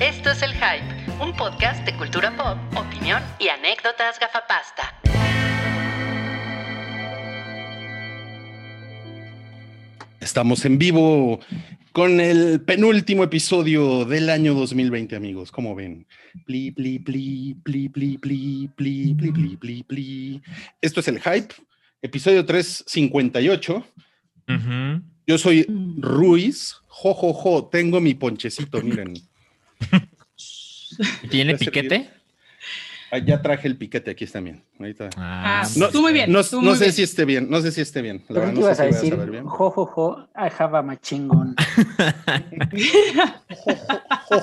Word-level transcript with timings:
Esto 0.00 0.30
es 0.30 0.42
El 0.42 0.52
Hype, 0.52 1.22
un 1.22 1.34
podcast 1.36 1.84
de 1.84 1.96
cultura 1.96 2.36
pop, 2.36 2.58
opinión 2.76 3.22
y 3.38 3.48
anécdotas 3.48 4.18
gafapasta. 4.18 5.00
Estamos 10.20 10.64
en 10.64 10.78
vivo 10.78 11.40
con 11.92 12.20
el 12.20 12.60
penúltimo 12.60 13.24
episodio 13.24 14.04
del 14.04 14.30
año 14.30 14.54
2020, 14.54 15.14
amigos. 15.16 15.52
¿Cómo 15.52 15.74
ven? 15.74 16.06
Pli, 16.46 16.70
pli, 16.70 16.98
pli, 16.98 17.54
pli, 17.62 17.88
pli, 17.88 18.18
pli, 18.18 18.68
pli, 18.74 19.14
pli, 19.14 19.32
pli, 19.32 19.56
pli, 19.56 19.82
pli. 19.82 20.42
Esto 20.80 21.00
es 21.00 21.08
el 21.08 21.20
hype, 21.20 21.54
episodio 22.00 22.44
358. 22.44 23.84
Ujú. 24.48 25.02
Yo 25.26 25.38
soy 25.38 25.66
Ruiz. 25.98 26.76
Jo, 26.88 27.14
jo, 27.14 27.32
jo. 27.32 27.68
Tengo 27.70 28.00
mi 28.00 28.14
ponchecito, 28.14 28.80
miren. 28.82 29.14
¿Tiene 31.30 31.52
servir. 31.58 31.70
piquete? 31.72 32.10
Ah, 33.10 33.18
ya 33.18 33.42
traje 33.42 33.68
el 33.68 33.76
piquete, 33.76 34.10
aquí 34.10 34.24
está 34.24 34.40
bien. 34.40 34.62
Ahorita. 34.78 35.10
Ah, 35.16 35.68
No, 35.76 35.90
Tú 35.90 36.00
muy 36.00 36.12
bien. 36.14 36.32
No, 36.32 36.42
tú 36.42 36.62
no 36.62 36.70
muy 36.70 36.78
sé 36.78 36.84
bien. 36.84 36.92
si 36.94 37.02
esté 37.02 37.24
bien, 37.26 37.50
no 37.50 37.60
sé 37.60 37.70
si 37.70 37.82
esté 37.82 38.00
bien. 38.00 38.24
La 38.28 38.40
verdad, 38.40 38.54
¿qué 38.54 38.60
no 38.60 38.66
ibas 38.66 38.76
sé 38.78 38.82
a 38.82 38.86
si 38.86 38.90
voy 38.90 38.96
decir? 39.00 39.12
saber 39.14 39.30
bien. 39.30 39.44
Jo, 39.44 39.70
jo, 39.70 39.84
jo, 39.86 40.28
I 40.34 40.48
have 40.58 40.76
a 40.78 40.82
machingón. 40.82 41.54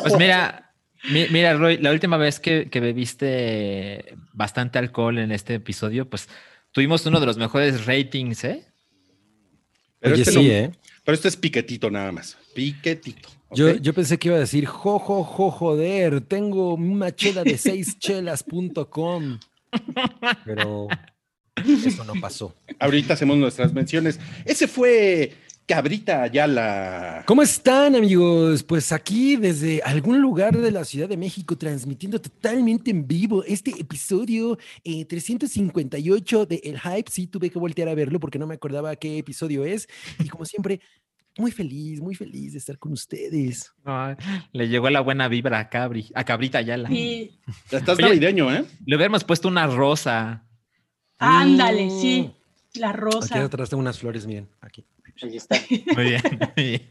Pues 0.03 0.17
mira, 0.17 0.71
mi- 1.11 1.27
mira, 1.29 1.53
Roy, 1.55 1.77
la 1.77 1.91
última 1.91 2.17
vez 2.17 2.39
que, 2.39 2.69
que 2.69 2.79
bebiste 2.79 4.15
bastante 4.33 4.77
alcohol 4.77 5.17
en 5.17 5.31
este 5.31 5.55
episodio, 5.55 6.07
pues 6.09 6.29
tuvimos 6.71 7.05
uno 7.07 7.19
de 7.19 7.25
los 7.25 7.37
mejores 7.37 7.85
ratings, 7.87 8.43
¿eh? 8.43 8.65
Pero 9.99 10.13
Oye, 10.13 10.21
este 10.23 10.33
sí, 10.33 10.43
no- 10.45 10.51
¿eh? 10.51 10.71
Pero 11.03 11.15
este 11.15 11.27
es 11.27 11.37
piquetito 11.37 11.89
nada 11.89 12.11
más. 12.11 12.37
Piquetito. 12.53 13.29
Yo, 13.51 13.75
yo 13.75 13.93
pensé 13.93 14.17
que 14.19 14.27
iba 14.27 14.37
a 14.37 14.41
decir, 14.41 14.65
jo, 14.65 14.99
jo, 14.99 15.23
jo, 15.23 15.51
joder, 15.51 16.21
tengo 16.21 16.75
una 16.75 17.15
chela 17.15 17.43
de 17.43 17.57
seis 17.57 17.97
chelas.com. 17.99 19.39
Pero 20.45 20.87
eso 21.65 22.03
no 22.03 22.13
pasó. 22.21 22.55
Ahorita 22.79 23.13
hacemos 23.13 23.37
nuestras 23.37 23.73
menciones. 23.73 24.19
Ese 24.45 24.67
fue 24.67 25.33
Cabrita 25.69 26.23
Ayala. 26.23 27.23
¿Cómo 27.27 27.43
están, 27.43 27.95
amigos? 27.95 28.63
Pues 28.63 28.91
aquí 28.91 29.35
desde 29.35 29.81
algún 29.83 30.21
lugar 30.21 30.57
de 30.57 30.71
la 30.71 30.83
Ciudad 30.83 31.07
de 31.07 31.15
México, 31.17 31.57
transmitiendo 31.57 32.19
totalmente 32.19 32.89
en 32.89 33.07
vivo 33.07 33.43
este 33.43 33.71
episodio 33.79 34.57
eh, 34.83 35.05
358 35.05 36.45
de 36.47 36.61
El 36.63 36.79
Hype. 36.79 37.11
Sí, 37.11 37.27
tuve 37.27 37.51
que 37.51 37.59
voltear 37.59 37.87
a 37.87 37.93
verlo 37.93 38.19
porque 38.19 38.39
no 38.39 38.47
me 38.47 38.55
acordaba 38.55 38.95
qué 38.95 39.19
episodio 39.19 39.63
es. 39.63 39.87
Y 40.17 40.27
como 40.27 40.43
siempre, 40.45 40.81
muy 41.39 41.51
feliz, 41.51 42.01
muy 42.01 42.15
feliz 42.15 42.51
de 42.53 42.59
estar 42.59 42.77
con 42.77 42.91
ustedes. 42.91 43.73
Ay, 43.85 44.15
le 44.51 44.67
llegó 44.67 44.89
la 44.89 45.01
buena 45.01 45.27
vibra 45.27 45.59
a 45.59 45.69
Cabri, 45.69 46.11
a 46.13 46.23
Cabrita 46.23 46.57
Ayala. 46.59 46.91
Y 46.91 47.39
Ya 47.71 47.79
estás 47.79 47.97
Oye. 47.97 48.07
navideño, 48.07 48.53
¿eh? 48.53 48.65
Le 48.85 48.95
hubiéramos 48.95 49.23
puesto 49.23 49.47
una 49.47 49.65
rosa. 49.67 50.45
ándale, 51.17 51.85
Mm. 51.87 52.01
sí. 52.01 52.31
La 52.75 52.89
Aquí 52.91 52.99
rosa. 52.99 53.43
atrás 53.43 53.69
tengo 53.69 53.81
unas 53.81 53.97
flores, 53.99 54.25
miren, 54.27 54.47
aquí. 54.61 54.85
Ahí 55.21 55.35
está. 55.37 55.57
Muy 55.95 56.03
bien. 56.05 56.21
muy 56.55 56.63
bien. 56.63 56.81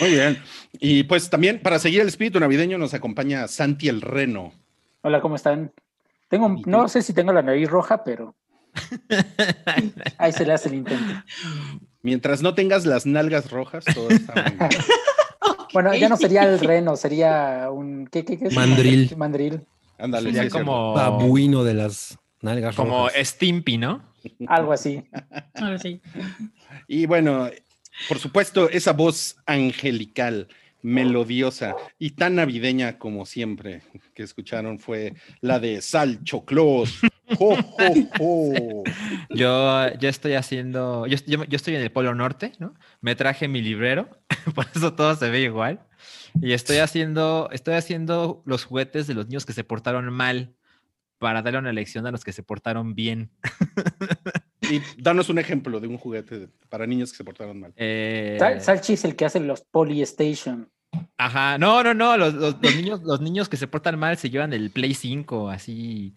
Muy 0.00 0.10
bien. 0.10 0.38
Y 0.80 1.02
pues 1.04 1.30
también 1.30 1.60
para 1.62 1.78
seguir 1.78 2.00
el 2.00 2.08
espíritu 2.08 2.38
navideño 2.40 2.78
nos 2.78 2.92
acompaña 2.94 3.46
Santi 3.48 3.88
el 3.88 4.00
Reno. 4.02 4.52
Hola, 5.02 5.20
¿cómo 5.20 5.36
están? 5.36 5.72
Tengo, 6.28 6.48
no 6.66 6.88
sé 6.88 7.02
si 7.02 7.12
tengo 7.12 7.32
la 7.32 7.42
nariz 7.42 7.68
roja, 7.68 8.04
pero 8.04 8.36
ahí 10.18 10.32
se 10.32 10.44
le 10.46 10.52
hace 10.52 10.68
el 10.68 10.74
intento. 10.76 11.14
Mientras 12.02 12.42
no 12.42 12.54
tengas 12.54 12.86
las 12.86 13.06
nalgas 13.06 13.50
rojas, 13.50 13.84
todo 13.94 14.08
está 14.10 14.34
muy 14.34 14.68
bien. 14.68 14.70
Bueno, 15.72 15.94
ya 15.94 16.08
no 16.08 16.16
sería 16.16 16.42
el 16.42 16.58
reno, 16.58 16.96
sería 16.96 17.68
un 17.70 18.08
¿qué, 18.10 18.24
qué, 18.24 18.36
qué 18.36 18.46
es? 18.46 18.54
Mandril. 18.54 19.14
Mandril, 19.16 19.60
Ándale, 19.98 20.30
sí, 20.30 20.34
Sería 20.34 20.50
cierto. 20.50 20.66
como, 20.66 20.94
Babuino 20.94 21.62
de 21.62 21.74
las 21.74 22.18
nalgas 22.40 22.74
como 22.74 23.06
rojas. 23.06 23.28
Stimpy, 23.28 23.78
¿no? 23.78 24.02
algo 24.48 24.72
así. 24.72 25.04
Ahora 25.54 25.78
sí. 25.78 26.00
Y 26.88 27.06
bueno, 27.06 27.48
por 28.08 28.18
supuesto, 28.18 28.68
esa 28.68 28.92
voz 28.92 29.36
angelical, 29.46 30.48
melodiosa 30.82 31.76
y 31.98 32.10
tan 32.12 32.36
navideña 32.36 32.98
como 32.98 33.26
siempre 33.26 33.82
que 34.14 34.22
escucharon 34.22 34.78
fue 34.78 35.14
la 35.40 35.58
de 35.60 35.80
Sal 35.82 36.22
Choclos. 36.24 37.00
Jo, 37.36 37.56
jo, 37.62 37.94
jo. 38.18 38.84
Yo, 39.30 39.92
yo 39.98 40.08
estoy 40.08 40.32
haciendo, 40.34 41.06
yo, 41.06 41.16
yo- 41.26 41.44
yo 41.44 41.56
estoy 41.56 41.76
en 41.76 41.82
el 41.82 41.92
Polo 41.92 42.14
Norte, 42.14 42.52
¿no? 42.58 42.74
Me 43.00 43.14
traje 43.14 43.46
mi 43.46 43.62
librero, 43.62 44.08
por 44.56 44.66
eso 44.74 44.94
todo 44.94 45.14
se 45.14 45.30
ve 45.30 45.40
igual. 45.42 45.80
Y 46.42 46.52
estoy 46.52 46.78
haciendo, 46.78 47.48
estoy 47.52 47.74
haciendo 47.74 48.42
los 48.46 48.64
juguetes 48.64 49.06
de 49.06 49.14
los 49.14 49.28
niños 49.28 49.46
que 49.46 49.52
se 49.52 49.62
portaron 49.62 50.12
mal 50.12 50.56
para 51.18 51.42
darle 51.42 51.60
una 51.60 51.72
lección 51.72 52.06
a 52.06 52.10
los 52.10 52.24
que 52.24 52.32
se 52.32 52.42
portaron 52.42 52.94
bien. 52.96 53.30
Y 54.70 54.80
danos 54.96 55.28
un 55.28 55.38
ejemplo 55.38 55.80
de 55.80 55.88
un 55.88 55.98
juguete 55.98 56.48
para 56.68 56.86
niños 56.86 57.10
que 57.10 57.16
se 57.18 57.24
portaron 57.24 57.58
mal. 57.60 57.72
Eh, 57.76 58.36
Sal- 58.38 58.60
Salchi 58.60 58.92
es 58.94 59.04
el 59.04 59.16
que 59.16 59.24
hace 59.24 59.40
los 59.40 59.62
Polystation. 59.62 60.68
ajá, 61.18 61.58
no, 61.58 61.82
no, 61.82 61.94
no, 61.94 62.16
los, 62.16 62.34
los- 62.34 62.56
los 62.62 62.74
niños, 62.76 63.02
los 63.02 63.20
niños 63.20 63.48
que 63.48 63.56
se 63.56 63.66
portan 63.66 63.98
mal 63.98 64.16
se 64.16 64.30
llevan 64.30 64.52
el 64.52 64.70
Play 64.70 64.94
5 64.94 65.50
así 65.50 66.14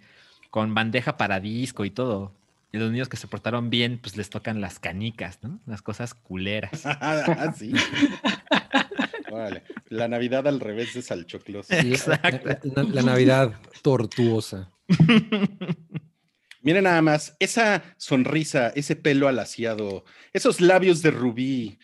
con 0.50 0.74
bandeja 0.74 1.18
para 1.18 1.40
disco 1.40 1.84
y 1.86 1.90
todo. 1.92 2.32
Y 2.72 2.78
los 2.80 2.92
niños 2.92 3.08
que 3.10 3.18
se 3.18 3.28
portaron 3.28 3.70
bien, 3.70 4.00
pues 4.02 4.18
les 4.18 4.30
tocan 4.32 4.60
las 4.60 4.80
canicas, 4.80 5.38
¿no? 5.44 5.60
Las 5.68 5.82
cosas 5.84 6.14
culeras. 6.16 6.84
Ah, 6.86 7.54
sí. 7.56 7.72
Órale. 9.32 9.64
La 9.90 10.08
Navidad 10.08 10.48
al 10.48 10.60
revés 10.60 10.94
de 10.94 11.02
Salchoclos. 11.02 11.70
La- 11.70 11.80
Exacto. 11.80 12.50
La, 12.76 12.84
la 12.84 13.02
Navidad 13.04 13.54
tortuosa. 13.84 14.70
Miren 16.64 16.86
nada 16.86 17.02
más, 17.02 17.36
esa 17.40 17.84
sonrisa, 17.98 18.70
ese 18.70 18.96
pelo 18.96 19.28
alaciado, 19.28 20.06
esos 20.32 20.62
labios 20.62 21.02
de 21.02 21.12
rubí, 21.12 21.78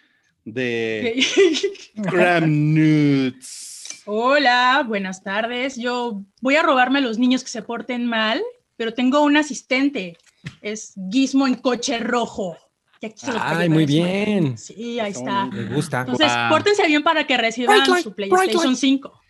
de 0.45 1.21
Graham 1.95 2.73
Nuts. 2.73 4.03
Hola, 4.05 4.85
buenas 4.87 5.21
tardes. 5.21 5.75
Yo 5.75 6.23
voy 6.41 6.55
a 6.55 6.63
robarme 6.63 6.99
a 6.99 7.01
los 7.01 7.19
niños 7.19 7.43
que 7.43 7.49
se 7.49 7.61
porten 7.61 8.05
mal, 8.05 8.41
pero 8.77 8.93
tengo 8.93 9.21
un 9.21 9.35
asistente. 9.35 10.17
Es 10.61 10.93
Gizmo 11.11 11.45
en 11.45 11.55
coche 11.55 11.99
rojo. 11.99 12.57
Y 13.01 13.07
aquí 13.07 13.19
se 13.19 13.33
lo 13.33 13.39
Ay, 13.41 13.67
muy 13.67 13.85
bien. 13.85 14.57
Sí, 14.57 14.97
ahí 15.01 15.11
Está 15.11 15.47
Me 15.47 15.65
gusta. 15.65 16.01
Entonces, 16.01 16.27
Guau. 16.27 16.49
pórtense 16.51 16.87
bien 16.87 17.03
para 17.03 17.27
que 17.27 17.37
reciban 17.37 17.85
su 18.01 18.15
PlayStation 18.15 18.63
light. 18.63 18.77
5. 18.77 19.21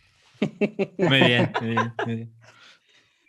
Muy 0.99 1.19
bien, 1.21 1.51
muy 1.59 1.69
bien, 1.71 1.93
muy 2.05 2.15
bien. 2.15 2.38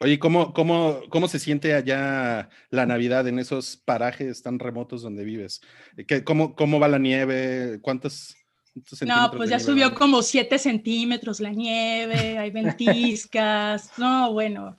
Oye, 0.02 0.18
¿cómo, 0.18 0.54
cómo, 0.54 1.02
¿cómo 1.10 1.28
se 1.28 1.38
siente 1.38 1.74
allá 1.74 2.48
la 2.70 2.86
Navidad 2.86 3.28
en 3.28 3.38
esos 3.38 3.76
parajes 3.76 4.42
tan 4.42 4.58
remotos 4.58 5.02
donde 5.02 5.24
vives? 5.24 5.60
¿Qué, 6.06 6.24
cómo, 6.24 6.54
¿Cómo 6.54 6.80
va 6.80 6.88
la 6.88 6.98
nieve? 6.98 7.80
¿Cuántos, 7.82 8.34
cuántos 8.72 8.92
No, 8.92 8.96
centímetros 8.96 9.36
pues 9.36 9.50
ya 9.50 9.60
subió 9.60 9.94
como 9.94 10.22
7 10.22 10.58
centímetros 10.58 11.40
la 11.40 11.50
nieve, 11.50 12.38
hay 12.38 12.50
ventiscas. 12.50 13.90
No, 13.98 14.32
bueno. 14.32 14.74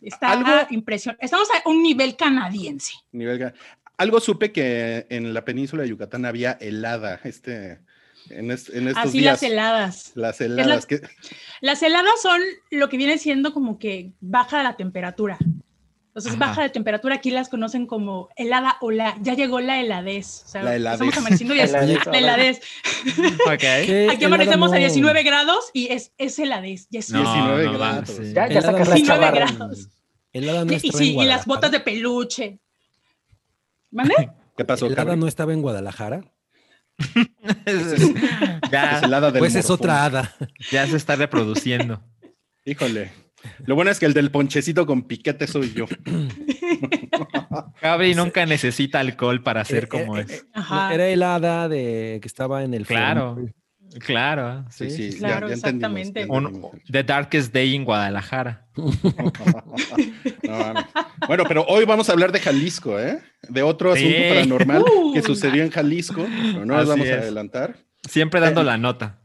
Está 0.00 0.30
Algo- 0.30 0.68
impresionante. 0.70 1.24
Estamos 1.24 1.48
a 1.50 1.68
un 1.68 1.82
nivel 1.82 2.14
canadiense. 2.14 2.92
Nivel 3.10 3.52
Algo 3.96 4.20
supe 4.20 4.52
que 4.52 5.04
en 5.10 5.34
la 5.34 5.44
península 5.44 5.82
de 5.82 5.88
Yucatán 5.88 6.24
había 6.24 6.52
helada 6.52 7.20
este, 7.24 7.80
en, 8.30 8.50
est- 8.50 8.68
en 8.70 8.88
estos 8.88 9.04
Así 9.06 9.18
días. 9.18 9.34
las 9.34 9.42
heladas. 9.42 10.12
Las 10.14 10.40
heladas. 10.40 10.86
que- 10.86 11.00
Las 11.60 11.82
heladas 11.82 12.20
son 12.22 12.40
lo 12.70 12.88
que 12.88 12.96
viene 12.96 13.18
siendo 13.18 13.52
como 13.52 13.78
que 13.78 14.12
baja 14.20 14.62
la 14.62 14.76
temperatura. 14.76 15.38
Entonces, 16.08 16.32
Ajá. 16.32 16.46
baja 16.48 16.62
de 16.62 16.70
temperatura, 16.70 17.14
aquí 17.16 17.30
las 17.30 17.48
conocen 17.48 17.86
como 17.86 18.28
helada 18.34 18.76
o 18.80 18.90
la, 18.90 19.16
ya 19.20 19.34
llegó 19.34 19.60
la 19.60 19.78
heladez. 19.80 20.42
O 20.46 20.48
sea, 20.48 20.62
La 20.64 20.74
heladez. 20.74 20.94
estamos 21.00 21.16
amaneciendo 21.18 21.54
y 21.54 21.60
es 21.60 21.70
Heladez, 21.70 22.06
la 22.06 22.18
heladez. 22.18 22.60
Ok. 23.46 23.58
¿Qué 23.86 24.08
Aquí 24.10 24.24
amanecemos 24.24 24.70
a 24.72 24.74
no? 24.74 24.80
19 24.80 25.22
grados 25.22 25.70
y 25.72 25.92
es, 25.92 26.12
es 26.18 26.36
heladez. 26.40 26.88
Ya 26.90 26.98
es 27.00 27.10
No, 27.10 27.20
19 27.22 27.64
no 27.66 27.78
va, 27.78 27.88
grados. 27.92 28.08
sí. 28.10 28.32
Ya, 28.34 28.48
ya 28.48 28.62
sacas 28.62 28.64
no 28.64 28.72
la 28.72 28.82
está 28.82 28.94
19 28.96 29.06
chavarra. 29.26 29.48
en- 29.50 29.56
grados. 29.58 29.88
Helada 30.32 30.64
no 30.64 30.72
Y, 30.72 30.80
sí, 30.80 31.12
en 31.14 31.20
y 31.20 31.24
las 31.26 31.46
botas 31.46 31.70
de 31.70 31.80
peluche. 31.80 32.58
¿Mande? 33.92 34.14
¿Qué 34.56 34.64
pasó, 34.64 34.86
¿Helada 34.86 35.02
Carmen? 35.04 35.20
no 35.20 35.28
estaba 35.28 35.52
en 35.52 35.62
Guadalajara? 35.62 36.24
Es 37.64 38.12
ya, 38.72 39.00
helada 39.00 39.30
del 39.30 39.38
Pues 39.40 39.54
es 39.54 39.70
otra 39.70 40.04
hada. 40.04 40.34
ya 40.70 40.86
se 40.86 40.96
está 40.96 41.16
reproduciendo. 41.16 42.02
Híjole. 42.64 43.10
Lo 43.66 43.76
bueno 43.76 43.90
es 43.90 44.00
que 44.00 44.06
el 44.06 44.14
del 44.14 44.30
ponchecito 44.32 44.84
con 44.84 45.02
piquete 45.02 45.46
soy 45.46 45.72
yo. 45.72 45.86
Cabri 47.80 48.14
nunca 48.14 48.44
necesita 48.46 49.00
alcohol 49.00 49.42
para 49.42 49.64
ser 49.64 49.84
Eh, 49.84 49.88
como 49.88 50.16
eh, 50.18 50.22
es. 50.28 50.30
eh, 50.40 50.42
Ajá. 50.54 50.92
Era 50.94 51.06
helada 51.08 51.68
de 51.68 52.18
que 52.20 52.26
estaba 52.28 52.64
en 52.64 52.74
el 52.74 52.84
Claro. 52.86 53.38
Claro, 54.00 54.64
sí. 54.70 54.90
Sí, 54.90 55.12
sí, 55.12 55.18
Claro, 55.18 55.48
ya, 55.48 55.54
ya 55.56 55.68
entendimos, 55.68 56.08
exactamente. 56.08 56.26
Un-. 56.28 56.70
The 56.90 57.02
Darkest 57.04 57.52
Day 57.54 57.74
en 57.74 57.84
Guadalajara. 57.84 58.66
No, 60.42 60.72
no. 60.74 60.86
Bueno, 61.26 61.44
pero 61.48 61.64
hoy 61.68 61.84
vamos 61.84 62.08
a 62.08 62.12
hablar 62.12 62.32
de 62.32 62.40
Jalisco, 62.40 62.98
¿eh? 62.98 63.20
De 63.48 63.62
otro 63.62 63.94
Sí. 63.96 64.04
asunto 64.06 64.28
paranormal 64.34 64.84
que 65.14 65.20
Uh. 65.20 65.24
sucedió 65.24 65.62
en 65.62 65.70
Jalisco. 65.70 66.26
pero 66.52 66.64
no 66.64 66.74
les 66.74 66.82
Así 66.82 66.88
vamos 66.90 67.06
es. 67.06 67.12
a 67.12 67.18
adelantar. 67.18 67.76
Siempre 68.08 68.40
dando 68.40 68.62
la 68.62 68.78
nota. 68.78 69.20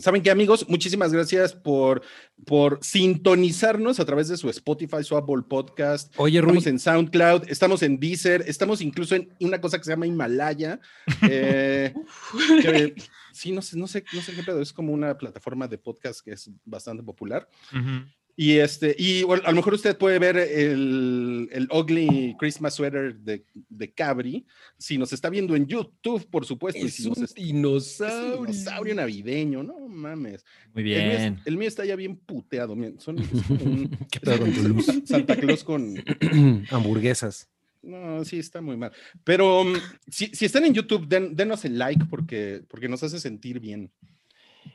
¿Saben 0.00 0.22
qué, 0.22 0.30
amigos? 0.30 0.66
Muchísimas 0.70 1.12
gracias 1.12 1.52
por, 1.52 2.00
por 2.46 2.78
sintonizarnos 2.80 4.00
a 4.00 4.06
través 4.06 4.26
de 4.28 4.38
su 4.38 4.48
Spotify, 4.48 5.04
su 5.04 5.18
Apple 5.18 5.42
Podcast. 5.46 6.14
Oye, 6.16 6.40
Rui, 6.40 6.56
Estamos 6.58 6.66
en 6.66 6.78
SoundCloud, 6.78 7.42
estamos 7.50 7.82
en 7.82 8.00
Deezer, 8.00 8.42
estamos 8.46 8.80
incluso 8.80 9.14
en 9.16 9.28
una 9.40 9.60
cosa 9.60 9.76
que 9.76 9.84
se 9.84 9.90
llama 9.90 10.06
Himalaya. 10.06 10.80
eh, 11.28 11.92
que- 12.62 12.94
sí, 13.32 13.52
no 13.52 13.62
sé, 13.62 13.76
no 13.78 13.86
sé, 13.86 14.04
no 14.12 14.20
sé 14.20 14.32
qué 14.34 14.42
pedo, 14.42 14.60
es 14.60 14.72
como 14.72 14.92
una 14.92 15.16
plataforma 15.16 15.66
de 15.68 15.78
podcast 15.78 16.20
que 16.24 16.32
es 16.32 16.50
bastante 16.64 17.02
popular. 17.02 17.48
Ujú. 17.72 18.06
Y 18.34 18.52
este, 18.52 18.96
y 18.98 19.24
bueno, 19.24 19.42
a 19.44 19.50
lo 19.50 19.56
mejor 19.56 19.74
usted 19.74 19.98
puede 19.98 20.18
ver 20.18 20.38
el, 20.38 21.50
el 21.52 21.68
ugly 21.70 22.34
Christmas 22.38 22.74
sweater 22.74 23.14
de, 23.16 23.44
de 23.68 23.92
Cabri. 23.92 24.46
Si 24.78 24.96
nos 24.96 25.12
está 25.12 25.28
viendo 25.28 25.54
en 25.54 25.66
YouTube, 25.66 26.26
por 26.30 26.46
supuesto. 26.46 26.80
y 26.80 26.84
es 26.86 26.94
si 26.94 27.08
nos 27.10 27.18
un 27.18 27.24
es- 27.24 27.30
es 27.32 27.36
un 27.38 27.44
dinosaurio. 27.44 28.40
dinosaurio 28.46 28.94
navideño, 28.94 29.62
no 29.62 29.86
mames. 29.86 30.46
Muy 30.72 30.82
El 30.94 31.08
mío, 31.08 31.18
bien. 31.18 31.40
el 31.44 31.56
mío 31.58 31.68
está 31.68 31.84
ya 31.84 31.94
bien 31.94 32.16
puteado. 32.16 32.74
Son, 33.00 33.18
es 33.18 33.30
un 33.50 33.90
¿Qué 34.10 34.18
pedo 34.20 34.38
con 34.38 34.50
tu 34.52 34.62
luz? 34.66 34.86
Santa 35.04 35.36
Claus 35.36 35.62
con. 35.62 35.94
Hamburguesas. 36.70 37.50
No, 37.82 38.24
sí, 38.24 38.38
está 38.38 38.60
muy 38.60 38.76
mal. 38.76 38.92
Pero 39.24 39.62
um, 39.62 39.74
si, 40.08 40.26
si 40.28 40.44
están 40.44 40.64
en 40.64 40.74
YouTube, 40.74 41.06
den- 41.08 41.34
denos 41.34 41.64
el 41.64 41.78
like 41.78 42.04
porque, 42.06 42.62
porque 42.68 42.88
nos 42.88 43.02
hace 43.02 43.18
sentir 43.18 43.58
bien. 43.60 43.90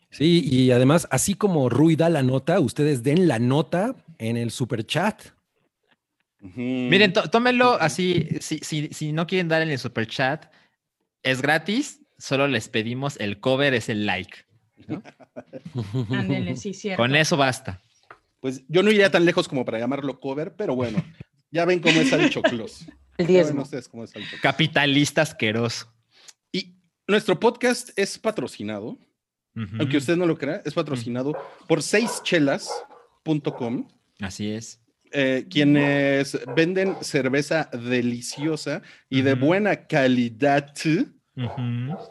Sí, 0.10 0.42
y 0.46 0.72
además, 0.72 1.08
así 1.12 1.34
como 1.34 1.70
Rui 1.70 1.96
da 1.96 2.10
la 2.10 2.24
nota, 2.24 2.60
ustedes 2.60 3.04
den 3.04 3.28
la 3.28 3.40
nota 3.40 3.96
en 4.18 4.38
el 4.38 4.52
super 4.52 4.86
chat. 4.86 5.22
Miren, 6.40 7.14
tó- 7.14 7.30
tómenlo 7.30 7.74
así, 7.74 8.28
si, 8.42 8.60
si, 8.60 8.90
si 8.90 9.12
no 9.12 9.26
quieren 9.26 9.48
dar 9.48 9.62
en 9.62 9.70
el 9.70 9.80
super 9.80 10.08
chat, 10.08 10.46
es 11.24 11.42
gratis, 11.42 12.02
solo 12.18 12.48
les 12.48 12.70
pedimos 12.70 13.18
el 13.20 13.40
cover, 13.40 13.74
es 13.74 13.90
el 13.90 14.06
like. 14.06 14.46
Ándele, 16.10 16.56
sí, 16.56 16.74
cierto. 16.74 17.02
Con 17.02 17.16
eso 17.16 17.38
basta. 17.38 17.82
Pues 18.40 18.64
yo 18.68 18.84
no 18.84 18.92
iría 18.92 19.10
tan 19.12 19.26
lejos 19.26 19.48
como 19.48 19.66
para 19.66 19.80
llamarlo 19.80 20.20
cover, 20.20 20.56
pero 20.56 20.76
bueno, 20.76 21.04
ya 21.52 21.66
ven 21.66 21.80
cómo 21.80 22.00
es 22.02 22.12
el 22.14 22.30
choclos. 22.30 22.86
El 23.18 23.28
diezmo. 23.28 23.64
ustedes 23.64 23.88
cómo 23.88 24.04
es 24.04 24.16
el 24.16 24.24
choclos. 24.24 24.42
Capitalista 24.42 25.22
asqueroso. 25.24 25.92
Y 26.52 26.76
nuestro 27.08 27.40
podcast 27.40 27.90
es 27.98 28.18
patrocinado, 28.18 28.98
aunque 29.80 29.98
usted 29.98 30.16
no 30.16 30.26
lo 30.28 30.38
crea, 30.38 30.62
es 30.66 30.74
patrocinado 30.74 31.34
por 31.68 31.82
seischelas.com, 31.82 33.88
Así 34.20 34.52
es. 34.52 34.80
eh, 35.12 35.46
quienes 35.50 36.38
venden 36.56 36.96
cerveza 37.02 37.70
deliciosa 37.74 38.82
y 39.10 39.22
de 39.22 39.34
buena 39.34 39.88
calidad. 39.88 40.74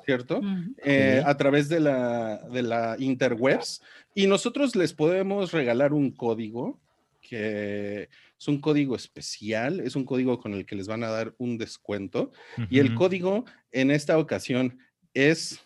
¿cierto? 0.04 0.40
Eh, 0.84 1.22
a 1.24 1.36
través 1.36 1.68
de 1.68 1.80
la, 1.80 2.38
de 2.50 2.62
la 2.62 2.96
interwebs 2.98 3.82
y 4.14 4.26
nosotros 4.26 4.76
les 4.76 4.92
podemos 4.92 5.52
regalar 5.52 5.92
un 5.92 6.10
código 6.12 6.80
que 7.20 8.08
es 8.38 8.48
un 8.48 8.60
código 8.60 8.96
especial, 8.96 9.80
es 9.80 9.96
un 9.96 10.04
código 10.04 10.38
con 10.38 10.54
el 10.54 10.66
que 10.66 10.76
les 10.76 10.86
van 10.86 11.04
a 11.04 11.08
dar 11.08 11.34
un 11.38 11.58
descuento 11.58 12.32
y 12.68 12.78
el 12.78 12.94
código 12.94 13.44
en 13.70 13.90
esta 13.90 14.18
ocasión 14.18 14.78
es 15.14 15.60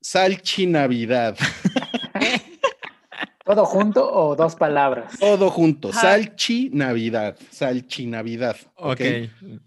Salchinavidad. 0.00 1.36
¿Todo 3.44 3.64
junto 3.64 4.08
o 4.08 4.36
dos 4.36 4.54
palabras? 4.54 5.18
Todo 5.18 5.50
junto, 5.50 5.88
Ajá. 5.90 6.00
Salchinavidad, 6.00 7.36
Salchinavidad. 7.50 8.56
Ok. 8.76 9.00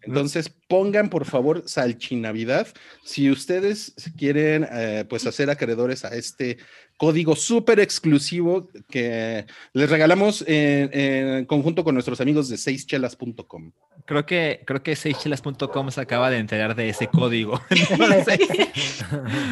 Entonces 0.03 0.49
pongan 0.67 1.09
por 1.09 1.25
favor 1.25 1.63
Salchinavidad. 1.65 2.67
Si 3.03 3.29
ustedes 3.29 3.93
quieren 4.17 4.65
eh, 4.71 5.03
pues 5.09 5.27
hacer 5.27 5.49
acreedores 5.49 6.05
a 6.05 6.15
este 6.15 6.57
código 6.97 7.35
súper 7.35 7.81
exclusivo 7.81 8.69
que 8.89 9.45
les 9.73 9.89
regalamos 9.89 10.41
en, 10.47 10.89
en 10.97 11.45
conjunto 11.45 11.83
con 11.83 11.93
nuestros 11.95 12.21
amigos 12.21 12.47
de 12.47 12.55
seischelas.com. 12.57 13.73
Creo 14.05 14.25
que, 14.25 14.61
creo 14.65 14.81
que 14.83 14.95
seychelas.com 14.95 15.91
se 15.91 15.99
acaba 15.99 16.29
de 16.29 16.37
enterar 16.37 16.75
de 16.75 16.87
ese 16.87 17.07
código. 17.07 17.59
Entonces, 17.69 18.39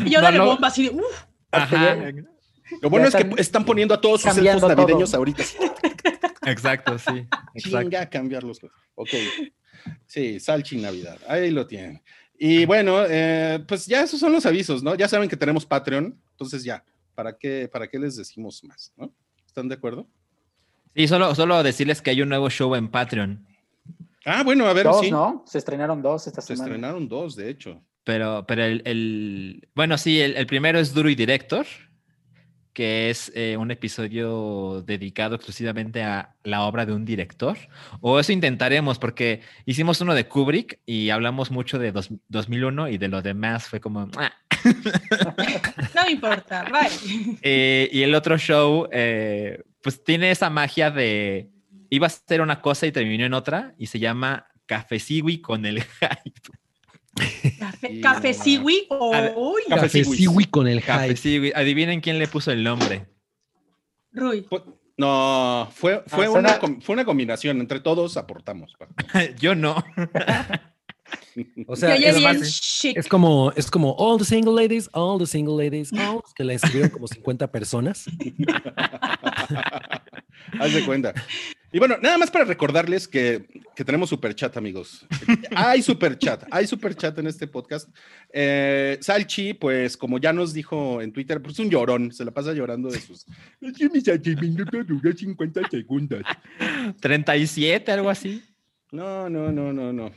Y 0.05 0.09
yo 0.11 0.21
No, 0.21 0.31
de 0.31 0.37
no. 0.37 0.45
bomba 0.45 0.69
así 0.69 0.83
de, 0.87 0.91
uf, 0.95 1.23
ajá, 1.51 1.97
Lo 2.81 2.89
bueno 2.89 3.07
Ya 3.09 3.17
es 3.19 3.25
que 3.25 3.41
están 3.41 3.65
poniendo 3.65 3.93
a 3.93 4.01
todos 4.01 4.21
sus 4.21 4.37
elfos 4.37 4.61
todo. 4.61 4.75
navideños 4.75 5.13
ahorita. 5.13 5.43
exacto, 6.45 6.97
sí. 6.99 7.25
Exacto. 7.55 7.81
Chinga 7.89 8.09
cambiarlos. 8.09 8.59
Ok. 8.95 9.09
Sí, 10.05 10.39
Salchi 10.39 10.77
Navidad. 10.77 11.17
Ahí 11.27 11.51
lo 11.51 11.65
tienen. 11.67 12.01
Y 12.37 12.65
bueno, 12.65 13.03
eh, 13.07 13.63
pues 13.67 13.85
ya 13.85 14.01
esos 14.03 14.19
son 14.19 14.31
los 14.31 14.45
avisos, 14.45 14.83
¿no? 14.83 14.95
Ya 14.95 15.07
saben 15.07 15.29
que 15.29 15.37
tenemos 15.37 15.65
Patreon, 15.65 16.19
entonces 16.31 16.63
ya, 16.63 16.83
¿para 17.15 17.37
qué, 17.37 17.69
para 17.71 17.87
qué 17.87 17.99
les 17.99 18.15
decimos 18.17 18.63
más, 18.63 18.91
¿no? 18.97 19.13
¿Están 19.45 19.67
de 19.69 19.75
acuerdo? 19.75 20.07
Y 20.95 21.07
solo, 21.07 21.33
solo 21.35 21.61
decirles 21.63 22.01
que 22.01 22.09
hay 22.09 22.21
un 22.21 22.29
nuevo 22.29 22.49
show 22.49 22.75
en 22.75 22.89
Patreon. 22.89 23.45
Ah, 24.25 24.43
bueno, 24.43 24.65
a 24.67 24.73
ver, 24.73 24.85
Dos, 24.85 25.01
sí. 25.01 25.11
¿no? 25.11 25.43
Se 25.47 25.57
estrenaron 25.57 26.01
dos 26.01 26.27
esta 26.27 26.41
Se 26.41 26.55
semana. 26.55 26.65
estrenaron 26.75 27.07
dos, 27.07 27.35
de 27.35 27.49
hecho. 27.49 27.81
Pero, 28.03 28.45
pero 28.47 28.63
el, 28.63 28.81
el- 28.85 29.67
bueno, 29.75 29.97
sí, 29.97 30.19
el, 30.19 30.35
el 30.35 30.45
primero 30.47 30.79
es 30.79 30.93
Duro 30.93 31.09
y 31.09 31.15
Director, 31.15 31.65
que 32.73 33.09
es 33.09 33.31
eh, 33.35 33.55
un 33.57 33.69
episodio 33.71 34.81
dedicado 34.85 35.35
exclusivamente 35.35 36.03
a 36.03 36.35
la 36.43 36.63
obra 36.63 36.85
de 36.85 36.93
un 36.93 37.05
director. 37.05 37.57
O 38.01 38.19
eso 38.19 38.31
intentaremos, 38.31 38.97
porque 38.99 39.41
hicimos 39.65 40.01
uno 40.01 40.15
de 40.15 40.27
Kubrick 40.27 40.79
y 40.85 41.09
hablamos 41.11 41.51
mucho 41.51 41.77
de 41.79 41.91
dos- 41.91 42.09
2001 42.29 42.89
y 42.89 42.97
de 42.97 43.07
lo 43.07 43.21
demás 43.21 43.67
fue 43.67 43.79
como... 43.79 44.09
"Ah". 44.17 44.33
no 45.95 46.03
me 46.05 46.11
importa, 46.11 46.63
bye. 46.71 47.37
Eh, 47.41 47.89
y 47.91 48.01
el 48.03 48.15
otro 48.15 48.37
show, 48.37 48.87
eh, 48.91 49.61
pues 49.81 50.03
tiene 50.03 50.31
esa 50.31 50.49
magia 50.49 50.89
de... 50.91 51.49
Iba 51.89 52.07
a 52.07 52.09
ser 52.09 52.41
una 52.41 52.61
cosa 52.61 52.87
y 52.87 52.91
terminó 52.91 53.25
en 53.25 53.33
otra 53.33 53.75
y 53.77 53.85
se 53.87 53.99
llama 53.99 54.47
Café 54.65 54.99
Siwi 54.99 55.41
con 55.41 55.65
el 55.65 55.81
hype. 55.99 56.41
Café, 57.59 58.01
café 58.01 58.33
no, 58.33 58.43
siwi, 58.43 58.87
ver, 59.11 59.33
uy, 59.35 59.61
Café 59.69 60.03
Siwi. 60.03 60.45
Con 60.45 60.67
el 60.67 60.83
Café. 60.83 61.15
Siwi. 61.15 61.51
Adivinen 61.55 62.01
quién 62.01 62.19
le 62.19 62.27
puso 62.27 62.51
el 62.51 62.63
nombre. 62.63 63.05
Rui. 64.11 64.45
No, 64.97 65.69
fue, 65.73 66.03
fue, 66.07 66.25
Ah, 66.25 66.31
una, 66.31 66.59
com- 66.59 66.81
fue 66.81 66.93
una 66.93 67.05
combinación, 67.05 67.59
entre 67.59 67.79
todos 67.79 68.17
aportamos. 68.17 68.73
Yo 69.39 69.55
no. 69.55 69.83
O 71.67 71.75
Se 71.75 71.87
sea, 71.97 72.19
más- 72.21 72.81
es 72.95 73.07
como, 73.07 73.51
es 73.55 73.69
como 73.69 73.93
all 73.97 74.17
the 74.17 74.25
single 74.25 74.53
ladies, 74.53 74.89
all 74.93 75.19
the 75.19 75.25
single 75.27 75.61
ladies, 75.63 75.91
all, 75.93 76.21
que 76.35 76.43
la 76.43 76.53
escribieron 76.53 76.89
como 76.91 77.07
50 77.07 77.51
personas. 77.51 78.05
Haz 80.59 80.73
de 80.73 80.85
cuenta. 80.85 81.13
Y 81.73 81.79
bueno, 81.79 81.97
nada 81.99 82.19
más 82.19 82.29
para 82.29 82.45
recordarles 82.45 83.07
que, 83.07 83.47
que 83.75 83.83
tenemos 83.83 84.07
super 84.07 84.35
chat, 84.35 84.55
amigos. 84.57 85.07
Hay 85.55 85.81
super 85.81 86.15
chat, 86.19 86.43
hay 86.51 86.67
super 86.67 86.95
chat 86.95 87.17
en 87.17 87.25
este 87.25 87.47
podcast. 87.47 87.89
Eh, 88.31 88.99
Salchi, 89.01 89.55
pues 89.55 89.97
como 89.97 90.19
ya 90.19 90.31
nos 90.33 90.53
dijo 90.53 91.01
en 91.01 91.11
Twitter, 91.11 91.41
pues 91.41 91.57
un 91.57 91.71
llorón, 91.71 92.11
se 92.11 92.23
la 92.25 92.29
pasa 92.29 92.53
llorando 92.53 92.91
de 92.91 93.01
sus. 93.01 93.25
Es 93.59 93.73
que 93.75 93.89
mi 93.89 94.01
sentimiento 94.01 94.83
dura 94.83 95.13
50 95.13 95.67
segundos. 95.69 96.21
37, 97.01 97.91
algo 97.91 98.11
así. 98.11 98.43
No, 98.91 99.27
no, 99.27 99.51
no, 99.51 99.73
no, 99.73 99.91
no. 99.91 100.11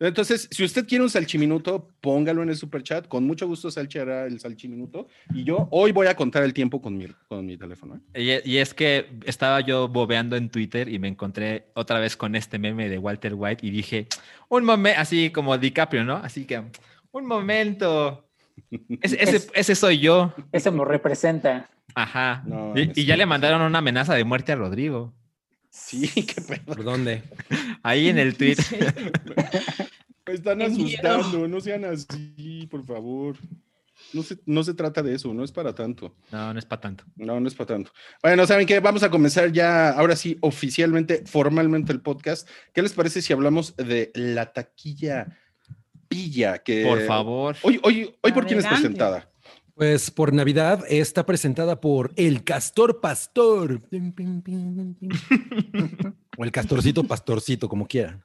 Entonces, 0.00 0.48
si 0.50 0.64
usted 0.64 0.88
quiere 0.88 1.04
un 1.04 1.10
salchiminuto, 1.10 1.90
póngalo 2.00 2.42
en 2.42 2.48
el 2.48 2.56
super 2.56 2.82
chat. 2.82 3.06
Con 3.06 3.26
mucho 3.26 3.46
gusto 3.46 3.70
Salchi 3.70 3.98
hará 3.98 4.24
el 4.24 4.40
salchiminuto. 4.40 5.08
Y 5.34 5.44
yo 5.44 5.68
hoy 5.70 5.92
voy 5.92 6.06
a 6.06 6.16
contar 6.16 6.42
el 6.42 6.54
tiempo 6.54 6.80
con 6.80 6.96
mi, 6.96 7.06
con 7.28 7.44
mi 7.44 7.58
teléfono. 7.58 8.00
¿eh? 8.14 8.42
Y, 8.44 8.52
y 8.52 8.56
es 8.56 8.72
que 8.72 9.06
estaba 9.26 9.60
yo 9.60 9.88
bobeando 9.88 10.36
en 10.36 10.48
Twitter 10.48 10.88
y 10.88 10.98
me 10.98 11.08
encontré 11.08 11.66
otra 11.74 12.00
vez 12.00 12.16
con 12.16 12.34
este 12.34 12.58
meme 12.58 12.88
de 12.88 12.96
Walter 12.96 13.34
White 13.34 13.66
y 13.66 13.70
dije, 13.70 14.06
un 14.48 14.64
momento, 14.64 14.98
así 14.98 15.28
como 15.28 15.58
DiCaprio, 15.58 16.02
¿no? 16.02 16.16
Así 16.16 16.46
que, 16.46 16.62
un 17.12 17.26
momento. 17.26 18.26
Ese, 19.02 19.22
ese, 19.22 19.50
ese 19.54 19.74
soy 19.74 19.98
yo. 19.98 20.32
Ese 20.50 20.70
me 20.70 20.82
representa. 20.82 21.68
Ajá. 21.94 22.42
No, 22.46 22.72
y, 22.74 22.82
es 22.82 22.96
y 22.98 23.04
ya 23.04 23.18
le 23.18 23.26
mandaron 23.26 23.60
una 23.60 23.78
amenaza 23.78 24.14
de 24.14 24.24
muerte 24.24 24.52
a 24.52 24.56
Rodrigo. 24.56 25.12
Sí, 25.70 26.08
qué 26.26 26.40
pedo. 26.40 26.64
¿Por 26.66 26.84
dónde? 26.84 27.22
Ahí 27.82 28.08
en 28.08 28.18
el 28.18 28.36
tweet. 28.36 28.56
Me 30.26 30.34
están 30.34 30.62
asustando, 30.62 31.48
no 31.48 31.60
sean 31.60 31.84
así, 31.84 32.68
por 32.70 32.84
favor. 32.84 33.36
No 34.12 34.22
se, 34.22 34.38
no 34.46 34.62
se 34.62 34.74
trata 34.74 35.02
de 35.02 35.14
eso, 35.14 35.32
no 35.34 35.44
es 35.44 35.52
para 35.52 35.74
tanto. 35.74 36.14
No, 36.30 36.52
no 36.52 36.58
es 36.58 36.64
para 36.64 36.80
tanto. 36.80 37.04
No, 37.16 37.38
no 37.38 37.48
es 37.48 37.54
para 37.54 37.68
tanto. 37.68 37.92
Bueno, 38.22 38.46
¿saben 38.46 38.66
qué? 38.66 38.80
Vamos 38.80 39.02
a 39.02 39.10
comenzar 39.10 39.52
ya, 39.52 39.90
ahora 39.90 40.16
sí, 40.16 40.38
oficialmente, 40.40 41.24
formalmente 41.26 41.92
el 41.92 42.00
podcast. 42.00 42.48
¿Qué 42.72 42.82
les 42.82 42.92
parece 42.92 43.22
si 43.22 43.32
hablamos 43.32 43.76
de 43.76 44.10
la 44.14 44.52
taquilla 44.52 45.36
pilla? 46.08 46.58
Que 46.58 46.84
Por 46.84 47.06
favor. 47.06 47.56
Hoy, 47.62 47.80
hoy, 47.82 48.14
hoy 48.20 48.32
¿por 48.32 48.46
quién 48.46 48.60
es 48.60 48.66
presentada? 48.66 49.30
Pues 49.80 50.10
por 50.10 50.34
Navidad 50.34 50.84
está 50.90 51.24
presentada 51.24 51.80
por 51.80 52.12
El 52.16 52.44
Castor 52.44 53.00
Pastor. 53.00 53.80
O 56.36 56.44
el 56.44 56.52
Castorcito 56.52 57.02
Pastorcito, 57.04 57.66
como 57.66 57.86
quieran. 57.86 58.22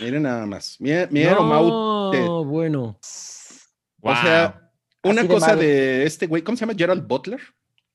Miren 0.00 0.22
nada 0.22 0.46
más. 0.46 0.76
Miren, 0.80 1.10
miren 1.10 1.34
Maute. 1.34 2.20
No, 2.22 2.46
bueno. 2.46 2.98
O 4.00 4.14
sea, 4.14 4.72
Una 5.02 5.20
de 5.20 5.28
cosa 5.28 5.48
mal. 5.48 5.58
de 5.58 6.04
este 6.04 6.26
güey, 6.26 6.40
¿cómo 6.40 6.56
se 6.56 6.62
llama? 6.64 6.78
Gerald 6.78 7.06
Butler. 7.06 7.40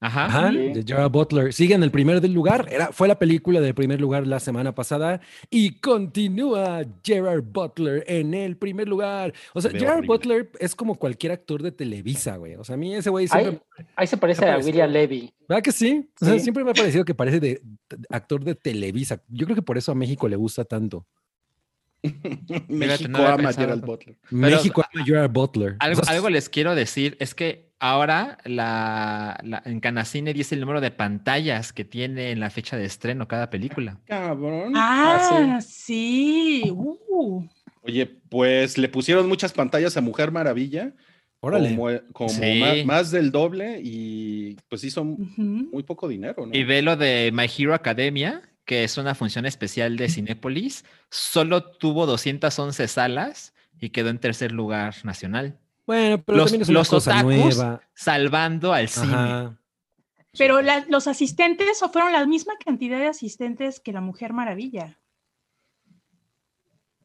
Ajá. 0.03 0.25
Ajá, 0.25 0.51
Sí. 0.51 0.57
de 0.57 0.83
Gerard 0.85 1.09
Butler. 1.11 1.53
Sigue 1.53 1.75
en 1.75 1.83
el 1.83 1.91
primer 1.91 2.19
del 2.21 2.33
lugar. 2.33 2.67
Era, 2.69 2.91
fue 2.91 3.07
la 3.07 3.17
película 3.17 3.61
del 3.61 3.73
primer 3.73 4.01
lugar 4.01 4.27
la 4.27 4.39
semana 4.39 4.75
pasada 4.75 5.21
y 5.49 5.79
continúa 5.79 6.81
Gerard 7.03 7.41
Butler 7.43 8.03
en 8.07 8.33
el 8.33 8.57
primer 8.57 8.87
lugar. 8.87 9.33
O 9.53 9.61
sea, 9.61 9.71
Gerard 9.71 9.99
horrible. 9.99 10.07
Butler 10.07 10.51
es 10.59 10.75
como 10.75 10.95
cualquier 10.95 11.31
actor 11.31 11.61
de 11.63 11.71
Televisa, 11.71 12.35
güey. 12.35 12.55
O 12.55 12.63
sea, 12.63 12.75
a 12.75 12.77
mí 12.77 12.93
ese 12.93 13.09
güey 13.09 13.27
siempre... 13.27 13.61
Ahí 13.95 14.05
se 14.07 14.17
parece 14.17 14.45
a 14.49 14.57
William 14.57 14.89
Levy. 14.91 15.31
¿Verdad 15.47 15.63
que 15.63 15.71
sí? 15.71 16.07
O 16.21 16.25
sea, 16.25 16.33
Sí. 16.35 16.39
siempre 16.41 16.63
me 16.63 16.71
ha 16.71 16.73
parecido 16.73 17.05
que 17.05 17.15
parece 17.15 17.39
de, 17.39 17.61
de 17.89 18.05
actor 18.09 18.43
de 18.43 18.55
Televisa. 18.55 19.21
Yo 19.29 19.45
creo 19.45 19.55
que 19.55 19.61
por 19.61 19.77
eso 19.77 19.91
a 19.91 19.95
México 19.95 20.27
le 20.27 20.35
gusta 20.35 20.65
tanto. 20.65 21.05
México 22.67 23.17
ama 23.17 23.33
a 23.33 23.37
pensado. 23.37 23.61
Gerald 23.67 23.85
Butler. 23.85 24.17
México 24.29 24.83
ama 24.91 25.01
a 25.01 25.05
Gerard 25.05 25.31
Butler. 25.31 25.75
Algo 25.79 26.29
les 26.29 26.49
quiero 26.49 26.75
decir, 26.75 27.15
es 27.19 27.33
que 27.33 27.62
ahora 27.79 28.37
la, 28.45 29.37
la- 29.43 29.61
en 29.65 29.79
Canacine 29.79 30.33
dice 30.33 30.55
el 30.55 30.61
número 30.61 30.81
de 30.81 30.91
pantallas 30.91 31.73
que 31.73 31.83
tiene 31.85 32.31
en 32.31 32.39
la 32.39 32.49
fecha 32.49 32.77
de 32.77 32.85
estreno 32.85 33.27
cada 33.27 33.49
película. 33.49 33.99
Cabrón. 34.05 34.73
Ah, 34.75 35.59
sí. 35.65 36.63
Uh. 36.71 37.45
Oye, 37.81 38.05
pues 38.29 38.77
le 38.77 38.87
pusieron 38.89 39.27
muchas 39.27 39.51
pantallas 39.53 39.97
a 39.97 40.01
Mujer 40.01 40.31
Maravilla. 40.31 40.93
Órale. 41.41 41.75
Como, 41.75 41.89
como 42.13 42.29
Sí. 42.29 42.61
ma- 42.85 42.93
más, 42.95 43.11
del 43.11 43.29
doble 43.31 43.81
y 43.83 44.55
pues 44.69 44.83
hizo 44.85 45.03
muy 45.03 45.83
poco 45.83 46.07
dinero, 46.07 46.45
¿no? 46.45 46.55
Y 46.57 46.63
ve 46.63 46.81
lo 46.81 46.95
de 46.95 47.31
My 47.33 47.47
Hero 47.57 47.73
Academia, 47.73 48.41
que 48.63 48.85
es 48.85 48.97
una 48.97 49.13
función 49.13 49.45
especial 49.45 49.97
de 49.97 50.07
Cinépolis, 50.07 50.85
solo 51.11 51.61
tuvo 51.71 52.05
211 52.05 52.87
salas 52.87 53.53
y 53.77 53.89
quedó 53.89 54.09
en 54.09 54.19
tercer 54.19 54.53
lugar 54.53 54.95
nacional, 55.03 55.59
Bueno, 55.85 56.23
pero 56.23 56.37
Los- 56.37 56.45
también 56.47 56.61
es 56.63 56.69
una 56.69 56.79
los 56.79 56.89
cosa 56.89 57.11
otakus 57.11 57.35
nueva. 57.57 57.81
salvando 57.93 58.73
al 58.73 58.87
cine. 58.89 59.13
Ajá. 59.13 59.59
Pero 60.37 60.61
la- 60.61 60.85
los 60.89 61.07
asistentes 61.07 61.83
o 61.83 61.89
fueron 61.89 62.11
la 62.13 62.25
misma 62.25 62.53
cantidad 62.63 62.97
de 62.99 63.07
asistentes 63.07 63.79
que 63.79 63.91
la 63.93 64.01
Mujer 64.01 64.33
Maravilla. 64.33 64.99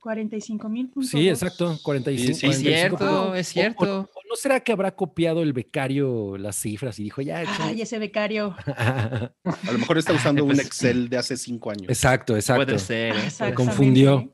45 0.01 0.69
mil 0.69 0.91
Sí, 1.03 1.29
exacto. 1.29 1.77
45. 1.83 2.27
Sí, 2.29 2.35
sí, 2.35 2.47
Es 2.47 2.63
45 2.63 2.69
cierto, 2.71 2.97
puntos. 3.23 3.37
es 3.39 3.49
cierto. 3.49 4.01
o- 4.03 4.09
¿No 4.31 4.37
será 4.37 4.61
que 4.61 4.73
habrá 4.73 4.95
copiado 4.95 5.43
el 5.43 5.53
becario 5.53 6.37
las 6.39 6.57
cifras 6.57 6.99
y 7.01 7.03
dijo, 7.05 7.21
ya, 7.21 7.39
Ay, 7.39 7.47
échale"? 7.53 7.83
ese 7.83 7.99
becario. 7.99 8.55
A 8.67 9.33
lo 9.73 9.79
mejor 9.79 9.99
está 9.99 10.13
usando 10.41 10.45
un 10.45 10.51
Pues- 10.51 10.65
Excel 10.65 11.09
de 11.09 11.17
hace 11.19 11.37
cinco 11.37 11.71
años. 11.71 11.89
exacto, 11.89 12.37
exacto. 12.37 12.65
Puede 12.65 12.79
ser. 12.79 13.11
¿eh? 13.11 13.15
Puede 13.15 13.31
ser. 13.31 13.55
confundió. 13.55 14.33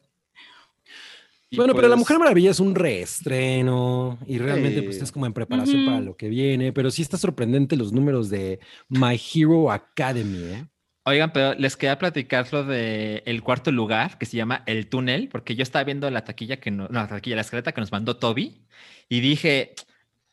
Y, 1.55 1.57
Bueno, 1.57 1.75
pero 1.75 1.89
La 1.89 1.95
pues, 1.95 2.01
Mujer 2.01 2.19
Maravilla 2.19 2.51
es 2.51 2.61
un 2.61 2.75
reestreno 2.75 4.19
y 4.27 4.39
realmente 4.39 4.83
pues, 4.83 4.97
Sí. 4.97 4.99
estás 4.99 5.13
como 5.13 5.27
en 5.27 5.33
preparación 5.33 5.83
Ujú. 5.83 5.87
para 5.87 6.01
lo 6.01 6.17
que 6.17 6.29
viene, 6.29 6.73
pero 6.73 6.91
sí 6.91 7.03
está 7.03 7.17
sorprendente 7.17 7.77
los 7.77 7.93
números 7.93 8.29
de 8.31 8.61
My 8.89 9.21
Hero 9.35 9.71
Academy, 9.71 10.39
¿eh? 10.53 10.67
Oigan, 11.07 11.33
pero 11.35 11.53
les 11.59 11.77
quería 11.77 11.99
platicar 11.99 12.47
lo 12.51 12.65
de 12.65 13.23
el 13.27 13.43
cuarto 13.43 13.71
lugar, 13.71 14.17
que 14.17 14.25
se 14.25 14.39
llama 14.39 14.63
El 14.67 14.87
Túnel, 14.89 15.29
porque 15.29 15.55
yo 15.55 15.63
estaba 15.63 15.85
viendo 15.85 16.11
la 16.11 16.25
taquilla 16.25 16.57
que 16.61 16.71
no, 16.71 16.85
no, 16.89 17.01
la 17.01 17.09
taquilla, 17.09 17.37
la 17.37 17.43
escaleta 17.43 17.73
que 17.73 17.81
nos 17.83 17.93
mandó 17.93 18.17
Toby, 18.17 18.65
y 19.11 19.21
dije, 19.21 19.75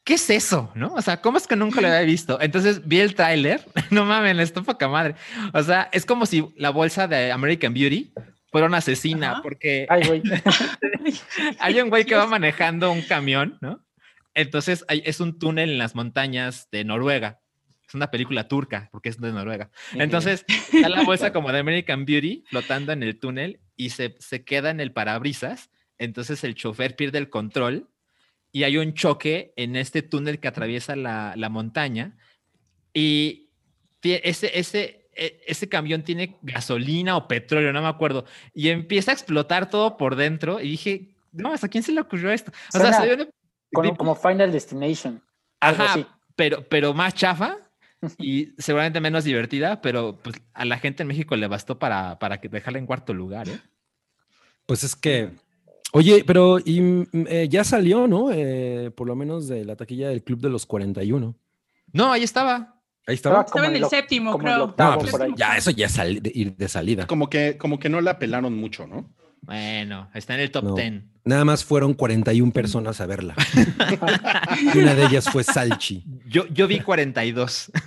¿qué 0.05 0.13
es 0.13 0.29
eso? 0.29 0.71
¿No? 0.75 0.93
O 0.93 1.01
sea, 1.01 1.19
¿cómo 1.19 1.37
es 1.37 1.45
que 1.45 1.57
nunca 1.57 1.81
lo 1.81 1.87
había 1.87 2.01
visto? 2.03 2.39
Entonces 2.39 2.87
vi 2.87 2.99
el 3.01 3.15
tráiler, 3.15 3.65
no 3.91 4.05
mames, 4.05 4.39
está 4.39 4.61
poca 4.61 4.87
madre. 4.87 5.15
O 5.53 5.61
sea, 5.61 5.89
es 5.91 6.05
como 6.05 6.25
si 6.25 6.45
la 6.55 6.69
bolsa 6.69 7.05
de 7.05 7.33
American 7.33 7.73
Beauty 7.73 8.13
fuera 8.51 8.67
una 8.67 8.77
asesina, 8.77 9.31
Ajá. 9.33 9.41
porque 9.41 9.85
Ay, 9.89 10.03
güey. 10.07 10.21
hay 11.59 11.79
un 11.81 11.89
güey 11.89 12.05
que 12.05 12.15
va 12.15 12.27
manejando 12.27 12.91
un 12.91 13.01
camión, 13.01 13.57
¿no? 13.61 13.83
Entonces 14.33 14.85
hay- 14.87 15.01
es 15.05 15.19
un 15.19 15.39
túnel 15.39 15.71
en 15.71 15.77
las 15.77 15.95
montañas 15.95 16.67
de 16.71 16.83
Noruega. 16.83 17.39
Es 17.87 17.95
una 17.95 18.09
película 18.11 18.47
turca, 18.47 18.87
porque 18.91 19.09
es 19.09 19.19
de 19.19 19.33
Noruega. 19.33 19.69
Entonces, 19.95 20.45
está 20.71 20.87
la 20.87 21.03
bolsa 21.03 21.33
como 21.33 21.51
de 21.51 21.59
American 21.59 22.05
Beauty 22.05 22.45
flotando 22.47 22.93
en 22.93 23.03
el 23.03 23.19
túnel 23.19 23.59
y 23.75 23.89
se, 23.89 24.15
se 24.19 24.45
queda 24.45 24.69
en 24.69 24.79
el 24.79 24.93
parabrisas. 24.93 25.69
Entonces 25.97 26.43
el 26.45 26.55
chofer 26.55 26.95
pierde 26.95 27.17
el 27.17 27.29
control 27.29 27.89
y 28.53 28.63
hay 28.63 28.77
un 28.77 28.93
choque 28.93 29.53
en 29.57 29.75
este 29.75 30.01
túnel 30.03 30.39
que 30.39 30.47
atraviesa 30.47 30.95
la, 30.95 31.33
la 31.35 31.49
montaña. 31.49 32.15
Y 32.93 33.49
ese, 34.01 34.57
ese, 34.57 35.00
e- 35.15 35.41
ese 35.47 35.67
camión 35.69 36.03
tiene 36.03 36.37
gasolina 36.41 37.17
o 37.17 37.27
petróleo, 37.27 37.71
no 37.73 37.81
me 37.81 37.87
acuerdo. 37.87 38.25
Y 38.53 38.69
empieza 38.69 39.11
a 39.11 39.13
explotar 39.13 39.69
todo 39.69 39.97
por 39.97 40.15
dentro. 40.15 40.59
Y 40.61 40.69
dije, 40.71 41.15
no, 41.31 41.53
¿a 41.53 41.57
quién 41.67 41.83
se 41.83 41.91
le 41.91 42.01
ocurrió 42.01 42.31
esto? 42.31 42.51
O 42.73 42.79
sea, 42.79 42.93
Suena 42.93 43.13
una- 43.15 43.27
Como, 43.73 43.95
como 43.97 44.15
Final 44.15 44.51
Destination. 44.51 45.21
Ajá, 45.59 45.93
así. 45.93 46.05
pero, 46.35 46.63
pero 46.67 46.93
más 46.93 47.13
chafa 47.13 47.57
y 48.17 48.53
seguramente 48.57 48.99
menos 48.99 49.23
divertida, 49.23 49.81
pero 49.81 50.17
pues 50.21 50.35
a 50.53 50.65
la 50.65 50.77
gente 50.77 51.03
en 51.03 51.07
México 51.07 51.35
le 51.35 51.47
bastó 51.47 51.77
para, 51.79 52.17
para 52.19 52.41
que 52.41 52.49
dejarla 52.49 52.79
en 52.79 52.85
cuarto 52.87 53.13
lugar, 53.13 53.47
¿eh? 53.47 53.59
Pues 54.65 54.83
es 54.83 54.95
que, 54.95 55.31
oye, 55.91 56.23
pero 56.25 56.57
y, 56.63 56.81
mm, 56.81 57.07
eh, 57.27 57.47
ya 57.49 57.63
salió, 57.63 58.07
¿no? 58.07 58.31
Eh, 58.31 58.91
por 58.95 59.07
lo 59.07 59.15
menos 59.15 59.47
de 59.47 59.65
la 59.65 59.75
taquilla 59.75 60.09
del 60.09 60.23
Club 60.23 60.39
de 60.39 60.49
los 60.49 60.65
41. 60.65 61.35
No, 61.93 62.11
ahí 62.11 62.23
estaba. 62.23 62.80
Ahí 63.07 63.15
estaba. 63.15 63.41
Estaba 63.41 63.67
en 63.67 63.75
el 63.77 63.85
séptimo, 63.85 64.31
como 64.33 64.47
el 64.47 64.53
creo. 64.53 64.63
octavo 64.65 64.91
No, 64.93 64.99
pues, 64.99 65.11
por 65.11 65.21
ahí. 65.23 65.31
ya, 65.35 65.57
eso 65.57 65.71
ya 65.71 65.87
es 65.87 65.99
ir 66.33 66.55
de 66.55 66.67
salida. 66.67 67.07
Como 67.07 67.29
que, 67.29 67.57
como 67.57 67.79
que 67.79 67.89
no 67.89 67.99
la 68.01 68.19
pelaron 68.19 68.55
mucho, 68.55 68.85
¿no? 68.87 69.09
Bueno, 69.41 70.09
está 70.13 70.35
en 70.35 70.41
el 70.41 70.51
top 70.51 70.63
No. 70.63 70.75
10. 70.75 71.03
Nada 71.23 71.45
más 71.45 71.63
fueron 71.65 71.93
41 71.95 72.51
personas 72.51 73.01
a 73.01 73.05
verla. 73.07 73.35
y 74.73 74.77
una 74.77 74.93
de 74.95 75.05
ellas 75.05 75.25
fue 75.29 75.43
Salchi. 75.43 76.03
Yo, 76.27 76.47
yo 76.47 76.67
vi 76.67 76.79
42. 76.79 77.71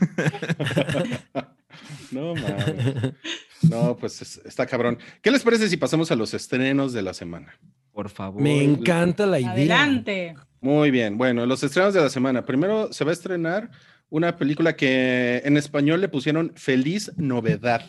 No, 2.10 2.34
mames. 2.34 3.14
No, 3.62 3.96
pues 3.96 4.22
es- 4.22 4.40
está 4.44 4.66
cabrón. 4.66 4.98
¿Qué 5.20 5.30
les 5.30 5.42
parece 5.42 5.68
si 5.68 5.76
pasamos 5.76 6.10
a 6.12 6.16
los 6.16 6.32
estrenos 6.34 6.92
de 6.92 7.02
la 7.02 7.12
semana? 7.14 7.58
Por 7.92 8.08
favor. 8.10 8.40
Me 8.40 8.62
encanta 8.62 9.26
la 9.26 9.40
idea. 9.40 9.50
Adelante. 9.52 10.34
Muy 10.60 10.90
bien, 10.90 11.18
bueno, 11.18 11.44
los 11.46 11.62
estrenos 11.64 11.92
de 11.94 12.00
la 12.00 12.10
semana. 12.10 12.44
Primero 12.44 12.92
se 12.92 13.04
va 13.04 13.10
a 13.10 13.14
estrenar 13.14 13.70
una 14.10 14.36
película 14.36 14.76
que 14.76 15.42
en 15.44 15.56
español 15.56 16.00
le 16.00 16.08
pusieron 16.08 16.52
Feliz 16.56 17.12
Novedad. 17.16 17.84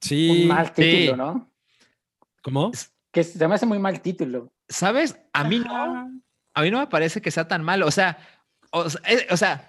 Sí. 0.00 0.42
Un 0.42 0.48
mal 0.48 0.72
título, 0.72 1.10
Sí. 1.10 1.16
¿no? 1.16 1.52
¿Cómo? 2.42 2.72
Que 3.12 3.24
se 3.24 3.48
me 3.48 3.54
hace 3.54 3.66
muy 3.66 3.78
mal 3.78 4.00
título. 4.00 4.52
¿Sabes? 4.68 5.18
A 5.32 5.44
mí 5.44 5.58
no. 5.58 6.10
A 6.54 6.62
mí 6.62 6.70
no 6.70 6.78
me 6.78 6.86
parece 6.86 7.20
que 7.20 7.30
sea 7.30 7.46
tan 7.46 7.62
malo. 7.62 7.86
O 7.86 7.90
sea, 7.90 8.18
o, 8.70 8.88
sea, 8.90 9.00
es, 9.06 9.26
o 9.30 9.36
sea, 9.36 9.68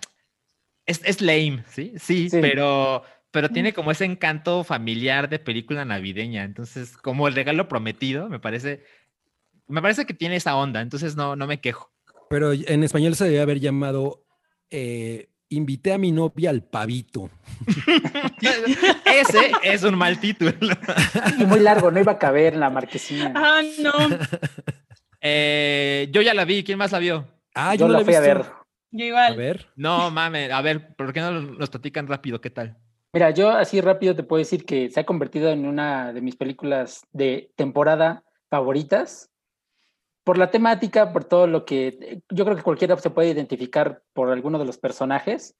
es, 0.85 1.01
es 1.03 1.21
lame, 1.21 1.63
¿sí? 1.69 1.93
¿sí? 1.97 2.29
Sí. 2.29 2.37
pero 2.41 3.03
pero 3.31 3.49
tiene 3.49 3.73
como 3.73 3.91
ese 3.91 4.05
encanto 4.05 4.63
familiar 4.63 5.29
de 5.29 5.39
película 5.39 5.85
navideña. 5.85 6.43
Entonces, 6.43 6.97
como 6.97 7.27
el 7.27 7.35
regalo 7.35 7.67
prometido, 7.67 8.27
me 8.27 8.39
parece, 8.39 8.83
me 9.67 9.81
parece 9.81 10.05
que 10.05 10.15
tiene 10.15 10.37
esa 10.37 10.55
onda. 10.55 10.81
Entonces, 10.81 11.15
no, 11.15 11.35
no 11.35 11.45
me 11.45 11.61
quejo. 11.61 11.91
Pero 12.29 12.53
en 12.53 12.83
español 12.83 13.15
se 13.15 13.25
debe 13.25 13.41
haber 13.41 13.59
llamado 13.59 14.25
eh, 14.71 15.29
Invité 15.51 15.93
a 15.93 15.97
mi 15.97 16.11
novia 16.11 16.51
al 16.51 16.61
pavito. 16.61 17.29
Ese 19.05 19.51
es 19.63 19.83
un 19.83 19.95
mal 19.97 20.19
título. 20.19 20.51
Y 21.39 21.45
muy 21.45 21.59
largo, 21.59 21.89
no 21.89 21.99
iba 21.99 22.11
a 22.13 22.19
caber 22.19 22.53
en 22.53 22.59
la 22.59 22.69
marquesina. 22.69 23.33
Ah, 23.35 23.61
no. 23.79 23.91
Eh, 25.21 26.07
yo 26.11 26.21
ya 26.21 26.33
la 26.33 26.45
vi. 26.45 26.63
¿Quién 26.63 26.77
más 26.77 26.91
la 26.91 26.99
vio? 26.99 27.27
Ah, 27.55 27.73
Yo 27.75 27.87
no 27.87 27.93
la 27.97 28.05
fui 28.05 28.13
a 28.13 28.19
ver. 28.19 28.45
Yo 28.91 29.03
A 29.05 29.07
igual. 29.07 29.35
ver. 29.37 29.67
No, 29.75 30.11
mames. 30.11 30.51
A 30.51 30.61
ver, 30.61 30.95
¿por 30.95 31.11
qué 31.13 31.19
no 31.21 31.31
nos 31.41 31.69
platican 31.69 32.07
rápido? 32.07 32.39
¿Qué 32.41 32.49
tal? 32.51 32.77
Mira, 33.11 33.31
yo 33.31 33.49
así 33.49 33.81
rápido 33.81 34.15
te 34.15 34.21
puedo 34.23 34.37
decir 34.37 34.65
que 34.65 34.91
se 34.91 34.99
ha 34.99 35.05
convertido 35.05 35.49
en 35.51 35.65
una 35.65 36.13
de 36.13 36.21
mis 36.21 36.35
películas 36.35 37.01
de 37.11 37.51
temporada 37.55 38.23
favoritas. 38.51 39.29
Por 40.29 40.37
la 40.37 40.51
temática, 40.51 41.11
por 41.11 41.23
todo 41.23 41.47
lo 41.47 41.65
que 41.65 42.21
yo 42.29 42.45
creo 42.45 42.55
que 42.55 42.61
cualquiera 42.61 42.95
se 42.97 43.09
puede 43.09 43.31
identificar 43.31 44.03
por 44.13 44.29
alguno 44.29 44.59
de 44.59 44.65
los 44.65 44.77
personajes. 44.77 45.57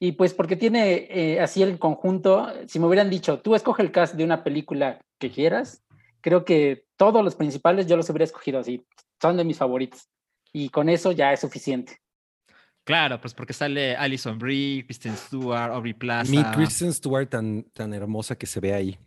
Y 0.00 0.10
pues 0.10 0.34
porque 0.34 0.56
tiene 0.56 1.06
eh, 1.08 1.40
así 1.40 1.62
el 1.62 1.78
conjunto, 1.78 2.52
si 2.66 2.80
me 2.80 2.86
hubieran 2.86 3.10
dicho, 3.10 3.38
tú 3.38 3.54
escoge 3.54 3.80
el 3.80 3.92
cast 3.92 4.16
de 4.16 4.24
una 4.24 4.42
película 4.42 4.98
que 5.20 5.30
quieras, 5.30 5.84
creo 6.20 6.44
que 6.44 6.86
todos 6.96 7.22
los 7.22 7.36
principales 7.36 7.86
yo 7.86 7.96
los 7.96 8.10
hubiera 8.10 8.24
escogido 8.24 8.58
así, 8.58 8.84
son 9.22 9.36
de 9.36 9.44
mis 9.44 9.56
favoritos. 9.56 10.08
Y 10.52 10.70
con 10.70 10.88
eso 10.88 11.12
ya 11.12 11.32
es 11.32 11.38
suficiente. 11.38 12.00
Claro, 12.82 13.20
pues 13.20 13.34
porque 13.34 13.52
sale 13.52 13.94
Alison 13.94 14.36
Brie, 14.36 14.84
Kristen 14.84 15.16
Stewart, 15.16 15.70
Aubrey 15.70 15.94
Plaza. 15.94 16.28
Mi 16.28 16.42
Kristen 16.42 16.92
Stewart 16.92 17.28
tan, 17.28 17.70
tan 17.72 17.94
hermosa 17.94 18.34
que 18.34 18.46
se 18.46 18.58
ve 18.58 18.74
ahí. 18.74 18.98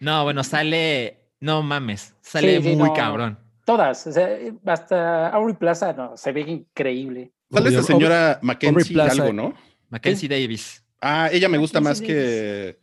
No, 0.00 0.24
bueno, 0.24 0.42
sale. 0.42 1.30
No 1.38 1.62
mames, 1.62 2.16
sale 2.20 2.56
Sí, 2.56 2.70
sí, 2.70 2.74
muy 2.74 2.88
no. 2.88 2.94
cabrón. 2.94 3.45
Todas, 3.66 4.06
o 4.06 4.12
sea, 4.12 4.28
hasta 4.64 5.28
Aubrey 5.28 5.56
Plaza, 5.56 5.92
no, 5.92 6.16
se 6.16 6.30
ve 6.32 6.40
increíble. 6.42 7.32
Sale 7.50 7.68
esta 7.68 7.80
Obvio, 7.80 7.86
señora 7.86 8.38
Mackenzie 8.40 8.94
Plaza. 8.94 9.20
algo, 9.22 9.32
¿no? 9.34 9.54
Mackenzie 9.90 10.28
Davis. 10.28 10.82
Ah, 11.00 11.28
ella 11.32 11.48
me 11.48 11.58
gusta 11.58 11.80
más 11.80 12.00
que, 12.00 12.78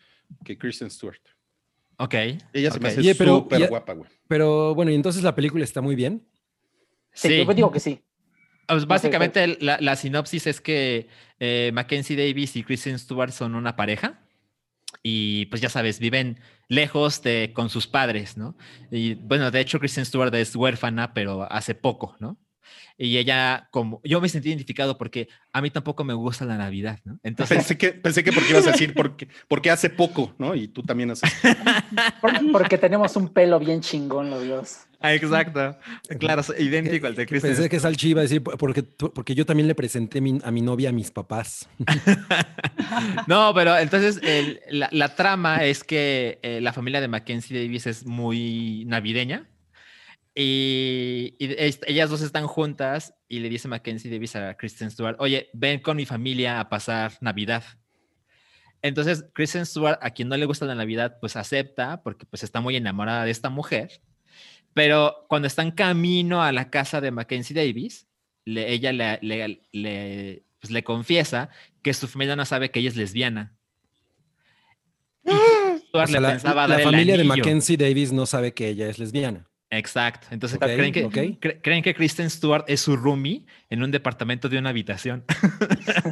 que 0.46 0.58
Kristen 0.58 0.92
Stewart. 0.92 1.20
Ok. 1.98 2.14
Ella 2.54 2.70
se 2.70 2.80
me 2.80 2.90
hace 2.90 3.14
súper 3.14 3.68
guapa, 3.70 3.94
güey. 3.94 4.10
Pero 4.28 4.76
bueno, 4.76 4.92
y 4.92 4.96
entonces 4.96 5.24
la 5.24 5.34
película 5.34 5.64
está 5.64 5.80
muy 5.82 5.96
bien. 5.96 6.28
Sí, 7.14 7.30
Sí. 7.30 7.46
yo 7.46 7.54
digo 7.54 7.72
que 7.72 7.80
sí. 7.80 8.02
Pues 8.68 8.86
básicamente 8.86 9.58
la, 9.62 9.78
la 9.80 9.96
sinopsis 9.96 10.48
es 10.48 10.60
que 10.62 11.08
eh, 11.40 11.72
Mackenzie 11.74 12.16
Davis 12.18 12.56
y 12.56 12.64
Kristen 12.64 13.00
Stewart 13.00 13.32
son 13.32 13.56
una 13.56 13.76
pareja 13.76 14.20
y 15.04 15.48
pues 15.48 15.62
ya 15.62 15.70
sabes, 15.70 16.00
viven 16.00 16.40
lejos 16.70 17.22
de 17.22 17.52
con 17.54 17.70
sus 17.70 17.88
padres, 17.88 18.38
¿no? 18.38 18.56
Y 18.90 19.16
bueno, 19.16 19.52
de 19.52 19.60
hecho 19.60 19.80
Kristen 19.80 20.06
Stewart 20.06 20.34
es 20.34 20.56
huérfana, 20.56 21.14
pero 21.14 21.52
hace 21.52 21.76
poco, 21.76 22.16
¿no? 22.20 22.38
Y 22.98 23.18
ella, 23.18 23.68
como 23.72 24.00
yo 24.04 24.22
me 24.22 24.30
sentí 24.30 24.50
identificado 24.50 24.98
porque 24.98 25.28
a 25.52 25.62
mí 25.62 25.70
tampoco 25.72 26.04
me 26.04 26.14
gusta 26.14 26.46
la 26.46 26.58
Navidad, 26.58 27.00
¿no? 27.04 27.20
Entonces 27.24 27.58
pensé 27.58 27.78
que, 27.78 27.92
pensé 27.92 28.24
que 28.24 28.32
porque 28.32 28.52
ibas 28.52 28.68
a 28.68 28.72
decir 28.72 28.94
porque, 28.94 29.28
porque 29.48 29.72
hace 29.72 29.90
poco, 29.90 30.34
¿no? 30.38 30.56
Y 30.56 30.68
tú 30.68 30.84
también 30.84 31.12
haces. 31.12 31.32
porque 32.52 32.78
tenemos 32.78 33.16
un 33.16 33.30
pelo 33.30 33.60
bien 33.60 33.82
chingón, 33.82 34.30
los 34.30 34.48
dos. 34.48 34.78
Ah, 35.04 35.14
exacto. 35.14 35.78
Claro, 36.18 36.42
idéntico 36.58 37.08
al 37.08 37.16
de 37.16 37.26
Kristen. 37.26 37.52
Pensé 37.52 37.70
que 37.70 37.78
Salchi 37.78 38.12
iba 38.12 38.22
a 38.22 38.24
decir 38.24 38.42
porque, 38.42 38.84
porque 38.84 39.36
yo 39.36 39.46
también 39.46 39.68
le 39.68 39.76
presenté 39.76 40.20
a 40.20 40.52
mi 40.52 40.62
novia 40.62 40.90
a 40.90 40.92
mis 40.94 41.12
papás. 41.12 41.68
no, 43.28 43.54
pero 43.54 43.78
entonces 43.78 44.22
la, 44.70 45.16
trama 45.16 45.66
es 45.66 45.84
que 45.84 46.40
eh, 46.42 46.62
la 46.62 46.72
familia 46.72 47.02
de 47.02 47.10
Mackenzie 47.10 47.62
Davis 47.62 47.86
es 47.86 48.06
muy 48.06 48.86
navideña 48.86 49.50
y, 50.34 51.36
ellas 51.86 52.10
dos 52.10 52.22
están 52.22 52.48
juntas 52.48 53.14
y 53.28 53.40
le 53.40 53.50
dice 53.50 53.68
Mackenzie 53.68 54.10
Davis 54.10 54.38
a 54.38 54.56
Kristen 54.56 54.90
Stewart, 54.90 55.18
oye, 55.20 55.50
ven 55.52 55.82
con 55.82 55.98
mi 55.98 56.06
familia 56.06 56.62
a 56.62 56.70
pasar 56.70 57.12
Navidad. 57.20 57.66
Entonces, 58.82 59.26
Kristen 59.34 59.66
Stewart, 59.66 60.00
a 60.02 60.12
quien 60.12 60.30
no 60.30 60.38
le 60.38 60.46
gusta 60.46 60.66
la 60.66 60.76
Navidad, 60.76 61.18
pues 61.20 61.36
acepta 61.36 62.02
porque 62.04 62.26
pues 62.26 62.44
está 62.44 62.62
muy 62.62 62.78
enamorada 62.78 63.26
de 63.26 63.32
esta 63.32 63.50
mujer. 63.50 64.02
Pero 64.74 65.26
cuando 65.28 65.48
están 65.48 65.72
camino 65.72 66.44
a 66.44 66.52
la 66.52 66.70
casa 66.70 67.02
de 67.02 67.12
Mackenzie 67.12 67.56
Davis, 67.56 68.08
ella 68.46 68.92
le, 68.92 70.44
pues, 70.60 70.72
le, 70.72 70.84
confiesa 70.84 71.50
que 71.82 71.94
su 71.94 72.08
familia 72.08 72.36
no 72.36 72.46
sabe 72.46 72.72
que 72.72 72.80
ella 72.80 72.90
es 72.90 72.96
lesbiana. 72.96 73.54
la, 75.24 76.68
la 76.68 76.80
familia 76.80 77.18
de 77.18 77.24
Mackenzie 77.24 77.78
Davis 77.78 78.12
no 78.12 78.26
sabe 78.26 78.54
que 78.54 78.68
ella 78.68 78.90
es 78.90 79.00
lesbiana. 79.00 79.48
Exacto. 79.78 80.28
Entonces, 80.30 80.60
¿creen, 80.60 80.92
que, 80.92 81.40
¿creen 81.62 81.82
que 81.82 81.96
Kristen 81.96 82.30
Stewart 82.30 82.64
es 82.68 82.82
su 82.82 82.96
roomie 82.96 83.46
en 83.72 83.82
un 83.82 83.90
departamento 83.90 84.48
de 84.48 84.60
una 84.60 84.70
habitación? 84.70 85.24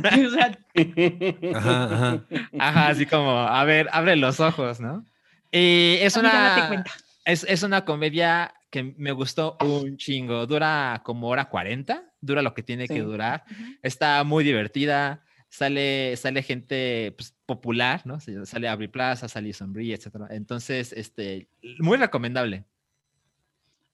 ajá, 1.53 1.84
ajá. 1.84 2.24
Ajá, 2.58 2.88
así 2.88 3.06
como, 3.06 3.38
a 3.38 3.63
ver, 3.63 3.88
abre 3.91 4.15
los 4.15 4.39
ojos, 4.39 4.80
¿no? 4.80 5.06
Y 5.51 5.98
es 6.00 6.15
una, 6.15 6.84
es, 7.25 7.44
es, 7.44 7.63
una 7.63 7.86
comedia 7.86 8.54
que 8.70 8.84
me 8.98 9.12
gustó 9.12 9.58
un 9.62 9.98
chingo. 9.98 10.46
Dura 10.48 11.01
como 11.04 11.28
hora 11.28 11.50
40, 11.50 12.04
dura 12.22 12.42
lo 12.42 12.54
que 12.54 12.63
tiene 12.63 12.88
que 12.88 13.01
durar. 13.01 13.44
Está 13.84 14.24
muy 14.24 14.44
divertida. 14.44 15.24
Sale, 15.50 16.16
sale 16.16 16.44
gente 16.44 17.13
pues, 17.18 17.36
popular, 17.46 18.01
¿no? 18.06 18.20
Sale 18.22 18.70
Abre 18.70 18.88
Plaza, 18.88 19.28
sale 19.28 19.51
Sombría, 19.51 19.96
etc. 19.96 20.08
Entonces, 20.30 20.94
este, 20.94 21.50
muy 21.80 21.98
recomendable. 21.98 22.63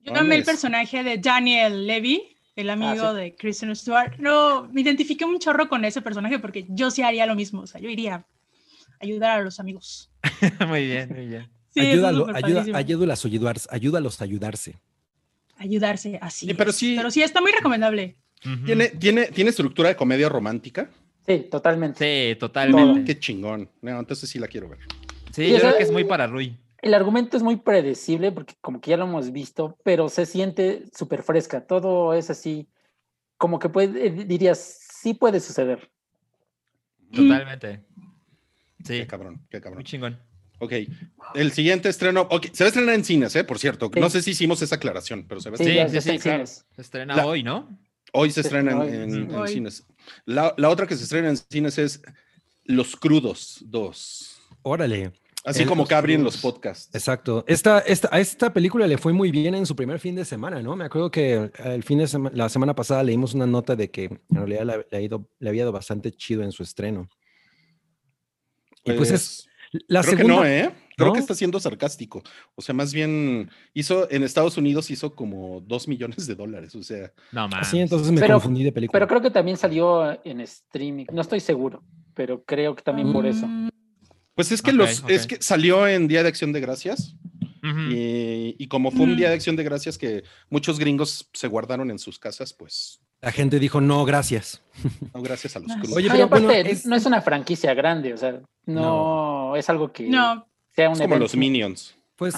Yo 0.01 0.13
también 0.13 0.39
el 0.39 0.45
personaje 0.45 1.03
de 1.03 1.17
Daniel 1.17 1.87
Levy, 1.87 2.37
el 2.55 2.69
amigo 2.69 3.07
ah, 3.07 3.13
de 3.13 3.35
Kristen 3.35 3.75
Stewart. 3.75 4.17
No, 4.19 4.69
me 4.71 4.81
identifiqué 4.81 5.25
un 5.25 5.39
chorro 5.39 5.67
con 5.67 5.83
ese 5.83 6.01
personaje 6.01 6.37
porque 6.37 6.65
yo 6.69 6.91
sí 6.91 7.01
haría 7.01 7.25
lo 7.25 7.35
mismo. 7.35 7.61
O 7.61 7.67
sea, 7.67 7.81
yo 7.81 7.89
iría 7.89 8.15
a 8.15 8.25
ayudar 9.01 9.39
a 9.39 9.43
los 9.43 9.59
amigos. 9.59 10.11
muy 10.67 10.85
bien, 10.85 11.09
muy 11.09 11.25
bien. 11.25 11.56
Ayúdalo, 11.79 12.27
ayuda, 12.33 12.77
ayúdalos 12.77 13.25
a 13.25 13.27
ayudarse, 13.27 13.67
ayúdalos 13.71 14.21
a 14.21 14.23
ayudarse. 14.23 14.75
Ayudarse, 15.57 16.19
así. 16.21 16.53
pero 16.53 16.71
sí. 16.71 16.95
Pero 16.95 17.09
sí, 17.09 17.21
está 17.21 17.41
muy 17.41 17.51
recomendable. 17.51 18.15
¿Tiene, 18.65 18.89
tiene, 18.89 19.25
¿Tiene 19.27 19.49
estructura 19.49 19.89
de 19.89 19.95
comedia 19.95 20.29
romántica? 20.29 20.89
Sí, 21.25 21.47
totalmente. 21.49 22.31
Sí, 22.33 22.39
totalmente. 22.39 23.03
Qué 23.03 23.19
chingón. 23.19 23.69
No, 23.81 23.99
entonces 23.99 24.29
sí 24.29 24.39
la 24.39 24.47
quiero 24.47 24.69
ver. 24.69 24.79
Sí, 25.31 25.49
yo 25.49 25.59
creo 25.59 25.77
que 25.77 25.83
es 25.83 25.91
muy 25.91 26.03
para 26.03 26.27
Rui 26.27 26.57
el 26.81 26.93
argumento 26.93 27.37
es 27.37 27.43
muy 27.43 27.57
predecible 27.57 28.31
porque 28.31 28.55
como 28.61 28.79
que 28.79 28.91
ya 28.91 28.97
lo 28.97 29.05
hemos 29.05 29.31
visto, 29.31 29.77
pero 29.83 30.09
se 30.09 30.25
siente 30.25 30.85
súper 30.95 31.23
fresca. 31.23 31.65
Todo 31.65 32.13
es 32.13 32.29
así, 32.29 32.69
como 33.37 33.59
que 33.59 33.69
puede, 33.69 34.09
dirías, 34.09 34.79
sí 35.01 35.13
puede 35.13 35.39
suceder. 35.39 35.91
Totalmente. 37.11 37.83
Sí. 38.83 38.99
Qué 38.99 39.07
cabrón, 39.07 39.45
qué 39.49 39.59
cabrón. 39.59 39.77
Muy 39.77 39.83
chingón. 39.83 40.19
Ok, 40.59 40.73
el 41.35 41.51
siguiente 41.51 41.89
estreno, 41.89 42.27
okay. 42.29 42.49
se 42.53 42.63
va 42.63 42.67
a 42.67 42.69
estrenar 42.69 42.95
en 42.95 43.05
cines, 43.05 43.35
¿eh? 43.35 43.43
Por 43.43 43.59
cierto, 43.59 43.91
no 43.95 44.09
sé 44.09 44.21
si 44.21 44.31
hicimos 44.31 44.61
esa 44.61 44.75
aclaración, 44.75 45.25
pero 45.27 45.39
se 45.39 45.49
va 45.49 45.55
a 45.55 45.59
estrenar. 45.59 45.89
Sí, 45.89 46.01
sí, 46.01 46.19
sí, 46.19 46.63
Se 46.75 46.81
estrena 46.81 47.25
hoy, 47.25 47.43
¿no? 47.43 47.77
Hoy 48.13 48.31
se, 48.31 48.41
estrena 48.41 48.71
en, 48.85 49.47
cines. 49.47 49.85
La, 50.25 50.53
la, 50.57 50.69
otra 50.69 50.87
que 50.87 50.95
se 50.95 51.03
estrena 51.03 51.29
en 51.29 51.37
cines 51.37 51.77
es 51.77 52.01
Los 52.63 52.95
Crudos 52.95 53.59
2. 53.65 54.41
Órale. 54.63 55.11
Así 55.47 55.65
como 55.65 55.85
Cabri 55.85 56.13
en 56.13 56.23
los 56.23 56.37
podcasts. 56.37 56.93
Exacto. 56.93 57.45
Esta, 57.47 57.79
esta, 57.79 58.09
a 58.11 58.19
esta 58.19 58.51
película 58.51 58.85
le 58.85 58.97
fue 58.97 59.13
muy 59.13 59.31
bien 59.31 59.55
en 59.55 59.65
su 59.65 59.77
primer 59.77 59.97
fin 59.99 60.13
de 60.13 60.25
semana, 60.25 60.61
¿no? 60.61 60.75
Me 60.75 60.83
acuerdo 60.83 61.09
que 61.09 61.49
el 61.63 61.83
fin 61.83 61.99
de 61.99 62.07
semana, 62.07 62.35
la 62.35 62.49
semana 62.49 62.75
pasada 62.75 63.01
leímos 63.01 63.33
una 63.33 63.47
nota 63.47 63.75
de 63.77 63.89
que 63.89 64.05
en 64.05 64.21
realidad 64.29 64.85
le, 64.91 64.97
ha 64.97 65.01
ido, 65.01 65.29
le 65.39 65.49
había 65.49 65.63
ido 65.63 65.71
bastante 65.71 66.11
chido 66.11 66.43
en 66.43 66.51
su 66.51 66.63
estreno. 66.63 67.07
Y 68.83 68.91
pues, 68.93 69.11
es 69.11 69.47
la 69.87 70.01
creo 70.01 70.17
segunda. 70.17 70.33
Que 70.35 70.39
no, 70.39 70.45
¿eh? 70.45 70.71
Creo 70.97 71.13
que 71.13 71.19
está 71.19 71.35
siendo 71.35 71.59
sarcástico. 71.59 72.23
O 72.55 72.61
sea, 72.61 72.73
más 72.73 72.91
bien 72.91 73.51
hizo 73.73 74.09
en 74.09 74.23
Estados 74.23 74.57
Unidos 74.57 74.89
hizo 74.89 75.13
como 75.13 75.61
dos 75.61 75.87
millones 75.87 76.25
de 76.25 76.33
dólares. 76.33 76.73
O 76.73 76.81
sea, 76.81 77.11
no 77.31 77.47
más. 77.47 77.69
Sí, 77.69 77.79
entonces 77.79 78.11
me 78.11 78.25
confundí 78.25 78.63
de 78.63 78.71
película. 78.71 78.93
Pero 78.97 79.07
creo 79.07 79.21
que 79.21 79.29
también 79.29 79.57
salió 79.57 80.19
en 80.25 80.41
streaming. 80.41 81.05
No 81.11 81.21
estoy 81.21 81.39
seguro, 81.39 81.83
pero 82.15 82.43
creo 82.43 82.75
que 82.75 82.81
también 82.81 83.13
por 83.13 83.27
eso. 83.27 83.45
Mm. 83.47 83.69
Pues 84.33 84.51
es 84.51 84.61
que 84.61 84.71
los, 84.71 85.03
es 85.07 85.27
que 85.27 85.37
salió 85.39 85.87
en 85.87 86.07
Día 86.07 86.23
de 86.23 86.29
Acción 86.29 86.51
de 86.51 86.61
Gracias. 86.61 87.15
y, 87.91 88.67
como 88.67 88.91
fue 88.91 89.01
un 89.05 89.17
día 89.17 89.29
de 89.29 89.35
acción 89.35 89.55
de 89.55 89.63
gracias 89.63 89.97
que 89.97 90.23
muchos 90.49 90.79
gringos 90.79 91.29
se 91.33 91.47
guardaron 91.47 91.91
en 91.91 91.99
sus 91.99 92.17
casas, 92.17 92.53
pues. 92.53 93.01
La 93.21 93.31
gente 93.31 93.59
dijo 93.59 93.81
no, 93.81 94.05
gracias. 94.05 94.63
No, 95.13 95.21
gracias 95.21 95.55
a 95.55 95.59
los 95.59 95.71
crudos. 95.73 95.97
Oye, 95.97 96.09
pero 96.09 96.25
aparte, 96.25 96.77
no 96.85 96.95
es 96.95 97.05
una 97.05 97.21
franquicia 97.21 97.73
grande, 97.73 98.13
o 98.13 98.17
sea, 98.17 98.41
no, 98.65 99.55
es 99.55 99.69
algo 99.69 99.91
que 99.91 100.07
no. 100.07 100.47
sea 100.75 100.89
un 100.89 100.95
es 100.95 101.01
como 101.01 101.15
los 101.15 101.35
Minions. 101.35 101.97
Pues 102.15 102.35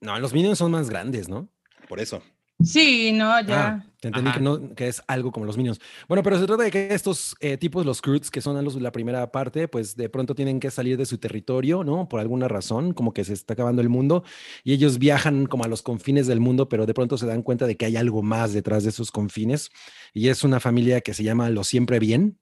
no, 0.00 0.18
los 0.18 0.32
Minions 0.32 0.58
son 0.58 0.72
más 0.72 0.90
grandes, 0.90 1.28
¿no? 1.28 1.48
Por 1.88 2.00
eso. 2.00 2.22
Sí, 2.62 3.12
no, 3.12 3.40
ya. 3.40 3.66
Ah, 3.66 3.86
entendí 4.00 4.32
que, 4.32 4.40
no, 4.40 4.74
que 4.74 4.88
es 4.88 5.02
algo 5.08 5.32
como 5.32 5.44
los 5.44 5.56
Minions. 5.56 5.80
Bueno, 6.08 6.22
pero 6.22 6.38
se 6.38 6.46
trata 6.46 6.62
de 6.62 6.70
que 6.70 6.94
estos 6.94 7.34
eh, 7.40 7.56
tipos, 7.56 7.84
los 7.84 8.00
Croods, 8.00 8.30
que 8.30 8.40
son 8.40 8.62
los 8.64 8.74
de 8.76 8.80
la 8.80 8.92
primera 8.92 9.30
parte, 9.32 9.66
pues 9.66 9.96
de 9.96 10.08
pronto 10.08 10.34
tienen 10.34 10.60
que 10.60 10.70
salir 10.70 10.96
de 10.96 11.04
su 11.04 11.18
territorio, 11.18 11.82
¿no? 11.82 12.08
Por 12.08 12.20
alguna 12.20 12.46
razón, 12.46 12.94
como 12.94 13.12
que 13.12 13.24
se 13.24 13.32
está 13.32 13.54
acabando 13.54 13.82
el 13.82 13.88
mundo, 13.88 14.24
y 14.62 14.72
ellos 14.72 14.98
viajan 14.98 15.46
como 15.46 15.64
a 15.64 15.68
los 15.68 15.82
confines 15.82 16.26
del 16.26 16.40
mundo, 16.40 16.68
pero 16.68 16.86
de 16.86 16.94
pronto 16.94 17.18
se 17.18 17.26
dan 17.26 17.42
cuenta 17.42 17.66
de 17.66 17.76
que 17.76 17.86
hay 17.86 17.96
algo 17.96 18.22
más 18.22 18.52
detrás 18.52 18.84
de 18.84 18.90
esos 18.90 19.10
confines, 19.10 19.70
y 20.12 20.28
es 20.28 20.44
una 20.44 20.60
familia 20.60 21.00
que 21.00 21.12
se 21.12 21.24
llama 21.24 21.50
Lo 21.50 21.64
Siempre 21.64 21.98
Bien. 21.98 22.38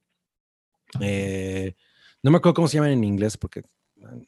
Eh, 1.01 1.75
no 2.23 2.31
me 2.31 2.37
acuerdo 2.37 2.55
cómo 2.55 2.69
se 2.69 2.77
llaman 2.77 2.93
en 2.93 3.05
inglés, 3.05 3.39
porque 3.39 3.63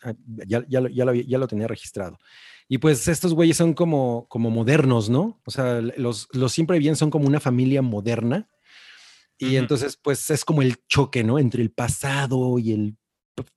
ah, 0.03 0.15
ya, 0.47 0.65
ya, 0.67 0.89
ya, 0.89 1.05
lo, 1.05 1.13
ya 1.13 1.39
lo 1.39 1.47
tenía 1.47 1.69
registrado. 1.69 2.19
Y 2.69 2.79
pues 2.79 3.09
estos 3.09 3.35
güeyes 3.35 3.57
son 3.57 3.75
como, 3.75 4.27
como 4.29 4.51
modernos, 4.51 5.11
¿no? 5.11 5.41
O 5.45 5.51
sea, 5.51 5.81
los, 5.81 6.29
los 6.33 6.53
siempre 6.53 6.79
bien 6.79 6.97
son 6.97 7.11
como 7.11 7.27
una 7.27 7.41
familia 7.41 7.83
moderna. 7.83 8.49
Y 9.39 9.57
entonces, 9.57 9.97
pues 9.97 10.31
es 10.31 10.45
como 10.45 10.63
el 10.63 10.77
choque, 10.87 11.25
¿no? 11.25 11.39
Entre 11.39 11.63
el 11.63 11.71
pasado 11.71 12.59
y 12.59 12.73
el 12.73 12.97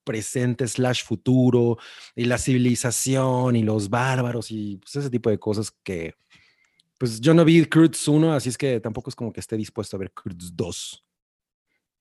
presente 0.04 0.67
slash 0.67 1.04
futuro 1.04 1.78
y 2.15 2.26
la 2.26 2.38
civilización 2.38 3.56
y 3.56 3.63
los 3.63 3.89
bárbaros 3.89 4.50
y 4.52 4.78
pues, 4.78 4.96
ese 4.96 5.10
tipo 5.10 5.30
de 5.30 5.39
cosas 5.39 5.72
que, 5.84 6.15
pues 6.98 7.22
yo 7.22 7.34
no 7.34 7.46
vi 7.46 7.65
Cruz 7.65 8.08
1, 8.08 8.34
así 8.34 8.50
es 8.50 8.58
que 8.58 8.80
tampoco 8.80 9.10
es 9.10 9.15
como 9.15 9.32
que 9.32 9.39
esté 9.39 9.56
dispuesto 9.56 9.96
a 9.96 10.00
ver 10.00 10.12
Cruz 10.12 10.56
2. 10.56 11.07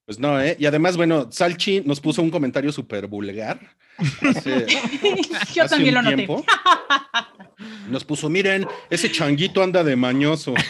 Pues 0.07 0.21
no, 0.21 0.40
¿eh? 0.40 0.57
Y 0.59 0.66
además, 0.66 0.97
bueno, 0.97 1.31
Salchi 1.33 1.83
nos 1.85 2.01
puso 2.01 2.23
un 2.23 2.31
comentario 2.31 2.71
súper 2.71 3.09
vulgar. 3.09 3.59
Yo 5.53 5.66
también 5.66 5.95
lo 5.95 6.03
noté. 6.03 6.29
Nos 7.88 8.05
puso, 8.05 8.31
miren, 8.31 8.69
ese 8.88 9.11
changuito 9.11 9.62
anda 9.62 9.85
de 9.85 9.97
mañoso. 9.97 10.55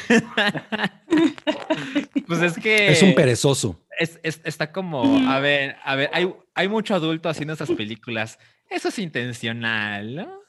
Pues 2.26 2.42
es 2.42 2.54
que... 2.58 2.88
Es 2.88 3.02
un 3.02 3.14
perezoso. 3.14 3.80
está 4.00 4.72
como, 4.72 5.30
a 5.30 5.38
ver, 5.38 5.76
a 5.84 5.94
ver, 5.94 6.10
hay, 6.12 6.28
hay 6.54 6.68
mucho 6.68 6.96
adulto 6.96 7.28
haciendo 7.28 7.54
esas 7.54 7.70
películas. 7.70 8.40
Eso 8.68 8.88
es 8.88 8.98
intencional, 8.98 10.16
¿no? 10.16 10.40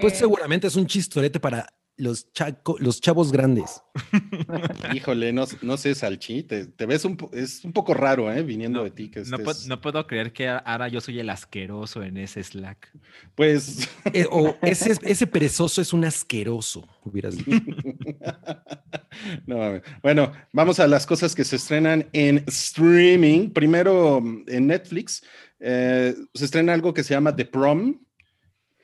Pues 0.00 0.16
seguramente 0.16 0.68
es 0.68 0.76
un 0.76 0.86
chistorete 0.86 1.38
para 1.38 1.66
los, 2.00 2.32
chaco, 2.32 2.76
los 2.80 3.00
chavos 3.00 3.30
grandes. 3.32 3.82
Híjole, 4.94 5.32
no, 5.32 5.44
no 5.62 5.76
sé, 5.76 5.94
Salchi, 5.94 6.42
te, 6.42 6.66
te 6.66 6.86
ves 6.86 7.04
un, 7.04 7.16
es 7.32 7.64
un 7.64 7.72
poco 7.72 7.94
raro, 7.94 8.32
¿eh? 8.32 8.42
Viniendo 8.42 8.78
No, 8.80 8.84
de 8.84 8.90
ti. 8.90 9.10
Que 9.10 9.20
No, 9.20 9.38
pu- 9.38 9.50
estés- 9.50 9.66
no 9.66 9.80
puedo 9.80 10.06
creer 10.06 10.32
que 10.32 10.48
ahora 10.48 10.88
yo 10.88 11.00
soy 11.00 11.20
el 11.20 11.30
asqueroso 11.30 12.02
en 12.02 12.16
ese 12.16 12.42
Slack. 12.42 12.90
Pues, 13.34 13.88
Eh, 14.12 14.26
o 14.30 14.56
ese, 14.62 14.94
ese 15.02 15.26
perezoso 15.26 15.80
es 15.82 15.92
un 15.92 16.04
asqueroso, 16.04 16.88
hubieras 17.04 17.36
dicho. 17.36 17.50
no. 19.46 19.80
Bueno, 20.02 20.32
vamos 20.52 20.80
a 20.80 20.86
las 20.86 21.06
cosas 21.06 21.34
que 21.34 21.44
se 21.44 21.56
estrenan 21.56 22.08
en 22.12 22.44
streaming. 22.46 23.50
Primero, 23.50 24.18
en 24.46 24.66
Netflix, 24.66 25.22
eh, 25.60 26.14
se 26.34 26.44
estrena 26.44 26.72
algo 26.72 26.94
que 26.94 27.04
se 27.04 27.14
llama 27.14 27.34
The 27.36 27.44
Prom, 27.44 28.00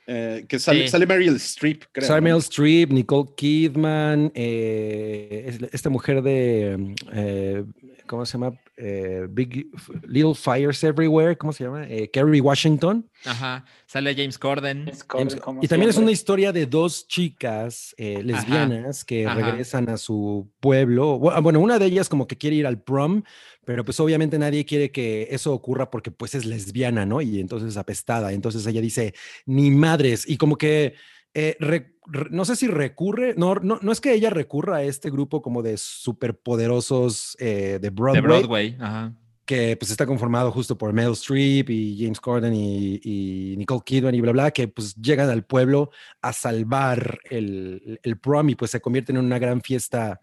eh, 0.07 0.45
que 0.47 0.57
sale, 0.57 0.83
Sí. 0.83 0.87
sale 0.87 1.05
Meryl 1.05 1.35
Streep, 1.35 1.83
creo. 1.91 2.07
¿no? 2.09 2.21
Meryl 2.21 2.39
Streep, 2.39 2.91
Nicole 2.91 3.29
Kidman, 3.35 4.31
eh, 4.33 5.45
es- 5.47 5.73
esta 5.73 5.89
mujer 5.89 6.21
de, 6.21 6.95
eh, 7.13 7.63
¿cómo 8.07 8.25
se 8.25 8.33
llama? 8.33 8.53
Eh, 8.77 9.25
Big 9.29 9.67
Little 10.07 10.35
Fires 10.35 10.83
Everywhere, 10.83 11.35
¿cómo 11.37 11.51
se 11.51 11.63
llama? 11.63 11.85
Eh, 11.89 12.09
Kerry 12.11 12.39
Washington. 12.39 13.09
Ajá. 13.25 13.65
Sale 13.87 14.13
James 14.15 14.37
Corden. 14.37 14.85
James- 15.09 15.37
y 15.61 15.67
también 15.67 15.89
es 15.89 15.97
una 15.97 16.11
historia 16.11 16.51
de 16.53 16.65
dos 16.67 17.07
chicas 17.07 17.95
eh, 17.97 18.21
lesbianas 18.23 19.03
que 19.03 19.25
ajá. 19.25 19.35
regresan 19.35 19.89
a 19.89 19.97
su 19.97 20.49
pueblo. 20.59 21.19
Bu- 21.19 21.41
Bueno, 21.41 21.59
una 21.59 21.79
de 21.79 21.87
ellas 21.87 22.07
como 22.07 22.27
que 22.27 22.37
quiere 22.37 22.55
ir 22.55 22.67
al 22.67 22.79
prom, 22.81 23.23
pero 23.67 23.83
pues 23.83 23.99
obviamente 23.99 24.39
nadie 24.39 24.63
quiere 24.63 24.91
que 24.93 25.27
eso 25.29 25.51
ocurra 25.53 25.91
porque 25.91 26.09
pues 26.09 26.33
es 26.35 26.45
lesbiana, 26.45 27.05
¿no? 27.05 27.21
Y 27.21 27.41
entonces 27.41 27.75
apestada. 27.75 28.31
Entonces 28.31 28.65
ella 28.65 28.79
dice, 28.79 29.13
ni 29.45 29.71
madres. 29.71 30.23
Y 30.25 30.37
como 30.37 30.57
que, 30.57 30.93
eh, 31.33 31.57
re- 31.59 31.97
re- 32.05 32.29
no 32.31 32.45
sé 32.45 32.55
si 32.55 32.67
recurre, 32.67 33.33
no, 33.35 33.55
no, 33.55 33.77
no 33.81 33.91
es 33.91 33.99
que 33.99 34.13
ella 34.13 34.29
recurra 34.29 34.77
a 34.77 34.83
este 34.83 35.09
grupo 35.11 35.41
como 35.41 35.61
de 35.63 35.75
superpoderosos 35.77 37.35
eh, 37.39 37.73
de 37.73 37.79
De 37.79 37.89
Broadway, 37.89 38.21
Broadway. 38.21 38.77
Ajá. 38.79 39.13
que 39.45 39.75
pues 39.75 39.91
está 39.91 40.05
conformado 40.05 40.49
justo 40.53 40.77
por 40.77 40.93
Meryl 40.93 41.11
Streep 41.11 41.69
y 41.69 41.97
James 41.99 42.21
Corden 42.21 42.53
y, 42.53 43.01
y 43.03 43.55
Nicole 43.57 43.81
Kidman 43.85 44.15
y 44.15 44.21
bla, 44.21 44.31
bla, 44.31 44.51
que 44.51 44.69
pues 44.69 44.95
llegan 44.95 45.29
al 45.29 45.43
pueblo 45.43 45.91
a 46.21 46.31
salvar 46.31 47.19
el, 47.29 47.99
el 48.01 48.17
prom 48.17 48.47
y 48.49 48.55
pues 48.55 48.71
se 48.71 48.79
convierten 48.79 49.17
en 49.17 49.25
una 49.25 49.39
gran 49.39 49.59
fiesta 49.61 50.21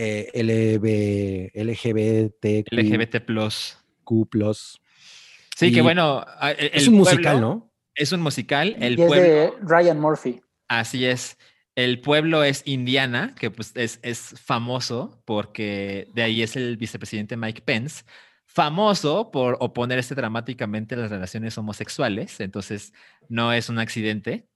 eh, 0.00 0.30
LB, 0.34 1.50
LGBTQ+. 1.54 2.72
LGBT 2.72 3.20
Plus. 3.24 3.78
Sí, 5.56 5.66
Y 5.66 5.72
que 5.72 5.82
bueno. 5.82 6.24
el- 6.58 6.70
Es 6.72 6.88
un 6.88 6.94
musical, 6.94 7.22
pueblo- 7.34 7.40
¿no? 7.40 7.72
Es 7.94 8.12
un 8.12 8.20
musical. 8.20 8.76
El 8.80 8.98
y 8.98 9.02
es 9.02 9.08
pueblo. 9.08 9.24
de 9.28 9.52
Ryan 9.62 10.00
Murphy. 10.00 10.40
Así 10.68 11.04
es. 11.04 11.36
El 11.74 12.00
pueblo 12.00 12.42
es 12.44 12.62
Indiana, 12.64 13.34
que 13.38 13.50
pues 13.50 13.72
es, 13.74 13.98
es 14.02 14.34
famoso 14.44 15.20
porque 15.24 16.08
de 16.14 16.22
ahí 16.22 16.42
es 16.42 16.56
el 16.56 16.76
vicepresidente 16.76 17.36
Mike 17.36 17.62
Pence, 17.62 18.04
famoso 18.46 19.30
por 19.30 19.56
oponerse 19.60 20.14
dramáticamente 20.14 20.94
a 20.94 20.98
las 20.98 21.10
relaciones 21.10 21.56
homosexuales, 21.58 22.40
entonces 22.40 22.92
no 23.28 23.52
es 23.52 23.68
un 23.68 23.78
accidente. 23.78 24.48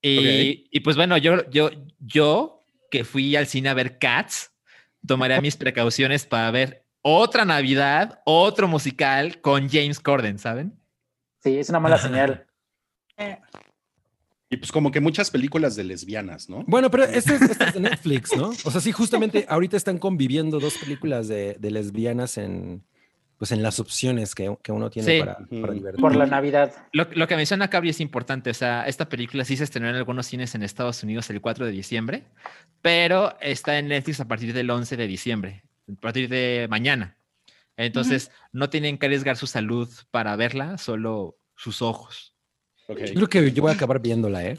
Y, 0.00 0.68
y, 0.70 0.80
pues 0.80 0.94
bueno, 0.94 1.16
yo, 1.18 1.48
yo, 1.50 1.70
yo 1.98 2.64
que 2.90 3.02
fui 3.04 3.34
al 3.34 3.46
cine 3.48 3.68
a 3.70 3.74
ver 3.74 3.98
Cats, 3.98 4.52
tomaré 5.06 5.40
mis 5.40 5.56
precauciones 5.56 6.26
para 6.26 6.50
ver 6.50 6.86
otra 7.02 7.44
Navidad, 7.44 8.20
otro 8.24 8.68
musical 8.68 9.40
con 9.40 9.68
James 9.68 10.00
Corden, 10.00 10.38
¿saben? 10.38 10.78
Sí, 11.42 11.58
es 11.58 11.68
una 11.68 11.80
mala 11.80 11.98
señal. 11.98 12.46
Y 14.50 14.56
pues 14.56 14.72
como 14.72 14.90
que 14.90 15.00
muchas 15.00 15.30
películas 15.30 15.76
de 15.76 15.84
lesbianas, 15.84 16.48
¿no? 16.48 16.64
Bueno, 16.66 16.90
pero 16.90 17.04
este 17.04 17.34
es, 17.34 17.42
este 17.42 17.64
es 17.64 17.74
de 17.74 17.80
Netflix, 17.80 18.36
¿no? 18.36 18.48
O 18.48 18.70
sea, 18.70 18.80
sí, 18.80 18.92
justamente 18.92 19.44
ahorita 19.48 19.76
están 19.76 19.98
conviviendo 19.98 20.58
dos 20.58 20.78
películas 20.78 21.28
de, 21.28 21.54
de 21.58 21.70
lesbianas 21.70 22.38
en, 22.38 22.84
pues 23.38 23.52
en 23.52 23.62
las 23.62 23.78
opciones 23.80 24.34
que, 24.34 24.54
que 24.62 24.72
uno 24.72 24.90
tiene 24.90 25.12
Sí. 25.12 25.18
para, 25.20 25.34
para 25.38 25.72
divertirse. 25.72 26.00
Por 26.00 26.16
la 26.16 26.26
Navidad. 26.26 26.74
Lo, 26.92 27.06
lo 27.12 27.26
que 27.28 27.36
menciona 27.36 27.70
Cabri 27.70 27.90
es 27.90 28.00
importante. 28.00 28.50
O 28.50 28.54
sea, 28.54 28.82
esta 28.88 29.08
película 29.08 29.44
sí 29.44 29.56
se 29.56 29.64
estrenó 29.64 29.88
en 29.88 29.94
algunos 29.94 30.26
cines 30.26 30.54
en 30.56 30.62
Estados 30.64 31.02
Unidos 31.04 31.30
el 31.30 31.40
4 31.40 31.64
de 31.64 31.70
diciembre, 31.72 32.24
pero 32.82 33.38
está 33.40 33.78
en 33.78 33.88
Netflix 33.88 34.20
a 34.20 34.26
partir 34.28 34.52
del 34.52 34.68
11 34.68 34.96
de 34.96 35.06
diciembre, 35.06 35.62
a 35.88 36.00
partir 36.00 36.28
de 36.28 36.66
mañana. 36.68 37.16
Entonces, 37.76 38.32
no 38.52 38.68
tienen 38.70 38.98
que 38.98 39.06
arriesgar 39.06 39.36
su 39.36 39.46
salud 39.46 39.88
para 40.10 40.34
verla, 40.34 40.78
solo 40.78 41.38
sus 41.54 41.80
ojos. 41.80 42.34
Yo 42.88 42.96
creo 42.96 43.28
que 43.28 43.52
yo 43.52 43.62
voy 43.62 43.70
a 43.70 43.74
acabar 43.74 44.00
viéndola, 44.00 44.44
¿eh? 44.44 44.58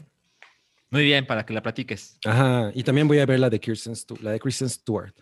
Muy 0.88 1.04
bien, 1.04 1.26
para 1.26 1.44
que 1.44 1.52
la 1.52 1.62
platiques. 1.62 2.18
Ajá, 2.24 2.70
y 2.74 2.82
también 2.82 3.06
voy 3.06 3.18
a 3.18 3.26
ver 3.26 3.38
la 3.40 3.50
de 3.50 3.60
Kirsten, 3.60 3.92
Stu- 3.94 4.18
la 4.20 4.30
de 4.32 4.40
Kristen 4.40 4.70
Stewart. 4.70 5.12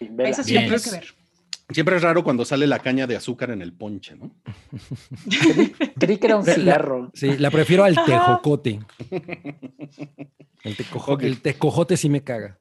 Eso 0.00 0.42
sí 0.42 0.54
la 0.54 0.62
tengo 0.62 0.76
que 0.82 0.90
ver. 0.90 1.04
Siempre 1.70 1.96
es 1.96 2.02
raro 2.02 2.22
cuando 2.22 2.44
sale 2.44 2.66
la 2.66 2.78
caña 2.78 3.06
de 3.06 3.16
azúcar 3.16 3.50
en 3.50 3.62
el 3.62 3.72
ponche, 3.72 4.14
¿no? 4.16 4.34
Creí 5.98 6.18
que 6.18 6.26
era 6.26 6.36
un 6.36 6.46
La- 6.46 6.54
cigarro. 6.54 7.10
Sí, 7.14 7.36
la 7.38 7.50
prefiero 7.50 7.84
al 7.84 7.94
tejocote. 8.04 8.80
El, 10.62 10.76
tecojo- 10.76 11.14
Ok. 11.14 11.22
el 11.22 11.40
tecojote 11.40 11.96
sí 11.96 12.08
me 12.08 12.22
caga. 12.22 12.58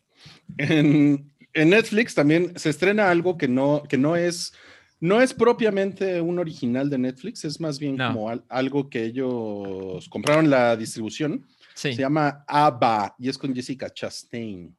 En, 0.58 1.32
en 1.54 1.70
Netflix 1.70 2.16
también 2.16 2.54
se 2.58 2.70
estrena 2.70 3.10
algo 3.10 3.38
que 3.38 3.48
no, 3.48 3.84
que 3.88 3.98
no 3.98 4.16
es, 4.16 4.54
no 5.00 5.22
es 5.22 5.34
propiamente 5.34 6.22
un 6.22 6.40
original 6.40 6.90
de 6.90 6.98
Netflix, 6.98 7.44
es 7.46 7.60
más 7.60 7.80
bien 7.80 7.98
No. 7.98 8.14
como 8.14 8.30
al- 8.30 8.44
algo 8.50 8.90
que 8.90 9.04
ellos 9.04 10.08
compraron 10.10 10.50
la 10.50 10.76
distribución. 10.76 11.46
Sí. 11.76 11.94
Se 11.94 12.02
llama 12.02 12.44
Ava 12.48 13.16
y 13.18 13.30
es 13.30 13.38
con 13.38 13.54
Jessica 13.54 13.90
Chastain. 13.90 14.68
Yo, 14.70 14.74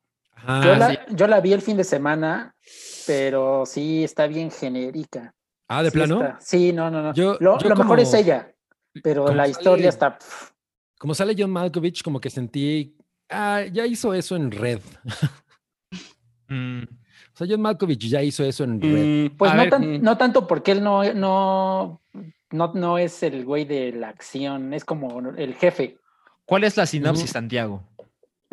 Ah, 0.46 0.76
la, 0.78 0.90
sí. 0.90 0.96
yo 1.10 1.26
la 1.26 1.40
vi 1.40 1.52
el 1.52 1.62
fin 1.62 1.76
de 1.76 1.84
semana, 1.84 2.54
pero 3.06 3.64
sí 3.66 4.04
está 4.04 4.26
bien 4.26 4.50
genérica. 4.50 5.34
Ah, 5.68 5.82
¿de 5.82 5.90
Sí 5.90 5.96
plano? 5.96 6.22
está- 6.22 6.38
Sí, 6.40 6.72
no, 6.72 6.90
no, 6.90 7.02
no. 7.02 7.14
Yo- 7.14 7.36
lo 7.40 7.58
yo 7.58 7.68
lo 7.68 7.76
mejor 7.76 8.00
es 8.00 8.12
ella, 8.14 8.52
pero 9.02 9.28
la 9.28 9.44
sale- 9.44 9.50
historia 9.50 9.88
está. 9.88 10.18
Como 10.98 11.14
sale 11.14 11.34
John 11.38 11.50
Malkovich, 11.50 12.02
como 12.02 12.20
que 12.20 12.30
sentí, 12.30 12.96
ah, 13.30 13.62
ya 13.72 13.86
hizo 13.86 14.12
eso 14.14 14.36
en 14.36 14.50
Red. 14.50 14.80
Mm, 16.48 16.82
O 16.82 17.36
sea, 17.36 17.46
John 17.48 17.62
Malkovich 17.62 18.06
ya 18.08 18.22
hizo 18.22 18.44
eso 18.44 18.64
en 18.64 18.80
Red. 18.80 19.30
Mm, 19.32 19.36
Pues 19.36 19.50
A 19.50 19.54
no, 19.54 19.60
ver, 19.62 19.70
tan- 19.70 19.94
mm. 19.96 20.02
no 20.02 20.16
tanto 20.18 20.46
porque 20.46 20.72
él 20.72 20.84
no, 20.84 21.02
no, 21.14 22.02
no, 22.50 22.72
no 22.74 22.98
es 22.98 23.22
el 23.22 23.44
güey 23.44 23.64
de 23.64 23.92
la 23.92 24.08
acción, 24.10 24.74
es 24.74 24.84
como 24.84 25.20
el 25.30 25.54
jefe. 25.54 25.96
¿Cuál 26.44 26.64
es 26.64 26.76
la 26.76 26.84
sinopsis. 26.86 27.30
Santiago? 27.30 27.82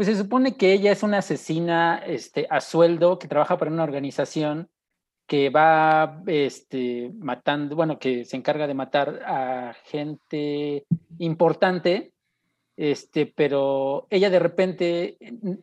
Pues 0.02 0.10
se 0.10 0.18
supone 0.24 0.58
que 0.58 0.74
ella 0.74 0.92
es 0.92 1.04
una 1.04 1.20
asesina 1.20 2.02
este, 2.04 2.48
a 2.50 2.60
sueldo 2.60 3.20
que 3.20 3.28
trabaja 3.28 3.60
para 3.60 3.70
una 3.70 3.84
organización 3.84 4.68
que 5.28 5.52
va 5.52 6.24
este, 6.26 7.12
matando, 7.20 7.76
bueno, 7.76 8.00
que 8.00 8.26
se 8.26 8.36
encarga 8.36 8.66
de 8.66 8.74
matar 8.74 9.22
a 9.24 9.76
gente 9.86 10.88
importante, 11.20 12.14
este, 12.78 13.28
pero 13.28 14.08
ella 14.10 14.32
de 14.32 14.40
repente, 14.40 15.18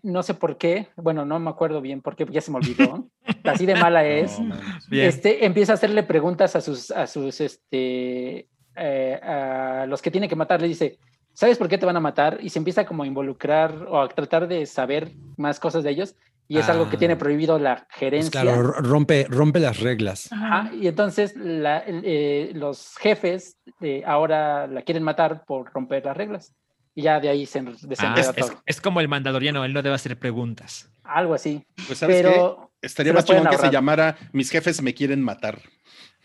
no 0.04 0.22
sé 0.22 0.34
por 0.34 0.56
qué, 0.56 0.86
bueno, 0.94 1.24
no 1.24 1.40
me 1.40 1.50
acuerdo 1.50 1.80
bien 1.80 2.00
por 2.00 2.14
qué, 2.14 2.24
ya 2.30 2.40
se 2.40 2.52
me 2.52 2.58
olvidó, 2.58 3.08
así 3.42 3.66
de 3.66 3.74
mala 3.74 4.06
es, 4.06 4.38
no, 4.38 4.54
este, 4.92 5.46
empieza 5.46 5.72
a 5.72 5.74
hacerle 5.74 6.04
preguntas 6.04 6.54
a 6.54 6.60
sus, 6.60 6.92
a 6.92 7.08
sus, 7.08 7.40
este, 7.40 8.46
eh, 8.76 9.20
a 9.20 9.86
los 9.88 10.00
que 10.00 10.12
tiene 10.12 10.28
que 10.28 10.36
matar, 10.36 10.62
le 10.62 10.68
dice, 10.68 11.00
¿sabes 11.38 11.56
por 11.56 11.68
qué 11.68 11.78
te 11.78 11.86
van 11.86 11.96
a 11.96 12.00
matar? 12.00 12.38
Y 12.42 12.48
se 12.50 12.58
empieza 12.58 12.84
como 12.84 13.04
a 13.04 13.06
involucrar 13.06 13.72
o 13.88 14.00
a 14.00 14.08
tratar 14.08 14.48
de 14.48 14.66
saber 14.66 15.12
más 15.36 15.60
cosas 15.60 15.84
de 15.84 15.90
ellos, 15.90 16.16
y 16.48 16.58
es 16.58 16.68
algo 16.68 16.88
que 16.90 16.96
Ah. 16.96 16.98
tiene 16.98 17.14
prohibido 17.16 17.58
la 17.60 17.76
Pues 17.76 17.86
gerencia. 18.00 18.40
claro, 18.40 18.60
r- 18.76 18.88
rompe, 18.88 19.26
rompe 19.28 19.60
las 19.60 19.78
reglas. 19.78 20.32
Ajá, 20.32 20.72
y 20.74 20.88
entonces 20.88 21.34
la- 21.36 21.84
eh, 21.86 22.50
los 22.54 22.96
jefes 22.96 23.56
eh, 23.80 24.02
ahora 24.04 24.66
la 24.66 24.82
quieren 24.82 25.04
matar 25.04 25.44
por 25.46 25.70
romper 25.72 26.04
las 26.06 26.16
reglas. 26.16 26.54
Y 26.94 27.02
ya 27.02 27.20
de 27.20 27.28
ahí 27.28 27.46
se 27.46 27.60
Ah, 27.60 27.72
desenreda 27.82 28.20
es, 28.20 28.28
es- 28.36 28.46
todo. 28.48 28.62
es 28.66 28.80
como 28.80 29.00
el 29.00 29.06
mandaloriano, 29.06 29.64
él 29.64 29.72
no 29.72 29.82
debe 29.82 29.94
hacer 29.94 30.18
preguntas. 30.18 30.90
Algo 31.04 31.34
así. 31.34 31.62
Pues 31.86 31.98
sabes 31.98 32.16
qué? 32.16 32.22
Pero 32.24 32.72
Estaría 32.82 33.12
más 33.12 33.24
chingón 33.24 33.46
que 33.48 33.58
se 33.58 33.70
llamara 33.70 34.16
Mis 34.32 34.50
jefes 34.50 34.82
me 34.82 34.92
quieren 34.94 35.22
matar. 35.22 35.60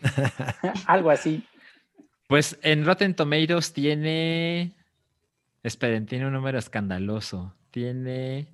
algo 0.86 1.10
así. 1.10 1.44
Pues 2.28 2.58
en 2.62 2.84
Rotten 2.84 3.14
Tomatoes 3.14 3.72
tiene. 3.72 4.72
Esperen, 5.64 6.06
tiene 6.06 6.26
un 6.26 6.32
número 6.32 6.58
escandaloso. 6.58 7.52
Tiene 7.72 8.46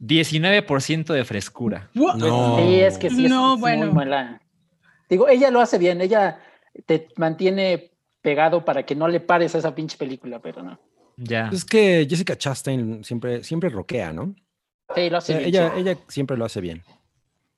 19% 0.00 1.12
de 1.12 1.24
frescura. 1.24 1.90
No. 1.94 2.58
Sí, 2.58 2.80
es 2.80 2.98
que 2.98 3.10
sí 3.10 3.24
es, 3.26 3.30
No, 3.30 3.54
es 3.54 3.60
bueno. 3.60 3.86
muy 3.86 3.94
mala. 3.94 4.40
Digo, 5.08 5.28
ella 5.28 5.50
lo 5.50 5.60
hace 5.60 5.78
bien, 5.78 6.00
ella 6.00 6.40
te 6.86 7.08
mantiene 7.16 7.90
pegado 8.22 8.64
para 8.64 8.84
que 8.84 8.94
no 8.94 9.06
le 9.08 9.20
pares 9.20 9.54
a 9.54 9.58
esa 9.58 9.74
pinche 9.74 9.96
película, 9.98 10.40
pero 10.40 10.62
no. 10.62 10.80
Ya. 11.16 11.50
Es 11.52 11.64
que 11.64 12.06
Jessica 12.08 12.36
Chastain 12.36 13.04
siempre, 13.04 13.44
siempre 13.44 13.68
roquea, 13.68 14.12
¿no? 14.12 14.34
Sí, 14.94 15.10
lo 15.10 15.18
hace 15.18 15.32
sea, 15.32 15.36
bien. 15.38 15.48
ella, 15.48 15.72
ella 15.76 15.98
siempre 16.08 16.36
lo 16.36 16.44
hace 16.44 16.60
bien. 16.60 16.82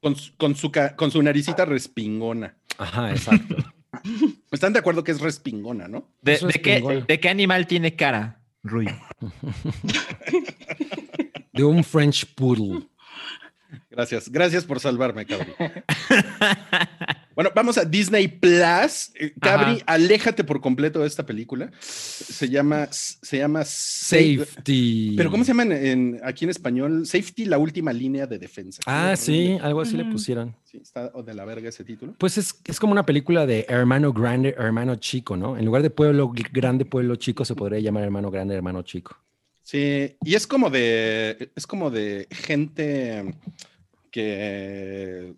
Con, 0.00 0.16
su- 0.16 0.36
con, 0.36 0.56
su, 0.56 0.72
ca- 0.72 0.96
con 0.96 1.10
su 1.10 1.22
naricita 1.22 1.64
respingona. 1.64 2.56
Ajá, 2.78 3.10
exacto. 3.12 3.54
¿Están 4.50 4.72
de 4.72 4.80
acuerdo 4.80 5.04
que 5.04 5.12
es 5.12 5.20
respingona, 5.20 5.86
no? 5.86 6.08
¿De, 6.22 6.38
qué. 6.62 7.04
¿De 7.06 7.20
qué 7.20 7.28
animal 7.28 7.66
tiene 7.66 7.94
cara, 7.94 8.40
Rui? 8.62 8.86
de 11.52 11.64
un 11.64 11.84
French 11.84 12.34
Poodle. 12.34 12.88
Gracias, 13.90 14.30
gracias 14.30 14.64
por 14.64 14.80
salvarme, 14.80 15.26
Cabri. 15.26 15.52
bueno, 17.34 17.50
vamos 17.54 17.78
a 17.78 17.84
Disney 17.84 18.28
Plus. 18.28 19.10
Eh, 19.14 19.32
Cabri, 19.40 19.72
Ajá. 19.76 19.84
aléjate 19.86 20.44
por 20.44 20.60
completo 20.60 21.00
de 21.00 21.06
esta 21.06 21.24
película. 21.24 21.70
Se 21.80 22.48
llama, 22.48 22.88
se 22.90 23.38
llama 23.38 23.64
Safety. 23.64 25.14
Pero 25.16 25.30
¿cómo 25.30 25.44
se 25.44 25.48
llama 25.48 25.62
en, 25.64 25.72
en- 25.72 26.20
aquí 26.24 26.44
en 26.44 26.50
español? 26.50 27.06
Safety, 27.06 27.44
la 27.46 27.58
última 27.58 27.92
línea 27.92 28.26
de 28.26 28.38
defensa. 28.38 28.80
Ah, 28.86 29.14
sí, 29.16 29.58
algo 29.62 29.80
así 29.80 29.96
le 29.96 30.04
pusieron. 30.04 30.54
Sí, 30.64 30.78
está 30.82 31.08
de 31.10 31.34
la 31.34 31.44
verga 31.44 31.68
ese 31.68 31.84
título. 31.84 32.14
Pues 32.18 32.38
es, 32.38 32.54
es 32.64 32.78
como 32.80 32.92
una 32.92 33.04
película 33.06 33.46
de 33.46 33.66
hermano 33.68 34.12
grande, 34.12 34.54
hermano 34.58 34.96
chico, 34.96 35.36
¿no? 35.36 35.56
En 35.56 35.64
lugar 35.64 35.82
de 35.82 35.90
pueblo 35.90 36.32
grande, 36.52 36.84
pueblo 36.84 37.16
chico, 37.16 37.44
se 37.44 37.54
podría 37.54 37.80
llamar 37.80 38.04
hermano 38.04 38.30
grande, 38.30 38.54
hermano 38.54 38.82
chico. 38.82 39.16
Sí, 39.62 40.16
y 40.24 40.34
es 40.34 40.46
como 40.46 40.70
de, 40.70 41.50
es 41.54 41.66
como 41.66 41.90
de 41.90 42.26
gente 42.30 43.34
que 44.10 45.34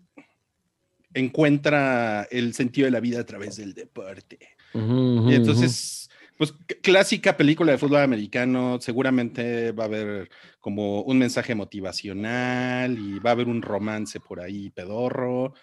encuentra 1.15 2.27
el 2.31 2.53
sentido 2.53 2.85
de 2.85 2.91
la 2.91 2.99
vida 2.99 3.21
a 3.21 3.25
través 3.25 3.55
del 3.57 3.73
deporte. 3.73 4.37
Ujú, 4.73 4.97
ujú, 5.19 5.31
Y 5.31 5.35
entonces, 5.35 6.09
pues 6.37 6.53
clásica 6.83 7.37
película 7.37 7.71
de 7.71 7.77
fútbol 7.77 8.01
americano, 8.01 8.79
seguramente 8.81 9.71
va 9.71 9.85
a 9.85 9.87
haber 9.87 10.29
como 10.59 11.01
un 11.01 11.17
mensaje 11.17 11.55
motivacional 11.55 12.97
y 12.99 13.19
va 13.19 13.31
a 13.31 13.33
haber 13.33 13.47
un 13.47 13.61
romance 13.61 14.19
por 14.19 14.39
ahí 14.41 14.69
pedorro. 14.71 15.53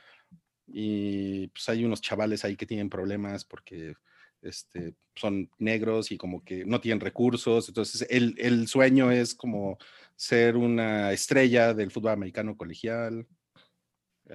Y 0.67 1.49
pues 1.49 1.69
hay 1.69 1.85
unos 1.85 2.01
chavales 2.01 2.45
ahí 2.45 2.57
que 2.57 2.67
tienen 2.67 2.89
problemas 2.91 3.45
porque 3.45 3.95
este, 4.43 4.95
son 5.15 5.51
negros 5.59 6.11
y 6.13 6.17
como 6.19 6.45
que 6.45 6.65
no 6.65 6.81
tienen 6.81 7.01
recursos. 7.01 7.69
Entonces, 7.69 8.07
el, 8.11 8.35
el 8.39 8.69
sueño 8.69 9.11
es 9.11 9.35
como 9.35 9.79
ser 10.17 10.57
una 10.57 11.13
estrella 11.13 11.75
del 11.75 11.91
fútbol 11.91 12.13
americano 12.13 12.57
colegial. 12.57 13.27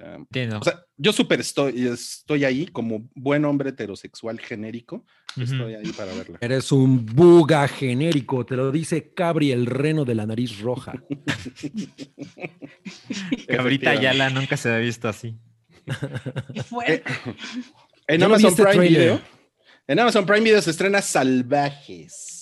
Entiendo. 0.00 0.58
o 0.58 0.64
sea, 0.64 0.82
yo 0.96 1.12
súper 1.12 1.40
estoy, 1.40 1.86
estoy 1.86 2.44
ahí 2.44 2.66
como 2.66 3.08
buen 3.14 3.44
hombre 3.44 3.70
heterosexual 3.70 4.40
genérico. 4.40 5.04
Estoy 5.36 5.74
ahí 5.74 5.92
para 5.92 6.12
verla. 6.14 6.38
Eres 6.40 6.72
un 6.72 7.06
buga 7.06 7.68
genérico, 7.68 8.44
te 8.44 8.56
lo 8.56 8.72
dice 8.72 9.12
Cabri, 9.14 9.52
el 9.52 9.66
reno 9.66 10.04
de 10.04 10.14
la 10.14 10.26
nariz 10.26 10.60
roja. 10.60 10.92
Cabrita. 13.48 13.94
Yala 13.94 14.30
nunca 14.30 14.56
se 14.56 14.70
había 14.70 14.86
visto 14.86 15.08
así. 15.08 15.36
Qué 16.54 16.62
fuerte. 16.62 17.04
En 18.06 18.22
Amazon 18.22 18.50
este 18.50 18.64
Prime. 18.64 18.88
Video. 18.88 19.20
En 19.86 19.98
Amazon 19.98 20.26
Prime 20.26 20.40
Video 20.40 20.62
se 20.62 20.70
estrena 20.70 21.02
Salvajes. 21.02 22.37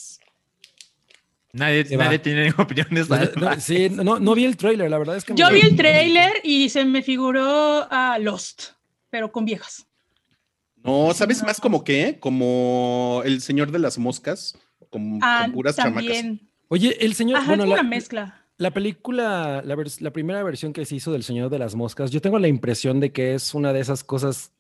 Nadie, 1.56 1.96
nadie 1.96 2.18
tiene 2.18 2.52
opiniones. 2.58 3.08
No, 3.08 3.18
no, 3.36 3.60
sí, 3.60 3.88
no, 3.90 4.18
no 4.20 4.34
vi 4.34 4.44
el 4.44 4.56
trailer, 4.56 4.90
la 4.90 4.98
verdad 4.98 5.16
es 5.16 5.24
que... 5.24 5.34
Yo 5.34 5.46
me- 5.48 5.54
vi 5.54 5.60
el 5.62 5.76
trailer 5.76 6.32
y 6.44 6.68
se 6.68 6.84
me 6.84 7.02
figuró 7.02 7.86
a 7.90 8.18
Lost, 8.18 8.70
pero 9.10 9.32
con 9.32 9.44
viejas. 9.44 9.86
No, 10.84 11.12
¿sabes 11.14 11.42
más 11.42 11.60
como 11.60 11.82
qué? 11.82 12.18
Como 12.20 13.22
El 13.24 13.40
Señor 13.40 13.72
de 13.72 13.78
las 13.78 13.98
Moscas, 13.98 14.56
con, 14.90 15.18
Ah, 15.22 15.42
con 15.44 15.52
puras 15.52 15.76
chamacas. 15.76 16.04
también. 16.04 16.48
Oye, 16.68 16.96
el 17.04 17.14
señor... 17.14 17.38
Ajá, 17.38 17.48
bueno, 17.48 17.64
es 17.64 17.68
una 17.70 17.76
la, 17.76 17.82
mezcla. 17.82 18.44
la 18.58 18.70
película, 18.72 19.62
la, 19.64 19.74
vers- 19.76 20.00
la 20.00 20.12
primera 20.12 20.42
versión 20.42 20.72
que 20.72 20.84
se 20.84 20.96
hizo 20.96 21.12
del 21.12 21.22
Señor 21.24 21.48
de 21.50 21.58
las 21.58 21.74
Moscas, 21.74 22.10
yo 22.10 22.20
tengo 22.20 22.38
la 22.38 22.48
impresión 22.48 23.00
de 23.00 23.12
que 23.12 23.34
es 23.34 23.54
una 23.54 23.72
de 23.72 23.80
esas 23.80 24.04
cosas 24.04 24.52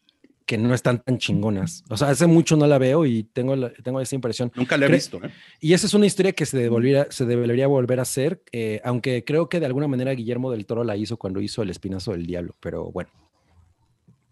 que 0.46 0.56
no 0.56 0.72
están 0.74 1.02
tan 1.02 1.18
chingonas. 1.18 1.82
O 1.90 1.96
sea, 1.96 2.08
hace 2.10 2.26
mucho 2.28 2.56
no 2.56 2.66
la 2.68 2.78
veo 2.78 3.04
y 3.04 3.24
tengo, 3.24 3.56
la- 3.56 3.72
tengo 3.72 4.00
esa 4.00 4.14
impresión. 4.14 4.52
Nunca 4.54 4.76
la 4.76 4.86
he 4.86 4.90
visto, 4.90 5.18
¿eh? 5.22 5.30
Y 5.60 5.72
esa 5.72 5.86
es 5.86 5.94
una 5.94 6.06
historia 6.06 6.32
que 6.32 6.46
se, 6.46 6.56
devolviera, 6.56 7.08
se 7.10 7.24
debería 7.26 7.66
volver 7.66 7.98
a 7.98 8.02
hacer, 8.02 8.42
eh, 8.52 8.80
aunque 8.84 9.24
creo 9.24 9.48
que 9.48 9.58
de 9.58 9.66
alguna 9.66 9.88
manera 9.88 10.12
Guillermo 10.12 10.50
del 10.52 10.64
Toro 10.64 10.84
la 10.84 10.96
hizo 10.96 11.16
cuando 11.16 11.40
hizo 11.40 11.62
El 11.62 11.70
Espinazo 11.70 12.12
del 12.12 12.26
Diablo, 12.26 12.56
pero 12.60 12.90
bueno. 12.92 13.10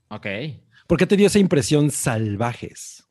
Ok. 0.08 0.26
¿Por 0.86 0.98
qué 0.98 1.06
te 1.06 1.16
dio 1.16 1.26
esa 1.26 1.38
impresión 1.40 1.90
salvajes? 1.90 3.04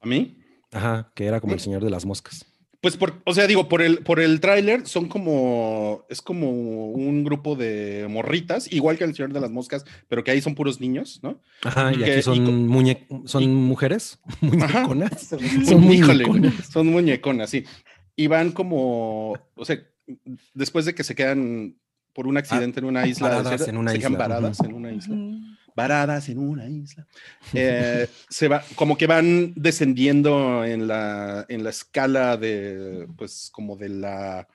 ¿A 0.00 0.06
mí? 0.06 0.38
Ajá, 0.72 1.12
que 1.14 1.26
era 1.26 1.40
como 1.40 1.52
el 1.54 1.60
Señor 1.60 1.84
de 1.84 1.90
las 1.90 2.04
Moscas. 2.06 2.46
Pues, 2.84 2.98
por, 2.98 3.22
o 3.24 3.32
sea, 3.32 3.46
digo, 3.46 3.66
por 3.66 3.80
el, 3.80 4.00
por 4.00 4.20
el 4.20 4.40
tráiler 4.40 4.86
son 4.86 5.08
como, 5.08 6.04
es 6.10 6.20
como 6.20 6.50
un 6.90 7.24
grupo 7.24 7.56
de 7.56 8.06
morritas, 8.10 8.70
igual 8.70 8.98
que 8.98 9.04
El 9.04 9.14
Señor 9.14 9.32
de 9.32 9.40
las 9.40 9.50
Moscas, 9.50 9.86
pero 10.06 10.22
que 10.22 10.30
ahí 10.32 10.42
son 10.42 10.54
puros 10.54 10.82
niños, 10.82 11.20
¿no? 11.22 11.40
Ajá, 11.62 11.94
y 11.94 11.96
Que- 11.96 12.12
aquí 12.12 12.22
son, 12.22 12.68
muñe- 12.68 13.06
son 13.24 13.42
y- 13.42 13.48
mujeres, 13.48 14.18
muñeconas. 14.42 15.22
Son 15.64 15.82
Híjole, 15.90 16.26
muñeconas. 16.26 16.66
son 16.70 16.86
muñeconas, 16.88 17.48
sí. 17.48 17.64
Y 18.16 18.26
van 18.26 18.52
como, 18.52 19.32
o 19.56 19.64
sea, 19.64 19.78
después 20.52 20.84
de 20.84 20.94
que 20.94 21.04
se 21.04 21.14
quedan 21.14 21.76
por 22.12 22.26
un 22.26 22.36
accidente 22.36 22.80
en 22.80 22.84
una 22.86 23.06
isla, 23.06 23.42
desierta, 23.42 23.70
en 23.70 23.76
una 23.78 23.92
se 23.92 23.98
quedan 23.98 24.12
ujú. 24.12 24.66
en 24.66 24.74
una 24.74 24.92
isla. 24.92 25.16
Varadas 25.74 26.28
en 26.28 26.38
una 26.38 26.68
isla. 26.68 27.06
Eh, 27.52 28.08
se 28.28 28.48
va, 28.48 28.62
como 28.76 28.96
que 28.96 29.06
van 29.06 29.52
descendiendo 29.56 30.64
en 30.64 30.86
la, 30.86 31.44
en 31.48 31.64
la 31.64 31.70
escala 31.70 32.36
de, 32.36 33.06
pues, 33.16 33.50
como 33.52 33.76
de 33.76 33.88
la, 33.88 34.48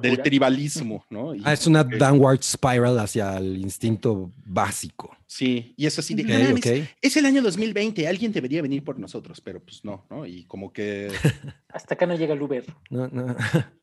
del 0.00 0.22
tribalismo, 0.22 1.04
¿no? 1.10 1.34
Y 1.34 1.42
Ah, 1.44 1.52
es 1.52 1.66
una 1.66 1.82
downward 1.84 2.42
spiral 2.42 2.98
hacia 2.98 3.36
el 3.38 3.56
instinto 3.58 4.32
básico. 4.44 5.16
Sí, 5.26 5.74
y 5.76 5.86
es 5.86 5.98
así 5.98 6.14
de, 6.14 6.22
Ok, 6.24 6.28
"No 6.28 6.38
mames, 6.40 6.66
ok. 6.66 6.88
es 7.00 7.16
el 7.16 7.26
año 7.26 7.42
2020, 7.42 8.06
alguien 8.06 8.32
debería 8.32 8.60
venir 8.62 8.84
por 8.84 8.98
nosotros, 8.98 9.40
pero 9.40 9.60
pues 9.60 9.84
no, 9.84 10.04
¿no? 10.10 10.26
Y 10.26 10.44
como 10.44 10.72
que 10.72 11.08
Hasta 11.68 11.94
acá 11.94 12.06
no 12.06 12.14
llega 12.16 12.34
el 12.34 12.42
Uber. 12.42 12.64
No, 12.90 13.08
no. 13.08 13.34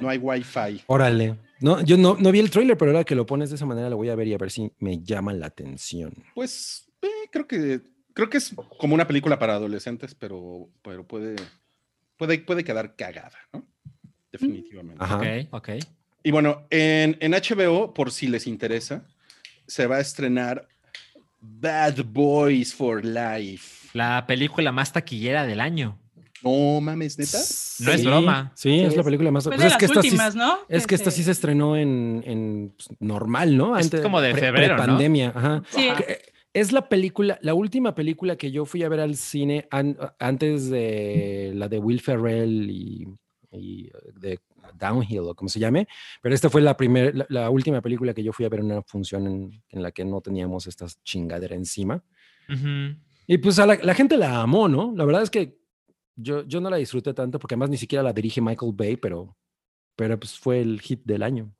no 0.00 0.08
hay 0.08 0.18
wifi. 0.18 0.82
Órale. 0.86 1.36
No, 1.60 1.82
yo 1.82 1.96
no, 1.96 2.16
no 2.18 2.32
vi 2.32 2.38
el 2.38 2.50
trailer, 2.50 2.76
pero 2.76 2.90
ahora 2.90 3.04
que 3.04 3.14
lo 3.14 3.26
pones 3.26 3.50
de 3.50 3.56
esa 3.56 3.66
manera 3.66 3.90
lo 3.90 3.96
voy 3.96 4.08
a 4.08 4.14
ver 4.14 4.28
y 4.28 4.34
a 4.34 4.38
ver 4.38 4.50
si 4.50 4.72
me 4.78 5.02
llama 5.02 5.32
la 5.32 5.46
atención. 5.46 6.14
Pues 6.34 6.88
eh, 7.02 7.28
creo 7.30 7.46
que 7.46 7.80
creo 8.14 8.28
que 8.28 8.38
es 8.38 8.54
como 8.78 8.94
una 8.94 9.06
película 9.06 9.38
para 9.38 9.54
adolescentes, 9.54 10.14
pero, 10.14 10.68
pero 10.82 11.06
puede, 11.06 11.36
puede, 12.16 12.38
puede 12.38 12.64
quedar 12.64 12.96
cagada, 12.96 13.38
¿no? 13.52 13.66
Definitivamente. 14.32 15.02
Ajá. 15.02 15.16
Ok, 15.16 15.26
ok. 15.50 15.68
Y 16.22 16.30
bueno, 16.30 16.66
en, 16.70 17.16
en 17.20 17.32
HBO, 17.32 17.94
por 17.94 18.12
si 18.12 18.28
les 18.28 18.46
interesa, 18.46 19.06
se 19.66 19.86
va 19.86 19.96
a 19.96 20.00
estrenar 20.00 20.68
Bad 21.40 22.04
Boys 22.04 22.74
for 22.74 23.04
Life. 23.04 23.88
La 23.94 24.26
película 24.26 24.70
más 24.70 24.92
taquillera 24.92 25.46
del 25.46 25.60
año. 25.60 25.98
No 26.42 26.80
mames, 26.80 27.18
neta. 27.18 27.38
No 27.84 27.92
es 27.92 28.04
broma. 28.04 28.52
Sí, 28.54 28.80
es 28.80 28.96
la 28.96 29.02
película 29.02 29.30
más. 29.30 29.44
Pues 29.44 29.60
de 29.60 29.66
es 29.66 29.76
que 29.76 29.84
esta 29.86 30.00
sí- 30.02 30.08
últimas, 30.08 30.34
¿no? 30.34 30.58
Es 30.68 30.86
que 30.86 30.94
esta 30.94 31.10
sí 31.10 31.22
se 31.22 31.30
estrenó 31.32 31.76
en, 31.76 32.22
en, 32.26 32.74
pues, 32.76 32.88
normal, 33.00 33.56
¿no? 33.56 33.76
Es 33.76 33.90
como 34.02 34.20
de 34.20 34.34
febrero, 34.34 34.76
¿no? 34.76 34.82
pandemia, 34.86 35.32
ajá. 35.34 35.62
Es 36.52 36.72
la 36.72 36.88
película, 36.88 37.38
la 37.42 37.54
última 37.54 37.94
película 37.94 38.34
que 38.36 38.50
yo 38.50 38.64
fui 38.64 38.82
a 38.82 38.88
ver 38.88 38.98
al 39.00 39.14
cine 39.14 39.68
an- 39.70 39.96
antes 40.18 40.68
de 40.68 41.52
la 41.54 41.68
de 41.68 41.78
Will 41.78 42.00
Ferrell 42.00 42.68
y, 42.68 43.06
y, 43.52 43.88
de 44.18 44.40
Downhill 44.76 45.20
o 45.20 45.34
como 45.36 45.48
se 45.48 45.60
llame, 45.60 45.86
pero 46.20 46.34
esta 46.34 46.50
fue 46.50 46.60
la 46.60 46.76
primera, 46.76 47.12
la, 47.14 47.26
la 47.28 47.50
última 47.50 47.80
película 47.80 48.14
que 48.14 48.24
yo 48.24 48.32
fui 48.32 48.46
a 48.46 48.48
ver 48.48 48.60
en 48.60 48.66
una 48.66 48.82
función 48.82 49.28
en, 49.28 49.62
en 49.68 49.82
la 49.82 49.92
que 49.92 50.04
no 50.04 50.20
teníamos 50.22 50.66
esta 50.66 50.86
chingadera 51.04 51.54
encima. 51.54 52.02
Y 53.28 53.38
pues 53.38 53.60
a 53.60 53.66
la, 53.66 53.76
la 53.80 53.94
gente 53.94 54.16
la 54.16 54.40
amó, 54.42 54.66
¿no? 54.68 54.92
La 54.96 55.04
verdad 55.04 55.22
es 55.22 55.30
que 55.30 55.59
yo, 56.16 56.42
yo 56.46 56.60
no 56.60 56.70
la 56.70 56.76
disfruté 56.76 57.14
tanto 57.14 57.38
porque 57.38 57.54
además 57.54 57.70
ni 57.70 57.76
siquiera 57.76 58.02
la 58.02 58.12
dirige 58.12 58.40
Michael 58.40 58.72
Bay, 58.74 58.96
pero, 58.96 59.36
pero 59.96 60.18
pues 60.18 60.38
fue 60.38 60.60
el 60.60 60.80
hit 60.80 61.02
del 61.04 61.22
año. 61.22 61.54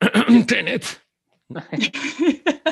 Tenet. 0.46 0.84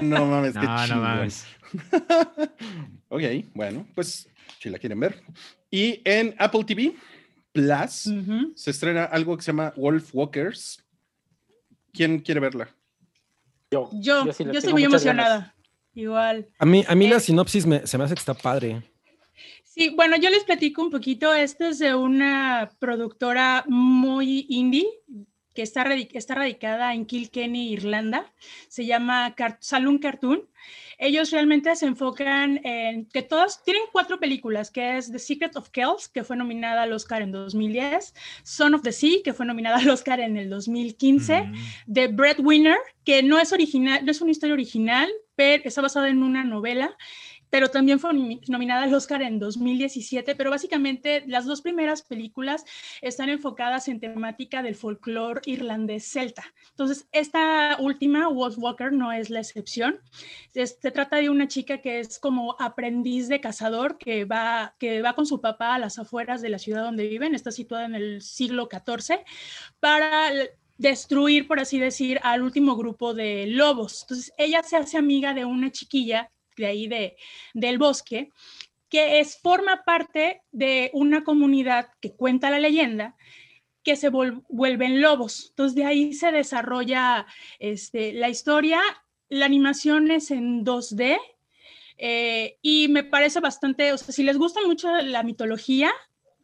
No 0.01 0.27
mames, 0.27 0.55
qué 0.55 0.61
No, 0.61 0.75
no 0.77 0.85
chingón. 0.87 1.03
mames. 1.03 1.47
ok, 3.09 3.23
bueno, 3.55 3.87
pues 3.95 4.29
si 4.61 4.71
la 4.71 4.79
quieren 4.79 5.01
ver. 5.01 5.23
Y 5.71 6.01
en 6.05 6.35
Apple 6.39 6.65
TV 6.65 6.95
Plus 7.53 8.07
Ujú. 8.07 8.53
se 8.57 8.71
estrena 8.71 9.05
algo 9.05 9.37
que 9.37 9.43
se 9.43 9.53
llama 9.53 9.73
Wolf 9.77 10.11
Walkers. 10.15 10.83
¿Quién 11.93 12.21
quiere 12.21 12.41
verla? 12.41 12.69
Yo, 13.71 13.91
Yo, 13.93 14.27
yo, 14.27 14.33
sí 14.33 14.45
le 14.45 14.53
estoy 14.59 14.73
muy 14.73 14.85
muchas 14.85 15.05
ganas. 15.05 15.27
emocionada. 15.27 15.55
Igual. 15.95 16.49
A 16.59 16.65
mí, 16.67 16.85
a 16.89 16.95
mí 16.95 17.07
la 17.09 17.17
Eh, 17.17 17.21
sinopsis 17.21 17.67
me- 17.67 17.87
se 17.87 17.99
me 17.99 18.05
hace 18.05 18.15
que 18.15 18.21
está 18.21 18.33
padre. 18.35 18.83
Sí, 19.75 19.89
bueno, 19.89 20.17
yo 20.19 20.29
les 20.29 20.45
platico 20.45 20.83
un 20.83 20.91
poquito. 20.91 21.33
Esta 21.33 21.69
es 21.69 21.79
de 21.79 21.95
una 21.95 22.71
productora 22.79 23.65
muy 23.67 24.45
indie 24.51 24.87
que 25.55 25.63
está, 25.63 25.83
está 25.95 26.35
radicada 26.35 26.93
en 26.93 27.07
Kilkenny, 27.07 27.73
Irlanda. 27.73 28.31
Se 28.69 28.85
llama 28.85 29.35
Saloon 29.61 29.97
Cartoon. 29.97 30.47
Ellos 30.99 31.31
realmente 31.31 31.75
se 31.75 31.87
enfocan 31.87 32.61
en 32.67 33.07
que 33.07 33.23
todos 33.23 33.65
tienen 33.65 33.85
cuatro 33.93 34.21
películas, 34.21 34.71
que 34.71 34.99
es 34.99 35.11
The 35.11 35.19
Secret 35.19 35.57
of 35.57 35.71
Kells, 35.71 36.07
que 36.07 36.23
fue 36.23 36.37
nominada 36.37 36.83
al 36.83 36.93
Oscar 36.93 37.23
en 37.23 37.33
2010, 37.33 38.15
Son 38.43 38.75
of 38.75 38.83
the 38.83 38.93
Sea, 38.93 39.23
que 39.25 39.33
fue 39.33 39.47
nominada 39.47 39.79
al 39.79 39.89
Oscar 39.89 40.21
en 40.21 40.37
el 40.37 40.51
2015, 40.51 41.45
Mm. 41.45 41.93
The 41.95 42.09
Breadwinner, 42.09 42.77
que 43.05 43.23
no 43.23 43.39
es 43.39 43.53
original, 43.53 44.05
no 44.05 44.11
es 44.11 44.21
una 44.21 44.33
historia 44.33 44.53
original, 44.53 45.11
pero 45.35 45.63
está 45.65 45.81
basada 45.81 46.11
en 46.11 46.23
una 46.23 46.45
novela. 46.45 46.95
Pero 47.53 47.69
también 47.69 48.01
fue 48.01 48.15
nominada 48.49 48.85
al 48.85 48.95
Oscar 48.95 49.21
en 49.21 49.38
2017, 49.38 50.35
pero 50.37 50.49
básicamente 50.49 51.23
las 51.27 51.45
dos 51.45 51.61
primeras 51.61 52.01
películas 52.01 52.65
están 53.03 53.29
enfocadas 53.29 53.88
en 53.88 54.01
temática 54.01 54.62
del 54.62 54.75
folclore 54.75 55.43
irlandés 55.45 56.11
celta. 56.11 56.45
Entonces, 56.71 57.07
esta 57.12 57.77
última, 57.79 58.27
Wolf 58.29 58.57
Walker, 58.57 58.91
no 58.91 59.12
es 59.12 59.29
la 59.29 59.41
excepción. 59.41 60.01
Se 60.55 60.91
trata 60.91 61.17
de 61.17 61.29
una 61.29 61.47
chica 61.47 61.83
que 61.83 62.01
es 62.01 62.19
como 62.19 62.57
aprendiz 62.59 63.29
de 63.29 63.43
cazador 63.43 63.99
que 63.99 64.25
va, 64.25 64.75
que 64.79 65.03
va 65.03 65.15
con 65.15 65.27
su 65.27 65.43
papá 65.43 65.75
a 65.75 65.79
las 65.79 65.99
afueras 65.99 66.41
de 66.41 66.49
la 66.49 66.59
ciudad 66.59 66.83
donde 66.83 67.07
viven, 67.07 67.35
está 67.35 67.51
situada 67.51 67.85
en 67.85 67.95
el 67.95 68.23
siglo 68.23 68.67
XIV, 68.73 69.19
para 69.79 70.31
destruir, 70.79 71.47
por 71.47 71.61
así 71.61 71.79
decir, 71.79 72.19
al 72.23 72.41
último 72.41 72.77
grupo 72.77 73.12
de 73.12 73.47
lobos. 73.47 74.05
Entonces, 74.05 74.33
ella 74.38 74.62
se 74.62 74.79
hace 74.79 74.97
amiga 74.97 75.35
de 75.35 75.45
una 75.45 75.71
chiquilla 75.71 76.31
de 76.57 76.67
ahí 76.67 76.88
de, 76.88 77.17
del 77.55 77.79
bosque, 77.79 78.31
que 78.88 79.21
es, 79.21 79.38
forma 79.38 79.85
parte 79.85 80.43
de 80.53 80.91
una 80.93 81.25
comunidad 81.25 81.88
que 82.01 82.15
cuenta 82.15 82.51
la 82.51 82.59
leyenda, 82.59 83.17
que 83.83 83.97
se 83.97 84.11
vuelven 84.11 85.01
lobos. 85.01 85.49
Entonces 85.51 85.75
de 85.75 85.85
ahí 85.85 86.12
se 86.12 86.31
desarrolla 86.31 87.27
este, 87.59 88.12
la 88.12 88.29
historia. 88.29 88.81
La 89.29 89.47
animación 89.47 90.11
es 90.11 90.31
en 90.31 90.65
2D 90.65 91.19
eh, 91.99 92.59
y 92.62 92.88
me 92.88 93.05
parece 93.05 93.41
bastante, 93.41 93.93
o 93.93 93.99
sea, 93.99 94.12
si 94.12 94.23
les 94.23 94.37
gusta 94.37 94.61
mucho 94.67 94.95
la 94.97 95.23
mitología, 95.23 95.93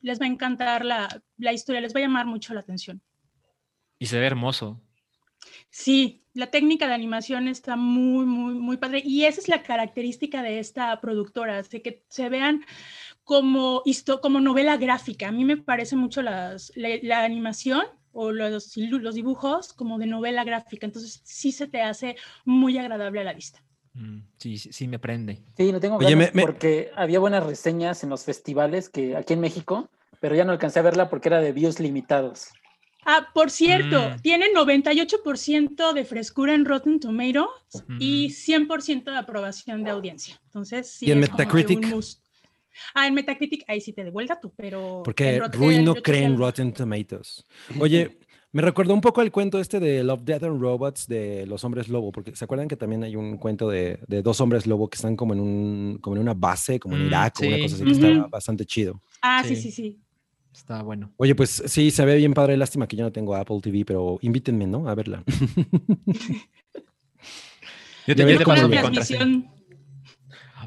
les 0.01 0.21
va 0.21 0.25
a 0.25 0.29
encantar 0.29 0.85
la, 0.85 1.23
la 1.37 1.53
historia, 1.53 1.81
les 1.81 1.95
va 1.95 1.99
a 1.99 2.03
llamar 2.03 2.27
mucho 2.27 2.55
la 2.55 2.61
atención. 2.61 3.03
Y 3.99 4.07
se 4.07 4.19
ve 4.19 4.27
hermoso. 4.27 4.81
Sí, 5.71 6.23
la 6.39 6.47
técnica 6.47 6.87
de 6.87 6.95
animación 6.95 7.49
está 7.49 7.75
muy, 7.75 8.25
muy, 8.25 8.55
muy 8.55 8.77
padre. 8.77 9.03
Y 9.05 9.25
esa 9.25 9.41
es 9.41 9.49
la 9.49 9.65
característica 9.65 10.41
de 10.41 10.61
esta 10.61 11.01
productora, 11.01 11.61
de 11.61 11.83
que 11.83 12.05
se 12.09 12.29
vean 12.29 12.65
como, 13.25 13.83
como 14.23 14.39
novela 14.39 14.77
gráfica. 14.77 15.29
A 15.29 15.33
mí 15.33 15.45
me 15.45 15.57
parece 15.57 15.97
mucho 15.97 16.23
las, 16.23 16.71
la, 16.77 17.25
animación 17.25 17.83
o 18.13 18.31
los, 18.31 18.77
los 18.77 19.15
dibujos 19.17 19.73
como 19.73 19.99
de 19.99 20.07
novela 20.07 20.45
gráfica. 20.45 20.87
Entonces 20.87 21.21
sí 21.25 21.51
se 21.51 21.67
te 21.67 21.83
hace 21.83 22.15
muy 22.45 22.79
agradable 22.79 23.21
a 23.21 23.25
la 23.25 23.35
vista. 23.35 23.61
Mm, 23.95 24.21
sí, 24.37 24.59
sí, 24.59 24.87
me 24.87 25.01
prende. 25.01 25.43
Sí, 25.57 25.73
no 25.73 25.81
tengo 25.81 25.99
ganas 25.99 26.31
porque 26.41 26.93
había 26.95 27.19
buenas 27.19 27.45
reseñas 27.45 28.05
en 28.05 28.11
los 28.11 28.23
festivales 28.23 28.89
que 28.89 29.17
aquí 29.17 29.33
en 29.33 29.41
México, 29.41 29.89
pero 30.21 30.37
ya 30.37 30.45
no 30.45 30.53
alcancé 30.53 30.79
a 30.79 30.83
verla 30.83 31.11
porque 31.11 31.31
era 31.31 31.41
de 31.41 31.51
views 31.51 31.81
limitados. 31.81 32.53
Ah, 33.05 33.29
por 33.33 33.51
cierto, 33.51 34.11
mm. 34.11 34.21
tiene 34.21 34.47
98% 34.55 35.93
de 35.93 36.05
frescura 36.05 36.55
en 36.55 36.65
Rotten 36.65 37.01
Tomatoes 37.01 37.49
y 37.99 38.29
100% 38.29 39.05
de 39.05 39.17
aprobación 39.17 39.85
de 39.85 39.91
audiencia. 39.91 40.41
Entonces, 40.45 40.91
sí. 40.91 41.07
¿Y 41.07 41.13
en 41.13 41.21
Metacritic? 41.21 41.87
Ah, 42.95 43.07
en 43.07 43.15
Metacritic, 43.15 43.65
ahí 43.67 43.81
sí 43.81 43.93
te 43.93 44.05
devuelva 44.05 44.39
tú, 44.41 44.53
pero. 44.57 45.03
Porque 45.05 45.41
Rui 45.53 45.83
no 45.83 45.95
cree 45.97 46.25
en 46.25 46.37
Rotten 46.37 46.73
Tomatoes. 46.73 47.45
Oye, 47.81 48.19
me 48.51 48.63
recordó 48.63 48.95
un 48.95 49.01
poco 49.01 49.21
el 49.21 49.31
cuento 49.31 49.59
este 49.61 49.79
de 49.79 50.03
Love, 50.03 50.23
Death 50.25 50.45
and 50.45 50.61
Robots 50.61 51.07
de 51.07 51.45
los 51.47 51.65
hombres 51.65 51.89
lobo, 51.89 52.13
porque 52.13 52.35
se 52.35 52.45
acuerdan 52.45 52.67
que 52.67 52.77
también 52.77 53.05
hay 53.05 53.15
un 53.15 53.37
cuento 53.37 53.69
de, 53.69 53.99
dos 54.07 54.41
hombres 54.41 54.67
lobo 54.67 54.89
que 54.89 54.97
están 54.97 55.17
como 55.17 55.35
en, 55.35 55.41
un, 55.41 55.99
como 56.01 56.17
en 56.17 56.23
una 56.23 56.35
base, 56.35 56.81
como 56.81 56.97
en 56.97 57.05
mm, 57.05 57.07
Irak 57.07 57.41
o 57.41 57.47
una 57.47 57.59
cosa 57.59 57.75
así, 57.75 57.85
que 57.85 57.91
está 57.91 58.27
bastante 58.29 58.65
chido. 58.65 59.03
Ah, 59.21 59.43
sí, 59.47 59.55
sí, 59.55 59.71
sí. 59.71 59.99
Está 60.59 60.83
bueno. 60.83 61.13
Oye, 61.19 61.37
pues 61.37 61.63
sí, 61.67 61.93
se 61.93 62.05
ve 62.05 62.17
bien 62.17 62.35
padre. 62.35 62.57
Lástima 62.57 62.89
que 62.89 62.97
yo 62.97 63.05
no 63.05 63.13
tengo 63.13 63.37
Apple 63.37 63.61
TV, 63.63 63.85
pero 63.85 64.19
invítenme, 64.23 64.67
¿no? 64.67 64.89
A 64.89 64.97
verla. 64.97 65.23
yo 68.09 68.17
te 68.17 68.25
voy 68.25 68.35
a 68.35 68.67
mi 68.67 68.77
contraseña. 68.77 69.45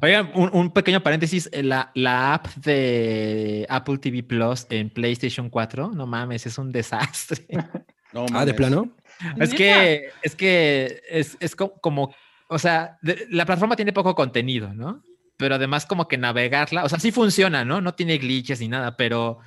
Oigan, 0.02 0.32
un, 0.34 0.72
pequeño 0.72 1.04
paréntesis. 1.04 1.50
La, 1.52 1.92
la, 1.94 2.36
app 2.36 2.48
de 2.56 3.66
Apple 3.68 3.98
TV 3.98 4.24
Plus 4.24 4.66
en 4.70 4.90
PlayStation 4.90 5.50
4, 5.50 5.92
no 5.94 6.08
mames, 6.08 6.46
es 6.46 6.58
un 6.58 6.72
desastre. 6.72 7.46
ah, 8.34 8.46
¿de 8.46 8.54
plano? 8.54 8.96
Es 9.42 9.54
que, 9.54 10.10
es 10.24 10.38
que 10.38 11.02
es, 11.10 11.36
es 11.42 11.54
como, 11.54 12.16
o 12.48 12.58
sea, 12.58 12.98
la 13.02 13.46
plataforma 13.46 13.76
tiene 13.76 13.92
poco 13.92 14.16
contenido, 14.16 14.74
¿no? 14.74 15.04
Pero 15.36 15.56
además 15.56 15.86
como 15.86 16.08
que 16.08 16.18
navegarla, 16.18 16.86
o 16.86 16.90
sea, 16.90 16.98
sí 16.98 17.12
funciona, 17.12 17.66
¿no? 17.66 17.82
No 17.82 17.94
tiene 17.94 18.18
glitches 18.18 18.62
ni 18.62 18.70
nada, 18.70 18.96
pero 18.96 19.40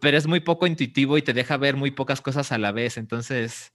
pero 0.00 0.16
es 0.16 0.26
muy 0.26 0.40
poco 0.40 0.66
intuitivo 0.66 1.18
y 1.18 1.22
te 1.22 1.32
deja 1.32 1.56
ver 1.56 1.76
muy 1.76 1.90
pocas 1.90 2.20
cosas 2.20 2.52
a 2.52 2.58
la 2.58 2.72
vez, 2.72 2.96
entonces 2.96 3.72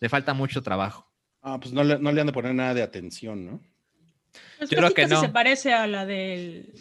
le 0.00 0.08
falta 0.08 0.34
mucho 0.34 0.62
trabajo. 0.62 1.10
Ah, 1.42 1.58
pues 1.60 1.72
no 1.72 1.84
le, 1.84 1.98
no 1.98 2.12
le 2.12 2.20
han 2.20 2.26
de 2.26 2.32
poner 2.32 2.54
nada 2.54 2.74
de 2.74 2.82
atención, 2.82 3.46
¿no? 3.46 3.60
Pues 4.58 4.70
Yo 4.70 4.78
creo 4.78 4.94
que 4.94 5.06
no. 5.06 5.20
Se 5.20 5.28
parece 5.28 5.72
a 5.72 5.86
la 5.86 6.04
del, 6.04 6.72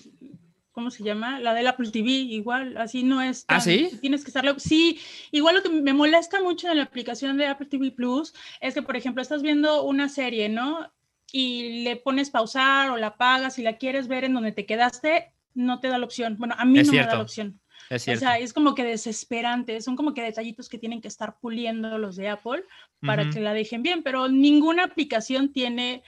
¿cómo 0.71 0.91
se 0.91 1.03
llama? 1.03 1.39
La 1.39 1.53
del 1.53 1.67
Apple 1.67 1.89
TV, 1.89 2.09
igual, 2.09 2.75
así 2.77 3.03
no 3.03 3.21
es. 3.21 3.45
¿Ah, 3.47 3.61
sí? 3.61 3.91
Tienes 4.01 4.23
que 4.23 4.29
estarlo. 4.29 4.59
Sí, 4.59 4.99
igual 5.31 5.55
lo 5.55 5.63
que 5.63 5.69
me 5.69 5.93
molesta 5.93 6.41
mucho 6.41 6.69
en 6.69 6.77
la 6.77 6.83
aplicación 6.83 7.37
de 7.37 7.47
Apple 7.47 7.67
TV 7.67 7.91
Plus 7.91 8.33
es 8.59 8.73
que, 8.73 8.81
por 8.81 8.97
ejemplo, 8.97 9.21
estás 9.21 9.41
viendo 9.41 9.83
una 9.83 10.09
serie, 10.09 10.49
¿no? 10.49 10.91
Y 11.31 11.83
le 11.83 11.95
pones 11.95 12.29
pausar 12.29 12.89
o 12.91 12.97
la 12.97 13.07
apagas 13.07 13.57
y 13.57 13.63
la 13.63 13.77
quieres 13.77 14.07
ver 14.07 14.25
en 14.25 14.33
donde 14.33 14.51
te 14.51 14.65
quedaste, 14.65 15.31
no 15.53 15.79
te 15.79 15.87
da 15.87 15.97
la 15.97 16.05
opción. 16.05 16.35
Bueno, 16.37 16.55
a 16.57 16.65
mí 16.65 16.81
no 16.83 16.91
me 16.91 16.97
da 16.97 17.15
la 17.15 17.21
opción. 17.21 17.59
O 17.91 17.99
sea, 17.99 18.39
es 18.39 18.53
como 18.53 18.73
que 18.75 18.83
desesperante, 18.83 19.79
son 19.81 19.95
como 19.95 20.13
que 20.13 20.21
detallitos 20.21 20.69
que 20.69 20.77
tienen 20.77 21.01
que 21.01 21.07
estar 21.07 21.37
puliendo 21.39 21.97
los 21.97 22.15
de 22.15 22.29
Apple 22.29 22.63
para 23.01 23.29
que 23.29 23.39
la 23.39 23.53
dejen 23.53 23.83
bien, 23.83 24.01
pero 24.03 24.27
ninguna 24.27 24.83
aplicación 24.83 25.51
tiene, 25.51 26.03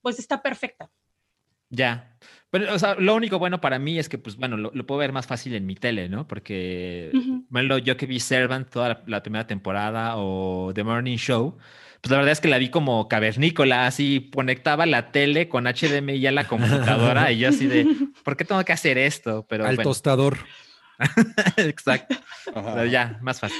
pues 0.00 0.18
está 0.18 0.42
perfecta. 0.42 0.90
Ya. 1.70 2.16
Pero, 2.50 2.74
o 2.74 2.78
sea, 2.78 2.96
lo 2.96 3.14
único 3.14 3.38
bueno 3.38 3.60
para 3.60 3.78
mí 3.78 3.98
es 3.98 4.08
que, 4.08 4.18
pues, 4.18 4.36
bueno, 4.36 4.56
lo, 4.56 4.86
puedo 4.86 4.98
ver 4.98 5.12
más 5.12 5.26
fácil 5.26 5.54
en 5.54 5.66
mi 5.66 5.76
tele, 5.76 6.08
¿no? 6.08 6.26
Porque, 6.26 7.12
bueno, 7.48 7.78
yo 7.78 7.96
que 7.96 8.06
vi 8.06 8.18
Servant 8.18 8.68
toda 8.68 9.04
la, 9.06 9.22
primera 9.22 9.46
temporada 9.46 10.14
o 10.16 10.72
The 10.74 10.82
Morning 10.82 11.16
Show, 11.16 11.58
pues 12.00 12.10
la 12.10 12.16
verdad 12.16 12.32
es 12.32 12.40
que 12.40 12.48
la 12.48 12.58
vi 12.58 12.70
como 12.70 13.08
cavernícola, 13.08 13.86
así 13.86 14.30
conectaba 14.34 14.84
la 14.86 15.12
tele 15.12 15.48
con 15.48 15.66
HDMI 15.66 16.26
a 16.26 16.32
la 16.32 16.44
computadora 16.48 17.30
y 17.30 17.38
yo 17.38 17.50
así 17.50 17.66
de, 17.66 17.86
¿por 18.24 18.36
qué 18.36 18.44
tengo 18.44 18.64
que 18.64 18.72
hacer 18.72 18.98
esto? 18.98 19.46
Pero, 19.48 19.64
Al 19.66 19.78
tostador. 19.78 20.38
Exacto. 21.56 22.16
Pero 22.52 22.86
ya, 22.86 23.18
más 23.22 23.40
fácil 23.40 23.58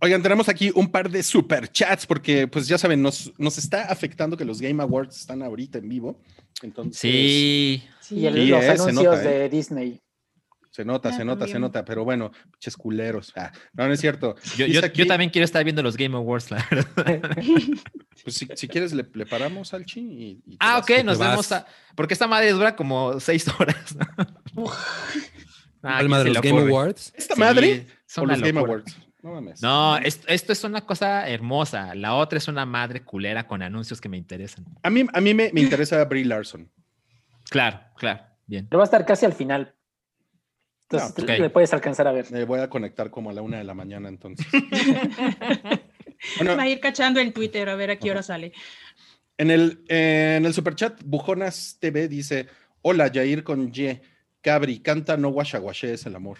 Oigan, 0.00 0.22
tenemos 0.22 0.48
aquí 0.48 0.72
un 0.74 0.90
par 0.90 1.08
de 1.08 1.22
super 1.22 1.70
chats 1.70 2.06
porque, 2.06 2.48
pues 2.48 2.66
ya 2.66 2.78
saben, 2.78 3.00
nos, 3.00 3.32
nos 3.38 3.58
está 3.58 3.84
afectando 3.84 4.36
que 4.36 4.44
los 4.44 4.60
Game 4.60 4.82
Awards 4.82 5.20
están 5.20 5.42
ahorita 5.42 5.78
en 5.78 5.88
vivo. 5.88 6.20
Entonces, 6.62 7.00
sí. 7.00 7.84
Y 8.10 8.28
los 8.48 8.64
anuncios 8.64 9.22
de 9.22 9.44
¿eh? 9.44 9.48
Disney. 9.48 10.00
Se 10.74 10.84
nota, 10.84 11.12
se 11.12 11.24
nota, 11.24 11.46
se 11.46 11.60
nota, 11.60 11.84
pero 11.84 12.02
bueno, 12.02 12.32
pinches 12.50 12.76
culeros. 12.76 13.32
Ah, 13.36 13.52
no, 13.74 13.86
no 13.86 13.92
es 13.92 14.00
cierto. 14.00 14.34
Yo, 14.56 15.06
también 15.06 15.30
quiero 15.30 15.44
estar 15.44 15.62
viendo 15.62 15.84
los 15.84 15.96
Game 15.96 16.16
Awards, 16.16 16.50
la 16.50 16.66
Pues 18.24 18.34
si, 18.34 18.66
quieres, 18.66 18.92
le, 18.92 19.04
paramos 19.04 19.72
al 19.72 19.84
chi 19.84 20.00
y. 20.00 20.56
ah, 20.58 20.78
ok, 20.78 21.04
nos 21.04 21.20
vemos. 21.20 21.48
Porque 21.94 22.14
esta 22.14 22.26
madre 22.26 22.50
dura 22.50 22.74
como 22.74 23.20
seis 23.20 23.46
horas. 23.60 23.96
Ah, 25.84 26.02
de 26.02 26.30
los 26.30 26.40
Game 26.40 26.62
Awards? 26.62 27.12
¿Esta 27.16 27.36
madre? 27.36 27.86
Son 28.06 28.26
los 28.26 28.40
Game 28.40 28.58
Awards. 28.58 28.96
No 29.22 29.32
mames. 29.32 29.62
No, 29.62 29.96
esto, 29.98 30.52
es 30.52 30.64
una 30.64 30.84
cosa 30.84 31.28
hermosa. 31.28 31.94
La 31.94 32.14
otra 32.14 32.38
es 32.38 32.48
una 32.48 32.66
madre 32.66 33.02
culera 33.02 33.46
con 33.46 33.62
anuncios 33.62 34.00
que 34.00 34.08
me 34.08 34.16
interesan. 34.16 34.64
A 34.82 34.90
mí, 34.90 35.06
a 35.12 35.20
mí 35.20 35.32
me, 35.34 35.50
interesa 35.54 36.04
Brie 36.04 36.24
Larson. 36.24 36.70
Claro, 37.48 37.80
claro. 37.96 38.22
Bien. 38.46 38.66
Pero 38.68 38.78
va 38.78 38.84
a 38.84 38.86
estar 38.86 39.06
casi 39.06 39.24
al 39.24 39.32
final. 39.32 39.74
Entonces 40.90 41.40
le 41.40 41.50
puedes 41.50 41.72
alcanzar 41.72 42.06
a 42.06 42.12
ver. 42.12 42.30
Me 42.30 42.44
voy 42.44 42.60
a 42.60 42.68
conectar 42.68 43.10
como 43.10 43.30
a 43.30 43.32
la 43.32 43.42
una 43.42 43.58
de 43.58 43.64
la 43.64 43.74
mañana 43.74 44.08
entonces. 44.08 44.46
va 46.46 46.62
a 46.62 46.68
ir 46.68 46.80
cachando 46.80 47.20
en 47.20 47.32
Twitter 47.32 47.68
a 47.68 47.74
ver 47.74 47.90
a 47.90 47.96
qué 47.96 48.10
hora 48.10 48.22
sale. 48.22 48.52
En 49.38 49.50
el, 49.50 49.84
en 49.88 50.44
el 50.44 50.52
superchat, 50.52 51.02
Bujonas 51.02 51.78
TV 51.80 52.08
dice: 52.08 52.48
Hola, 52.82 53.10
Jair 53.12 53.42
con 53.42 53.72
Y. 53.74 54.00
Cabri, 54.44 54.80
canta 54.80 55.16
No 55.16 55.30
Guasha 55.30 55.58
es 55.88 56.04
el 56.04 56.16
amor. 56.16 56.36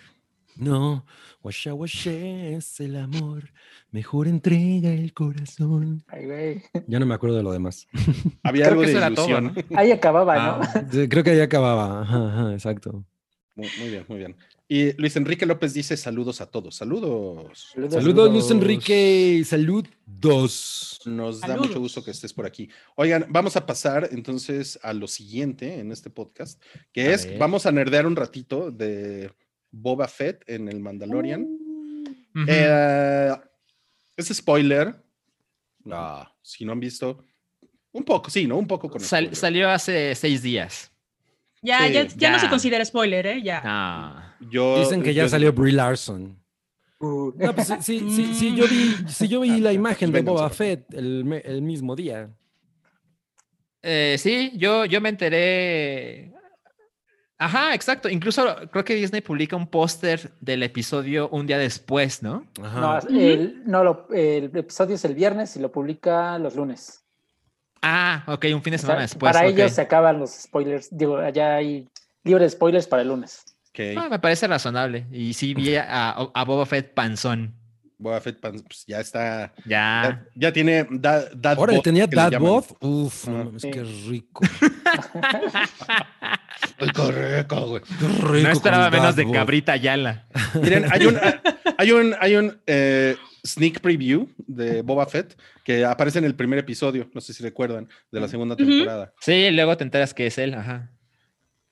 No, 0.57 1.07
Guasha 1.41 1.73
es 2.13 2.79
el 2.81 2.97
amor. 2.97 3.51
Mejor 3.93 4.29
entrega 4.29 4.93
el 4.93 5.15
corazón. 5.15 6.05
Ay, 6.09 6.27
güey. 6.27 6.63
Ya 6.87 6.99
no 6.99 7.07
me 7.07 7.15
acuerdo 7.15 7.39
de 7.39 7.43
lo 7.43 7.51
demás. 7.51 7.89
Había 8.43 8.69
algo 8.69 8.83
de 8.83 8.93
ilusión. 8.93 9.55
Ahí 9.75 9.91
acababa, 9.91 10.35
¿no? 10.37 10.61
Ah, 10.63 10.85
creo 11.09 11.25
que 11.25 11.31
ahí 11.31 11.41
acababa. 11.41 12.53
exacto. 12.53 13.07
Muy, 13.57 13.69
bien, 13.89 14.05
muy 14.09 14.19
bien. 14.19 14.37
Y 14.67 14.93
Luis 15.01 15.15
Enrique 15.17 15.47
López 15.47 15.75
dice 15.75 15.97
saludos 15.97 16.41
a 16.41 16.47
todos. 16.47 16.75
Saludos. 16.75 17.73
Saludos, 17.89 18.33
Luis 18.33 18.51
Enrique. 18.51 19.43
Saludos. 19.45 21.01
Nos 21.05 21.41
da 21.41 21.57
mucho 21.57 21.79
gusto 21.79 22.03
que 22.03 22.11
estés 22.11 22.33
por 22.33 22.47
aquí. 22.47 22.69
Oigan, 22.97 23.27
vamos 23.29 23.57
a 23.57 23.65
pasar 23.65 24.09
entonces 24.11 24.79
a 24.83 24.93
lo 24.93 25.07
siguiente 25.07 25.79
en 25.79 25.93
este 25.93 26.11
podcast, 26.11 26.61
que 26.93 27.13
es, 27.13 27.39
vamos 27.39 27.67
a 27.67 27.73
nerdear 27.73 28.07
un 28.07 28.17
ratito 28.17 28.73
de 28.73 29.31
Boba 29.71 30.09
Fett 30.09 30.43
en 30.49 30.69
el 30.69 30.81
Mandalorian. 30.81 31.47
Eh, 32.49 33.31
es 34.17 34.29
spoiler. 34.29 34.97
si 36.43 36.65
no 36.65 36.73
han 36.73 36.81
visto, 36.81 37.25
un 37.93 38.03
poco, 38.03 38.31
sí, 38.31 38.49
¿no? 38.49 38.57
Un 38.57 38.67
poco 38.67 38.91
con 38.91 39.01
Salió 39.01 39.71
hace 39.71 40.15
seis 40.17 40.43
días. 40.43 40.91
Ya, 41.65 41.87
Sí, 41.89 41.93
ya, 41.95 42.07
ya 42.07 42.31
no 42.33 42.39
se 42.39 42.49
considera 42.51 42.85
spoiler, 42.85 43.27
¿eh? 43.27 43.43
Ya. 43.43 43.61
Ah. 43.65 44.37
Yo, 44.51 44.79
Dicen 44.79 45.03
que 45.03 45.15
ya 45.15 45.23
yo- 45.25 45.29
salió 45.29 45.53
Brie 45.53 45.73
Larson. 45.73 46.39
Uh, 47.01 47.33
No, 47.37 47.55
pues 47.55 47.67
sí, 47.69 47.75
sí, 47.81 48.11
sí, 48.11 48.35
sí, 48.35 48.55
yo 48.55 48.67
vi, 48.69 48.95
sí, 49.09 49.27
yo 49.29 49.41
vi 49.41 49.59
la 49.61 49.73
imagen 49.73 50.13
de 50.13 50.23
Boba. 50.23 50.49
Fett 50.51 50.93
el, 50.95 51.43
el 51.45 51.63
mismo 51.63 51.97
día. 51.97 52.31
Eh, 53.83 54.17
sí, 54.19 54.53
yo, 54.57 54.85
yo 54.85 55.01
me 55.01 55.09
enteré. 55.11 56.33
Ajá, 57.37 57.75
exacto. 57.75 58.09
Incluso 58.09 58.45
creo 58.71 58.85
que 58.85 58.95
Disney 58.95 59.21
publica 59.21 59.57
un 59.57 59.67
póster 59.67 60.33
del 60.41 60.63
episodio 60.63 61.29
un 61.31 61.47
día 61.47 61.59
después, 61.59 62.23
¿no? 62.23 62.47
Ajá. 62.63 62.81
no, 62.81 63.19
el, 63.21 63.63
no 63.67 63.85
lo- 63.85 64.09
el 64.13 64.45
episodio 64.57 64.95
es 64.95 65.05
el 65.05 65.15
viernes 65.15 65.57
y 65.57 65.61
lo 65.61 65.71
publica 65.73 66.39
los 66.39 66.55
lunes. 66.57 67.04
Ah, 67.87 68.25
ok, 68.27 68.47
un 68.55 68.63
fin 68.63 68.71
de 68.71 68.77
O 68.77 68.79
sea, 68.79 68.87
semana 68.87 69.03
después. 69.03 69.33
para 69.33 69.47
ellos 69.47 69.73
se 69.73 69.81
acaban 69.83 70.19
los 70.19 70.31
spoilers. 70.31 70.89
Digo, 70.91 71.19
allá 71.19 71.57
hay 71.57 71.87
libre 72.23 72.45
de 72.45 72.51
spoilers 72.51 72.87
para 72.87 73.03
el 73.03 73.09
lunes. 73.09 73.43
Ok, 73.69 73.81
Ah, 73.99 74.09
me 74.09 74.19
parece 74.19 74.47
razonable. 74.47 75.07
Y 75.13 75.35
sí 75.35 75.53
vi 75.53 75.77
a, 75.77 76.11
a 76.13 76.45
Boba 76.45 76.65
Fett 76.65 76.95
panzón. 76.95 77.55
Boba 77.99 78.21
Fett 78.21 78.41
pan- 78.41 78.61
pues, 78.67 78.85
ya 78.87 79.01
está. 79.01 79.53
Ya. 79.67 80.03
Ya, 80.03 80.25
ya 80.35 80.53
tiene 80.53 80.87
da- 80.91 81.29
dad 81.35 81.59
Ahora, 81.59 81.79
tenía 81.83 82.09
que 82.09 82.17
Dad. 82.17 82.33
Bod. 82.39 82.65
Uf, 82.81 83.29
no 83.29 83.41
Ah. 83.41 83.45
mames, 83.45 83.63
Sí. 83.63 83.71
qué 83.73 83.83
rico. 83.83 84.43
Rico, 86.79 87.11
rico, 87.13 87.67
güey. 87.69 87.83
Qué 87.83 88.07
rico 88.09 88.49
No 88.49 88.51
esperaba 88.51 88.91
menos 88.91 89.17
de. 89.17 89.31
Cabrita 89.31 89.77
Yala. 89.77 90.27
Miren, 90.61 90.87
hay 90.91 91.07
un, 91.07 91.19
hay 91.79 91.93
un, 91.93 92.15
hay 92.21 92.37
un 92.37 92.61
eh, 92.67 93.17
sneak 93.47 93.81
preview 93.81 94.27
de 94.39 94.83
Boba 94.83 95.07
Fett 95.07 95.39
que 95.65 95.85
aparece 95.85 96.19
en 96.19 96.25
el 96.25 96.35
primer 96.35 96.59
episodio, 96.59 97.09
no 97.15 97.21
sé 97.21 97.33
si 97.35 97.43
recuerdan, 97.43 97.89
de 98.11 98.21
la 98.21 98.29
segunda 98.29 98.57
temporada. 98.57 99.13
Sí, 99.21 99.51
luego 99.51 99.77
te 99.77 99.85
enteras 99.85 100.15
que 100.15 100.27
es 100.27 100.39
él. 100.39 100.55
Ajá. 100.55 100.91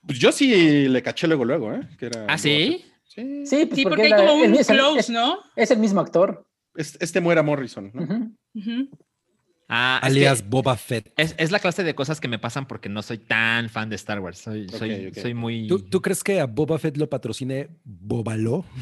Pues 0.07 0.19
yo 0.19 0.33
sí 0.33 0.89
le 0.89 1.03
caché 1.03 1.27
luego, 1.27 1.45
luego, 1.45 1.73
¿eh? 1.73 1.81
Que 1.99 2.07
era 2.07 2.27
¿Ah, 2.29 2.37
sí? 2.39 2.85
Sí. 3.05 3.47
Sí, 3.47 3.67
pues 3.67 3.77
Sí, 3.77 3.83
porque 3.83 3.89
porque 3.89 4.03
hay 4.03 4.11
la- 4.11 4.17
como 4.17 4.35
un 4.35 4.53
close, 4.57 4.99
es- 5.01 5.11
¿no? 5.11 5.39
es 5.57 5.71
el 5.71 5.79
mismo 5.79 6.01
actor. 6.01 6.47
Es- 6.75 6.97
Este 7.01 7.21
muera 7.21 7.43
Morrison, 7.43 7.91
¿no? 7.95 8.03
Ujú. 8.55 8.89
Ah, 9.75 9.97
es 9.97 10.01
que 10.01 10.07
Alias 10.19 10.47
Boba 10.51 10.77
Fett. 10.77 11.15
Es, 11.17 11.35
es 11.39 11.51
la 11.51 11.59
clase 11.59 11.83
de 11.83 11.95
cosas 11.95 12.21
que 12.21 12.29
me 12.29 12.39
pasan 12.39 12.67
porque 12.67 12.91
no 12.91 13.01
soy 13.01 13.17
tan 13.17 13.71
fan 13.71 13.89
de 13.89 13.97
Star 13.97 14.21
Wars. 14.21 14.37
Soy, 14.37 14.69
soy, 14.69 15.33
muy. 15.33 15.67
¿Tú, 15.67 15.79
tú 15.79 16.03
crees 16.03 16.23
que 16.23 16.41
a 16.41 16.45
Boba 16.45 16.79
Fett 16.79 16.99
lo 16.99 17.09
patrocine 17.09 17.71
Bobaló? 17.83 18.67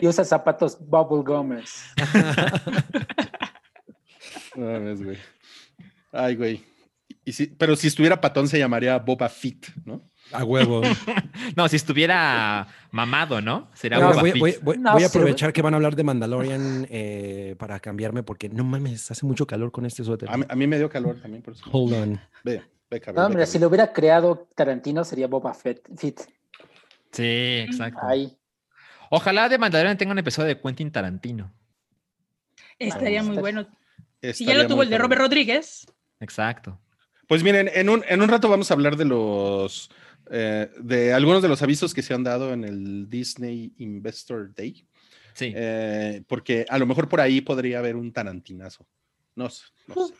Y 0.00 0.06
usa 0.06 0.24
zapatos 0.24 0.78
Bubble 0.80 1.22
Gomers. 1.24 1.84
No 4.54 4.66
mames, 4.66 5.02
güey. 5.02 5.16
Ay, 6.12 6.36
güey. 6.36 6.64
Y 7.24 7.32
si, 7.32 7.46
pero 7.46 7.74
si 7.74 7.86
estuviera 7.86 8.20
patón 8.20 8.46
se 8.48 8.58
llamaría 8.58 8.98
Boba 8.98 9.30
Fett, 9.30 9.72
¿no? 9.86 10.11
A 10.32 10.44
huevo. 10.44 10.82
No, 11.56 11.68
si 11.68 11.76
estuviera 11.76 12.68
mamado, 12.92 13.40
¿no? 13.40 13.68
Sería 13.74 13.98
voy, 13.98 14.32
voy- 14.38 14.56
voy- 14.62 14.78
No, 14.78 14.92
voy 14.92 15.02
a 15.02 15.08
sí, 15.08 15.16
aprovechar 15.18 15.52
que 15.52 15.60
van 15.62 15.74
a 15.74 15.76
hablar 15.76 15.96
de 15.96 16.04
Mandalorian 16.04 16.86
eh, 16.88 17.56
para 17.58 17.78
cambiarme 17.80 18.22
porque 18.22 18.48
no 18.48 18.64
mames, 18.64 19.10
hace 19.10 19.26
mucho 19.26 19.46
calor 19.46 19.70
con 19.72 19.84
este 19.86 20.04
suéter. 20.04 20.30
A 20.30 20.36
mí, 20.36 20.44
a 20.48 20.54
mí 20.54 20.66
me 20.66 20.78
dio 20.78 20.88
calor 20.88 21.16
también, 21.20 21.42
por 21.42 21.54
eso. 21.54 21.64
Hold 21.72 21.92
on. 21.94 22.20
Ve, 22.44 22.62
ve, 22.90 23.00
cabrón. 23.00 23.32
No, 23.32 23.38
ve, 23.38 23.46
si 23.46 23.58
lo 23.58 23.68
hubiera 23.68 23.92
creado 23.92 24.48
Tarantino 24.54 25.04
sería 25.04 25.26
Boba 25.26 25.52
Fett. 25.52 25.88
Fit. 25.96 26.20
Sí, 27.10 27.58
exacto. 27.66 28.00
Ojalá 29.10 29.48
de 29.48 29.58
Mandalorian 29.58 29.98
tenga 29.98 30.12
un 30.12 30.18
episodio 30.18 30.48
de 30.48 30.60
Quentin 30.60 30.90
Tarantino. 30.90 31.52
Estaría 32.78 33.22
muy 33.22 33.36
bueno. 33.38 33.66
Si 34.32 34.44
ya 34.44 34.54
lo 34.54 34.66
tuvo 34.66 34.82
el 34.82 34.90
de. 34.90 34.98
Robert 34.98 35.20
Rodríguez. 35.20 35.86
Exacto. 36.20 36.78
Pues 37.28 37.42
miren, 37.42 37.70
en 37.74 37.88
un, 37.88 38.04
en 38.08 38.22
un 38.22 38.28
rato 38.28 38.48
vamos 38.48 38.70
a 38.70 38.74
hablar 38.74 38.96
de 38.96 39.04
los 39.04 39.90
eh, 40.32 40.70
de 40.80 41.12
algunos 41.12 41.42
de 41.42 41.48
los 41.48 41.62
avisos 41.62 41.92
que 41.94 42.02
se 42.02 42.14
han 42.14 42.24
dado 42.24 42.52
en 42.52 42.64
el 42.64 43.08
Disney 43.08 43.72
Investor 43.78 44.54
Day. 44.54 44.86
Sí. 45.34 45.52
eh, 45.54 46.22
porque 46.26 46.66
a 46.68 46.78
lo 46.78 46.86
mejor 46.86 47.08
por 47.08 47.20
ahí 47.20 47.40
podría 47.40 47.78
haber 47.78 47.96
un 47.96 48.12
tarantinazo. 48.12 48.86
No 49.34 49.48
sé, 49.48 49.64
no 49.86 49.94
sé, 50.08 50.14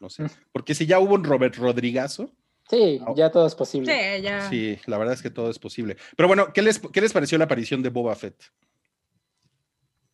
no 0.00 0.10
sé. 0.10 0.24
Porque 0.52 0.74
si 0.74 0.84
ya 0.86 0.98
hubo 1.00 1.14
un 1.14 1.24
Robert 1.24 1.54
Rodrigazo, 1.56 2.32
Sí, 2.70 3.00
Ah. 3.06 3.14
ya 3.16 3.30
todo 3.30 3.46
es 3.46 3.54
posible. 3.54 3.90
Sí, 4.16 4.22
ya. 4.22 4.46
sí, 4.50 4.78
la 4.84 4.98
verdad 4.98 5.14
es 5.14 5.22
que 5.22 5.30
todo 5.30 5.48
es 5.50 5.58
posible. 5.58 5.96
Pero 6.18 6.26
bueno, 6.28 6.52
¿qué 6.52 6.60
les, 6.60 6.78
qué 6.78 7.00
les 7.00 7.14
pareció 7.14 7.38
la 7.38 7.44
aparición 7.44 7.82
de 7.82 7.88
Boba 7.88 8.14
Fett? 8.14 8.44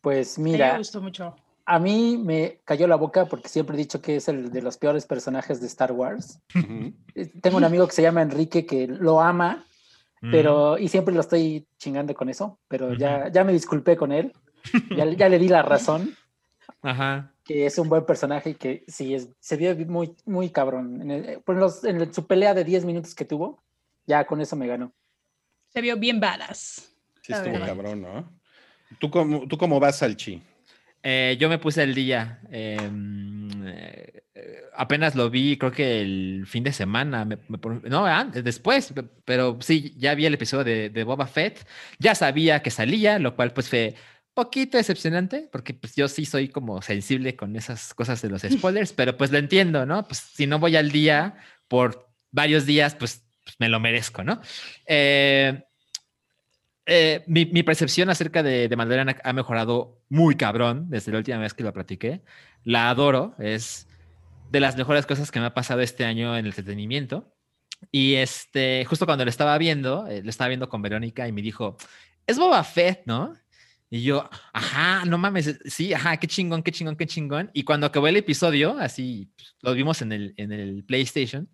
Pues 0.01 0.37
A 0.37 0.41
mí 0.41 0.51
me 0.51 0.57
mira, 0.57 0.77
gustó 0.77 1.01
mucho. 1.01 1.35
A 1.65 1.79
mí 1.79 2.17
me 2.23 2.59
cayó 2.65 2.87
la 2.87 2.95
boca 2.95 3.25
porque 3.25 3.49
siempre 3.49 3.75
he 3.75 3.79
dicho 3.79 4.01
que 4.01 4.17
es 4.17 4.27
el 4.27 4.51
de 4.51 4.61
los 4.61 4.77
peores 4.77 5.05
personajes 5.05 5.59
de 5.61 5.67
Star 5.67 5.91
Wars. 5.91 6.39
Ujú. 6.55 6.93
Eh, 7.15 7.31
Tengo 7.41 7.57
un 7.57 7.63
amigo 7.63 7.87
que 7.87 7.93
se 7.93 8.01
llama 8.01 8.21
Enrique 8.21 8.65
que 8.65 8.87
lo 8.87 9.21
ama, 9.21 9.65
Mm. 10.21 10.31
pero 10.31 10.77
y 10.77 10.87
siempre 10.87 11.13
lo 11.13 11.19
estoy 11.21 11.67
chingando 11.77 12.13
con 12.15 12.29
eso, 12.29 12.57
pero 12.69 12.93
ya, 12.93 13.27
ya 13.29 13.43
me 13.43 13.51
disculpé 13.51 13.97
con 13.97 14.11
él. 14.13 14.31
Ya, 14.95 15.05
ya 15.17 15.29
le 15.29 15.37
di 15.37 15.49
la 15.49 15.61
razón, 15.61 16.15
Ajá. 16.81 17.33
que 17.43 17.65
es 17.65 17.77
un 17.77 17.89
buen 17.89 18.05
personaje 18.05 18.51
y 18.51 18.55
que 18.55 18.85
sí, 18.87 19.13
es, 19.13 19.27
se 19.39 19.57
vio 19.57 19.75
muy, 19.87 20.15
muy 20.25 20.49
cabrón. 20.49 21.01
En, 21.01 21.11
el- 21.11 21.41
por 21.41 21.57
los- 21.57 21.83
en 21.83 22.11
su 22.13 22.25
pelea 22.25 22.53
de 22.53 22.63
10 22.63 22.85
minutos 22.85 23.13
que 23.13 23.25
tuvo, 23.25 23.61
ya 24.07 24.25
con 24.25 24.39
eso 24.39 24.55
me 24.55 24.67
ganó. 24.67 24.93
Se 25.69 25.81
vio 25.81 25.97
bien 25.97 26.19
badass. 26.19 26.91
Sí, 27.21 27.33
estuvo 27.33 27.59
cabrón, 27.59 28.01
¿no? 28.01 28.31
¿Tú 28.99 29.11
cómo, 29.11 29.47
¿Tú 29.47 29.57
cómo 29.57 29.79
vas, 29.79 29.97
Salchi? 29.97 30.41
Eh, 31.07 31.37
yo 31.39 31.49
me 31.49 31.59
puse 31.59 31.83
el 31.83 31.93
día. 31.93 32.39
em, 32.51 33.47
eh, 33.67 34.21
apenas 34.75 35.13
lo 35.15 35.29
vi, 35.29 35.55
creo 35.57 35.71
que 35.71 36.01
el 36.01 36.45
fin 36.47 36.63
de 36.63 36.73
semana. 36.73 37.23
me- 37.25 37.37
me 37.47 37.57
pon- 37.59 37.81
no, 37.85 38.05
antes, 38.07 38.43
después. 38.43 38.91
pe- 38.91 39.03
Pero 39.23 39.57
sí, 39.61 39.93
ya 39.97 40.15
vi 40.15 40.25
el 40.25 40.33
episodio 40.33 40.63
de, 40.63 40.89
de 40.89 41.03
Boba 41.03 41.27
Fett. 41.27 41.65
Ya 41.99 42.15
sabía 42.15 42.61
que 42.63 42.71
salía, 42.71 43.19
lo 43.19 43.35
cual 43.35 43.53
pues 43.53 43.69
fue 43.69 43.93
poquito 44.33 44.77
decepcionante, 44.77 45.47
porque 45.51 45.73
pues 45.75 45.95
yo 45.95 46.07
sí 46.07 46.25
soy 46.25 46.49
como 46.49 46.81
sensible 46.81 47.35
con 47.35 47.55
esas 47.55 47.93
cosas 47.93 48.21
de 48.21 48.29
los 48.29 48.41
spoilers, 48.51 48.91
pero 48.93 49.15
pues 49.15 49.31
lo 49.31 49.37
entiendo, 49.37 49.85
¿no? 49.85 50.03
Pues 50.07 50.17
si 50.19 50.47
no 50.47 50.57
voy 50.59 50.75
al 50.75 50.91
día 50.91 51.35
por 51.67 52.09
varios 52.31 52.65
días, 52.65 52.95
pues, 52.95 53.23
pues, 53.43 53.55
me 53.59 53.69
lo 53.69 53.79
merezco, 53.79 54.23
¿no? 54.23 54.41
Eh, 54.87 55.63
eh, 56.85 57.23
mi, 57.27 57.63
percepción 57.63 58.09
acerca 58.09 58.43
de, 58.43 58.67
de 58.67 58.75
Mandalorian 58.75 59.09
ha, 59.09 59.29
ha 59.29 59.33
mejorado 59.33 60.01
muy 60.09 60.35
cabrón 60.35 60.89
desde 60.89 61.11
la 61.11 61.19
última 61.19 61.37
vez 61.39 61.53
que 61.53 61.63
lo 61.63 61.73
platiqué. 61.73 62.21
La 62.63 62.89
adoro, 62.89 63.35
es 63.39 63.87
de 64.51 64.59
las 64.59 64.77
mejores 64.77 65.05
cosas 65.05 65.31
que 65.31 65.39
me 65.39 65.47
ha 65.47 65.53
pasado 65.53 65.81
este 65.81 66.05
año 66.05 66.33
en 66.33 66.45
el 66.45 66.47
entretenimiento. 66.47 67.35
Y 67.91 68.15
este, 68.15 68.85
justo 68.85 69.05
cuando 69.05 69.25
lo 69.25 69.29
estaba 69.29 69.57
viendo, 69.57 70.07
eh, 70.07 70.21
lo 70.23 70.29
estaba 70.29 70.47
viendo 70.47 70.69
con 70.69 70.81
Verónica 70.81 71.27
y 71.27 71.31
me 71.31 71.41
dijo, 71.41 71.77
es 72.25 72.37
Boba 72.37 72.63
Fett, 72.63 73.03
¿no? 73.05 73.33
Y 73.89 74.01
yo, 74.01 74.29
ajá, 74.51 75.05
no 75.05 75.17
mames, 75.17 75.59
sí, 75.65 75.93
ajá, 75.93 76.17
qué 76.17 76.27
chingón, 76.27 76.63
qué 76.63 76.71
chingón, 76.71 76.95
qué 76.95 77.05
chingón. 77.05 77.51
Y 77.53 77.63
cuando 77.63 77.85
acabó 77.85 78.07
el 78.07 78.17
episodio, 78.17 78.77
así, 78.79 79.31
pues, 79.35 79.55
lo 79.61 79.73
vimos 79.73 80.01
en 80.01 80.11
el, 80.11 80.33
en 80.37 80.51
el 80.51 80.83
PlayStation, 80.83 81.49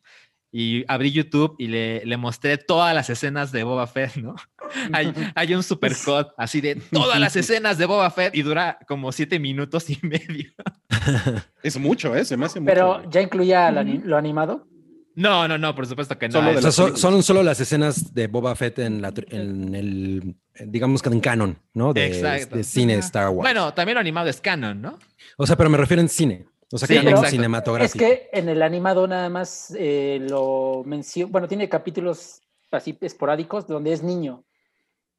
y 0.51 0.83
abrí 0.87 1.11
YouTube 1.11 1.55
y 1.57 1.67
le, 1.67 2.05
le 2.05 2.17
mostré 2.17 2.57
todas 2.57 2.93
las 2.93 3.09
escenas 3.09 3.51
de 3.51 3.63
Boba 3.63 3.87
Fett, 3.87 4.15
¿no? 4.17 4.35
Hay, 4.93 5.13
hay 5.35 5.53
un 5.53 5.63
supercut 5.63 6.29
así 6.37 6.61
de 6.61 6.75
todas 6.91 7.19
las 7.19 7.35
escenas 7.35 7.77
de 7.77 7.85
Boba 7.85 8.09
Fett 8.09 8.33
y 8.33 8.41
dura 8.41 8.79
como 8.87 9.11
siete 9.11 9.37
minutos 9.37 9.89
y 9.89 9.99
medio. 10.01 10.51
Es 11.63 11.77
mucho, 11.77 12.15
¿eh? 12.15 12.23
Se 12.25 12.37
me 12.37 12.45
hace 12.45 12.59
mucho. 12.59 12.71
Pero 12.71 13.09
ya 13.09 13.21
incluía 13.21 13.69
lo 13.69 14.17
animado. 14.17 14.67
No, 15.15 15.47
no, 15.47 15.57
no, 15.57 15.75
por 15.75 15.85
supuesto 15.85 16.17
que 16.17 16.29
no. 16.29 16.39
Solo 16.39 16.57
O 16.57 16.61
sea, 16.61 16.71
son, 16.71 17.23
solo 17.23 17.43
las 17.43 17.59
escenas 17.59 18.13
de 18.13 18.27
Boba 18.27 18.55
Fett 18.55 18.79
en, 18.79 19.01
la, 19.01 19.13
en 19.29 19.75
el, 19.75 20.35
digamos 20.67 21.01
que 21.01 21.09
en 21.09 21.19
canon, 21.19 21.57
¿no? 21.73 21.93
De, 21.93 22.07
Exacto. 22.07 22.55
de 22.55 22.63
cine. 22.63 22.95
Star 22.95 23.29
Wars. 23.29 23.41
Bueno, 23.41 23.73
también 23.73 23.95
lo 23.95 23.99
animado 23.99 24.29
es 24.29 24.39
canon, 24.39 24.81
¿no? 24.81 24.97
O 25.37 25.45
sea, 25.45 25.57
pero 25.57 25.69
me 25.69 25.77
refiero 25.77 26.01
en 26.01 26.09
cine. 26.09 26.45
O 26.71 26.77
sea, 26.77 26.87
Sí, 26.87 26.95
exacto. 26.95 27.23
Es 27.25 27.29
cinematográfico. 27.31 28.05
que 28.05 28.29
en 28.31 28.47
el 28.49 28.61
animado 28.61 29.05
nada 29.07 29.29
más 29.29 29.73
eh, 29.77 30.25
lo 30.29 30.83
menciona, 30.85 31.31
bueno, 31.31 31.47
tiene 31.47 31.67
capítulos 31.67 32.41
así 32.71 32.97
esporádicos 33.01 33.67
donde 33.67 33.91
es 33.93 34.01
niño. 34.03 34.43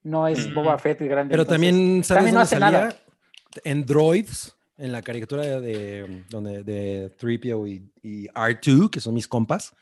No 0.02 0.26
es 0.26 0.48
Mm. 0.48 0.54
Boba 0.54 0.78
Fett 0.78 1.00
grande. 1.02 1.30
Pero 1.32 1.42
entonces, 1.42 1.48
también, 1.70 2.04
¿sabes 2.04 2.18
también 2.18 2.34
no 2.34 2.40
hace 2.40 2.56
salía? 2.58 2.70
nada. 2.80 2.96
En 3.64 3.84
Droids, 3.84 4.56
en 4.78 4.90
la 4.92 5.02
caricatura 5.02 5.60
de, 5.60 6.24
donde, 6.30 6.62
de 6.64 7.14
3PO 7.18 7.68
y, 7.68 7.92
y 8.02 8.26
R2, 8.28 8.88
que 8.90 8.98
son 9.00 9.12
mis 9.14 9.28
compas, 9.28 9.74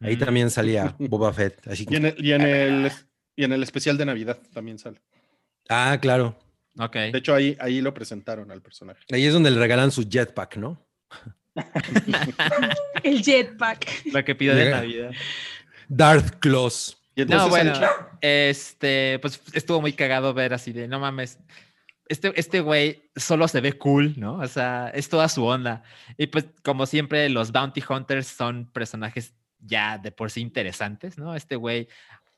ahí 0.00 0.16
Mm. 0.16 0.18
también 0.20 0.50
salía 0.50 0.94
Boba 0.98 1.32
Fett. 1.32 1.66
Así 1.66 1.86
Y 1.88 1.96
en, 1.96 2.04
el, 2.06 2.14
y, 2.24 2.32
en 2.32 2.42
el, 2.42 2.92
y 3.34 3.44
en 3.44 3.52
el 3.52 3.62
especial 3.62 3.96
de 3.96 4.04
Navidad 4.04 4.38
también 4.52 4.78
sale. 4.78 5.00
ah, 5.70 5.96
claro. 6.00 6.36
Ok. 6.78 6.94
De 6.94 7.18
hecho, 7.18 7.34
ahí, 7.34 7.56
ahí 7.60 7.80
lo 7.80 7.94
presentaron 7.94 8.50
al 8.50 8.60
personaje. 8.60 9.00
Ahí 9.12 9.24
es 9.24 9.32
donde 9.32 9.50
le 9.50 9.58
regalan 9.58 9.90
su 9.92 10.02
jetpack, 10.08 10.56
¿no? 10.58 10.83
El 13.02 13.22
jetpack. 13.22 14.06
Lo 14.12 14.24
que 14.24 14.34
pido 14.34 14.54
de 14.54 14.70
Navidad. 14.70 15.12
Darth 15.88 16.34
entonces, 17.16 17.46
No, 17.46 17.48
bueno, 17.48 17.72
este, 18.20 19.18
pues 19.20 19.40
estuvo 19.52 19.80
muy 19.80 19.92
cagado 19.92 20.34
ver 20.34 20.52
así 20.52 20.72
de, 20.72 20.88
no 20.88 20.98
mames, 20.98 21.38
este, 22.08 22.32
este 22.36 22.60
güey 22.60 23.10
solo 23.16 23.48
se 23.48 23.60
ve 23.60 23.74
cool, 23.74 24.14
¿no? 24.18 24.38
O 24.38 24.48
sea, 24.48 24.90
es 24.94 25.08
toda 25.08 25.28
su 25.28 25.44
onda. 25.44 25.82
Y 26.18 26.26
pues, 26.26 26.46
como 26.62 26.86
siempre, 26.86 27.28
los 27.28 27.52
bounty 27.52 27.82
hunters 27.88 28.26
son 28.26 28.70
personajes 28.72 29.34
ya 29.60 29.96
de 29.98 30.12
por 30.12 30.30
sí 30.30 30.40
interesantes, 30.40 31.16
¿no? 31.16 31.34
Este 31.34 31.56
güey 31.56 31.88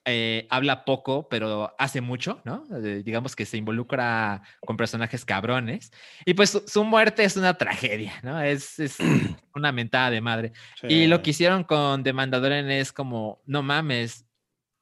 eh, 0.09 0.47
habla 0.51 0.85
poco, 0.85 1.29
pero 1.29 1.75
hace 1.79 2.01
mucho, 2.01 2.41
¿no? 2.45 2.65
Eh, 2.77 3.03
digamos 3.05 3.35
que 3.35 3.45
se 3.45 3.57
involucra 3.57 4.41
con 4.65 4.77
personajes 4.77 5.25
cabrones. 5.25 5.91
Y 6.25 6.35
pues 6.35 6.51
su, 6.51 6.63
su 6.65 6.85
muerte 6.85 7.25
es 7.25 7.37
una 7.37 7.59
tragedia, 7.59 8.13
¿no? 8.23 8.41
Es, 8.41 8.79
es 8.79 8.99
una 9.55 9.73
mentada 9.73 10.11
de 10.11 10.21
madre. 10.21 10.53
Y 10.85 11.09
lo 11.09 11.23
que 11.23 11.31
hicieron 11.31 11.65
con 11.65 12.05
The 12.05 12.13
Mandalorian 12.13 12.71
es 12.71 12.93
como, 12.93 13.43
no 13.47 13.65
mames, 13.65 14.25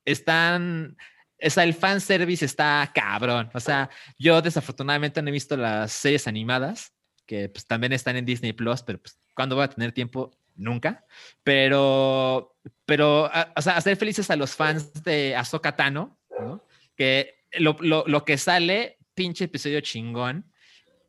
están... 0.04 0.94
O 1.42 1.50
sea, 1.50 1.64
el 1.64 1.72
fanservice 1.72 2.44
está 2.44 2.90
cabrón. 2.94 3.50
O 3.54 3.60
sea, 3.60 3.88
yo 4.18 4.42
desafortunadamente 4.42 5.22
no 5.22 5.30
he 5.30 5.32
visto 5.32 5.56
las 5.56 5.90
series 5.92 6.28
animadas, 6.28 6.92
que 7.26 7.48
pues 7.48 7.66
también 7.66 7.94
están 7.94 8.16
en 8.16 8.26
Disney 8.26 8.52
Plus, 8.52 8.82
pero 8.82 9.00
pues, 9.00 9.18
¿cuándo 9.34 9.56
voy 9.56 9.64
a 9.64 9.68
tener 9.68 9.92
tiempo? 9.92 10.30
Nunca. 10.56 11.04
Pero, 11.42 12.56
pero, 12.86 13.26
a- 13.26 13.52
o 13.56 13.62
sea, 13.62 13.76
hacer 13.76 13.96
felices 13.96 14.30
a 14.30 14.36
los 14.36 14.54
fans 14.54 14.92
de 15.04 15.34
Ahsoka 15.36 15.76
Tano, 15.76 16.18
¿no? 16.40 16.64
Que 16.96 17.44
lo, 17.52 17.76
lo- 17.80 18.04
lo 18.06 18.24
que 18.24 18.38
sale, 18.38 18.98
pinche 19.14 19.44
episodio 19.44 19.80
chingón. 19.80 20.50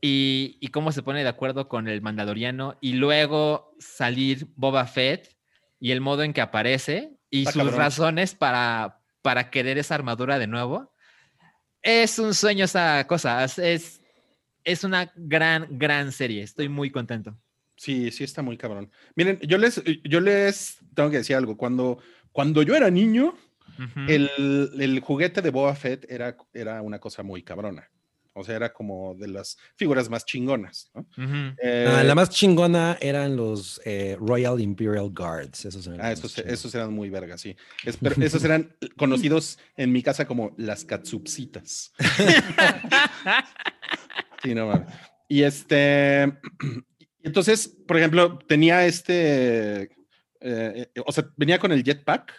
Y, 0.02 0.58
y 0.62 0.68
cómo 0.68 0.92
se 0.92 1.02
pone 1.02 1.24
de 1.24 1.30
acuerdo 1.30 1.68
con 1.68 1.88
el 1.88 2.02
Mandaloriano. 2.02 2.78
Y 2.82 2.94
luego 2.94 3.74
salir 3.80 4.48
Boba 4.56 4.86
Fett 4.86 5.36
y 5.80 5.92
el 5.92 6.02
modo 6.02 6.22
en 6.24 6.32
que 6.34 6.42
aparece 6.42 7.18
y 7.32 7.40
Está 7.40 7.54
sus 7.54 7.62
cabrón. 7.64 7.80
razones 7.80 8.36
para, 8.36 9.02
para 9.24 9.50
querer 9.50 9.78
esa 9.80 9.96
armadura 9.96 10.38
de 10.38 10.46
nuevo. 10.48 10.94
Es 11.82 12.20
un 12.20 12.34
sueño 12.36 12.66
esa 12.66 13.06
cosa. 13.08 13.44
Es, 13.44 13.58
es, 13.58 14.02
es 14.64 14.84
una 14.84 15.12
gran, 15.16 15.68
gran 15.72 16.12
serie. 16.12 16.44
Estoy 16.44 16.70
muy 16.70 16.92
contento. 16.92 17.36
Sí, 17.78 18.12
sí 18.12 18.24
está 18.24 18.42
muy 18.42 18.58
cabrón. 18.58 18.90
Miren, 19.16 19.40
yo 19.42 19.58
les, 19.58 19.82
yo 20.04 20.20
les 20.22 20.78
tengo 20.94 21.10
que 21.10 21.18
decir 21.18 21.36
algo. 21.36 21.58
Cuando, 21.58 22.00
cuando 22.32 22.62
yo 22.64 22.76
era 22.76 22.90
niño, 22.90 23.36
el, 24.08 24.30
el 24.80 25.00
juguete 25.02 25.42
de 25.42 25.50
Boba 25.50 25.76
Fett 25.76 26.06
era, 26.10 26.38
era 26.54 26.82
una 26.82 27.00
cosa 27.00 27.24
muy 27.24 27.44
cabrona. 27.44 27.90
O 28.38 28.44
sea, 28.44 28.56
era 28.58 28.74
como 28.74 29.16
de 29.16 29.30
las 29.30 29.58
figuras 29.78 30.10
más 30.10 30.26
chingonas. 30.26 30.92
Eh, 31.62 31.86
Ah, 31.88 32.04
la 32.04 32.16
más 32.16 32.30
chingona 32.30 32.98
eran 33.00 33.38
los 33.38 33.80
eh, 33.86 34.18
Royal 34.20 34.60
Imperial 34.60 35.10
Guards. 35.10 35.64
Esos 35.66 35.88
eran 35.88 36.02
ah, 36.02 36.12
esos, 36.12 36.38
esos 36.40 36.76
eran 36.76 36.94
muy 36.94 37.10
vergas, 37.10 37.40
sí. 37.40 37.56
Es- 37.86 37.96
pero 37.98 38.16
esos 38.22 38.44
eran 38.44 38.76
conocidos 38.98 39.58
en 39.78 39.92
mi 39.94 40.04
casa 40.04 40.26
como 40.28 40.54
las 40.58 40.84
katsupsitas. 40.86 41.94
Sí, 44.44 44.54
no 44.54 44.68
mames. 44.68 44.88
Y 45.28 45.42
este, 45.44 46.32
entonces, 47.26 47.68
por 47.88 47.98
ejemplo, 47.98 48.40
tenía 48.48 48.86
este, 48.86 49.84
eh, 49.84 49.90
eh, 50.42 50.88
o 51.06 51.12
sea, 51.12 51.30
venía 51.36 51.60
con 51.60 51.72
el 51.72 51.84
jetpack, 51.84 52.32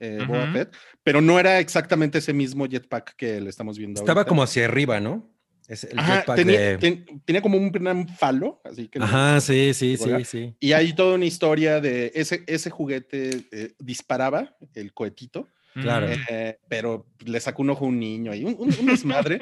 eh, 0.00 0.24
Boba 0.26 0.42
Ujú. 0.44 0.52
Fett, 0.52 0.76
pero 1.02 1.20
no 1.20 1.38
era 1.38 1.60
exactamente 1.60 2.18
ese 2.18 2.32
mismo 2.32 2.66
jetpack 2.66 3.14
que 3.16 3.40
le 3.40 3.48
estamos 3.48 3.78
viendo. 3.78 4.00
Estaba 4.00 4.20
ahorita. 4.20 4.28
como 4.28 4.42
hacia 4.42 4.64
arriba, 4.66 5.00
¿no? 5.00 5.30
Es 5.66 5.84
el 5.84 5.98
Ajá, 5.98 6.16
jetpack 6.18 6.36
tenía, 6.36 6.60
de- 6.60 6.78
ten- 6.78 7.22
tenía 7.24 7.40
como 7.40 7.56
un 7.56 7.70
gran 7.72 8.06
falo, 8.08 8.60
así 8.64 8.88
que. 8.88 8.98
Ajá, 8.98 9.40
sí, 9.40 9.72
sí, 9.72 9.96
sí, 9.96 10.24
sí. 10.24 10.54
Y 10.60 10.72
hay 10.72 10.92
toda 10.92 11.14
una 11.14 11.24
historia 11.24 11.80
de 11.80 12.12
ese, 12.14 12.42
ese 12.46 12.68
juguete 12.68 13.44
eh, 13.50 13.72
disparaba 13.78 14.54
el 14.74 14.92
cohetito, 14.92 15.48
Claro. 15.74 16.06
Eh, 16.30 16.58
pero 16.68 17.06
le 17.24 17.40
sacó 17.40 17.62
un 17.62 17.70
ojo 17.70 17.84
a 17.84 17.88
un 17.88 17.98
niño 17.98 18.32
y 18.34 18.44
un, 18.44 18.54
un- 18.58 18.74
un 18.80 18.86
desmadre. 18.86 19.40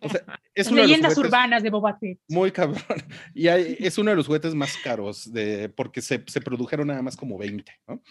O 0.00 0.08
sea, 0.08 0.22
es 0.54 0.68
de 0.70 0.74
Leyendas 0.74 1.14
juguetes- 1.14 1.26
urbanas 1.28 1.62
de 1.62 1.70
Boba 1.70 1.96
Fett. 1.98 2.18
Muy 2.28 2.50
cabrón. 2.50 2.82
Y 3.34 3.48
hay- 3.48 3.76
es 3.80 3.98
uno 3.98 4.10
de 4.10 4.16
los 4.16 4.26
juguetes 4.26 4.54
más 4.54 4.76
caros 4.82 5.32
de, 5.32 5.68
porque 5.68 6.00
se, 6.00 6.22
se 6.26 6.40
produjeron 6.40 6.86
nada 6.88 7.02
más 7.02 7.16
como 7.16 7.36
20, 7.38 7.70
¿no? 7.86 8.02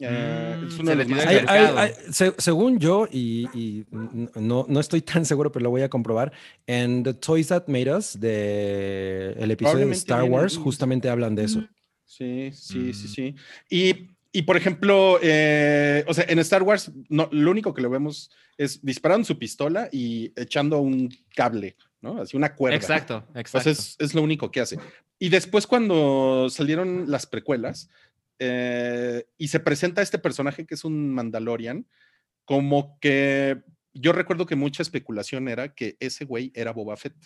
Eh, 0.00 0.56
Mm, 0.60 0.66
es 0.68 0.74
se 0.74 0.80
uno 0.80 0.90
de 0.90 0.96
le 0.96 1.04
los 1.04 1.10
más 1.12 1.26
tiró 1.26 1.50
Hay- 1.50 1.74
hay- 1.76 2.32
según 2.38 2.78
yo, 2.78 3.08
y, 3.10 3.46
y 3.52 3.84
no, 4.36 4.64
no 4.68 4.78
estoy 4.80 5.00
tan 5.02 5.24
seguro, 5.24 5.50
pero 5.50 5.64
lo 5.64 5.70
voy 5.70 5.82
a 5.82 5.88
comprobar, 5.88 6.30
en 6.68 7.02
The 7.02 7.14
Toys 7.14 7.48
That 7.48 7.64
Made 7.66 7.92
Us, 7.96 8.20
de 8.20 9.32
el 9.38 9.50
episodio 9.50 9.86
de 9.86 9.92
Star 9.94 10.22
Wars, 10.22 10.56
ahí. 10.56 10.62
justamente 10.62 11.08
hablan 11.10 11.34
de 11.34 11.44
eso. 11.44 11.58
Ujú. 11.58 11.68
Sí, 12.04 12.50
sí, 12.52 12.92
sí, 12.94 13.06
Mm. 13.06 13.10
sí. 13.10 13.34
Y, 13.70 14.08
y, 14.32 14.42
por 14.42 14.56
ejemplo, 14.56 15.18
eh, 15.22 16.04
o 16.06 16.14
sea, 16.14 16.24
en 16.28 16.38
Star 16.40 16.62
Wars, 16.62 16.92
no, 17.08 17.28
lo 17.32 17.50
único 17.50 17.72
que 17.72 17.82
lo 17.82 17.90
vemos 17.90 18.30
es 18.58 18.84
disparando 18.84 19.24
su 19.24 19.38
pistola 19.38 19.88
y 19.90 20.32
echando 20.36 20.78
un 20.80 21.08
cable, 21.34 21.76
¿no? 22.02 22.20
Así 22.20 22.36
una 22.36 22.54
cuerda. 22.54 22.76
Exacto, 22.76 23.24
O 23.34 23.38
exacto. 23.38 23.64
sea, 23.64 23.72
es, 23.72 23.96
es 23.98 24.14
lo 24.14 24.22
único 24.22 24.50
que 24.50 24.60
hace. 24.60 24.78
Y 25.18 25.30
después 25.30 25.66
cuando 25.66 26.48
salieron 26.50 27.10
las 27.10 27.26
precuelas 27.26 27.88
eh, 28.38 29.24
y 29.36 29.48
se 29.48 29.60
presenta 29.60 30.02
este 30.02 30.18
personaje 30.18 30.66
que 30.66 30.74
es 30.74 30.84
un 30.84 31.12
Mandalorian, 31.14 31.86
como 32.44 32.98
que 33.00 33.62
yo 33.94 34.12
recuerdo 34.12 34.46
que 34.46 34.56
mucha 34.56 34.82
especulación 34.82 35.48
era 35.48 35.74
que 35.74 35.96
ese 36.00 36.24
güey 36.24 36.52
era 36.54 36.72
Boba 36.72 36.96
Fett. 36.96 37.16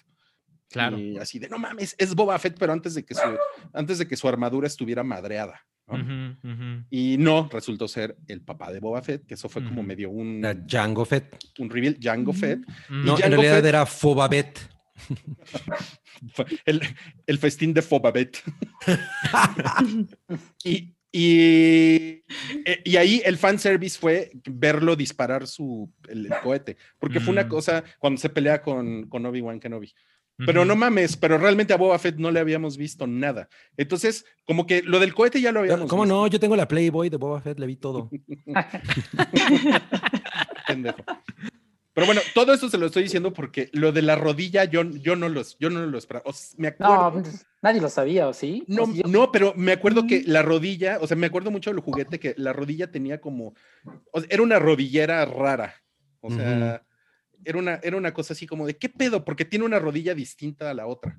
claro. 0.71 0.99
Y 0.99 1.19
así 1.19 1.39
de, 1.39 1.49
no 1.49 1.59
mames, 1.59 1.95
es 1.99 2.15
Boba 2.15 2.39
Fett, 2.39 2.57
pero 2.59 2.73
antes 2.73 2.95
de 2.95 3.05
que 3.05 3.15
su, 3.15 3.39
antes 3.73 3.99
de 3.99 4.07
que 4.07 4.17
su 4.17 4.29
armadura 4.29 4.67
estuviera 4.67 5.03
madreada. 5.03 5.67
Y 6.91 7.17
no, 7.19 7.49
resultó 7.53 7.87
ser 7.89 8.17
el 8.29 8.41
papá 8.43 8.73
de 8.73 8.81
Boba 8.81 9.03
Fett, 9.03 9.27
que 9.27 9.35
eso 9.35 9.49
fue 9.49 9.63
como 9.65 9.83
medio 9.83 10.11
un, 10.11 10.39
Era 10.45 10.57
Jango 10.69 11.05
Fett. 11.05 11.37
un 11.59 11.69
reveal, 11.71 11.99
Jango 12.01 12.31
Ujú. 12.31 12.41
Fett. 12.41 12.61
No, 12.89 13.15
en 13.17 13.23
Jango 13.23 13.37
realidad 13.37 13.59
Fett- 13.63 13.67
era 13.69 13.87
Fobabet. 13.87 14.59
El, 16.67 16.81
el 17.27 17.39
festín 17.39 17.75
de 17.75 17.83
Fobabet. 17.83 18.39
y, 20.65 20.95
y, 21.11 22.23
eh, 22.65 22.83
y 22.85 22.97
ahí 22.97 23.21
el 23.25 23.37
fanservice 23.37 23.99
fue 23.99 24.31
verlo 24.49 24.95
disparar 24.97 25.47
su, 25.47 25.93
el, 26.09 26.27
el 26.27 26.33
cohete, 26.43 26.77
porque 26.99 27.21
fue 27.21 27.33
una 27.33 27.45
Mm. 27.45 27.49
cosa 27.49 27.85
cuando 27.99 28.21
se 28.21 28.29
pelea 28.31 28.63
con, 28.63 29.09
con 29.09 29.27
Obi-Wan 29.27 29.59
Kenobi. 29.61 29.93
Pero 30.47 30.65
no 30.65 30.77
mames, 30.77 31.17
pero 31.17 31.39
realmente 31.39 31.73
a 31.73 31.77
Boba 31.77 31.99
Fett 31.99 32.17
no 32.17 32.31
le 32.31 32.41
habíamos 32.41 32.77
visto 32.77 33.07
nada. 33.07 33.49
Entonces, 33.77 34.25
como 34.45 34.67
que 34.67 34.83
lo 34.83 34.99
del 35.01 35.15
cohete 35.15 35.41
ya 35.41 35.53
lo 35.53 35.61
habíamos 35.61 35.89
¿Cómo 35.91 36.03
visto. 36.03 36.15
no? 36.17 36.27
Yo 36.27 36.41
tengo 36.41 36.57
la 36.57 36.69
Playboy 36.69 37.09
de 37.11 37.17
Boba 37.17 37.41
Fett, 37.41 37.59
le 37.59 37.67
vi 37.67 37.77
todo. 37.77 38.11
pendejo. 40.67 41.05
Pero 41.95 42.07
bueno, 42.07 42.23
todo 42.35 42.55
esto 42.55 42.71
se 42.71 42.79
lo 42.79 42.87
estoy 42.87 43.03
diciendo 43.03 43.35
porque 43.35 43.69
lo 43.75 43.93
de 43.93 44.01
la 44.01 44.17
rodilla 44.17 44.65
yo, 44.65 44.83
yo 44.83 45.15
no 45.15 45.29
los, 45.29 45.59
yo 45.59 45.69
no 45.69 45.85
lo 45.85 45.99
esperaba. 45.99 46.25
O 46.27 46.33
sea, 46.33 46.55
me 46.57 46.69
acuerdo. 46.69 46.95
No, 46.95 47.13
pues, 47.13 47.47
nadie 47.61 47.83
lo 47.83 47.91
sabía, 47.91 48.29
¿o 48.29 48.33
sí? 48.33 48.65
No, 48.67 48.91
yo- 48.95 49.03
no, 49.07 49.31
pero 49.31 49.53
me 49.57 49.73
acuerdo 49.73 50.07
que 50.07 50.21
Mm. 50.21 50.25
la 50.27 50.41
rodilla, 50.43 50.99
o 51.03 51.07
sea, 51.07 51.19
me 51.19 51.27
acuerdo 51.27 51.51
mucho 51.51 51.69
del 51.71 51.81
juguete 51.81 52.19
que 52.19 52.35
la 52.39 52.55
rodilla 52.55 52.91
tenía 52.91 53.21
como, 53.21 53.55
o 54.11 54.21
sea, 54.21 54.29
era 54.31 54.43
una 54.43 54.59
rodillera 54.59 55.23
rara. 55.27 55.75
O 56.21 56.31
sea, 56.31 56.83
era, 57.45 57.59
una, 57.59 57.75
era 57.83 57.97
una 57.97 58.13
cosa 58.15 58.33
así 58.33 58.47
como 58.47 58.67
de, 58.67 58.77
¿qué 58.77 58.89
pedo? 58.89 59.25
Porque 59.25 59.45
tiene 59.45 59.65
una 59.65 59.79
rodilla 59.79 60.15
distinta 60.15 60.71
a 60.71 60.75
la 60.75 60.87
otra. 60.87 61.17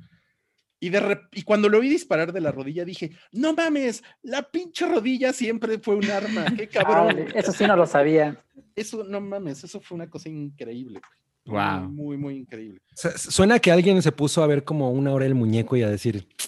Y, 0.80 0.90
de 0.90 1.00
rep- 1.02 1.30
y 1.32 1.44
cuando 1.44 1.70
lo 1.70 1.80
vi 1.80 1.88
disparar 1.90 2.34
de 2.34 2.42
la 2.42 2.52
rodilla 2.52 2.84
dije, 2.84 3.12
no 3.32 3.54
mames, 3.54 4.04
la 4.22 4.42
pinche 4.52 4.86
rodilla 4.86 5.32
siempre 5.32 5.80
fue 5.80 5.96
un 5.96 6.10
arma, 6.12 6.46
qué 6.58 6.70
Ah, 6.76 6.84
cabrón. 6.84 7.26
eso 7.34 7.52
sí 7.54 7.66
no 7.66 7.76
lo 7.78 7.86
sabía. 7.88 8.44
Eso, 8.76 9.04
no 9.06 9.22
mames, 9.22 9.64
eso 9.64 9.80
fue 9.80 9.96
una 9.96 10.10
cosa 10.10 10.28
increíble. 10.30 11.00
Guau. 11.46 11.84
Muy, 11.90 11.92
muy, 11.92 12.18
muy 12.18 12.36
increíble. 12.38 12.82
Su- 12.96 13.10
Suena 13.18 13.60
que 13.60 13.72
alguien 13.72 14.02
se 14.02 14.12
puso 14.12 14.44
a 14.44 14.48
ver 14.48 14.64
como 14.66 14.92
una 14.92 15.12
hora 15.14 15.26
el 15.26 15.36
muñeco 15.36 15.78
y 15.78 15.84
a 15.84 15.90
decir, 15.90 16.28
¿qué 16.38 16.48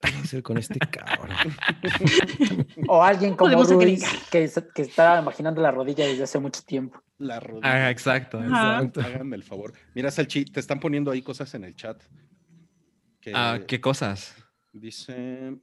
puedo 0.00 0.18
hacer 0.18 0.42
con 0.42 0.58
este 0.58 0.78
cabrón? 0.78 1.30
O 2.88 3.02
alguien 3.02 3.36
como 3.36 3.52
Podemos 3.52 3.70
Ruiz 3.70 4.04
que, 4.30 4.44
estaba 4.44 5.20
imaginando 5.20 5.60
la 5.60 5.70
rodilla 5.70 6.06
desde 6.06 6.24
hace 6.24 6.38
mucho 6.38 6.62
tiempo. 6.62 7.02
La 7.18 7.40
rodilla. 7.40 7.86
Ah, 7.86 7.90
exacto. 7.90 8.42
Exacto. 8.42 9.00
Háganme 9.00 9.36
el 9.36 9.42
favor. 9.42 9.72
Mira, 9.94 10.10
Salchi, 10.10 10.44
te 10.44 10.60
están 10.60 10.80
poniendo 10.80 11.10
ahí 11.10 11.22
cosas 11.22 11.52
en 11.54 11.64
el 11.64 11.74
chat. 11.74 12.02
Que 13.20 13.32
Ah, 13.34 13.60
¿Qué 13.66 13.80
cosas? 13.80 14.34
Dice 14.72 15.58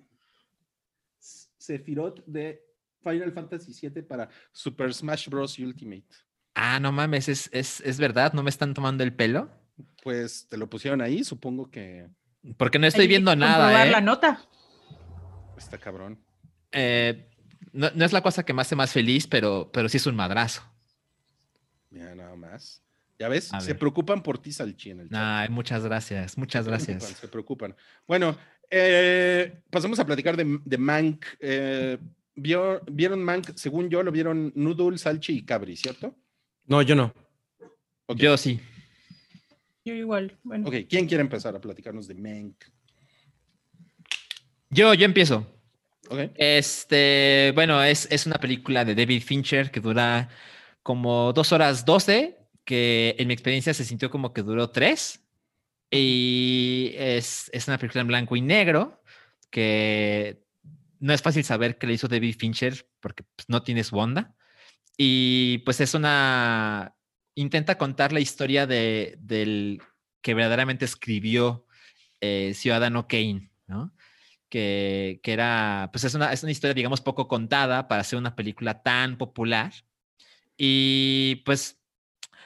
Sephiroth 1.58 2.24
de 2.26 2.62
Final 3.02 3.32
Fantasy 3.32 3.90
VII 3.90 4.04
para 4.04 4.30
Super 4.52 4.94
Smash 4.94 5.30
Bros. 5.30 5.58
Ultimate. 5.60 6.08
Ah, 6.56 6.80
no 6.80 6.92
mames, 6.92 7.28
es, 7.30 7.50
es, 7.52 7.82
es 7.82 8.00
verdad, 8.00 8.34
no 8.34 8.42
me 8.42 8.50
están 8.50 8.74
tomando 8.74 9.04
el 9.04 9.14
pelo. 9.14 9.50
Pues 10.02 10.48
te 10.48 10.58
lo 10.58 10.70
pusieron 10.70 11.02
ahí, 11.02 11.24
supongo 11.24 11.70
que 11.70 12.08
Porque 12.58 12.80
no 12.80 12.88
estoy 12.88 13.08
viendo 13.08 13.36
nada, 13.36 13.86
la 13.86 13.98
¿eh? 13.98 14.02
nota. 14.02 14.46
está 15.58 15.78
cabrón. 15.78 16.20
Eh, 16.72 17.28
no, 17.72 17.90
no 17.96 18.06
es 18.06 18.14
la 18.14 18.22
cosa 18.22 18.44
que 18.44 18.54
me 18.54 18.62
hace 18.62 18.76
más 18.76 18.92
feliz, 18.92 19.28
pero, 19.28 19.70
pero 19.74 19.90
sí 19.90 19.98
es 19.98 20.06
un 20.06 20.16
madrazo. 20.16 20.62
Mira, 21.90 22.14
nada 22.16 22.36
más. 22.36 22.82
¿Ya 23.18 23.30
ves? 23.30 23.54
A 23.54 23.62
Se 23.62 23.68
ver. 23.68 23.80
preocupan 23.80 24.22
por 24.22 24.38
ti, 24.38 24.52
Salchi, 24.52 24.92
en 24.92 25.00
el 25.02 25.10
chat. 25.10 25.18
Ay, 25.22 25.50
muchas 25.50 25.84
gracias, 25.84 26.38
muchas 26.38 26.66
Se 26.66 26.70
preocupan, 26.70 26.98
gracias. 27.00 27.20
Se 27.20 27.28
preocupan. 27.30 27.76
Bueno, 28.08 28.38
eh, 28.70 29.62
pasamos 29.70 29.98
a 30.00 30.06
platicar 30.06 30.36
de, 30.36 30.60
de 30.66 30.78
Mank. 30.78 31.26
Eh, 31.40 31.98
vio- 32.36 32.82
¿Vieron 32.92 33.24
Mank? 33.24 33.56
Según 33.56 33.90
yo, 33.90 34.04
lo 34.04 34.12
vieron 34.12 34.52
Noodle, 34.56 34.98
Salchi 34.98 35.38
y 35.38 35.46
Cabri, 35.46 35.78
¿cierto? 35.78 36.14
No, 36.66 36.82
yo 36.82 36.96
no. 36.96 37.14
Ok. 38.08 38.18
Yo 38.18 38.36
sí. 38.38 38.60
Yo 39.86 39.94
igual. 39.94 40.38
Bueno. 40.44 40.68
Ok, 40.68 40.76
¿quién 40.90 41.08
quiere 41.08 41.22
empezar 41.22 41.56
a 41.56 41.62
platicarnos 41.62 42.08
de 42.08 42.16
Mank? 42.16 42.56
Yo, 44.72 44.94
yo 44.96 45.06
empiezo. 45.06 45.48
Este, 46.36 47.52
bueno, 47.56 47.84
es, 47.84 48.08
es 48.12 48.26
una 48.26 48.36
película 48.36 48.84
de 48.84 48.96
David 48.96 49.22
Fincher 49.22 49.72
que 49.72 49.80
dura 49.80 50.30
como 50.84 51.34
dos 51.34 51.52
horas 51.52 51.86
doce, 51.86 52.38
que 52.64 53.16
en 53.18 53.28
mi 53.28 53.34
experiencia 53.34 53.74
se 53.74 53.86
sintió 53.86 54.10
como 54.10 54.34
que 54.34 54.42
duró 54.42 54.72
tres. 54.72 55.22
Y 55.92 56.94
es, 56.98 57.50
es 57.54 57.68
una 57.68 57.78
película 57.78 58.02
en 58.02 58.08
blanco 58.08 58.36
y 58.36 58.42
negro 58.42 59.02
que 59.52 60.44
no 61.00 61.14
es 61.14 61.22
fácil 61.22 61.44
saber 61.44 61.78
qué 61.78 61.88
le 61.88 61.94
hizo 61.94 62.08
David 62.08 62.36
Fincher 62.38 62.88
porque 63.00 63.24
pues, 63.36 63.48
no 63.48 63.62
tiene 63.62 63.84
su 63.84 63.98
onda. 63.98 64.36
Y 64.98 65.60
pues 65.60 65.80
es 65.80 65.94
una... 65.94 66.95
Intenta 67.36 67.78
contar 67.78 68.12
la 68.12 68.20
historia 68.20 68.66
de, 68.66 69.18
del 69.20 69.82
que 70.22 70.34
verdaderamente 70.34 70.86
escribió 70.86 71.66
eh, 72.22 72.54
Ciudadano 72.56 73.08
Kane, 73.08 73.52
¿no? 73.68 73.94
Que, 74.50 75.20
que, 75.22 75.34
era, 75.34 75.90
pues 75.92 76.06
es 76.06 76.16
una, 76.16 76.32
es 76.32 76.44
una 76.44 76.52
historia, 76.52 76.74
digamos, 76.74 77.02
poco 77.02 77.28
contada 77.28 77.88
para 77.88 78.02
hacer 78.02 78.18
una 78.18 78.36
película 78.36 78.82
tan 78.82 79.18
popular. 79.18 79.74
Y 80.58 81.44
pues 81.46 81.80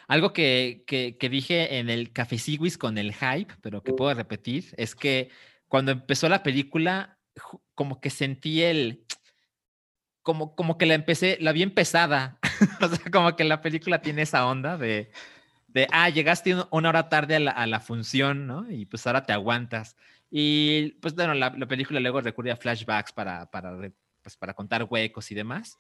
algo 0.09 0.33
que, 0.33 0.83
que, 0.87 1.29
dije 1.29 1.77
en 1.77 1.87
el 1.87 2.11
Café 2.11 2.39
Siguis 2.39 2.79
con 2.79 2.97
el 2.97 3.13
hype, 3.13 3.53
pero 3.61 3.83
que 3.83 3.93
puedo 3.93 4.11
repetir, 4.15 4.73
es 4.75 4.95
que 4.95 5.29
cuando 5.67 5.91
empezó 5.91 6.27
la 6.27 6.41
película, 6.41 7.19
como 7.75 8.01
que 8.01 8.09
sentí 8.09 8.63
el, 8.63 9.05
como, 10.29 10.53
como 10.53 10.77
que 10.77 10.85
la 10.85 10.93
empecé, 10.93 11.39
la 11.41 11.53
vi 11.53 11.63
empezada, 11.63 12.37
o 12.81 12.87
sea, 12.87 13.11
como 13.11 13.35
que 13.35 13.43
la 13.43 13.63
película 13.63 13.99
tiene 14.03 14.21
esa 14.21 14.45
onda 14.45 14.77
de, 14.77 15.09
de 15.69 15.87
ah, 15.91 16.07
llegaste 16.09 16.55
una 16.69 16.89
hora 16.89 17.09
tarde 17.09 17.35
a 17.35 17.39
la, 17.39 17.49
a 17.49 17.65
la 17.65 17.79
función, 17.79 18.45
¿no? 18.45 18.69
Y 18.69 18.85
pues 18.85 19.07
ahora 19.07 19.25
te 19.25 19.33
aguantas. 19.33 19.97
Y 20.29 20.91
pues 21.01 21.15
bueno, 21.15 21.33
la, 21.33 21.49
la 21.57 21.65
película 21.65 21.99
luego 21.99 22.21
recurre 22.21 22.51
a 22.51 22.57
flashbacks 22.57 23.11
para, 23.11 23.49
para, 23.49 23.75
pues, 24.21 24.37
para 24.37 24.53
contar 24.53 24.83
huecos 24.87 25.31
y 25.31 25.35
demás. 25.35 25.79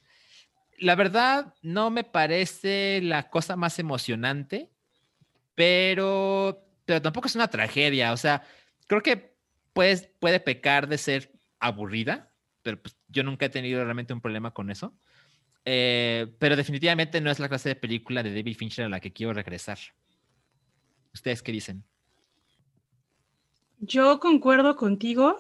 La 0.79 0.95
verdad, 0.95 1.53
no 1.61 1.91
me 1.91 2.03
parece 2.03 3.01
la 3.03 3.29
cosa 3.29 3.55
más 3.55 3.77
emocionante, 3.77 4.71
pero, 5.53 6.65
pero 6.85 7.03
tampoco 7.03 7.27
es 7.27 7.35
una 7.35 7.49
tragedia. 7.49 8.13
O 8.13 8.17
sea, 8.17 8.41
creo 8.87 9.03
que 9.03 9.35
pues, 9.73 10.09
puede 10.19 10.39
pecar 10.39 10.87
de 10.87 10.97
ser 10.97 11.31
aburrida, 11.59 12.28
pero 12.69 12.83
pues, 12.83 12.95
yo 13.07 13.23
nunca 13.23 13.47
he 13.47 13.49
tenido 13.49 13.83
realmente 13.83 14.13
un 14.13 14.21
problema 14.21 14.51
con 14.51 14.69
eso. 14.69 14.93
Eh, 15.65 16.27
pero 16.37 16.55
definitivamente 16.55 17.19
no 17.19 17.31
es 17.31 17.39
la 17.39 17.49
clase 17.49 17.69
de 17.69 17.75
película 17.75 18.21
de 18.21 18.33
David 18.33 18.55
Fincher 18.55 18.85
a 18.85 18.89
la 18.89 18.99
que 18.99 19.11
quiero 19.11 19.33
regresar. 19.33 19.79
¿Ustedes 21.13 21.41
qué 21.41 21.51
dicen? 21.51 21.83
Yo 23.79 24.19
concuerdo 24.19 24.75
contigo. 24.75 25.39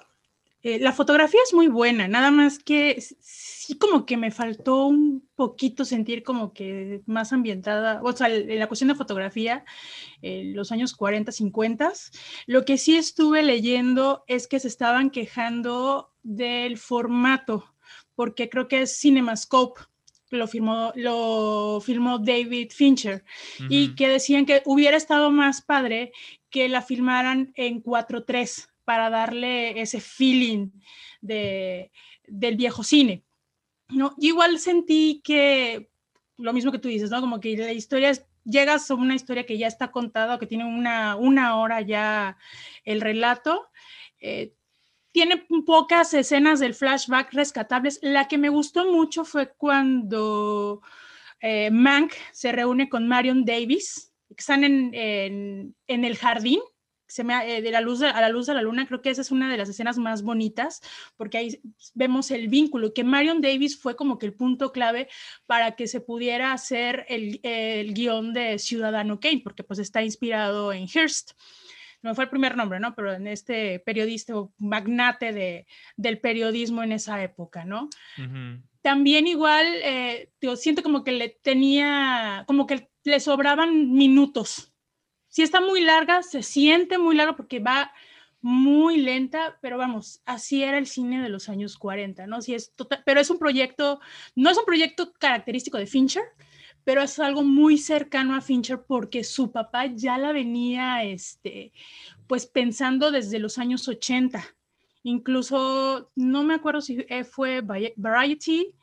Eh, 0.63 0.79
la 0.79 0.91
fotografía 0.91 1.39
es 1.45 1.53
muy 1.53 1.67
buena, 1.67 2.07
nada 2.07 2.31
más 2.31 2.59
que 2.59 2.99
sí 3.21 3.77
como 3.77 4.05
que 4.05 4.17
me 4.17 4.29
faltó 4.29 4.87
un 4.87 5.25
poquito 5.35 5.85
sentir 5.85 6.21
como 6.21 6.51
que 6.51 7.01
más 7.05 7.31
ambientada, 7.31 8.01
o 8.03 8.11
sea, 8.11 8.27
en 8.27 8.59
la 8.59 8.67
cuestión 8.67 8.89
de 8.89 8.95
fotografía, 8.95 9.63
en 10.21 10.55
los 10.55 10.73
años 10.73 10.95
40, 10.95 11.31
50. 11.31 11.93
Lo 12.47 12.65
que 12.65 12.77
sí 12.77 12.97
estuve 12.97 13.41
leyendo 13.43 14.25
es 14.27 14.47
que 14.47 14.59
se 14.59 14.67
estaban 14.67 15.11
quejando 15.11 16.08
del 16.23 16.77
formato, 16.77 17.73
porque 18.15 18.49
creo 18.49 18.67
que 18.67 18.81
es 18.81 18.99
CinemaScope, 18.99 19.81
lo 20.31 20.47
firmó, 20.47 20.91
lo 20.95 21.81
firmó 21.83 22.19
David 22.19 22.71
Fincher, 22.71 23.23
uh 23.59 23.63
-huh. 23.63 23.67
y 23.69 23.95
que 23.95 24.07
decían 24.07 24.45
que 24.45 24.61
hubiera 24.65 24.97
estado 24.97 25.31
más 25.31 25.61
padre 25.61 26.11
que 26.49 26.69
la 26.69 26.81
filmaran 26.81 27.51
en 27.55 27.81
4.3 27.83 28.67
para 28.85 29.09
darle 29.09 29.79
ese 29.79 29.99
feeling 29.99 30.69
de, 31.21 31.91
del 32.27 32.55
viejo 32.55 32.83
cine. 32.83 33.23
¿no? 33.89 34.15
Igual 34.19 34.59
sentí 34.59 35.21
que 35.23 35.89
lo 36.37 36.53
mismo 36.53 36.71
que 36.71 36.79
tú 36.79 36.87
dices, 36.87 37.09
¿no? 37.11 37.21
Como 37.21 37.39
que 37.39 37.57
la 37.57 37.73
historia 37.73 38.09
es, 38.09 38.25
llegas 38.45 38.89
a 38.89 38.95
una 38.95 39.15
historia 39.15 39.45
que 39.45 39.57
ya 39.57 39.67
está 39.67 39.91
contada, 39.91 40.39
que 40.39 40.47
tiene 40.47 40.65
una, 40.65 41.15
una 41.15 41.57
hora 41.57 41.81
ya 41.81 42.37
el 42.85 43.01
relato. 43.01 43.67
Eh, 44.19 44.53
tiene 45.11 45.45
pocas 45.65 46.13
escenas 46.13 46.59
del 46.59 46.73
flashback 46.73 47.33
rescatables. 47.33 47.99
La 48.01 48.27
que 48.27 48.37
me 48.37 48.49
gustó 48.49 48.91
mucho 48.91 49.25
fue 49.25 49.53
cuando 49.53 50.81
eh, 51.41 51.69
Mank 51.71 52.13
se 52.31 52.51
reúne 52.51 52.89
con 52.89 53.07
Marion 53.07 53.45
Davis, 53.45 54.13
que 54.29 54.35
están 54.39 54.63
en, 54.63 54.91
en, 54.93 56.05
el 56.05 56.17
jardín 56.17 56.59
se 57.07 57.23
me, 57.23 57.57
eh, 57.57 57.61
de 57.63 57.71
la 57.71 57.81
luz 57.81 58.03
a 58.03 58.21
la 58.21 58.29
luz 58.29 58.45
de 58.45 58.53
la 58.53 58.61
luna, 58.61 58.85
creo 58.85 59.01
que 59.01 59.09
esa 59.09 59.21
es 59.21 59.31
una 59.31 59.49
de 59.49 59.57
las 59.57 59.67
escenas 59.67 59.97
más 59.97 60.21
bonitas, 60.21 60.79
porque 61.17 61.39
ahí 61.39 61.59
vemos 61.95 62.29
el 62.29 62.49
vínculo, 62.49 62.93
que 62.93 63.03
Marion 63.03 63.41
Davis 63.41 63.79
fue 63.79 63.95
como 63.95 64.19
que 64.19 64.27
el 64.27 64.35
punto 64.35 64.71
clave 64.71 65.09
para 65.47 65.75
que 65.75 65.87
se 65.87 66.01
pudiera 66.01 66.53
hacer 66.53 67.07
el, 67.09 67.39
el 67.41 67.95
guion 67.95 68.31
de 68.31 68.59
Ciudadano 68.59 69.19
Kane, 69.19 69.41
porque 69.43 69.63
pues 69.63 69.79
está 69.79 70.03
inspirado 70.03 70.71
en 70.71 70.87
Hearst. 70.87 71.31
No 72.01 72.15
fue 72.15 72.25
el 72.25 72.29
primer 72.29 72.55
nombre, 72.55 72.79
¿no? 72.79 72.95
Pero 72.95 73.13
en 73.13 73.27
este 73.27 73.79
periodista 73.79 74.37
o 74.37 74.53
magnate 74.57 75.33
de, 75.33 75.67
del 75.97 76.19
periodismo 76.19 76.83
en 76.83 76.93
esa 76.93 77.21
época, 77.23 77.65
¿no? 77.65 77.89
Uh 78.17 78.21
-huh. 78.21 78.63
También 78.81 79.27
igual, 79.27 79.65
eh, 79.83 80.31
yo 80.41 80.55
siento 80.55 80.81
como 80.83 81.03
que 81.03 81.11
le 81.11 81.29
tenía, 81.29 82.45
como 82.47 82.65
que 82.65 82.89
le 83.03 83.19
sobraban 83.19 83.91
minutos 83.91 84.69
si 85.29 85.43
está 85.43 85.61
muy 85.61 85.81
larga, 85.81 86.23
se 86.23 86.43
siente 86.43 86.97
muy 86.97 87.15
larga 87.15 87.35
porque 87.35 87.59
va 87.59 87.93
muy 88.41 88.97
lenta, 88.97 89.57
pero 89.61 89.77
vamos, 89.77 90.21
así 90.25 90.63
era 90.63 90.77
el 90.77 90.87
cine 90.87 91.21
de 91.21 91.29
los 91.29 91.49
años 91.49 91.77
40, 91.77 92.25
¿no? 92.25 92.41
Si 92.41 92.55
es 92.55 92.73
total, 92.73 93.03
pero 93.05 93.19
es 93.19 93.29
un 93.29 93.37
proyecto, 93.37 93.99
no 94.35 94.49
es 94.49 94.57
un 94.57 94.65
proyecto 94.65 95.13
característico 95.13 95.77
de 95.77 95.85
Fincher, 95.85 96.23
pero 96.89 97.03
es 97.03 97.19
algo 97.19 97.43
muy 97.43 97.77
cercano 97.77 98.33
a 98.33 98.41
Fincher 98.41 98.81
porque 98.81 99.23
su 99.23 99.51
papá 99.51 99.85
ya 99.85 100.17
la 100.17 100.31
venía, 100.31 101.03
este, 101.03 101.71
pues 102.25 102.47
pensando 102.47 103.11
desde 103.11 103.37
los 103.37 103.59
años 103.59 103.87
80. 103.87 104.43
Incluso, 105.03 106.09
no 106.15 106.43
me 106.43 106.55
acuerdo 106.55 106.81
si 106.81 107.05
fue 107.29 107.61
Variety 107.61 108.73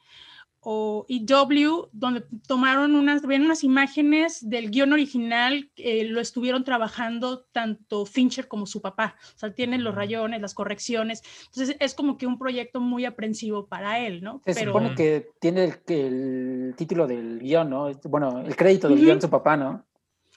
o 0.68 1.06
EW, 1.08 1.90
donde 1.92 2.24
tomaron 2.48 2.96
unas, 2.96 3.22
ven 3.22 3.42
unas 3.42 3.62
imágenes 3.62 4.50
del 4.50 4.72
guion 4.72 4.92
original, 4.92 5.70
eh, 5.76 6.02
lo 6.02 6.20
estuvieron 6.20 6.64
trabajando 6.64 7.44
tanto 7.52 8.04
Fincher 8.04 8.48
como 8.48 8.66
su 8.66 8.82
papá, 8.82 9.14
o 9.36 9.38
sea, 9.38 9.54
tienen 9.54 9.84
los 9.84 9.94
rayones, 9.94 10.40
las 10.40 10.54
correcciones, 10.54 11.22
entonces 11.46 11.76
es 11.78 11.94
como 11.94 12.18
que 12.18 12.26
un 12.26 12.36
proyecto 12.36 12.80
muy 12.80 13.04
aprensivo 13.04 13.68
para 13.68 14.00
él, 14.00 14.24
¿no? 14.24 14.42
Se 14.44 14.54
Pero... 14.54 14.72
supone 14.72 14.96
que 14.96 15.28
tiene 15.38 15.66
el, 15.66 15.74
el, 15.86 16.74
título 16.76 17.06
del 17.06 17.38
guion, 17.38 17.70
¿no? 17.70 17.92
Bueno, 18.02 18.40
el 18.40 18.56
crédito 18.56 18.88
del 18.88 18.98
uh 18.98 19.00
-huh. 19.00 19.04
guion 19.04 19.22
su 19.22 19.30
papá, 19.30 19.56
¿no? 19.56 19.86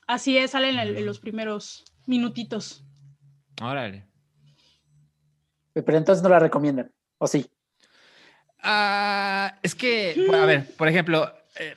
Así 0.05 0.37
es, 0.37 0.51
sale 0.51 0.69
en, 0.69 0.77
en 0.77 1.05
los 1.07 1.19
primeros 1.19 1.85
minutitos. 2.05 2.85
Órale. 3.63 4.05
Pero 5.73 5.97
entonces 5.97 6.21
no 6.21 6.29
la 6.29 6.37
recomiendan, 6.37 6.91
¿o 7.17 7.25
sí? 7.25 7.49
Uh, 8.63 9.55
es 9.63 9.73
que, 9.73 10.27
a 10.33 10.45
ver, 10.45 10.65
por 10.75 10.87
ejemplo, 10.87 11.33
eh, 11.57 11.75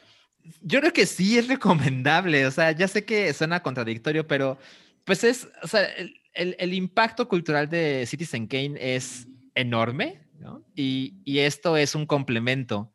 yo 0.62 0.80
creo 0.80 0.92
que 0.92 1.06
sí 1.06 1.38
es 1.38 1.48
recomendable. 1.48 2.46
O 2.46 2.50
sea, 2.50 2.72
ya 2.72 2.88
sé 2.88 3.04
que 3.04 3.32
suena 3.32 3.62
contradictorio, 3.62 4.26
pero 4.26 4.58
pues 5.04 5.24
es, 5.24 5.48
o 5.62 5.68
sea, 5.68 5.84
el, 5.84 6.20
el, 6.34 6.56
el 6.58 6.74
impacto 6.74 7.28
cultural 7.28 7.68
de 7.68 8.04
Citizen 8.06 8.46
Kane 8.46 8.76
es 8.78 9.26
enorme, 9.54 10.22
¿no? 10.38 10.64
Y, 10.74 11.14
y, 11.24 11.40
esto 11.40 11.76
es 11.76 11.94
un 11.94 12.06
complemento. 12.06 12.92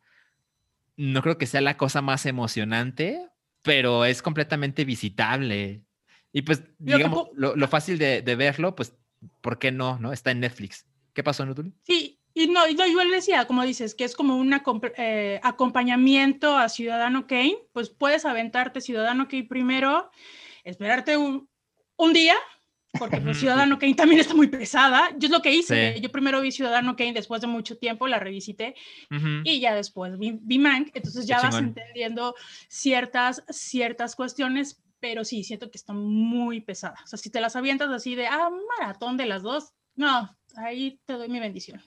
No 0.96 1.22
creo 1.22 1.38
que 1.38 1.46
sea 1.46 1.62
la 1.62 1.78
cosa 1.78 2.02
más 2.02 2.26
emocionante, 2.26 3.22
pero 3.62 4.06
es 4.06 4.22
completamente 4.22 4.86
visitable. 4.86 5.84
Y 6.34 6.42
pues, 6.42 6.64
digamos, 6.80 7.30
lo, 7.36 7.56
lo 7.56 7.68
fácil 7.68 7.98
de, 7.98 8.22
de, 8.22 8.36
verlo, 8.36 8.76
pues, 8.76 8.94
¿por 9.42 9.60
qué 9.60 9.72
no? 9.72 10.00
¿No? 10.00 10.12
Está 10.12 10.32
en 10.32 10.40
Netflix. 10.40 10.86
¿Qué 11.14 11.24
pasó, 11.24 11.46
Nutul? 11.46 11.74
Sí, 11.84 12.17
y 12.38 12.48
no, 12.48 12.68
yo 12.70 13.04
le 13.04 13.16
decía, 13.16 13.48
como 13.48 13.64
dices, 13.64 13.96
que 13.96 14.04
es 14.04 14.16
como 14.16 14.36
un 14.36 14.54
eh, 14.98 15.40
acompañamiento 15.42 16.56
a 16.56 16.70
Ciudadano 16.70 17.26
Kane, 17.26 17.58
pues 17.74 17.90
puedes 17.90 18.26
aventarte 18.26 18.80
Ciudadano 18.80 19.28
Kane 19.28 19.46
primero, 19.46 20.12
esperarte 20.64 21.18
un, 21.18 21.50
un 21.96 22.14
día, 22.14 22.36
porque 23.00 23.20
pues, 23.22 23.40
Ciudadano 23.40 23.80
Kane 23.80 23.96
también 23.96 24.22
está 24.22 24.36
muy 24.36 24.48
pesada. 24.48 25.10
Yo 25.18 25.28
es 25.28 25.32
lo 25.32 25.42
que 25.42 25.52
hice, 25.54 25.96
sí. 25.96 26.02
yo 26.02 26.12
primero 26.12 26.40
vi 26.42 26.52
Ciudadano 26.52 26.96
Kane 26.96 27.14
después 27.14 27.42
de 27.42 27.48
mucho 27.48 27.78
tiempo, 27.78 28.08
la 28.08 28.20
revisité, 28.20 28.76
uh 29.10 29.16
-huh. 29.16 29.42
y 29.44 29.60
ya 29.60 29.74
después 29.74 30.18
vi, 30.20 30.38
vi 30.40 30.60
Mank, 30.60 30.92
entonces 30.94 31.26
ya 31.26 31.38
Qué 31.38 31.44
vas 31.44 31.56
chingón. 31.56 31.70
entendiendo 31.70 32.36
ciertas, 32.68 33.44
ciertas 33.50 34.16
cuestiones, 34.16 34.84
pero 35.00 35.26
sí, 35.26 35.44
siento 35.44 35.72
que 35.72 35.78
está 35.78 35.94
muy 35.94 36.62
pesada. 36.62 36.98
O 37.04 37.08
sea, 37.08 37.18
si 37.18 37.30
te 37.30 37.42
las 37.42 37.56
avientas 37.56 37.90
así 37.90 38.16
de, 38.16 38.28
ah, 38.28 38.50
maratón 38.80 39.18
de 39.18 39.26
las 39.26 39.42
dos, 39.42 39.74
no, 39.96 40.36
ahí 40.56 41.00
te 41.06 41.14
doy 41.14 41.30
mi 41.30 41.40
bendición. 41.40 41.82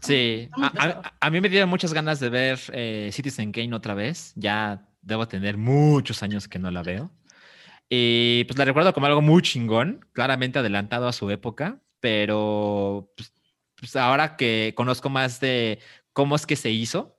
Sí, 0.00 0.48
a, 0.52 0.66
a, 0.66 1.12
a, 1.20 1.30
mí 1.30 1.40
me 1.40 1.48
dieron 1.48 1.68
muchas 1.68 1.92
ganas 1.92 2.20
de 2.20 2.28
ver 2.28 2.60
eh, 2.72 3.10
Citizen 3.12 3.52
Kane 3.52 3.74
otra 3.74 3.94
vez. 3.94 4.32
Ya 4.36 4.88
debo 5.00 5.28
tener 5.28 5.56
muchos 5.56 6.22
años 6.22 6.48
que 6.48 6.58
no 6.58 6.70
la 6.70 6.82
veo. 6.82 7.10
Y 7.88 8.44
pues 8.44 8.58
la 8.58 8.64
recuerdo 8.64 8.94
como 8.94 9.06
algo 9.06 9.20
muy 9.20 9.42
chingón, 9.42 10.06
claramente 10.12 10.58
adelantado 10.58 11.08
a 11.08 11.12
su 11.12 11.30
época, 11.30 11.82
pero 12.00 13.12
pues, 13.16 13.34
pues 13.76 13.96
ahora 13.96 14.36
que 14.36 14.72
conozco 14.74 15.10
más 15.10 15.40
de 15.40 15.78
cómo 16.12 16.36
es 16.36 16.46
que 16.46 16.56
se 16.56 16.70
hizo. 16.70 17.18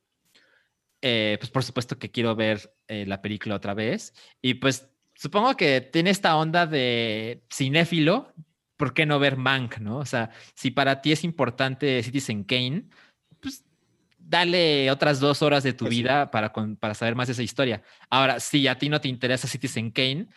Eh, 1.01 1.37
pues 1.39 1.51
por 1.51 1.63
supuesto 1.63 1.99
que 1.99 2.11
quiero 2.11 2.35
ver 2.35 2.73
eh, 2.87 3.05
la 3.05 3.21
película 3.21 3.55
otra 3.55 3.73
vez. 3.73 4.13
Y 4.41 4.55
pues 4.55 4.89
supongo 5.13 5.55
que 5.55 5.81
tiene 5.81 6.09
esta 6.09 6.35
onda 6.37 6.65
de 6.65 7.43
cinéfilo, 7.53 8.33
¿por 8.83 8.93
qué 8.93 9.05
no 9.05 9.17
ver 9.17 9.37
Mank, 9.37 9.77
no? 9.77 9.99
O 9.99 10.05
sea, 10.05 10.29
si 10.55 10.69
para 10.69 10.99
ti 11.01 11.13
es 11.13 11.23
importante 11.23 12.03
Citizen 12.03 12.43
Kane, 12.43 12.83
pues 13.39 13.63
dale 14.19 14.91
otras 14.91 15.21
dos 15.21 15.41
horas 15.41 15.63
de 15.63 15.71
tu 15.71 15.85
Pues 15.85 15.95
sí. 15.95 16.01
vida 16.01 16.29
para, 16.31 16.51
con- 16.51 16.75
para 16.75 16.93
saber 16.93 17.15
más 17.15 17.27
de 17.27 17.31
esa 17.31 17.43
historia. 17.43 17.81
Ahora, 18.09 18.41
si 18.41 18.67
a 18.67 18.77
ti 18.77 18.89
no 18.89 18.99
te 18.99 19.07
interesa 19.07 19.47
Citizen 19.47 19.89
Kane, 19.89 20.27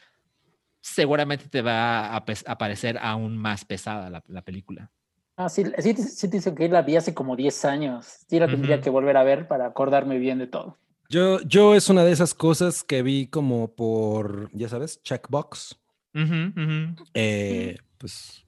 seguramente 0.81 1.49
te 1.49 1.61
va 1.61 2.15
a, 2.15 2.25
a 2.47 2.59
parecer 2.59 2.99
aún 3.03 3.37
más 3.37 3.65
pesada 3.65 4.11
la, 4.11 4.23
la 4.29 4.43
película. 4.43 4.93
Ah, 5.37 5.49
sí, 5.49 5.65
sí, 5.81 5.95
sí 5.97 6.29
te 6.31 6.55
que 6.55 6.69
la 6.69 6.83
vi 6.83 6.95
hace 6.95 7.15
como 7.15 7.35
10 7.35 7.65
años. 7.65 8.07
Sí 8.29 8.39
la 8.39 8.47
tendría 8.47 8.77
Ujú. 8.77 8.85
que 8.85 8.91
volver 8.91 9.17
a 9.17 9.25
ver 9.25 9.49
para 9.49 9.67
acordarme 9.67 10.19
bien 10.19 10.39
de 10.39 10.47
todo. 10.47 10.79
Yo, 11.09 11.41
yo 11.41 11.75
es 11.75 11.89
una 11.89 12.05
de 12.05 12.13
esas 12.13 12.33
cosas 12.33 12.85
que 12.85 13.03
vi 13.03 13.27
como 13.27 13.75
por, 13.75 14.51
ya 14.53 14.69
sabes, 14.69 15.03
checkbox. 15.03 15.81
Ujú, 16.15 16.53
ujú. 16.57 17.07
Eh, 17.13 17.77
pues, 17.99 18.45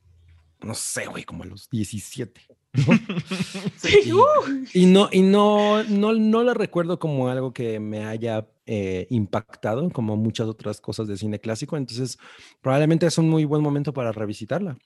no 0.61 0.75
sé, 0.75 1.07
güey, 1.07 1.25
como 1.25 1.43
a 1.45 1.47
los 1.47 1.69
17. 1.71 2.41
Sí, 3.77 4.13
uh, 4.13 4.65
Y 4.75 4.87
no, 4.87 5.09
y 5.11 5.23
no, 5.23 5.83
no, 5.85 6.13
no 6.13 6.43
la 6.43 6.55
recuerdo 6.55 6.99
como 6.99 7.29
algo 7.29 7.53
que 7.53 7.81
me 7.81 8.05
haya 8.05 8.47
eh, 8.67 9.07
impactado, 9.11 9.89
como 9.91 10.17
muchas 10.17 10.47
otras 10.47 10.81
cosas 10.81 11.09
de 11.09 11.17
cine 11.17 11.41
clásico. 11.41 11.77
Entonces, 11.77 12.19
probablemente 12.61 13.07
es 13.07 13.19
un 13.19 13.29
muy 13.29 13.45
buen 13.45 13.63
momento 13.63 13.93
para 13.93 14.13
revisitarla. 14.13 14.77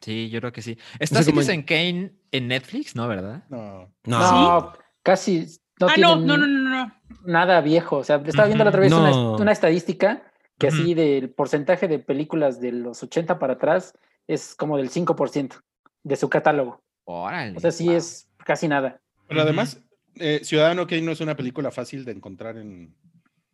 Sí, 0.00 0.30
yo 0.30 0.40
creo 0.40 0.52
que 0.52 0.62
sí. 0.62 0.78
¿Está 0.98 1.22
Citizen 1.22 1.62
Kane 1.62 2.12
en 2.32 2.48
Netflix? 2.48 2.96
No, 2.96 3.06
¿verdad? 3.06 3.44
No. 3.48 3.92
No, 4.04 4.18
No, 4.18 4.72
casi 5.02 5.46
no 5.80 5.88
ah, 5.88 5.94
no, 5.96 6.16
no, 6.16 6.36
no, 6.36 6.46
no, 6.46 6.70
no. 6.70 6.94
nada 7.24 7.60
viejo. 7.60 7.98
O 7.98 8.04
sea, 8.04 8.16
estaba 8.24 8.46
viendo 8.46 8.64
la 8.64 8.70
otra 8.70 8.80
vez 8.80 8.90
No. 8.90 9.00
una, 9.00 9.42
una 9.42 9.52
estadística 9.52 10.31
que 10.62 10.68
así 10.68 10.94
del 10.94 11.30
porcentaje 11.30 11.88
de 11.88 11.98
películas 11.98 12.60
de 12.60 12.72
los 12.72 13.02
80 13.02 13.38
para 13.38 13.54
atrás 13.54 13.94
es 14.26 14.54
como 14.54 14.76
del 14.76 14.90
5% 14.90 15.60
de 16.04 16.16
su 16.16 16.28
catálogo. 16.28 16.82
Órale. 17.04 17.56
O 17.56 17.60
sea, 17.60 17.70
sí 17.72 17.86
wow. 17.86 17.96
es 17.96 18.28
casi 18.44 18.68
nada. 18.68 19.00
Pero 19.28 19.42
además, 19.42 19.80
eh, 20.16 20.40
Ciudadano 20.44 20.86
Kane 20.86 21.02
no 21.02 21.12
es 21.12 21.20
una 21.20 21.36
película 21.36 21.70
fácil 21.70 22.04
de 22.04 22.12
encontrar 22.12 22.56
en, 22.58 22.94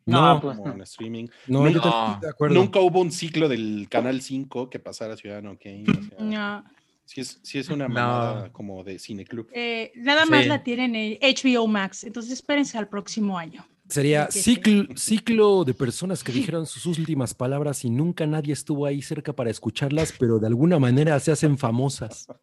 No, 0.07 0.35
no, 0.35 0.41
pues, 0.41 0.57
como 0.59 0.73
en 0.73 0.81
streaming. 0.83 1.29
no, 1.47 1.69
nunca- 1.69 2.21
acuerdo. 2.29 2.55
Nunca 2.55 2.81
hubo 2.81 3.01
un 3.01 3.11
ciclo 3.13 3.49
del 3.49 3.87
Canal 3.91 4.21
5 4.21 4.69
que 4.71 4.79
pasara 4.79 5.17
Ciudadano 5.17 5.59
Kane. 5.63 5.85
o 5.89 6.03
sea, 6.03 6.19
No. 6.25 6.65
sí, 7.05 7.21
es, 7.23 7.41
sí 7.43 7.59
es 7.59 7.69
una 7.71 7.89
No. 7.89 7.95
mamada 7.95 8.53
como 8.53 8.85
de 8.85 8.99
cineclub. 8.99 9.49
Eh, 9.53 9.93
nada 9.97 10.27
más 10.27 10.43
Sí. 10.43 10.49
la 10.49 10.63
tienen 10.63 10.95
en 10.95 11.19
HBO 11.23 11.67
Max, 11.67 12.05
entonces 12.05 12.33
espérense 12.33 12.77
al 12.79 12.89
próximo 12.89 13.39
año. 13.39 13.67
Sería 13.89 14.31
ciclo, 14.31 14.85
ciclo 14.97 15.65
de 15.65 15.73
personas 15.75 16.23
que 16.23 16.31
dijeron 16.33 16.67
sus 16.67 16.85
últimas 16.87 17.33
palabras 17.35 17.85
y 17.85 17.91
nunca 17.91 18.27
nadie 18.27 18.53
estuvo 18.53 18.85
ahí 18.87 19.01
cerca 19.03 19.33
para 19.33 19.51
escucharlas, 19.51 20.13
pero 20.19 20.39
de 20.39 20.47
alguna 20.47 20.79
manera 20.79 21.19
se 21.21 21.33
hacen 21.33 21.57
famosas. 21.59 22.27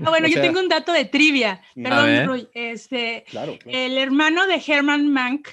Ah, 0.00 0.10
bueno, 0.10 0.26
O 0.26 0.28
yo 0.28 0.34
sea- 0.34 0.42
tengo 0.42 0.58
un 0.58 0.68
dato 0.68 0.92
de 0.92 1.04
trivia. 1.04 1.60
A 1.62 1.80
Perdón. 1.80 2.26
Roy. 2.26 2.48
Este, 2.54 3.24
Claro, 3.30 3.56
claro. 3.56 3.78
el 3.78 3.98
hermano 3.98 4.46
de 4.48 4.60
Herman 4.66 5.08
Mank, 5.12 5.46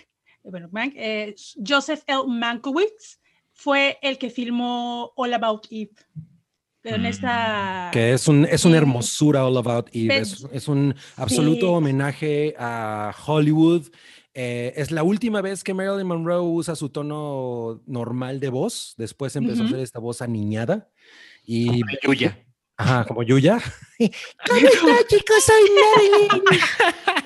bueno, 0.43 0.69
Mank, 0.71 0.93
eh, 0.95 1.36
Joseph 1.63 2.01
L. 2.07 2.24
Mankiewicz, 2.28 3.19
fue 3.51 3.99
el 4.01 4.17
que 4.17 4.32
filmó 4.32 5.11
All 5.15 5.34
About 5.36 5.67
Eve. 5.69 5.91
Pero 6.82 6.95
en 6.95 7.03
Mm. 7.03 7.05
esta... 7.05 7.89
Que 7.93 8.13
es, 8.13 8.28
un, 8.28 8.45
es 8.45 8.65
una 8.65 8.78
hermosura 8.78 9.45
All 9.45 9.55
About 9.57 9.88
Eve. 9.93 10.07
Ve- 10.07 10.17
Es, 10.21 10.45
es 10.51 10.67
un 10.67 10.95
absoluto 11.15 11.67
Sí. 11.67 11.74
homenaje 11.74 12.55
a 12.57 13.13
Hollywood. 13.26 13.84
Eh, 14.36 14.73
es 14.77 14.91
la 14.91 15.03
última 15.03 15.41
vez 15.41 15.63
que 15.63 15.73
Marilyn 15.73 16.07
Monroe 16.07 16.41
usa 16.41 16.75
su 16.75 16.89
tono 16.89 17.81
normal 17.86 18.39
de 18.39 18.49
voz. 18.49 18.95
Después 18.97 19.36
empezó 19.36 19.63
a 19.63 19.65
hacer 19.67 19.79
esta 19.79 19.99
voz 19.99 20.21
aniñada. 20.21 20.89
Y, 21.45 21.81
Yuya. 22.03 22.42
Ajá, 22.78 23.05
como 23.07 23.24
Yuya. 23.24 23.59
¿Cómo 24.47 24.67
está, 24.67 25.07
chicos? 25.07 25.43
Soy 25.43 25.63
Marilyn. 25.80 26.43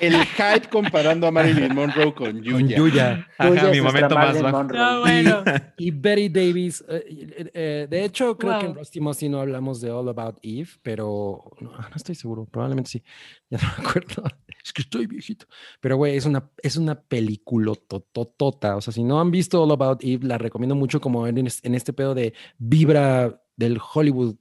El 0.00 0.24
hype 0.24 0.68
comparando 0.68 1.26
a 1.26 1.30
Marilyn 1.30 1.74
Monroe 1.74 2.14
con 2.14 2.32
Con 2.32 2.42
Yuya. 2.42 2.76
Yuya. 2.76 3.28
Ajá, 3.38 3.70
mi 3.70 3.80
momento 3.80 4.14
más 4.14 4.40
bajo. 4.40 4.64
No, 4.64 5.00
bueno. 5.00 5.42
Y 5.76 5.90
Betty 5.90 6.28
Davis. 6.28 6.84
eh, 6.88 7.04
eh, 7.08 7.50
eh, 7.54 7.86
de 7.90 8.04
hecho, 8.04 8.36
creo 8.36 8.58
que 8.60 8.66
en. 8.66 8.74
Rusty 8.74 9.00
Mossy 9.00 9.28
no 9.28 9.40
hablamos 9.40 9.80
de 9.80 9.90
All 9.90 10.08
About 10.08 10.38
Eve, 10.42 10.68
pero 10.82 11.50
no, 11.60 11.72
no 11.72 11.96
estoy 11.96 12.14
seguro. 12.14 12.44
Probablemente 12.46 12.90
sí. 12.90 13.02
Ya 13.50 13.58
no 13.58 13.68
me 13.78 13.88
acuerdo. 13.88 14.22
Es 14.62 14.72
que 14.72 14.82
estoy 14.82 15.06
viejito. 15.06 15.46
Pero, 15.80 15.96
güey, 15.96 16.16
es 16.16 16.26
una, 16.26 16.50
es 16.62 16.76
una 16.76 17.00
película 17.00 17.72
tototota. 17.88 18.76
O 18.76 18.80
sea, 18.80 18.92
si 18.92 19.02
no 19.02 19.20
han 19.20 19.30
visto 19.30 19.62
All 19.62 19.72
About 19.72 20.04
Eve, 20.04 20.26
la 20.26 20.38
recomiendo 20.38 20.74
mucho 20.74 21.00
como 21.00 21.26
en 21.26 21.46
este 21.46 21.92
pedo 21.92 22.14
de 22.14 22.34
vibra 22.58 23.42
del 23.56 23.78
Hollywood 23.94 24.36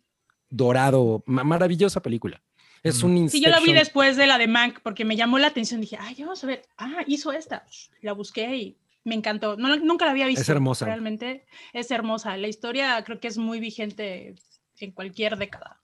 dorado. 0.50 1.24
Ma- 1.26 1.44
maravillosa 1.44 2.02
película. 2.02 2.42
Es 2.84 3.04
un 3.04 3.30
Sí, 3.30 3.42
yo 3.42 3.50
la 3.50 3.58
vi 3.58 3.64
Inception. 3.72 3.76
después 3.84 4.18
de 4.18 4.28
la 4.28 4.38
de 4.38 4.48
Mank 4.48 4.80
porque 4.82 5.04
me 5.04 5.16
llamó 5.16 5.40
la 5.40 5.48
atención. 5.48 5.82
Dije, 5.82 5.98
ay, 6.00 6.16
vamos 6.20 6.44
a 6.44 6.48
ver. 6.48 6.64
Ah, 6.78 7.04
hizo 7.08 7.32
esta. 7.34 7.66
La 8.02 8.14
busqué 8.14 8.56
y 8.56 8.78
me 9.04 9.16
encantó. 9.16 9.58
No, 9.58 9.76
nunca 9.78 10.06
la 10.06 10.12
había 10.12 10.28
visto. 10.28 10.50
hermosa. 10.52 10.86
Realmente 10.86 11.46
es 11.74 11.90
hermosa. 11.92 12.38
La 12.38 12.48
historia 12.48 13.04
creo 13.04 13.20
que 13.20 13.28
es 13.28 13.38
muy 13.38 13.60
vigente 13.60 14.36
en 14.80 14.92
cualquier 14.92 15.38
década. 15.38 15.82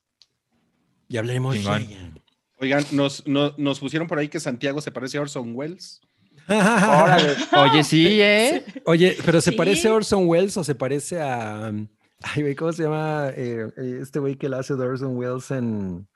Y 1.09 1.17
hablaremos 1.17 1.55
de 1.55 1.59
Chingón. 1.61 1.81
ella. 1.81 2.11
Oigan, 2.59 2.85
nos, 2.91 3.27
no- 3.27 3.53
nos 3.57 3.79
pusieron 3.79 4.07
por 4.07 4.19
ahí 4.19 4.29
que 4.29 4.39
Santiago 4.39 4.79
se 4.79 4.91
parece 4.91 5.17
a 5.17 5.21
Orson 5.21 5.53
Welles. 5.55 5.99
Órale. 6.47 7.35
Oye, 7.57 7.83
sí, 7.83 8.21
¿eh? 8.21 8.63
Oye, 8.85 9.17
pero 9.25 9.41
¿se 9.41 9.51
Sí. 9.51 9.57
parece 9.57 9.87
a 9.87 9.93
Orson 9.93 10.27
Welles 10.27 10.55
o 10.57 10.63
se 10.63 10.75
parece 10.75 11.19
a. 11.21 11.71
Ay, 12.23 12.41
güey, 12.41 12.55
¿cómo 12.55 12.71
se 12.71 12.83
llama 12.83 13.29
eh, 13.35 13.67
eh, 13.77 13.99
este 14.01 14.19
güey 14.19 14.35
que 14.35 14.49
le 14.49 14.55
hace 14.57 14.75
de 14.75 14.83
Orson 14.85 15.15
Welles 15.17 15.51
en. 15.51 16.07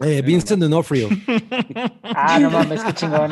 eh, 0.00 0.22
Vincent 0.22 0.60
D'Onofrio. 0.60 1.08
Ah, 2.02 2.38
no 2.40 2.50
mames, 2.50 2.82
qué 2.82 2.92
chingón. 2.92 3.30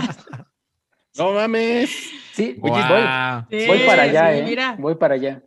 No 1.17 1.33
mames. 1.33 1.91
Sí, 2.33 2.55
voy, 2.59 2.71
Guau. 2.71 3.45
voy 3.51 3.81
para 3.87 4.03
allá, 4.05 4.33
Sí, 4.33 4.39
¿eh? 4.39 4.45
mira. 4.47 4.77
Voy 4.79 4.95
para 4.95 5.15
allá. 5.15 5.43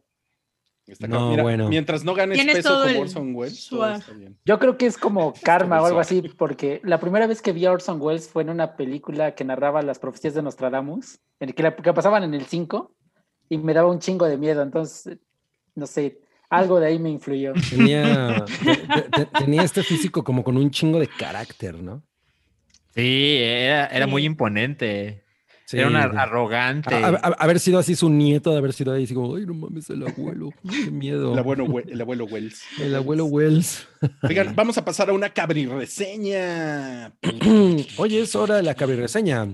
Está 0.85 1.07
No. 1.07 1.29
Mira, 1.29 1.43
bueno. 1.43 1.69
Mientras 1.69 2.03
no 2.03 2.13
ganes 2.13 2.43
peso 2.43 2.69
todo 2.69 2.81
como 2.83 2.91
el 2.95 2.97
Orson 2.97 3.33
Welles, 3.35 3.67
todo 3.69 3.79
swag. 3.79 3.99
está 4.01 4.11
bien. 4.13 4.37
Yo 4.43 4.59
creo 4.59 4.77
que 4.77 4.85
es 4.87 4.97
como 4.97 5.33
karma 5.43 5.81
o 5.81 5.85
algo 5.85 5.99
así, 6.01 6.21
porque 6.37 6.81
la 6.83 6.99
primera 6.99 7.27
vez 7.27 7.41
que 7.41 7.53
vi 7.53 7.65
a 7.65 7.71
Orson 7.71 8.01
Welles 8.01 8.27
fue 8.27 8.43
en 8.43 8.49
una 8.49 8.75
película 8.75 9.33
que 9.33 9.45
narraba 9.45 9.81
las 9.81 9.99
profecías 9.99 10.33
de 10.33 10.41
Nostradamus, 10.41 11.19
en 11.39 11.49
el 11.49 11.55
que, 11.55 11.63
la- 11.63 11.75
que 11.75 11.93
pasaban 11.93 12.23
en 12.23 12.33
el 12.33 12.45
5, 12.45 12.93
y 13.47 13.57
me 13.57 13.73
daba 13.73 13.89
un 13.89 13.99
chingo 13.99 14.25
de 14.25 14.37
miedo. 14.37 14.61
Entonces, 14.61 15.17
no 15.75 15.87
sé, 15.87 16.19
algo 16.51 16.79
de 16.79 16.87
ahí 16.87 16.99
me 16.99 17.09
influyó. 17.09 17.53
Tenía, 17.69 18.45
te- 18.63 18.75
te- 18.77 19.01
te- 19.09 19.25
tenía 19.25 19.63
este 19.63 19.81
físico 19.83 20.23
como 20.23 20.43
con 20.43 20.57
un 20.57 20.69
chingo 20.69 20.99
de 20.99 21.07
carácter, 21.07 21.75
¿no? 21.81 22.03
Sí, 22.93 23.37
era, 23.39 23.87
era 23.87 24.05
muy 24.05 24.25
imponente. 24.25 25.23
Sí, 25.65 25.77
era 25.77 25.87
un 25.87 25.95
arrogante. 25.95 26.93
a- 26.93 27.07
a- 27.07 27.35
haber 27.39 27.57
sido 27.61 27.79
así 27.79 27.95
su 27.95 28.09
nieto, 28.09 28.51
de 28.51 28.57
haber 28.57 28.73
sido 28.73 28.91
ahí, 28.91 29.05
así 29.05 29.13
como, 29.13 29.37
ay, 29.37 29.45
no 29.45 29.53
mames, 29.53 29.89
el 29.89 30.05
abuelo, 30.05 30.49
qué 30.69 30.91
miedo. 30.91 31.31
El 31.31 31.39
abuelo, 31.39 31.63
We- 31.63 31.85
el 31.89 32.01
abuelo 32.01 32.25
Welles. 32.25 32.61
El 32.81 32.93
abuelo 32.93 33.25
Wells. 33.25 33.87
Oigan, 34.23 34.53
vamos 34.53 34.77
a 34.77 34.83
pasar 34.83 35.09
a 35.09 35.13
una 35.13 35.29
cabri 35.29 35.65
reseña. 35.67 37.13
Oye, 37.97 38.21
es 38.21 38.35
hora 38.35 38.57
de 38.57 38.63
la 38.63 38.75
cabrirreseña. 38.75 39.47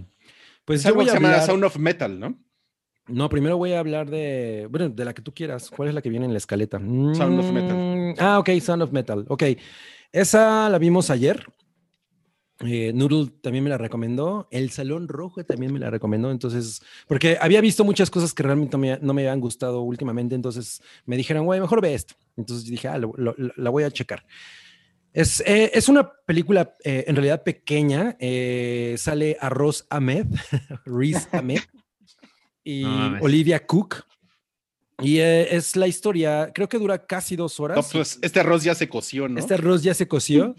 Pues 0.65 0.79
Es 0.79 0.85
algo 0.87 0.97
voy 0.97 1.05
que 1.05 1.11
a 1.11 1.13
se 1.13 1.17
llama 1.19 1.33
hablar... 1.35 1.45
Sound 1.45 1.63
of 1.63 1.77
Metal, 1.77 2.19
¿no? 2.19 2.39
No, 3.07 3.29
primero 3.29 3.57
voy 3.57 3.71
a 3.73 3.79
hablar 3.79 4.09
de, 4.09 4.67
bueno, 4.69 4.89
de 4.89 5.05
la 5.05 5.13
que 5.13 5.21
tú 5.21 5.33
quieras. 5.33 5.69
¿Cuál 5.69 5.89
es 5.89 5.95
la 5.95 6.01
que 6.01 6.09
viene 6.09 6.25
en 6.25 6.31
la 6.33 6.37
escaleta? 6.37 6.77
Sound 6.79 7.39
of 7.39 7.51
Metal. 7.51 7.77
Mm, 7.77 8.13
Ah, 8.19 8.39
ok, 8.39 8.49
Sound 8.61 8.83
of 8.83 8.91
Metal. 8.91 9.25
Ok, 9.29 9.43
esa 10.11 10.69
la 10.69 10.77
vimos 10.77 11.09
ayer. 11.09 11.45
Eh, 12.65 12.91
Noodle 12.93 13.31
también 13.41 13.63
me 13.63 13.69
la 13.69 13.77
recomendó. 13.77 14.47
El 14.51 14.71
Salón 14.71 15.07
Rojo 15.07 15.43
también 15.45 15.71
me 15.71 15.79
la 15.79 15.89
recomendó. 15.89 16.31
Entonces, 16.31 16.81
porque 17.07 17.37
había 17.39 17.61
visto 17.61 17.83
muchas 17.85 18.09
cosas 18.09 18.33
que 18.33 18.43
realmente 18.43 18.75
no 18.75 18.79
me, 18.81 18.97
no 18.99 19.13
me 19.13 19.21
habían 19.21 19.39
gustado 19.39 19.81
últimamente. 19.81 20.33
Entonces 20.35 20.81
me 21.05 21.15
dijeron, 21.17 21.45
güey, 21.45 21.61
mejor 21.61 21.81
ve 21.81 21.93
esto. 21.93 22.15
Entonces 22.35 22.65
dije, 22.69 22.87
ah, 22.87 22.97
lo- 22.97 23.13
lo- 23.15 23.35
la 23.55 23.69
voy 23.69 23.83
a 23.83 23.91
checar. 23.91 24.25
Es, 25.13 25.39
eh, 25.45 25.71
es 25.73 25.87
una 25.87 26.11
película 26.25 26.73
eh, 26.83 27.05
en 27.07 27.15
realidad 27.15 27.43
pequeña. 27.43 28.17
eh, 28.19 28.95
sale 28.97 29.37
Arroz 29.39 29.85
Ahmed, 29.89 30.25
Riz 30.85 31.27
Ahmed 31.31 31.59
y 32.67 32.83
No. 32.83 33.17
Olivia 33.21 33.65
Cook. 33.65 34.03
Y 34.99 35.19
eh, 35.19 35.55
es 35.55 35.75
la 35.75 35.87
historia, 35.87 36.51
creo 36.53 36.67
que 36.67 36.77
dura 36.79 37.05
casi 37.05 37.35
dos 37.35 37.59
horas. 37.59 37.77
No, 37.77 37.83
pues 37.83 38.17
este 38.21 38.39
arroz 38.39 38.63
ya 38.63 38.73
se 38.75 38.89
coció, 38.89 39.29
¿no? 39.29 39.39
Este 39.39 39.53
arroz 39.53 39.83
ya 39.83 39.93
se 39.93 40.07
coció. 40.07 40.55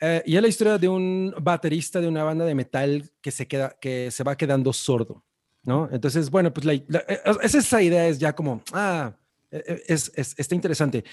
Eh, 0.00 0.22
y 0.26 0.36
es 0.36 0.42
la 0.42 0.48
historia 0.48 0.78
de 0.78 0.88
un 0.88 1.32
baterista 1.40 2.00
de 2.00 2.08
una 2.08 2.22
banda 2.24 2.44
de 2.44 2.54
metal 2.54 3.08
que 3.20 3.30
se 3.30 3.46
queda, 3.46 3.76
que 3.80 4.10
se 4.10 4.24
va 4.24 4.36
quedando 4.36 4.72
sordo, 4.72 5.24
¿no? 5.62 5.88
Entonces, 5.92 6.28
bueno, 6.30 6.52
pues 6.52 6.66
la, 6.66 6.72
la- 6.88 7.04
eh, 7.08 7.20
es- 7.42 7.54
esa 7.54 7.80
idea 7.82 8.06
es 8.08 8.18
ya 8.18 8.32
como, 8.34 8.62
ah, 8.72 9.12
es, 9.50 10.12
es- 10.16 10.34
está 10.38 10.54
interesante. 10.54 11.04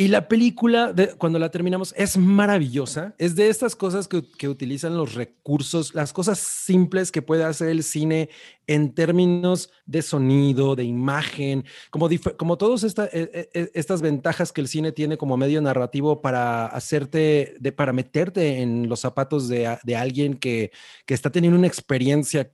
Y 0.00 0.08
la 0.08 0.28
película, 0.28 0.94
cuando 1.18 1.38
la 1.38 1.50
terminamos, 1.50 1.92
es 1.94 2.16
maravillosa. 2.16 3.14
Es 3.18 3.36
de 3.36 3.50
estas 3.50 3.76
cosas 3.76 4.08
que, 4.08 4.48
utilizan 4.48 4.96
los 4.96 5.12
recursos, 5.12 5.94
las 5.94 6.14
cosas 6.14 6.38
simples 6.38 7.12
que 7.12 7.20
puede 7.20 7.44
hacer 7.44 7.68
el 7.68 7.82
cine 7.82 8.30
en 8.66 8.94
términos 8.94 9.70
de 9.84 10.00
sonido, 10.00 10.74
de 10.74 10.84
imagen, 10.84 11.66
como, 11.90 12.08
como 12.38 12.56
todas 12.56 12.82
esta, 12.82 13.10
e, 13.12 13.30
e, 13.34 13.50
e, 13.52 13.70
estas 13.74 14.00
ventajas 14.00 14.52
que 14.52 14.62
el 14.62 14.68
cine 14.68 14.92
tiene 14.92 15.18
como 15.18 15.36
medio 15.36 15.60
narrativo 15.60 16.22
para 16.22 16.64
hacerte, 16.64 17.56
de, 17.60 17.70
para 17.70 17.92
meterte 17.92 18.62
en 18.62 18.88
los 18.88 19.00
zapatos 19.00 19.48
de, 19.48 19.66
alguien 19.94 20.38
que, 20.38 20.72
que 21.04 21.12
está 21.12 21.28
teniendo 21.28 21.58
una 21.58 21.66
experiencia 21.66 22.50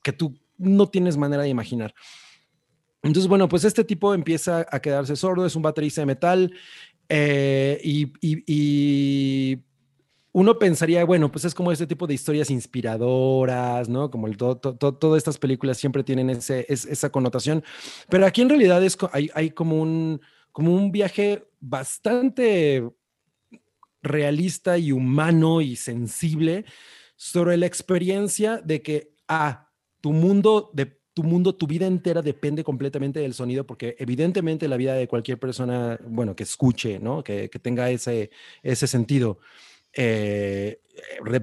que 0.00 0.12
tú 0.12 0.38
no 0.58 0.88
tienes 0.88 1.16
manera 1.16 1.42
de 1.42 1.48
imaginar. 1.48 1.92
Entonces, 3.04 3.28
bueno, 3.28 3.48
pues 3.48 3.64
este 3.64 3.84
tipo 3.84 4.14
empieza 4.14 4.66
a 4.70 4.80
quedarse 4.80 5.14
sordo, 5.14 5.44
es 5.44 5.54
un 5.54 5.62
baterista 5.62 6.00
de 6.00 6.06
metal 6.06 6.52
eh, 7.08 7.78
y, 7.84 9.58
uno 10.32 10.58
pensaría, 10.58 11.04
bueno, 11.04 11.30
pues 11.30 11.44
es 11.44 11.54
como 11.54 11.70
este 11.70 11.86
tipo 11.86 12.08
de 12.08 12.14
historias 12.14 12.50
inspiradoras, 12.50 13.88
¿no? 13.88 14.10
Como 14.10 14.26
el, 14.26 14.36
todas 14.36 15.16
estas 15.16 15.38
películas 15.38 15.78
siempre 15.78 16.02
tienen 16.02 16.28
ese, 16.28 16.66
esa 16.68 17.10
connotación, 17.10 17.62
pero 18.08 18.26
aquí 18.26 18.42
en 18.42 18.48
realidad 18.48 18.82
es, 18.82 18.96
hay, 19.12 19.30
hay 19.32 19.50
como, 19.50 19.80
un, 19.80 20.20
como 20.50 20.74
un 20.74 20.90
viaje 20.90 21.46
bastante 21.60 22.82
realista 24.02 24.76
y 24.76 24.90
humano 24.90 25.60
y 25.60 25.76
sensible 25.76 26.64
sobre 27.14 27.56
la 27.56 27.66
experiencia 27.66 28.56
de 28.56 28.82
que, 28.82 29.14
ah, 29.28 29.70
tu 30.00 30.12
mundo 30.12 30.70
de 30.72 30.98
tu 31.14 31.22
mundo, 31.22 31.54
tu 31.54 31.68
vida 31.68 31.86
entera 31.86 32.20
depende 32.20 32.64
completamente 32.64 33.20
del 33.20 33.34
sonido, 33.34 33.64
porque 33.64 33.94
evidentemente 33.98 34.66
la 34.66 34.76
vida 34.76 34.94
de 34.94 35.06
cualquier 35.06 35.38
persona, 35.38 35.98
bueno, 36.06 36.34
que 36.34 36.42
escuche, 36.42 36.98
¿no? 36.98 37.22
Que, 37.22 37.48
tenga 37.62 37.88
ese, 37.90 38.30
ese 38.62 38.88
sentido, 38.88 39.38
eh, 39.92 40.80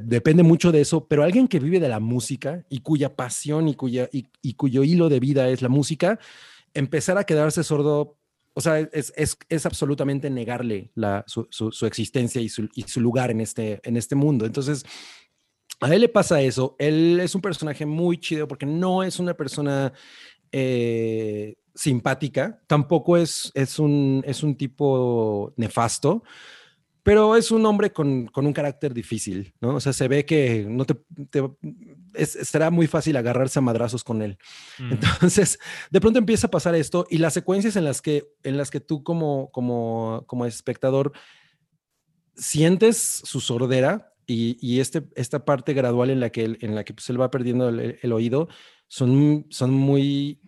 depende 0.03 0.43
mucho 0.43 0.73
de 0.73 0.81
eso, 0.81 1.07
pero 1.07 1.23
alguien 1.23 1.47
que 1.47 1.59
vive 1.59 1.79
de 1.79 1.87
la 1.87 2.01
música 2.01 2.65
y 2.69 2.81
cuya 2.81 3.15
pasión 3.15 3.69
y, 3.69 3.75
cuya, 3.75 4.09
y, 4.11 4.53
cuyo 4.55 4.83
hilo 4.83 5.07
de 5.07 5.21
vida 5.21 5.47
es 5.49 5.61
la 5.61 5.69
música, 5.69 6.19
empezar 6.73 7.17
a 7.17 7.23
quedarse 7.23 7.63
sordo, 7.63 8.17
o 8.53 8.59
sea, 8.59 8.79
es, 8.79 9.13
es, 9.15 9.37
es 9.47 9.65
absolutamente 9.65 10.29
negarle 10.29 10.91
la, 10.95 11.23
su, 11.27 11.47
su, 11.49 11.85
existencia 11.85 12.41
y 12.41 12.49
su, 12.49 12.69
y 12.75 12.83
su, 12.83 12.99
lugar 12.99 13.31
en 13.31 13.39
este, 13.39 13.79
en 13.83 13.95
este 13.95 14.15
mundo. 14.15 14.45
Entonces, 14.45 14.85
a 15.81 15.93
él 15.93 16.01
le 16.01 16.09
pasa 16.09 16.41
eso. 16.41 16.75
Él 16.79 17.19
es 17.19 17.35
un 17.35 17.41
personaje 17.41 17.85
muy 17.85 18.17
chido 18.19 18.47
porque 18.47 18.65
no 18.65 19.03
es 19.03 19.19
una 19.19 19.33
persona 19.33 19.91
eh, 20.51 21.55
simpática, 21.73 22.61
tampoco 22.67 23.17
es, 23.17 23.51
es, 23.55 23.79
un, 23.79 24.23
es 24.25 24.43
un 24.43 24.55
tipo 24.55 25.53
nefasto, 25.57 26.23
pero 27.03 27.35
es 27.35 27.49
un 27.49 27.65
hombre 27.65 27.91
con, 27.91 28.29
un 28.33 28.53
carácter 28.53 28.93
difícil, 28.93 29.55
¿no? 29.59 29.75
O 29.75 29.79
sea, 29.79 29.91
se 29.91 30.07
ve 30.07 30.23
que 30.23 30.65
no 30.69 30.85
te, 30.85 30.97
será 32.25 32.69
muy 32.69 32.85
fácil 32.85 33.17
agarrarse 33.17 33.57
a 33.57 33.63
madrazos 33.63 34.03
con 34.03 34.21
él. 34.21 34.37
Mm. 34.77 34.91
Entonces, 34.93 35.57
de 35.89 35.99
pronto 36.01 36.19
empieza 36.19 36.47
a 36.47 36.51
pasar 36.51 36.75
esto 36.75 37.07
y 37.09 37.17
las 37.17 37.33
secuencias 37.33 37.75
en 37.75 37.85
las 37.85 38.01
que, 38.03 38.27
en 38.43 38.57
las 38.57 38.69
que 38.69 38.81
tú 38.81 39.03
como, 39.03 39.49
como, 39.51 40.25
como 40.27 40.45
espectador 40.45 41.11
sientes 42.35 43.21
su 43.23 43.39
sordera, 43.39 44.10
y, 44.33 44.79
este, 44.79 45.03
esta 45.15 45.45
parte 45.45 45.73
gradual 45.73 46.09
en 46.09 46.19
la 46.19 46.29
que 46.29 46.45
él, 46.45 46.57
en 46.61 46.75
la 46.75 46.83
que 46.83 46.93
pues, 46.93 47.09
él 47.09 47.19
va 47.19 47.31
perdiendo 47.31 47.69
el, 47.69 48.13
oído 48.13 48.47
son, 48.87 49.45
son 49.49 49.71
muy 49.71 50.39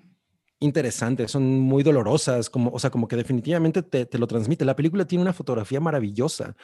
interesantes, 0.60 1.32
son 1.32 1.60
muy 1.60 1.84
dolorosas, 1.84 2.50
como, 2.50 2.72
o 2.72 2.80
sea, 2.80 2.90
como 2.90 3.08
que 3.08 3.18
definitivamente 3.18 3.84
te, 3.84 4.06
te, 4.06 4.18
lo 4.18 4.28
transmite. 4.28 4.64
La 4.64 4.76
película 4.76 5.06
tiene 5.06 5.22
una 5.22 5.34
fotografía 5.34 5.82
maravillosa. 5.82 6.56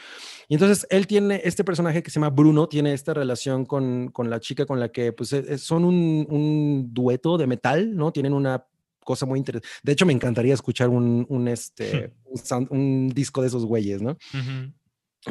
Y 0.47 0.53
entonces 0.53 0.87
él 0.89 1.05
tiene, 1.05 1.41
este 1.43 1.65
personaje 1.65 2.01
que 2.01 2.09
se 2.09 2.15
llama 2.15 2.29
Bruno, 2.29 2.69
tiene 2.69 2.93
esta 2.93 3.13
relación 3.13 3.65
con, 3.65 4.09
con 4.09 4.29
la 4.29 4.39
chica 4.39 4.65
con 4.65 4.79
la 4.79 4.89
que 4.89 5.11
pues 5.11 5.33
e, 5.33 5.57
son 5.57 5.83
un, 5.83 6.25
un, 6.29 6.93
dueto 6.93 7.37
de 7.37 7.47
metal, 7.47 7.95
¿no? 7.95 8.13
Tienen 8.13 8.33
una 8.33 8.65
cosa 9.03 9.25
muy 9.25 9.39
interesante. 9.39 9.67
De 9.83 9.91
hecho, 9.91 10.05
me 10.05 10.13
encantaría 10.13 10.53
escuchar 10.53 10.87
un, 10.87 11.25
un 11.27 11.47
este, 11.49 12.13
un, 12.69 13.09
disco 13.09 13.41
de 13.41 13.47
esos 13.47 13.65
güeyes, 13.65 14.01
¿no? 14.01 14.17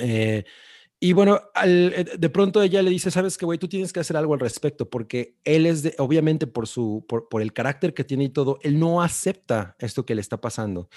eh, 0.00 0.44
y 1.00 1.12
bueno, 1.12 1.40
eh, 1.64 2.04
de 2.18 2.28
pronto 2.28 2.60
ella 2.60 2.82
le 2.82 2.90
dice, 2.90 3.12
sabes 3.12 3.38
que, 3.38 3.44
güey, 3.44 3.58
tú 3.58 3.68
tienes 3.68 3.92
que 3.92 4.00
hacer 4.00 4.16
algo 4.16 4.34
al 4.34 4.40
respecto, 4.40 4.90
porque 4.90 5.36
él 5.44 5.66
es, 5.66 5.82
de, 5.84 5.94
obviamente 5.98 6.48
por, 6.48 6.66
su, 6.66 7.04
por, 7.08 7.40
el 7.40 7.52
carácter 7.52 7.94
que 7.94 8.02
tiene 8.02 8.24
y 8.24 8.28
todo, 8.30 8.58
él 8.62 8.80
no 8.80 9.00
acepta 9.00 9.76
esto 9.78 10.04
que 10.04 10.16
le 10.16 10.20
está 10.20 10.40
pasando. 10.40 10.88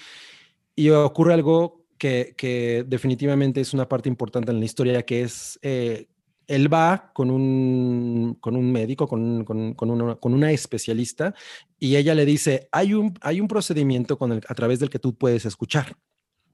Y 0.74 0.90
ocurre 0.90 1.34
algo 1.34 1.86
que, 1.98 2.34
que 2.36 2.84
definitivamente 2.86 3.60
es 3.60 3.74
una 3.74 3.88
parte 3.88 4.08
importante 4.08 4.50
en 4.50 4.58
la 4.58 4.64
historia, 4.64 5.02
que 5.04 5.22
es, 5.22 5.60
eh, 5.62 6.08
él 6.48 6.72
va 6.72 7.12
con 7.14 7.30
un, 7.30 8.36
con 8.40 8.56
un 8.56 8.72
médico, 8.72 9.06
con, 9.06 9.44
con, 9.44 9.90
una, 9.90 10.16
con, 10.16 10.34
una, 10.34 10.50
especialista, 10.50 11.32
y 11.78 11.94
ella 11.94 12.16
le 12.16 12.24
dice, 12.24 12.68
hay 12.72 12.94
un, 12.94 13.14
hay 13.20 13.40
un 13.40 13.46
procedimiento 13.46 14.18
con 14.18 14.32
el, 14.32 14.40
a 14.48 14.54
través 14.54 14.80
del 14.80 14.90
que 14.90 14.98
tú 14.98 15.14
puedes 15.14 15.46
escuchar. 15.46 15.96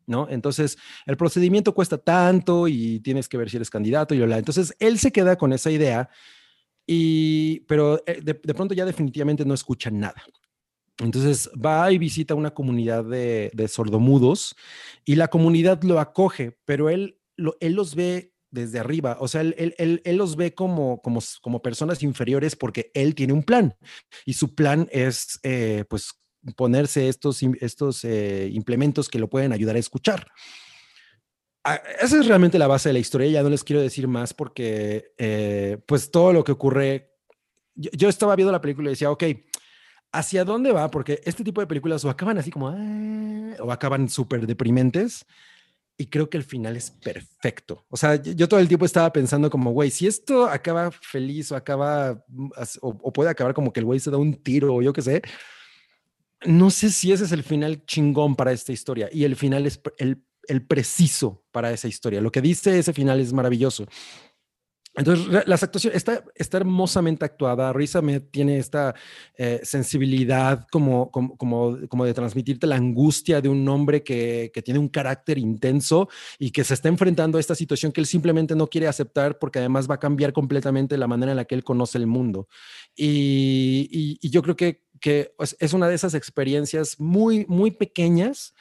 ¿No? 0.09 0.27
Entonces, 0.29 0.79
el 1.07 1.17
procedimiento 1.17 1.75
cuesta 1.75 1.99
tanto 1.99 2.67
y 2.67 3.01
tienes 3.01 3.29
que 3.29 3.37
ver 3.37 3.51
si 3.51 3.57
eres 3.57 3.71
candidato 3.71 4.15
y 4.15 4.19
la. 4.19 4.39
Entonces, 4.39 4.75
él 4.81 4.99
se 4.99 5.13
queda 5.13 5.37
con 5.37 5.53
esa 5.53 5.71
idea, 5.71 6.09
y, 6.87 7.61
pero 7.61 8.03
eh, 8.07 8.21
de, 8.23 8.35
pronto 8.35 8.75
ya 8.75 8.87
definitivamente 8.87 9.45
no 9.45 9.55
escucha 9.55 9.91
nada. 9.91 10.25
Entonces 11.01 11.49
va 11.55 11.93
y 11.93 11.99
visita 11.99 12.35
una 12.35 12.53
comunidad 12.53 13.05
de, 13.05 13.69
sordomudos 13.69 14.57
y 15.05 15.15
la 15.15 15.29
comunidad 15.29 15.83
lo 15.85 16.01
acoge, 16.01 16.59
pero 16.65 16.89
él, 16.89 17.21
él 17.61 17.73
los 17.75 17.95
ve 17.95 18.33
desde 18.51 18.79
arriba, 18.79 19.19
o 19.21 19.29
sea, 19.29 19.43
él, 19.43 19.75
él, 19.77 20.17
los 20.17 20.35
ve 20.35 20.55
como, 20.55 21.03
como, 21.03 21.21
como, 21.43 21.61
personas 21.61 22.03
inferiores 22.03 22.57
porque 22.57 22.91
él 22.95 23.15
tiene 23.15 23.35
un 23.35 23.43
plan 23.43 23.77
y 24.25 24.33
su 24.33 24.55
plan 24.55 24.89
es, 24.91 25.39
eh, 25.43 25.85
pues, 25.89 26.15
ponerse 26.57 27.09
estos, 27.09 27.43
estos 27.61 28.05
eh, 28.05 28.49
implementos 28.53 29.09
que 29.09 29.19
lo 29.19 29.29
pueden 29.29 29.53
ayudar 29.53 29.77
a 29.77 29.81
escuchar. 29.81 30.27
Ah, 31.65 31.83
esa 32.01 32.19
es 32.19 32.27
realmente 32.27 32.59
la 32.59 32.67
base 32.67 32.89
de 32.89 32.95
la 32.95 32.99
historia, 32.99 33.29
ya 33.29 33.43
no 33.43 33.51
les 33.51 33.65
quiero 33.65 33.83
decir 33.83 34.09
más 34.09 34.33
porque 34.33 35.13
eh, 35.19 35.79
pues 35.87 36.11
todo 36.11 36.33
lo 36.33 36.45
que 36.45 36.53
ocurre, 36.53 37.13
yo, 37.75 38.09
estaba 38.09 38.37
viendo 38.37 38.53
la 38.53 38.61
película 38.61 38.89
y 38.89 38.93
decía, 38.93 39.11
ok, 39.11 39.25
¿hacia 40.13 40.45
dónde 40.45 40.73
va? 40.73 40.91
Porque 40.91 41.21
este 41.25 41.45
tipo 41.45 41.61
de 41.61 41.67
películas 41.67 42.05
o 42.05 42.11
acaban 42.11 42.39
así 42.39 42.51
como, 42.51 42.69
ah", 42.69 43.55
o 43.61 43.71
acaban 43.71 44.09
súper 44.09 44.47
deprimentes 44.47 45.27
y 45.99 46.07
creo 46.07 46.31
que 46.31 46.39
el 46.39 46.45
final 46.45 46.77
es 46.77 46.91
perfecto. 46.91 47.85
O 47.91 47.97
sea, 47.97 48.15
yo 48.17 48.49
todo 48.49 48.61
el 48.61 48.69
tiempo 48.69 48.87
estaba 48.87 49.13
pensando 49.13 49.51
como, 49.51 49.73
güey, 49.73 49.91
si 49.91 50.07
esto 50.07 50.47
acaba 50.47 50.91
feliz 50.91 51.51
o 51.53 51.57
acaba, 51.57 52.25
mm, 52.29 52.51
o, 52.81 52.89
o 53.03 53.13
puede 53.13 53.31
acabar 53.31 53.53
como 53.53 53.73
que 53.73 53.81
el 53.81 53.87
güey 53.87 54.01
se 54.01 54.11
da 54.11 54.17
un 54.17 54.35
tiro 54.43 54.77
o 54.77 54.83
yo 54.83 54.93
qué 54.93 55.03
sé, 55.03 55.23
no 56.47 56.71
sé 56.71 56.91
si 56.91 57.13
ese 57.13 57.25
es 57.25 57.33
el 57.33 57.43
final 57.43 57.85
chingón 57.85 58.37
para 58.37 58.53
esta 58.53 58.73
historia 58.73 59.09
y 59.13 59.25
el 59.25 59.37
final 59.37 59.67
es 59.67 59.81
el, 59.99 60.23
preciso 60.67 61.45
para 61.53 61.73
esa 61.73 61.89
historia. 61.89 62.23
Lo 62.23 62.33
que 62.33 62.41
dice 62.41 62.79
ese 62.79 62.95
final 62.95 63.21
es 63.21 63.33
maravilloso. 63.33 63.87
Entonces, 64.95 65.29
las 65.47 65.63
actuaciones, 65.63 65.97
está, 65.97 66.25
está 66.35 66.57
hermosamente 66.57 67.25
actuada. 67.25 67.73
Risa 67.73 68.03
me 68.03 68.19
tiene 68.19 68.59
esta 68.59 68.97
eh, 69.37 69.61
sensibilidad 69.63 70.67
como, 70.73 71.11
como, 71.13 71.37
como, 71.37 72.05
de 72.05 72.15
transmitirte 72.15 72.67
la 72.67 72.77
angustia 72.77 73.41
de 73.41 73.49
un 73.49 73.69
hombre 73.69 74.03
que, 74.03 74.51
que, 74.53 74.63
tiene 74.63 74.81
un 74.81 74.89
carácter 74.89 75.39
intenso 75.39 76.09
y 76.37 76.51
que 76.51 76.65
se 76.65 76.75
está 76.75 76.89
enfrentando 76.89 77.39
a 77.39 77.41
esta 77.41 77.55
situación 77.55 77.93
que 77.93 78.01
él 78.01 78.07
simplemente 78.07 78.57
no 78.57 78.67
quiere 78.67 78.89
aceptar 78.89 79.39
porque 79.39 79.61
además 79.61 79.89
va 79.89 79.97
a 79.97 80.01
cambiar 80.01 80.33
completamente 80.33 80.99
la 80.99 81.07
manera 81.07 81.31
en 81.31 81.37
la 81.37 81.45
que 81.45 81.55
él 81.55 81.63
conoce 81.63 81.99
el 81.99 82.09
mundo. 82.09 82.49
y, 82.97 84.19
y 84.21 84.31
yo 84.31 84.43
creo 84.43 84.57
que 84.57 84.88
que 85.01 85.33
es 85.59 85.73
una 85.73 85.89
de 85.89 85.95
esas 85.95 86.15
experiencias 86.15 86.99
muy, 86.99 87.47
muy 87.49 87.71
pequeñas 87.71 88.55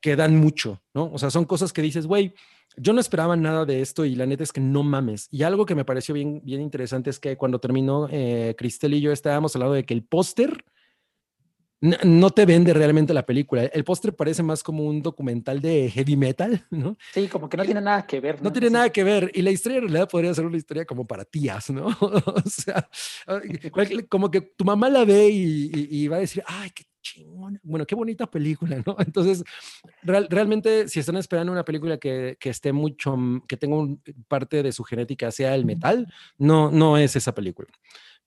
que 0.00 0.16
dan 0.16 0.36
mucho, 0.36 0.82
¿no? 0.92 1.10
O 1.12 1.18
sea, 1.18 1.30
son 1.30 1.44
cosas 1.44 1.72
que 1.72 1.80
dices, 1.80 2.06
güey, 2.06 2.34
yo 2.76 2.92
no 2.92 3.00
esperaba 3.00 3.36
nada 3.36 3.64
de 3.64 3.80
esto 3.80 4.04
y 4.04 4.14
la 4.14 4.26
neta 4.26 4.42
es 4.42 4.52
que 4.52 4.60
no 4.60 4.82
mames. 4.82 5.28
Y 5.30 5.44
algo 5.44 5.64
que 5.64 5.74
me 5.74 5.84
pareció 5.84 6.14
bien, 6.14 6.42
bien 6.44 6.60
interesante 6.60 7.10
es 7.10 7.18
que 7.18 7.36
cuando 7.36 7.58
terminó, 7.58 8.08
eh, 8.10 8.54
Cristel 8.58 8.94
y 8.94 9.00
yo 9.00 9.12
estábamos 9.12 9.54
hablando 9.54 9.74
de 9.74 9.84
que 9.84 9.94
el 9.94 10.04
póster 10.04 10.64
no 11.84 12.30
te 12.30 12.46
vende 12.46 12.72
realmente 12.72 13.12
la 13.12 13.26
película. 13.26 13.64
El 13.64 13.84
póster 13.84 14.14
parece 14.14 14.42
más 14.42 14.62
como 14.62 14.84
un 14.84 15.02
documental 15.02 15.60
de 15.60 15.90
heavy 15.90 16.16
metal, 16.16 16.64
¿no? 16.70 16.96
Sí, 17.12 17.28
como 17.28 17.48
que 17.48 17.58
no 17.58 17.64
tiene 17.64 17.82
nada 17.82 18.06
que 18.06 18.20
ver. 18.20 18.42
No, 18.42 18.50
tiene 18.50 18.70
nada 18.70 18.88
que 18.90 19.04
ver. 19.04 19.30
Y 19.34 19.42
la 19.42 19.50
historia 19.50 19.78
en 19.78 19.84
realidad 19.84 20.08
podría 20.08 20.32
ser 20.32 20.46
una 20.46 20.56
historia 20.56 20.86
como 20.86 21.06
para 21.06 21.24
tías, 21.24 21.68
¿no? 21.70 21.86
o 22.00 22.42
sea, 22.46 22.88
como 24.08 24.30
que 24.30 24.40
tu 24.40 24.64
mamá 24.64 24.88
la 24.88 25.04
ve 25.04 25.28
y, 25.30 26.08
va 26.08 26.16
a 26.16 26.20
decir, 26.20 26.42
ay, 26.46 26.70
qué 26.70 26.84
chingón. 27.02 27.60
Bueno, 27.62 27.86
qué 27.86 27.94
bonita 27.94 28.30
película, 28.30 28.82
¿no? 28.86 28.96
Entonces, 29.06 29.44
realmente, 30.02 30.88
si 30.88 31.00
están 31.00 31.16
esperando 31.16 31.52
una 31.52 31.66
película 31.66 31.98
que, 31.98 32.38
que 32.40 32.48
esté 32.48 32.72
mucho, 32.72 33.14
que 33.46 33.58
tenga 33.58 33.76
un, 33.76 34.02
parte 34.26 34.62
de 34.62 34.72
su 34.72 34.84
genética 34.84 35.30
sea 35.30 35.54
el 35.54 35.66
metal, 35.66 36.06
no, 36.38 36.70
no 36.70 36.96
es 36.96 37.14
esa 37.14 37.34
película 37.34 37.68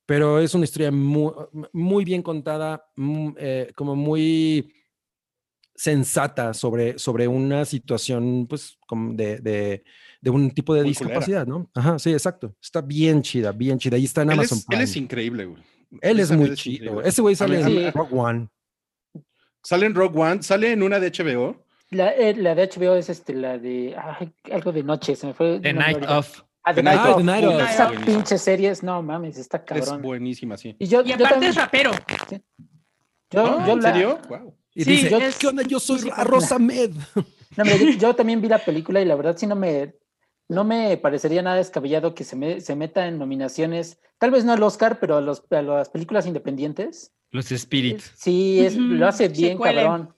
pero 0.07 0.39
es 0.39 0.55
una 0.55 0.63
historia 0.63 0.89
muy, 0.89 1.31
muy 1.73 2.05
bien 2.05 2.23
contada, 2.23 2.83
mm, 2.95 3.29
eh, 3.37 3.71
como 3.75 3.95
muy 3.95 4.73
sensata 5.75 6.53
sobre, 6.55 6.97
sobre 6.97 7.27
una 7.27 7.65
situación, 7.65 8.47
pues, 8.47 8.77
como 8.87 9.13
de, 9.13 9.39
de, 9.39 9.83
de 10.21 10.29
un 10.31 10.49
tipo 10.49 10.73
de 10.73 10.81
Muy 10.81 10.89
discapacidad, 10.89 11.45
¿no? 11.45 11.69
Ajá, 11.75 11.99
sí, 11.99 12.11
exacto. 12.13 12.55
Está 12.59 12.81
bien 12.81 13.21
chida, 13.21 13.51
bien 13.51 13.77
chida. 13.77 13.97
Ahí 13.97 14.05
está 14.05 14.21
en 14.23 14.29
Él 14.31 14.39
Amazon 14.39 14.57
es, 14.57 14.65
él 14.71 14.81
es 14.81 14.95
increíble, 14.95 15.45
güey. 15.45 15.61
Él 16.01 16.19
es 16.19 16.31
muy 16.31 16.55
chido. 16.55 16.85
increíble. 16.85 17.09
Ese 17.09 17.21
güey 17.21 17.35
sale 17.35 17.63
mí- 17.63 17.83
en. 17.83 17.93
Rogue 17.93 18.17
One. 18.17 18.47
Sale 19.61 19.85
en 19.85 19.93
Rogue 19.93 20.19
One, 20.19 20.41
sale 20.41 20.71
en 20.71 20.81
una 20.83 20.99
de 20.99 21.11
HBO. 21.11 21.63
La, 21.89 22.11
eh, 22.11 22.33
la 22.35 22.55
de 22.55 22.63
HBO 22.69 22.95
es 22.95 23.09
este, 23.09 23.33
la 23.33 23.57
de 23.57 23.95
ay, 23.97 24.33
algo 24.51 24.71
de 24.71 24.83
noche, 24.83 25.15
se 25.15 25.27
me 25.27 25.33
fue. 25.33 25.59
The 25.59 25.73
Night 25.73 26.05
of. 26.07 26.43
Ah, 26.69 26.73
The 26.73 26.83
Night 26.83 26.99
of. 26.99 27.23
Night 27.23 27.43
Esa 27.69 27.89
pinche 28.05 28.37
series, 28.37 28.83
no 28.83 29.01
mames, 29.01 29.37
está 29.37 29.57
Es 29.57 29.63
cabrón. 29.63 30.01
buenísima, 30.01 30.57
sí. 30.57 30.75
Y 30.77 30.87
yo, 30.87 31.01
Y 31.01 31.09
yo 31.09 31.15
aparte 31.15 31.29
también- 31.33 31.49
es 31.51 31.55
rapero. 31.55 31.91
yo- 33.31 33.43
¿No? 33.43 33.65
yo 33.65 33.73
¿En 33.73 33.81
la- 33.81 33.91
serio? 33.93 34.19
Wow. 34.29 34.55
Y 34.75 34.83
Sí, 34.83 34.91
dice, 34.91 35.17
es 35.25 35.37
¿qué 35.37 35.47
onda? 35.47 35.63
Yo 35.63 35.79
soy 35.79 35.95
música. 35.97 36.23
Rosa 36.23 36.59
Med. 36.59 36.91
No, 37.55 37.63
mira, 37.63 37.77
yo, 37.77 37.85
yo 37.99 38.15
también 38.15 38.41
vi 38.41 38.47
la 38.47 38.59
película 38.59 39.01
y 39.01 39.05
la 39.05 39.15
verdad 39.15 39.35
sí 39.37 39.47
no 39.47 39.55
me, 39.55 39.95
no 40.49 40.63
me 40.63 40.97
parecería 40.97 41.41
nada 41.41 41.55
descabellado 41.55 42.13
que 42.13 42.23
se, 42.23 42.35
me, 42.35 42.61
se 42.61 42.75
meta 42.75 43.07
en 43.07 43.17
nominaciones, 43.17 43.99
tal 44.19 44.31
vez 44.31 44.45
no 44.45 44.53
al 44.53 44.61
Oscar, 44.61 44.99
pero 44.99 45.17
a, 45.17 45.21
los, 45.21 45.43
a 45.49 45.61
las 45.61 45.89
películas 45.89 46.25
independientes. 46.27 47.11
Los 47.31 47.51
Spirit. 47.51 48.01
Sí, 48.15 48.59
es, 48.59 48.75
lo 48.75 49.07
hace 49.07 49.27
se 49.27 49.33
bien, 49.33 49.57
cabrón. 49.57 50.13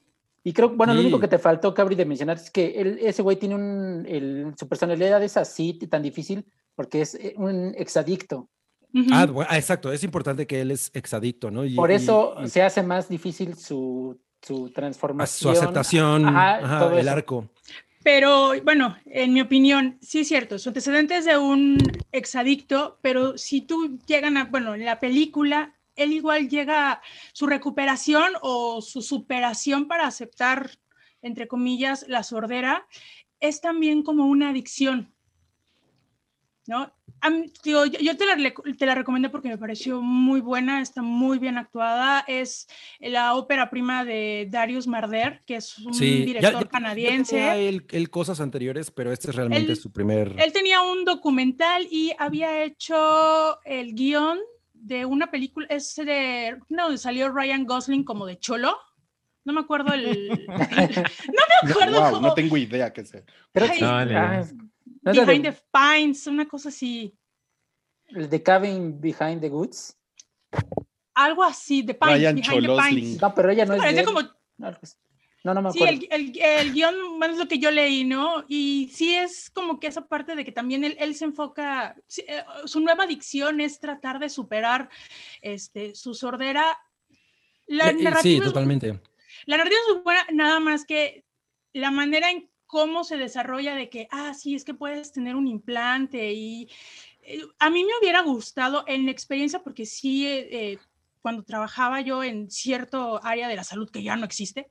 Y 0.50 0.54
creo, 0.54 0.70
bueno, 0.70 0.94
lo 0.96 1.00
Sí. 1.02 1.06
único 1.06 1.20
que 1.20 1.28
te 1.28 1.38
faltó, 1.38 1.76
Cabri, 1.76 1.94
de 1.96 2.06
mencionar 2.06 2.38
es 2.38 2.50
que 2.50 2.72
él, 2.82 2.98
ese 3.04 3.22
güey 3.22 3.38
tiene 3.38 3.54
un, 3.54 4.04
el- 4.10 4.52
su 4.58 4.68
personalidad 4.68 5.22
es 5.22 5.38
así, 5.38 5.74
tan 5.76 6.02
difícil, 6.02 6.44
porque 6.74 7.02
es 7.02 7.14
eh, 7.14 7.36
un 7.38 7.76
exadicto. 7.78 8.50
Ujú. 8.92 9.10
Ah, 9.12 9.28
bueno, 9.28 9.48
ah, 9.52 9.58
exacto. 9.60 9.92
Es 9.92 10.04
importante 10.04 10.48
que 10.48 10.62
él 10.62 10.72
es 10.72 10.90
exadicto, 10.96 11.52
¿no? 11.52 11.64
Y- 11.66 11.76
Por 11.76 11.92
eso 11.92 12.34
y 12.44 12.48
se 12.50 12.64
hace 12.64 12.82
más 12.82 13.08
difícil 13.08 13.54
su, 13.58 14.20
su 14.42 14.72
transformación. 14.72 15.54
su 15.54 15.60
aceptación, 15.62 16.26
Ajá, 16.26 16.56
ajá, 16.66 16.94
el 16.94 16.98
eso. 17.02 17.12
arco. 17.12 17.50
Pero 18.02 18.54
bueno, 18.64 18.96
en 19.06 19.34
mi 19.34 19.42
opinión, 19.42 20.00
sí 20.02 20.22
es 20.22 20.30
cierto, 20.30 20.58
su 20.58 20.70
antecedente 20.70 21.16
es 21.16 21.26
de 21.26 21.38
un 21.38 21.78
exadicto, 22.12 22.98
pero 23.04 23.38
si 23.38 23.62
tú 23.62 24.00
llegan 24.08 24.36
a, 24.38 24.46
bueno, 24.46 24.74
en 24.74 24.84
la 24.86 25.00
película, 25.00 25.76
él 26.02 26.14
igual 26.14 26.50
llega 26.50 27.02
su 27.34 27.46
recuperación 27.48 28.34
o 28.42 28.82
su 28.82 29.02
superación 29.02 29.88
para 29.88 30.08
aceptar, 30.08 30.72
entre 31.22 31.48
comillas, 31.48 32.06
la 32.08 32.24
sordera, 32.24 32.88
es 33.40 33.62
también 33.62 34.04
como 34.04 34.26
una 34.26 34.50
adicción, 34.50 35.14
¿no? 36.68 36.94
Mí, 37.30 37.52
digo, 37.66 37.86
yo, 37.86 38.00
yo 38.00 38.16
te, 38.16 38.26
la, 38.26 38.38
te 38.78 38.86
la 38.86 38.96
recomendé 38.96 39.30
porque 39.30 39.50
me 39.50 39.58
pareció 39.58 40.02
muy 40.02 40.40
buena, 40.40 40.80
está 40.82 41.02
muy 41.02 41.38
bien 41.38 41.58
actuada, 41.58 42.24
es 42.28 42.68
la 43.02 43.34
ópera 43.36 43.70
prima 43.70 44.06
de 44.06 44.48
Darius 44.50 44.88
Marder, 44.88 45.42
que 45.46 45.56
es 45.58 45.78
un 45.80 45.94
Sí, 45.94 46.20
ya- 46.20 46.26
director 46.26 46.54
ya- 46.54 46.60
ya 46.62 46.68
canadiense. 46.70 47.36
tenía 47.36 47.58
él, 47.58 47.86
él 47.92 48.10
cosas 48.10 48.40
anteriores, 48.40 48.90
pero 48.92 49.12
este 49.12 49.32
es 49.32 49.36
realmente 49.36 49.72
Él- 49.74 49.78
su 49.78 49.92
primer. 49.92 50.34
Él 50.40 50.54
tenía 50.54 50.82
un 50.82 51.04
documental 51.04 51.86
y 51.92 52.14
había 52.18 52.64
hecho 52.64 53.62
el 53.66 53.96
guion 53.96 54.40
de 54.82 55.06
una 55.06 55.30
película, 55.32 55.68
es 55.70 55.96
de, 55.96 56.58
no, 56.70 56.84
donde 56.84 56.98
salió 56.98 57.30
Ryan 57.30 57.66
Gosling 57.66 58.04
como 58.04 58.26
de 58.26 58.38
cholo. 58.40 58.78
No 59.46 59.54
me 59.54 59.62
acuerdo 59.62 59.94
el... 59.94 60.30
no 60.48 60.58
me 60.58 61.70
acuerdo 61.72 62.02
Wow, 62.02 62.12
cómo- 62.12 62.28
no 62.28 62.34
tengo 62.34 62.58
idea 62.58 62.92
qué 62.94 63.06
sea. 63.06 63.24
Creo 63.54 63.68
Ay, 63.72 63.82
No, 63.82 63.90
ah, 63.98 64.06
idea. 64.06 64.28
¿no 65.02 65.12
es 65.12 65.18
la 65.18 65.26
Behind 65.26 65.46
de- 65.46 65.52
the 65.52 65.62
Pines, 65.72 66.28
una 66.28 66.48
cosa 66.48 66.70
así. 66.70 67.16
el 68.08 68.30
de 68.30 68.44
Cabin 68.44 69.00
Behind 69.00 69.42
the 69.42 69.50
Woods. 69.50 69.98
Algo 71.16 71.44
así, 71.44 71.84
The 71.84 71.94
Pines, 71.96 72.16
Ryan 72.18 72.36
Behind 72.36 72.66
the. 72.66 72.90
Pines. 72.90 73.22
No, 73.22 73.34
pero 73.36 73.50
ella 73.52 73.66
no 73.66 73.74
es 73.74 73.80
Parece 73.82 74.04
como. 74.06 74.20
No, 75.44 75.54
no 75.54 75.62
me 75.62 75.72
Sí, 75.72 75.84
acuerdo. 75.84 76.06
el, 76.12 76.32
el, 76.36 76.42
el 76.42 76.74
guion, 76.74 76.96
bueno, 77.18 77.34
es 77.34 77.40
lo 77.40 77.48
que 77.48 77.60
yo 77.60 77.72
leí, 77.72 78.04
¿no? 78.04 78.44
Y 78.48 78.90
sí 78.94 79.16
es 79.16 79.50
como 79.50 79.80
que 79.80 79.88
esa 79.88 80.08
parte 80.08 80.36
de 80.36 80.44
que 80.44 80.52
también 80.52 80.84
él, 80.84 80.98
él 81.00 81.16
se 81.16 81.26
enfoca, 81.26 81.96
sí, 82.08 82.24
eh, 82.28 82.44
su 82.66 82.82
nueva 82.82 83.06
adicción 83.06 83.62
es 83.62 83.80
tratar 83.80 84.20
de 84.20 84.30
superar 84.30 84.90
este, 85.42 85.96
su 85.96 86.14
sordera. 86.14 86.78
La 87.68 87.90
Eh, 87.92 87.98
sí, 88.22 88.38
es, 88.38 88.44
totalmente. 88.44 89.00
la 89.46 89.58
narrativa 89.58 89.80
es 89.88 89.94
muy 89.96 90.04
buena, 90.04 90.26
nada 90.34 90.60
más 90.60 90.86
que 90.86 91.24
la 91.74 91.92
manera 91.92 92.32
en 92.32 92.50
cómo 92.66 93.04
se 93.04 93.18
desarrolla 93.18 93.76
de 93.76 93.90
que, 93.90 94.08
ah, 94.12 94.34
sí, 94.34 94.56
es 94.56 94.66
que 94.66 94.74
puedes 94.74 95.12
tener 95.12 95.36
un 95.36 95.48
implante 95.48 96.34
y 96.34 96.70
eh, 97.22 97.42
a 97.60 97.70
mí 97.70 97.84
me 97.84 97.92
hubiera 98.02 98.22
gustado 98.22 98.84
en 98.88 99.06
la 99.06 99.12
experiencia, 99.12 99.64
porque 99.64 99.86
sí, 99.86 100.28
eh, 100.28 100.80
cuando 101.22 101.44
trabajaba 101.44 102.02
yo 102.02 102.24
en 102.24 102.50
cierto 102.50 103.20
área 103.24 103.48
de 103.48 103.56
la 103.56 103.64
salud 103.64 103.90
que 103.90 104.04
ya 104.04 104.16
no 104.16 104.26
existe, 104.26 104.70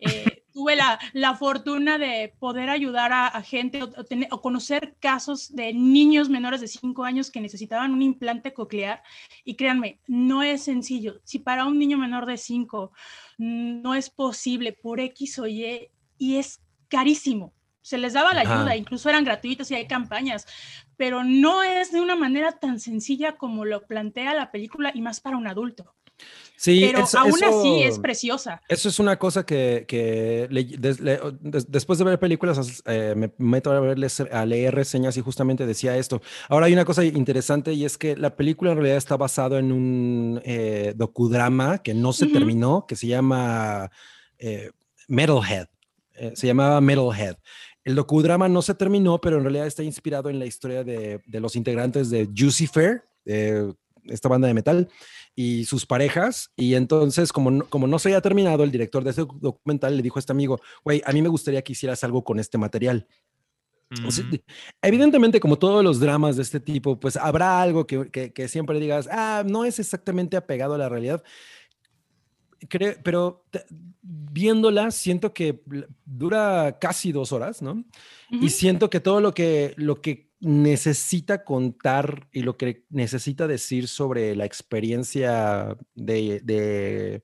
eh, 0.00 0.44
tuve 0.52 0.74
la, 0.76 0.98
la 1.12 1.34
fortuna 1.36 1.98
de 1.98 2.34
poder 2.38 2.68
ayudar 2.70 3.12
a, 3.12 3.26
a 3.28 3.42
gente 3.42 3.82
o, 3.82 3.86
o 3.86 4.04
tener- 4.04 4.28
o 4.32 4.40
conocer 4.40 4.96
casos 5.00 5.54
de 5.54 5.72
niños 5.72 6.28
menores 6.28 6.60
de 6.60 6.68
5 6.68 7.04
años 7.04 7.30
que 7.30 7.40
necesitaban 7.40 7.92
un 7.92 8.02
implante 8.02 8.52
coclear. 8.52 9.02
Y 9.44 9.54
créanme, 9.54 10.00
no 10.06 10.42
es 10.42 10.62
sencillo. 10.62 11.20
Si 11.24 11.38
para 11.38 11.64
un 11.66 11.78
niño 11.78 11.98
menor 11.98 12.26
de 12.26 12.36
5 12.36 12.92
no 13.38 13.94
es 13.94 14.10
posible 14.10 14.72
por 14.72 15.00
X 15.00 15.38
o 15.38 15.46
Y 15.46 15.90
y 16.18 16.36
es 16.36 16.60
carísimo. 16.88 17.52
Se 17.82 17.96
les 17.98 18.12
daba 18.12 18.34
la 18.34 18.42
Ajá. 18.42 18.60
ayuda, 18.60 18.76
incluso 18.76 19.08
eran 19.08 19.24
gratuitos 19.24 19.70
y 19.70 19.74
hay 19.74 19.86
campañas, 19.86 20.46
pero 20.96 21.24
no 21.24 21.62
es 21.62 21.92
de 21.92 22.00
una 22.00 22.16
manera 22.16 22.52
tan 22.52 22.80
sencilla 22.80 23.36
como 23.36 23.64
lo 23.64 23.86
plantea 23.86 24.34
la 24.34 24.50
película 24.50 24.90
y 24.94 25.00
más 25.00 25.20
para 25.20 25.36
un 25.36 25.46
adulto. 25.46 25.94
Sí, 26.56 26.82
pero 26.90 27.04
eso- 27.04 27.20
aún 27.20 27.32
así 27.44 27.82
es 27.84 28.00
preciosa. 28.00 28.60
Eso 28.68 28.88
es 28.88 28.98
una 28.98 29.16
cosa 29.20 29.46
que, 29.46 29.84
que 29.86 30.48
le- 30.50 30.64
des- 30.64 30.98
le- 30.98 31.20
des- 31.40 31.70
después 31.70 31.96
de 32.00 32.04
ver 32.04 32.18
películas 32.18 32.82
eh, 32.86 33.14
me 33.16 33.30
meto 33.38 33.70
a, 33.70 33.78
verles- 33.80 34.28
a 34.32 34.44
leer 34.44 34.74
reseñas 34.74 35.16
y 35.16 35.20
justamente 35.20 35.64
decía 35.64 35.96
esto. 35.96 36.20
Ahora 36.48 36.66
hay 36.66 36.72
una 36.72 36.84
cosa 36.84 37.04
interesante 37.04 37.72
y 37.72 37.84
es 37.84 37.96
que 37.96 38.16
la 38.16 38.34
película 38.34 38.72
en 38.72 38.78
realidad 38.78 38.96
está 38.98 39.16
basada 39.16 39.60
en 39.60 39.70
un 39.70 40.40
eh, 40.44 40.92
docudrama 40.96 41.78
que 41.78 41.94
no 41.94 42.12
se 42.12 42.26
terminó, 42.26 42.84
que 42.88 42.96
se 42.96 43.06
llama 43.06 43.88
eh, 44.38 44.72
Metalhead. 45.06 45.68
Eh, 46.20 46.32
se 46.34 46.48
llamaba 46.48 46.80
Metalhead. 46.80 47.36
El 47.88 47.94
docudrama 47.94 48.48
no 48.50 48.60
se 48.60 48.74
terminó, 48.74 49.18
pero 49.18 49.38
en 49.38 49.44
realidad 49.44 49.66
está 49.66 49.82
inspirado 49.82 50.28
en 50.28 50.38
la 50.38 50.44
historia 50.44 50.84
de, 50.84 51.22
de 51.24 51.40
los 51.40 51.56
integrantes 51.56 52.10
de 52.10 52.28
Jucifer, 52.36 53.02
de 53.24 53.72
esta 54.04 54.28
banda 54.28 54.46
de 54.46 54.52
metal, 54.52 54.90
y 55.34 55.64
sus 55.64 55.86
parejas. 55.86 56.50
Y 56.54 56.74
entonces, 56.74 57.32
como 57.32 57.50
no, 57.50 57.64
como 57.64 57.86
no 57.86 57.98
se 57.98 58.08
había 58.10 58.20
terminado, 58.20 58.62
el 58.62 58.70
director 58.70 59.02
de 59.04 59.10
ese 59.12 59.24
documental 59.40 59.96
le 59.96 60.02
dijo 60.02 60.18
a 60.18 60.20
este 60.20 60.32
amigo, 60.32 60.60
güey, 60.84 61.00
a 61.06 61.12
mí 61.12 61.22
me 61.22 61.30
gustaría 61.30 61.62
que 61.62 61.72
hicieras 61.72 62.04
algo 62.04 62.22
con 62.24 62.38
este 62.38 62.58
material. 62.58 63.06
O 64.06 64.10
sea, 64.10 64.22
Mm. 64.26 64.30
de- 64.32 64.44
evidentemente, 64.82 65.40
como 65.40 65.56
todos 65.58 65.82
los 65.82 65.98
dramas 65.98 66.36
de 66.36 66.42
este 66.42 66.60
tipo, 66.60 67.00
pues 67.00 67.16
habrá 67.16 67.62
algo 67.62 67.86
que, 67.86 68.10
que- 68.10 68.34
que 68.34 68.48
siempre 68.48 68.78
digas, 68.80 69.08
ah, 69.10 69.44
no 69.46 69.64
es 69.64 69.78
exactamente 69.78 70.36
apegado 70.36 70.74
a 70.74 70.78
la 70.78 70.90
realidad. 70.90 71.22
Creo, 72.68 72.94
pero 73.04 73.44
viéndola, 74.02 74.90
siento 74.90 75.32
que 75.32 75.62
dura 76.04 76.78
casi 76.80 77.12
dos 77.12 77.32
horas, 77.32 77.62
¿no? 77.62 77.84
Y 78.30 78.48
siento 78.50 78.90
que 78.90 79.00
todo 79.00 79.20
lo 79.20 79.32
que, 79.32 79.74
lo 79.76 80.00
que 80.00 80.28
necesita 80.40 81.44
contar 81.44 82.28
y 82.32 82.42
lo 82.42 82.56
que 82.56 82.84
necesita 82.90 83.46
decir 83.46 83.88
sobre 83.88 84.34
la 84.36 84.44
experiencia 84.44 85.76
de, 85.94 86.40
de, 86.44 87.22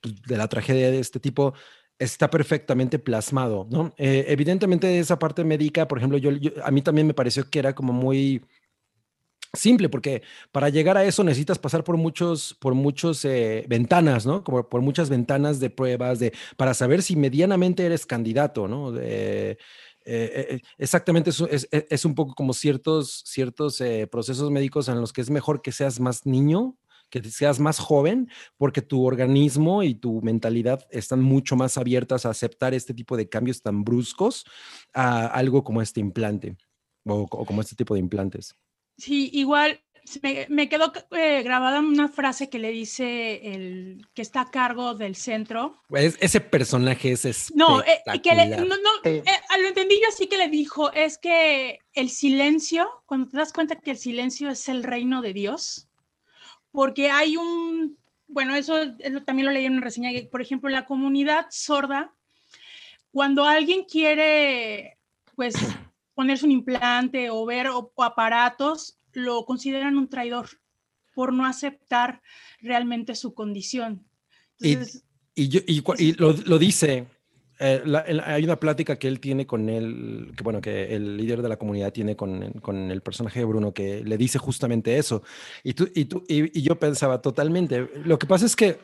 pues, 0.00 0.22
de 0.22 0.36
la 0.36 0.48
tragedia 0.48 0.90
de 0.90 0.98
este 1.00 1.18
tipo 1.20 1.54
está 1.98 2.30
perfectamente 2.30 2.98
plasmado, 3.00 3.66
¿no? 3.70 3.92
Eh, 3.98 4.24
evidentemente 4.28 4.98
esa 5.00 5.18
parte 5.18 5.42
médica, 5.44 5.88
por 5.88 5.98
ejemplo, 5.98 6.16
yo, 6.18 6.30
yo- 6.32 6.52
a 6.64 6.70
mí 6.70 6.80
también 6.82 7.06
me 7.08 7.14
pareció 7.14 7.48
que 7.50 7.58
era 7.58 7.74
como 7.74 7.92
muy 7.92 8.42
simple, 9.52 9.88
porque 9.88 10.22
para 10.52 10.68
llegar 10.68 10.96
a 10.96 11.04
eso 11.04 11.24
necesitas 11.24 11.58
pasar 11.58 11.84
por 11.84 11.96
muchos, 11.96 12.54
por 12.60 12.74
muchos 12.74 13.24
eh, 13.24 13.64
ventanas, 13.68 14.26
¿no? 14.26 14.44
Como 14.44 14.68
por 14.68 14.82
muchas 14.82 15.08
ventanas 15.08 15.60
de 15.60 15.70
pruebas, 15.70 16.18
de, 16.18 16.32
para 16.56 16.74
saber 16.74 17.02
si 17.02 17.16
medianamente 17.16 17.84
eres 17.84 18.06
candidato, 18.06 18.68
¿no? 18.68 18.94
Eh, 18.98 19.56
eh, 20.04 20.60
exactamente, 20.78 21.30
es, 21.30 21.40
es, 21.50 21.68
es 21.70 22.04
un 22.04 22.14
poco 22.14 22.34
como 22.34 22.54
ciertos, 22.54 23.22
ciertos 23.26 23.82
procesos 24.10 24.50
médicos 24.50 24.88
en 24.88 25.00
los 25.00 25.12
que 25.12 25.20
es 25.20 25.30
mejor 25.30 25.60
que 25.60 25.72
seas 25.72 26.00
más 26.00 26.24
niño, 26.24 26.78
que 27.10 27.22
seas 27.22 27.60
más 27.60 27.78
joven, 27.78 28.30
porque 28.56 28.82
tu 28.82 29.04
organismo 29.04 29.82
y 29.82 29.94
tu 29.94 30.22
mentalidad 30.22 30.86
están 30.90 31.20
mucho 31.20 31.56
más 31.56 31.76
abiertas 31.78 32.24
a 32.24 32.30
aceptar 32.30 32.74
este 32.74 32.94
tipo 32.94 33.16
de 33.16 33.28
cambios 33.28 33.60
tan 33.62 33.84
bruscos 33.84 34.44
a 34.94 35.26
algo 35.26 35.62
como 35.64 35.82
este 35.82 36.00
implante 36.00 36.56
o 37.04 37.26
como 37.26 37.60
este 37.60 37.76
tipo 37.76 37.94
de 37.94 38.00
implantes. 38.00 38.54
Sí, 38.98 39.30
igual 39.32 39.80
me, 40.22 40.46
me 40.48 40.68
quedó 40.68 40.92
eh, 41.12 41.42
grabada 41.42 41.80
una 41.80 42.08
frase 42.08 42.48
que 42.48 42.58
le 42.58 42.70
dice 42.70 43.54
el 43.54 44.06
que 44.14 44.22
está 44.22 44.40
a 44.42 44.50
cargo 44.50 44.94
del 44.94 45.14
centro. 45.16 45.80
Es- 45.90 46.16
ese 46.20 46.40
personaje 46.40 47.12
es 47.12 47.52
No, 47.54 47.80
eh, 47.82 48.02
que 48.22 48.34
le- 48.34 48.48
no, 48.56 48.64
no, 48.76 48.90
eh, 49.04 49.22
a 49.50 49.58
lo 49.58 49.68
entendí 49.68 49.96
yo 50.00 50.08
así 50.08 50.26
que 50.26 50.38
le 50.38 50.48
dijo, 50.48 50.92
es 50.92 51.18
que 51.18 51.78
el 51.92 52.10
silencio, 52.10 52.88
cuando 53.06 53.28
te 53.30 53.36
das 53.36 53.52
cuenta 53.52 53.76
que 53.76 53.90
el 53.92 53.98
silencio 53.98 54.50
es 54.50 54.68
el 54.68 54.82
reino 54.82 55.22
de 55.22 55.32
Dios, 55.32 55.88
porque 56.72 57.10
hay 57.10 57.36
un, 57.36 57.98
bueno, 58.26 58.56
eso 58.56 58.78
es 58.78 59.12
lo- 59.12 59.24
también 59.24 59.46
lo 59.46 59.52
leí 59.52 59.66
en 59.66 59.74
una 59.74 59.82
reseña, 59.82 60.10
que 60.10 60.22
por 60.24 60.40
ejemplo 60.42 60.68
la 60.70 60.86
comunidad 60.86 61.46
sorda 61.50 62.14
cuando 63.10 63.44
alguien 63.44 63.84
quiere, 63.84 64.96
pues, 65.36 65.54
ponerse 66.18 66.44
un 66.44 66.50
implante 66.50 67.30
o 67.30 67.46
ver 67.46 67.68
o, 67.68 67.92
aparatos, 67.98 68.98
lo 69.12 69.44
consideran 69.44 69.96
un 69.96 70.08
traidor 70.08 70.48
por 71.14 71.32
no 71.32 71.46
aceptar 71.46 72.22
realmente 72.60 73.14
su 73.14 73.34
condición. 73.34 74.04
Entonces, 74.58 75.04
y, 75.36 75.62
y, 75.64 76.12
lo, 76.14 76.32
lo, 76.32 76.58
dice, 76.58 77.06
eh, 77.60 77.82
hay 78.24 78.42
una 78.42 78.56
plática 78.56 78.98
que 78.98 79.06
él 79.06 79.20
tiene 79.20 79.46
con 79.46 79.68
él, 79.68 80.32
que 80.36 80.42
bueno, 80.42 80.60
que 80.60 80.92
el 80.92 81.16
líder 81.16 81.40
de 81.40 81.50
la 81.50 81.56
comunidad 81.56 81.92
tiene 81.92 82.16
con, 82.16 82.50
con 82.54 82.90
el 82.90 83.00
personaje 83.00 83.38
de 83.38 83.44
Bruno, 83.44 83.72
que 83.72 84.02
le 84.02 84.18
dice 84.18 84.40
justamente 84.40 84.98
eso. 84.98 85.22
Y, 85.62 85.74
tú, 85.74 85.88
y, 85.94 86.06
tú, 86.06 86.24
y, 86.26 86.62
yo 86.62 86.80
pensaba 86.80 87.22
totalmente, 87.22 87.88
lo 87.94 88.18
que 88.18 88.26
pasa 88.26 88.44
es 88.44 88.56
que, 88.56 88.80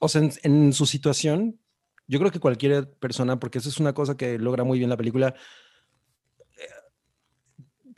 o 0.00 0.08
sea, 0.08 0.28
en, 0.42 0.72
su 0.72 0.86
situación, 0.86 1.60
yo 2.08 2.18
creo 2.18 2.32
que 2.32 2.40
cualquier 2.40 2.90
persona, 2.94 3.38
porque 3.38 3.58
eso 3.58 3.68
es 3.68 3.78
una 3.78 3.92
cosa 3.92 4.16
que 4.16 4.40
logra 4.40 4.64
muy 4.64 4.78
bien 4.78 4.90
la 4.90 4.96
película, 4.96 5.36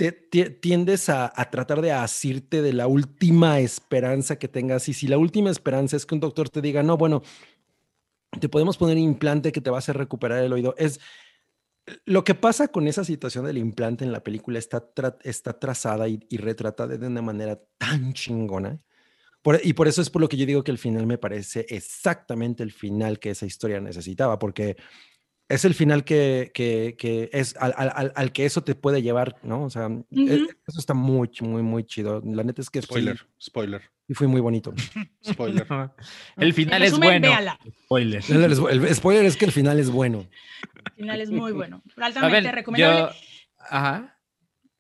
tiendes 0.03 1.09
a, 1.09 1.33
a, 1.35 1.51
tratar 1.51 1.83
de 1.83 1.93
asirte 1.93 2.63
de 2.63 2.73
la 2.73 2.87
última 2.87 3.61
esperanza 3.61 4.39
que 4.39 4.49
tengas. 4.49 4.89
Y 4.89 4.95
si 4.95 5.07
la 5.07 5.19
última 5.19 5.51
esperanza 5.51 5.97
es 5.97 6.07
que 6.07 6.15
un 6.15 6.21
doctor 6.21 6.49
te 6.49 6.61
diga, 6.61 6.83
no, 6.83 6.97
bueno, 6.97 7.23
te 8.39 8.49
podemos 8.49 8.77
poner 8.77 8.99
implante 8.99 9.53
que 9.53 9.61
te 9.61 9.71
va 9.71 9.79
a 9.79 9.81
hacer 9.81 9.97
recuperar 9.97 10.43
el 10.43 10.53
oído. 10.53 10.75
Es 10.79 11.01
lo 12.05 12.25
que 12.25 12.35
pasa 12.35 12.69
con 12.69 12.87
esa 12.87 13.05
situación 13.05 13.45
del 13.45 13.59
implante 13.59 14.05
en 14.05 14.13
la 14.13 14.23
película 14.23 14.59
está, 14.59 14.89
está 15.23 15.59
trazada 15.59 16.09
y, 16.09 16.21
retratada 16.37 16.97
de 16.97 17.07
una 17.07 17.23
manera 17.23 17.61
tan 17.79 18.13
chingona. 18.13 18.79
y 19.63 19.73
por 19.73 19.89
eso 19.89 20.03
es 20.03 20.11
por 20.11 20.21
lo 20.21 20.29
que 20.29 20.37
yo 20.37 20.47
digo 20.47 20.63
que 20.63 20.71
el 20.71 20.79
final 20.79 21.07
me 21.07 21.19
parece 21.19 21.67
exactamente 21.69 22.63
el 22.63 22.73
final 22.73 23.19
que 23.19 23.31
esa 23.31 23.47
historia 23.47 23.81
necesitaba, 23.81 24.39
porque 24.39 24.77
es 25.51 25.65
el 25.65 25.75
final 25.75 26.05
que, 26.05 26.53
que, 26.55 27.29
es 27.33 27.57
al, 27.57 27.75
al, 27.77 28.13
al, 28.15 28.33
que 28.33 28.47
eso 28.47 28.63
te 28.63 28.77
puede 28.77 29.03
llevar, 29.03 29.37
¿no? 29.43 29.65
O 29.65 29.71
sea, 29.71 29.89
e, 30.13 30.47
eso 30.67 30.79
está 30.79 30.95
muy, 30.95 31.29
muy, 31.41 31.63
muy 31.63 31.85
chido. 31.85 32.23
La 32.25 32.45
neta 32.45 32.63
es 32.63 32.71
que... 32.71 32.81
Spoiler, 32.81 33.27
spoiler. 33.41 33.83
Y 34.07 34.15
fue 34.15 34.29
muy 34.29 34.41
bonito. 34.41 34.73
Spoiler. 35.25 35.67
el 36.37 36.55
final 36.55 36.83
es 36.85 36.97
bueno. 36.97 37.29
Spoiler. 37.85 38.23
El, 38.29 38.95
spoiler 38.95 39.25
es 39.25 39.37
que 39.37 39.45
el 39.45 39.53
final 39.53 39.81
es 39.81 39.91
bueno. 39.91 40.29
El 40.85 40.93
final 40.95 41.21
es 41.21 41.31
muy 41.31 41.51
bueno. 41.51 41.83
Altamente 41.97 42.53
recomendable. 42.53 43.13
Ajá. 43.59 44.17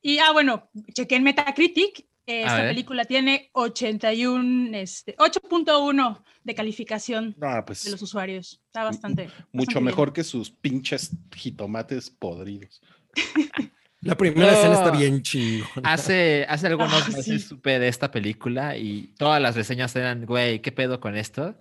Y, 0.03 0.19
ah, 0.19 0.33
bueno, 0.33 0.71
chequé 0.95 1.17
en 1.17 1.25
Metacritic 1.25 2.07
esta 2.31 2.63
película 2.63 3.05
tiene 3.05 3.51
81, 3.53 4.77
este, 4.77 5.17
8.1 5.17 6.23
de 6.45 6.55
calificación 6.55 7.37
ah, 7.41 7.65
pues, 7.67 7.85
de 7.85 7.91
los 7.91 8.03
usuarios. 8.03 8.61
Está 8.67 8.85
bastante. 8.85 9.29
Mucho 9.53 9.81
mejor 9.81 10.13
que 10.13 10.25
sus 10.25 10.51
pinches 10.51 11.11
jitomates 11.35 12.11
podridos. 12.11 12.81
La 14.03 14.17
primera 14.17 14.53
escena 14.53 14.75
está 14.75 14.91
bien 14.93 15.21
chido. 15.21 15.67
Hace, 15.83 16.47
hace 16.49 16.69
algunos 16.69 17.03
ah, 17.07 17.11
meses 17.11 17.45
supe 17.45 17.79
de 17.79 17.89
esta 17.89 18.11
película 18.11 18.77
y 18.77 19.13
todas 19.19 19.43
las 19.43 19.57
reseñas 19.57 19.95
eran, 19.95 20.25
güey, 20.25 20.63
¿qué 20.63 20.73
pedo 20.73 21.01
con 21.01 21.17
esto? 21.17 21.55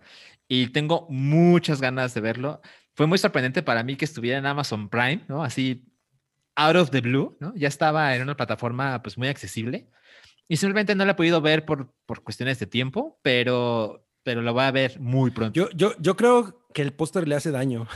Y 0.48 0.68
tengo 0.68 1.06
muchas 1.10 1.82
ganas 1.82 2.14
de 2.14 2.22
verlo. 2.22 2.62
Fue 2.94 3.08
muy 3.08 3.18
sorprendente 3.18 3.62
para 3.62 3.84
mí 3.84 3.98
que 3.98 4.06
estuviera 4.06 4.38
en 4.38 4.46
Amazon 4.46 4.88
Prime, 4.88 5.26
¿no? 5.28 5.44
Así, 5.44 5.84
out 6.56 6.78
of 6.78 6.92
the 6.92 7.02
blue, 7.02 7.36
¿no? 7.42 7.54
Ya 7.56 7.68
estaba 7.68 8.16
en 8.16 8.22
una 8.22 8.38
plataforma 8.38 9.02
pues 9.02 9.18
muy 9.18 9.28
accesible. 9.28 9.90
Y 10.52 10.58
simplemente 10.58 10.96
no 10.96 11.06
la 11.06 11.12
he 11.12 11.16
podido 11.16 11.42
ver 11.42 11.64
por, 11.64 11.94
por 12.08 12.24
cuestiones 12.24 12.60
de 12.60 12.66
tiempo, 12.66 13.20
pero, 13.22 14.04
pero 14.24 14.42
lo 14.42 14.52
voy 14.52 14.64
a 14.64 14.72
ver 14.72 15.00
muy 15.00 15.30
pronto. 15.30 15.54
Yo, 15.54 15.70
yo, 15.76 15.94
yo 16.00 16.18
creo 16.18 16.66
que 16.74 16.82
el 16.82 16.92
póster 16.92 17.28
le 17.28 17.36
hace 17.36 17.52
daño. 17.52 17.88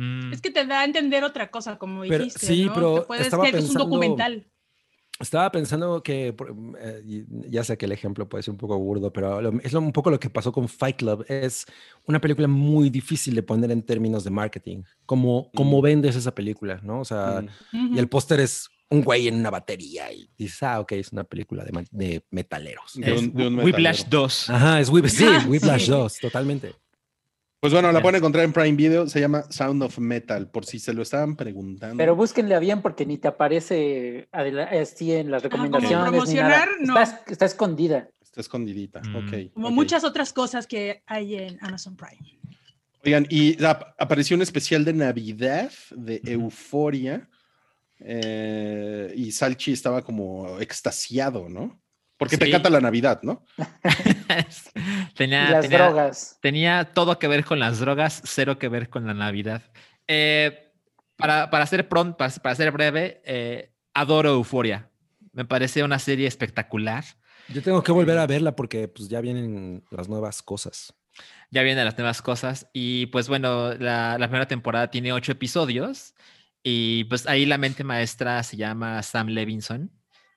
Mm. 0.00 0.32
Es 0.32 0.40
que 0.40 0.52
te 0.52 0.64
da 0.64 0.82
a 0.82 0.84
entender 0.84 1.24
otra 1.24 1.50
cosa, 1.50 1.76
como 1.76 2.04
dijiste. 2.04 2.46
sí, 2.46 2.70
pero 2.72 3.00
estaba 3.14 3.42
pensando, 3.42 3.58
es 3.58 3.70
un 3.70 3.76
documental. 3.78 4.46
Estaba 5.18 5.50
pensando 5.50 6.02
que, 6.04 6.36
eh, 6.80 7.26
ya 7.48 7.64
sé 7.64 7.76
que 7.76 7.86
el 7.86 7.90
ejemplo 7.90 8.28
puede 8.28 8.44
ser 8.44 8.52
un 8.52 8.58
poco 8.58 8.78
burdo, 8.78 9.12
pero 9.12 9.50
es 9.60 9.74
un 9.74 9.90
poco 9.90 10.10
lo 10.10 10.20
que 10.20 10.30
pasó 10.30 10.52
con 10.52 10.68
Fight 10.68 10.98
Club. 10.98 11.24
Es 11.26 11.66
una 12.06 12.20
película 12.20 12.46
muy 12.46 12.90
difícil 12.90 13.34
de 13.34 13.42
poner 13.42 13.72
en 13.72 13.82
términos 13.82 14.22
de 14.22 14.30
marketing. 14.30 14.84
¿Cómo, 15.04 15.50
cómo 15.56 15.80
mm. 15.80 15.82
vendes 15.82 16.14
esa 16.14 16.32
película? 16.32 16.80
¿no? 16.84 17.00
O 17.00 17.04
sea, 17.04 17.44
mm. 17.72 17.96
y 17.96 17.98
el 17.98 18.08
póster 18.08 18.38
es 18.38 18.68
un 18.90 19.02
güey 19.02 19.28
en 19.28 19.34
una 19.36 19.50
batería 19.50 20.12
y 20.12 20.30
dices, 20.36 20.62
ah, 20.62 20.80
ok, 20.80 20.92
es 20.92 21.12
una 21.12 21.24
película 21.24 21.64
de, 21.64 21.86
de 21.90 22.24
metaleros. 22.30 22.96
Es 22.96 23.22
Whiplash 23.34 24.04
2. 24.08 24.50
Ajá, 24.50 24.80
es 24.80 24.88
Whiplash, 24.88 25.12
sí, 25.12 25.48
Whiplash 25.48 25.88
2, 25.88 26.18
totalmente. 26.18 26.74
Pues 27.60 27.72
bueno, 27.72 27.90
la 27.90 28.00
pueden 28.00 28.18
encontrar 28.18 28.44
en 28.44 28.52
Prime 28.52 28.76
Video, 28.76 29.08
se 29.08 29.20
llama 29.20 29.42
Sound 29.50 29.82
of 29.82 29.98
Metal, 29.98 30.48
por 30.48 30.64
si 30.64 30.78
se 30.78 30.92
lo 30.92 31.02
estaban 31.02 31.34
preguntando. 31.34 31.96
Pero 31.96 32.14
búsquenle 32.14 32.56
bien 32.60 32.82
porque 32.82 33.04
ni 33.04 33.18
te 33.18 33.26
aparece 33.26 34.28
así 34.30 35.12
en 35.12 35.32
las 35.32 35.42
ah, 35.42 35.48
recomendaciones. 35.48 36.08
promocionar, 36.08 36.68
no. 36.80 36.96
Está, 37.00 37.44
escondida. 37.44 38.08
Está 38.22 38.42
escondidita, 38.42 39.02
mm. 39.02 39.16
ok. 39.16 39.52
Como 39.54 39.72
muchas 39.72 40.04
otras 40.04 40.32
cosas 40.32 40.68
que 40.68 41.02
hay 41.06 41.34
en 41.34 41.58
Amazon 41.60 41.96
Prime. 41.96 42.38
Oigan, 43.04 43.26
y 43.28 43.56
apareció 43.98 44.36
un 44.36 44.42
especial 44.42 44.84
de 44.84 44.92
Navidad 44.92 45.72
de 45.90 46.20
Euforia 46.26 47.28
eh, 48.00 49.12
y 49.16 49.32
Salchi 49.32 49.72
estaba 49.72 50.02
como 50.02 50.60
extasiado, 50.60 51.48
¿no? 51.48 51.80
Porque 52.16 52.36
te 52.36 52.50
canta 52.50 52.68
la 52.68 52.80
Navidad, 52.80 53.20
¿no? 53.22 53.44
tenía, 55.16 55.50
las 55.50 55.70
drogas. 55.70 56.38
Tenía 56.42 56.92
todo 56.92 57.18
que 57.18 57.28
ver 57.28 57.44
con 57.44 57.60
las 57.60 57.78
drogas, 57.78 58.22
cero 58.24 58.58
que 58.58 58.68
ver 58.68 58.88
con 58.88 59.06
la 59.06 59.14
Navidad. 59.14 59.62
Eh, 60.08 60.72
para, 61.16 61.48
para, 61.50 61.64
ser 61.66 61.88
pronto, 61.88 62.16
para, 62.16 62.54
ser 62.56 62.72
breve, 62.72 63.22
eh, 63.24 63.72
adoro 63.94 64.30
Euforia. 64.30 64.90
Me 65.32 65.44
parece 65.44 65.84
una 65.84 66.00
serie 66.00 66.26
espectacular. 66.26 67.04
Yo 67.48 67.62
tengo 67.62 67.84
que 67.84 67.92
volver 67.92 68.18
a 68.18 68.26
verla 68.26 68.56
porque 68.56 68.88
pues 68.88 69.08
ya 69.08 69.20
vienen 69.20 69.84
las 69.90 70.08
nuevas 70.08 70.42
cosas. 70.42 70.92
Ya 71.50 71.62
vienen 71.62 71.84
las 71.84 71.96
nuevas 71.96 72.20
cosas. 72.20 72.68
Y 72.72 73.06
pues 73.06 73.28
bueno, 73.28 73.74
la, 73.74 74.18
la 74.18 74.26
primera 74.26 74.48
temporada 74.48 74.90
tiene 74.90 75.12
ocho 75.12 75.30
episodios 75.30 76.14
y 76.70 77.04
pues 77.04 77.26
ahí 77.26 77.46
la 77.46 77.56
mente 77.56 77.82
maestra 77.82 78.42
se 78.42 78.58
llama 78.58 79.02
Sam 79.02 79.28
Levinson, 79.28 79.90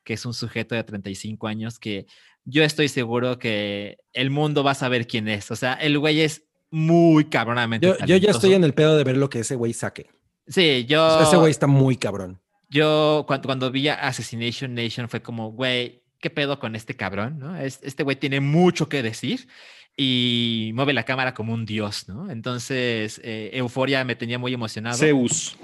que 0.06 0.14
es 0.14 0.26
un 0.26 0.34
sujeto 0.34 0.76
de 0.76 0.84
35 0.86 1.46
años 1.48 1.78
que 1.78 2.06
yo 2.46 2.64
estoy 2.64 2.88
seguro 2.88 3.38
que 3.38 3.98
el 4.14 4.30
mundo 4.30 4.64
va 4.64 4.72
a 4.72 4.76
saber 4.76 5.08
quién 5.08 5.28
es. 5.28 5.52
O 5.52 5.58
sea, 5.58 5.74
el 5.74 6.00
güey 6.00 6.22
es 6.22 6.44
muy 6.70 7.26
cabronamente. 7.26 7.86
Yo, 7.86 8.06
yo 8.06 8.16
ya 8.16 8.32
estoy 8.32 8.54
en 8.54 8.64
el 8.64 8.74
pedo 8.74 8.96
de 8.96 9.04
ver 9.04 9.18
lo 9.18 9.30
que 9.30 9.40
ese 9.40 9.56
güey 9.56 9.74
saque. 9.74 10.10
Sí, 10.48 10.86
yo. 10.86 11.22
Ese 11.22 11.36
güey 11.36 11.52
está 11.52 11.68
muy 11.68 11.98
cabrón. 11.98 12.40
Yo 12.70 13.26
cuando, 13.28 13.48
cuando 13.48 13.70
vi 13.70 13.90
a 13.90 13.96
Assassination 13.96 14.74
Nation 14.74 15.10
fue 15.10 15.22
como, 15.22 15.52
güey, 15.52 16.04
¿qué 16.22 16.30
pedo 16.30 16.60
con 16.60 16.78
este 16.78 16.96
cabrón? 16.96 17.40
¿no? 17.40 17.58
Este 17.58 18.04
güey 18.04 18.16
tiene 18.16 18.40
mucho 18.40 18.88
que 18.88 19.04
decir 19.04 19.50
y 19.98 20.72
mueve 20.76 20.94
la 20.94 21.04
cámara 21.04 21.34
como 21.34 21.54
un 21.54 21.66
dios, 21.66 22.08
¿no? 22.08 22.32
Entonces, 22.32 23.20
eh, 23.22 23.50
Euforia 23.54 24.06
me 24.06 24.16
tenía 24.16 24.40
muy 24.40 24.54
emocionado. 24.54 24.98
Zeus. 24.98 25.58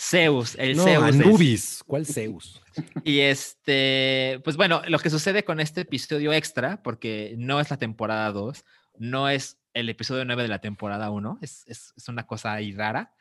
Zeus, 0.00 0.56
el 0.58 0.78
no, 0.78 0.84
Zeus. 0.84 1.02
Anubis, 1.04 1.84
¿cuál 1.86 2.06
Zeus? 2.06 2.62
Y 3.04 3.20
este, 3.20 4.40
pues 4.44 4.56
bueno, 4.56 4.80
lo 4.88 4.98
que 4.98 5.10
sucede 5.10 5.44
con 5.44 5.60
este 5.60 5.82
episodio 5.82 6.32
extra, 6.32 6.82
porque 6.82 7.34
no 7.36 7.60
es 7.60 7.68
la 7.68 7.76
temporada 7.76 8.32
2, 8.32 8.64
no 8.98 9.28
es 9.28 9.58
el 9.74 9.90
episodio 9.90 10.24
9 10.24 10.42
de 10.42 10.48
la 10.48 10.60
temporada 10.60 11.10
1, 11.10 11.40
es, 11.42 11.64
es, 11.66 11.92
es 11.96 12.08
una 12.08 12.26
cosa 12.26 12.54
ahí 12.54 12.72
rara. 12.72 13.12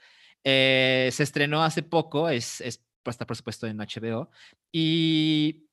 Eh, 0.46 1.10
se 1.12 1.24
estrenó 1.24 1.64
hace 1.64 1.84
poco, 1.84 2.30
es, 2.30 2.62
es 2.62 2.82
está 3.06 3.26
por 3.26 3.36
supuesto 3.36 3.66
en 3.66 3.78
HBO, 3.78 4.30
y 4.72 5.66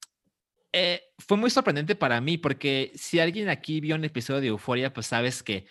eh, 0.72 1.02
fue 1.18 1.36
muy 1.36 1.50
sorprendente 1.50 1.94
para 1.94 2.20
mí, 2.20 2.38
porque 2.38 2.92
si 2.94 3.20
alguien 3.20 3.48
aquí 3.48 3.80
vio 3.80 3.94
un 3.94 4.04
episodio 4.04 4.40
de 4.40 4.48
Euforia, 4.48 4.92
pues 4.92 5.06
sabes 5.06 5.42
que 5.42 5.66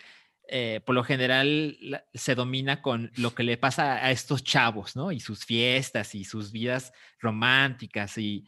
eh, 0.48 0.80
por 0.84 0.94
lo 0.94 1.04
general 1.04 2.04
se 2.14 2.34
domina 2.34 2.82
con 2.82 3.10
lo 3.16 3.34
que 3.34 3.42
le 3.42 3.56
pasa 3.56 4.04
a 4.04 4.10
estos 4.10 4.44
chavos, 4.44 4.94
¿no? 4.94 5.12
Y 5.12 5.20
sus 5.20 5.44
fiestas 5.44 6.14
y 6.14 6.24
sus 6.24 6.52
vidas 6.52 6.92
románticas 7.18 8.16
y 8.18 8.46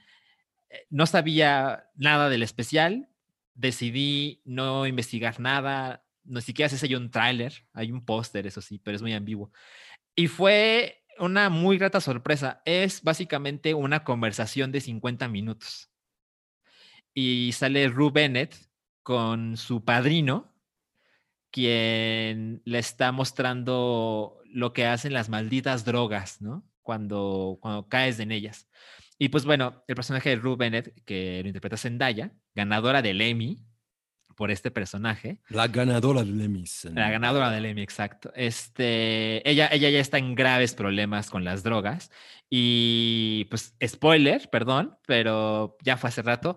eh, 0.71 0.87
no 0.91 1.07
sabía 1.07 1.89
nada 1.97 2.29
del 2.29 2.43
especial, 2.43 3.09
decidí 3.55 4.43
no 4.45 4.87
investigar 4.87 5.41
nada, 5.41 6.05
no 6.25 6.41
siquiera 6.41 6.69
sé 6.69 6.79
si 6.79 6.87
hay 6.87 6.95
un 6.95 7.11
tráiler, 7.11 7.53
hay 7.73 7.91
un 7.91 8.05
póster, 8.05 8.47
eso 8.47 8.61
sí, 8.61 8.79
pero 8.79 8.97
es 8.97 9.03
muy 9.03 9.15
ambiguo. 9.15 9.51
Y 10.15 10.29
fue 10.29 11.05
una 11.19 11.49
muy 11.51 11.79
grata 11.79 12.01
sorpresa. 12.01 12.63
Es 12.65 13.03
básicamente 13.03 13.75
una 13.75 14.05
conversación 14.05 14.73
de 14.73 14.81
50 14.81 15.29
minutos. 15.29 15.91
Y 17.15 17.53
sale 17.53 17.89
Ru 17.89 18.11
Bennett 18.11 18.55
con 19.03 19.57
su 19.57 19.85
padrino, 19.85 20.53
quien 21.51 22.63
le 22.65 22.79
está 22.79 23.13
mostrando 23.13 24.41
lo 24.47 24.73
que 24.73 24.87
hacen 24.87 25.13
las 25.13 25.29
malditas 25.29 25.85
drogas, 25.85 26.41
¿no? 26.41 26.65
Cuando, 26.83 27.59
cuando 27.61 27.89
caes 27.89 28.19
en 28.21 28.33
ellas. 28.33 28.69
Y 29.19 29.31
pues 29.31 29.45
bueno, 29.45 29.83
el 29.89 29.95
personaje 29.95 30.31
de 30.31 30.37
Rue 30.37 30.57
Bennett, 30.57 31.05
que 31.05 31.41
lo 31.43 31.49
interpreta 31.49 31.77
Zendaya, 31.77 32.33
ganadora 32.55 33.03
del 33.03 33.21
Emmy 33.21 33.59
por 34.39 34.53
este 34.53 34.71
personaje. 34.71 35.41
La 35.49 35.67
ganadora 35.67 36.23
del 36.23 36.41
Emmy. 36.41 36.65
La 36.95 37.11
ganadora 37.11 37.51
del 37.51 37.67
Emmy, 37.67 37.83
exacto. 37.83 38.33
Este, 38.37 39.49
ella, 39.49 39.69
ella 39.73 39.91
ya 39.91 39.99
está 39.99 40.19
en 40.19 40.37
graves 40.37 40.75
problemas 40.75 41.29
con 41.29 41.45
las 41.45 41.65
drogas 41.65 42.13
y 42.49 43.47
pues 43.51 43.75
spoiler, 43.85 44.49
perdón, 44.49 44.97
pero 45.07 45.77
ya 45.83 45.97
fue 45.97 46.09
hace 46.09 46.23
rato. 46.23 46.57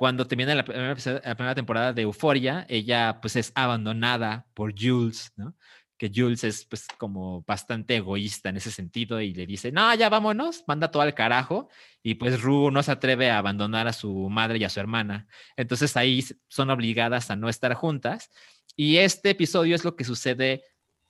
Cuando 0.00 0.26
termina 0.26 0.54
la 0.54 0.64
primera, 0.64 0.94
la 0.94 1.34
primera 1.34 1.54
temporada 1.54 1.92
de 1.92 2.00
Euforia, 2.00 2.64
ella 2.70 3.18
pues 3.20 3.36
es 3.36 3.52
abandonada 3.54 4.46
por 4.54 4.72
Jules, 4.74 5.30
¿no? 5.36 5.54
que 5.98 6.10
Jules 6.10 6.42
es 6.42 6.64
pues 6.64 6.86
como 6.96 7.42
bastante 7.42 7.96
egoísta 7.96 8.48
en 8.48 8.56
ese 8.56 8.70
sentido 8.70 9.20
y 9.20 9.34
le 9.34 9.44
dice, 9.44 9.70
no, 9.70 9.94
ya 9.94 10.08
vámonos, 10.08 10.64
manda 10.66 10.90
todo 10.90 11.02
al 11.02 11.12
carajo. 11.12 11.68
Y 12.02 12.14
pues 12.14 12.40
Ru 12.40 12.70
no 12.70 12.82
se 12.82 12.92
atreve 12.92 13.28
a 13.28 13.36
abandonar 13.36 13.88
a 13.88 13.92
su 13.92 14.30
madre 14.30 14.56
y 14.56 14.64
a 14.64 14.70
su 14.70 14.80
hermana. 14.80 15.26
Entonces 15.54 15.94
ahí 15.98 16.24
son 16.48 16.70
obligadas 16.70 17.30
a 17.30 17.36
no 17.36 17.50
estar 17.50 17.74
juntas. 17.74 18.30
Y 18.76 18.96
este 18.96 19.28
episodio 19.28 19.74
es 19.74 19.84
lo 19.84 19.96
que 19.96 20.04
sucede 20.04 20.64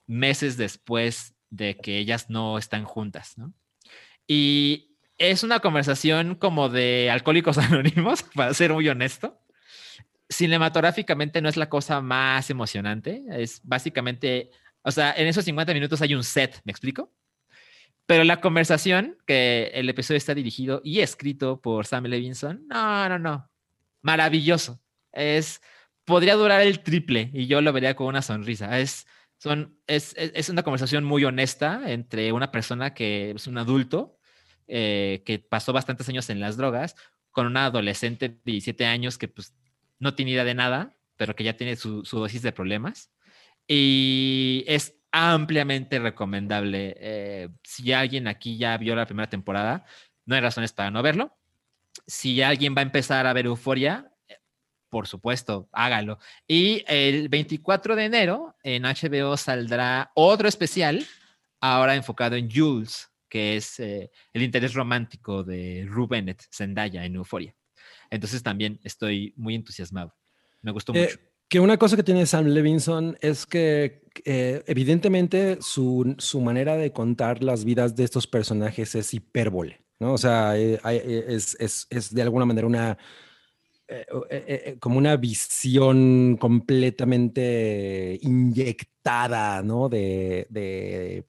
meses 0.09 0.57
después 0.57 1.37
de 1.49 1.77
que 1.77 1.99
ellas 1.99 2.29
no 2.29 2.59
están 2.59 2.83
juntas, 2.83 3.39
¿no? 3.39 3.55
Y 4.27 4.90
es 5.21 5.45
una 5.45 5.61
conversación 5.61 6.35
como 6.35 6.69
de 6.69 7.11
alcohólicos 7.11 7.59
anónimos, 7.59 8.25
para 8.35 8.53
ser 8.55 8.73
muy 8.73 8.89
honesto. 8.89 9.41
Cinematográficamente 10.29 11.41
no 11.41 11.49
es 11.49 11.57
la 11.57 11.69
cosa 11.69 12.01
más 12.01 12.51
emocionante, 12.51 13.23
es 13.31 13.61
básicamente 13.63 14.51
o 14.83 14.91
sea, 14.91 15.13
en 15.17 15.27
esos 15.27 15.45
50 15.45 15.75
minutos 15.75 16.01
hay 16.01 16.15
un 16.15 16.25
set, 16.25 16.61
¿me 16.65 16.73
explico? 16.73 17.13
Pero 18.07 18.25
la 18.25 18.41
conversación, 18.41 19.19
que 19.27 19.71
el 19.75 19.89
episodio 19.89 20.17
está 20.17 20.35
dirigido 20.35 20.81
y 20.83 21.01
escrito 21.01 21.61
por 21.61 21.87
Sam 21.87 22.05
Levinson, 22.07 22.67
no, 22.67 23.09
no, 23.09 23.19
no. 23.19 23.51
Maravilloso. 24.03 24.81
Es, 25.13 25.61
podría 26.05 26.35
durar 26.35 26.63
el 26.63 26.81
triple 26.81 27.31
y 27.33 27.47
yo 27.47 27.61
lo 27.61 27.73
vería 27.73 27.95
con 27.95 28.07
una 28.07 28.23
sonrisa. 28.23 28.79
Es, 28.81 29.07
son, 29.39 29.79
es, 29.87 30.15
es, 30.17 30.49
una 30.49 30.63
conversación 30.63 31.05
muy 31.05 31.25
honesta 31.25 31.83
entre 31.87 32.33
una 32.33 32.51
persona 32.51 32.95
que 32.95 33.33
es 33.33 33.47
un 33.47 33.59
adulto, 33.59 34.19
eh, 34.71 35.23
que 35.27 35.39
pasó 35.39 35.73
bastantes 35.73 36.09
años 36.09 36.31
en 36.31 36.41
las 36.41 36.57
drogas, 36.57 36.97
con 37.31 37.47
una 37.47 37.67
adolescente 37.67 38.29
de 38.29 38.41
17 38.45 38.87
años 38.87 39.19
que 39.19 39.29
pues 39.29 39.55
no 39.99 40.15
tiene 40.15 40.33
idea 40.33 40.45
de 40.45 40.55
nada, 40.55 40.97
pero 41.17 41.37
que 41.37 41.45
ya 41.45 41.57
tiene 41.57 41.77
su, 41.77 42.05
su 42.05 42.19
dosis 42.19 42.43
de 42.43 42.53
problemas 42.53 43.11
y 43.73 44.65
es 44.67 44.97
ampliamente 45.13 46.01
recomendable. 46.01 46.97
Eh, 46.99 47.49
si 47.63 47.93
alguien 47.93 48.27
aquí 48.27 48.59
ya 48.59 48.77
vio 48.77 48.97
la 48.97 49.07
primera 49.07 49.31
temporada, 49.31 49.85
no 50.27 50.35
hay 50.35 50.41
razones 50.41 50.73
para 50.73 50.91
no 50.91 51.03
verlo. 51.03 51.37
Si 52.05 52.43
alguien 52.43 52.75
va 52.75 52.81
a 52.81 52.83
empezar 52.83 53.29
a 53.29 53.33
ver 53.33 53.47
Euforia, 53.47 54.13
eh, 54.27 54.39
por 54.89 55.07
supuesto, 55.07 55.69
hágalo. 55.71 56.19
Y 56.49 56.85
el 56.89 57.29
24 57.29 57.95
de 57.95 58.05
enero 58.07 58.57
en 58.65 58.83
HBO 58.83 59.37
saldrá 59.37 60.11
otro 60.15 60.49
especial, 60.49 61.07
ahora 61.61 61.95
enfocado 61.95 62.35
en 62.35 62.51
Jules, 62.51 63.10
que 63.31 63.57
es 63.57 63.81
eh, 63.81 64.11
el 64.35 64.43
interés 64.43 64.75
romántico 64.75 65.43
de 65.43 65.87
Rue 65.89 66.09
Bennett, 66.09 66.43
Zendaya 66.53 67.05
en 67.07 67.15
Euforia. 67.15 67.55
Entonces 68.11 68.43
también 68.43 68.81
estoy 68.83 69.33
muy 69.37 69.55
entusiasmado. 69.55 70.15
Me 70.61 70.73
gustó 70.73 70.93
mucho. 70.93 71.19
Que 71.49 71.59
una 71.59 71.79
cosa 71.79 71.97
que 71.97 72.05
tiene 72.05 72.27
Sam 72.27 72.47
Levinson 72.47 73.17
es 73.21 73.45
que 73.45 74.03
eh, 74.25 74.63
evidentemente 74.67 75.59
su, 75.61 76.15
su, 76.19 76.41
manera 76.41 76.77
de 76.77 76.93
contar 76.93 77.43
las 77.43 77.65
vidas 77.65 77.97
de 77.97 78.05
estos 78.05 78.29
personajes 78.29 78.95
es 78.95 79.13
hipérbole, 79.15 79.81
¿no? 79.99 80.13
O 80.13 80.19
sea, 80.19 80.57
eh, 80.57 80.79
eh, 80.85 81.25
es, 81.27 81.57
es, 81.59 81.89
es, 81.91 82.15
de 82.15 82.23
alguna 82.23 82.45
manera 82.45 82.67
una... 82.67 82.99
como 84.79 84.99
una 84.99 85.17
visión 85.17 86.37
completamente 86.37 88.17
inyectada, 88.23 89.61
¿no? 89.63 89.89
De, 89.89 90.47
de 90.51 91.27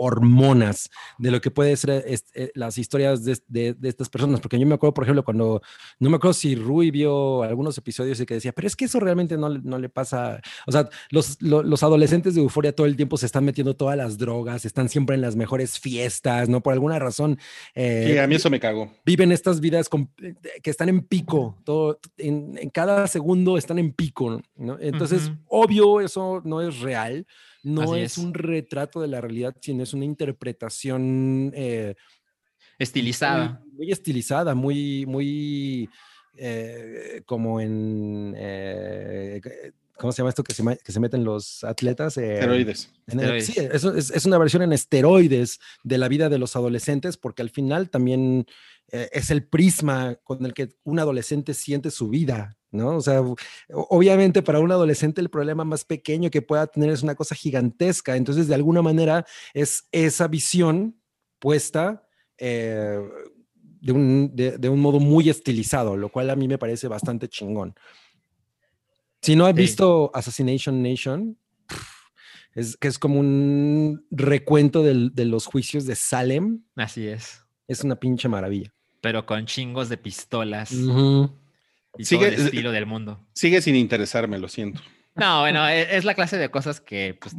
hormonas 0.00 0.90
de 1.18 1.30
lo 1.30 1.40
que 1.40 1.50
puede 1.50 1.76
ser 1.76 2.04
eh, 2.06 2.50
las 2.54 2.78
historias 2.78 3.22
de, 3.24 3.38
de, 3.48 3.76
estas 3.82 4.08
personas. 4.08 4.40
Porque 4.40 4.58
yo 4.58 4.66
me 4.66 4.74
acuerdo, 4.74 4.94
por 4.94 5.04
ejemplo, 5.04 5.24
cuando, 5.24 5.60
no 5.98 6.10
me 6.10 6.16
acuerdo 6.16 6.32
si 6.32 6.54
Rui 6.54 6.90
vio 6.90 7.42
algunos 7.42 7.76
episodios 7.76 8.18
y 8.18 8.26
que 8.26 8.34
decía, 8.34 8.52
pero 8.52 8.66
es 8.66 8.76
que 8.76 8.86
eso 8.86 8.98
realmente 8.98 9.36
no, 9.36 9.50
no 9.50 9.78
le 9.78 9.88
pasa. 9.90 10.40
O 10.66 10.72
sea, 10.72 10.88
los, 11.10 11.40
los, 11.42 11.82
adolescentes 11.82 12.34
de 12.34 12.40
euforia 12.40 12.74
todo 12.74 12.86
el 12.86 12.96
tiempo 12.96 13.16
se 13.16 13.26
están 13.26 13.44
metiendo 13.44 13.76
todas 13.76 13.96
las 13.96 14.16
drogas, 14.16 14.64
están 14.64 14.88
siempre 14.88 15.16
en 15.16 15.20
las 15.20 15.36
mejores 15.36 15.78
fiestas, 15.78 16.48
¿no? 16.48 16.62
Por 16.62 16.72
alguna 16.72 16.98
razón. 16.98 17.38
Eh, 17.74 18.10
sí, 18.12 18.18
a 18.18 18.26
mí 18.26 18.36
eso 18.36 18.48
me 18.48 18.60
cago. 18.60 18.90
Viven 19.04 19.32
estas 19.32 19.60
vidas 19.60 19.88
que 20.62 20.70
están 20.70 20.88
en 20.88 21.02
pico, 21.02 21.58
todo, 21.64 22.00
en, 22.16 22.56
en, 22.58 22.70
cada 22.70 23.06
segundo 23.06 23.58
están 23.58 23.78
en 23.78 23.92
pico, 23.92 24.40
¿no? 24.56 24.78
Entonces, 24.80 25.30
obvio, 25.46 26.00
eso 26.00 26.40
no 26.44 26.62
es 26.62 26.80
real 26.80 27.26
no 27.62 27.96
es, 27.96 28.18
un 28.18 28.34
retrato 28.34 29.00
de 29.00 29.08
la 29.08 29.20
realidad, 29.20 29.56
sino 29.60 29.82
es 29.82 29.92
una 29.92 30.04
interpretación 30.04 31.52
eh, 31.54 31.94
estilizada. 32.78 33.62
Muy, 33.72 33.90
estilizada, 33.90 34.54
muy, 34.54 35.06
muy 35.06 35.88
eh, 36.36 37.22
como 37.26 37.60
en... 37.60 38.34
Eh, 38.36 39.40
¿Cómo 39.96 40.12
se 40.12 40.18
llama 40.18 40.30
esto 40.30 40.42
que 40.42 40.54
se, 40.54 40.64
que 40.82 40.92
se 40.92 41.00
meten 41.00 41.24
los 41.24 41.62
atletas? 41.62 42.16
esteroides. 42.16 42.90
Sí, 43.42 43.54
eso 43.58 43.94
es, 43.94 44.10
es, 44.10 44.24
una 44.24 44.38
versión 44.38 44.62
en 44.62 44.72
esteroides 44.72 45.60
de 45.84 45.98
la 45.98 46.08
vida 46.08 46.30
de 46.30 46.38
los 46.38 46.56
adolescentes, 46.56 47.18
porque 47.18 47.42
al 47.42 47.50
final 47.50 47.90
también 47.90 48.46
es 48.88 49.30
el 49.30 49.46
prisma 49.46 50.16
con 50.24 50.46
el 50.46 50.54
que 50.54 50.70
un 50.84 51.00
adolescente 51.00 51.52
siente 51.52 51.90
su 51.90 52.08
vida, 52.08 52.56
¿no? 52.70 52.96
O 52.96 53.00
sea, 53.00 53.22
obviamente 53.68 54.42
para 54.42 54.60
un 54.60 54.70
adolescente 54.70 55.20
el 55.20 55.30
problema 55.30 55.64
más 55.64 55.84
pequeño 55.84 56.30
que 56.30 56.42
pueda 56.42 56.66
tener 56.66 56.90
es 56.90 57.02
una 57.02 57.14
cosa 57.14 57.34
gigantesca, 57.34 58.16
entonces 58.16 58.48
de 58.48 58.54
alguna 58.54 58.82
manera 58.82 59.24
es 59.54 59.88
esa 59.92 60.28
visión 60.28 60.96
puesta 61.38 62.06
eh, 62.38 63.00
de, 63.80 63.92
un, 63.92 64.32
de, 64.34 64.68
un, 64.68 64.80
modo 64.80 65.00
muy 65.00 65.28
estilizado, 65.28 65.96
lo 65.96 66.10
cual 66.10 66.30
a 66.30 66.36
mí 66.36 66.46
me 66.48 66.58
parece 66.58 66.88
bastante 66.88 67.28
chingón. 67.28 67.74
Si 69.22 69.36
no 69.36 69.46
has 69.46 69.54
visto 69.54 70.10
Assassination 70.14 70.82
Nation, 70.82 71.36
es 72.54 72.76
que 72.76 72.88
es 72.88 72.98
como 72.98 73.20
un 73.20 74.06
recuento 74.10 74.82
de 74.82 75.24
los 75.24 75.46
juicios 75.46 75.86
de 75.86 75.94
Salem. 75.94 76.62
Así 76.76 77.06
es. 77.06 77.44
Es 77.68 77.84
una 77.84 77.96
pinche 77.96 78.28
maravilla. 78.28 78.72
Pero 79.00 79.24
con 79.24 79.46
chingos 79.46 79.88
de 79.88 79.96
pistolas 79.96 80.72
y 81.98 82.04
sigue, 82.04 82.30
todo 82.30 82.40
el 82.40 82.46
estilo 82.46 82.72
del 82.72 82.86
mundo. 82.86 83.26
Sigue 83.34 83.62
sin 83.62 83.76
interesarme, 83.76 84.38
lo 84.38 84.48
siento. 84.48 84.80
No, 85.14 85.40
bueno, 85.40 85.68
e, 85.68 85.96
es 85.96 86.04
la 86.04 86.14
clase 86.14 86.38
de 86.38 86.50
cosas 86.50 86.80
que 86.80 87.16
pues, 87.20 87.34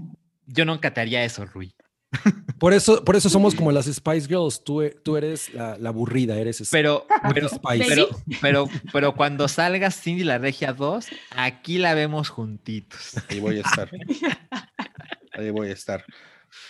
yo 0.46 0.66
nunca 0.66 0.94
te 0.94 1.02
haría 1.02 1.24
eso, 1.24 1.46
Rui. 1.46 1.74
Por 2.60 2.74
eso, 2.74 3.04
por 3.04 3.16
eso 3.16 3.30
somos 3.30 3.56
como 3.56 3.72
las 3.72 3.86
Spice 3.86 4.28
Girls. 4.28 4.64
Tú, 4.64 4.84
tú 5.02 5.18
eres 5.18 5.52
la, 5.54 5.78
la, 5.80 5.90
aburrida, 5.90 6.38
eres 6.38 6.68
pero, 6.70 7.08
pero, 7.34 7.50
pero, 7.64 8.10
pero, 8.42 8.70
pero, 8.92 9.16
cuando 9.16 9.48
salga 9.48 9.90
Cindy 9.90 10.24
la 10.24 10.38
Regia 10.38 10.74
2, 10.74 11.08
aquí 11.32 11.78
la 11.78 11.94
vemos 11.96 12.30
juntitos. 12.30 13.14
Ahí 13.30 13.40
voy 13.40 13.58
a 13.58 13.62
estar. 13.62 13.90
Ahí 15.32 15.50
voy 15.50 15.70
a 15.70 15.74
estar. 15.74 16.06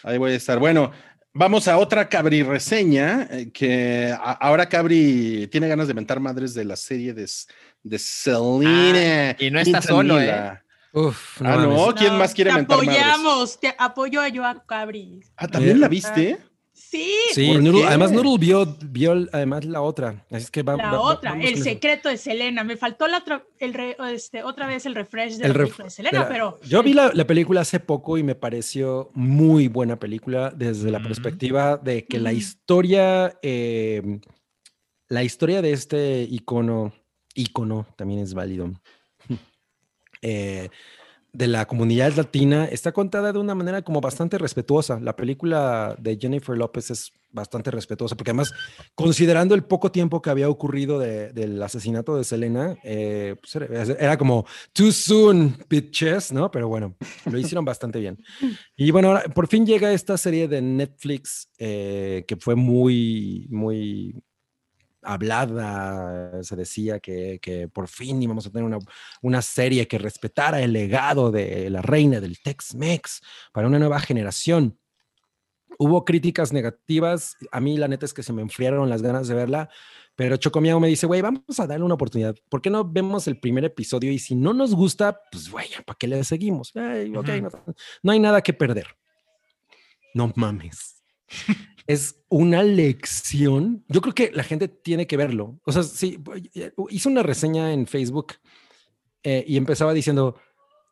Ahí 0.03 0.17
voy 0.17 0.31
a 0.31 0.35
estar. 0.35 0.59
Bueno, 0.59 0.91
Vamos 1.33 1.69
a 1.69 1.77
otra 1.77 2.09
Cabri 2.09 2.43
reseña, 2.43 3.25
eh, 3.31 3.51
que 3.53 4.13
ahora 4.21 4.67
Cabri 4.67 5.47
tiene 5.49 5.69
ganas 5.69 5.87
de 5.87 5.93
mentar 5.93 6.19
madres 6.19 6.53
de 6.53 6.65
la 6.65 6.75
serie 6.75 7.13
de, 7.13 7.25
de 7.83 7.99
Selena. 7.99 9.31
Ah, 9.31 9.35
y 9.39 9.51
no 9.51 9.59
está 9.59 9.81
solo, 9.81 10.19
¿eh? 10.19 10.59
Uf, 10.93 11.41
ah, 11.41 11.55
no, 11.55 11.95
¿quién 11.95 12.17
más 12.17 12.33
quiere 12.33 12.51
mentar 12.51 12.77
madres? 12.77 12.93
Te 12.93 12.99
apoyamos, 12.99 13.59
te 13.59 13.75
apoyo 13.77 14.21
a 14.21 14.27
yo 14.27 14.45
a 14.45 14.61
Cabri. 14.65 15.21
Ah, 15.37 15.47
¿también 15.47 15.79
la 15.79 15.87
viste? 15.87 16.37
Sí. 16.73 17.13
Sí, 17.33 17.55
además 17.87 18.11
Noodle 18.11 18.37
vio, 18.37 18.77
vio 18.81 19.13
además 19.31 19.63
la 19.63 19.81
otra. 19.81 20.25
Así 20.29 20.43
es 20.43 20.51
que 20.51 20.61
va, 20.61 20.75
la 20.75 20.99
otra, 20.99 21.39
el 21.39 21.63
secreto 21.63 22.09
de 22.09 22.17
Selena. 22.17 22.65
Me 22.65 22.75
faltó 22.75 23.07
la 23.07 23.23
el 23.59 23.95
este, 24.13 24.43
otra 24.43 24.67
vez 24.67 24.85
el 24.85 24.95
refresh 24.95 25.37
de, 25.37 25.47
la 25.47 25.53
de 25.53 25.89
Selena, 25.89 26.27
pero... 26.27 26.59
Yo 26.63 26.83
vi 26.83 26.93
la, 26.93 27.11
la, 27.13 27.25
película 27.25 27.61
hace 27.61 27.79
poco 27.79 28.17
y 28.17 28.23
me 28.23 28.35
pareció 28.35 29.09
muy 29.13 29.69
buena 29.69 29.97
película 29.97 30.51
desde 30.53 30.91
la 30.91 31.01
perspectiva 31.01 31.77
de 31.77 32.05
que 32.05 32.19
la 32.19 32.33
historia, 32.33 33.37
eh, 33.41 34.19
la 35.07 35.23
historia 35.23 35.61
de 35.61 35.71
este 35.71 36.23
icono, 36.29 36.91
icono 37.35 37.87
también 37.95 38.21
es 38.21 38.33
válido. 38.33 38.71
eh, 40.21 40.69
de 41.33 41.47
la 41.47 41.65
comunidad 41.65 42.13
latina 42.15 42.65
está 42.65 42.91
contada 42.91 43.31
de 43.31 43.39
una 43.39 43.55
manera 43.55 43.81
como 43.83 44.01
bastante 44.01 44.37
respetuosa. 44.37 44.99
La 44.99 45.15
película 45.15 45.95
de 45.97 46.17
Jennifer 46.19 46.57
López 46.57 46.91
es 46.91 47.11
bastante 47.29 47.71
respetuosa, 47.71 48.15
porque 48.17 48.31
además, 48.31 48.51
considerando 48.95 49.55
el 49.55 49.63
poco 49.63 49.91
tiempo 49.91 50.21
que 50.21 50.29
había 50.29 50.49
ocurrido 50.49 50.99
del 50.99 51.61
asesinato 51.63 52.17
de 52.17 52.25
Selena, 52.25 52.77
eh, 52.83 53.35
pues 53.39 53.55
era, 53.97 54.17
como 54.17 54.45
too 54.73 54.91
soon, 54.91 55.55
bitches, 55.69 56.33
¿no? 56.33 56.51
Pero 56.51 56.67
bueno, 56.67 56.97
lo 57.25 57.37
hicieron 57.37 57.63
bastante 57.63 57.99
bien. 57.99 58.17
Y 58.75 58.91
bueno, 58.91 59.09
ahora 59.09 59.23
por 59.33 59.47
fin 59.47 59.65
llega 59.65 59.93
esta 59.93 60.17
serie 60.17 60.49
de 60.49 60.61
Netflix 60.61 61.49
eh, 61.57 62.25
que 62.27 62.35
fue 62.35 62.55
muy, 62.55 63.47
muy 63.49 64.21
hablada, 65.01 66.43
se 66.43 66.55
decía 66.55 66.99
que, 66.99 67.39
que 67.41 67.67
por 67.67 67.87
fin 67.87 68.21
íbamos 68.21 68.45
a 68.45 68.51
tener 68.51 68.65
una, 68.65 68.79
una, 69.21 69.41
serie 69.41 69.87
que 69.87 69.97
respetara 69.97 70.61
el 70.61 70.73
legado 70.73 71.31
de 71.31 71.69
la 71.69 71.81
reina 71.81 72.19
del 72.19 72.39
Tex-Mex 72.39 73.21
para 73.51 73.67
una 73.67 73.79
nueva 73.79 73.99
generación. 73.99 74.77
Hubo 75.77 76.05
críticas 76.05 76.53
negativas, 76.53 77.37
a 77.51 77.59
mí 77.59 77.77
la 77.77 77.87
neta 77.87 78.05
es 78.05 78.13
que 78.13 78.23
se 78.23 78.33
me 78.33 78.41
enfriaron 78.41 78.89
las 78.89 79.01
ganas 79.01 79.27
de 79.27 79.35
verla, 79.35 79.69
pero 80.15 80.37
Chocomiao 80.37 80.79
me 80.79 80.87
dice, 80.87 81.07
güey, 81.07 81.21
vamos 81.21 81.59
a 81.59 81.65
darle 81.65 81.85
una 81.85 81.95
oportunidad. 81.95 82.35
¿Por 82.49 82.61
qué 82.61 82.69
no 82.69 82.85
vemos 82.85 83.27
el 83.27 83.39
primer 83.39 83.65
episodio? 83.65 84.11
Y 84.11 84.19
si 84.19 84.35
no 84.35 84.53
nos 84.53 84.75
gusta, 84.75 85.19
pues, 85.31 85.49
güey, 85.49 85.67
¿para 85.85 85.97
qué 85.97 86.07
le 86.07 86.23
seguimos? 86.23 86.75
no, 86.75 87.23
no 88.03 88.11
hay 88.11 88.19
nada 88.19 88.41
que 88.41 88.53
perder. 88.53 88.87
No 90.13 90.31
mames. 90.35 91.01
es 91.91 92.23
una 92.29 92.63
lección. 92.63 93.83
Yo 93.87 94.01
creo 94.01 94.13
que 94.13 94.31
la 94.31 94.43
gente 94.43 94.67
tiene 94.67 95.07
que 95.07 95.17
verlo. 95.17 95.59
O 95.65 95.71
sea, 95.71 95.83
sí, 95.83 96.19
hice 96.89 97.09
una 97.09 97.23
reseña 97.23 97.73
en 97.73 97.87
Facebook 97.87 98.33
eh, 99.23 99.43
y 99.47 99.57
empezaba 99.57 99.93
diciendo, 99.93 100.35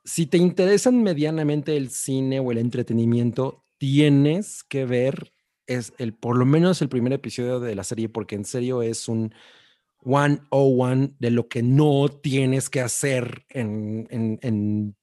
si 0.03 0.25
te 0.25 0.37
interesan 0.37 1.01
medianamente 1.03 1.77
el 1.77 1.89
cine 1.89 2.39
o 2.39 2.51
el 2.51 2.57
entretenimiento, 2.57 3.65
tienes 3.77 4.63
que 4.63 4.85
ver 4.85 5.33
es 5.67 5.93
el, 5.99 6.13
por 6.13 6.35
lo 6.35 6.45
menos 6.45 6.81
el 6.81 6.89
primer 6.89 7.13
episodio 7.13 7.59
de 7.59 7.75
la 7.75 7.83
serie, 7.83 8.09
porque 8.09 8.35
en 8.35 8.43
serio 8.43 8.81
es 8.81 9.07
un 9.07 9.33
one 10.03 10.41
one 10.49 11.13
de 11.19 11.29
lo 11.29 11.47
que 11.47 11.61
no 11.61 12.09
tienes 12.09 12.69
que 12.69 12.81
hacer 12.81 13.45
en, 13.49 14.95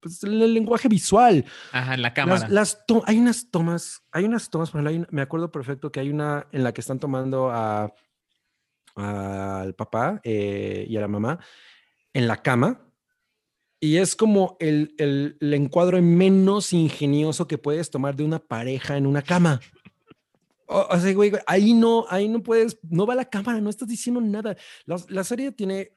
pues, 0.00 0.22
el 0.24 0.54
lenguaje 0.54 0.88
visual. 0.88 1.44
Ajá, 1.72 1.94
en 1.94 2.02
la 2.02 2.14
cámara. 2.14 2.48
Las, 2.48 2.84
hay 3.06 3.18
unas 3.18 3.50
tomas, 3.50 4.02
hay 4.12 4.24
unas 4.24 4.50
tomas, 4.50 4.72
me 4.74 5.22
acuerdo 5.22 5.50
perfecto 5.52 5.92
que 5.92 6.00
hay 6.00 6.10
una 6.10 6.46
en 6.52 6.64
la 6.64 6.72
que 6.72 6.80
están 6.80 6.98
tomando 6.98 7.50
a 7.50 7.94
al 8.96 9.74
papá 9.74 10.20
eh, 10.24 10.84
y 10.88 10.96
a 10.96 11.00
la 11.00 11.08
mamá 11.08 11.38
en 12.12 12.26
la 12.26 12.42
cama 12.42 12.90
y 13.80 13.96
es 13.96 14.14
como 14.14 14.56
el, 14.60 14.94
el, 14.98 15.38
el, 15.40 15.54
encuadro 15.54 16.00
menos 16.02 16.72
ingenioso 16.74 17.46
que 17.46 17.56
puedes 17.56 17.90
tomar 17.90 18.14
de 18.14 18.24
una 18.24 18.38
pareja 18.38 18.98
en 18.98 19.06
una 19.06 19.22
cama. 19.22 19.60
O, 20.66 20.98
sea, 20.98 21.12
güey, 21.14 21.32
ahí 21.46 21.72
no, 21.72 22.04
ahí 22.10 22.28
no 22.28 22.42
puedes, 22.42 22.78
no 22.82 23.06
va 23.06 23.14
la 23.14 23.24
cámara, 23.24 23.60
no 23.60 23.70
estás 23.70 23.88
diciendo 23.88 24.20
nada. 24.20 24.54
La, 24.84 24.98
la 25.08 25.24
serie 25.24 25.50
tiene 25.50 25.92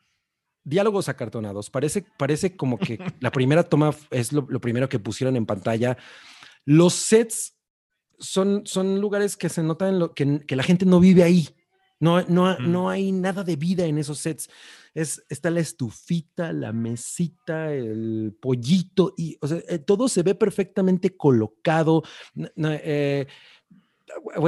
diálogos 0.64 1.10
acartonados. 1.10 1.70
Parece, 1.70 2.06
parece 2.18 2.56
como 2.56 2.78
que 2.78 2.98
la 3.20 3.32
primera 3.32 3.64
toma 3.64 3.96
es 4.12 4.34
lo, 4.34 4.46
lo, 4.50 4.62
primero 4.62 4.90
que 4.90 5.00
pusieron 5.00 5.36
en 5.36 5.46
pantalla. 5.46 5.98
Los 6.66 6.94
sets 6.94 7.58
son, 8.20 8.66
son 8.66 9.02
lugares 9.02 9.38
que 9.38 9.50
se 9.50 9.64
notan 9.64 10.00
lo, 10.00 10.14
que, 10.14 10.46
que 10.46 10.56
la 10.56 10.64
gente 10.64 10.86
no 10.86 11.00
vive 11.00 11.24
ahí. 11.24 11.50
No, 12.00 12.22
no, 12.24 12.58
no 12.60 12.90
hay 12.90 13.14
nada 13.14 13.44
de 13.44 13.56
vida 13.56 13.86
en 13.86 13.98
esos 13.98 14.20
sets. 14.20 14.50
Es, 14.94 15.24
está 15.30 15.50
la 15.50 15.62
estufita, 15.62 16.52
la 16.52 16.74
mesita, 16.74 17.74
el 17.74 18.36
pollito, 18.42 19.14
y 19.18 19.38
o 19.40 19.48
sea, 19.48 19.60
eh, 19.70 19.80
todo 19.80 20.10
se 20.10 20.22
ve 20.22 20.36
perfectamente 20.36 21.16
colocado. 21.16 22.04
Eh, 22.58 23.26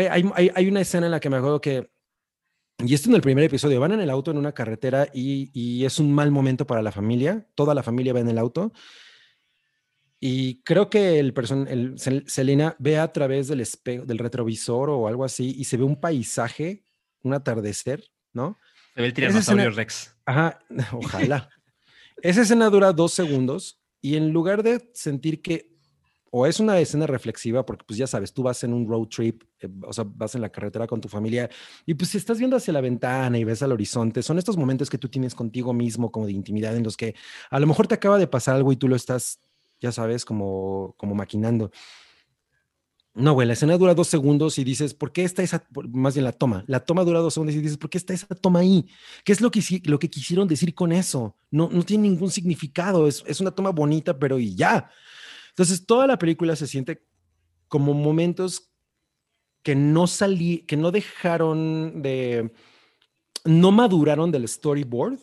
hay, 0.09 0.51
hay, 0.53 0.67
una 0.67 0.81
escena 0.81 1.07
en 1.07 1.11
la 1.11 1.19
que 1.19 1.29
me 1.29 1.37
acuerdo 1.37 1.61
que, 1.61 1.89
y 2.83 2.93
esto 2.93 3.09
en 3.09 3.15
el 3.15 3.21
primer 3.21 3.43
episodio, 3.45 3.79
van 3.79 3.93
en 3.93 4.01
el 4.01 4.09
auto 4.09 4.31
en 4.31 4.37
una 4.37 4.51
carretera 4.51 5.07
y, 5.13 5.49
y 5.53 5.85
es 5.85 5.99
un 5.99 6.13
mal 6.13 6.31
momento 6.31 6.67
para 6.67 6.81
la 6.81 6.91
familia, 6.91 7.47
toda 7.55 7.73
la 7.73 7.83
familia 7.83 8.13
va 8.13 8.19
en 8.19 8.29
el 8.29 8.37
auto. 8.37 8.73
Y 10.19 10.63
creo 10.63 10.89
que 10.89 11.19
el 11.19 11.33
person, 11.33 11.67
el, 11.67 11.99
Selena 11.99 12.75
ve 12.79 12.97
a 12.97 13.11
través 13.11 13.47
del 13.47 13.61
espejo, 13.61 14.05
del 14.05 14.17
retrovisor 14.17 14.89
o 14.89 15.07
algo 15.07 15.23
así 15.23 15.53
y 15.57 15.65
se 15.65 15.77
ve 15.77 15.83
un 15.83 15.99
paisaje, 15.99 16.83
un 17.21 17.33
atardecer, 17.33 18.03
¿no? 18.33 18.57
Se 18.95 19.01
ve 19.01 19.07
el 19.07 19.13
tiranosaurio 19.13 19.69
Rex. 19.69 20.17
Ajá, 20.25 20.59
ojalá. 20.93 21.49
Esa 22.23 22.41
escena 22.41 22.69
dura 22.69 22.91
dos 22.91 23.13
segundos 23.13 23.83
y 24.01 24.15
en 24.15 24.31
lugar 24.31 24.63
de 24.63 24.89
sentir 24.93 25.41
que 25.41 25.74
o 26.37 26.45
es 26.45 26.59
una 26.59 26.77
escena 26.79 27.07
reflexiva, 27.07 27.65
porque 27.65 27.85
pues 27.87 27.97
ya 27.97 28.07
sabes, 28.07 28.33
tú 28.33 28.43
vas 28.43 28.61
en 28.65 28.73
un 28.73 28.85
road 28.85 29.07
trip, 29.07 29.43
eh, 29.61 29.69
o 29.83 29.93
sea, 29.93 30.03
vas 30.05 30.35
en 30.35 30.41
la 30.41 30.49
carretera 30.49 30.85
con 30.85 30.99
tu 30.99 31.07
familia 31.07 31.49
y 31.85 31.93
pues 31.93 32.09
si 32.09 32.17
estás 32.17 32.39
viendo 32.39 32.57
hacia 32.57 32.73
la 32.73 32.81
ventana 32.81 33.37
y 33.37 33.45
ves 33.45 33.63
al 33.63 33.71
horizonte, 33.71 34.21
son 34.21 34.37
estos 34.37 34.57
momentos 34.57 34.89
que 34.89 34.97
tú 34.97 35.07
tienes 35.07 35.33
contigo 35.33 35.71
mismo 35.71 36.11
como 36.11 36.25
de 36.25 36.33
intimidad 36.33 36.75
en 36.75 36.83
los 36.83 36.97
que 36.97 37.15
a 37.49 37.57
lo 37.57 37.67
mejor 37.67 37.87
te 37.87 37.95
acaba 37.95 38.17
de 38.17 38.27
pasar 38.27 38.57
algo 38.57 38.73
y 38.73 38.75
tú 38.75 38.89
lo 38.89 38.97
estás, 38.97 39.39
ya 39.79 39.93
sabes, 39.93 40.25
como, 40.25 40.93
como 40.97 41.15
maquinando. 41.15 41.71
No, 43.13 43.31
güey, 43.31 43.47
la 43.47 43.53
escena 43.53 43.77
dura 43.77 43.93
dos 43.93 44.09
segundos 44.09 44.59
y 44.59 44.65
dices, 44.65 44.93
¿por 44.93 45.13
qué 45.13 45.23
está 45.23 45.41
esa, 45.41 45.65
más 45.93 46.15
bien 46.15 46.25
la 46.25 46.33
toma? 46.33 46.65
La 46.67 46.81
toma 46.81 47.05
dura 47.05 47.21
dos 47.21 47.33
segundos 47.33 47.55
y 47.55 47.61
dices, 47.61 47.77
¿por 47.77 47.89
qué 47.89 47.97
está 47.97 48.13
esa 48.13 48.27
toma 48.35 48.59
ahí? 48.59 48.85
¿Qué 49.23 49.31
es 49.31 49.39
lo 49.39 49.51
que, 49.51 49.61
lo 49.85 49.99
que 49.99 50.09
quisieron 50.09 50.49
decir 50.49 50.75
con 50.75 50.91
eso? 50.91 51.37
No, 51.49 51.69
no 51.71 51.83
tiene 51.83 52.09
ningún 52.09 52.29
significado, 52.29 53.07
es, 53.07 53.23
es 53.25 53.39
una 53.39 53.51
toma 53.51 53.69
bonita, 53.69 54.19
pero 54.19 54.37
y 54.37 54.53
ya. 54.53 54.91
Entonces, 55.55 55.85
toda 55.85 56.05
la 56.05 56.19
película 56.19 56.53
se 56.57 56.67
siente 56.67 57.01
como 57.69 57.93
momentos 57.93 58.73
que 59.63 59.73
no 59.73 60.05
salí, 60.05 60.65
que 60.67 60.75
no 60.75 60.91
dejaron 60.91 62.01
de, 62.01 62.51
no 63.45 63.71
maduraron 63.71 64.31
del 64.31 64.49
storyboard 64.49 65.17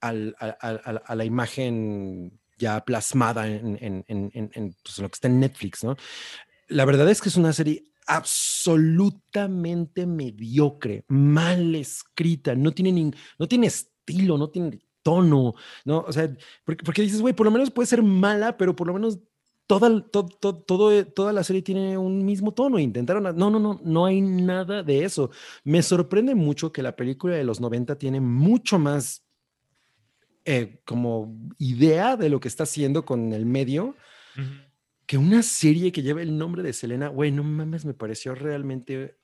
al, 0.00 0.34
a, 0.38 1.14
la 1.14 1.24
imagen 1.26 2.40
ya 2.56 2.82
plasmada 2.84 3.46
en, 3.46 3.76
en, 3.80 4.04
en, 4.08 4.76
pues, 4.82 4.98
lo 4.98 5.10
que 5.10 5.14
está 5.14 5.28
en 5.28 5.40
Netflix, 5.40 5.84
¿no? 5.84 5.96
La 6.68 6.86
verdad 6.86 7.10
es 7.10 7.20
que 7.20 7.28
es 7.28 7.36
una 7.36 7.52
serie 7.52 7.84
absolutamente 8.06 10.06
mediocre, 10.06 11.04
mal 11.08 11.74
escrita, 11.74 12.54
no 12.54 12.72
tiene, 12.72 13.12
no 13.38 13.46
tiene 13.46 13.66
estilo, 13.66 14.38
no 14.38 14.48
tiene 14.48 14.80
tono, 15.02 15.54
¿no? 15.84 15.98
O 16.00 16.12
sea, 16.12 16.34
porque, 16.64 16.82
porque 16.82 17.02
dices, 17.02 17.20
güey, 17.20 17.34
por 17.34 17.44
lo 17.44 17.52
menos 17.52 17.70
puede 17.70 17.86
ser 17.86 18.02
mala, 18.02 18.56
pero 18.56 18.74
por 18.74 18.86
lo 18.86 18.94
menos 18.94 19.18
toda, 19.66 20.02
todo, 20.10 20.92
eh, 20.92 21.04
toda 21.04 21.32
la 21.32 21.44
serie 21.44 21.62
tiene 21.62 21.96
un 21.96 22.24
mismo 22.24 22.52
tono. 22.52 22.78
Intentaron, 22.78 23.22
no, 23.36 23.50
no, 23.50 23.58
no, 23.58 23.80
no 23.82 24.06
hay 24.06 24.20
nada 24.20 24.82
de 24.82 25.04
eso. 25.04 25.30
Me 25.64 25.82
sorprende 25.82 26.34
mucho 26.34 26.72
que 26.72 26.82
la 26.82 26.96
película 26.96 27.36
de 27.36 27.44
los 27.44 27.60
90 27.60 27.96
tiene 27.96 28.20
mucho 28.20 28.78
más 28.78 29.24
eh, 30.44 30.80
como 30.84 31.34
idea 31.58 32.16
de 32.16 32.28
lo 32.28 32.40
que 32.40 32.48
está 32.48 32.64
haciendo 32.64 33.04
con 33.04 33.32
el 33.32 33.46
medio. 33.46 33.96
Que 35.06 35.18
una 35.18 35.42
serie 35.42 35.92
que 35.92 36.02
lleva 36.02 36.22
el 36.22 36.36
nombre 36.36 36.62
de 36.62 36.72
Selena, 36.72 37.08
güey, 37.08 37.30
no 37.30 37.44
mames, 37.44 37.84
me 37.84 37.94
pareció 37.94 38.34
realmente 38.34 39.18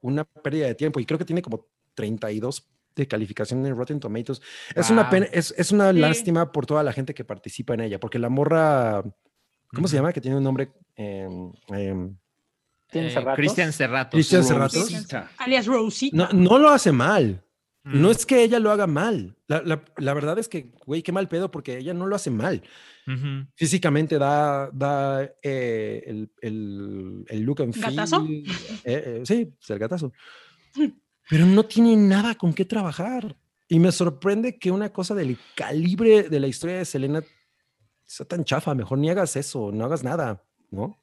una 0.00 0.24
pérdida 0.24 0.66
de 0.66 0.74
tiempo. 0.74 1.00
Y 1.00 1.06
creo 1.06 1.18
que 1.18 1.24
tiene 1.24 1.42
como 1.42 1.68
32 1.94 2.68
de 2.94 3.06
calificación 3.06 3.64
en 3.64 3.76
Rotten 3.76 4.00
Tomatoes. 4.00 4.42
Es 4.74 4.90
una 4.90 5.08
pena, 5.08 5.26
es, 5.32 5.54
es 5.56 5.72
una 5.72 5.92
lástima 5.92 6.50
por 6.52 6.66
toda 6.66 6.82
la 6.82 6.92
gente 6.92 7.14
que 7.14 7.24
participa 7.24 7.74
en 7.74 7.80
ella, 7.80 8.00
porque 8.00 8.18
la 8.18 8.28
morra 8.28 9.04
¿Cómo 9.72 9.88
se 9.88 9.96
llama? 9.96 10.12
Que 10.12 10.20
tiene 10.20 10.36
un 10.36 10.44
nombre. 10.44 10.72
Eh, 10.96 11.28
eh, 11.74 12.10
Cristian 13.36 13.72
Cerrato. 13.72 14.10
Cristian 14.16 14.44
Cerrato. 14.44 14.84
Alias 15.38 15.66
Rosie. 15.66 16.10
No, 16.12 16.28
no 16.32 16.58
lo 16.58 16.70
hace 16.70 16.92
mal. 16.92 17.44
No 17.82 18.10
es 18.10 18.26
que 18.26 18.42
ella 18.42 18.58
lo 18.58 18.70
haga 18.70 18.86
mal. 18.86 19.36
La, 19.46 19.62
la, 19.62 19.82
la 19.96 20.14
verdad 20.14 20.38
es 20.38 20.48
que, 20.48 20.70
güey, 20.84 21.02
qué 21.02 21.12
mal 21.12 21.28
pedo, 21.28 21.50
porque 21.50 21.78
ella 21.78 21.94
no 21.94 22.06
lo 22.06 22.14
hace 22.14 22.30
mal. 22.30 22.62
Físicamente 23.54 24.18
da, 24.18 24.70
da 24.72 25.24
eh, 25.42 26.04
el, 26.06 26.30
el, 26.42 27.24
el, 27.26 27.40
look 27.40 27.62
and 27.62 27.72
feel. 27.74 27.96
¿Gatazo? 27.96 28.26
Eh, 28.28 28.44
eh, 28.84 29.22
sí, 29.24 29.52
es 29.60 29.70
el 29.70 29.78
gatazo. 29.78 30.12
Pero 31.28 31.46
no 31.46 31.64
tiene 31.64 31.96
nada 31.96 32.34
con 32.34 32.52
qué 32.52 32.64
trabajar. 32.64 33.36
Y 33.66 33.78
me 33.80 33.90
sorprende 33.90 34.58
que 34.58 34.70
una 34.70 34.92
cosa 34.92 35.14
del 35.14 35.38
calibre 35.56 36.24
de 36.28 36.40
la 36.40 36.46
historia 36.46 36.78
de 36.78 36.84
Selena 36.84 37.22
está 38.10 38.24
tan 38.24 38.44
chafa, 38.44 38.74
mejor 38.74 38.98
ni 38.98 39.08
hagas 39.08 39.36
eso, 39.36 39.70
no 39.72 39.84
hagas 39.84 40.02
nada, 40.02 40.42
¿no? 40.70 40.98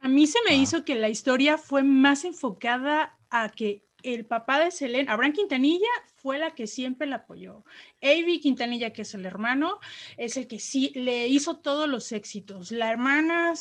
A 0.00 0.08
mí 0.08 0.26
se 0.26 0.38
me 0.48 0.56
hizo 0.56 0.84
que 0.84 0.94
la 0.94 1.08
historia 1.08 1.58
fue 1.58 1.82
más 1.82 2.24
enfocada 2.24 3.18
a 3.30 3.50
que 3.50 3.84
el 4.02 4.24
papá 4.26 4.58
de 4.58 4.72
Selena, 4.72 5.12
Abraham 5.12 5.32
Quintanilla, 5.32 5.86
fue 6.16 6.38
la 6.38 6.54
que 6.54 6.66
siempre 6.66 7.06
la 7.06 7.16
apoyó. 7.16 7.64
Avi 8.02 8.40
Quintanilla, 8.40 8.92
que 8.92 9.02
es 9.02 9.14
el 9.14 9.24
hermano, 9.26 9.78
es 10.16 10.36
el 10.36 10.48
que 10.48 10.58
sí 10.58 10.90
le 10.94 11.28
hizo 11.28 11.58
todos 11.58 11.88
los 11.88 12.10
éxitos. 12.10 12.72
La 12.72 12.90
hermana 12.90 13.54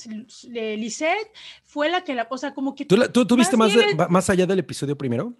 de 0.48 0.78
Lisette 0.78 1.32
fue 1.64 1.90
la 1.90 2.04
que 2.04 2.16
la, 2.16 2.28
o 2.30 2.38
sea, 2.38 2.56
como 2.56 2.74
que... 2.74 2.86
¿Tú, 2.86 2.98
tú, 3.12 3.36
viste 3.36 3.56
más, 3.56 3.72
más 4.10 4.30
allá 4.32 4.48
del 4.48 4.60
episodio 4.60 4.98
primero? 4.98 5.36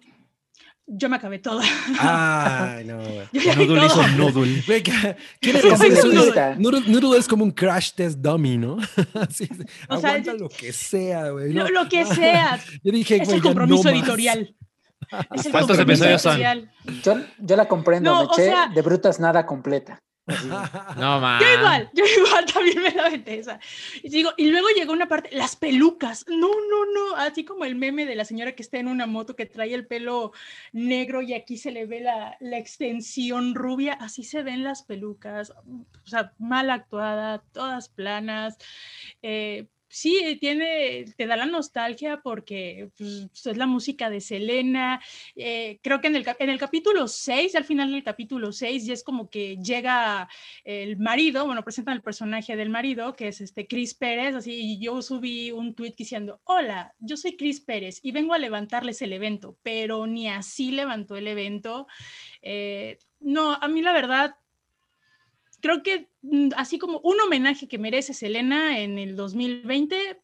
Yo 0.94 1.08
me 1.08 1.16
acabé 1.16 1.38
toda. 1.38 1.64
Ay, 1.98 2.84
no. 2.84 2.98
Noodle 2.98 3.86
hizo 3.86 4.06
Noodle. 4.08 4.62
Noodle 6.86 7.18
es 7.18 7.26
como 7.26 7.44
un 7.44 7.50
crash 7.50 7.92
test 7.92 8.18
dummy, 8.18 8.58
¿no? 8.58 8.76
Así, 9.14 9.48
o 9.88 9.94
aguanta 9.94 10.24
sea, 10.24 10.34
lo 10.34 10.48
que 10.50 10.72
sea, 10.72 11.30
güey. 11.30 11.52
Lo, 11.52 11.68
lo, 11.70 11.88
que 11.88 12.04
sea. 12.04 12.60
Yo 12.84 12.92
dije, 12.92 13.22
es 13.22 13.28
el 13.30 13.40
compromiso 13.40 13.88
editorial. 13.88 14.54
Es 15.34 15.44
el 15.44 15.52
¿Cuántos 15.52 15.78
episodios 15.78 16.22
son? 16.22 16.40
Yo, 17.02 17.16
yo, 17.38 17.56
la 17.56 17.68
comprendo, 17.68 18.10
no, 18.10 18.18
me 18.20 18.24
eché 18.24 18.44
sea, 18.46 18.68
de 18.68 18.80
brutas 18.80 19.20
nada 19.20 19.44
completa. 19.44 19.98
No, 20.96 21.20
man. 21.20 21.40
Yo 21.40 21.58
igual, 21.58 21.90
yo 21.92 22.04
igual 22.04 22.44
también 22.52 22.82
me 22.82 22.90
la 22.92 23.06
aventé 23.06 23.38
esa. 23.38 23.58
Y 24.02 24.08
digo, 24.08 24.30
y 24.36 24.50
luego 24.50 24.68
llegó 24.76 24.92
una 24.92 25.08
parte, 25.08 25.30
las 25.32 25.56
pelucas. 25.56 26.24
No, 26.28 26.48
no, 26.48 26.84
no. 26.92 27.16
Así 27.16 27.44
como 27.44 27.64
el 27.64 27.74
meme 27.74 28.06
de 28.06 28.14
la 28.14 28.24
señora 28.24 28.52
que 28.52 28.62
está 28.62 28.78
en 28.78 28.88
una 28.88 29.06
moto 29.06 29.34
que 29.36 29.46
trae 29.46 29.74
el 29.74 29.86
pelo 29.86 30.32
negro 30.72 31.22
y 31.22 31.34
aquí 31.34 31.56
se 31.56 31.72
le 31.72 31.86
ve 31.86 32.00
la, 32.00 32.36
la 32.40 32.58
extensión 32.58 33.54
rubia. 33.54 33.94
Así 33.94 34.22
se 34.22 34.42
ven 34.42 34.62
las 34.64 34.82
pelucas. 34.82 35.50
O 35.50 36.06
sea, 36.06 36.32
mal 36.38 36.70
actuada, 36.70 37.42
todas 37.52 37.88
planas. 37.88 38.56
Eh, 39.22 39.66
sí, 39.92 40.38
tiene, 40.40 41.04
te 41.18 41.26
da 41.26 41.36
la 41.36 41.44
nostalgia 41.44 42.22
porque 42.22 42.90
pues, 42.96 43.28
es 43.44 43.56
la 43.58 43.66
música 43.66 44.08
de 44.08 44.22
Selena. 44.22 45.02
Eh, 45.36 45.80
creo 45.82 46.00
que 46.00 46.06
en 46.06 46.16
el, 46.16 46.24
en 46.38 46.48
el 46.48 46.58
capítulo 46.58 47.06
6, 47.06 47.54
al 47.56 47.64
final 47.64 47.92
del 47.92 48.02
capítulo 48.02 48.52
6, 48.52 48.86
ya 48.86 48.94
es 48.94 49.04
como 49.04 49.28
que 49.28 49.58
llega 49.58 50.28
el 50.64 50.96
marido, 50.96 51.44
bueno, 51.44 51.62
presentan 51.62 51.94
el 51.94 52.02
personaje 52.02 52.56
del 52.56 52.70
marido, 52.70 53.14
que 53.14 53.28
es 53.28 53.42
este 53.42 53.66
Chris 53.66 53.92
Pérez, 53.92 54.34
así, 54.34 54.52
y 54.54 54.80
yo 54.80 55.02
subí 55.02 55.52
un 55.52 55.74
tweet 55.74 55.94
diciendo, 55.96 56.40
hola, 56.44 56.94
yo 56.98 57.18
soy 57.18 57.36
Chris 57.36 57.60
Pérez 57.60 58.00
y 58.02 58.12
vengo 58.12 58.32
a 58.32 58.38
levantarles 58.38 59.02
el 59.02 59.12
evento, 59.12 59.58
pero 59.62 60.06
ni 60.06 60.28
así 60.28 60.70
levantó 60.70 61.16
el 61.16 61.28
evento. 61.28 61.86
Eh, 62.40 62.98
no, 63.20 63.52
a 63.52 63.68
mí 63.68 63.82
la 63.82 63.92
verdad 63.92 64.36
creo 65.62 65.82
que 65.82 66.10
mm, 66.20 66.50
así 66.56 66.78
como 66.78 66.98
un 66.98 67.18
homenaje 67.20 67.68
que 67.68 67.78
merece 67.78 68.12
Selena 68.12 68.80
en 68.80 68.98
el 68.98 69.16
2020, 69.16 70.20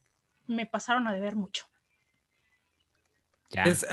me 0.47 0.67
pasaron 0.67 1.07
a 1.07 1.15
deber 1.15 1.37
mucho. 1.37 1.65
Es, 3.65 3.87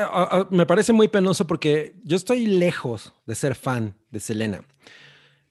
me 0.49 0.65
parece 0.65 0.91
muy 0.91 1.07
penoso 1.07 1.47
porque 1.47 1.95
yo 2.03 2.17
estoy 2.17 2.45
lejos 2.45 3.13
de 3.25 3.35
ser 3.35 3.55
fan 3.55 3.95
de 4.09 4.19
Selena. 4.19 4.65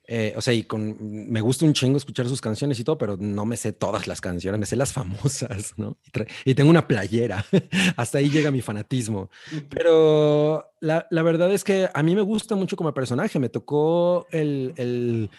Eh, 0.06 0.34
o 0.36 0.42
sea, 0.42 0.52
y 0.52 0.64
con, 0.64 0.98
me 1.00 1.40
gusta 1.40 1.64
un 1.64 1.72
chingo 1.72 1.96
escuchar 1.96 2.28
sus 2.28 2.42
canciones 2.42 2.78
y 2.78 2.84
todo, 2.84 2.98
pero 2.98 3.16
no 3.16 3.46
me 3.46 3.56
sé 3.56 3.72
todas 3.72 4.06
las 4.06 4.20
canciones, 4.20 4.60
me 4.60 4.66
sé 4.66 4.76
las 4.76 4.92
famosas, 4.92 5.72
¿no? 5.78 5.96
Y, 6.44 6.50
y 6.50 6.54
tengo 6.54 6.68
una 6.68 6.86
playera, 6.86 7.46
hasta 7.96 8.18
ahí 8.18 8.28
llega 8.28 8.50
mi 8.50 8.60
fanatismo. 8.60 9.30
Pero 9.70 10.72
la, 10.80 11.06
la, 11.10 11.22
verdad 11.22 11.50
es 11.50 11.64
que 11.64 11.88
a 11.92 12.02
mí 12.02 12.14
me 12.14 12.20
gusta 12.20 12.54
mucho 12.54 12.76
como 12.76 12.92
personaje, 12.92 13.38
me 13.38 13.48
tocó 13.48 14.26
el, 14.30 14.74
el 14.76 15.30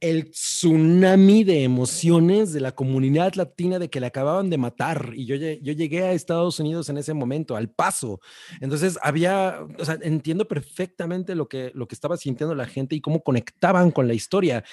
el 0.00 0.30
tsunami 0.30 1.44
de 1.44 1.64
emociones 1.64 2.52
de 2.52 2.60
la 2.60 2.72
comunidad 2.72 3.34
latina 3.34 3.78
de 3.78 3.90
que 3.90 4.00
le 4.00 4.06
acababan 4.06 4.50
de 4.50 4.58
matar. 4.58 5.12
Y 5.14 5.26
yo, 5.26 5.36
yo 5.36 5.72
llegué 5.72 6.02
a 6.02 6.12
Estados 6.12 6.60
Unidos 6.60 6.88
en 6.88 6.98
ese 6.98 7.14
momento, 7.14 7.56
al 7.56 7.70
paso. 7.70 8.20
Entonces 8.60 8.98
había, 9.02 9.60
o 9.78 9.84
sea, 9.84 9.98
entiendo 10.02 10.46
perfectamente 10.46 11.34
lo 11.34 11.48
que, 11.48 11.72
lo 11.74 11.88
que 11.88 11.94
estaba 11.94 12.16
sintiendo 12.16 12.54
la 12.54 12.66
gente 12.66 12.96
y 12.96 13.00
cómo 13.00 13.22
conectaban 13.22 13.90
con 13.90 14.08
la 14.08 14.14
historia. 14.14 14.64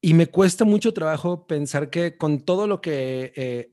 Y 0.00 0.14
me 0.14 0.28
cuesta 0.28 0.64
mucho 0.64 0.92
trabajo 0.92 1.46
pensar 1.46 1.90
que 1.90 2.16
con 2.16 2.40
todo 2.40 2.66
lo 2.66 2.80
que 2.80 3.32
eh, 3.36 3.72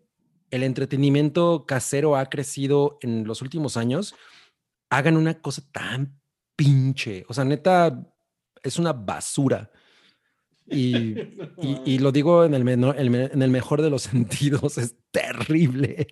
el 0.51 0.63
entretenimiento 0.63 1.65
casero 1.67 2.15
ha 2.15 2.25
crecido 2.29 2.97
en 3.01 3.25
los 3.25 3.41
últimos 3.41 3.77
años, 3.77 4.15
hagan 4.89 5.17
una 5.17 5.39
cosa 5.41 5.61
tan 5.71 6.19
pinche. 6.55 7.25
O 7.27 7.33
sea, 7.33 7.43
neta, 7.43 8.03
es 8.63 8.79
una 8.79 8.93
basura. 8.93 9.69
Y, 10.67 11.15
y, 11.85 11.99
lo 11.99 12.11
digo 12.11 12.43
en 12.43 12.53
el, 12.53 12.63
menor, 12.63 12.95
en 12.97 13.41
el 13.41 13.49
mejor 13.49 13.81
de 13.81 13.89
los 13.89 14.03
sentidos, 14.03 14.77
es 14.77 14.95
terrible. 15.11 16.07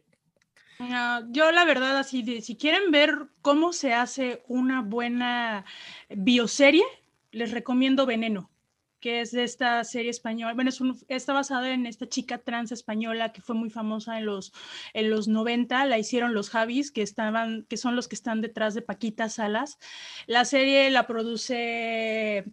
yo 1.29 1.51
la 1.51 1.65
verdad, 1.65 1.97
así, 1.97 2.41
si 2.41 2.55
quieren 2.55 2.91
ver 2.91 3.27
cómo 3.41 3.73
se 3.73 3.93
hace 3.93 4.43
una 4.47 4.81
buena 4.81 5.65
bioserie, 6.09 6.83
les 7.31 7.51
recomiendo 7.51 8.05
Veneno, 8.05 8.51
que 9.03 9.19
es 9.21 9.31
de 9.31 9.43
esta 9.43 9.83
serie 9.83 10.11
española. 10.11 10.53
Bueno, 10.53 10.69
es 10.69 10.79
está 11.09 11.33
basada 11.33 11.73
en 11.73 11.85
esta 11.85 12.07
chica 12.07 12.37
trans 12.37 12.71
española 12.71 13.33
que 13.33 13.41
fue 13.41 13.55
muy 13.55 13.69
famosa 13.69 14.17
en 14.17 14.27
los, 14.27 14.53
en 14.93 15.09
los 15.09 15.27
90. 15.27 15.85
La 15.87 15.97
hicieron 15.97 16.33
los 16.33 16.49
Javis, 16.49 16.91
que, 16.91 17.01
estaban, 17.01 17.65
que 17.67 17.75
son 17.75 17.97
los 17.97 18.07
que 18.07 18.15
están 18.15 18.39
detrás 18.39 18.75
de 18.75 18.81
Paquita 18.81 19.27
Salas. 19.27 19.77
La 20.25 20.45
serie 20.45 20.89
la 20.89 21.05
produce 21.05 22.45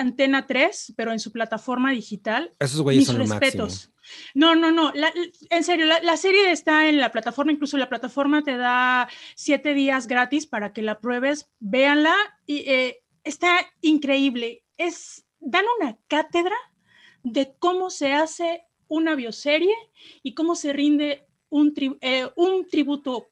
Antena 0.00 0.46
3, 0.46 0.94
pero 0.96 1.12
en 1.12 1.20
su 1.20 1.30
plataforma 1.30 1.92
digital. 1.92 2.52
Esos 2.58 2.80
güeyes 2.80 3.06
son 3.06 3.18
respetos. 3.18 3.90
No, 4.34 4.54
no, 4.54 4.70
no. 4.70 4.92
en 5.50 5.64
serio, 5.64 5.86
la, 5.86 6.16
serie 6.16 6.50
está 6.50 6.88
en 6.88 6.98
la 6.98 7.12
plataforma. 7.12 7.52
Incluso 7.52 7.76
la 7.76 7.88
plataforma 7.88 8.42
te 8.42 8.56
da 8.56 9.08
siete 9.34 9.74
días 9.74 10.06
gratis 10.06 10.46
para 10.46 10.72
que 10.72 10.82
la 10.82 11.00
pruebes. 11.00 11.50
Véanla 11.60 12.14
y 12.46 12.58
eh, 12.70 13.02
está 13.24 13.58
increíble. 13.82 14.64
Es 14.76 15.26
dan 15.40 15.64
una 15.78 15.98
cátedra 16.08 16.56
de 17.22 17.54
cómo 17.58 17.90
se 17.90 18.12
hace 18.12 18.64
una 18.88 19.14
bioserie 19.14 19.74
y 20.22 20.34
cómo 20.34 20.54
se 20.54 20.72
rinde 20.72 21.26
un, 21.48 21.74
eh, 22.00 22.28
un 22.36 22.66
tributo 22.68 23.28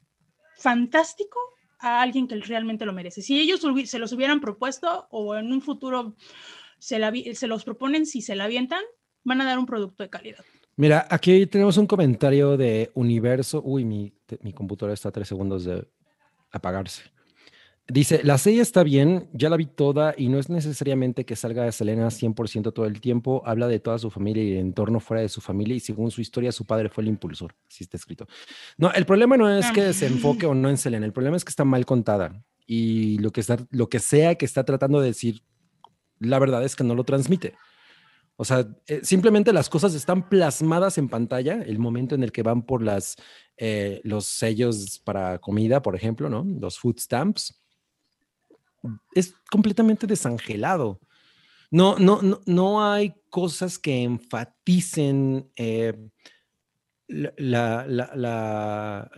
fantástico 0.56 1.38
a 1.78 2.02
alguien 2.02 2.26
que 2.26 2.36
realmente 2.36 2.84
lo 2.84 2.92
merece. 2.92 3.22
Si 3.22 3.38
ellos 3.40 3.60
se 3.84 3.98
los 3.98 4.12
hubieran 4.12 4.40
propuesto 4.40 5.06
o 5.10 5.36
en 5.36 5.52
un 5.52 5.62
futuro 5.62 6.16
se, 6.78 7.46
los 7.46 7.64
proponen, 7.64 8.06
si 8.06 8.22
se 8.22 8.36
la 8.36 8.44
avientan, 8.44 8.82
van 9.24 9.40
a 9.40 9.44
dar 9.44 9.58
un 9.58 9.66
producto 9.66 10.02
de 10.02 10.10
calidad. 10.10 10.44
Mira, 10.76 11.06
aquí 11.10 11.46
tenemos 11.46 11.76
un 11.76 11.86
comentario 11.86 12.56
de 12.56 12.90
Universo. 12.94 13.62
Uy, 13.64 13.84
mi, 13.84 14.12
mi 14.42 14.52
computadora 14.52 14.94
está 14.94 15.08
a 15.08 15.12
tres 15.12 15.28
segundos 15.28 15.64
de 15.64 15.86
apagarse. 16.50 17.02
Dice, 17.90 18.20
la 18.22 18.36
serie 18.36 18.60
está 18.60 18.82
bien, 18.82 19.30
ya 19.32 19.48
la 19.48 19.56
vi 19.56 19.64
toda 19.64 20.14
y 20.14 20.28
no 20.28 20.38
es 20.38 20.50
necesariamente 20.50 21.24
que 21.24 21.36
salga 21.36 21.64
de 21.64 21.72
Selena 21.72 22.08
100% 22.08 22.74
todo 22.74 22.84
el 22.84 23.00
tiempo, 23.00 23.42
habla 23.46 23.66
de 23.66 23.80
toda 23.80 23.98
su 23.98 24.10
familia 24.10 24.44
y 24.44 24.52
el 24.52 24.58
entorno 24.58 25.00
fuera 25.00 25.22
de 25.22 25.30
su 25.30 25.40
familia 25.40 25.74
y 25.74 25.80
según 25.80 26.10
su 26.10 26.20
historia 26.20 26.52
su 26.52 26.66
padre 26.66 26.90
fue 26.90 27.02
el 27.02 27.08
impulsor, 27.08 27.54
así 27.66 27.84
está 27.84 27.96
escrito. 27.96 28.26
No, 28.76 28.92
el 28.92 29.06
problema 29.06 29.38
no 29.38 29.48
es 29.48 29.70
que 29.70 29.94
se 29.94 30.06
enfoque 30.06 30.44
o 30.44 30.54
no 30.54 30.68
en 30.68 30.76
Selena, 30.76 31.06
el 31.06 31.14
problema 31.14 31.38
es 31.38 31.46
que 31.46 31.48
está 31.48 31.64
mal 31.64 31.86
contada 31.86 32.44
y 32.66 33.16
lo 33.20 33.30
que, 33.30 33.40
está, 33.40 33.56
lo 33.70 33.88
que 33.88 34.00
sea 34.00 34.34
que 34.34 34.44
está 34.44 34.64
tratando 34.64 35.00
de 35.00 35.06
decir 35.06 35.42
la 36.20 36.38
verdad 36.38 36.64
es 36.64 36.76
que 36.76 36.84
no 36.84 36.94
lo 36.94 37.04
transmite. 37.04 37.54
O 38.40 38.44
sea, 38.44 38.68
eh, 38.86 39.00
simplemente 39.02 39.52
las 39.52 39.68
cosas 39.68 39.94
están 39.94 40.28
plasmadas 40.28 40.96
en 40.96 41.08
pantalla, 41.08 41.54
el 41.54 41.80
momento 41.80 42.14
en 42.14 42.22
el 42.22 42.30
que 42.30 42.44
van 42.44 42.62
por 42.62 42.82
las, 42.82 43.16
eh, 43.56 44.00
los 44.04 44.26
sellos 44.26 45.00
para 45.04 45.40
comida, 45.40 45.82
por 45.82 45.96
ejemplo, 45.96 46.30
¿no? 46.30 46.44
Los 46.44 46.78
food 46.78 47.00
stamps. 47.00 47.60
Es 49.12 49.34
completamente 49.50 50.06
desangelado. 50.06 51.00
No, 51.72 51.98
no, 51.98 52.22
no, 52.22 52.40
no 52.46 52.84
hay 52.84 53.12
cosas 53.28 53.76
que 53.76 54.04
enfaticen 54.04 55.50
eh, 55.56 55.94
la, 57.08 59.10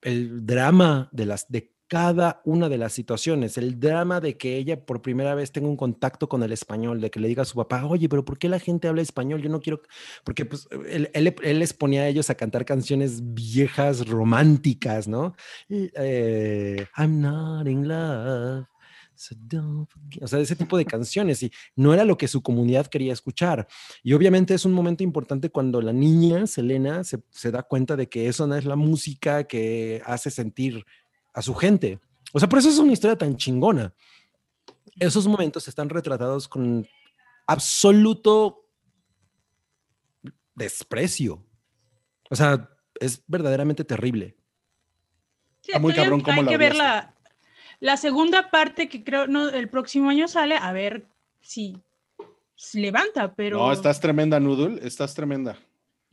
el 0.00 0.46
drama 0.46 1.10
de 1.12 1.26
las 1.26 1.46
de 1.50 1.74
cada 1.88 2.42
una 2.44 2.68
de 2.68 2.76
las 2.76 2.92
situaciones, 2.92 3.56
el 3.56 3.80
drama 3.80 4.20
de 4.20 4.36
que 4.36 4.58
ella 4.58 4.84
por 4.84 5.00
primera 5.00 5.34
vez 5.34 5.52
tenga 5.52 5.68
un 5.68 5.76
contacto 5.76 6.28
con 6.28 6.42
el 6.42 6.52
español, 6.52 7.00
de 7.00 7.10
que 7.10 7.18
le 7.18 7.28
diga 7.28 7.42
a 7.42 7.46
su 7.46 7.56
papá, 7.56 7.84
oye, 7.86 8.10
pero 8.10 8.26
¿por 8.26 8.38
qué 8.38 8.50
la 8.50 8.58
gente 8.58 8.88
habla 8.88 9.00
español? 9.00 9.40
Yo 9.40 9.48
no 9.48 9.60
quiero, 9.60 9.80
porque 10.22 10.44
pues 10.44 10.68
él, 10.86 11.10
él, 11.14 11.58
les 11.58 11.72
ponía 11.72 12.02
a 12.02 12.08
ellos 12.08 12.28
a 12.28 12.34
cantar 12.34 12.66
canciones 12.66 13.32
viejas, 13.34 14.06
románticas, 14.06 15.08
¿no? 15.08 15.34
Eh, 15.70 16.86
I'm 16.98 17.20
not 17.22 17.66
in 17.66 17.88
love. 17.88 18.66
o 20.20 20.26
sea, 20.26 20.40
ese 20.40 20.56
tipo 20.56 20.76
de 20.76 20.84
canciones 20.84 21.42
y 21.42 21.50
no 21.74 21.94
era 21.94 22.04
lo 22.04 22.18
que 22.18 22.28
su 22.28 22.42
comunidad 22.42 22.86
quería 22.86 23.14
escuchar. 23.14 23.66
Y 24.02 24.12
obviamente 24.12 24.52
es 24.52 24.66
un 24.66 24.72
momento 24.72 25.02
importante 25.02 25.48
cuando 25.48 25.80
la 25.80 25.94
niña, 25.94 26.46
Selena, 26.46 27.02
se, 27.02 27.20
se 27.30 27.50
da 27.50 27.62
cuenta 27.62 27.96
de 27.96 28.10
que 28.10 28.28
eso 28.28 28.46
no 28.46 28.56
es 28.56 28.66
la 28.66 28.76
música 28.76 29.44
que 29.44 30.02
hace 30.04 30.30
sentir 30.30 30.84
a 31.32 31.42
su 31.42 31.54
gente. 31.54 31.98
O 32.32 32.38
sea, 32.38 32.48
por 32.48 32.58
eso 32.58 32.68
es 32.68 32.78
una 32.78 32.92
historia 32.92 33.16
tan 33.16 33.36
chingona. 33.36 33.92
Esos 34.98 35.26
momentos 35.26 35.68
están 35.68 35.88
retratados 35.88 36.48
con 36.48 36.86
absoluto 37.46 38.66
desprecio. 40.54 41.44
O 42.30 42.36
sea, 42.36 42.68
es 43.00 43.22
verdaderamente 43.26 43.84
terrible. 43.84 44.36
Está 45.62 45.78
muy 45.78 45.94
cabrón 45.94 46.20
cómo 46.20 46.40
Hay 46.40 46.46
que 46.46 46.56
ver 46.56 46.74
la, 46.74 47.14
la, 47.80 47.96
segunda 47.96 48.50
parte 48.50 48.88
que 48.88 49.04
creo 49.04 49.26
no, 49.26 49.48
el 49.48 49.68
próximo 49.68 50.10
año 50.10 50.28
sale, 50.28 50.56
a 50.56 50.72
ver 50.72 51.06
si, 51.40 51.76
levanta, 52.74 53.34
pero... 53.34 53.58
No, 53.58 53.72
estás 53.72 54.00
tremenda, 54.00 54.40
Noodle, 54.40 54.86
estás 54.86 55.14
tremenda. 55.14 55.58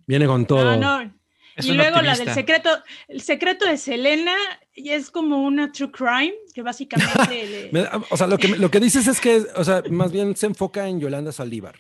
Viene 0.06 0.28
con 0.28 0.46
todo. 0.46 0.78
No, 0.78 1.04
no, 1.04 1.14
y 1.58 1.72
luego 1.72 2.02
la 2.02 2.16
del 2.16 2.34
secreto, 2.34 2.70
el 3.08 3.22
secreto 3.22 3.66
de 3.66 3.78
Selena, 3.78 4.36
y 4.74 4.90
es 4.90 5.10
como 5.12 5.44
una 5.44 5.72
true 5.72 5.92
crime, 5.92 6.34
que 6.54 6.62
básicamente... 6.62 7.72
o 8.10 8.18
sea, 8.18 8.28
lo 8.28 8.38
que, 8.38 8.50
lo 8.50 8.70
que 8.70 8.80
dices 8.80 9.08
es 9.08 9.22
que, 9.22 9.44
o 9.56 9.64
sea, 9.64 9.84
más 9.90 10.12
bien 10.12 10.36
se 10.36 10.48
enfoca 10.48 10.88
en 10.88 11.00
Yolanda 11.00 11.32
Saldívar. 11.32 11.76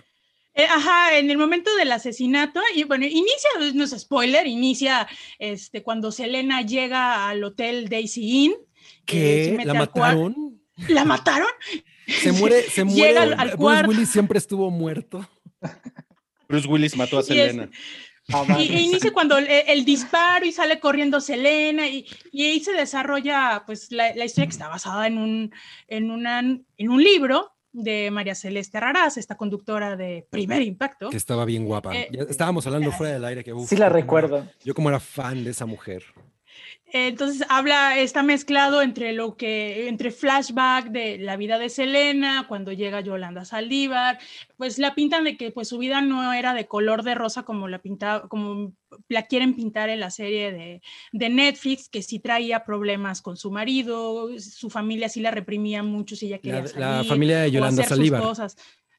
Eh, 0.53 0.65
ajá, 0.65 1.17
en 1.17 1.29
el 1.29 1.37
momento 1.37 1.75
del 1.75 1.91
asesinato, 1.91 2.61
y 2.73 2.85
bueno, 2.85 3.05
inicia, 3.05 3.49
no 3.73 3.83
es 3.83 3.91
spoiler, 3.91 4.47
inicia 4.47 5.05
este, 5.37 5.83
cuando 5.83 6.13
Selena 6.13 6.61
llega 6.61 7.27
al 7.27 7.43
hotel 7.43 7.89
Daisy 7.89 8.45
Inn. 8.45 8.53
¿Qué? 9.05 9.57
¿La 9.65 9.73
mataron? 9.73 10.61
¿La 10.87 11.03
mataron? 11.03 11.49
Se 12.07 12.31
muere, 12.31 12.63
se 12.63 12.83
muere. 12.85 13.07
Llega 13.07 13.23
al- 13.23 13.33
al 13.37 13.57
Bruce. 13.57 13.87
Willis 13.87 14.09
siempre 14.09 14.37
estuvo 14.39 14.71
muerto. 14.71 15.27
Bruce 16.47 16.67
Willis 16.67 16.95
mató 16.95 17.17
a 17.17 17.23
Y 17.27 17.39
es- 17.39 17.55
No 18.27 18.59
Y, 18.59 18.63
e 18.69 18.81
inicia 18.81 19.11
cuando 19.13 19.37
el, 19.37 19.47
el 19.47 19.85
disparo 19.85 20.45
y 20.45 20.51
sale 20.51 20.79
corriendo 20.79 21.21
Selena 21.21 21.87
y, 21.87 22.05
y 22.31 22.45
ahí 22.45 22.59
se 22.59 22.73
desarrolla 22.73 23.63
pues 23.65 23.91
la, 23.91 24.15
la 24.15 24.25
historia 24.25 24.47
que 24.47 24.51
está 24.53 24.67
basada 24.67 25.07
en 25.07 25.17
un, 25.17 25.53
en, 25.87 26.09
una, 26.09 26.39
en 26.39 26.89
un 26.89 27.03
libro 27.03 27.51
de 27.71 28.09
María 28.09 28.35
Celeste 28.35 28.79
Raraz, 28.79 29.17
esta 29.17 29.35
conductora 29.35 29.95
de 29.97 30.25
Primer 30.29 30.61
Impacto. 30.61 31.09
Que 31.09 31.17
estaba 31.17 31.43
bien 31.45 31.65
guapa. 31.65 31.93
Eh, 31.95 32.07
Ya 32.09 32.21
estábamos 32.23 32.65
hablando 32.65 32.91
fuera 32.93 33.13
del 33.13 33.25
aire 33.25 33.43
que 33.43 33.53
uf, 33.53 33.67
Sí 33.69 33.75
la 33.75 33.89
recuerdo. 33.89 34.47
Yo 34.63 34.73
como 34.73 34.89
era 34.89 34.99
fan 34.99 35.43
de 35.43 35.51
esa 35.51 35.65
mujer. 35.65 36.03
Entonces 36.97 37.45
habla, 37.49 37.99
está 37.99 38.23
mezclado 38.23 38.81
entre 38.81 39.11
lo 39.11 39.35
que, 39.35 39.89
entre 39.89 40.11
flashback 40.11 40.87
de 40.91 41.17
la 41.17 41.35
vida 41.35 41.59
de 41.59 41.67
Selena, 41.67 42.45
cuando 42.47 42.71
llega 42.71 43.01
Yolanda 43.01 43.43
Saldívar, 43.43 44.17
pues 44.55 44.79
la 44.79 44.95
pintan 44.95 45.25
de 45.25 45.35
que 45.35 45.51
pues 45.51 45.67
su 45.67 45.77
vida 45.77 45.99
no 45.99 46.31
era 46.31 46.53
de 46.53 46.67
color 46.67 47.03
de 47.03 47.13
rosa 47.13 47.43
como 47.43 47.67
la 47.67 47.79
pinta, 47.79 48.23
como 48.29 48.73
la 49.09 49.23
quieren 49.23 49.55
pintar 49.55 49.89
en 49.89 49.99
la 49.99 50.09
serie 50.09 50.53
de, 50.53 50.81
de 51.11 51.29
Netflix, 51.29 51.89
que 51.89 52.01
sí 52.01 52.19
traía 52.19 52.63
problemas 52.63 53.21
con 53.21 53.35
su 53.35 53.51
marido, 53.51 54.29
su 54.39 54.69
familia 54.69 55.09
sí 55.09 55.19
la 55.19 55.31
reprimía 55.31 55.83
mucho 55.83 56.15
si 56.15 56.27
ella 56.27 56.39
quería 56.39 56.61
La, 56.61 56.67
salir. 56.67 56.79
la 56.79 57.03
familia 57.03 57.39
de 57.41 57.47
o 57.47 57.51
Yolanda 57.51 57.83
sus 57.83 57.89
Saldívar. 57.89 58.21
cosas. 58.21 58.55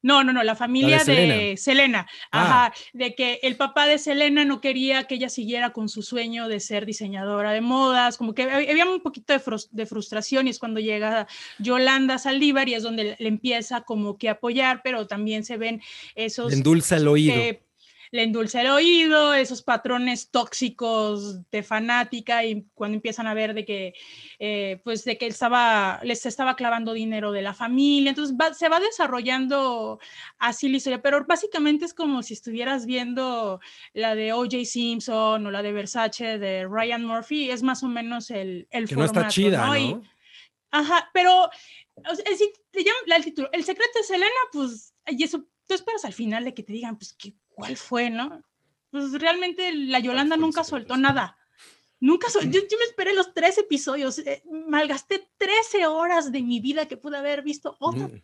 No, 0.06 0.22
no, 0.24 0.32
no, 0.32 0.42
la 0.44 0.54
familia 0.54 0.98
de 1.32 1.56
Selena. 1.56 2.06
Ah. 2.30 2.42
Ajá, 2.66 2.74
de 2.92 3.14
que 3.16 3.40
el 3.42 3.56
papá 3.56 3.86
de 3.86 3.98
Selena 3.98 4.44
no 4.44 4.60
quería 4.60 5.04
que 5.04 5.16
ella 5.16 5.28
siguiera 5.28 5.72
con 5.72 5.88
su 5.88 6.02
sueño 6.02 6.48
de 6.48 6.60
ser 6.60 6.86
diseñadora 6.86 7.50
de 7.52 7.60
modas, 7.60 8.16
como 8.16 8.32
que 8.32 8.44
hab- 8.44 8.70
había 8.70 8.86
un 8.88 9.00
poquito 9.00 9.32
de, 9.32 9.40
frus- 9.40 9.68
de 9.72 9.84
frustración 9.86 10.46
y 10.46 10.50
es 10.50 10.58
cuando 10.60 10.78
llega 10.80 11.26
Yolanda 11.58 12.18
Saldívar 12.18 12.68
y 12.68 12.74
es 12.74 12.82
donde 12.84 13.02
le, 13.04 13.16
le 13.18 13.28
empieza 13.28 13.80
como 13.82 14.16
que 14.16 14.28
a 14.28 14.32
apoyar, 14.32 14.80
pero 14.84 15.06
también 15.08 15.44
se 15.44 15.56
ven 15.56 15.82
esos... 16.14 16.50
Le 16.52 16.56
endulza 16.58 16.96
el 16.98 17.08
oído. 17.08 17.34
eh, 17.34 17.62
le 18.10 18.22
endulza 18.22 18.60
el 18.62 18.68
oído, 18.68 19.34
esos 19.34 19.62
patrones 19.62 20.30
tóxicos 20.30 21.48
de 21.50 21.62
fanática 21.62 22.44
y 22.44 22.66
cuando 22.74 22.96
empiezan 22.96 23.26
a 23.26 23.34
ver 23.34 23.54
de 23.54 23.64
que, 23.64 23.94
eh, 24.38 24.80
pues 24.84 25.04
de 25.04 25.18
que 25.18 25.26
él 25.26 25.32
estaba, 25.32 26.00
les 26.02 26.24
estaba 26.26 26.56
clavando 26.56 26.92
dinero 26.92 27.32
de 27.32 27.42
la 27.42 27.54
familia, 27.54 28.10
entonces 28.10 28.36
va- 28.40 28.54
se 28.54 28.68
va 28.68 28.80
desarrollando 28.80 29.98
así 30.38 30.68
la 30.68 30.76
historia, 30.78 31.02
pero 31.02 31.24
básicamente 31.26 31.84
es 31.84 31.94
como 31.94 32.22
si 32.22 32.34
estuvieras 32.34 32.86
viendo 32.86 33.60
la 33.92 34.14
de 34.14 34.32
O.J. 34.32 34.64
Simpson 34.64 35.46
o 35.46 35.50
la 35.50 35.62
de 35.62 35.72
Versace 35.72 36.38
de 36.38 36.66
Ryan 36.68 37.04
Murphy, 37.04 37.50
es 37.50 37.62
más 37.62 37.82
o 37.82 37.88
menos 37.88 38.30
el, 38.30 38.66
el 38.70 38.88
que 38.88 38.94
no 38.96 39.04
está 39.04 39.20
formato, 39.20 39.34
chida, 39.34 39.66
¿no? 39.66 39.76
Y- 39.76 40.00
Ajá, 40.70 41.08
pero 41.14 41.44
o 41.44 42.14
sea, 42.14 42.24
el 43.06 43.24
título, 43.24 43.48
El 43.52 43.64
secreto 43.64 43.98
de 43.98 44.04
Selena, 44.04 44.30
pues, 44.52 44.92
y 45.06 45.22
eso, 45.22 45.44
tú 45.66 45.74
esperas 45.74 46.04
al 46.04 46.12
final 46.12 46.44
de 46.44 46.52
que 46.52 46.62
te 46.62 46.72
digan, 46.72 46.96
pues, 46.98 47.14
¿qué, 47.14 47.32
¿cuál 47.56 47.76
fue, 47.76 48.10
no? 48.10 48.42
Pues 48.90 49.12
realmente 49.20 49.72
la 49.74 49.98
Yolanda 49.98 50.36
nunca 50.36 50.62
soltó 50.62 50.96
nada. 50.96 51.36
Nunca 51.98 52.28
sol- 52.30 52.44
yo, 52.50 52.60
yo 52.60 52.78
me 52.78 52.84
esperé 52.88 53.14
los 53.14 53.32
tres 53.34 53.56
episodios, 53.58 54.18
eh, 54.20 54.42
malgasté 54.68 55.26
13 55.38 55.86
horas 55.86 56.30
de 56.30 56.42
mi 56.42 56.60
vida 56.60 56.86
que 56.86 56.96
pude 56.96 57.16
haber 57.16 57.42
visto 57.42 57.74
otra 57.80 58.08
Mm. 58.08 58.22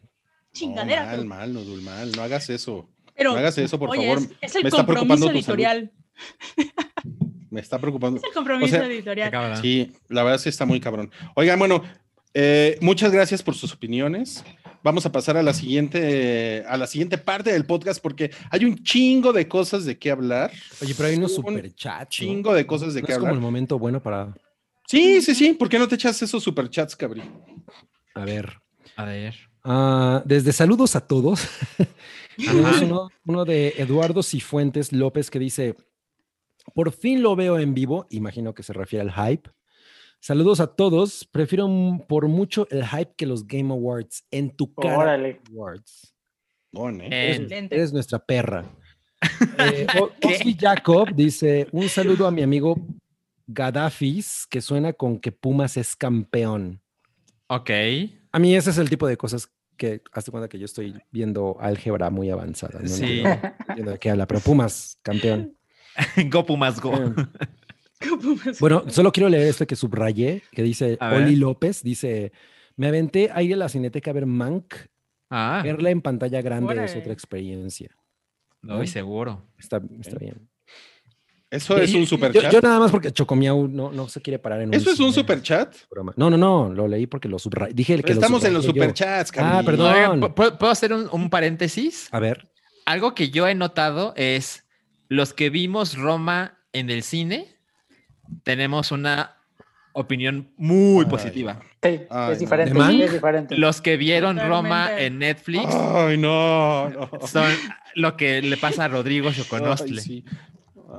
chingadera. 0.53 1.17
no, 1.17 1.25
mal, 1.25 1.51
pero- 1.53 1.65
mal, 1.71 1.83
mal. 1.83 2.13
No 2.13 2.23
hagas 2.23 2.49
eso. 2.51 2.89
pero, 3.15 3.33
no 3.33 3.39
hagas 3.39 3.57
eso, 3.59 3.79
por 3.79 3.91
oye, 3.91 4.03
favor. 4.15 4.19
Es, 4.19 4.51
es 4.51 4.55
el 4.57 4.63
Me 4.63 4.69
está 4.69 4.87
preocupando 4.87 5.25
compromiso 5.27 5.31
editorial. 5.51 5.93
Me 7.51 7.61
está 7.61 7.79
preocupando. 7.79 8.19
Es 8.19 8.25
el 8.25 8.33
compromiso 8.33 8.77
sea, 8.77 8.87
editorial. 8.87 9.57
Sí, 9.61 9.93
la 10.09 10.23
verdad 10.23 10.39
sí 10.39 10.49
está 10.49 10.65
muy 10.65 10.81
cabrón. 10.81 11.11
Oigan, 11.35 11.59
bueno, 11.59 11.83
eh, 12.35 12.79
muchas 12.81 13.13
gracias 13.13 13.43
por 13.43 13.55
sus 13.55 13.73
opiniones. 13.75 14.43
Vamos 14.83 15.07
a 15.07 15.13
pasar 15.13 15.37
a 15.37 15.43
la 15.43 15.55
siguiente, 15.55 16.65
a 16.67 16.77
la 16.77 16.87
siguiente 16.89 17.17
parte 17.17 17.53
del 17.53 17.65
podcast 17.65 18.03
porque 18.03 18.33
hay 18.51 18.65
un 18.65 18.83
chingo 18.83 19.33
de 19.33 19.47
cosas 19.47 19.85
de 19.85 19.97
qué 19.97 20.11
hablar. 20.11 20.51
Oye, 20.81 20.95
pero 20.97 21.09
hay 21.09 21.17
unos 21.17 21.39
Un 21.39 21.45
superchats. 21.45 22.01
¿no? 22.01 22.27
Chingo 22.27 22.53
de 22.55 22.67
cosas 22.67 22.95
de 22.95 23.01
¿No 23.01 23.07
qué 23.07 23.13
es 23.13 23.19
como 23.19 23.29
hablar. 23.29 23.39
el 23.39 23.43
momento 23.43 23.79
bueno 23.79 24.03
para. 24.03 24.35
Sí, 24.89 25.23
sí, 25.23 25.35
sí. 25.35 25.53
¿Por 25.53 25.69
qué 25.69 25.79
no 25.79 25.87
te 25.87 25.95
echas 25.95 26.21
esos 26.23 26.43
superchats, 26.43 26.97
cabrí? 26.97 27.23
A 28.15 28.25
ver. 28.25 28.59
A 28.97 29.05
ver. 29.05 29.35
Ah, 29.65 30.23
desde 30.25 30.53
saludos 30.53 30.97
a 30.97 31.07
todos. 31.07 31.47
Uno, 32.83 33.11
uno 33.27 33.45
de 33.45 33.75
Eduardo 33.77 34.23
Cifuentes 34.23 34.93
López 34.93 35.31
que 35.31 35.39
dice: 35.39 35.77
Por 36.75 36.91
fin 36.93 37.23
lo 37.23 37.37
veo 37.37 37.59
en 37.59 37.75
vivo. 37.75 38.07
Imagino 38.11 38.55
que 38.55 38.63
se 38.63 38.73
refiere 38.73 39.09
al 39.09 39.13
hype. 39.13 39.51
Saludos 40.23 40.61
a 40.61 40.69
todos. 40.69 41.25
Prefiero 41.25 41.69
por 42.09 42.29
mucho 42.29 42.69
el 42.71 42.87
hype 42.87 43.13
que 43.17 43.27
los 43.27 43.45
Game 43.45 43.73
Awards. 43.73 44.25
En 44.31 44.55
tu 44.55 44.73
cara. 44.73 44.97
Órale. 44.97 45.41
Awards. 45.51 46.15
¿eh? 46.73 47.69
Eres, 47.71 47.93
nuestra 47.93 48.19
perra. 48.21 48.65
Eh, 49.59 49.87
Jacob 50.59 51.13
dice: 51.15 51.69
Un 51.73 51.89
saludo 51.89 52.27
a 52.27 52.31
mi 52.33 52.43
amigo 52.43 52.77
Gaddafis, 53.47 54.47
que 54.49 54.61
suena 54.61 54.93
con 54.93 55.19
que 55.21 55.31
Pumas 55.33 55.77
es 55.77 55.95
campeón. 55.95 56.81
Ok. 57.49 57.71
A 58.33 58.39
mí 58.39 58.55
ese 58.57 58.71
es 58.71 58.79
el 58.79 58.91
tipo 58.91 59.07
de 59.07 59.17
cosas 59.17 59.49
que 59.77 60.03
hazte 60.13 60.31
cuenta 60.31 60.49
que 60.49 60.59
yo 60.59 60.65
estoy 60.65 61.01
viendo 61.11 61.57
álgebra 61.61 62.11
muy 62.11 62.31
avanzada. 62.31 62.81
No 62.81 62.89
Sí. 62.89 63.21
entiendo, 63.21 63.29
no 63.43 63.65
entiendo 63.69 63.91
de 63.93 63.99
qué 63.99 64.11
habla, 64.11 64.27
pero 64.27 64.41
Pumas, 64.41 64.99
campeón. 65.03 65.57
go 66.31 66.45
Pumas 66.47 66.81
Go. 66.81 66.93
Bueno, 68.61 68.85
solo 68.89 69.13
quiero 69.13 69.29
leer 69.29 69.49
esto 69.49 69.67
que 69.67 69.77
subrayé, 69.77 70.43
que 70.53 70.63
dice. 70.63 70.99
Oli 71.01 71.37
López, 71.37 71.83
dice, 71.83 72.33
me 72.77 72.89
aventé 72.89 73.31
a 73.33 73.43
ir 73.43 73.55
a 73.55 73.57
la 73.57 73.69
cineteca 73.69 74.11
a 74.11 74.15
ver 74.15 74.27
Mank, 74.27 74.75
Ah, 75.31 75.61
verla 75.65 75.91
en 75.91 76.03
pantalla 76.03 76.43
grande 76.43 76.85
es 76.85 76.95
otra 76.97 77.13
experiencia. 77.13 77.97
no, 78.61 78.83
y 78.83 78.87
seguro. 78.87 79.43
Está, 79.59 79.81
está 80.01 80.19
bien. 80.19 80.49
Eso 81.51 81.77
es 81.77 81.93
un 81.95 82.01
yo- 82.03 82.07
superchat. 82.07 82.51
Yo, 82.53 82.61
nada 82.63 82.79
más 82.79 82.91
porque 82.91 83.13
Chocomiau 83.13 83.69
no, 83.69 83.93
no 83.93 84.09
se 84.09 84.23
quiere 84.23 84.39
parar 84.39 84.63
en 84.63 84.69
un 84.71 84.75
Eso 84.75 84.91
es 84.91 85.01
un 85.01 85.13
superchat. 85.13 85.75
programa. 85.91 86.15
No, 86.17 86.31
no, 86.31 86.39
no, 86.39 86.73
lo 86.73 86.89
leí 86.89 87.07
porque 87.07 87.29
lo 87.29 87.39
subrayé. 87.39 87.75
Dije 87.75 87.97
que 88.03 88.15
lo 88.15 88.21
Estamos 88.21 88.43
en 88.45 88.55
los 88.55 88.65
subrayé 88.65 88.79
yo. 88.81 88.85
superchats, 88.97 89.33
Ah, 89.37 89.63
perdón. 89.65 89.95
Oigan, 89.95 90.21
¿pu- 90.23 90.35
¿puedo, 90.35 90.57
puedo 90.59 90.73
hacer 90.73 90.93
un, 90.95 91.09
un 91.13 91.29
paréntesis? 91.29 92.09
A 92.11 92.21
ver, 92.21 92.49
Algo 92.87 93.15
que 93.15 93.29
yo 93.31 93.47
he 93.47 93.55
notado 93.55 94.15
es 94.17 94.65
los 95.09 95.35
que 95.35 95.51
vimos 95.51 95.97
Roma 95.99 96.59
en 96.73 96.89
el 96.89 97.03
cine, 97.03 97.52
tenemos 98.43 98.93
una 98.93 99.37
opinión 99.93 100.49
muy 100.57 101.05
Ay. 101.05 101.11
positiva. 101.11 101.61
Sí, 101.83 102.01
Ay, 102.11 102.33
es 102.33 102.39
no. 102.71 102.89
diferente. 102.89 103.57
Los 103.59 103.81
que 103.81 103.97
vieron 103.97 104.39
Roma 104.39 104.99
en 104.99 105.19
Netflix 105.19 105.67
Ay, 105.75 106.17
no. 106.17 106.89
no. 106.89 107.11
son 107.27 107.51
lo 107.95 108.17
que 108.17 108.41
le 108.41 108.57
pasa 108.57 108.85
a 108.85 108.89
Rodrigo 108.89 109.33
Choconostle. 109.33 110.01
sí. 110.01 110.25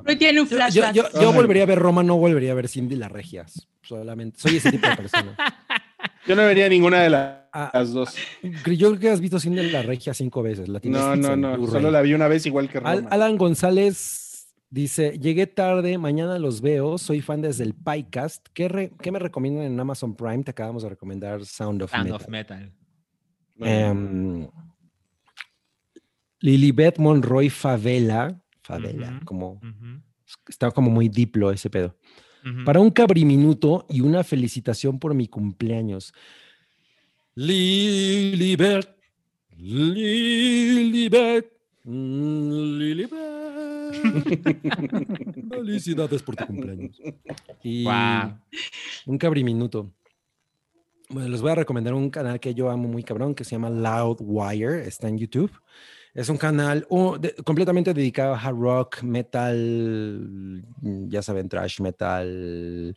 Hoy 0.08 0.16
tiene 0.16 0.42
un 0.42 0.50
yo, 0.72 1.04
yo, 1.22 1.34
volvería 1.34 1.64
a 1.64 1.66
ver 1.68 1.78
Roma, 1.78 2.02
no 2.02 2.18
volvería 2.18 2.52
a 2.52 2.56
ver 2.56 2.68
Cindy 2.68 2.96
las 2.96 3.12
Regias. 3.12 3.68
Solamente, 3.84 4.40
soy 4.40 4.58
ese 4.58 4.72
tipo 4.72 4.88
de 4.88 4.96
persona. 4.96 5.36
Yo 6.26 6.36
no 6.38 6.44
vería 6.46 6.70
ninguna 6.70 7.02
de 7.02 7.10
la- 7.10 7.50
Ah, 7.52 7.70
las 7.74 7.92
dos. 7.92 8.16
Yo 8.42 8.52
creo 8.64 8.98
que 9.00 9.10
has 9.10 9.20
visto 9.20 9.40
Cindy 9.40 9.70
la 9.70 9.82
Regia 9.84 10.14
cinco 10.14 10.42
veces. 10.42 10.68
La 10.70 10.80
No, 10.84 11.16
no, 11.16 11.36
no. 11.36 11.68
Solo 11.68 11.92
la 11.92 12.02
vi 12.02 12.14
una 12.14 12.28
vez 12.28 12.46
igual 12.46 12.70
que 12.70 12.80
Roma. 12.80 13.08
Alan 13.12 13.38
González 13.38 14.23
dice: 14.74 15.18
Llegué 15.20 15.46
tarde, 15.48 15.98
mañana 15.98 16.40
los 16.40 16.60
veo. 16.62 16.98
Soy 16.98 17.22
fan 17.22 17.42
desde 17.42 17.64
el 17.64 17.74
PyCast. 17.76 18.48
¿Qué, 18.54 18.68
re- 18.68 18.92
qué 19.02 19.12
me 19.12 19.20
recomiendan 19.20 19.66
en 19.66 19.80
Amazon 19.80 20.16
Prime? 20.16 20.44
Te 20.44 20.52
acabamos 20.52 20.84
de 20.84 20.90
recomendar 20.90 21.46
Sound 21.46 21.82
of 21.84 21.92
Sound 21.92 22.06
Metal. 22.06 22.22
of 22.22 22.28
Metal. 22.28 22.72
Em, 23.62 24.48
Lilibet 26.40 26.98
Monroy 26.98 27.50
Favela. 27.50 28.42
Favela, 28.64 29.20
como 29.26 29.54
Ujú, 29.54 30.02
está 30.48 30.72
como 30.72 30.90
muy 30.90 31.10
diplo 31.10 31.52
ese 31.52 31.70
pedo. 31.70 31.96
Para 32.66 32.80
un 32.82 32.90
cabriminuto 32.92 33.86
y 33.90 34.02
una 34.02 34.22
felicitación 34.24 35.00
por 35.00 35.14
mi 35.14 35.28
cumpleaños. 35.28 36.14
Lilibet, 37.36 38.88
Lilibet, 39.58 41.46
mm, 41.86 42.78
Lilibet. 42.78 43.43
Felicidades 45.50 46.22
por 46.22 46.36
tu 46.36 46.46
cumpleaños. 46.46 47.02
Y 47.64 47.86
un 49.06 49.18
cabriminuto. 49.18 49.92
Bueno, 51.10 51.30
les 51.30 51.42
voy 51.42 51.52
a 51.52 51.56
recomendar 51.56 51.94
un 51.94 52.10
canal 52.10 52.40
que 52.40 52.54
yo 52.54 52.70
amo 52.70 52.88
muy 52.88 53.04
cabrón 53.04 53.36
que 53.36 53.44
se 53.44 53.52
llama 53.52 53.70
Loudwire, 53.70 54.88
está 54.88 55.08
en 55.08 55.18
YouTube. 55.18 55.52
Es 56.14 56.30
un 56.30 56.38
canal 56.38 56.86
oh, 56.90 57.18
de- 57.18 57.36
completamente 57.44 57.94
dedicado 57.94 58.36
a 58.36 58.40
hard 58.40 58.58
rock, 58.58 59.04
metal, 59.04 60.64
ya 60.82 61.22
saben, 61.22 61.50
trash 61.50 61.82
metal 61.82 62.96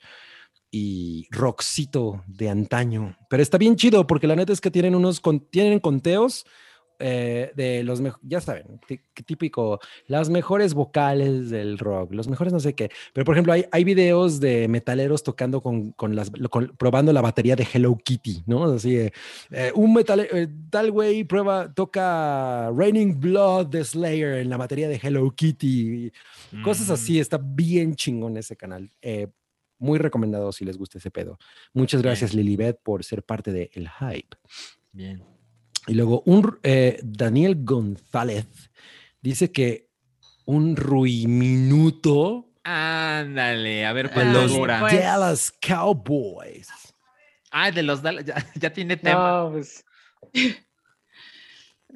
y 0.70 1.26
rockcito 1.30 2.22
de 2.26 2.51
antaño. 2.51 3.16
Pero 3.30 3.43
está 3.43 3.59
bien 3.59 3.76
chido 3.76 4.06
porque 4.06 4.26
la 4.26 4.36
neta 4.36 4.52
es 4.52 4.60
que 4.60 4.70
tienen 4.70 4.94
unos 4.94 5.22
tienen 5.51 5.80
conteos 5.80 6.44
eh, 6.98 7.52
de 7.55 7.82
los 7.82 8.01
mejores, 8.01 8.27
ya 8.28 8.40
saben, 8.40 8.81
tí- 8.86 9.01
típico, 9.24 9.78
las 10.06 10.28
mejores 10.31 10.74
vocales 10.74 11.51
del 11.51 11.78
rock, 11.78 12.12
los 12.12 12.28
mejores 12.28 12.52
no 12.52 12.60
sé 12.60 12.74
qué. 12.74 12.90
Pero 13.12 13.24
por 13.24 13.35
ejemplo, 13.35 13.52
hay, 13.52 13.64
hay 13.70 13.85
videos 13.85 14.40
de 14.40 14.68
metaleros 14.68 15.23
tocando 15.23 15.60
con, 15.60 15.93
con 15.93 16.14
las, 16.16 16.31
con- 16.51 16.74
probando 16.77 17.12
la 17.12 17.20
batería 17.23 17.56
de 17.56 17.66
Hello 17.73 17.97
Kitty, 17.97 18.43
¿no? 18.47 18.64
Así, 18.64 18.97
eh, 18.97 19.73
un 19.74 19.93
metal, 19.94 20.20
eh, 20.32 20.48
tal 20.70 20.90
güey 20.90 21.24
prueba, 21.24 21.73
toca 21.73 22.70
Raining 22.74 23.18
Blood 23.20 23.66
de 23.68 23.85
Slayer 23.85 24.39
en 24.39 24.48
la 24.51 24.56
batería 24.56 24.89
de 24.89 25.01
Hello 25.02 25.31
Kitty. 25.35 26.12
Cosas 26.64 26.89
Mm, 26.89 26.93
así, 26.93 27.18
está 27.20 27.39
bien 27.43 27.94
chingón 27.94 28.36
ese 28.36 28.56
canal. 28.56 28.90
Eh, 29.02 29.28
muy 29.78 29.98
recomendado 29.98 30.52
si 30.52 30.64
les 30.64 30.78
gusta 30.78 30.97
ese 30.98 31.10
pedo. 31.10 31.39
Muchas 31.74 32.01
gracias, 32.01 32.32
Lilibet, 32.32 32.78
por 32.82 33.05
ser 33.05 33.23
parte 33.23 33.52
de 33.52 33.70
El 33.74 33.89
Hype. 33.90 34.36
Bien. 34.93 35.23
Y 35.86 35.94
luego 35.94 36.22
un 36.26 36.58
eh, 36.62 36.98
Daniel 37.02 37.64
González 37.64 38.46
dice 39.20 39.52
que 39.52 39.88
un 40.44 40.76
ruiminuto 40.76 42.46
Ándale, 42.68 43.86
a 43.86 43.92
ver 43.92 44.08
de 44.08 44.14
cuánto 44.14 44.42
los 44.42 44.58
pues. 44.58 44.92
Dallas 44.92 45.54
Cowboys. 45.64 46.68
Ah, 47.52 47.70
de 47.70 47.84
los 47.84 48.02
Dallas, 48.02 48.24
ya, 48.24 48.44
ya 48.56 48.72
tiene 48.72 48.96
tema. 48.96 49.44
No, 49.44 49.52
pues. 49.52 49.84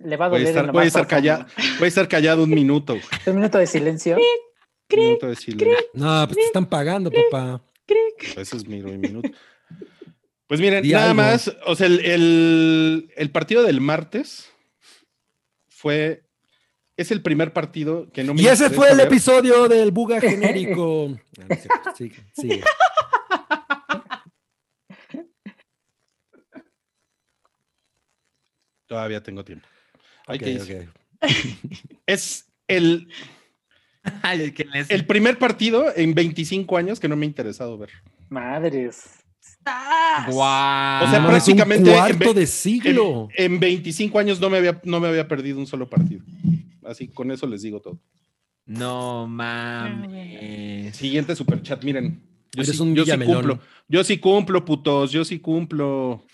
Le 0.05 0.17
va 0.17 0.27
a 0.27 0.29
doler. 0.29 0.43
en 0.43 0.49
estar, 0.49 0.67
lo 0.67 0.73
puede 0.73 0.87
más 0.87 0.95
estar 0.95 1.07
callado, 1.09 1.47
puede 1.77 1.89
estar 1.89 2.07
callado 2.07 2.45
un 2.45 2.51
minuto. 2.51 2.93
güey. 2.93 3.05
Un 3.27 3.35
minuto 3.35 3.59
de 3.59 3.67
silencio. 3.67 4.17
Un 4.17 4.99
minuto 4.99 5.27
de 5.27 5.35
silencio. 5.35 5.77
No, 5.93 6.25
pues 6.27 6.37
te 6.37 6.45
están 6.45 6.67
pagando, 6.67 7.11
papá. 7.11 7.61
Ese 8.37 8.57
es 8.57 8.67
mi 8.69 8.81
mi 8.81 8.97
minuto. 8.97 9.29
Pues 10.51 10.59
miren, 10.61 10.83
Di 10.83 10.91
nada 10.91 11.11
algo. 11.13 11.15
más, 11.23 11.55
o 11.65 11.77
sea, 11.77 11.87
el, 11.87 12.01
el- 12.05 13.13
el 13.15 13.31
partido 13.31 13.63
del 13.63 13.81
martes 13.81 14.51
fue, 15.69 16.25
es 16.97 17.13
el 17.13 17.23
primer 17.23 17.53
partido 17.53 18.11
que 18.11 18.25
no 18.25 18.35
me 18.35 18.43
Y 18.43 18.49
ese 18.49 18.69
fue 18.69 18.91
el 18.91 18.97
ver. 18.97 19.07
episodio 19.07 19.69
del 19.69 19.93
Buga 19.93 20.21
genérico. 20.21 21.17
No, 21.39 21.47
no 21.49 21.95
sigue, 21.95 22.17
sigue. 22.35 22.65
Todavía 28.87 29.23
tengo 29.23 29.45
tiempo. 29.45 29.67
Hay 30.27 30.39
que. 30.39 30.89
Es 32.07 32.47
el, 32.67 33.09
el 34.89 35.07
primer 35.07 35.39
partido 35.39 35.93
en 35.95 36.15
25 36.15 36.77
años 36.77 36.99
que 36.99 37.09
no 37.09 37.17
me 37.17 37.27
ha 37.27 37.29
interesado 37.29 37.79
ver. 37.79 37.91
Madres. 38.29 39.20
Guau. 40.29 41.05
O 41.05 41.11
sea, 41.11 41.21
No 41.21 41.29
prácticamente 41.29 41.91
Un 41.91 41.97
en 41.97 41.97
cuarto 41.97 42.35
de 42.35 42.47
siglo. 42.47 43.29
En, 43.37 43.55
en 43.55 43.61
25 43.61 44.19
años 44.19 44.41
no 44.41 44.51
me, 44.51 44.59
había, 44.59 44.81
no 44.85 45.01
me 45.01 45.09
había 45.09 45.29
perdido 45.29 45.59
un 45.59 45.67
solo 45.67 45.89
partido. 45.89 46.23
Así, 46.85 47.09
con 47.09 47.31
eso 47.31 47.47
les 47.47 47.63
digo 47.63 47.81
todo. 47.81 47.99
No 48.67 49.27
mames. 49.27 50.97
Siguiente 50.97 51.35
superchat, 51.35 51.83
miren. 51.85 52.21
Yo, 52.53 52.63
Eres 52.63 52.77
sí, 52.77 52.83
un 52.83 52.95
yo 52.95 53.05
sí 53.05 53.13
cumplo. 53.19 53.61
Yo 53.89 54.05
sí 54.05 54.19
cumplo, 54.19 54.65
putos. 54.65 55.13
Yo 55.13 55.25
sí 55.25 55.39
cumplo. 55.39 56.25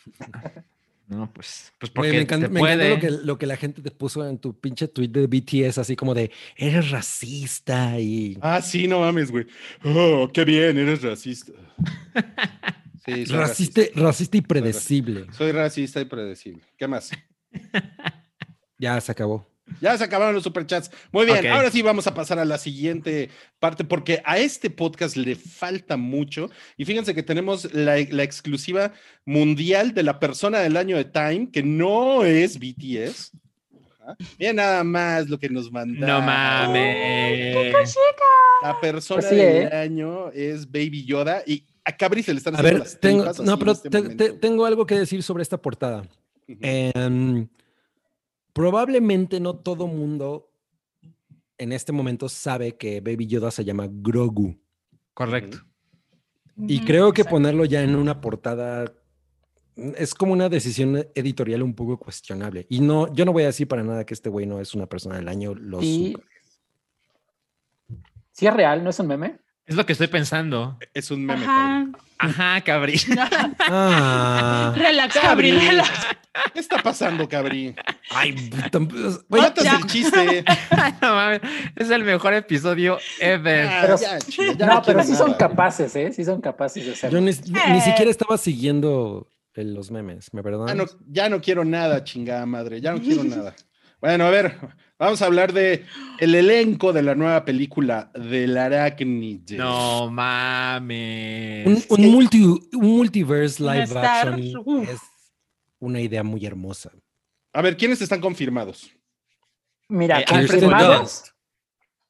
No, 1.08 1.32
pues, 1.32 1.72
pues 1.78 1.90
porque 1.90 2.10
me 2.10 2.20
encanta, 2.22 2.48
te 2.48 2.52
me 2.52 2.58
puede. 2.58 2.90
lo, 2.90 3.00
que, 3.00 3.10
lo 3.10 3.38
que 3.38 3.46
la 3.46 3.56
gente 3.56 3.80
te 3.80 3.90
puso 3.92 4.26
en 4.26 4.38
tu 4.38 4.58
pinche 4.58 4.88
tweet 4.88 5.08
de 5.08 5.28
BTS, 5.28 5.78
así 5.78 5.94
como 5.94 6.14
de 6.14 6.32
eres 6.56 6.90
racista 6.90 8.00
y 8.00 8.36
Ah, 8.40 8.60
sí, 8.60 8.88
no 8.88 9.00
mames, 9.00 9.30
güey. 9.30 9.46
Oh, 9.84 10.28
qué 10.32 10.44
bien, 10.44 10.76
eres 10.78 11.02
racista. 11.02 11.52
Sí, 13.06 13.26
soy 13.26 13.36
racista, 13.36 13.80
racista 13.94 14.36
y 14.36 14.40
predecible. 14.40 15.26
Soy 15.32 15.52
racista 15.52 16.00
y 16.00 16.04
predecible. 16.04 16.62
¿Qué 16.76 16.86
más? 16.88 17.10
Ya 18.78 19.00
se 19.00 19.10
acabó. 19.10 19.46
Ya 19.80 19.96
se 19.96 20.04
acabaron 20.04 20.34
los 20.34 20.44
superchats. 20.44 20.90
Muy 21.10 21.24
bien, 21.26 21.46
ahora 21.48 21.70
sí 21.70 21.80
vamos 21.82 22.06
a 22.06 22.14
pasar 22.14 22.38
a 22.38 22.44
la 22.44 22.58
siguiente 22.58 23.30
parte 23.58 23.84
porque 23.84 24.20
a 24.24 24.38
este 24.38 24.68
podcast 24.68 25.16
le 25.16 25.34
falta 25.34 25.96
mucho. 25.96 26.50
Y 26.76 26.84
fíjense 26.84 27.14
que 27.14 27.22
tenemos 27.22 27.72
la, 27.72 27.96
la 28.10 28.22
exclusiva 28.22 28.92
mundial 29.24 29.94
de 29.94 30.02
la 30.02 30.20
persona 30.20 30.58
del 30.60 30.76
año 30.76 30.96
de 30.98 31.06
Time, 31.06 31.48
que 31.50 31.62
no 31.62 32.24
es 32.24 32.58
BTS. 32.58 33.32
Miren 34.38 34.56
nada 34.56 34.84
más 34.84 35.28
lo 35.28 35.38
que 35.38 35.48
nos 35.48 35.72
mandaron. 35.72 36.20
No 36.20 36.22
mames. 36.22 37.74
La 38.62 38.78
persona 38.80 39.20
Pues 39.20 39.30
sí, 39.30 39.36
del 39.36 39.64
¿eh? 39.64 39.76
año 39.76 40.30
es 40.30 40.70
Baby 40.70 41.04
Yoda 41.04 41.42
y 41.46 41.64
a 41.86 41.96
Cabri 41.96 42.22
se 42.22 42.32
le 42.34 42.38
están 42.38 42.54
A 42.54 42.58
haciendo 42.58 42.78
ver, 42.80 42.86
las 42.86 43.00
tengo, 43.00 43.24
no, 43.44 43.58
pero 43.58 43.72
este 43.72 43.88
te- 43.90 44.02
momento. 44.02 44.24
te- 44.24 44.32
tengo 44.34 44.66
algo 44.66 44.86
que 44.86 44.98
decir 44.98 45.22
sobre 45.22 45.42
esta 45.42 45.56
portada. 45.62 46.02
Em, 46.48 47.48
probablemente 48.52 49.40
no 49.40 49.56
todo 49.56 49.86
mundo 49.86 50.50
en 51.58 51.72
este 51.72 51.92
momento 51.92 52.28
sabe 52.28 52.76
que 52.76 53.00
Baby 53.00 53.26
Yoda 53.26 53.50
se 53.50 53.64
llama 53.64 53.88
Grogu. 53.90 54.58
Correcto. 55.14 55.58
Y 56.58 56.80
creo 56.84 57.12
que 57.12 57.22
exacto. 57.22 57.36
ponerlo 57.36 57.64
ya 57.64 57.82
en 57.82 57.94
una 57.96 58.20
portada 58.20 58.92
es 59.76 60.14
como 60.14 60.32
una 60.32 60.48
decisión 60.48 61.06
editorial 61.14 61.62
un 61.62 61.74
poco 61.74 61.98
cuestionable. 61.98 62.66
Y 62.70 62.80
no, 62.80 63.12
yo 63.14 63.24
no 63.24 63.32
voy 63.32 63.42
a 63.44 63.46
decir 63.46 63.68
para 63.68 63.82
nada 63.84 64.04
que 64.06 64.14
este 64.14 64.28
güey 64.30 64.46
no 64.46 64.60
es 64.60 64.74
una 64.74 64.86
persona 64.86 65.16
del 65.16 65.28
año. 65.28 65.54
Lo 65.54 65.80
Sí. 65.80 66.12
super- 66.12 66.24
Sí 68.32 68.46
es 68.46 68.52
real, 68.54 68.84
¿no 68.84 68.90
es 68.90 68.98
un 69.00 69.06
meme? 69.06 69.38
Es 69.66 69.74
lo 69.74 69.84
que 69.84 69.92
estoy 69.92 70.06
pensando. 70.06 70.78
Es 70.94 71.10
un 71.10 71.24
meme. 71.26 71.44
Ajá. 71.44 71.86
Ajá, 72.18 72.60
cabrí. 72.62 72.98
Ah. 73.68 74.72
Relax, 74.76 75.14
Cabri. 75.18 75.50
Cabri, 75.52 75.66
relax. 75.68 75.90
¿Qué 76.52 76.60
está 76.60 76.82
pasando, 76.82 77.28
Cabri? 77.28 77.74
Ay, 78.10 78.34
Matas 79.28 79.64
ya. 79.64 79.76
el 79.76 79.86
chiste. 79.86 80.44
No 81.02 81.14
mames, 81.14 81.40
es 81.74 81.90
el 81.90 82.04
mejor 82.04 82.34
episodio 82.34 82.98
ever. 83.20 83.66
Ah, 83.66 83.78
Pero- 83.82 83.98
ya, 83.98 84.18
chinga, 84.18 84.52
ya 84.52 84.66
no, 84.66 84.82
pero 84.82 85.02
sí 85.02 85.14
son 85.14 85.34
capaces, 85.34 85.94
¿eh? 85.96 86.12
Sí 86.12 86.24
son 86.24 86.40
capaces 86.40 86.82
de 86.84 86.88
yo 86.90 86.94
hacerlo. 86.94 87.20
ni, 87.20 87.30
ni 87.32 87.78
Eh. 87.78 87.80
siquiera 87.82 88.10
estaba 88.10 88.38
siguiendo 88.38 89.28
el- 89.54 89.74
los 89.74 89.90
memes, 89.90 90.32
¿me 90.32 90.40
Ya 90.40 90.42
perdonan? 90.44 90.76
no, 90.76 90.84
ya 91.08 91.28
no 91.28 91.40
quiero 91.40 91.64
nada, 91.64 92.04
chingada 92.04 92.46
madre. 92.46 92.80
Ya 92.80 92.92
no 92.92 93.00
quiero 93.00 93.24
nada. 93.24 93.54
Bueno, 94.00 94.26
a 94.26 94.30
ver, 94.30 94.56
vamos 94.98 95.22
a 95.22 95.26
hablar 95.26 95.52
de 95.52 95.84
el 96.18 96.34
elenco 96.34 96.92
de 96.92 97.02
la 97.02 97.14
nueva 97.14 97.44
película 97.44 98.10
del 98.14 98.56
Arachnid. 98.56 99.50
No 99.52 100.10
mames. 100.10 101.66
Un, 101.66 101.84
un 102.04 102.10
multi, 102.12 102.42
un 102.44 102.60
multiverse 102.72 103.62
live 103.62 103.84
estar- 103.84 104.04
action 104.34 104.62
uf. 104.64 104.88
es 104.88 105.00
una 105.78 106.00
idea 106.00 106.22
muy 106.22 106.44
hermosa. 106.46 106.90
A 107.52 107.62
ver, 107.62 107.76
¿quiénes 107.76 108.00
están 108.02 108.20
confirmados? 108.20 108.90
Mira, 109.88 110.20
Eh, 110.20 110.24
confirmados. 110.28 111.32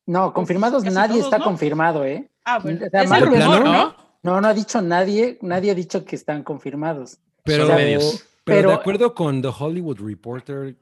No, 0.06 0.32
confirmados 0.32 0.82
casi 0.84 0.94
nadie 0.94 1.14
todos, 1.18 1.24
está 1.26 1.38
¿no? 1.38 1.44
confirmado, 1.44 2.04
¿eh? 2.04 2.30
Ah, 2.44 2.58
bueno. 2.60 2.86
O 2.86 2.90
sea, 2.90 3.02
Es 3.02 3.10
mal 3.10 3.22
el 3.22 3.28
rumor, 3.28 3.64
¿no? 3.64 3.96
No, 4.22 4.40
no 4.40 4.48
ha 4.48 4.54
dicho 4.54 4.80
nadie, 4.80 5.38
nadie 5.42 5.70
ha 5.72 5.74
dicho 5.74 6.04
que 6.04 6.16
están 6.16 6.42
confirmados. 6.42 7.18
Pero, 7.44 7.66
Son 7.66 7.76
medios. 7.76 8.26
pero, 8.44 8.58
Pero- 8.58 8.68
de 8.70 8.74
acuerdo 8.76 9.14
con 9.14 9.42
The 9.42 9.48
Hollywood 9.56 10.00
Reporter, 10.00 10.76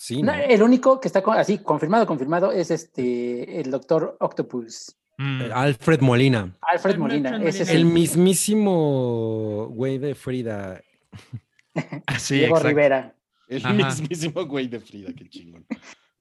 sí, 0.00 0.22
No, 0.22 0.34
¿no? 0.34 0.42
el 0.42 0.62
único 0.62 0.98
que 1.00 1.08
está 1.08 1.22
con- 1.22 1.36
así, 1.38 1.58
confirmado, 1.58 2.06
confirmado, 2.06 2.50
es 2.52 2.70
este, 2.70 3.60
el 3.60 3.70
doctor 3.70 4.16
Octopus. 4.18 4.96
Mm. 5.18 5.42
Eh, 5.42 5.50
Alfred 5.52 6.00
Molina. 6.00 6.40
Alfred 6.62 6.94
Alfred 6.94 6.98
Molina, 6.98 7.42
es 7.44 7.60
El 7.60 7.76
el 7.76 7.84
mismísimo 7.84 9.68
güey 9.70 9.98
de 9.98 10.14
Frida. 10.14 10.80
Sí, 12.18 12.34
Diego 12.36 12.56
exacto. 12.56 12.68
Rivera. 12.68 13.14
El 13.48 13.64
Ajá. 13.64 13.72
mismísimo 13.74 14.44
güey 14.46 14.66
de 14.68 14.80
Frida, 14.80 15.12
qué 15.16 15.28
chingón. 15.28 15.64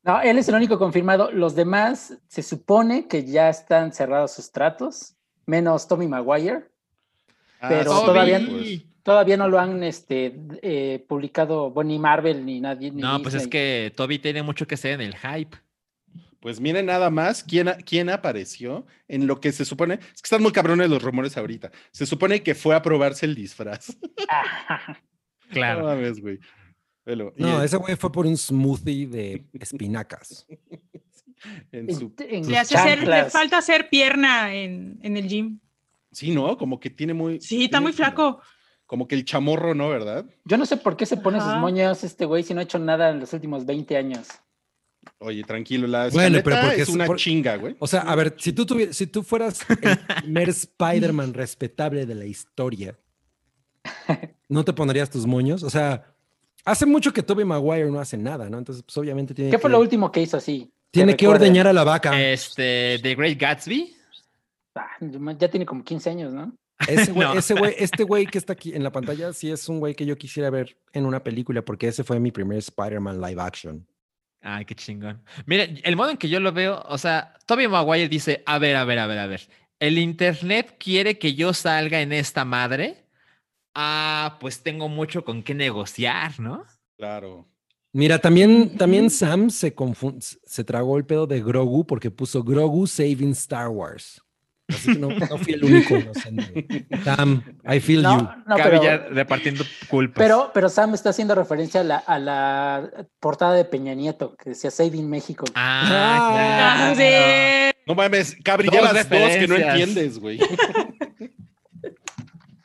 No, 0.03 0.21
él 0.21 0.37
es 0.37 0.47
el 0.49 0.55
único 0.55 0.77
confirmado. 0.77 1.31
Los 1.31 1.55
demás 1.55 2.17
se 2.27 2.41
supone 2.43 3.07
que 3.07 3.25
ya 3.25 3.49
están 3.49 3.91
cerrados 3.93 4.31
sus 4.33 4.51
tratos, 4.51 5.15
menos 5.45 5.87
Tommy 5.87 6.07
Maguire. 6.07 6.65
Pero 7.61 7.99
sí, 7.99 8.05
todavía- 8.05 8.41
pues. 8.47 8.83
Todavía 9.03 9.37
no 9.37 9.47
lo 9.47 9.59
han 9.59 9.81
este, 9.83 10.35
eh, 10.61 11.03
publicado, 11.07 11.71
bueno, 11.71 11.89
ni 11.89 11.99
Marvel 11.99 12.45
ni 12.45 12.59
nadie. 12.59 12.91
ni 12.91 13.01
No, 13.01 13.21
pues 13.21 13.33
es 13.35 13.47
que 13.47 13.91
Toby 13.95 14.19
tiene 14.19 14.43
mucho 14.43 14.67
que 14.67 14.77
ser 14.77 14.93
en 14.93 15.01
el 15.01 15.15
hype. 15.15 15.57
Pues 16.41 16.59
miren 16.61 16.85
nada 16.85 17.09
más 17.09 17.43
quién, 17.43 17.67
quién 17.85 18.09
apareció 18.09 18.85
en 19.07 19.27
lo 19.27 19.41
que 19.41 19.51
se 19.51 19.65
supone. 19.65 19.95
Es 19.95 20.21
que 20.21 20.25
están 20.27 20.41
muy 20.41 20.51
cabrones 20.53 20.89
los 20.89 21.01
rumores 21.03 21.35
ahorita. 21.37 21.69
Se 21.91 22.05
supone 22.05 22.41
que 22.43 22.55
fue 22.55 22.75
a 22.75 22.81
probarse 22.81 23.25
el 23.25 23.35
disfraz. 23.35 23.97
No 25.49 25.53
Claro. 25.53 25.83
mames, 25.85 26.21
güey. 26.21 26.37
No, 27.05 27.33
en- 27.57 27.63
ese 27.63 27.77
güey 27.77 27.95
fue 27.95 28.11
por 28.11 28.27
un 28.27 28.37
smoothie 28.37 29.07
de 29.07 29.45
espinacas. 29.59 30.45
en 31.71 31.93
su- 31.95 32.13
en- 32.19 32.47
Le, 32.47 32.57
hace 32.59 32.77
hacer, 32.77 33.07
le 33.07 33.25
falta 33.31 33.57
hacer 33.57 33.89
pierna 33.89 34.53
en, 34.53 34.99
en 35.01 35.17
el 35.17 35.27
gym. 35.27 35.59
Sí, 36.11 36.31
¿no? 36.35 36.55
Como 36.57 36.79
que 36.79 36.89
tiene 36.91 37.13
muy. 37.15 37.41
Sí, 37.41 37.65
está 37.65 37.81
muy 37.81 37.93
flaco. 37.93 38.33
Como 38.35 38.43
que 39.07 39.15
el 39.15 39.23
chamorro, 39.25 39.73
¿no? 39.75 39.89
¿Verdad? 39.89 40.25
Yo 40.45 40.57
no 40.57 40.65
sé 40.65 40.77
por 40.77 40.97
qué 40.97 41.05
se 41.05 41.17
pone 41.17 41.39
sus 41.39 41.53
moños 41.55 42.03
este 42.03 42.25
güey 42.25 42.43
si 42.43 42.53
no 42.53 42.59
ha 42.59 42.63
hecho 42.63 42.79
nada 42.79 43.09
en 43.11 43.19
los 43.19 43.31
últimos 43.33 43.65
20 43.65 43.95
años. 43.95 44.27
Oye, 45.19 45.43
tranquilo, 45.43 45.87
la 45.87 46.09
Bueno, 46.09 46.39
pero 46.43 46.57
porque 46.61 46.81
es 46.81 46.89
una 46.89 47.05
por- 47.05 47.17
chinga, 47.17 47.55
güey. 47.55 47.75
O 47.79 47.87
sea, 47.87 48.01
a 48.01 48.15
ver, 48.15 48.35
si 48.37 48.51
tú, 48.51 48.65
tuvi- 48.65 48.91
si 48.91 49.07
tú 49.07 49.23
fueras 49.23 49.61
el 49.69 49.97
primer 50.23 50.49
Spider-Man 50.49 51.33
respetable 51.33 52.05
de 52.05 52.15
la 52.15 52.25
historia, 52.25 52.97
¿no 54.47 54.63
te 54.65 54.73
pondrías 54.73 55.09
tus 55.09 55.25
moños? 55.25 55.63
O 55.63 55.69
sea, 55.69 56.05
Hace 56.65 56.85
mucho 56.85 57.13
que 57.13 57.23
Toby 57.23 57.45
Maguire 57.45 57.89
no 57.89 57.99
hace 58.01 58.17
nada, 58.17 58.49
¿no? 58.49 58.57
Entonces, 58.57 58.83
pues 58.83 58.95
obviamente 58.97 59.33
tiene 59.33 59.49
¿Qué 59.49 59.55
que... 59.55 59.61
fue 59.61 59.69
lo 59.71 59.79
último 59.79 60.11
que 60.11 60.21
hizo 60.21 60.35
así? 60.37 60.69
Tiene 60.91 61.15
que 61.15 61.25
ordeñar 61.25 61.67
a 61.67 61.73
la 61.73 61.85
vaca. 61.85 62.21
Este, 62.21 62.99
The 63.01 63.15
Great 63.15 63.39
Gatsby. 63.39 63.95
Ah, 64.75 64.89
ya 65.39 65.49
tiene 65.49 65.65
como 65.65 65.83
15 65.83 66.09
años, 66.09 66.33
¿no? 66.33 66.53
Ese 66.87 67.11
güey, 67.11 67.27
No. 67.33 67.33
ese 67.39 67.53
güey, 67.53 67.75
este 67.77 68.03
güey 68.03 68.25
que 68.25 68.37
está 68.37 68.53
aquí 68.53 68.73
en 68.73 68.83
la 68.83 68.91
pantalla, 68.91 69.33
sí 69.33 69.51
es 69.51 69.67
un 69.69 69.79
güey 69.79 69.95
que 69.95 70.05
yo 70.05 70.17
quisiera 70.17 70.49
ver 70.49 70.77
en 70.93 71.05
una 71.05 71.23
película, 71.23 71.63
porque 71.63 71.87
ese 71.87 72.03
fue 72.03 72.19
mi 72.19 72.31
primer 72.31 72.57
Spider-Man 72.59 73.19
live 73.21 73.41
action. 73.41 73.87
Ay, 74.41 74.63
qué 74.65 74.73
chingón. 74.75 75.21
Mire, 75.45 75.81
el 75.83 75.95
modo 75.97 76.11
en 76.11 76.17
que 76.17 76.29
yo 76.29 76.39
lo 76.39 76.53
veo, 76.53 76.81
o 76.87 76.97
sea, 76.97 77.33
Toby 77.45 77.67
Maguire 77.67 78.07
dice, 78.07 78.41
a 78.45 78.57
ver, 78.57 78.77
a 78.77 78.85
ver, 78.85 78.99
a 78.99 79.07
ver, 79.07 79.19
a 79.19 79.27
ver. 79.27 79.41
El 79.79 79.97
internet 79.97 80.75
quiere 80.79 81.17
que 81.17 81.35
yo 81.35 81.53
salga 81.53 82.01
en 82.01 82.13
esta 82.13 82.45
madre. 82.45 83.05
Ah, 83.75 84.37
pues 84.39 84.63
tengo 84.63 84.87
mucho 84.89 85.23
con 85.25 85.43
qué 85.43 85.53
negociar, 85.53 86.39
¿no? 86.39 86.63
Claro. 86.97 87.47
Mira, 87.93 88.19
también, 88.19 88.77
también. 88.77 89.09
Sam 89.09 89.49
se, 89.49 89.73
se 90.45 90.63
tragó 90.63 90.97
el 90.97 91.05
pedo 91.05 91.27
de 91.27 91.41
Grogu 91.41 91.85
porque 91.85 92.11
puso 92.11 92.43
Grogu 92.43 92.87
Saving 92.87 93.31
Star 93.31 93.69
Wars. 93.69 94.21
Así 94.69 94.93
que 94.93 94.99
no, 94.99 95.09
no 95.09 95.37
fui 95.39 95.53
el 95.53 95.63
único 95.65 95.97
inocente. 95.97 96.85
Sam, 97.03 97.43
I 97.67 97.79
feel 97.79 98.03
you. 98.03 98.07
No, 98.09 98.55
pero, 98.55 98.83
ya 98.83 98.97
repartiendo 99.09 99.63
culpas. 99.89 100.15
pero, 100.23 100.51
pero 100.53 100.69
Sam 100.69 100.93
está 100.93 101.09
haciendo 101.09 101.33
referencia 101.35 101.81
a 101.81 101.83
la, 101.83 101.97
a 101.97 102.19
la 102.19 102.91
portada 103.19 103.53
de 103.55 103.65
Peña 103.65 103.93
Nieto, 103.95 104.35
que 104.35 104.51
decía 104.51 104.69
Saving 104.71 105.09
México. 105.09 105.45
Ah, 105.55 106.91
Ah, 106.91 106.93
claro. 106.93 106.95
sí. 106.95 107.75
No 107.87 107.95
mames, 107.95 108.35
Cabri, 108.43 108.67
Dos 108.67 108.75
llevas 108.75 109.09
dos 109.09 109.31
que 109.37 109.47
no 109.47 109.55
entiendes, 109.55 110.19
güey. 110.19 110.39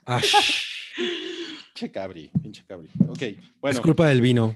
Ash, 0.07 0.35
Pinche 1.75 1.91
Cabri, 1.91 2.31
pinche 2.43 2.63
Cabri. 2.67 2.89
Ok, 3.09 3.23
es 3.23 3.37
bueno. 3.61 3.83
culpa 3.83 4.09
del 4.09 4.21
vino. 4.21 4.55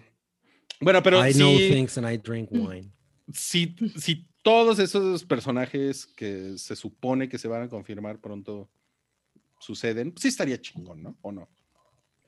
Bueno, 0.81 1.03
pero 1.03 1.27
I 1.27 1.33
know 1.33 1.57
things 1.57 1.97
and 1.99 2.09
I 2.11 2.19
drink 2.19 2.49
wine. 2.53 2.93
si, 3.33 3.75
si 3.97 4.27
todos 4.49 4.79
esos 4.79 5.25
personajes 5.25 6.07
que 6.07 6.57
se 6.57 6.75
supone 6.75 7.29
que 7.29 7.37
se 7.37 7.49
van 7.49 7.63
a 7.65 7.69
confirmar 7.69 8.19
pronto 8.19 8.71
suceden, 9.61 10.15
sí 10.17 10.29
estaría 10.29 10.59
chingón, 10.59 11.03
¿no? 11.03 11.17
¿O 11.21 11.33
no? 11.33 11.49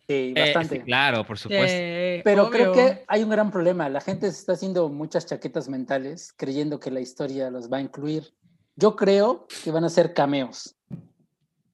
Sí, 0.07 0.35
Eh, 0.37 0.53
bastante. 0.53 0.83
claro, 0.83 1.25
por 1.25 1.39
supuesto. 1.39 1.67
Eh, 1.81 2.21
Pero 2.23 2.51
creo 2.51 2.73
que 2.73 3.05
hay 3.07 3.23
un 3.23 3.31
gran 3.31 3.51
problema. 3.51 3.89
La 3.89 4.03
gente 4.03 4.31
se 4.31 4.39
está 4.39 4.53
haciendo 4.53 4.89
muchas 4.91 5.25
chaquetas 5.25 5.69
mentales 5.71 6.35
creyendo 6.37 6.79
que 6.79 6.91
la 6.91 7.01
historia 7.01 7.49
los 7.51 7.73
va 7.73 7.79
a 7.79 7.81
incluir. 7.81 8.35
Yo 8.77 8.97
creo 8.97 9.47
que 9.65 9.71
van 9.71 9.85
a 9.85 9.89
ser 9.89 10.13
cameos. 10.13 10.77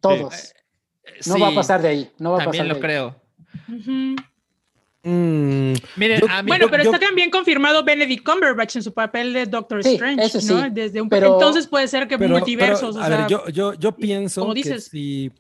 Todos. 0.01 0.53
No 1.27 1.41
va 1.41 1.49
a 1.49 1.55
pasar 1.55 1.83
de 1.83 1.89
ahí. 1.89 2.13
No 2.19 2.33
va 2.33 2.37
a 2.43 2.45
También 2.45 2.69
pasar 2.69 2.81
lo 2.81 2.81
de 2.81 2.81
ahí. 2.81 2.83
creo. 2.83 3.23
Ujú. 3.81 4.17
Mm, 5.09 5.75
Miren, 5.95 6.21
Yo- 6.21 6.27
a 6.29 6.43
mí, 6.43 6.49
Bueno, 6.49 6.65
yo- 6.67 6.71
pero 6.71 6.83
yo- 6.83 6.93
está 6.93 7.07
también 7.07 7.31
confirmado 7.31 7.85
Benedict 7.85 8.25
Cumberbatch 8.29 8.75
en 8.77 8.83
su 8.83 8.93
papel 8.93 9.33
de 9.33 9.47
Doctor 9.47 9.85
Sí, 9.85 9.95
Strange, 9.95 10.29
sí, 10.41 10.53
¿no? 10.53 10.69
Desde 10.69 11.01
un 11.01 11.09
pero- 11.09 11.35
entonces 11.35 11.69
puede 11.69 11.87
ser 11.87 12.09
que 12.09 12.19
pero- 12.19 12.31
multiversos, 12.35 12.97
pero, 12.97 13.01
o 13.01 13.03
a 13.05 13.09
ver, 13.09 13.19
sea, 13.19 13.29
yo, 13.29 13.49
yo, 13.49 13.75
yo 13.75 13.93
pienso 13.93 14.41
como 14.41 14.55
que 14.55 14.81
si 14.81 15.31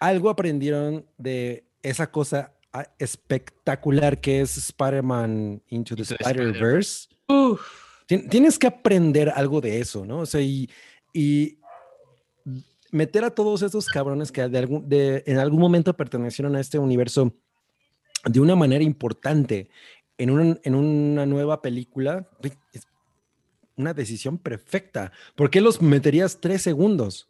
algo 0.00 0.30
aprendieron 0.30 1.04
de 1.18 1.66
esa 1.82 2.10
cosa 2.10 2.54
ah, 2.72 2.84
espectacular 2.98 4.20
que 4.20 4.40
es 4.40 4.56
Spider-Man 4.56 5.62
Into 5.68 5.94
the 5.96 6.02
Spider-Verse, 6.02 7.08
Tienes 8.06 8.58
que 8.58 8.66
aprender 8.68 9.30
algo 9.34 9.60
de 9.60 9.80
eso, 9.80 10.06
¿no? 10.06 10.20
O 10.20 10.26
sea, 10.26 10.40
y, 10.40 10.70
y 11.12 11.58
meter 12.92 13.24
a 13.24 13.30
todos 13.30 13.62
esos 13.62 13.86
cabrones 13.86 14.30
que 14.30 14.46
de 14.48 14.58
algún, 14.58 14.88
de, 14.88 15.24
en 15.26 15.38
algún 15.38 15.58
momento 15.60 15.94
pertenecieron 15.96 16.54
a 16.54 16.60
este 16.60 16.78
universo 16.78 17.34
de 18.26 18.40
una 18.40 18.54
manera 18.56 18.84
importante 18.84 19.68
en, 20.18 20.30
un- 20.30 20.60
en 20.62 20.74
una 20.74 21.26
nueva 21.26 21.62
película, 21.62 22.28
es 22.72 22.86
una 23.76 23.92
decisión 23.94 24.38
perfecta. 24.38 25.12
¿Por 25.34 25.50
qué 25.50 25.60
los 25.60 25.80
meterías 25.82 26.38
tres 26.40 26.62
segundos? 26.62 27.28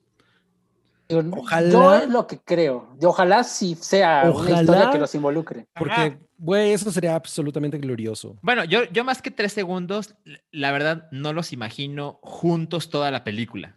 Ojalá- 1.09 1.71
Yo 1.71 1.95
es 1.95 2.09
lo 2.09 2.27
que 2.27 2.39
creo. 2.39 2.97
Ojalá 3.03 3.45
sí 3.45 3.77
sea 3.79 4.23
una 4.25 4.31
Ojalá- 4.33 4.61
historia 4.63 4.91
que 4.91 4.99
los 4.99 5.15
involucre. 5.15 5.67
Porque, 5.79 6.19
güey, 6.37 6.73
eso 6.73 6.91
sería 6.91 7.15
absolutamente 7.15 7.79
glorioso. 7.79 8.37
bueno, 8.43 8.65
yo, 8.65 8.85
yo 8.91 9.05
más 9.05 9.23
que 9.23 9.31
tres 9.31 9.53
segundos, 9.53 10.17
la 10.51 10.73
verdad, 10.73 11.09
no 11.13 11.33
los 11.33 11.53
imagino 11.53 12.19
juntos 12.23 12.91
toda 12.91 13.11
la 13.13 13.23
película. 13.23 13.77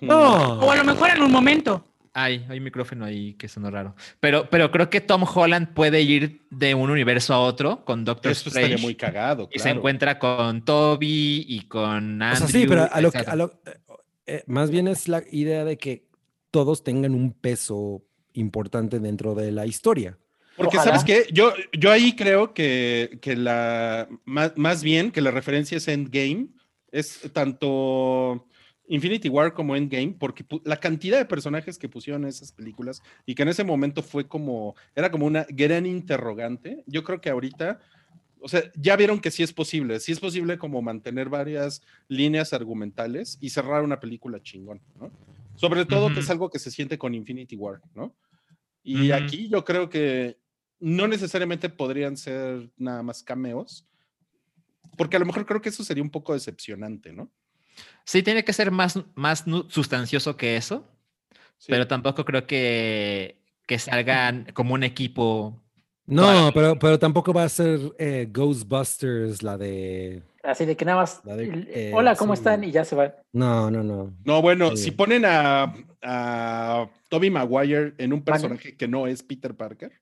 No. 0.00 0.58
o 0.58 0.70
a 0.72 0.76
lo 0.76 0.82
mejor 0.82 1.10
en 1.10 1.22
un 1.22 1.30
momento. 1.30 1.84
Ay, 2.20 2.44
hay 2.48 2.58
un 2.58 2.64
micrófono 2.64 3.04
ahí 3.04 3.34
que 3.34 3.48
sonó 3.48 3.70
raro. 3.70 3.94
Pero, 4.20 4.48
pero 4.50 4.70
creo 4.70 4.90
que 4.90 5.00
Tom 5.00 5.24
Holland 5.32 5.72
puede 5.74 6.02
ir 6.02 6.42
de 6.50 6.74
un 6.74 6.90
universo 6.90 7.32
a 7.34 7.40
otro 7.40 7.84
con 7.84 8.04
Doctor 8.04 8.32
Eso 8.32 8.48
Strange. 8.48 8.66
estaría 8.72 8.82
muy 8.84 8.94
cagado, 8.96 9.48
Y 9.52 9.58
se 9.60 9.70
encuentra 9.70 10.18
con 10.18 10.64
Toby 10.64 11.44
y 11.48 11.60
con 11.68 12.20
O 12.20 12.24
Andrew. 12.24 12.48
sea, 12.48 12.60
sí, 12.60 12.66
pero 12.66 12.88
a 12.90 13.00
lo, 13.00 13.10
a 13.14 13.36
lo- 13.36 13.52
eh, 13.66 13.78
eh, 14.26 14.44
más 14.46 14.70
bien 14.70 14.88
es 14.88 15.06
la 15.08 15.22
idea 15.30 15.64
de 15.64 15.78
que 15.78 16.06
todos 16.50 16.82
tengan 16.82 17.14
un 17.14 17.32
peso 17.32 18.02
importante 18.32 18.98
dentro 19.00 19.34
de 19.34 19.52
la 19.52 19.66
historia. 19.66 20.18
Porque, 20.56 20.76
Ojalá. 20.76 20.98
¿sabes 20.98 21.04
qué? 21.04 21.32
Yo, 21.32 21.52
yo 21.72 21.92
ahí 21.92 22.16
creo 22.16 22.52
que, 22.52 23.18
que 23.22 23.36
la, 23.36 24.08
más, 24.24 24.52
más 24.56 24.82
bien 24.82 25.12
que 25.12 25.20
la 25.20 25.30
referencia 25.30 25.76
es 25.76 25.86
Endgame, 25.86 26.48
es 26.90 27.20
tanto 27.32 28.48
Infinity 28.88 29.28
War 29.28 29.52
como 29.52 29.76
Endgame, 29.76 30.16
porque 30.18 30.44
la 30.64 30.80
cantidad 30.80 31.18
de 31.18 31.26
personajes 31.26 31.78
que 31.78 31.88
pusieron 31.88 32.22
en 32.22 32.30
esas 32.30 32.52
películas 32.52 33.02
y 33.26 33.34
que 33.34 33.42
en 33.42 33.50
ese 33.50 33.62
momento 33.62 34.02
fue 34.02 34.26
como, 34.26 34.74
era 34.96 35.10
como 35.10 35.26
una 35.26 35.46
gran 35.50 35.86
interrogante, 35.86 36.84
yo 36.86 37.04
creo 37.04 37.20
que 37.20 37.28
ahorita, 37.28 37.80
o 38.40 38.48
sea, 38.48 38.62
ya 38.74 38.96
vieron 38.96 39.20
que 39.20 39.30
sí 39.30 39.42
es 39.42 39.52
posible, 39.52 40.00
sí 40.00 40.12
es 40.12 40.20
posible 40.20 40.58
como 40.58 40.80
mantener 40.80 41.28
varias 41.28 41.82
líneas 42.08 42.52
argumentales 42.52 43.36
y 43.40 43.50
cerrar 43.50 43.84
una 43.84 44.00
película 44.00 44.42
chingón, 44.42 44.80
¿no? 44.98 45.10
Sobre 45.54 45.84
todo 45.84 46.12
que 46.14 46.20
es 46.20 46.30
algo 46.30 46.50
que 46.50 46.60
se 46.60 46.70
siente 46.70 46.98
con 46.98 47.14
Infinity 47.14 47.56
War, 47.56 47.80
¿no? 47.94 48.14
Y 48.82 49.10
aquí 49.10 49.48
yo 49.48 49.64
creo 49.64 49.90
que 49.90 50.38
no 50.80 51.08
necesariamente 51.08 51.68
podrían 51.68 52.16
ser 52.16 52.70
nada 52.76 53.02
más 53.02 53.22
cameos, 53.22 53.84
porque 54.96 55.16
a 55.16 55.18
lo 55.18 55.26
mejor 55.26 55.44
creo 55.44 55.60
que 55.60 55.68
eso 55.68 55.84
sería 55.84 56.02
un 56.02 56.10
poco 56.10 56.32
decepcionante, 56.32 57.12
¿no? 57.12 57.30
Sí, 58.04 58.22
tiene 58.22 58.44
que 58.44 58.52
ser 58.52 58.70
más, 58.70 58.98
más 59.14 59.44
sustancioso 59.68 60.36
que 60.36 60.56
eso, 60.56 60.86
Sí. 61.58 61.66
pero 61.68 61.86
tampoco 61.86 62.24
creo 62.24 62.46
que, 62.46 63.42
que 63.66 63.78
salgan 63.78 64.46
como 64.54 64.74
un 64.74 64.82
equipo. 64.84 65.60
No, 66.06 66.50
pero, 66.54 66.78
pero 66.78 66.98
tampoco 66.98 67.34
va 67.34 67.44
a 67.44 67.48
ser 67.50 67.80
eh, 67.98 68.26
Ghostbusters 68.32 69.42
la 69.42 69.58
de... 69.58 70.22
Así 70.42 70.64
de 70.64 70.74
que 70.74 70.86
nada 70.86 71.00
más. 71.02 71.22
De- 71.22 71.66
eh, 71.68 71.92
Hola, 71.94 72.16
¿cómo 72.16 72.34
sí. 72.34 72.40
están? 72.40 72.64
Y 72.64 72.70
ya 72.70 72.84
se 72.86 72.94
van. 72.94 73.12
No, 73.32 73.70
no, 73.70 73.82
no. 73.82 74.14
No, 74.24 74.40
bueno, 74.40 74.70
Sí. 74.74 74.84
si 74.84 74.90
ponen 74.92 75.24
a, 75.26 75.74
a 76.00 76.88
Toby 77.10 77.28
Maguire 77.28 77.92
en 77.98 78.14
un 78.14 78.22
personaje 78.24 78.74
que 78.74 78.88
no 78.88 79.06
es 79.06 79.22
Peter 79.22 79.54
Parker, 79.54 79.92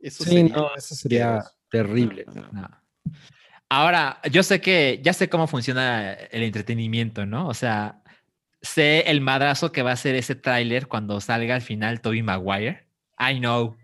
eso 0.00 0.24
Sí, 0.24 0.30
sería 0.30 0.56
no, 0.56 0.74
eso 0.74 0.94
sería 0.96 1.44
terrible. 1.70 2.24
No. 2.52 2.68
Ahora, 3.72 4.20
yo 4.30 4.42
sé 4.42 4.60
que 4.60 5.00
ya 5.02 5.12
sé 5.12 5.28
cómo 5.28 5.46
funciona 5.46 6.12
el 6.12 6.42
entretenimiento, 6.42 7.24
¿no? 7.24 7.46
O 7.48 7.54
sea, 7.54 8.02
sé 8.60 9.02
el 9.06 9.20
madrazo 9.20 9.70
que 9.72 9.82
va 9.82 9.92
a 9.92 9.96
ser 9.96 10.16
ese 10.16 10.34
tráiler 10.34 10.88
cuando 10.88 11.20
salga 11.20 11.54
al 11.54 11.62
final 11.62 12.00
Toby 12.00 12.22
Maguire. 12.22 12.84
I 13.18 13.38
know. 13.38 13.76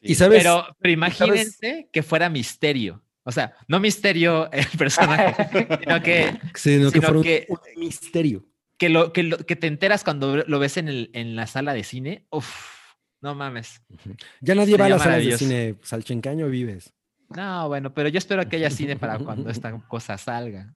Y 0.00 0.14
sabes, 0.14 0.38
Pero, 0.42 0.66
pero 0.80 0.92
imagínense 0.92 1.88
que 1.92 2.02
fuera 2.02 2.28
misterio. 2.28 3.02
O 3.24 3.32
sea, 3.32 3.54
no 3.68 3.80
misterio 3.80 4.50
el 4.52 4.66
personaje, 4.78 5.34
sino 5.80 6.02
que, 6.02 6.38
sino 6.54 6.90
que 6.90 7.00
sino 7.00 7.22
fuera 7.22 7.46
un- 7.48 7.58
misterio. 7.80 8.44
que, 8.78 8.88
lo, 8.88 9.12
que, 9.12 9.22
lo- 9.24 9.38
que 9.38 9.56
te 9.56 9.66
enteras 9.66 10.04
cuando 10.04 10.36
lo 10.46 10.58
ves 10.58 10.76
en, 10.76 10.88
el, 10.88 11.10
en 11.12 11.34
la 11.36 11.46
sala 11.48 11.74
de 11.74 11.82
cine. 11.84 12.24
Uf, 12.30 12.48
no 13.20 13.34
mames. 13.34 13.80
Ya 14.40 14.54
nadie 14.54 14.76
va 14.76 14.86
a 14.86 14.88
las 14.90 15.02
salas 15.02 15.24
de 15.24 15.36
cine. 15.38 15.74
Salchencaño 15.82 16.48
vives. 16.48 16.92
No, 17.36 17.68
bueno, 17.68 17.92
pero 17.92 18.08
yo 18.08 18.18
espero 18.18 18.48
que 18.48 18.56
haya 18.56 18.70
cine 18.70 18.96
para 18.96 19.18
cuando 19.18 19.50
esta 19.50 19.72
cosa 19.88 20.16
salga. 20.18 20.74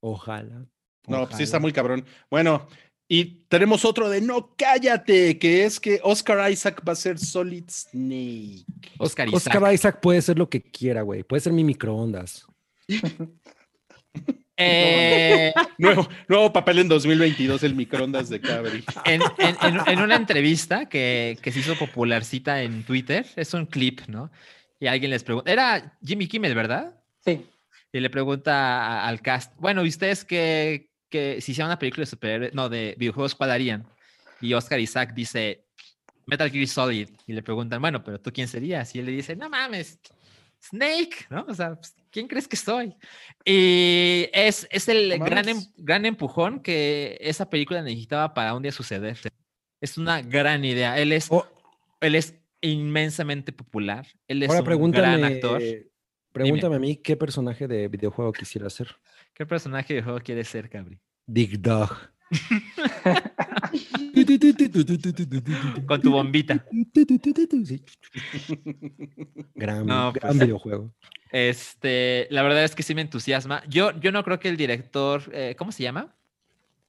Ojalá. 0.00 0.64
No, 1.06 1.24
pues 1.26 1.36
sí 1.36 1.42
está 1.42 1.58
muy 1.58 1.72
cabrón. 1.72 2.04
Bueno, 2.30 2.66
y 3.08 3.44
tenemos 3.48 3.84
otro 3.84 4.08
de 4.08 4.20
No 4.22 4.54
Cállate, 4.56 5.38
que 5.38 5.64
es 5.64 5.78
que 5.78 6.00
Oscar 6.02 6.50
Isaac 6.50 6.82
va 6.86 6.92
a 6.92 6.96
ser 6.96 7.18
Solid 7.18 7.64
Snake. 7.68 8.64
Oscar 8.98 9.28
Isaac. 9.28 9.54
Oscar 9.54 9.74
Isaac 9.74 10.00
puede 10.00 10.22
ser 10.22 10.38
lo 10.38 10.48
que 10.48 10.62
quiera, 10.62 11.02
güey. 11.02 11.22
Puede 11.22 11.40
ser 11.40 11.52
mi 11.52 11.64
microondas. 11.64 12.46
Eh, 14.56 15.52
Nuevo, 15.78 16.08
nuevo 16.28 16.52
papel 16.52 16.78
en 16.78 16.88
2022, 16.88 17.62
el 17.64 17.74
microondas 17.74 18.28
de 18.28 18.40
Cabri. 18.40 18.84
en, 19.04 19.20
en- 19.38 19.56
en- 19.62 19.88
en 19.88 19.98
una 20.00 20.14
entrevista 20.14 20.88
que, 20.88 21.36
que 21.42 21.50
se 21.50 21.58
hizo 21.58 21.74
popularcita 21.76 22.62
en 22.62 22.84
Twitter, 22.84 23.26
es 23.34 23.52
un 23.52 23.66
clip, 23.66 24.02
¿no? 24.06 24.30
Y 24.84 24.86
alguien 24.86 25.10
les 25.12 25.24
pregunta, 25.24 25.50
era 25.50 25.96
Jimmy 26.04 26.28
Kimmel, 26.28 26.54
¿verdad? 26.54 26.94
Sí. 27.24 27.46
Y 27.90 28.00
le 28.00 28.10
pregunta 28.10 29.06
al 29.06 29.22
cast, 29.22 29.50
bueno, 29.56 29.82
¿y 29.82 29.88
ustedes 29.88 30.26
que, 30.26 30.90
que 31.08 31.40
si 31.40 31.52
hicieran 31.52 31.70
una 31.70 31.78
película 31.78 32.02
de 32.02 32.10
superhéroes, 32.10 32.52
no, 32.52 32.68
de 32.68 32.94
videojuegos, 32.98 33.34
cuál 33.34 33.52
harían? 33.52 33.86
Y 34.42 34.52
Oscar 34.52 34.78
Isaac 34.78 35.14
dice, 35.14 35.64
Metal 36.26 36.50
Gear 36.50 36.66
Solid 36.66 37.08
y 37.26 37.32
le 37.32 37.42
preguntan, 37.42 37.80
bueno, 37.80 38.04
pero 38.04 38.20
tú 38.20 38.30
quién 38.30 38.46
serías? 38.46 38.94
Y 38.94 38.98
él 38.98 39.06
le 39.06 39.12
dice, 39.12 39.34
no 39.34 39.48
mames, 39.48 39.98
Snake, 40.60 41.28
¿no? 41.30 41.46
O 41.48 41.54
sea, 41.54 41.76
pues, 41.76 41.96
¿quién 42.10 42.28
crees 42.28 42.46
que 42.46 42.56
soy? 42.56 42.94
Y 43.42 44.28
es, 44.34 44.68
es 44.70 44.86
el 44.90 45.18
gran, 45.18 45.48
em, 45.48 45.64
gran 45.78 46.04
empujón 46.04 46.60
que 46.60 47.16
esa 47.22 47.48
película 47.48 47.80
necesitaba 47.80 48.34
para 48.34 48.52
un 48.52 48.62
día 48.62 48.72
suceder. 48.72 49.18
Es 49.80 49.96
una 49.96 50.20
gran 50.20 50.62
idea. 50.62 50.98
Él 50.98 51.10
es, 51.12 51.28
Oh. 51.30 51.46
él 52.02 52.16
es 52.16 52.34
inmensamente 52.72 53.52
popular. 53.52 54.06
Él 54.28 54.42
es 54.42 54.48
Ahora 54.48 54.60
un 54.60 54.66
pregúntame, 54.66 55.18
gran 55.18 55.24
actor. 55.24 55.62
pregúntame 56.32 56.76
a 56.76 56.78
mí 56.78 56.96
qué 56.96 57.16
personaje 57.16 57.68
de 57.68 57.88
videojuego 57.88 58.32
quisiera 58.32 58.68
ser. 58.70 58.96
¿Qué 59.34 59.44
personaje 59.46 59.94
de 59.94 60.02
juego 60.02 60.20
quieres 60.20 60.48
ser, 60.48 60.68
Cabri? 60.70 60.98
Big 61.26 61.60
Dog. 61.60 61.90
Con 65.86 66.00
tu 66.00 66.10
bombita. 66.10 66.64
Sí. 67.64 67.84
Gran, 69.54 69.86
No, 69.86 70.12
gran 70.12 70.36
pues. 70.36 70.46
videojuego. 70.46 70.92
Este, 71.30 72.26
la 72.30 72.42
verdad 72.42 72.64
es 72.64 72.74
que 72.74 72.82
sí 72.82 72.94
me 72.94 73.02
entusiasma. 73.02 73.62
Yo, 73.68 73.90
yo 74.00 74.12
no 74.12 74.22
creo 74.24 74.38
que 74.38 74.48
el 74.48 74.56
director, 74.56 75.22
eh, 75.32 75.54
¿cómo 75.58 75.72
se 75.72 75.82
llama? 75.82 76.14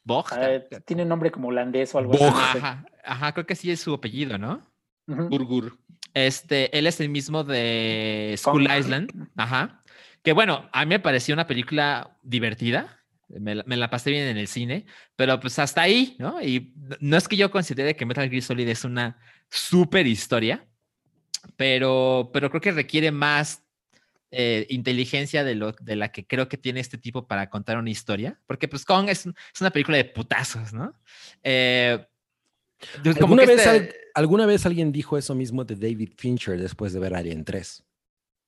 Bog. 0.03 0.27
Ah, 0.31 0.59
tiene 0.85 1.03
un 1.03 1.09
nombre 1.09 1.31
como 1.31 1.47
holandés 1.47 1.95
o 1.95 1.99
algo 1.99 2.13
Bog. 2.13 2.33
así. 2.35 2.57
Ajá, 2.59 2.85
ajá, 3.03 3.33
creo 3.33 3.45
que 3.47 3.55
sí 3.55 3.71
es 3.71 3.79
su 3.79 3.93
apellido, 3.93 4.37
¿no? 4.37 4.61
Burgur. 5.07 5.77
Este, 6.13 6.75
él 6.77 6.87
es 6.87 6.99
el 6.99 7.09
mismo 7.09 7.43
de 7.43 8.35
School. 8.37 8.67
Island. 8.71 9.29
Ajá. 9.35 9.81
Que 10.23 10.33
bueno, 10.33 10.69
a 10.71 10.85
mí 10.85 10.89
me 10.89 10.99
pareció 10.99 11.33
una 11.33 11.45
película 11.47 12.17
divertida. 12.23 13.01
Me 13.27 13.55
la, 13.55 13.63
me 13.65 13.75
la 13.75 13.89
pasé 13.89 14.11
bien 14.11 14.27
en 14.27 14.37
el 14.37 14.47
cine, 14.47 14.85
pero 15.15 15.39
pues 15.39 15.57
hasta 15.59 15.81
ahí, 15.81 16.15
¿no? 16.19 16.41
Y 16.41 16.73
no- 16.99 17.17
es 17.17 17.27
que 17.27 17.35
yo 17.35 17.49
considere 17.49 17.95
que 17.95 18.05
Metal 18.05 18.29
Gear 18.29 18.41
Solid 18.43 18.67
es 18.67 18.83
una 18.85 19.17
super 19.49 20.05
historia, 20.05 20.65
pero, 21.55 22.29
pero 22.33 22.49
creo 22.49 22.61
que 22.61 22.71
requiere 22.71 23.11
más 23.11 23.63
eh, 24.31 24.65
inteligencia 24.69 25.43
de, 25.43 25.55
lo, 25.55 25.71
de 25.73 25.95
la 25.95 26.11
que 26.11 26.25
creo 26.27 26.47
que 26.49 26.57
tiene 26.57 26.79
este 26.79 26.97
tipo 26.97 27.27
para 27.27 27.49
contar 27.49 27.77
una 27.77 27.89
historia, 27.89 28.39
porque 28.47 28.67
pues 28.67 28.85
Kong 28.85 29.09
es, 29.09 29.25
es 29.25 29.61
una 29.61 29.71
película 29.71 29.97
de 29.97 30.05
putazos, 30.05 30.73
¿no? 30.73 30.93
Eh, 31.43 32.05
como 33.03 33.13
¿Alguna 33.25 33.41
que 33.43 33.47
vez, 33.47 33.57
este- 33.59 33.69
al- 33.69 33.89
¿Alguna 34.15 34.45
vez 34.45 34.65
alguien 34.65 34.91
dijo 34.91 35.17
eso 35.17 35.35
mismo 35.35 35.65
de 35.65 35.75
David 35.75 36.11
Fincher 36.17 36.57
después 36.59 36.93
de 36.93 36.99
ver 36.99 37.15
Alien 37.15 37.43
3? 37.43 37.83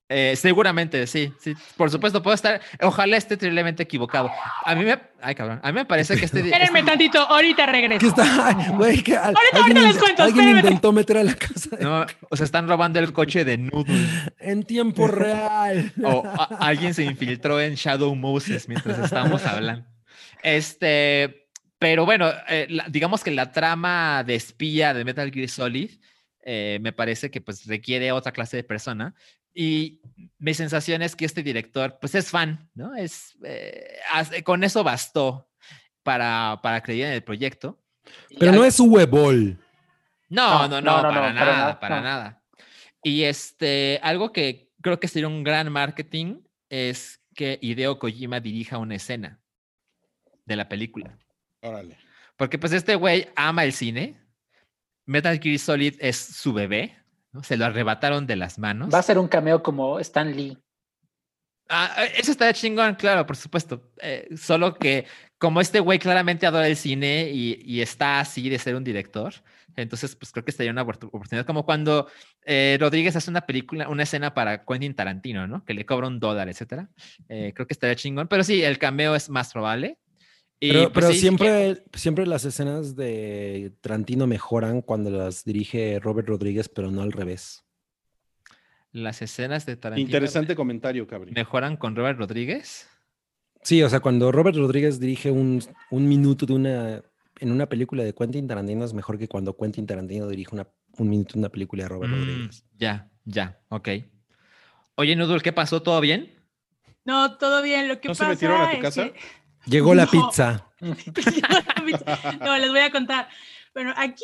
Eh, 0.09 0.35
seguramente, 0.38 1.05
sí, 1.05 1.34
sí, 1.38 1.53
por 1.76 1.91
supuesto, 1.91 2.23
puedo 2.23 2.34
estar, 2.34 2.61
ojalá 2.81 3.18
esté 3.18 3.35
terriblemente 3.35 3.84
equivocado. 3.84 4.31
A 4.64 4.73
mí 4.73 4.85
me, 4.85 4.97
ay 5.22 5.35
cabrón, 5.35 5.59
a 5.61 5.68
mí 5.69 5.73
me 5.80 5.84
parece 5.85 6.15
que 6.15 6.23
este... 6.23 6.39
Espérenme 6.39 6.81
tantito, 6.84 7.19
ahorita 7.19 7.65
¿Qué 7.65 7.72
regreso. 7.73 8.07
está? 8.07 8.53
Güey, 8.77 9.03
que 9.03 9.18
al- 9.18 9.35
Ahorita- 9.35 9.57
ahorita 9.57 9.81
les 9.81 9.97
cuento, 9.97 10.23
alguien 10.23 10.45
espérenme. 10.45 10.59
intentó 10.69 10.93
meter 10.93 11.18
a 11.18 11.23
la 11.26 11.35
casa 11.35 11.76
de- 11.76 11.84
No, 11.84 12.05
o 12.30 12.38
sea, 12.38 12.45
están 12.45 12.69
robando 12.69 12.99
el 12.99 13.11
coche 13.11 13.43
de 13.43 13.57
Noodle. 13.57 14.07
en 14.39 14.64
tiempo 14.64 15.07
real. 15.07 15.91
O 16.01 16.23
a- 16.26 16.55
alguien 16.61 16.93
se 16.93 17.03
infiltró 17.03 17.59
en 17.59 17.76
Shadow 17.76 18.15
Moses 18.15 18.69
mientras 18.69 18.97
estábamos 18.99 19.43
hablando. 19.45 19.85
Este, 20.41 21.47
pero 21.80 22.06
bueno, 22.06 22.32
eh, 22.48 22.68
la- 22.70 22.86
digamos 22.90 23.24
que 23.24 23.32
la 23.32 23.52
trama 23.52 24.24
de 24.26 24.36
espía 24.36 24.94
de 24.94 25.04
Metal 25.06 25.32
Gear 25.32 25.49
Solid 25.49 25.91
eh, 26.49 26.80
me 26.82 26.94
parece 26.94 27.30
que 27.30 27.41
pues 27.41 27.66
requiere 27.66 28.12
otra 28.12 28.32
clase 28.32 28.56
de 28.58 28.64
persona. 28.64 29.14
Y 29.54 30.02
mi 30.38 30.54
sensación 30.54 31.02
es 31.02 31.16
que 31.16 31.26
este 31.26 31.44
director 31.44 31.98
pues 31.99 32.16
es 32.16 32.30
fan, 32.30 32.70
¿no? 32.74 32.95
Es, 32.95 33.38
eh, 33.44 33.98
hace- 34.14 34.44
con 34.44 34.64
eso 34.64 34.84
bastó 34.84 35.49
para, 36.04 36.60
para 36.64 36.82
creer 36.82 37.08
en 37.08 37.14
el 37.14 37.24
proyecto. 37.24 37.84
Y 38.30 38.38
Pero 38.38 38.52
al- 38.52 38.58
no 38.60 38.64
es 38.66 38.76
su 38.76 38.86
huevol. 38.86 39.58
no, 40.30 40.68
no, 40.70 40.80
No, 40.80 40.82
no, 40.82 40.82
no, 40.82 41.02
no, 41.04 41.10
para 41.10 41.34
no, 41.34 41.34
nada, 41.34 41.40
para 41.40 41.56
nada, 41.58 41.80
para 41.80 41.95
no. 41.98 42.02
nada. 42.04 42.44
Y 43.04 43.24
este, 43.24 43.99
algo 44.04 44.32
que 44.32 44.72
creo 44.82 44.99
que 44.99 45.08
sería 45.10 45.28
un 45.28 45.44
gran 45.44 45.70
marketing 45.72 46.40
es 46.70 47.20
que 47.36 47.60
Hideo 47.62 47.99
Kojima 47.99 48.40
dirija 48.40 48.78
una 48.78 48.95
escena 48.95 49.40
de 50.45 50.56
la 50.56 50.70
película. 50.70 51.18
Órale. 51.62 51.98
Porque 52.36 52.58
pues 52.60 52.74
este 52.74 52.96
güey 52.96 53.28
ama 53.36 53.64
el 53.64 53.74
cine. 53.74 54.22
Metal 55.06 55.40
Gear 55.40 55.58
Solid 55.60 55.96
es 56.00 56.18
su 56.18 56.54
bebé, 56.54 56.98
¿no? 57.32 57.42
Se 57.44 57.58
lo 57.58 57.66
arrebataron 57.66 58.28
de 58.28 58.36
las 58.36 58.60
manos. 58.60 58.94
Va 58.94 59.00
a 59.00 59.04
ser 59.04 59.18
un 59.18 59.28
cameo 59.28 59.64
como 59.64 60.00
Stan 60.00 60.36
Lee. 60.36 60.58
Ah, 61.70 62.06
eh, 62.06 62.14
eso 62.18 62.32
está 62.32 62.54
chingón, 62.54 62.96
claro, 62.96 63.26
por 63.26 63.36
supuesto. 63.36 63.92
Eh, 64.02 64.28
solo 64.38 64.76
que 64.76 65.06
como 65.38 65.62
este 65.62 65.80
güey 65.80 66.00
claramente 66.00 66.46
adora 66.46 66.68
el 66.68 66.76
cine 66.78 67.30
y, 67.32 67.62
y 67.64 67.82
está 67.82 68.20
así 68.20 68.50
de 68.50 68.60
ser 68.60 68.76
un 68.76 68.84
director, 68.84 69.34
entonces 69.76 70.16
pues 70.16 70.32
creo 70.32 70.44
que 70.46 70.52
sería 70.52 70.72
una 70.72 70.86
oportu- 70.86 71.08
oportunidad. 71.08 71.46
Como 71.46 71.66
cuando 71.66 72.10
eh, 72.46 72.78
Rodríguez 72.80 73.16
hace 73.16 73.30
una 73.30 73.42
película, 73.42 73.90
una 73.90 74.04
escena 74.04 74.34
para 74.34 74.64
Quentin 74.66 74.94
Tarantino, 74.94 75.46
¿no? 75.48 75.64
Que 75.66 75.74
le 75.74 75.86
cobra 75.86 76.08
un 76.08 76.20
dólar, 76.20 76.50
etcétera. 76.50 76.90
Eh, 77.30 77.52
creo 77.54 77.68
que 77.68 77.74
estaría 77.74 77.96
chingón, 77.96 78.28
pero 78.28 78.44
sí, 78.44 78.64
el 78.64 78.78
cameo 78.78 79.16
es 79.16 79.30
más 79.30 79.52
probable. 79.52 80.00
Y, 80.60 80.70
Pero, 80.72 80.82
pues, 80.92 80.94
pero 80.94 81.08
sí, 81.10 81.14
sí 81.14 81.20
que- 81.20 81.22
siempre, 81.28 81.84
siempre 81.94 82.26
las 82.28 82.44
escenas 82.46 82.96
de 82.96 83.74
Tarantino 83.82 84.26
mejoran 84.26 84.82
cuando 84.82 85.12
las 85.12 85.44
dirige 85.46 86.00
Robert 86.00 86.28
Rodríguez, 86.28 86.68
pero 86.70 86.90
no 86.92 87.02
al 87.04 87.12
revés. 87.12 87.64
las 88.92 89.22
escenas 89.22 89.66
de 89.68 89.76
Tarantino 89.76 90.08
Interesante 90.08 90.56
comentario, 90.56 91.06
Cabri. 91.06 91.32
mejoran 91.34 91.78
con 91.78 91.96
Robert 91.96 92.18
Rodríguez. 92.18 92.90
Sí, 93.62 93.84
o 93.84 93.90
sea, 93.90 94.00
cuando 94.00 94.32
Robert 94.32 94.58
Rodríguez 94.58 95.00
dirige 95.00 95.30
un, 95.30 95.62
un 95.92 96.08
minuto 96.08 96.46
de 96.48 96.54
una 96.54 97.04
en 97.40 97.52
una 97.52 97.68
película 97.70 98.04
de 98.04 98.16
Quentin 98.16 98.48
Tarantino 98.48 98.84
es 98.84 98.94
mejor 98.96 99.20
que 99.20 99.28
cuando 99.28 99.56
Quentin 99.56 99.86
Tarantino 99.86 100.28
dirige 100.28 100.56
una, 100.56 100.68
un 100.98 101.08
minuto 101.10 101.34
de 101.34 101.40
una 101.40 101.50
película 101.50 101.84
de 101.84 101.90
Robert 101.90 102.12
Mm, 102.12 102.16
Rodríguez. 102.16 102.66
ya, 102.76 103.12
ya, 103.26 103.60
ok. 103.70 103.90
Oye, 104.96 105.16
Noodle, 105.16 105.42
¿qué 105.42 105.54
pasó? 105.54 105.84
¿Todo 105.84 106.02
bien? 106.02 106.34
No, 107.06 107.38
todo 107.38 107.62
bien. 107.62 107.88
Lo 107.88 108.02
que 108.02 108.08
¿No 108.08 108.16
se 108.16 108.20
pasa 108.24 108.32
metieron 108.32 108.60
a 108.62 108.72
tu 108.72 108.76
es 108.78 108.82
casa? 108.82 109.04
que- 109.14 109.20
Llegó 109.68 109.94
la 109.95 110.06
No. 110.06 110.11
pizza. 110.31 110.68
no, 112.41 112.57
les 112.57 112.69
voy 112.69 112.80
a 112.80 112.91
contar. 112.91 113.27
Bueno, 113.73 113.94
aquí 113.95 114.23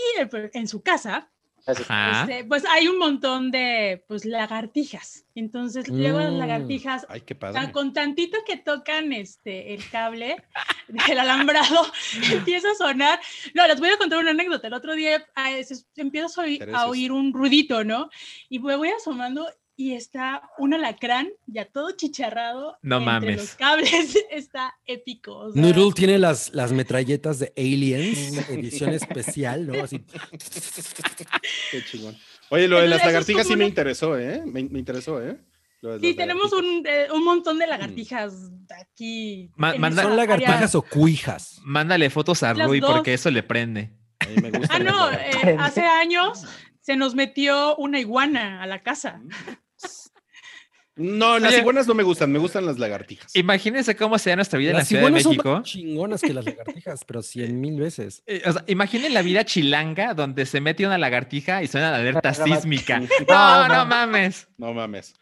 en 0.53 0.67
su 0.67 0.81
casa, 0.81 1.29
este, 1.65 2.43
pues 2.45 2.65
hay 2.65 2.87
un 2.87 2.97
montón 2.97 3.49
de 3.51 4.03
pues 4.07 4.25
lagartijas. 4.25 5.25
Entonces, 5.35 5.87
luego 5.87 6.19
las 6.19 6.31
Mm. 6.33 6.37
lagartijas 6.39 7.05
Ay, 7.09 7.21
qué 7.21 7.35
tan- 7.35 7.53
padre. 7.53 7.71
con 7.71 7.93
tantito 7.93 8.37
que 8.45 8.57
tocan 8.57 9.13
este 9.13 9.73
el 9.73 9.87
cable 9.89 10.35
del 10.87 11.19
alambrado 11.19 11.85
empieza 12.31 12.69
a 12.71 12.75
sonar. 12.75 13.19
No, 13.53 13.65
les 13.67 13.79
voy 13.79 13.89
a 13.89 13.97
contar 13.97 14.19
una 14.19 14.31
anécdota. 14.31 14.67
El 14.67 14.73
otro 14.73 14.93
día 14.95 15.25
ah, 15.35 15.51
se- 15.63 15.85
empiezo 15.95 16.41
a 16.41 16.43
oír, 16.45 16.69
a 16.73 16.87
un 16.87 17.33
ruidito, 17.33 17.83
¿no? 17.83 18.09
Y 18.49 18.59
me 18.59 18.75
voy 18.75 18.89
asomando 18.89 19.47
y 19.75 19.93
está 19.93 20.43
un 20.57 20.73
alacrán 20.73 21.29
ya 21.47 21.65
todo 21.65 21.91
chicharrado. 21.91 22.77
No 22.81 22.97
entre 22.97 23.05
mames. 23.11 23.37
Los 23.37 23.55
cables 23.55 24.15
está 24.31 24.75
épico. 24.85 25.35
o 25.37 25.51
sea, 25.51 25.61
Noodle 25.61 25.93
tiene 25.93 26.19
las, 26.19 26.53
las 26.53 26.71
metralletas 26.71 27.39
de 27.39 27.51
Aliens, 27.57 28.49
edición 28.49 28.91
especial, 28.91 29.65
¿no? 29.67 29.83
Así. 29.83 29.99
Qué 31.71 31.83
chingón. 31.85 32.15
Oye, 32.49 32.67
lo 32.67 32.79
de 32.79 32.87
las 32.87 33.03
lagartijas 33.03 33.47
sí 33.47 33.55
me 33.55 33.65
interesó, 33.65 34.17
¿eh? 34.17 34.43
Me, 34.45 34.63
me 34.63 34.79
interesó, 34.79 35.21
¿eh? 35.21 35.37
Sí, 35.99 36.13
tenemos 36.13 36.53
un, 36.53 36.83
eh, 36.87 37.07
un 37.13 37.25
montón 37.25 37.59
de 37.59 37.67
lagartijas 37.67 38.33
aquí. 38.79 39.51
Ma- 39.57 39.73
manda- 39.75 40.01
esa 40.01 40.09
¿Son 40.09 40.13
área. 40.19 40.25
lagartijas 40.37 40.75
o 40.75 40.81
cuijas? 40.81 41.59
Mándale 41.63 42.09
fotos 42.09 42.41
a 42.43 42.53
Las 42.53 42.67
Rui 42.67 42.79
dos. 42.79 42.89
porque 42.91 43.13
eso 43.13 43.29
le 43.29 43.43
prende. 43.43 43.91
A 44.19 44.27
mí 44.29 44.35
me 44.41 44.49
gustan 44.51 44.87
Ah, 44.87 44.91
no, 44.91 45.11
eh, 45.11 45.57
hace 45.59 45.81
años 45.81 46.45
se 46.83 46.95
nos 46.95 47.15
metió 47.15 47.75
una 47.77 47.99
iguana 47.99 48.61
a 48.61 48.67
la 48.67 48.83
casa. 48.83 49.19
No, 50.95 51.39
las 51.39 51.49
Oye. 51.53 51.61
iguanas 51.61 51.87
no 51.87 51.95
me 51.95 52.03
gustan, 52.03 52.31
me 52.31 52.37
gustan 52.37 52.67
las 52.67 52.77
lagartijas. 52.77 53.35
Imagínense 53.35 53.95
cómo 53.95 54.19
sería 54.19 54.35
nuestra 54.35 54.59
vida 54.59 54.71
en 54.71 54.77
la 54.77 54.85
Ciudad 54.85 55.01
de 55.01 55.07
iguanas 55.07 55.23
son 55.23 55.31
México. 55.31 55.51
más 55.55 55.63
chingonas 55.63 56.21
que 56.21 56.33
las 56.35 56.45
lagartijas, 56.45 57.03
pero 57.03 57.23
cien 57.23 57.59
mil 57.59 57.79
veces. 57.79 58.21
Eh, 58.27 58.43
o 58.45 58.51
sea, 58.53 58.63
imaginen 58.67 59.15
la 59.15 59.23
vida 59.23 59.43
chilanga 59.43 60.13
donde 60.13 60.45
se 60.45 60.61
mete 60.61 60.85
una 60.85 60.99
lagartija 60.99 61.63
y 61.63 61.67
suena 61.67 61.89
la 61.89 61.97
alerta 61.97 62.31
sísmica. 62.35 62.99
no. 62.99 63.07
No, 63.27 63.67
No, 63.69 63.85
mames. 63.87 64.47
No 64.57 64.71
mames. 64.75 65.15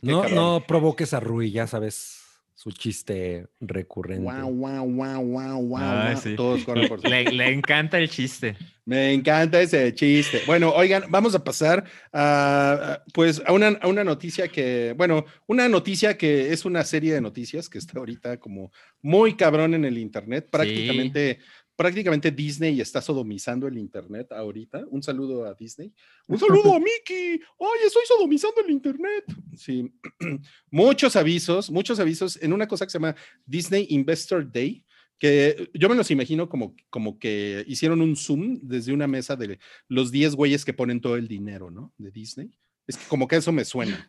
No, 0.00 0.22
cabrón. 0.22 0.34
no 0.36 0.64
provoques 0.66 1.12
a 1.12 1.20
Rui, 1.20 1.50
ya 1.50 1.66
sabes 1.66 2.19
su 2.60 2.72
chiste 2.72 3.46
recurrente. 3.58 4.22
Wow, 4.22 4.50
wow, 4.50 4.84
wow, 4.84 5.18
wow, 5.22 5.62
wow. 5.62 5.78
Ay, 5.80 6.12
wow. 6.12 6.22
sí. 6.22 6.36
Todos 6.36 6.62
corren 6.64 6.88
por 6.88 7.00
su- 7.02 7.08
Le, 7.08 7.24
le 7.32 7.52
encanta 7.54 7.96
el 7.96 8.10
chiste. 8.10 8.54
Me 8.84 9.14
encanta 9.14 9.62
ese 9.62 9.94
chiste. 9.94 10.42
Bueno, 10.46 10.70
oigan, 10.74 11.04
vamos 11.08 11.34
a 11.34 11.42
pasar 11.42 11.84
a, 12.12 12.72
a, 12.72 13.04
pues 13.14 13.40
a 13.46 13.54
una, 13.54 13.68
a 13.80 13.88
una 13.88 14.04
noticia 14.04 14.48
que, 14.48 14.94
bueno, 14.94 15.24
una 15.46 15.70
noticia 15.70 16.18
que 16.18 16.52
es 16.52 16.66
una 16.66 16.84
serie 16.84 17.14
de 17.14 17.22
noticias 17.22 17.70
que 17.70 17.78
está 17.78 17.98
ahorita 17.98 18.36
como 18.38 18.72
muy 19.00 19.36
cabrón 19.36 19.72
en 19.72 19.86
el 19.86 19.96
internet. 19.96 20.48
Prácticamente, 20.50 21.38
prácticamente 21.80 22.30
Disney 22.30 22.78
está 22.78 23.00
sodomizando 23.00 23.66
el 23.66 23.78
internet 23.78 24.30
ahorita. 24.32 24.84
Un 24.90 25.02
saludo 25.02 25.46
a 25.46 25.54
Disney. 25.54 25.90
Un 26.28 26.38
saludo 26.38 26.74
a 26.74 26.78
Mickey. 26.78 27.40
Oye, 27.56 27.86
estoy 27.86 28.02
sodomizando 28.06 28.60
el 28.60 28.70
internet. 28.70 29.24
Sí, 29.56 29.90
muchos 30.70 31.16
avisos, 31.16 31.70
muchos 31.70 31.98
avisos 31.98 32.36
en 32.42 32.52
una 32.52 32.68
cosa 32.68 32.84
que 32.84 32.90
se 32.90 32.98
llama 32.98 33.16
Disney 33.46 33.86
Investor 33.88 34.52
Day 34.52 34.84
que 35.18 35.70
yo 35.72 35.88
me 35.88 35.94
los 35.94 36.10
imagino 36.10 36.50
como, 36.50 36.76
como 36.90 37.18
que 37.18 37.64
hicieron 37.66 38.02
un 38.02 38.14
zoom 38.14 38.58
desde 38.62 38.92
una 38.92 39.06
mesa 39.06 39.34
de 39.36 39.58
los 39.88 40.10
10 40.10 40.34
güeyes 40.34 40.66
que 40.66 40.74
ponen 40.74 41.00
todo 41.00 41.16
el 41.16 41.28
dinero, 41.28 41.70
¿no? 41.70 41.94
De 41.96 42.10
Disney. 42.10 42.50
Es 42.86 42.98
que 42.98 43.06
como 43.06 43.26
que 43.26 43.36
eso 43.36 43.52
me 43.52 43.64
suena. 43.64 44.06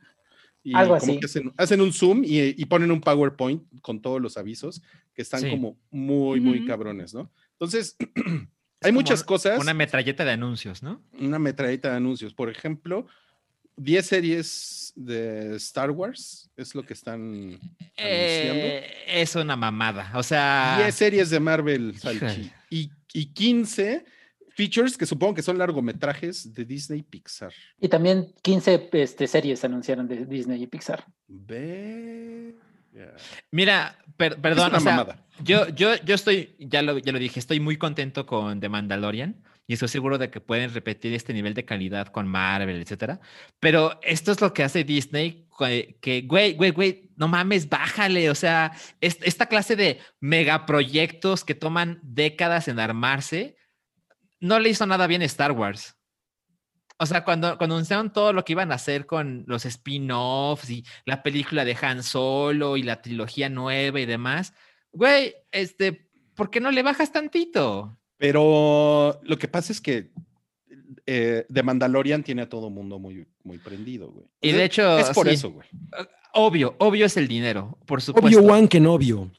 Y 0.63 0.75
Algo 0.75 0.97
como 0.97 1.13
así. 1.13 1.19
que 1.19 1.25
hacen, 1.25 1.53
hacen 1.57 1.81
un 1.81 1.91
zoom 1.93 2.23
y, 2.25 2.61
y 2.61 2.65
ponen 2.65 2.91
un 2.91 3.01
PowerPoint 3.01 3.63
con 3.81 4.01
todos 4.01 4.21
los 4.21 4.35
avisos 4.37 4.81
que 5.13 5.21
están 5.21 5.41
Sí. 5.41 5.49
como 5.49 5.77
muy, 5.89 6.39
muy 6.39 6.65
cabrones, 6.65 7.13
¿no? 7.13 7.31
Entonces, 7.61 7.95
Es 8.81 8.87
hay 8.87 8.93
muchas 8.93 9.23
cosas. 9.23 9.59
Una 9.59 9.75
metralleta 9.75 10.25
de 10.25 10.31
anuncios, 10.31 10.81
¿no? 10.81 11.03
una 11.19 11.37
metralleta 11.37 11.91
de 11.91 11.97
anuncios. 11.97 12.33
Por 12.33 12.49
ejemplo, 12.49 13.05
10 13.77 14.05
series 14.05 14.91
de 14.95 15.55
Star 15.57 15.91
Wars 15.91 16.49
es 16.57 16.73
lo 16.73 16.83
que 16.83 16.93
están 16.93 17.21
anunciando. 17.21 17.61
Eh, 17.95 18.91
es 19.07 19.35
una 19.35 19.55
mamada. 19.55 20.11
O 20.15 20.23
sea. 20.23 20.77
10 20.79 20.95
series 20.95 21.29
de 21.29 21.39
Marvel 21.39 21.95
Salchi, 21.99 22.51
y, 22.71 22.89
y 23.13 23.25
15 23.27 24.03
features 24.49 24.97
que 24.97 25.05
supongo 25.05 25.35
que 25.35 25.43
son 25.43 25.59
largometrajes 25.59 26.51
de 26.51 26.65
Disney 26.65 27.03
Pixar. 27.03 27.53
Y 27.79 27.87
también 27.87 28.33
15 28.41 28.89
este, 28.93 29.27
series 29.27 29.63
anunciaron 29.63 30.07
de 30.07 30.25
Disney 30.25 30.63
y 30.63 30.65
Pixar. 30.65 31.05
Ve. 31.27 32.55
Mira, 33.51 33.97
per- 34.17 34.39
perdón, 34.41 34.71
o 34.77 34.79
sea, 34.83 34.95
yo, 35.43 35.67
yo, 35.69 35.95
yo 36.03 36.15
estoy, 36.15 36.55
ya 36.59 36.81
lo, 36.81 36.97
ya 36.97 37.11
lo 37.11 37.19
dije, 37.19 37.39
estoy 37.39 37.59
muy 37.59 37.77
contento 37.77 38.25
con 38.25 38.59
The 38.59 38.69
Mandalorian 38.69 39.43
y 39.67 39.73
estoy 39.73 39.87
seguro 39.87 40.17
de 40.17 40.29
que 40.29 40.41
pueden 40.41 40.73
repetir 40.73 41.13
este 41.13 41.33
nivel 41.33 41.53
de 41.53 41.63
calidad 41.65 42.07
con 42.07 42.27
Marvel, 42.27 42.81
etcétera. 42.81 43.19
Pero 43.59 43.99
esto 44.03 44.31
es 44.31 44.41
lo 44.41 44.53
que 44.53 44.63
hace 44.63 44.83
Disney, 44.83 45.47
que, 46.01 46.23
güey, 46.27 46.53
güey, 46.53 46.71
güey, 46.71 47.09
no 47.15 47.27
mames, 47.27 47.69
bájale. 47.69 48.29
O 48.29 48.35
sea, 48.35 48.71
es- 48.99 49.19
esta 49.21 49.45
clase 49.45 49.75
de 49.75 49.99
megaproyectos 50.19 51.43
que 51.45 51.55
toman 51.55 51.99
décadas 52.03 52.67
en 52.67 52.79
armarse, 52.79 53.55
no 54.39 54.59
le 54.59 54.69
hizo 54.69 54.85
nada 54.85 55.07
bien 55.07 55.21
Star 55.21 55.51
Wars. 55.51 55.95
O 57.01 57.05
sea, 57.07 57.23
cuando, 57.23 57.57
cuando 57.57 57.77
anunciaron 57.77 58.13
todo 58.13 58.31
lo 58.31 58.45
que 58.45 58.51
iban 58.51 58.71
a 58.71 58.75
hacer 58.75 59.07
con 59.07 59.43
los 59.47 59.65
spin-offs 59.65 60.69
y 60.69 60.85
la 61.05 61.23
película 61.23 61.65
de 61.65 61.75
Han 61.81 62.03
Solo 62.03 62.77
y 62.77 62.83
la 62.83 63.01
trilogía 63.01 63.49
nueva 63.49 63.99
y 63.99 64.05
demás, 64.05 64.53
güey, 64.91 65.33
este, 65.51 66.07
¿por 66.35 66.51
qué 66.51 66.59
no 66.59 66.69
le 66.69 66.83
bajas 66.83 67.11
tantito? 67.11 67.97
Pero 68.17 69.19
lo 69.23 69.37
que 69.39 69.47
pasa 69.47 69.73
es 69.73 69.81
que 69.81 70.11
eh, 71.07 71.43
The 71.51 71.63
Mandalorian 71.63 72.21
tiene 72.21 72.43
a 72.43 72.49
todo 72.49 72.69
mundo 72.69 72.99
muy, 72.99 73.25
muy 73.43 73.57
prendido, 73.57 74.11
güey. 74.11 74.27
Y 74.39 74.51
de 74.51 74.63
hecho, 74.63 74.99
es 74.99 75.09
por 75.09 75.27
sí. 75.27 75.33
eso, 75.33 75.49
güey. 75.49 75.67
Obvio, 76.35 76.75
obvio 76.77 77.07
es 77.07 77.17
el 77.17 77.27
dinero, 77.27 77.79
por 77.87 78.03
supuesto. 78.03 78.27
Obvio, 78.27 78.47
Juan, 78.47 78.67
que 78.67 78.79
novio. 78.79 79.31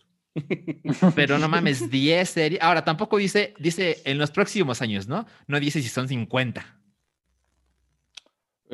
Pero 1.14 1.38
no 1.38 1.48
mames, 1.48 1.88
10 1.88 2.28
series. 2.28 2.60
Ahora, 2.60 2.84
tampoco 2.84 3.18
dice, 3.18 3.54
dice 3.60 4.02
en 4.04 4.18
los 4.18 4.32
próximos 4.32 4.82
años, 4.82 5.06
¿no? 5.06 5.26
No 5.46 5.60
dice 5.60 5.80
si 5.80 5.88
son 5.88 6.08
50. 6.08 6.81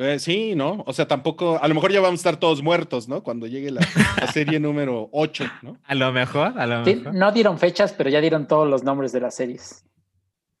Eh, 0.01 0.17
sí, 0.17 0.55
¿no? 0.55 0.81
O 0.87 0.93
sea, 0.93 1.09
tampoco, 1.09 1.59
a 1.61 1.67
lo 1.67 1.75
mejor 1.75 1.91
ya 1.91 1.99
vamos 1.99 2.19
a 2.19 2.21
estar 2.21 2.37
todos 2.37 2.63
muertos, 2.63 3.09
¿no? 3.09 3.21
Cuando 3.21 3.47
llegue 3.47 3.69
la, 3.69 3.81
la 4.21 4.27
serie 4.31 4.57
número 4.57 5.09
8, 5.11 5.43
¿no? 5.61 5.77
A 5.83 5.93
lo 5.93 6.09
mejor, 6.13 6.57
a 6.57 6.65
lo 6.65 6.85
Sí, 6.85 6.95
mejor. 6.95 7.13
no 7.15 7.31
dieron 7.33 7.59
fechas, 7.59 7.91
pero 7.91 8.09
ya 8.09 8.21
dieron 8.21 8.47
todos 8.47 8.65
los 8.69 8.81
nombres 8.83 9.11
de 9.11 9.19
las 9.19 9.35
series. 9.35 9.83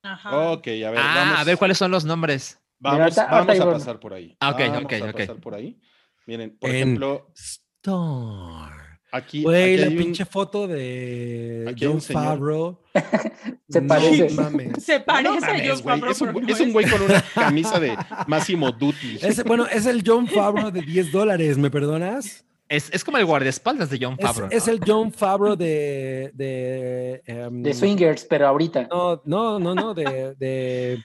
Ajá. 0.03 0.51
Ok, 0.51 0.67
a 0.67 0.89
ver, 0.91 0.97
Ah, 0.97 1.13
vamos, 1.15 1.39
a 1.39 1.43
ver 1.45 1.57
cuáles 1.57 1.77
son 1.77 1.89
los 1.89 2.03
nombres. 2.03 2.59
vamos, 2.79 3.17
a 3.17 3.29
pasar 3.71 3.99
por 4.01 4.13
ahí. 4.13 4.35
Ah, 4.41 4.49
ok, 4.51 4.59
Vamos 4.59 4.83
ok, 4.85 4.91
a 5.01 5.05
ok. 5.05 5.11
pasar 5.13 5.35
por 5.37 5.55
ahí. 5.55 5.79
Miren, 6.27 6.57
por 6.59 6.69
En- 6.69 6.75
ejemplo, 6.75 7.31
Star. 7.33 8.78
Aquí, 9.11 9.43
Güey, 9.43 9.73
aquí 9.73 9.77
la 9.81 9.87
hay 9.87 9.97
un- 9.97 10.03
pinche 10.03 10.25
foto 10.25 10.67
de 10.67 11.65
aquí 11.69 11.85
John. 11.85 12.01
Favreau. 12.01 12.79
Se 13.69 13.81
No 13.81 13.87
parece. 13.87 14.29
mames. 14.35 14.83
Se 14.83 14.99
parece 14.99 15.23
No 15.23 15.29
a 15.29 15.33
John 15.33 15.41
Favreau, 15.83 16.11
es, 16.11 16.21
un, 16.21 16.29
güey- 16.33 16.41
no 16.47 16.53
es 16.53 16.59
un 16.59 16.71
güey 16.73 16.89
con 16.89 17.01
una 17.03 17.23
camisa 17.35 17.79
de 17.79 17.95
Máximo 18.27 18.71
Duty. 18.71 19.17
Ese- 19.21 19.43
bueno, 19.43 19.65
es 19.67 19.85
el 19.85 20.03
John 20.05 20.27
Favreau 20.27 20.71
de 20.71 20.81
10 20.81 21.11
dólares, 21.11 21.57
¿me 21.57 21.69
perdonas? 21.69 22.45
Es, 22.67 22.89
es 22.93 23.03
como 23.03 23.17
el 23.17 23.25
guardaespaldas 23.25 23.89
de 23.89 23.97
John 23.99 24.17
Favreau. 24.19 24.47
es 24.51 24.67
¿no? 24.67 24.73
el 24.73 24.79
John 24.85 25.11
Favreau 25.11 25.55
de. 25.55 26.31
De, 26.35 27.21
em, 27.25 27.63
De 27.63 27.73
Swingers, 27.73 28.25
pero 28.25 28.47
ahorita. 28.47 28.87
No, 28.91 29.21
no, 29.25 29.57
no, 29.59 29.73
no, 29.73 29.93
de, 29.95 30.35
de 30.37 31.03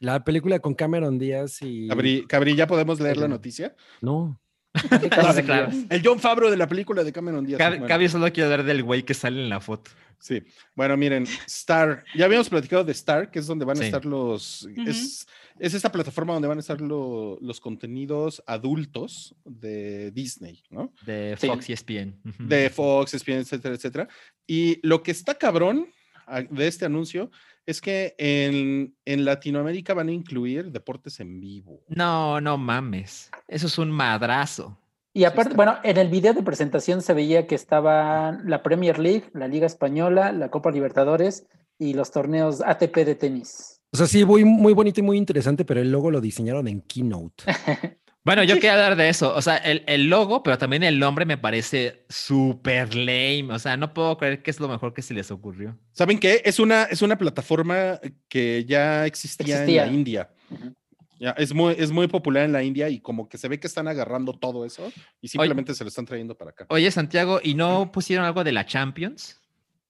la 0.00 0.24
película 0.24 0.58
con 0.60 0.74
Cameron 0.74 1.18
Díaz 1.18 1.58
y. 1.60 1.88
Cabri, 1.88 2.26
Cabri, 2.26 2.54
¿ya 2.56 2.66
podemos 2.66 3.00
leer 3.00 3.18
la 3.18 3.28
noticia? 3.28 3.74
No. 4.00 4.40
Sí, 4.74 5.42
claro. 5.42 5.70
El 5.88 6.02
John 6.04 6.18
Favreau 6.18 6.50
de 6.50 6.56
la 6.56 6.66
película 6.68 7.04
de 7.04 7.12
Cameron 7.12 7.44
Díaz. 7.46 7.58
Cabe, 7.58 7.76
Bueno, 7.76 7.88
cabe 7.88 8.08
solo 8.08 8.32
quiero 8.32 8.50
ver 8.50 8.64
del 8.64 8.82
güey 8.82 9.04
que 9.04 9.14
sale 9.14 9.42
en 9.42 9.48
la 9.48 9.60
foto. 9.60 9.90
Sí, 10.18 10.42
bueno, 10.74 10.96
miren, 10.96 11.26
Star, 11.46 12.02
ya 12.14 12.24
habíamos 12.24 12.48
platicado 12.48 12.82
de 12.82 12.92
Star, 12.92 13.30
que 13.30 13.38
es 13.40 13.46
donde 13.46 13.64
van 13.66 13.76
a 13.76 13.80
Sí. 13.80 13.86
estar 13.86 14.04
los, 14.06 14.66
es, 14.86 15.26
es 15.58 15.74
esta 15.74 15.92
plataforma 15.92 16.32
donde 16.32 16.48
van 16.48 16.56
a 16.58 16.60
estar 16.60 16.80
lo- 16.80 17.38
los 17.42 17.60
contenidos 17.60 18.42
adultos 18.46 19.34
de 19.44 20.10
Disney, 20.12 20.62
¿no? 20.70 20.92
De 21.04 21.36
Sí. 21.38 21.46
Fox 21.46 21.68
y 21.68 21.72
ESPN. 21.74 22.20
De 22.38 22.70
Fox, 22.70 23.12
ESPN, 23.14 23.40
etcétera, 23.40 23.74
etcétera. 23.74 24.08
Y 24.46 24.80
lo 24.86 25.02
que 25.02 25.10
está 25.10 25.34
cabrón 25.34 25.88
ah, 26.26 26.40
de 26.42 26.66
este 26.66 26.86
anuncio 26.86 27.30
es 27.66 27.80
que 27.80 28.14
en, 28.18 28.94
en 29.04 29.24
Latinoamérica 29.24 29.94
van 29.94 30.08
a 30.08 30.12
incluir 30.12 30.70
deportes 30.70 31.20
en 31.20 31.40
vivo. 31.40 31.82
No, 31.88 32.40
no 32.40 32.58
mames. 32.58 33.30
Eso 33.48 33.66
es 33.66 33.78
un 33.78 33.90
madrazo. 33.90 34.78
Y 35.16 35.24
aparte, 35.24 35.54
bueno, 35.54 35.76
en 35.84 35.96
el 35.96 36.08
video 36.08 36.34
de 36.34 36.42
presentación 36.42 37.00
se 37.00 37.14
veía 37.14 37.46
que 37.46 37.54
estaba 37.54 38.32
la 38.44 38.62
Premier 38.64 38.98
League, 38.98 39.30
la 39.32 39.46
Liga 39.46 39.66
Española, 39.66 40.32
la 40.32 40.50
Copa 40.50 40.72
Libertadores 40.72 41.46
y 41.78 41.94
los 41.94 42.10
torneos 42.10 42.60
ATP 42.60 42.96
de 43.04 43.14
tenis. 43.14 43.80
O 43.92 43.96
sea, 43.96 44.06
sí, 44.08 44.24
muy, 44.24 44.44
muy 44.44 44.72
bonito 44.72 44.98
y 44.98 45.04
muy 45.04 45.16
interesante, 45.16 45.64
pero 45.64 45.80
el 45.80 45.92
logo 45.92 46.10
lo 46.10 46.20
diseñaron 46.20 46.66
en 46.66 46.80
Keynote. 46.80 47.44
Bueno, 48.24 48.42
yo 48.42 48.54
quería 48.54 48.72
hablar 48.72 48.96
de 48.96 49.10
eso. 49.10 49.34
O 49.34 49.42
sea, 49.42 49.58
el, 49.58 49.84
el 49.86 50.08
logo, 50.08 50.42
pero 50.42 50.56
también 50.56 50.82
el 50.82 50.98
nombre 50.98 51.26
me 51.26 51.36
parece 51.36 52.06
súper 52.08 52.94
lame. 52.94 53.48
O 53.50 53.58
sea, 53.58 53.76
no 53.76 53.92
puedo 53.92 54.16
creer 54.16 54.42
que 54.42 54.50
es 54.50 54.58
lo 54.60 54.68
mejor 54.68 54.94
que 54.94 55.02
se 55.02 55.12
les 55.12 55.30
ocurrió. 55.30 55.78
¿Saben 55.92 56.18
qué? 56.18 56.40
Es 56.44 56.58
una, 56.58 56.84
es 56.84 57.02
una 57.02 57.18
plataforma 57.18 58.00
que 58.28 58.64
ya 58.64 59.04
existía, 59.04 59.56
Existía. 59.56 59.82
en 59.84 59.88
la 59.90 59.94
India. 59.94 60.30
Ya, 61.20 61.30
es, 61.32 61.52
muy, 61.54 61.74
es 61.78 61.90
muy 61.90 62.08
popular 62.08 62.44
en 62.44 62.52
la 62.52 62.62
India 62.62 62.88
y 62.88 62.98
como 63.00 63.28
que 63.28 63.36
se 63.38 63.46
ve 63.48 63.60
que 63.60 63.66
están 63.66 63.88
agarrando 63.88 64.32
todo 64.32 64.64
eso 64.64 64.90
y 65.20 65.28
simplemente 65.28 65.74
se 65.74 65.84
lo 65.84 65.88
están 65.88 66.06
trayendo 66.06 66.36
para 66.36 66.50
acá. 66.50 66.66
Oye, 66.70 66.90
Santiago, 66.90 67.40
¿y 67.42 67.54
no 67.54 67.92
pusieron 67.92 68.24
algo 68.24 68.42
de 68.42 68.52
la 68.52 68.66
Champions? 68.66 69.40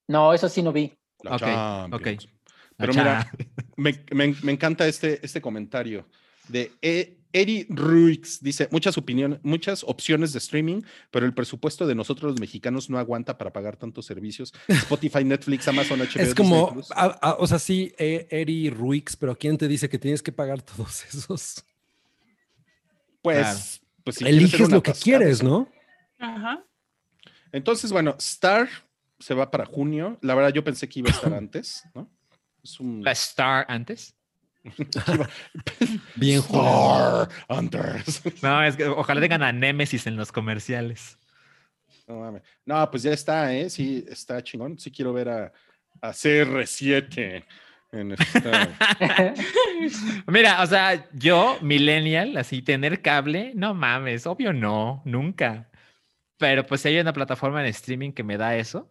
No, 0.09 0.35
eso 0.35 0.48
sí 0.48 0.61
no 0.61 0.73
vi. 0.73 0.93
La 1.23 1.36
ok, 1.36 1.40
Champions. 1.40 2.28
La 2.77 2.86
Pero 2.86 2.93
mira, 2.94 3.31
me, 3.77 4.05
me- 4.12 4.35
me 4.43 4.52
encanta 4.52 4.86
este, 4.86 5.24
este 5.24 5.40
comentario 5.40 6.06
de 6.48 6.73
E- 6.82 7.19
Eri 7.35 7.66
Ruix. 7.69 8.40
Dice, 8.43 8.69
muchas 8.70 8.97
opiniones, 8.97 9.40
muchas 9.43 9.85
opciones 9.85 10.32
de 10.32 10.39
streaming, 10.39 10.82
pero 11.11 11.27
el 11.27 11.35
presupuesto 11.35 11.86
de 11.86 11.94
nosotros 11.94 12.31
los 12.32 12.40
mexicanos 12.40 12.89
no 12.89 12.98
aguanta 12.98 13.36
para 13.36 13.52
pagar 13.52 13.77
tantos 13.77 14.06
servicios. 14.06 14.55
Spotify, 14.69 15.24
Netflix, 15.24 15.69
Amazon, 15.69 15.98
HBO, 16.01 16.23
Es 16.23 16.35
como, 16.35 16.73
Plus. 16.73 16.90
a- 16.93 17.19
a- 17.20 17.35
o 17.39 17.47
sea, 17.47 17.59
sí, 17.59 17.93
eh, 17.98 18.27
Eri 18.31 18.70
Ruix, 18.70 19.16
pero 19.16 19.36
¿quién 19.36 19.59
te 19.59 19.69
dice 19.69 19.89
que 19.89 19.98
tienes 19.98 20.23
que 20.23 20.32
pagar 20.32 20.62
todos 20.62 21.05
esos? 21.12 21.62
Pues, 23.20 23.39
claro. 23.39 23.59
pues 24.05 24.16
si 24.16 24.24
ser 24.24 24.35
Eliges 24.35 24.70
lo 24.70 24.82
que 24.82 24.93
quieres. 24.93 25.43
¿no? 25.43 25.69
Ajá. 26.19 26.65
Entonces, 27.52 27.90
bueno, 27.93 28.15
Star 28.19 28.69
se 29.19 29.35
va 29.35 29.51
para 29.51 29.65
junio. 29.65 30.19
La 30.23 30.35
verdad, 30.35 30.52
yo 30.52 30.62
pensé 30.65 30.89
que 30.89 31.01
iba 31.01 31.11
a 31.11 31.15
estar 31.15 31.32
antes, 31.35 31.85
¿no? 31.94 32.09
Es 32.62 32.78
un 32.81 33.02
La 33.02 33.12
Star 33.12 33.66
antes. 33.69 34.15
Bien 36.16 36.41
jugado. 36.41 37.28
No, 38.43 38.65
es 38.65 38.77
que 38.77 38.86
ojalá 38.86 39.20
tengan 39.20 39.43
a 39.43 39.53
Nemesis 39.53 40.07
en 40.07 40.16
los 40.16 40.32
comerciales. 40.32 41.19
No, 42.07 42.20
mames. 42.20 42.43
No, 42.65 42.91
pues 42.91 43.03
ya 43.03 43.12
está, 43.12 43.55
¿eh? 43.55 43.70
Sí, 43.70 44.05
está 44.09 44.43
chingón. 44.43 44.78
Sí 44.78 44.91
quiero 44.91 45.12
ver 45.12 45.28
a, 45.28 45.53
a 46.01 46.11
CR7 46.11 47.45
en 47.93 48.12
esta... 48.12 49.35
Mira, 50.27 50.62
o 50.62 50.66
sea, 50.66 51.09
yo, 51.12 51.59
millennial, 51.61 52.36
así, 52.36 52.62
tener 52.62 53.03
cable, 53.03 53.53
no 53.55 53.74
mames, 53.74 54.27
obvio 54.27 54.53
no, 54.53 55.03
nunca. 55.05 55.70
Pero 56.39 56.66
pues 56.66 56.81
si 56.81 56.89
hay 56.89 56.99
una 56.99 57.12
plataforma 57.12 57.61
en 57.61 57.69
streaming 57.69 58.12
que 58.12 58.24
me 58.24 58.36
da 58.36 58.57
eso. 58.57 58.91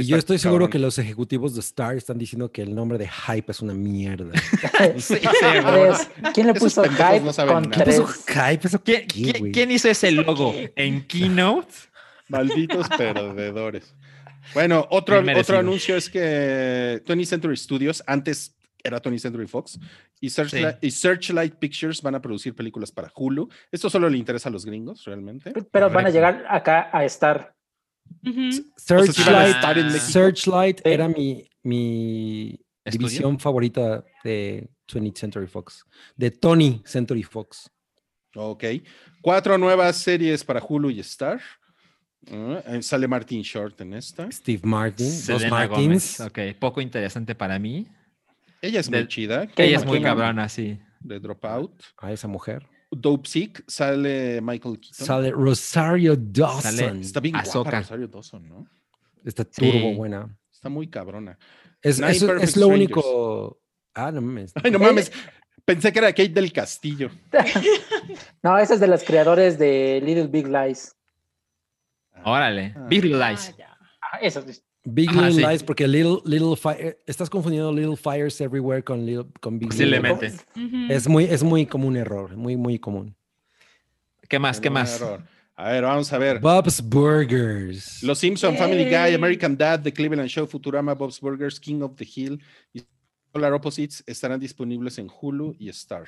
Y 0.00 0.06
yo 0.06 0.16
estoy 0.16 0.38
seguro 0.38 0.66
cabrón. 0.66 0.70
que 0.72 0.78
los 0.78 0.98
ejecutivos 0.98 1.54
de 1.54 1.60
Star 1.60 1.96
están 1.96 2.18
diciendo 2.18 2.50
que 2.52 2.62
el 2.62 2.74
nombre 2.74 2.98
de 2.98 3.08
Hype 3.08 3.50
es 3.52 3.60
una 3.60 3.74
mierda. 3.74 4.32
Sí, 4.98 5.14
A 5.62 5.70
ver, 5.72 5.92
¿Quién 6.34 6.46
le 6.46 6.54
puso 6.54 6.82
hype 6.84 7.20
no 7.20 7.32
saben 7.32 7.54
con 7.54 7.62
nada. 7.64 7.76
¿Qué 7.76 7.84
tres? 7.84 8.00
puso 8.00 8.14
Hype? 8.26 8.66
¿Eso 8.66 8.82
¿Quién, 8.82 9.06
qué, 9.06 9.22
quién- 9.22 9.38
güey? 9.38 9.52
quién 9.52 9.70
hizo 9.70 9.88
ese 9.88 10.10
logo? 10.12 10.54
¿En 10.76 11.02
Keynote? 11.08 11.72
Malditos 12.28 12.88
perdedores. 12.98 13.94
Bueno, 14.54 14.86
otro, 14.90 15.22
otro 15.36 15.58
anuncio 15.58 15.96
es 15.96 16.08
que 16.08 17.02
20th 17.04 17.24
Century 17.26 17.56
Studios, 17.56 18.02
antes 18.06 18.54
era 18.82 19.02
20th 19.02 19.18
Century 19.18 19.46
Fox, 19.46 19.78
y 20.20 20.30
Searchlight, 20.30 20.76
y 20.82 20.90
Searchlight 20.90 21.54
Pictures 21.56 22.00
van 22.02 22.14
a 22.14 22.22
producir 22.22 22.54
películas 22.54 22.90
para 22.90 23.10
Hulu. 23.14 23.48
Esto 23.70 23.90
solo 23.90 24.08
le 24.08 24.16
interesa 24.18 24.48
a 24.48 24.52
los 24.52 24.64
gringos, 24.64 25.04
realmente. 25.04 25.52
Pero 25.70 25.90
van 25.90 26.06
a 26.06 26.10
llegar 26.10 26.44
acá 26.48 26.88
a 26.92 27.04
estar. 27.04 27.54
O 28.26 28.76
sea, 28.76 28.98
Ah. 28.98 29.90
Searchlight 30.00 30.76
Sí. 30.78 30.82
era 30.84 31.08
mi, 31.08 31.48
mi 31.62 32.58
¿Estudio? 32.84 33.08
división 33.08 33.38
favorita 33.38 34.04
de 34.24 34.68
20th 34.86 35.16
Century 35.18 35.46
Fox, 35.46 35.84
de 36.16 36.30
Tony 36.30 36.82
Century 36.84 37.22
Fox. 37.22 37.70
Ok. 38.34 38.64
Cuatro 39.22 39.58
nuevas 39.58 39.96
series 39.96 40.44
para 40.44 40.62
Hulu 40.66 40.90
y 40.90 41.00
Star. 41.00 41.40
Ah, 42.30 42.62
eh, 42.66 42.82
sale 42.82 43.08
Martin 43.08 43.42
Short 43.42 43.80
en 43.80 43.94
esta. 43.94 44.30
Steve 44.30 44.60
Martin, 44.64 45.06
dos 45.06 45.14
Selena 45.16 45.50
Martins. 45.50 46.20
Ok, 46.20 46.38
poco 46.58 46.80
interesante 46.80 47.34
para 47.34 47.58
mí. 47.58 47.86
Ella 48.60 48.80
es 48.80 48.90
muy 48.90 49.06
chida. 49.08 49.46
Ella 49.56 49.78
es 49.78 49.84
muy 49.86 50.02
cabrona, 50.02 50.48
sí. 50.48 50.78
De 51.00 51.20
Dropout. 51.20 51.80
A 51.98 52.12
esa 52.12 52.26
mujer. 52.28 52.66
Dope 52.90 53.28
Sick. 53.28 53.64
Sale 53.66 54.40
Michael 54.40 54.78
Keaton. 54.80 55.06
Sale 55.06 55.30
Rosario 55.30 56.16
Dawson. 56.16 56.72
Sale- 56.76 57.00
Está 57.00 57.20
bien 57.20 57.34
guapa. 57.52 57.70
Rosario 57.70 58.08
Dawson, 58.08 58.48
¿no? 58.48 58.66
Está 59.24 59.44
Sí. 59.50 59.70
turbo 59.70 59.94
buena. 59.94 60.36
Está 60.52 60.68
muy 60.68 60.88
cabrona. 60.88 61.38
Es, 61.82 62.00
es 62.00 62.56
lo 62.56 62.68
único. 62.68 63.60
Ah, 63.94 64.10
no 64.12 64.20
mames. 64.20 64.52
Ay, 64.62 64.70
no 64.70 64.78
mames. 64.78 65.12
Pensé 65.64 65.92
que 65.92 65.98
era 65.98 66.08
Kate 66.12 66.30
del 66.30 66.52
Castillo. 66.52 67.10
No, 68.42 68.56
esa 68.56 68.74
es 68.74 68.80
de 68.80 68.86
los 68.86 69.02
creadores 69.04 69.58
de 69.58 70.00
Little 70.02 70.28
Big 70.28 70.46
Lies. 70.46 70.94
Órale. 72.24 72.72
Ah. 72.76 72.86
Big 72.88 73.04
Little 73.04 73.22
Ah, 73.22 73.30
Lies. 73.30 73.54
ya. 73.56 73.76
Big 74.94 75.08
Ajá, 75.10 75.28
Little 75.28 75.44
sí. 75.44 75.48
Lies, 75.50 75.62
porque 75.62 75.86
Little, 75.88 76.18
Little 76.24 76.56
Fire. 76.56 76.98
Estás 77.06 77.28
confundiendo 77.30 77.72
Little 77.72 77.96
Fires 77.96 78.40
Everywhere 78.40 78.82
con, 78.82 79.04
Little, 79.04 79.26
con 79.40 79.58
Big 79.58 79.72
Little. 79.72 80.00
Posiblemente. 80.00 80.94
Es 80.94 81.08
muy, 81.08 81.24
es 81.24 81.42
muy 81.42 81.66
común 81.66 81.96
error, 81.96 82.36
muy, 82.36 82.56
muy 82.56 82.78
común. 82.78 83.14
¿Qué 84.28 84.38
más? 84.38 84.60
¿Qué 84.60 84.70
más? 84.70 85.00
error. 85.00 85.22
A 85.56 85.70
ver, 85.72 85.82
vamos 85.82 86.12
a 86.12 86.18
ver. 86.18 86.38
Bob's 86.38 86.80
Burgers. 86.80 88.02
Los 88.02 88.18
Simpson, 88.20 88.56
Family 88.56 88.84
Guy. 88.84 89.14
American 89.14 89.56
Dad, 89.56 89.80
The 89.82 89.92
Cleveland 89.92 90.28
Show, 90.28 90.46
Futurama, 90.46 90.94
Bob's 90.94 91.20
Burgers, 91.20 91.58
King 91.58 91.80
of 91.82 91.96
the 91.96 92.06
Hill 92.14 92.40
y 92.72 92.82
Polar 93.32 93.52
Opposites 93.52 94.04
estarán 94.06 94.38
disponibles 94.38 94.98
en 94.98 95.08
Hulu 95.10 95.56
y 95.58 95.68
Star. 95.70 96.04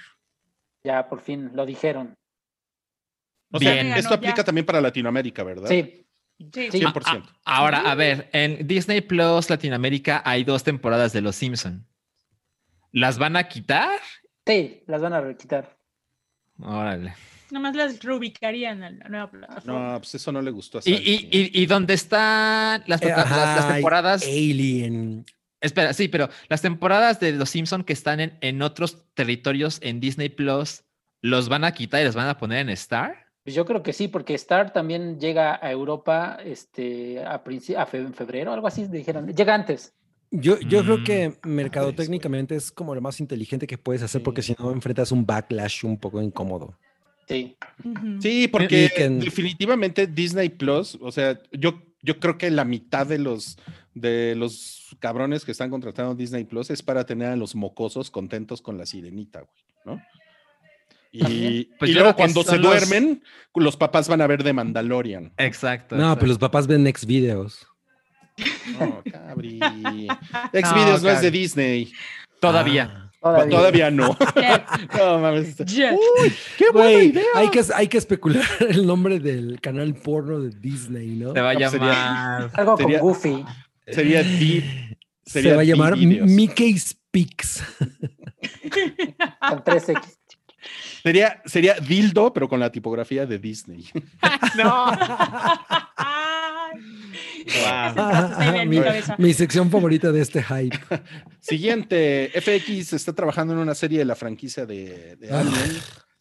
Ya 0.85 1.09
por 1.09 1.21
fin 1.21 1.51
lo 1.55 1.67
dijeron. 1.67 2.15
O 3.53 3.59
sea, 3.59 3.73
Bien. 3.73 3.89
esto 3.89 4.11
Ya. 4.11 4.17
aplica 4.17 4.45
también 4.45 4.65
para 4.65 4.81
Latinoamérica, 4.81 5.43
¿verdad? 5.43 5.69
Sí, 5.69 6.07
Sí. 6.53 6.69
Sí. 6.73 6.81
100%. 6.81 7.03
Ah, 7.05 7.57
ahora, 7.59 7.79
a 7.91 7.95
ver, 7.95 8.29
en 8.33 8.67
Disney 8.67 9.01
Plus 9.03 9.51
Latinoamérica 9.51 10.23
hay 10.25 10.43
dos 10.45 10.65
temporadas 10.65 11.13
de 11.13 11.21
Los 11.21 11.37
Simpson. 11.37 11.87
¿Las 12.93 13.19
van 13.19 13.37
a 13.37 13.45
quitar? 13.49 13.99
sí, 14.47 14.83
las 14.87 15.01
van 15.03 15.13
a 15.13 15.35
quitar. 15.37 15.77
Órale. 16.59 17.15
Nomás 17.51 17.75
las 17.75 18.03
reubicarían 18.03 18.83
a 18.83 18.91
la 18.91 19.09
nueva 19.09 19.31
plataforma. 19.31 19.93
No, 19.93 19.99
pues 19.99 20.15
eso 20.15 20.31
no 20.33 20.41
le 20.41 20.51
gustó 20.51 20.79
a 20.79 20.83
¿Y, 20.85 20.93
y, 20.93 21.29
y, 21.31 21.63
y 21.63 21.67
dónde 21.67 21.95
están 21.95 22.83
las, 22.87 23.03
Eh, 23.03 23.09
las- 23.09 23.31
las 23.31 23.69
temporadas? 23.69 24.23
Alien. 24.25 25.25
Espera, 25.61 25.93
sí, 25.93 26.09
pero 26.09 26.31
las 26.49 26.63
temporadas 26.63 27.21
de 27.21 27.33
Los 27.33 27.51
Simpson 27.51 27.85
que 27.85 27.93
están 27.93 28.21
en, 28.21 28.39
en 28.41 28.63
otros 28.63 29.05
territorios 29.15 29.79
en 29.83 30.01
Disney 30.01 30.29
Plus, 30.31 30.85
¿los 31.23 31.49
van 31.49 31.65
a 31.65 31.73
quitar 31.73 32.01
y 32.01 32.05
los 32.05 32.15
van 32.15 32.29
a 32.29 32.39
poner 32.39 32.61
en 32.61 32.71
Star? 32.71 33.27
Pues 33.51 33.57
yo 33.57 33.65
creo 33.67 33.83
que 33.83 33.93
sí, 33.93 34.07
porque 34.07 34.33
Star 34.35 34.73
también 34.73 35.19
llega 35.19 35.59
a 35.61 35.73
Europa 35.73 36.39
este, 36.45 37.19
a, 37.25 37.35
a 37.35 37.87
fe- 37.87 37.99
en 37.99 38.15
febrero, 38.15 38.53
algo 38.53 38.69
así 38.69 38.87
dijeron. 38.87 39.27
Llega 39.27 39.53
antes. 39.57 39.93
Yo, 40.31 40.61
yo 40.61 40.85
creo 40.85 40.99
Mm, 40.99 41.03
que 41.03 41.33
mercadotécnicamente 41.43 42.55
es 42.55 42.71
como 42.71 42.95
lo 42.95 43.01
más 43.01 43.19
inteligente 43.19 43.67
que 43.67 43.77
puedes 43.77 44.05
hacer 44.05 44.23
porque 44.23 44.43
si 44.43 44.55
no 44.57 44.71
enfrentas 44.71 45.11
un 45.11 45.27
backlash 45.27 45.85
un 45.85 45.99
poco 45.99 46.23
incómodo. 46.23 46.79
Sí. 47.27 47.57
Sí, 48.21 48.47
porque 48.47 48.89
en- 48.95 49.19
definitivamente 49.19 50.07
Disney 50.07 50.51
Plus, 50.51 50.97
o 51.01 51.11
sea, 51.11 51.41
yo, 51.51 51.83
yo 52.03 52.21
creo 52.21 52.39
que 52.39 52.53
la 52.53 52.65
mitad 52.65 53.05
de 53.05 53.19
los 53.19 53.59
de 53.95 54.37
los 54.37 54.97
cabrones 55.01 55.45
que 55.45 55.51
están 55.51 55.71
contratando 55.71 56.15
Disney 56.15 56.45
Plus 56.45 56.71
es 56.71 56.83
para 56.83 57.05
tener 57.05 57.31
a 57.31 57.35
los 57.37 57.57
mocosos 57.57 58.13
contentos 58.13 58.63
con 58.63 58.79
la 58.79 58.87
sirenita, 58.87 59.41
güey, 59.41 59.65
¿no? 59.85 60.01
Y. 61.13 61.65
Pues 61.79 61.91
y 61.91 61.95
luego 61.95 62.15
cuando 62.15 62.43
se 62.45 62.57
los- 62.59 62.71
duermen, 62.71 63.23
los 63.55 63.77
papás 63.77 64.09
van 64.09 64.21
a 64.21 64.27
ver 64.27 64.45
de 64.45 64.53
Mandalorian. 64.53 65.33
Exacto. 65.39 65.97
No, 65.97 66.15
pero 66.17 66.29
los 66.29 66.39
papás 66.39 66.67
ven 66.67 66.83
next 66.85 67.05
videos. 67.05 67.67
No, 68.79 69.03
cabri. 69.11 69.59
Xvideos 70.53 71.03
no, 71.03 71.11
es 71.11 71.21
de. 71.21 71.31
Disney. 71.31 71.93
Todavía. 72.41 72.91
Ah, 72.95 73.11
Todavía. 73.21 73.51
Todavía 73.59 73.91
no. 73.91 74.17
No 74.97 75.19
mames. 75.19 75.57
Jet. 75.67 75.95
¡Qué 76.57 76.71
buena 76.73 77.03
idea! 77.03 77.23
hay 77.35 77.51
que, 77.51 77.61
hay 77.75 77.87
que 77.89 77.99
especular 77.99 78.45
el 78.61 78.87
nombre 78.87 79.19
del 79.19 79.61
canal 79.61 79.95
porno 79.95 80.41
de 80.41 80.51
Disney, 80.59 81.09
¿no? 81.09 81.35
Se 81.35 81.41
va 81.43 81.51
a 81.51 81.55
pues 81.55 81.71
sería- 81.71 81.87
llamar. 81.93 82.51
Algo 82.55 82.77
Sería- 82.79 83.01
con 83.01 83.09
Goofy. 83.09 83.45
Sería 83.89 84.23
Deep. 84.23 84.65
Se 85.27 85.33
sería 85.43 85.57
va 85.57 85.61
a 85.61 85.65
llamar 85.65 85.95
D-Videos. 85.95 86.31
Mickey 86.31 86.79
Speaks. 86.79 87.63
Con 89.49 89.65
3X. 89.65 90.17
Sería, 91.03 91.43
sería 91.47 91.75
Dildo, 91.75 92.33
pero 92.33 92.49
con 92.49 92.61
la 92.61 92.71
tipografía 92.71 93.27
de 93.27 93.39
Disney. 93.39 93.87
no. 94.57 94.87
Ay. 95.97 96.81
Wow. 97.47 98.63
Mi 98.63 98.67
mi, 98.79 98.83
cabeza. 98.85 99.17
mi 99.19 99.33
sección 99.35 99.71
favorita 99.71 100.13
de 100.13 100.21
este 100.21 100.43
hype. 100.43 100.79
Siguiente, 101.41 102.31
FX 102.35 102.93
está 102.93 103.13
trabajando 103.15 103.55
en 103.55 103.61
una 103.61 103.75
serie 103.75 103.99
de 103.99 104.05
la 104.05 104.15
franquicia 104.15 104.67
de, 104.67 105.17
de 105.17 105.31
Alien, 105.33 105.55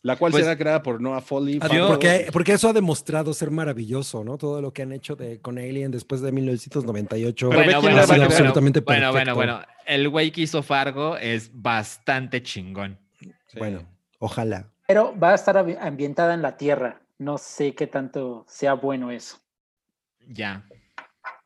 la 0.02 0.16
cual 0.16 0.32
Pues- 0.32 0.44
será 0.44 0.58
creada 0.58 0.82
por 0.82 1.02
Noah 1.02 1.22
Foley. 1.22 1.60
Fabro- 1.60 1.88
Porque, 1.88 2.28
porque 2.32 2.54
eso 2.54 2.70
ha 2.70 2.74
demostrado 2.74 3.34
ser 3.34 3.52
maravilloso, 3.52 4.24
¿no? 4.24 4.38
Todo 4.38 4.62
lo 4.62 4.74
que 4.74 4.82
han 4.84 4.92
hecho 4.92 5.16
de, 5.16 5.40
con 5.40 5.58
Alien 5.60 5.92
después 5.92 6.22
de 6.22 6.32
1998. 6.32 7.50
Pero 7.50 7.64
Bueno, 7.64 7.82
bueno, 7.82 8.08
bueno, 8.08 8.24
absolutamente 8.26 8.80
bueno, 8.80 9.12
bueno, 9.12 9.36
bueno. 9.36 9.62
El 9.86 10.10
güey 10.10 10.32
que 10.32 10.42
hizo 10.42 10.64
Fargo 10.64 11.18
es 11.18 11.52
bastante 11.54 12.42
chingón. 12.42 12.98
Sí. 13.20 13.58
Bueno, 13.60 13.84
ojalá. 14.20 14.68
Pero 14.88 15.18
va 15.18 15.32
a 15.32 15.36
estar 15.36 15.56
ambi- 15.56 15.78
ambientada 15.80 16.34
en 16.34 16.42
la 16.42 16.56
Tierra. 16.58 17.02
No 17.18 17.38
sé 17.38 17.74
qué 17.76 17.88
tanto 17.88 18.46
sea 18.48 18.74
bueno 18.74 19.12
eso. 19.12 19.38
Ya. 20.28 20.64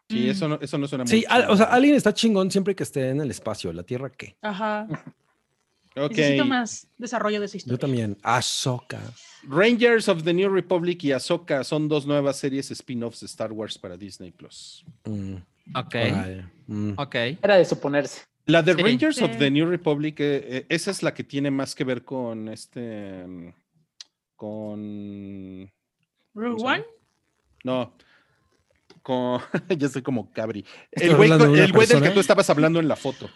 Sí, 0.10 0.30
eso 0.30 0.48
no, 0.48 0.60
eso 0.62 0.78
no 0.78 0.88
suena 0.88 1.04
muy 1.06 1.10
Sí, 1.12 1.26
al- 1.28 1.50
o 1.50 1.58
sea. 1.58 1.66
Alien 1.68 1.96
está 1.96 2.14
chingón 2.14 2.52
siempre 2.52 2.76
que 2.76 2.84
esté 2.84 3.10
en 3.10 3.22
el 3.22 3.32
espacio. 3.32 3.74
¿La 3.74 3.84
Tierra 3.84 4.10
qué? 4.12 4.36
Ajá. 4.42 4.88
Ok. 5.96 6.12
Necesito 6.12 6.46
más 6.46 6.88
desarrollo 6.98 7.40
de 7.40 7.46
esa 7.46 7.54
Yo 7.54 7.58
historia. 7.58 7.78
también. 7.80 8.18
Ahsoka. 8.24 9.00
Rangers 9.44 10.08
of 10.10 10.24
the 10.24 10.34
New 10.34 10.50
Republic 10.54 11.04
y 11.04 11.12
Ahsoka 11.12 11.64
son 11.64 11.88
dos 11.88 12.06
nuevas 12.06 12.38
series 12.38 12.72
spin-offs 12.72 13.20
de 13.22 13.26
Star 13.28 13.52
Wars 13.52 13.78
para 13.78 13.96
Disney 13.98 14.32
Plus. 14.32 14.86
Mm, 15.06 15.36
Ok. 15.76 15.96
mm. 16.68 16.94
Ok. 16.98 17.16
Era 17.42 17.56
de 17.58 17.66
suponerse. 17.66 18.22
La 18.46 18.62
de 18.62 18.74
Sí. 18.74 18.82
Rangers 18.84 19.22
of 19.22 19.38
the 19.38 19.50
New 19.50 19.66
Republic, 19.70 20.20
eh, 20.20 20.42
eh, 20.58 20.66
esa 20.70 20.92
es 20.92 21.02
la 21.02 21.14
que 21.14 21.24
tiene 21.24 21.50
más 21.52 21.76
que 21.76 21.84
ver 21.84 22.04
con 22.04 22.50
este. 22.50 23.26
mm, 23.26 23.54
Con. 24.36 25.72
Rogue. 26.34 26.64
One. 26.64 26.86
No. 27.64 27.96
Con. 29.02 29.40
ya 29.78 29.88
estoy 29.88 30.02
como 30.02 30.32
cabri. 30.32 30.66
El 30.92 31.16
güey, 31.16 31.32
el 31.32 31.38
del 31.40 31.72
que 32.04 32.10
tú 32.12 32.20
estabas 32.20 32.50
hablando 32.50 32.80
en 32.80 32.88
la 32.88 32.96
foto. 32.98 33.30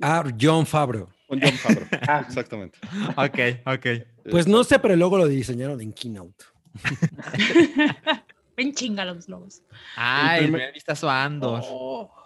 Ah, 0.00 0.24
John 0.40 0.64
Favreau. 0.64 1.08
Con 1.26 1.40
John 1.40 1.52
Favreau. 1.52 1.88
Ah. 2.08 2.24
Exactamente. 2.26 2.78
Ok, 3.16 3.38
ok. 3.66 3.86
Pues 4.30 4.46
no 4.46 4.64
sé, 4.64 4.78
pero 4.78 4.96
luego 4.96 5.18
lo 5.18 5.26
diseñaron 5.26 5.80
en 5.80 5.92
Keynote. 5.92 6.44
Ven 8.56 8.72
chinga 8.74 9.04
los 9.04 9.28
lobos. 9.28 9.62
Ay, 9.96 10.38
El 10.38 10.44
el 10.54 10.72
primer- 10.72 11.10
a 11.10 11.24
Andor. 11.24 11.60
Oh. 11.64 12.21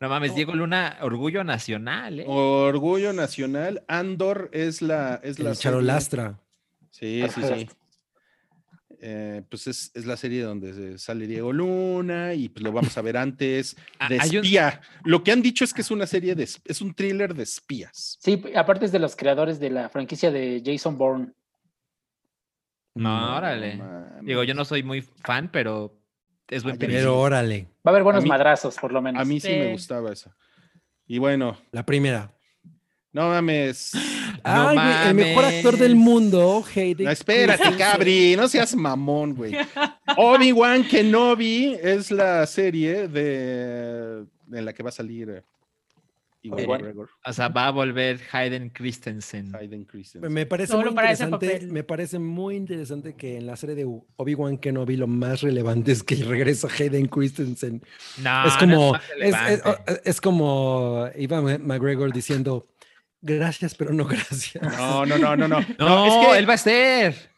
No 0.00 0.08
mames, 0.08 0.34
Diego 0.34 0.54
Luna, 0.54 0.96
orgullo 1.02 1.44
nacional, 1.44 2.20
¿eh? 2.20 2.24
Orgullo 2.26 3.12
Nacional. 3.12 3.82
Andor 3.86 4.48
es 4.52 4.80
la. 4.80 5.20
Es 5.22 5.38
la 5.38 5.50
El 5.50 5.56
serie- 5.56 5.62
Charolastra. 5.62 6.40
Sí, 6.90 7.22
sí, 7.34 7.42
sí. 7.42 7.68
Eh, 9.02 9.42
pues 9.48 9.66
es, 9.66 9.90
es 9.94 10.04
la 10.06 10.16
serie 10.16 10.42
donde 10.42 10.98
sale 10.98 11.26
Diego 11.26 11.52
Luna 11.52 12.34
y 12.34 12.48
pues 12.50 12.62
lo 12.62 12.70
vamos 12.72 12.96
a 12.98 13.02
ver 13.02 13.16
antes 13.16 13.76
Ah, 13.98 14.08
de 14.08 14.16
un- 14.16 14.22
espía. 14.44 14.80
Lo 15.04 15.22
que 15.24 15.32
han 15.32 15.40
dicho 15.42 15.64
es 15.64 15.72
que 15.72 15.80
es 15.82 15.90
una 15.90 16.06
serie 16.06 16.34
de 16.34 16.44
es 16.44 16.60
es 16.64 16.80
un 16.82 16.94
thriller 16.94 17.34
de 17.34 17.42
espías. 17.42 18.18
Sí, 18.20 18.42
aparte 18.56 18.84
es 18.86 18.92
de 18.92 18.98
los 18.98 19.16
creadores 19.16 19.58
de 19.60 19.70
la 19.70 19.88
franquicia 19.90 20.30
de 20.30 20.62
Jason 20.64 20.96
Bourne. 20.98 21.32
No, 22.94 23.36
órale. 23.36 23.76
mames. 23.76 24.24
Digo, 24.26 24.44
yo 24.44 24.54
no 24.54 24.64
soy 24.64 24.82
muy 24.82 25.02
fan, 25.02 25.50
pero 25.52 25.99
es 26.50 26.62
buen 26.62 26.76
periodista. 26.78 27.08
Pero 27.08 27.18
órale, 27.20 27.66
Va 27.86 27.90
a 27.90 27.90
haber 27.90 28.02
buenos 28.02 28.22
mí- 28.24 28.28
madrazos, 28.28 28.76
por 28.78 28.92
lo 28.92 29.00
menos. 29.02 29.20
A 29.20 29.24
mí 29.24 29.40
sí 29.40 29.48
me 29.48 29.72
gustaba 29.72 30.12
esa. 30.12 30.34
Y 31.06 31.18
bueno, 31.18 31.56
la 31.72 31.84
primera. 31.84 32.30
no 33.12 33.28
mames. 33.28 33.92
Ay, 34.42 35.08
el 35.08 35.14
mejor 35.14 35.44
actor 35.44 35.76
del 35.76 35.96
mundo, 35.96 36.64
Hayden 36.74 37.04
No, 37.04 37.10
espérate, 37.10 37.76
cabri, 37.76 38.36
no 38.36 38.48
seas 38.48 38.74
mamón, 38.74 39.34
güey. 39.34 39.54
Obi-Wan 40.16 40.84
Kenobi 40.84 41.76
es 41.82 42.10
la 42.10 42.46
serie 42.46 43.06
de 43.08 44.24
en 44.52 44.64
la 44.64 44.72
que 44.72 44.82
va 44.82 44.88
a 44.88 44.92
salir 44.92 45.44
Igual. 46.42 46.66
McGregor, 46.80 47.10
O 47.26 47.32
sea, 47.34 47.48
va 47.48 47.66
a 47.66 47.70
volver 47.70 48.18
Hayden 48.32 48.70
Christensen. 48.70 49.54
Hayden 49.54 49.84
Christensen. 49.84 50.32
Me 50.32 50.46
parece 50.46 50.72
Solo 50.72 50.86
muy 50.86 50.94
para 50.94 51.12
interesante, 51.12 51.66
me 51.66 51.84
parece 51.84 52.18
muy 52.18 52.56
interesante 52.56 53.14
que 53.14 53.36
en 53.36 53.46
la 53.46 53.56
serie 53.56 53.74
de 53.74 53.84
Obi-Wan 54.16 54.56
Kenobi 54.56 54.96
lo 54.96 55.06
más 55.06 55.42
relevante 55.42 55.92
es 55.92 56.02
que 56.02 56.14
regresa 56.24 56.68
Hayden 56.78 57.06
Christensen. 57.08 57.82
No, 58.22 58.46
es 58.46 58.54
no 58.54 58.58
como, 58.60 58.92
más 58.92 59.02
es, 59.20 59.34
es- 59.34 59.40
relevante. 59.64 60.00
es 60.04 60.20
como 60.20 61.08
Ivan 61.16 61.66
McGregor 61.66 62.12
diciendo, 62.12 62.66
gracias, 63.20 63.74
pero 63.74 63.92
no 63.92 64.06
gracias. 64.06 64.62
No, 64.78 65.04
no, 65.04 65.18
no, 65.18 65.36
no, 65.36 65.46
no. 65.46 65.60
No, 65.78 66.06
es 66.06 66.26
que 66.26 66.38
él 66.38 66.48
va 66.48 66.54
a 66.54 66.58
ser. 66.58 67.29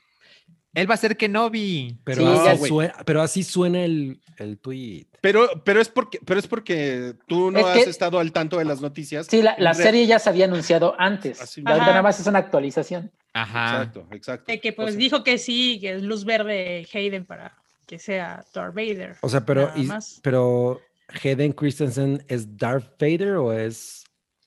Él 0.74 0.90
va 0.90 0.94
a 0.94 0.98
ser 0.98 1.16
Kenobi. 1.16 1.98
Pero, 2.04 2.22
Sí, 2.42 2.48
así, 2.48 2.68
suena, 2.68 2.94
pero 3.04 3.20
así 3.22 3.42
suena 3.42 3.84
el, 3.84 4.20
el 4.38 4.58
tweet. 4.58 5.06
Pero, 5.20 5.48
pero 5.64 5.80
es 5.80 5.88
porque, 5.88 6.18
pero 6.24 6.40
es 6.40 6.46
porque 6.46 7.14
tú 7.26 7.50
no 7.50 7.58
Es 7.60 7.64
has 7.66 7.84
que- 7.84 7.90
estado 7.90 8.18
al 8.18 8.32
tanto 8.32 8.58
de 8.58 8.64
las 8.64 8.80
noticias. 8.80 9.26
Sí, 9.30 9.42
la, 9.42 9.54
la 9.58 9.74
serie 9.74 10.06
ya 10.06 10.18
se 10.18 10.30
había 10.30 10.46
anunciado 10.46 10.94
antes. 10.98 11.40
Así 11.40 11.62
nada 11.62 12.00
más 12.02 12.18
es 12.18 12.26
una 12.26 12.38
actualización. 12.38 13.10
Ajá. 13.34 13.76
Exacto, 13.82 14.06
exacto. 14.12 14.52
De 14.52 14.60
que 14.60 14.72
pues 14.72 14.88
O 14.88 14.90
sea, 14.92 14.98
dijo 14.98 15.24
que 15.24 15.38
sí, 15.38 15.78
que 15.80 15.94
es 15.94 16.02
luz 16.02 16.24
verde 16.24 16.86
Hayden 16.92 17.24
para 17.24 17.54
que 17.86 17.98
sea 17.98 18.44
Darth 18.54 18.74
Vader. 18.74 19.16
O 19.20 19.28
sea, 19.28 19.44
pero, 19.44 19.70
y- 19.76 19.88
pero 20.22 20.80
Hayden 21.22 21.52
Christensen 21.52 22.24
es 22.28 22.56
Darth 22.56 22.98
Vader 23.00 23.36
o 23.36 23.52
es 23.52 24.01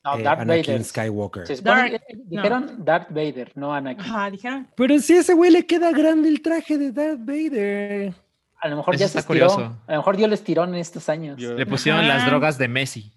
No, 0.06 0.18
eh, 0.20 0.24
Darth 0.24 0.42
Anakin 0.42 0.64
Vader. 0.74 0.84
Skywalker? 0.84 1.48
Se 1.48 1.56
supone 1.58 1.82
Darth- 1.82 2.06
que- 2.08 2.18
dijeron 2.26 2.86
Darth 2.86 3.10
Vader, 3.10 3.52
no 3.56 3.74
Anakin. 3.74 4.02
Ajá, 4.06 4.30
dijeron. 4.32 4.68
Pero 4.78 5.00
si 5.00 5.14
a 5.14 5.20
ese 5.22 5.34
güey 5.34 5.52
le 5.52 5.66
queda 5.66 5.92
grande 5.92 6.30
el 6.30 6.42
traje 6.42 6.78
de 6.78 6.92
Darth 6.92 7.20
Vader. 7.26 8.14
A 8.62 8.68
lo 8.68 8.78
mejor 8.78 8.96
Eso 8.96 9.02
ya 9.02 9.08
se 9.08 9.20
está 9.20 9.34
estiró. 9.34 9.48
curioso. 9.50 9.78
A 9.88 9.92
lo 9.92 9.98
mejor 9.98 10.18
dio 10.18 10.26
el 10.28 10.34
estirón 10.34 10.70
en 10.70 10.80
estos 10.80 11.10
años. 11.10 11.38
Yo- 11.38 11.56
Le 11.56 11.66
pusieron 11.66 12.08
las 12.08 12.26
drogas 12.26 12.58
de 12.58 12.68
Messi. 12.68 13.12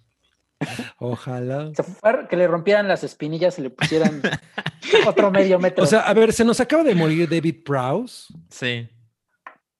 Ojalá. 0.99 1.71
Se 1.75 1.83
fue 1.85 2.11
a 2.11 2.27
que 2.29 2.37
le 2.37 2.47
rompieran 2.49 2.89
las 2.89 3.05
espinillas 3.05 3.59
y 3.59 3.63
le 3.63 3.71
pusieran 3.71 4.21
otro 5.07 5.31
medio 5.31 5.59
metro. 5.59 5.85
O 5.85 5.87
sea, 5.87 6.01
a 6.01 6.13
ver, 6.15 6.33
se 6.33 6.45
nos 6.45 6.59
acaba 6.61 6.83
de 6.83 6.95
morir 6.95 7.29
David 7.29 7.63
Prowse 7.65 8.33
Sí. 8.51 8.89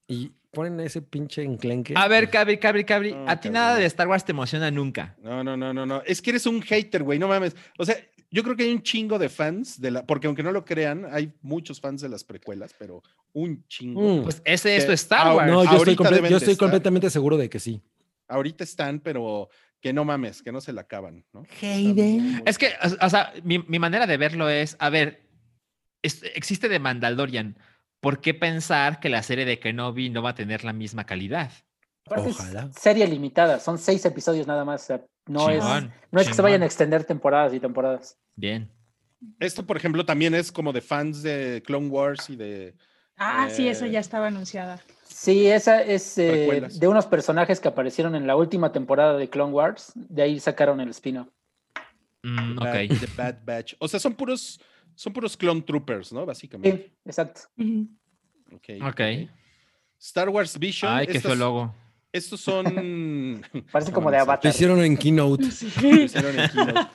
y 0.07 0.33
ponen 0.51 0.81
ese 0.81 1.03
pinche 1.03 1.43
enclenque. 1.43 1.95
A 1.97 2.09
ver, 2.09 2.31
Cabri, 2.31 2.59
Cabri, 2.59 2.85
Cabri. 2.85 3.13
No, 3.15 3.29
a 3.29 3.39
ti 3.41 3.51
nada 3.51 3.77
de 3.77 3.85
Star 3.87 4.09
Wars 4.09 4.25
te 4.25 4.33
emociona 4.33 4.71
nunca. 4.71 5.17
No, 5.23 5.45
no, 5.45 5.57
no, 5.57 5.73
no, 5.73 5.87
no. 5.87 6.03
Es 6.07 6.23
que 6.23 6.31
eres 6.31 6.47
un 6.47 6.63
hater, 6.63 7.03
güey. 7.03 7.19
No 7.19 7.29
mames. 7.29 7.55
O 7.79 7.85
sea, 7.85 7.97
yo 8.31 8.43
creo 8.43 8.57
que 8.57 8.65
hay 8.65 8.73
un 8.73 8.83
chingo 8.83 9.19
de 9.19 9.29
fans 9.29 9.81
de 9.81 9.91
la, 9.91 10.07
porque 10.07 10.27
aunque 10.27 10.43
no 10.43 10.53
lo 10.53 10.65
crean, 10.65 11.07
hay 11.11 11.33
muchos 11.43 11.81
fans 11.81 12.01
de 12.03 12.09
las 12.09 12.25
precuelas, 12.25 12.75
pero 12.79 13.03
un 13.33 13.67
chingo. 13.69 14.19
Mm. 14.19 14.23
Pues 14.23 14.43
ese 14.45 14.77
es 14.77 14.87
tu 14.87 14.93
Star 14.93 15.35
Wars. 15.35 15.51
no, 15.51 15.65
yo 15.65 15.83
estoy, 15.85 15.97
yo 16.29 16.37
estoy 16.37 16.57
completamente 16.57 17.11
seguro 17.11 17.37
de 17.37 17.49
que 17.49 17.59
sí. 17.59 17.81
Ahorita 18.27 18.65
están, 18.65 19.01
pero 19.01 19.49
que 19.81 19.93
no 19.93 20.05
mames, 20.05 20.43
que 20.43 20.53
no 20.53 20.61
se 20.61 20.73
la 20.73 20.83
acaban, 20.83 21.25
¿no? 21.33 21.45
Hayden. 21.63 22.43
Es 22.45 22.59
que, 22.59 22.73
o 23.01 23.07
o 23.07 23.09
sea, 23.11 23.33
mi, 23.45 23.61
mi 23.61 23.79
manera 23.79 24.07
de 24.07 24.17
verlo 24.17 24.49
es, 24.51 24.77
a 24.81 24.91
ver, 24.91 25.23
es- 26.03 26.23
existe 26.35 26.69
de 26.69 26.79
Mandalorian. 26.79 27.57
¿Por 28.01 28.21
qué 28.21 28.35
pensar 28.35 29.01
que 29.01 29.09
la 29.09 29.23
serie 29.23 29.45
de 29.45 29.59
Kenobi 29.59 30.11
no 30.11 30.23
va 30.23 30.31
a 30.31 30.35
tener 30.35 30.65
la 30.65 30.73
misma 30.73 31.05
calidad? 31.05 31.51
Aparte 32.07 32.31
es 32.31 32.41
Ojalá. 32.41 32.71
serie 32.73 33.07
limitada, 33.07 33.61
son 33.61 33.79
seis 33.79 34.05
episodios 34.05 34.47
nada 34.47 34.65
más. 34.65 34.83
o 34.83 34.87
sea, 34.87 35.05
no, 35.27 35.51
es, 35.51 35.63
no 36.11 36.21
es 36.21 36.29
que 36.29 36.35
se 36.35 36.43
vayan 36.43 36.63
a 36.63 36.67
extender 36.67 37.05
temporadas 37.05 37.53
y 37.53 37.61
temporadas. 37.61 38.17
Bien. 38.35 38.71
Esto, 39.41 39.67
por 39.67 39.77
ejemplo, 39.77 40.07
también 40.07 40.35
es 40.35 40.53
como 40.53 40.73
de 40.73 40.81
fans 40.81 41.23
de 41.23 41.63
Clone 41.67 41.89
Wars 41.89 42.31
y 42.31 42.37
de. 42.37 42.75
Ah, 43.17 43.49
sí, 43.51 43.69
esa 43.69 43.87
Eh, 43.87 43.91
ya 43.91 44.01
estaba 44.01 44.29
anunciada. 44.29 44.81
Sí, 45.05 45.49
esa 45.49 45.83
es 45.83 46.17
eh, 46.19 46.69
de 46.73 46.87
unos 46.87 47.07
personajes 47.07 47.59
que 47.59 47.67
aparecieron 47.67 48.15
en 48.15 48.29
la 48.29 48.37
última 48.37 48.71
temporada 48.71 49.17
de 49.19 49.29
Clone 49.29 49.53
Wars. 49.53 49.93
De 49.97 50.23
ahí 50.23 50.39
sacaron 50.39 50.81
el 50.81 50.91
spin-off. 50.91 51.29
Mm, 52.23 52.59
ok. 52.59 53.01
The 53.01 53.09
Bad 53.17 53.39
Batch. 53.45 53.75
O 53.81 53.89
sea, 53.89 53.99
son 53.99 54.15
puros, 54.15 54.61
son 54.99 55.13
puros 55.13 55.37
clone 55.37 55.63
troopers, 55.63 56.13
¿no? 56.13 56.27
Básicamente. 56.27 56.87
Sí, 56.89 56.93
exacto. 57.05 57.43
Ujú. 57.57 57.89
Ok, 58.53 58.69
Ok. 58.83 59.01
Star 60.01 60.29
Wars 60.29 60.59
Vision. 60.59 60.91
Ay, 60.93 61.07
qué 61.07 61.13
feo 61.21 61.33
estos, 61.33 61.39
logo. 61.39 61.75
estos 62.13 62.41
son. 62.41 62.65
Parece 63.73 63.93
como 63.93 64.11
de 64.11 64.17
mames, 64.17 64.27
Lo 64.27 64.33
Avatar. 64.33 64.51
hicieron 64.53 64.81
en 64.85 64.97
Keynote. 64.97 65.45
lo 65.83 66.03
hicieron 66.03 66.39
en 66.39 66.49
Keynote. 66.51 66.89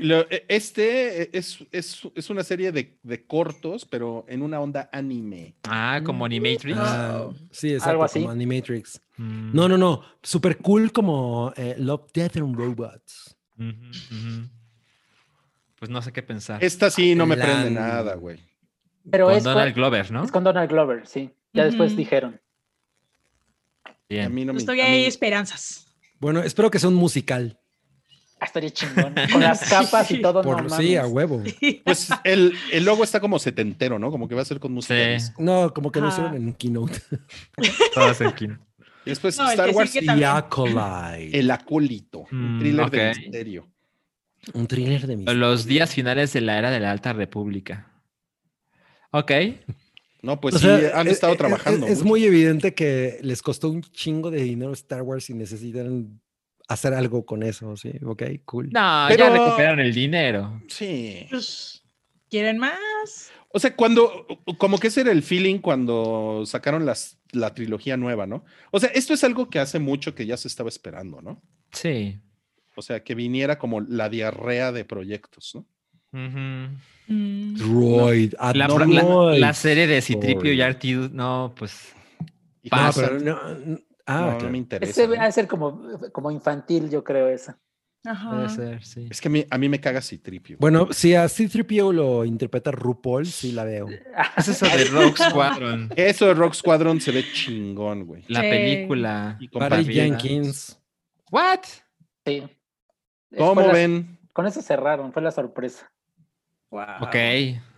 Lo- 0.00 0.30
e- 0.30 0.44
este 0.48 1.36
es, 1.36 1.58
es, 1.72 2.00
es 2.14 2.30
una 2.30 2.44
serie 2.44 2.70
de, 2.72 2.98
de 3.02 3.26
cortos, 3.26 3.84
pero 3.84 4.24
en 4.28 4.42
una 4.42 4.60
onda 4.60 4.88
anime. 4.92 5.56
Ah, 5.64 6.00
como 6.04 6.24
Animatrix. 6.24 6.78
Ah, 6.80 7.30
sí, 7.50 7.70
exacto, 7.72 7.90
Algo 7.90 8.04
así. 8.04 8.20
como 8.20 8.30
Animatrix. 8.30 9.00
Mm, 9.16 9.50
No, 9.54 9.68
no, 9.68 9.76
no. 9.78 10.02
Super 10.22 10.56
cool 10.58 10.92
como 10.92 11.52
eh, 11.56 11.74
Love, 11.78 12.12
Death 12.12 12.36
and 12.36 12.54
Robots. 12.56 13.36
ujú. 13.58 14.48
Pues 15.80 15.90
no 15.90 16.00
sé 16.02 16.12
qué 16.12 16.22
pensar. 16.22 16.62
Esta 16.62 16.90
sí 16.90 17.14
no 17.16 17.26
me 17.26 17.36
prende 17.36 17.70
nada, 17.72 18.14
güey. 18.14 18.38
Pero 19.10 19.26
Con 19.26 19.34
es, 19.36 19.42
Donald 19.42 19.72
con, 19.72 19.80
Glover, 19.82 20.10
¿no? 20.12 20.22
es 20.24 20.30
con 20.30 20.44
Donald 20.44 20.70
Glover, 20.70 21.06
sí. 21.08 21.30
Ya 21.52 21.64
después 21.64 21.96
dijeron. 21.96 22.40
A 23.84 23.90
Bien. 24.08 24.32
mí 24.32 24.44
no 24.44 24.52
me. 24.52 24.58
Pues 24.58 24.64
a 24.64 24.66
todavía 24.66 24.84
mí- 24.84 24.90
hay 24.90 25.04
esperanzas. 25.06 25.86
Bueno, 26.20 26.40
espero 26.42 26.70
que 26.70 26.78
sea 26.78 26.88
un 26.90 26.94
musical. 26.96 27.58
Ah, 28.38 28.44
estaría 28.46 28.70
chingón. 28.70 29.14
Con 29.32 29.40
las 29.40 29.60
capas 29.70 30.10
y 30.10 30.20
todo. 30.20 30.42
Por, 30.42 30.62
no 30.62 30.76
sí, 30.76 30.96
a 30.96 31.06
huevo. 31.06 31.42
Pues 31.84 32.08
el, 32.24 32.54
el 32.72 32.84
logo 32.84 33.04
está 33.04 33.20
como 33.20 33.38
setentero, 33.38 33.98
¿no? 33.98 34.10
Como 34.10 34.28
que 34.28 34.34
va 34.34 34.42
a 34.42 34.46
ser 34.46 34.60
con 34.60 34.72
música. 34.72 35.18
Sí. 35.18 35.32
No, 35.38 35.72
como 35.74 35.90
que 35.92 36.00
lo 36.00 36.08
Ajá. 36.08 36.16
hicieron 36.16 36.36
en 36.36 36.52
Keynote. 36.54 37.00
Todas 37.94 38.20
en. 38.20 38.58
Y 39.06 39.10
después 39.10 39.36
No, 39.38 39.50
Star 39.50 39.70
Wars, 39.70 39.92
también. 39.94 40.28
Acolyte. 40.28 41.38
El 41.38 41.50
Acólito. 41.50 42.26
un 42.30 42.56
Mm, 42.56 42.58
thriller 42.60 42.90
de 42.90 43.10
ok. 43.10 43.16
misterio. 43.16 43.68
Un 44.54 44.66
thriller 44.66 45.06
de 45.06 45.16
misterio. 45.16 45.38
Los 45.40 45.66
días 45.66 45.94
finales 45.94 46.32
de 46.32 46.40
la 46.40 46.58
era 46.58 46.70
de 46.70 46.80
la 46.80 46.90
Alta 46.90 47.12
República. 47.12 47.92
Ok. 49.12 49.32
No, 50.22 50.40
pues 50.40 50.56
O 50.56 50.58
sí, 50.58 50.66
sea, 50.66 50.98
han 51.00 51.06
es- 51.06 51.14
estado 51.14 51.32
es- 51.32 51.38
trabajando. 51.38 51.86
Es, 51.86 51.98
mucho. 51.98 52.08
muy 52.08 52.24
evidente 52.24 52.74
que 52.74 53.18
les 53.22 53.42
costó 53.42 53.70
un 53.70 53.82
chingo 53.82 54.30
de 54.30 54.42
dinero 54.42 54.72
Star 54.72 55.02
Wars 55.02 55.30
y 55.30 55.34
necesitan 55.34 56.20
hacer 56.68 56.94
algo 56.94 57.24
con 57.26 57.42
eso, 57.42 57.76
sí. 57.76 57.92
Ok, 58.04 58.22
cool. 58.44 58.70
No, 58.70 59.06
Pero- 59.08 59.24
ya 59.24 59.30
recuperaron 59.30 59.80
el 59.80 59.92
dinero. 59.94 60.62
Sí. 60.68 61.26
Pues, 61.30 61.82
¿Quieren 62.28 62.58
más? 62.58 63.30
O 63.52 63.58
sea, 63.58 63.74
cuando, 63.74 64.26
como 64.58 64.78
que 64.78 64.86
ese 64.86 65.00
era 65.00 65.10
el 65.10 65.22
feeling 65.24 65.58
cuando 65.58 66.44
sacaron 66.46 66.86
las, 66.86 67.18
la 67.32 67.52
trilogía 67.54 67.96
nueva, 67.96 68.24
¿no? 68.26 68.44
O 68.70 68.78
sea, 68.78 68.90
esto 68.90 69.12
es 69.14 69.24
algo 69.24 69.50
que 69.50 69.58
hace 69.58 69.80
mucho 69.80 70.14
que 70.14 70.26
ya 70.26 70.36
se 70.36 70.46
estaba 70.46 70.68
esperando, 70.68 71.20
¿no? 71.20 71.42
Sí. 71.72 72.20
O 72.76 72.82
sea, 72.82 73.02
que 73.02 73.14
viniera 73.14 73.58
como 73.58 73.80
la 73.80 74.08
diarrea 74.08 74.72
de 74.72 74.84
proyectos, 74.84 75.52
¿no? 75.54 75.66
Mm, 76.12 77.54
Droid. 77.56 78.34
La, 78.54 78.68
la- 78.68 79.36
la 79.38 79.54
serie 79.54 79.86
de 79.86 80.00
Citripio 80.02 80.52
y. 80.52 80.60
Artidu, 80.60 81.08
no, 81.12 81.52
pues. 81.56 81.92
Y 82.62 82.68
No, 82.70 82.76
Pasa. 82.76 83.02
pero 83.02 83.20
no, 83.20 83.54
no- 83.54 83.78
ah, 84.06 84.20
no, 84.32 84.38
claro. 84.38 84.50
me 84.50 84.58
interesa. 84.58 85.02
Ese 85.04 85.16
a 85.18 85.32
ser 85.32 85.46
como, 85.48 85.82
como 86.12 86.30
infantil, 86.30 86.90
yo 86.90 87.02
creo, 87.02 87.28
esa. 87.28 87.58
Ajá. 88.04 88.30
Puede 88.30 88.48
ser, 88.48 88.84
sí. 88.84 89.06
Es 89.10 89.20
que 89.20 89.28
a 89.28 89.30
mí, 89.30 89.44
a 89.50 89.58
mí 89.58 89.68
me 89.68 89.78
caga 89.80 90.00
Citripio. 90.00 90.56
Bueno, 90.58 90.88
si 90.90 91.14
a 91.14 91.28
C-3PO 91.28 91.92
lo 91.92 92.24
interpreta 92.24 92.70
RuPaul, 92.70 93.26
sí 93.26 93.52
la 93.52 93.64
veo. 93.64 93.88
Es 94.38 94.48
eso 94.48 94.64
de 94.66 94.84
Rogue 94.84 95.16
Squadron. 95.18 95.90
Eso 95.96 96.26
de 96.26 96.34
Rock 96.34 96.54
Squadron 96.54 97.00
se 97.00 97.10
ve 97.12 97.24
chingón, 97.32 98.06
güey. 98.06 98.24
La 98.28 98.40
Sí. 98.40 98.48
película. 98.48 99.36
Y 99.38 99.48
con 99.48 99.60
Barry 99.60 99.84
Jenkins. 99.84 100.80
¿What? 101.30 101.60
Sí. 102.24 102.42
¿Cómo 103.36 103.60
la- 103.62 103.72
ven? 103.72 104.18
Con 104.32 104.46
eso 104.46 104.62
cerraron, 104.62 105.12
fue 105.12 105.22
la 105.22 105.30
sorpresa. 105.30 105.90
Wow. 106.70 106.82
Ok. 107.02 107.16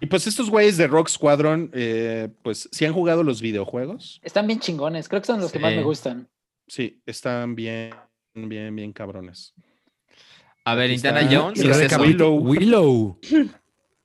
Y 0.00 0.06
pues 0.06 0.26
estos 0.26 0.50
güeyes 0.50 0.76
de 0.76 0.86
Rock 0.86 1.08
Squadron, 1.08 1.70
eh, 1.72 2.28
pues 2.42 2.68
si 2.70 2.84
han 2.84 2.92
jugado 2.92 3.22
los 3.22 3.40
videojuegos, 3.40 4.20
Están 4.22 4.46
bien 4.46 4.60
chingones, 4.60 5.08
creo 5.08 5.22
que 5.22 5.26
son 5.26 5.40
los 5.40 5.50
que 5.50 5.58
más 5.58 5.70
Sí. 5.72 5.76
me 5.78 5.82
gustan. 5.82 6.28
sí, 6.66 7.00
están 7.06 7.54
bien, 7.54 7.90
bien, 8.34 8.74
bien 8.76 8.92
cabrones. 8.92 9.54
A 10.64 10.74
ver, 10.74 10.90
Indiana. 10.90 11.26
Jones. 11.30 11.58
Y 11.58 11.62
¿qué 11.62 11.72
¿qué 11.72 11.84
es 11.86 11.98
Willow. 11.98 12.34
Willow. 12.36 13.18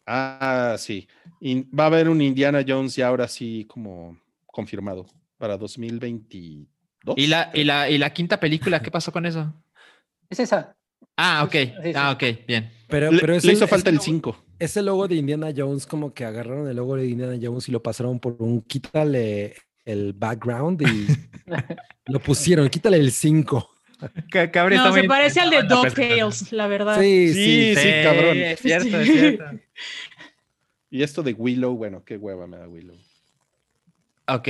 Ah, 0.09 0.75
sí. 0.77 1.05
Y 1.41 1.63
va 1.75 1.83
a 1.83 1.87
haber 1.87 2.07
un 2.07 2.21
Indiana 2.21 2.63
Jones 2.65 2.95
ya 2.95 3.09
ahora 3.09 3.27
sí 3.27 3.65
como 3.67 4.17
confirmado 4.45 5.05
para 5.37 5.57
2022. 5.57 7.15
¿Y 7.17 7.27
la, 7.27 7.51
y, 7.53 7.65
la, 7.65 7.89
¿Y 7.89 7.97
la 7.97 8.13
quinta 8.13 8.39
película? 8.39 8.81
¿Qué 8.81 8.89
pasó 8.89 9.11
con 9.11 9.25
eso? 9.25 9.53
Es 10.29 10.39
esa. 10.39 10.76
Ah, 11.17 11.43
ok. 11.43 11.51
Sí, 11.51 11.71
sí. 11.83 11.91
Ah, 11.95 12.11
ok, 12.11 12.23
bien. 12.47 12.71
Pero, 12.87 13.11
Le, 13.11 13.19
pero 13.19 13.33
le 13.33 13.39
ese- 13.39 13.51
hizo 13.51 13.67
falta 13.67 13.89
el 13.89 13.97
ese- 13.97 14.05
5. 14.05 14.43
Ese 14.59 14.81
logo 14.81 15.07
de 15.07 15.15
Indiana 15.15 15.49
Jones, 15.55 15.85
como 15.85 16.13
que 16.13 16.25
agarraron 16.25 16.67
el 16.67 16.75
logo 16.77 16.95
de 16.95 17.07
Indiana 17.07 17.37
Jones 17.41 17.67
y 17.69 17.71
lo 17.71 17.83
pasaron 17.83 18.19
por 18.19 18.35
un 18.39 18.61
quítale 18.61 19.55
el 19.85 20.13
background 20.13 20.81
y 20.81 21.07
lo 22.07 22.19
pusieron, 22.19 22.69
quítale 22.69 22.97
el 22.97 23.11
5. 23.11 23.69
No, 23.99 24.93
se 24.93 25.03
parece 25.05 25.39
al 25.39 25.49
de 25.49 25.63
DuckTales, 25.63 26.51
la 26.51 26.67
verdad. 26.67 26.99
Sí, 27.01 27.33
Sí, 27.33 27.75
sí. 27.75 27.81
sí, 27.81 27.89
cabrón. 28.03 28.37
Es 28.37 28.59
cierto, 28.61 28.99
es 28.99 29.07
cierto. 29.11 29.43
Y 30.89 31.03
esto 31.03 31.21
de 31.21 31.33
Willow, 31.33 31.75
bueno, 31.75 32.03
qué 32.05 32.15
hueva 32.15 32.47
me 32.47 32.57
da 32.57 32.67
Willow. 32.67 32.95
Ok. 34.27 34.47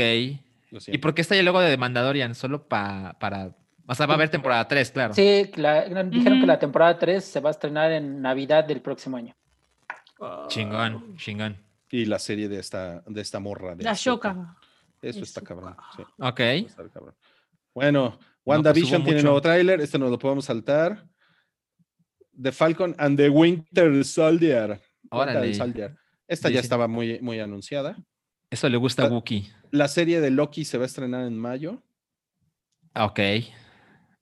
¿Y 0.87 0.97
por 0.99 1.15
qué 1.15 1.21
está 1.21 1.33
ahí 1.33 1.39
el 1.39 1.45
logo 1.45 1.59
de 1.59 1.75
Mandalorian? 1.77 2.35
¿Solo 2.35 2.67
pa- 2.67 3.17
para 3.19 3.55
O 3.89 3.95
sea, 3.95 4.05
va 4.05 4.13
a 4.13 4.15
haber 4.15 4.29
temporada 4.29 4.67
3, 4.67 4.91
claro. 4.91 5.13
Sí, 5.13 5.49
la- 5.55 5.85
dijeron 6.03 6.39
que 6.41 6.45
la 6.45 6.59
temporada 6.59 6.99
3 6.99 7.23
se 7.23 7.39
va 7.39 7.49
a 7.49 7.51
estrenar 7.51 7.91
en 7.93 8.21
Navidad 8.21 8.65
del 8.65 8.81
próximo 8.81 9.17
año. 9.17 9.35
Chingón, 10.47 11.15
chingón. 11.17 11.57
Y 11.89 12.05
la 12.05 12.19
serie 12.19 12.49
de 12.49 12.59
esta, 12.59 13.01
de 13.07 13.21
esta 13.21 13.39
morra. 13.39 13.75
De 13.75 13.83
La. 13.83 13.93
Shoka. 13.93 14.57
Eso 15.01 15.21
está 15.23 15.41
cabrón. 15.41 15.75
sí, 15.95 16.03
Ok. 16.19 16.41
cabrón. 16.93 17.15
Bueno, 17.73 18.17
pues 18.17 18.27
WandaVision 18.43 19.01
hubo 19.01 19.05
tiene 19.05 19.21
nuevo 19.23 19.39
tráiler. 19.41 19.79
Este 19.79 19.97
no 19.99 20.09
lo 20.09 20.17
podemos 20.19 20.45
saltar. 20.45 21.05
The 22.41 22.51
Falcon 22.51 22.95
and 22.97 23.17
the 23.17 23.29
Winter 23.29 24.03
Soldier. 24.03 24.81
Órale. 25.11 25.39
Winter 25.41 25.55
Soldier. 25.55 25.95
Esta 26.27 26.49
ya 26.49 26.59
estaba 26.59 26.87
muy, 26.87 27.19
muy 27.21 27.39
anunciada. 27.39 27.95
Eso 28.49 28.67
le 28.67 28.77
gusta 28.77 29.03
a 29.03 29.05
Ah. 29.05 29.09
Wookiee. 29.09 29.49
La 29.71 29.87
serie 29.87 30.19
de 30.19 30.31
Loki 30.31 30.65
se 30.65 30.77
va 30.77 30.83
a 30.83 30.87
estrenar 30.87 31.25
en 31.25 31.37
mayo. 31.37 31.83
Ok. 32.95 33.19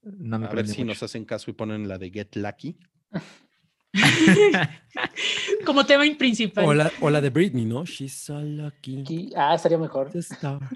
No 0.06 0.40
me 0.40 0.45
A 0.48 0.49
ver 0.52 0.68
si 0.68 0.80
mucho. 0.84 0.86
nos 0.94 1.03
hacen 1.03 1.26
caso 1.26 1.49
y 1.49 1.53
ponen 1.53 1.88
la 1.88 1.98
de 1.98 2.10
Get 2.11 2.36
Lucky. 2.36 2.77
Como 5.65 5.86
tema 5.86 6.03
principal. 6.18 6.65
O 6.65 6.73
la, 6.73 6.91
o 7.02 7.10
la 7.10 7.22
de 7.22 7.30
Britney, 7.30 7.65
¿no? 7.65 7.86
She's 7.86 8.14
so 8.14 8.40
lucky. 8.41 9.02
Aquí- 9.02 9.32
ah, 9.36 9.56
estaría 9.56 9.77
mejor. 9.77 10.11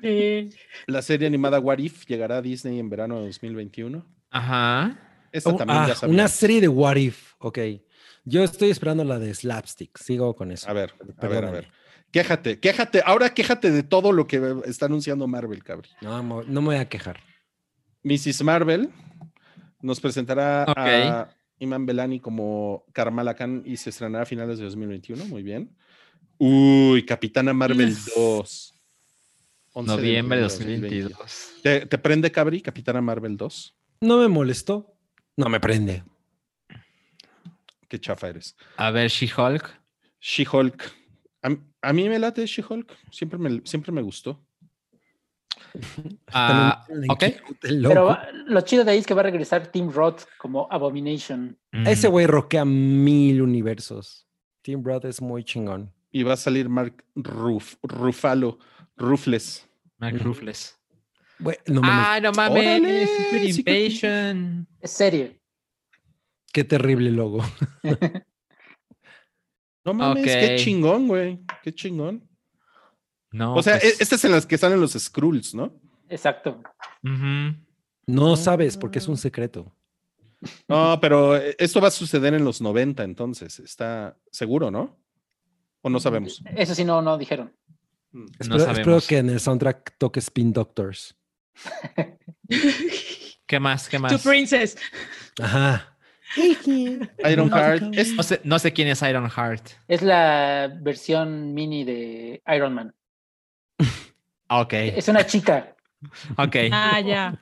Eh, 0.02 0.50
La 0.88 1.02
serie 1.02 1.28
animada 1.28 1.60
What 1.60 1.80
If 1.80 2.06
llegará 2.06 2.38
a 2.38 2.42
Disney 2.42 2.80
en 2.80 2.90
verano 2.90 3.20
de 3.20 3.28
2021. 3.28 4.06
Ajá. 4.32 4.98
Esta 5.32 5.50
Oh, 5.52 5.56
también 5.58 5.80
ah, 5.80 5.88
ya 5.88 5.92
una 5.94 5.96
sabíamos. 6.00 6.32
serie 6.32 6.62
de 6.62 6.68
What 6.68 6.96
If. 6.96 7.34
Ok. 7.40 7.60
Yo 8.26 8.44
estoy 8.44 8.70
esperando 8.70 9.04
la 9.04 9.20
de 9.20 9.34
Slapstick. 9.34 9.98
Sigo 9.98 10.36
con 10.36 10.52
eso. 10.52 10.70
A 10.70 10.74
ver, 10.74 10.94
a 11.18 11.28
ver, 11.28 11.46
a 11.46 11.52
ver. 11.52 11.68
Quéjate, 12.12 12.60
quéjate. 12.60 13.02
Ahora 13.06 13.34
quéjate 13.34 13.70
de 13.72 13.84
todo 13.84 14.12
lo 14.12 14.28
que 14.28 14.56
está 14.66 14.88
anunciando 14.88 15.28
Marvel, 15.28 15.64
cabrón. 15.64 15.92
No, 16.02 16.24
no 16.44 16.62
me 16.62 16.68
voy 16.68 16.76
a 16.78 16.90
quejar. 16.90 17.20
Mrs. 18.04 18.44
Marvel 18.44 18.90
nos 19.82 20.00
presentará 20.00 20.66
a 20.68 21.30
Iman 21.60 21.86
Belani 21.86 22.20
como 22.20 22.86
Carmela 22.94 23.36
Khan 23.36 23.64
y 23.66 23.78
se 23.78 23.90
estrenará 23.90 24.24
a 24.24 24.26
finales 24.26 24.60
de 24.60 24.66
2021. 24.66 25.26
Muy 25.26 25.44
bien. 25.44 25.76
Uy, 26.38 27.06
Capitana 27.06 27.54
Marvel 27.54 27.96
2. 28.16 28.76
11 29.74 29.96
Noviembre 29.96 30.38
de 30.38 30.44
2020. 30.44 30.88
2022. 30.88 31.52
¿Te, 31.62 31.86
te 31.86 31.98
prende, 31.98 32.32
Cabri, 32.32 32.62
Capitana 32.62 33.02
Marvel 33.02 33.38
2? 33.38 33.76
No 34.02 34.18
me 34.18 34.28
molestó. 34.28 34.96
No 35.36 35.50
me 35.50 35.60
prende. 35.60 36.04
Qué 37.88 38.00
chafa 38.00 38.30
eres. 38.30 38.56
A 38.78 38.92
ver, 38.92 39.10
She-Hulk. 39.10 39.70
She-Hulk. 40.20 40.92
A, 41.42 41.50
a 41.82 41.94
mí 41.94 42.08
me 42.08 42.20
late 42.20 42.46
She-Hulk. 42.46 42.92
Siempre 43.12 43.40
me, 43.40 43.62
siempre 43.66 43.92
me 43.92 44.02
gustó. 44.02 44.40
Ah, 46.34 46.84
También 46.88 47.08
le 47.08 47.14
ok. 47.14 47.24
encanta 47.24 47.68
el 47.68 47.82
loco. 47.82 47.94
Pero 47.94 48.18
lo 48.48 48.62
chido 48.62 48.84
de 48.84 48.92
ahí 48.92 48.98
es 49.00 49.06
que 49.08 49.14
va 49.14 49.22
a 49.22 49.24
regresar 49.24 49.68
Team 49.68 49.92
Roth 49.92 50.24
como 50.38 50.68
Abomination. 50.72 51.58
Ese 51.72 52.08
güey 52.08 52.26
roquea 52.28 52.66
mil 52.66 53.42
universos. 53.42 54.28
Tim 54.62 54.84
Roth 54.84 55.06
es 55.06 55.22
muy 55.22 55.44
chingón. 55.44 55.94
Y 56.12 56.24
va 56.24 56.34
a 56.34 56.38
salir 56.38 56.70
Mark 56.70 57.04
Ruf, 57.16 57.76
Rufalo, 57.84 58.58
Rufles. 58.98 59.68
Mark. 59.98 60.20
Güey, 61.40 61.58
no 61.68 61.82
mames, 61.82 62.06
Ay, 62.08 62.22
no 62.22 62.32
mames. 62.32 63.10
Secret 63.10 63.54
sí 63.54 63.64
Invasion. 63.66 64.68
Es 64.82 64.92
serie. 64.92 65.40
qué 66.52 66.64
terrible 66.64 67.12
logo. 67.12 67.44
No 69.86 69.94
mames, 69.94 70.26
qué 70.26 70.56
chingón, 70.58 71.08
güey. 71.08 71.40
Qué 71.64 71.74
chingón. 71.74 72.29
No. 73.32 73.54
o 73.56 73.64
sea, 73.64 73.80
pues, 73.80 74.00
e- 74.00 74.04
estas 74.04 74.24
en 74.26 74.32
las 74.32 74.46
que 74.46 74.58
salen 74.58 74.82
los 74.82 74.94
Skrulls, 74.94 75.54
¿no? 75.54 75.74
Exacto. 76.10 76.62
No 78.08 78.36
sabes 78.36 78.78
porque 78.78 79.00
es 79.00 79.08
un 79.08 79.18
secreto. 79.18 79.72
No, 80.68 80.98
pero 81.02 81.36
eh, 81.38 81.56
esto 81.60 81.82
va 81.82 81.90
a 81.90 81.92
suceder 81.92 82.34
en 82.34 82.44
los 82.46 82.62
90, 82.62 83.04
entonces. 83.04 83.60
Está 83.60 84.18
seguro, 84.32 84.72
¿no? 84.72 84.98
¿O 85.82 85.90
no 85.90 86.00
sabemos? 86.00 86.42
Eso 86.56 86.74
sí, 86.76 86.84
no, 86.86 87.02
no 87.02 87.18
dijeron. 87.18 87.54
Espero, 88.40 88.56
espero 88.58 88.60
sabemos. 88.76 89.08
que 89.08 89.18
en 89.18 89.30
el 89.30 89.40
soundtrack 89.40 89.98
toque 89.98 90.20
Spin 90.20 90.52
Doctors. 90.52 91.16
¿Qué 93.46 93.60
más? 93.60 93.90
¿Qué 93.90 93.98
To 93.98 94.04
más? 94.04 94.24
Princess. 94.24 94.78
Ajá. 95.42 95.98
No 98.18 98.24
sé, 98.24 98.42
no 98.44 98.60
sé 98.60 98.72
quién 98.74 98.88
es 98.88 99.02
Iron 99.02 99.30
Heart. 99.30 99.70
Es 99.88 100.02
la 100.02 100.72
versión 100.82 101.54
mini 101.54 101.84
de 101.84 102.42
Iron 102.56 102.74
Man. 102.74 102.94
Ok. 104.50 104.74
Es 104.74 105.08
una 105.08 105.26
chica. 105.26 105.76
Ok. 106.38 106.56
Ah, 106.72 107.00
ya. 107.02 107.40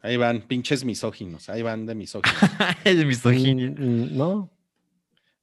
ahí 0.00 0.16
van, 0.16 0.40
pinches 0.42 0.84
misóginos. 0.84 1.48
Ahí 1.48 1.62
van 1.62 1.86
de 1.86 1.94
misóginos. 1.94 2.38
es 2.84 3.04
misoginia. 3.04 3.70
Mm, 3.70 3.82
mm, 3.82 4.16
no. 4.16 4.50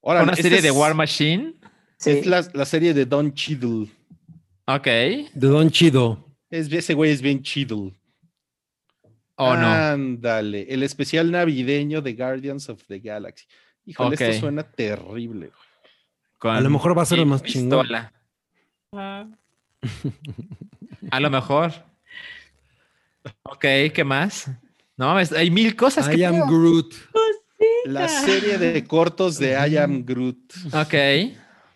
Una 0.01 0.35
serie 0.35 0.61
de 0.61 0.71
War 0.71 0.93
Machine. 0.93 1.53
Sí. 1.97 2.11
Es 2.11 2.25
la, 2.25 2.45
la 2.53 2.65
serie 2.65 2.93
de 2.93 3.05
Don 3.05 3.33
Cheadle. 3.33 3.89
Ok. 4.67 4.85
De 4.85 5.29
Don 5.33 5.69
Chido. 5.69 6.25
Es, 6.49 6.71
ese 6.71 6.93
güey 6.93 7.11
es 7.11 7.21
bien 7.21 7.41
Cheadle. 7.41 7.93
Oh, 9.35 9.55
no. 9.55 9.67
Ándale. 9.67 10.65
El 10.69 10.83
especial 10.83 11.31
navideño 11.31 12.01
de 12.01 12.13
Guardians 12.13 12.69
of 12.69 12.83
the 12.87 12.99
Galaxy. 12.99 13.45
Híjole, 13.85 14.15
esto 14.15 14.39
suena 14.39 14.63
terrible. 14.63 15.51
Con 16.37 16.55
A 16.55 16.61
lo 16.61 16.69
mejor 16.69 16.97
va 16.97 17.03
a 17.03 17.05
ser 17.05 17.19
lo 17.19 17.25
mi 17.25 17.31
más 17.31 17.43
chingón. 17.43 17.81
pistola. 17.81 18.13
Ah, 18.91 19.27
A 21.11 21.19
lo 21.19 21.29
mejor. 21.29 21.71
Ok, 23.43 23.61
¿qué 23.93 24.03
más? 24.03 24.49
No 24.97 25.15
hay 25.17 25.51
mil 25.51 25.75
cosas 25.75 26.07
que. 26.07 26.17
I 26.17 26.23
am 26.25 26.47
Groot. 26.47 26.93
La 27.85 28.07
serie 28.07 28.57
de 28.57 28.83
cortos 28.85 29.37
de 29.37 29.51
I 29.67 29.77
Am 29.77 30.03
Groot. 30.05 30.53
Ok. 30.73 30.91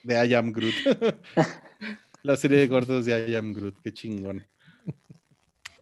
De 0.04 0.28
I 0.28 0.34
Am 0.34 0.52
Groot. 0.52 0.74
La 2.24 2.36
serie 2.36 2.58
de 2.60 2.70
cortos 2.70 3.06
de 3.06 3.30
I 3.30 3.36
Am 3.36 3.54
Groot. 3.54 3.76
Qué 3.84 3.94
chingón. 3.94 4.46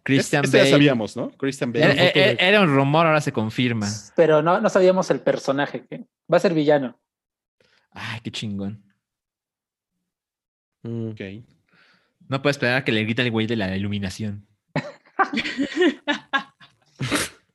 Christian 0.04 0.44
este 0.44 0.56
ya 0.56 0.62
Bale. 0.64 0.70
sabíamos, 0.70 1.16
¿no? 1.16 1.30
Christian 1.30 1.70
Era, 1.74 1.88
Bale. 1.88 2.12
era- 2.14 2.42
era 2.48 2.60
un 2.62 2.74
rumor, 2.74 3.06
ahora 3.06 3.20
se 3.20 3.32
confirma. 3.32 3.86
Pero 4.16 4.40
no, 4.40 4.58
no 4.60 4.68
sabíamos 4.70 5.10
el 5.10 5.20
personaje. 5.20 5.84
que 5.86 6.06
Va 6.32 6.38
a 6.38 6.40
ser 6.40 6.54
villano. 6.54 6.98
Ay, 7.90 8.20
qué 8.22 8.30
chingón. 8.30 8.82
Mm. 10.82 11.10
Ok. 11.10 11.20
No 12.28 12.42
puedes 12.42 12.56
esperar 12.56 12.76
a 12.76 12.84
que 12.84 12.92
le 12.92 13.04
grita 13.04 13.22
el 13.22 13.30
güey 13.30 13.46
de 13.46 13.56
la 13.56 13.76
iluminación. 13.76 14.46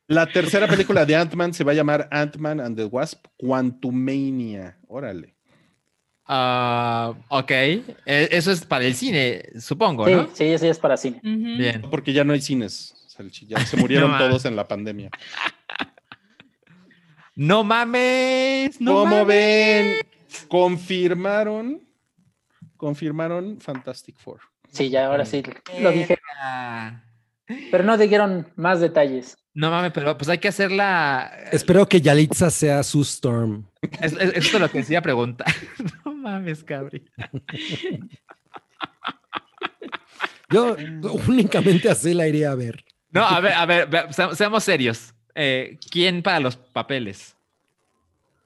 La 0.06 0.26
tercera 0.26 0.66
película 0.68 1.06
de 1.06 1.16
Ant-Man 1.16 1.54
se 1.54 1.64
va 1.64 1.72
a 1.72 1.74
llamar 1.74 2.08
Ant-Man 2.10 2.60
and 2.60 2.76
the 2.76 2.84
Wasp 2.84 3.24
Quantumania. 3.38 4.76
Órale. 4.86 5.34
Ah, 6.26 7.14
ok. 7.28 7.50
Eh, 7.50 7.84
Eso 8.30 8.50
es 8.52 8.64
para 8.64 8.84
el 8.84 8.94
cine, 8.94 9.42
supongo, 9.58 10.06
Sí, 10.06 10.12
¿no? 10.12 10.28
sí, 10.32 10.44
ese 10.44 10.68
es 10.68 10.78
para 10.78 10.96
cine. 10.96 11.20
Bien. 11.22 11.82
Porque 11.90 12.12
ya 12.12 12.24
no 12.24 12.32
hay 12.32 12.40
cines. 12.40 12.94
Ya 13.46 13.64
se 13.64 13.76
murieron 13.76 14.10
No, 14.10 14.18
todos 14.18 14.44
en 14.44 14.56
la 14.56 14.66
pandemia. 14.66 15.10
No 17.36 17.64
mames. 17.64 18.80
No 18.80 18.92
¿Cómo 18.94 19.16
mames. 19.24 19.26
ven? 19.26 19.96
Confirmaron. 20.48 21.80
Confirmaron 22.76 23.60
Fantastic 23.60 24.16
Four. 24.18 24.40
Sí, 24.74 24.90
ya 24.90 25.06
ahora 25.06 25.24
sí 25.24 25.42
lo 25.80 25.90
dije. 25.92 26.18
Pero 27.70 27.84
no 27.84 27.96
dijeron 27.96 28.52
más 28.56 28.80
detalles. 28.80 29.36
No 29.54 29.70
mames, 29.70 29.92
pero 29.92 30.16
pues 30.18 30.28
hay 30.28 30.38
que 30.38 30.48
hacerla. 30.48 31.30
Espero 31.52 31.88
que 31.88 32.00
Yalitza 32.00 32.50
sea 32.50 32.82
su 32.82 33.02
Storm. 33.02 33.66
Es, 34.00 34.12
es- 34.14 34.18
esto 34.34 34.56
es 34.56 34.60
lo 34.60 34.68
que 34.70 34.78
decía 34.78 35.00
preguntar. 35.00 35.46
No 36.04 36.14
mames, 36.14 36.64
cabri. 36.64 37.04
Yo 40.50 40.76
únicamente 41.26 41.88
así 41.90 42.14
la 42.14 42.26
iría 42.28 42.50
a 42.52 42.54
ver. 42.54 42.84
No, 43.10 43.24
a 43.24 43.40
ver, 43.40 43.52
a 43.52 43.66
ver, 43.66 43.88
ve- 43.88 44.12
se- 44.12 44.34
seamos 44.36 44.64
serios. 44.64 45.14
Eh, 45.34 45.78
¿Quién 45.90 46.22
para 46.22 46.40
los 46.40 46.56
papeles? 46.56 47.36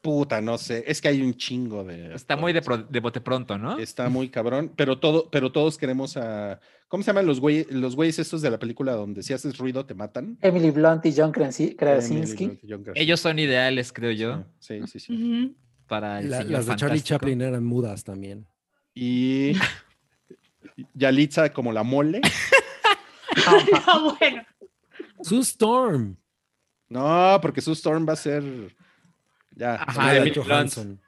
Puta, 0.08 0.40
no 0.40 0.56
sé. 0.56 0.84
Es 0.86 1.02
que 1.02 1.08
hay 1.08 1.20
un 1.20 1.34
chingo 1.34 1.84
de. 1.84 2.14
Está 2.14 2.34
muy 2.34 2.54
de, 2.54 2.62
pro- 2.62 2.78
de 2.78 3.00
bote 3.00 3.20
pronto, 3.20 3.58
¿no? 3.58 3.78
Está 3.78 4.08
muy 4.08 4.30
cabrón. 4.30 4.72
Pero 4.74 4.98
todo, 4.98 5.28
pero 5.30 5.52
todos 5.52 5.76
queremos 5.76 6.16
a. 6.16 6.60
¿Cómo 6.88 7.02
se 7.02 7.08
llaman 7.08 7.26
los 7.26 7.40
güeyes, 7.40 7.70
los 7.70 7.94
güeyes 7.94 8.18
estos 8.18 8.40
de 8.40 8.50
la 8.50 8.58
película 8.58 8.92
donde 8.92 9.22
si 9.22 9.34
haces 9.34 9.58
ruido 9.58 9.84
te 9.84 9.92
matan? 9.92 10.38
Emily 10.40 10.70
Blunt 10.70 11.04
y 11.04 11.12
John 11.14 11.30
Krasinski. 11.30 11.74
Blunt 11.76 12.64
y 12.64 12.70
John 12.70 12.82
Krasinski. 12.84 12.92
Ellos 13.02 13.20
son 13.20 13.38
ideales, 13.38 13.92
creo 13.92 14.12
yo, 14.12 14.44
Sí, 14.60 14.80
sí, 14.86 14.98
sí. 14.98 15.54
Para 15.86 16.20
el 16.20 16.30
La- 16.30 16.38
señor 16.38 16.52
las 16.52 16.66
de 16.68 16.76
Charlie. 16.76 17.02
Chaplin 17.02 17.42
eran 17.42 17.64
mudas 17.64 18.02
también. 18.02 18.46
Y 18.94 19.52
Yalitza 20.94 21.52
como 21.52 21.70
la 21.72 21.82
mole. 21.82 22.20
Ah, 23.86 24.14
bueno. 24.18 24.42
Su 25.22 25.40
Storm. 25.40 26.16
No, 26.88 27.38
porque 27.42 27.60
su 27.60 27.72
Storm 27.72 28.06
va 28.08 28.14
a 28.14 28.16
ser. 28.16 28.42
Ya. 29.58 29.74
Ajá, 29.74 30.16
Emily 30.16 30.30
Blunt. 30.30 30.48
Johansson. 30.48 31.00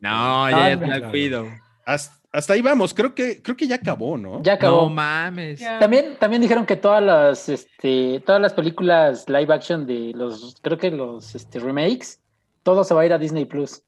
No, 0.00 0.50
ya 0.50 0.72
es. 0.72 0.80
Black 0.80 1.12
Widow. 1.12 1.48
Hasta, 1.84 2.52
ahí 2.52 2.60
vamos, 2.60 2.92
creo 2.92 3.14
que, 3.14 3.40
creo 3.42 3.56
que 3.56 3.66
ya 3.66 3.76
acabó, 3.76 4.18
¿no? 4.18 4.42
Ya 4.42 4.54
acabó. 4.54 4.82
No 4.82 4.90
mames. 4.90 5.60
También, 5.80 6.16
también 6.18 6.42
dijeron 6.42 6.66
que 6.66 6.76
todas 6.76 7.02
las, 7.02 7.48
este, 7.48 8.22
todas 8.26 8.40
las 8.40 8.52
películas 8.52 9.26
live 9.28 9.52
action 9.52 9.86
de 9.86 10.12
los, 10.14 10.56
creo 10.60 10.76
que 10.76 10.90
los 10.90 11.34
este, 11.34 11.58
remakes, 11.58 12.20
todo 12.62 12.84
se 12.84 12.94
va 12.94 13.02
a 13.02 13.06
ir 13.06 13.12
a 13.12 13.18
Disney 13.18 13.46
Plus. 13.46 13.82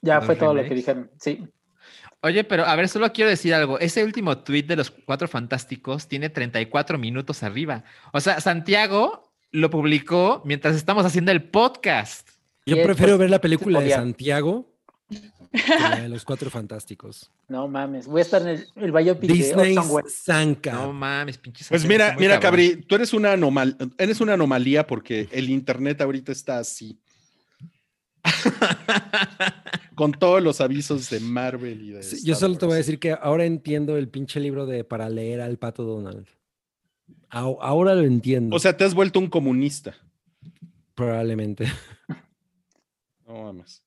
Ya 0.00 0.20
fue 0.20 0.36
todo 0.36 0.54
lo 0.54 0.62
que 0.62 0.74
dijeron, 0.74 1.10
sí. 1.18 1.46
Oye, 2.22 2.44
pero 2.44 2.64
a 2.64 2.74
ver, 2.74 2.88
solo 2.88 3.12
quiero 3.12 3.30
decir 3.30 3.54
algo. 3.54 3.78
Ese 3.78 4.02
último 4.02 4.38
tweet 4.38 4.62
de 4.62 4.76
los 4.76 4.90
cuatro 4.90 5.28
fantásticos 5.28 6.08
tiene 6.08 6.30
34 6.30 6.98
minutos 6.98 7.42
arriba. 7.42 7.84
O 8.12 8.20
sea, 8.20 8.40
Santiago 8.40 9.25
lo 9.56 9.70
publicó 9.70 10.42
mientras 10.44 10.76
estamos 10.76 11.06
haciendo 11.06 11.32
el 11.32 11.42
podcast. 11.42 12.28
Yo 12.66 12.82
prefiero 12.82 13.16
ver 13.16 13.30
la 13.30 13.40
película 13.40 13.80
de 13.80 13.90
Santiago 13.90 14.66
de 16.00 16.08
los 16.08 16.24
Cuatro 16.24 16.50
Fantásticos. 16.50 17.30
No 17.48 17.66
mames, 17.66 18.06
voy 18.06 18.18
a 18.18 18.22
estar 18.22 18.42
en 18.42 18.48
el, 18.48 18.66
el 18.76 18.92
biopic 18.92 19.30
Disney 19.30 19.74
de 19.74 20.72
No 20.72 20.92
mames, 20.92 21.38
pinches. 21.38 21.68
Pues 21.68 21.86
mira, 21.86 22.16
mira, 22.18 22.38
Cabri, 22.38 22.76
tú 22.76 22.96
eres 22.96 23.14
una, 23.14 23.32
anomal 23.32 23.76
eres 23.96 24.20
una 24.20 24.34
anomalía 24.34 24.86
porque 24.86 25.28
el 25.32 25.48
internet 25.48 26.02
ahorita 26.02 26.32
está 26.32 26.58
así. 26.58 26.98
Con 29.94 30.12
todos 30.12 30.42
los 30.42 30.60
avisos 30.60 31.08
de 31.08 31.20
Marvel 31.20 31.80
y 31.80 31.90
de. 31.92 32.02
yo 32.22 32.34
solo 32.34 32.58
te 32.58 32.66
voy 32.66 32.74
a 32.74 32.78
decir 32.78 32.98
que 32.98 33.12
ahora 33.12 33.46
entiendo 33.46 33.96
el 33.96 34.08
pinche 34.08 34.40
libro 34.40 34.66
de 34.66 34.84
para 34.84 35.08
leer 35.08 35.40
al 35.40 35.56
pato 35.56 35.84
Donald. 35.84 36.26
Ahora 37.30 37.94
lo 37.94 38.02
entiendo. 38.02 38.54
O 38.56 38.58
sea, 38.58 38.76
te 38.76 38.84
has 38.84 38.94
vuelto 38.94 39.18
un 39.18 39.28
comunista. 39.28 39.94
Probablemente. 40.94 41.66
No 43.26 43.42
mames. 43.42 43.82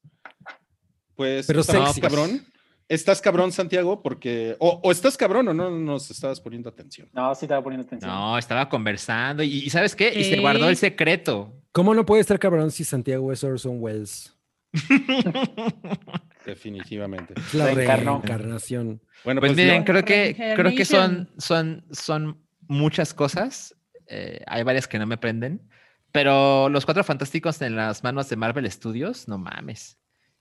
Pues, 1.15 1.47
Pero 1.47 1.61
estás 1.61 1.99
cabrón. 1.99 2.45
Estás 2.87 3.21
cabrón, 3.21 3.51
Santiago, 3.51 4.01
porque. 4.01 4.55
O, 4.59 4.91
estás 4.91 5.15
cabrón 5.15 5.47
o 5.47 5.53
no 5.53 5.69
nos 5.69 6.09
estabas 6.09 6.41
poniendo 6.41 6.69
atención. 6.69 7.07
No, 7.13 7.33
sí 7.35 7.45
estaba 7.45 7.63
poniendo 7.63 7.85
atención. 7.85 8.11
No, 8.11 8.37
estaba 8.37 8.67
conversando. 8.67 9.43
¿Y, 9.43 9.69
sabes 9.69 9.95
qué? 9.95 10.11
Y 10.13 10.23
se 10.23 10.39
guardó 10.39 10.69
el 10.69 10.75
secreto. 10.75 11.53
¿Cómo 11.71 11.93
no 11.93 12.05
puede 12.05 12.21
estar 12.21 12.39
cabrón 12.39 12.71
si 12.71 12.83
Santiago 12.83 13.31
es 13.31 13.43
Orson 13.43 13.77
Welles? 13.79 14.35
Definitivamente. 16.45 17.35
la 17.53 17.71
reencarnación. 17.71 19.01
Bueno, 19.23 19.39
pues, 19.39 19.53
pues 19.53 19.57
miren, 19.57 19.83
creo 19.83 20.03
que, 20.03 20.35
creo 20.55 20.75
que 20.75 20.85
son, 20.85 21.29
son, 21.37 21.85
son 21.91 22.39
muchas 22.69 23.13
cosas. 23.13 23.75
Eh, 24.07 24.41
hay 24.47 24.63
varias 24.63 24.87
que 24.87 24.97
no 24.97 25.05
me 25.05 25.17
prenden. 25.17 25.69
Pero 26.13 26.69
los 26.69 26.85
cuatro 26.85 27.03
fantásticos 27.03 27.61
en 27.61 27.75
las 27.75 28.01
manos 28.03 28.29
de 28.29 28.37
Marvel 28.37 28.71
Studios, 28.71 29.27
no 29.27 29.37
mames 29.37 29.99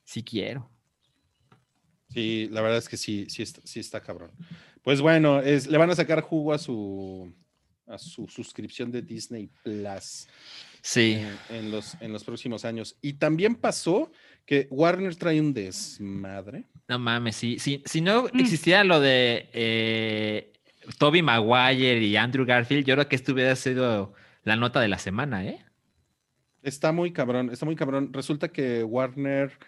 sí 0.08 0.22
quiero. 0.22 0.70
Sí, 2.08 2.48
la 2.50 2.62
verdad 2.62 2.78
es 2.78 2.88
que 2.88 2.96
sí, 2.96 3.26
sí 3.28 3.42
está, 3.42 3.60
sí 3.64 3.78
está 3.78 4.00
cabrón. 4.00 4.30
Pues 4.82 5.02
bueno, 5.02 5.40
es, 5.40 5.66
le 5.66 5.76
van 5.76 5.90
a 5.90 5.94
sacar 5.94 6.22
jugo 6.22 6.54
a 6.54 6.58
su, 6.58 7.30
a 7.86 7.98
su 7.98 8.26
suscripción 8.26 8.90
de 8.90 9.02
Disney 9.02 9.50
Plus. 9.62 10.26
Sí. 10.80 11.18
En, 11.50 11.70
los, 11.70 11.94
en 12.00 12.14
los 12.14 12.24
próximos 12.24 12.64
años. 12.64 12.96
Y 13.02 13.14
también 13.14 13.54
pasó 13.54 14.10
que 14.46 14.66
Warner 14.70 15.14
trae 15.14 15.38
un 15.42 15.52
desmadre. 15.52 16.64
No 16.88 16.98
mames, 16.98 17.36
sí. 17.36 17.58
Si 17.58 18.00
no 18.00 18.22
mm. 18.32 18.40
existiera 18.40 18.84
lo 18.84 19.00
de 19.00 19.50
eh, 19.52 20.52
Toby 20.96 21.22
Maguire 21.22 22.02
y 22.02 22.16
Andrew 22.16 22.46
Garfield, 22.46 22.86
yo 22.86 22.94
creo 22.94 23.08
que 23.08 23.16
esto 23.16 23.32
hubiera 23.32 23.54
sido 23.56 24.14
la 24.44 24.56
nota 24.56 24.80
de 24.80 24.88
la 24.88 24.98
semana, 24.98 25.44
¿eh? 25.44 25.64
Está 26.62 26.92
muy 26.92 27.12
cabrón, 27.12 27.50
está 27.50 27.66
muy 27.66 27.76
cabrón. 27.76 28.12
Resulta 28.12 28.48
que 28.48 28.82
Warner 28.82 29.58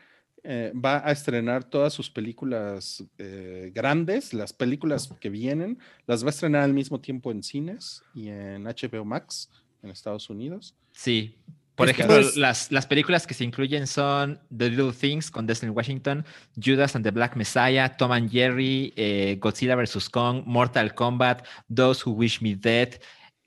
eh, 0.42 0.72
va 0.74 1.06
a 1.06 1.12
estrenar 1.12 1.64
todas 1.64 1.92
sus 1.92 2.10
películas 2.10 3.04
eh, 3.18 3.70
grandes, 3.74 4.32
las 4.32 4.52
películas 4.52 5.14
que 5.20 5.28
vienen, 5.28 5.78
las 6.06 6.24
va 6.24 6.28
a 6.28 6.30
estrenar 6.30 6.62
al 6.62 6.72
mismo 6.72 7.00
tiempo 7.00 7.30
en 7.30 7.42
cines 7.42 8.02
y 8.14 8.28
en 8.28 8.64
HBO 8.64 9.04
Max 9.04 9.50
en 9.82 9.90
Estados 9.90 10.30
Unidos. 10.30 10.74
Sí. 10.92 11.36
Por 11.80 11.88
ejemplo, 11.88 12.20
las, 12.36 12.70
las, 12.70 12.86
películas 12.86 13.26
que 13.26 13.34
se 13.34 13.42
incluyen 13.44 13.86
son 13.86 14.38
The 14.56 14.68
Little 14.68 14.92
Things 14.92 15.30
con 15.30 15.46
Destin 15.46 15.70
Washington, 15.70 16.24
Judas 16.62 16.94
and 16.94 17.04
the 17.04 17.10
Black 17.10 17.36
Messiah, 17.36 17.96
Tom 17.96 18.12
and 18.12 18.30
Jerry, 18.30 18.92
eh, 18.96 19.36
Godzilla 19.40 19.76
vs. 19.76 20.08
Kong, 20.10 20.42
Mortal 20.44 20.94
Kombat, 20.94 21.44
Those 21.74 22.02
Who 22.04 22.12
Wish 22.12 22.42
Me 22.42 22.54
Dead, 22.54 23.00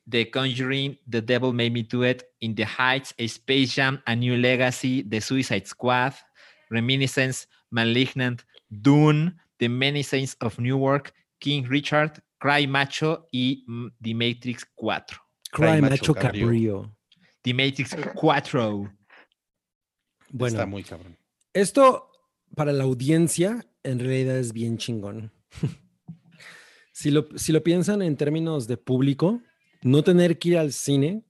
The 0.09 0.29
Conjuring, 0.31 0.97
The 1.07 1.21
Devil 1.21 1.53
Made 1.53 1.71
Me 1.71 1.83
Do 1.83 2.03
It, 2.03 2.23
In 2.41 2.55
the 2.55 2.65
Heights, 2.65 3.13
A 3.19 3.27
Space 3.27 3.75
Jam, 3.75 4.01
A 4.07 4.15
New 4.15 4.35
Legacy, 4.35 5.03
The 5.03 5.21
Suicide 5.21 5.67
Squad, 5.67 6.13
Reminiscence, 6.71 7.47
Malignant, 7.71 8.43
Dune, 8.81 9.35
The 9.59 9.67
Many 9.67 10.01
Saints 10.01 10.35
of 10.41 10.57
Newark, 10.59 11.13
King 11.39 11.67
Richard, 11.69 12.21
Cry 12.39 12.65
Macho 12.65 13.27
y 13.31 13.63
mm, 13.67 13.91
The 14.01 14.13
Matrix 14.13 14.65
4. 14.75 15.05
Cry, 15.51 15.81
Macho, 15.81 16.13
Cabrio. 16.13 16.89
The 17.43 17.53
Matrix 17.53 17.95
4. 18.15 18.93
Bueno, 20.31 20.55
está 20.55 20.65
muy 20.65 20.83
cabrón. 20.83 21.17
Esto 21.53 22.09
para 22.55 22.73
la 22.73 22.83
audiencia 22.83 23.65
en 23.83 23.99
realidad 23.99 24.37
es 24.37 24.53
bien 24.53 24.77
chingón. 24.77 25.31
si, 26.91 27.11
lo, 27.11 27.27
si 27.35 27.51
lo 27.51 27.61
piensan 27.61 28.01
en 28.01 28.17
términos 28.17 28.67
de 28.67 28.77
público, 28.77 29.41
no 29.81 30.03
tener 30.03 30.39
que 30.39 30.49
ir 30.49 30.57
al 30.57 30.71
cine. 30.71 31.23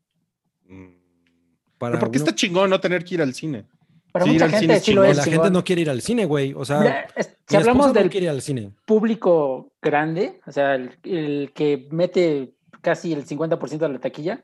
Para 1.77 1.99
¿Por 1.99 2.11
qué 2.11 2.19
está 2.19 2.33
chingón 2.33 2.69
no 2.69 2.79
tener 2.79 3.03
que 3.03 3.15
ir 3.15 3.21
al 3.21 3.33
cine? 3.33 3.65
Para 4.11 4.27
mucha 4.27 4.47
gente 4.47 4.79
sí 4.79 4.93
lo 4.93 5.03
es. 5.03 5.17
La 5.17 5.23
gente 5.23 5.49
no 5.49 5.63
quiere 5.63 5.81
ir 5.81 5.89
al 5.89 6.01
cine, 6.01 6.25
güey. 6.25 6.53
O 6.53 6.63
sea, 6.63 7.07
si 7.47 7.55
hablamos 7.55 7.93
del 7.93 8.29
al 8.29 8.41
cine. 8.41 8.71
público 8.85 9.73
grande, 9.81 10.39
o 10.45 10.51
sea, 10.51 10.75
el, 10.75 11.51
que 11.53 11.87
mete 11.91 12.53
casi 12.81 13.11
el 13.11 13.25
50% 13.25 13.77
de 13.79 13.89
la 13.89 13.99
taquilla, 13.99 14.43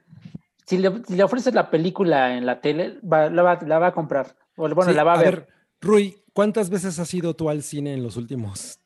si 0.70 0.78
le, 0.78 1.24
ofreces 1.24 1.56
la 1.56 1.72
película 1.72 2.38
en 2.38 2.46
la 2.46 2.62
tele, 2.62 3.00
la, 3.02 3.42
va, 3.42 3.88
a 3.88 3.92
comprar. 3.92 4.36
bueno, 4.56 4.92
la 4.92 5.04
va 5.04 5.16
a, 5.16 5.18
ver. 5.18 5.48
Rui, 5.82 6.16
¿cuántas 6.32 6.70
veces 6.70 7.00
has 7.00 7.12
ido 7.12 7.36
tú 7.36 7.50
al 7.50 7.64
cine 7.64 7.96
en 7.96 8.04
los 8.04 8.18
últimos 8.18 8.80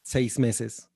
seis 0.00 0.38
meses? 0.38 0.88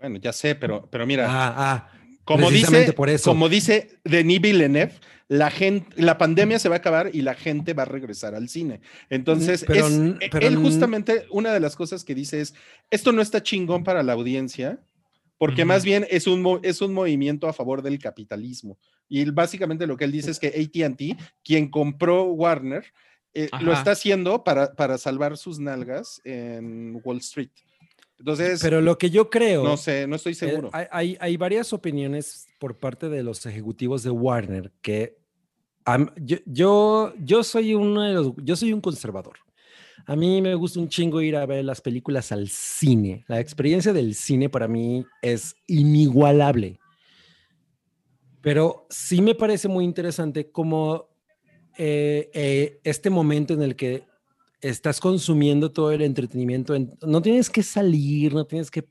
Bueno, 0.00 0.16
ya 0.16 0.32
sé, 0.32 0.54
pero, 0.54 0.88
pero 0.90 1.06
mira. 1.06 1.26
Ah, 1.28 1.54
ah. 1.58 1.92
Como 2.24 2.50
dice, 2.50 2.94
por 2.94 3.10
eso. 3.10 3.30
como 3.30 3.50
dice 3.50 4.00
Denis 4.04 4.40
Villeneuve, 4.40 4.94
la 5.28 5.50
gente, 5.50 6.00
la 6.00 6.16
pandemia 6.16 6.58
se 6.58 6.70
va 6.70 6.76
a 6.76 6.78
acabar 6.78 7.10
y 7.12 7.20
la 7.20 7.34
gente 7.34 7.74
va 7.74 7.82
a 7.82 7.86
regresar 7.86 8.34
al 8.34 8.48
cine. 8.48 8.80
Entonces, 9.10 9.66
pero, 9.66 9.86
él 9.86 10.56
justamente 10.56 11.26
una 11.30 11.52
de 11.52 11.60
las 11.60 11.76
cosas 11.76 12.04
que 12.04 12.14
dice 12.14 12.40
es, 12.40 12.54
esto 12.90 13.12
no 13.12 13.20
está 13.20 13.42
chingón 13.42 13.84
para 13.84 14.02
la 14.02 14.14
audiencia, 14.14 14.80
porque 15.38 15.64
más 15.64 15.84
bien 15.84 16.06
es 16.10 16.26
un, 16.26 16.60
es 16.62 16.80
un 16.80 16.92
movimiento 16.92 17.48
a 17.48 17.52
favor 17.52 17.80
del 17.80 17.98
capitalismo. 17.98 18.78
Y 19.08 19.24
básicamente 19.30 19.86
lo 19.86 19.96
que 19.96 20.04
él 20.04 20.12
dice 20.12 20.30
es 20.30 20.38
que 20.38 20.48
ATT, 20.48 21.18
quien 21.42 21.70
compró 21.70 22.24
Warner, 22.24 22.84
eh, 23.34 23.48
lo 23.60 23.72
está 23.72 23.92
haciendo 23.92 24.42
para, 24.42 24.74
para 24.74 24.98
salvar 24.98 25.36
sus 25.36 25.58
nalgas 25.58 26.20
en 26.24 27.00
Wall 27.04 27.18
Street. 27.18 27.50
Entonces, 28.18 28.60
pero 28.60 28.80
lo 28.80 28.98
que 28.98 29.10
yo 29.10 29.30
creo, 29.30 29.62
no 29.62 29.76
sé, 29.76 30.08
no 30.08 30.16
estoy 30.16 30.32
eh, 30.32 30.36
seguro. 30.36 30.70
hay, 30.72 31.16
hay, 31.20 31.36
varias 31.36 31.72
opiniones 31.72 32.48
por 32.58 32.76
parte 32.76 33.08
de 33.08 33.22
los 33.22 33.46
ejecutivos 33.46 34.02
de 34.02 34.10
Warner 34.10 34.72
que 34.82 35.18
yo, 36.46 37.14
yo, 37.18 37.44
soy 37.44 37.74
uno 37.74 38.02
de 38.02 38.14
los, 38.14 38.32
yo 38.42 38.56
soy 38.56 38.72
un 38.72 38.80
conservador. 38.80 39.38
A 40.08 40.16
mí 40.16 40.40
me 40.40 40.54
gusta 40.54 40.80
un 40.80 40.88
chingo 40.88 41.20
ir 41.20 41.36
a 41.36 41.44
ver 41.44 41.62
las 41.66 41.82
películas 41.82 42.32
al 42.32 42.48
cine. 42.48 43.26
La 43.28 43.40
experiencia 43.40 43.92
del 43.92 44.14
cine 44.14 44.48
para 44.48 44.66
mí 44.66 45.04
es 45.20 45.54
inigualable. 45.66 46.80
Pero 48.40 48.86
sí 48.88 49.20
me 49.20 49.34
parece 49.34 49.68
muy 49.68 49.84
interesante 49.84 50.50
como 50.50 51.10
eh, 51.76 52.30
eh, 52.32 52.80
este 52.84 53.10
momento 53.10 53.52
en 53.52 53.60
el 53.60 53.76
que 53.76 54.04
estás 54.62 54.98
consumiendo 54.98 55.70
todo 55.72 55.92
el 55.92 56.00
entretenimiento. 56.00 56.74
no 57.02 57.20
tienes 57.20 57.50
que 57.50 57.62
salir, 57.62 58.32
no 58.32 58.46
tienes 58.46 58.70
que 58.70 58.88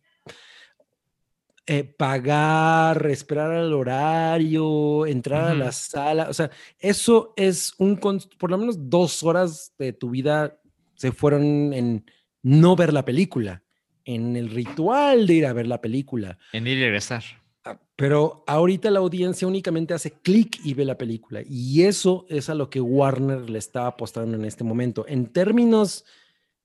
eh, 1.65 1.83
pagar, 1.83 3.07
esperar 3.07 3.53
al 3.53 3.73
horario, 3.73 5.07
entrar 5.07 5.45
a 5.45 5.55
la 5.55 5.71
sala. 5.71 6.29
O 6.29 6.33
sea, 6.33 6.51
eso 6.77 7.33
es 7.35 7.73
un, 7.79 7.97
por 7.97 8.51
lo 8.51 8.59
menos 8.59 8.87
dos 8.87 9.23
horas 9.23 9.73
de 9.79 9.93
tu 9.93 10.11
vida 10.11 10.59
se 10.97 11.13
fueron 11.13 11.73
en 11.73 12.05
no 12.43 12.75
ver 12.75 12.91
la 12.91 13.05
película, 13.05 13.63
en 14.03 14.35
el 14.35 14.49
ritual 14.49 15.25
de 15.25 15.33
ir 15.33 15.45
a 15.45 15.53
ver 15.53 15.67
la 15.67 15.79
película. 15.79 16.37
En 16.51 16.67
ir 16.67 16.77
y 16.77 16.81
regresar. 16.81 17.23
Ah, 17.63 17.79
pero 17.95 18.43
ahorita 18.45 18.91
la 18.91 18.99
audiencia 18.99 19.47
únicamente 19.47 19.93
hace 19.93 20.11
clic 20.11 20.59
y 20.65 20.73
ve 20.73 20.83
la 20.83 20.97
película. 20.97 21.41
Y 21.47 21.83
eso 21.83 22.25
es 22.27 22.49
a 22.49 22.55
lo 22.55 22.69
que 22.69 22.81
Warner 22.81 23.49
le 23.49 23.59
está 23.59 23.87
apostando 23.87 24.35
en 24.35 24.43
este 24.43 24.65
momento. 24.65 25.05
En 25.07 25.27
términos 25.27 26.03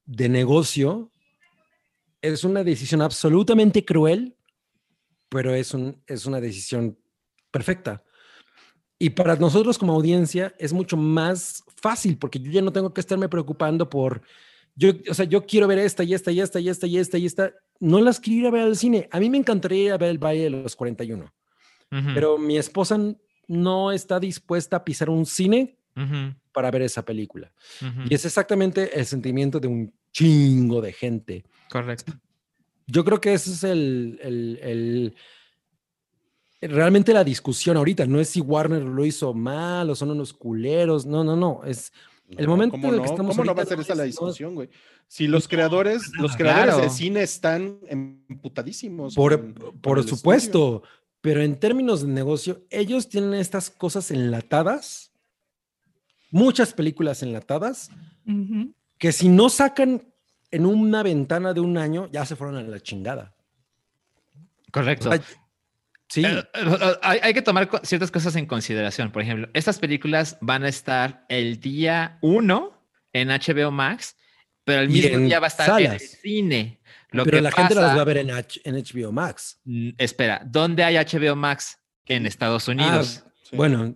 de 0.04 0.28
negocio, 0.28 1.12
es 2.20 2.42
una 2.42 2.64
decisión 2.64 3.02
absolutamente 3.02 3.84
cruel 3.84 4.36
pero 5.32 5.54
es, 5.54 5.72
un, 5.72 5.96
es 6.06 6.26
una 6.26 6.42
decisión 6.42 6.98
perfecta. 7.50 8.04
Y 8.98 9.10
para 9.10 9.34
nosotros 9.36 9.78
como 9.78 9.94
audiencia 9.94 10.54
es 10.58 10.74
mucho 10.74 10.98
más 10.98 11.64
fácil 11.82 12.16
porque 12.16 12.38
yo 12.40 12.50
ya 12.50 12.62
no 12.62 12.72
tengo 12.72 12.94
que 12.94 13.00
estarme 13.02 13.28
preocupando 13.28 13.90
por 13.90 14.22
yo, 14.74 14.92
o 15.10 15.12
sea, 15.12 15.26
yo 15.26 15.44
quiero 15.44 15.66
ver 15.68 15.78
esta 15.80 16.02
y 16.02 16.14
esta 16.14 16.30
y 16.32 16.40
esta 16.40 16.58
y 16.58 16.68
esta 16.70 16.86
y 16.86 16.96
esta 16.96 17.18
y 17.18 17.26
esta. 17.26 17.52
No 17.78 18.00
las 18.00 18.18
quiero 18.20 18.40
ir 18.40 18.46
a 18.46 18.50
ver 18.52 18.62
al 18.62 18.76
cine. 18.76 19.06
A 19.10 19.20
mí 19.20 19.28
me 19.28 19.36
encantaría 19.36 19.84
ir 19.86 19.92
a 19.92 19.98
ver 19.98 20.08
el 20.08 20.16
Valle 20.18 20.44
de 20.44 20.50
los 20.50 20.74
41, 20.76 21.24
Ujú, 21.24 22.08
pero 22.14 22.38
mi 22.38 22.56
esposa 22.56 22.98
no 23.48 23.92
está 23.92 24.18
dispuesta 24.18 24.76
a 24.76 24.84
pisar 24.84 25.10
un 25.10 25.26
cine 25.26 25.76
ujú, 25.94 26.34
para 26.52 26.70
ver 26.70 26.80
esa 26.82 27.04
película. 27.04 27.52
ujú. 27.82 28.02
Y 28.08 28.14
es 28.14 28.24
exactamente 28.24 28.98
el 28.98 29.04
sentimiento 29.04 29.60
de 29.60 29.68
un 29.68 29.92
chingo 30.10 30.80
de 30.80 30.92
gente. 30.94 31.44
Correcto. 31.68 32.14
Yo 32.86 33.04
creo 33.04 33.20
que 33.20 33.34
ese 33.34 33.50
es 33.52 33.64
el, 33.64 34.18
el- 34.22 34.58
el- 34.62 35.14
realmente 36.68 37.12
la 37.12 37.24
discusión 37.24 37.76
ahorita. 37.76 38.06
No 38.06 38.20
es 38.20 38.28
si 38.30 38.40
Warner 38.40 38.82
lo 38.82 39.04
hizo 39.04 39.34
mal 39.34 39.90
o 39.90 39.94
son 39.94 40.10
unos 40.10 40.32
culeros. 40.32 41.04
No, 41.06 41.22
no, 41.24 41.36
no. 41.36 41.60
Es 41.64 41.92
El 42.28 42.48
momento 42.48 42.72
¿cómo 42.72 42.88
en 42.88 42.94
el 42.94 42.96
no? 42.98 43.02
que 43.02 43.10
estamos 43.10 43.36
¿Cómo 43.36 43.44
no 43.44 43.54
va 43.54 43.62
a 43.62 43.66
ser 43.66 43.76
no 43.78 43.82
esa 43.82 43.94
la 43.94 44.02
no 44.02 44.06
discusión, 44.06 44.54
güey? 44.54 44.70
Si 45.08 45.26
los 45.26 45.46
creadores, 45.48 46.10
los 46.18 46.36
creadores 46.36 46.74
Claro. 46.74 46.88
de 46.88 46.90
cine 46.96 47.22
están 47.22 47.78
emputadísimos. 47.88 49.14
por, 49.14 49.54
con- 49.54 49.78
por 49.80 50.02
supuesto. 50.08 50.82
Pero 51.20 51.40
en 51.42 51.54
términos 51.60 52.02
de 52.02 52.08
negocio, 52.08 52.62
ellos 52.70 53.08
tienen 53.08 53.34
estas 53.34 53.70
cosas 53.70 54.10
enlatadas, 54.10 55.12
muchas 56.30 56.72
películas 56.72 57.22
enlatadas, 57.22 57.90
Ujú. 58.26 58.72
que 58.98 59.12
si 59.12 59.28
no 59.28 59.48
sacan 59.48 60.02
en 60.50 60.66
una 60.66 61.02
ventana 61.02 61.52
de 61.54 61.60
un 61.60 61.76
año, 61.78 62.08
ya 62.10 62.26
se 62.26 62.34
fueron 62.34 62.56
a 62.56 62.62
la 62.62 62.80
chingada. 62.80 63.36
Correcto. 64.72 65.10
Sí, 66.12 66.24
Eh, 66.24 66.44
eh, 66.54 66.96
hay, 67.02 67.18
hay 67.22 67.32
que 67.34 67.40
tomar 67.42 67.70
ciertas 67.84 68.10
cosas 68.10 68.36
en 68.36 68.44
consideración. 68.46 69.10
Por 69.10 69.22
ejemplo, 69.22 69.48
estas 69.54 69.78
películas 69.78 70.36
van 70.40 70.62
a 70.64 70.68
estar 70.68 71.24
el 71.28 71.58
día 71.60 72.18
1 72.20 72.86
en 73.14 73.28
HBO 73.28 73.70
Max, 73.70 74.16
pero 74.64 74.82
el 74.82 74.90
mismo 74.90 75.18
día 75.18 75.40
va 75.40 75.46
a 75.46 75.48
estar 75.48 75.68
en 75.80 75.92
el 75.92 75.98
salas. 75.98 76.18
cine. 76.20 76.80
Lo 77.10 77.24
pero 77.24 77.38
que 77.38 77.42
la 77.42 77.52
gente 77.52 77.74
las 77.74 77.84
pasa- 77.84 77.96
va 77.96 78.02
a 78.02 78.04
ver 78.04 78.18
en, 78.18 78.30
H- 78.30 78.60
en 78.64 78.74
HBO 78.76 79.10
Max. 79.12 79.60
Mm, 79.64 79.90
Espera, 79.98 80.42
¿dónde 80.44 80.84
hay 80.84 80.96
HBO 80.96 81.34
Max? 81.36 81.78
En 82.06 82.26
Estados 82.26 82.68
Unidos. 82.68 83.24
Sí. 83.48 83.56
Bueno, 83.56 83.94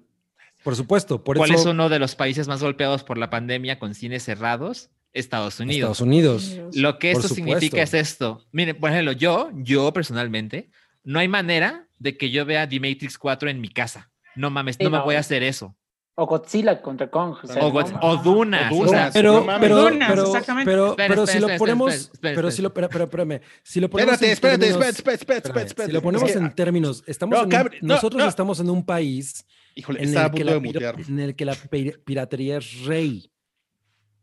por 0.63 0.75
supuesto, 0.77 1.23
por 1.25 1.37
¿Cuál 1.37 1.51
eso 1.51 1.61
es 1.61 1.67
uno 1.67 1.89
de 1.89 1.99
los 1.99 2.15
países 2.15 2.47
más 2.49 2.63
golpeados 2.63 3.05
por 3.05 3.19
la 3.19 3.29
pandemia 3.31 3.79
con 3.79 3.95
cines 3.95 4.23
cerrados? 4.23 4.91
Estados 5.13 5.61
Unidos. 5.61 5.93
Estados 5.93 6.01
Unidos. 6.01 6.57
Lo 6.75 6.99
que 6.99 7.11
esto 7.11 7.29
significa 7.29 7.83
es 7.83 7.95
esto. 7.95 8.47
Miren, 8.53 8.79
por 8.79 8.91
ejemplo, 8.91 9.13
yo, 9.13 9.51
yo 9.55 9.93
personalmente, 9.93 10.71
no 11.07 11.19
hay 11.19 11.29
manera 11.29 11.89
de 11.99 12.19
que 12.19 12.31
yo 12.31 12.45
vea 12.45 12.69
The 12.69 12.79
Matrix 12.79 13.17
4 13.17 13.49
en 13.49 13.61
mi 13.63 13.71
casa. 13.71 14.11
No 14.35 14.51
mames, 14.51 14.77
Sí, 14.77 14.85
no 14.85 14.91
me 14.91 14.99
no. 14.99 15.05
voy 15.05 15.15
a 15.15 15.21
hacer 15.21 15.43
eso. 15.43 15.75
O 16.19 16.27
Godzilla 16.27 16.81
contra 16.81 17.11
Kong. 17.11 17.37
o 17.43 17.47
sea, 17.47 17.63
O, 17.63 17.71
mames. 17.73 17.93
o 18.01 18.17
Dunas. 18.17 18.73
O 18.73 18.89
sea, 18.89 19.11
Dunas. 19.11 19.13
Pero, 19.13 19.45
no 19.45 19.61
pero, 19.61 19.77
Dunas, 19.83 20.09
pero, 20.11 20.23
exactamente. 20.27 20.71
pero, 20.71 20.95
pero 20.97 21.27
si 21.27 21.39
lo 21.39 21.49
ponemos, 21.59 22.11
pero 22.21 22.51
si 22.51 22.63
lo, 22.63 22.69
espérame, 22.75 23.41
si 23.63 23.81
lo 23.81 23.91
ponemos 23.91 24.15
Espérate, 24.15 24.27
en 24.27 24.33
espérate, 24.33 24.59
términos- 24.67 24.89
espérate, 24.89 25.23
espérate, 25.23 25.49
espérate, 25.49 25.87
si 25.87 25.93
lo 25.93 26.03
ponemos 26.03 26.29
Es 26.31 26.37
que- 26.37 26.43
en 26.43 26.55
términos, 26.55 27.05
estamos 27.07 27.39
No, 27.39 27.45
en 27.61 27.71
nosotros 27.83 28.23
no. 28.23 28.29
estamos 28.29 28.61
en 28.61 28.71
un 28.71 28.85
país 28.85 29.47
Híjole, 29.75 30.03
en 30.05 30.17
el, 30.17 30.31
que 30.33 30.45
la, 30.45 30.53
en 30.55 31.21
el 31.21 31.37
que 31.37 31.45
la 31.45 31.55
pi- 31.55 31.93
piratería 32.05 32.57
es 32.59 32.85
rey. 32.87 33.31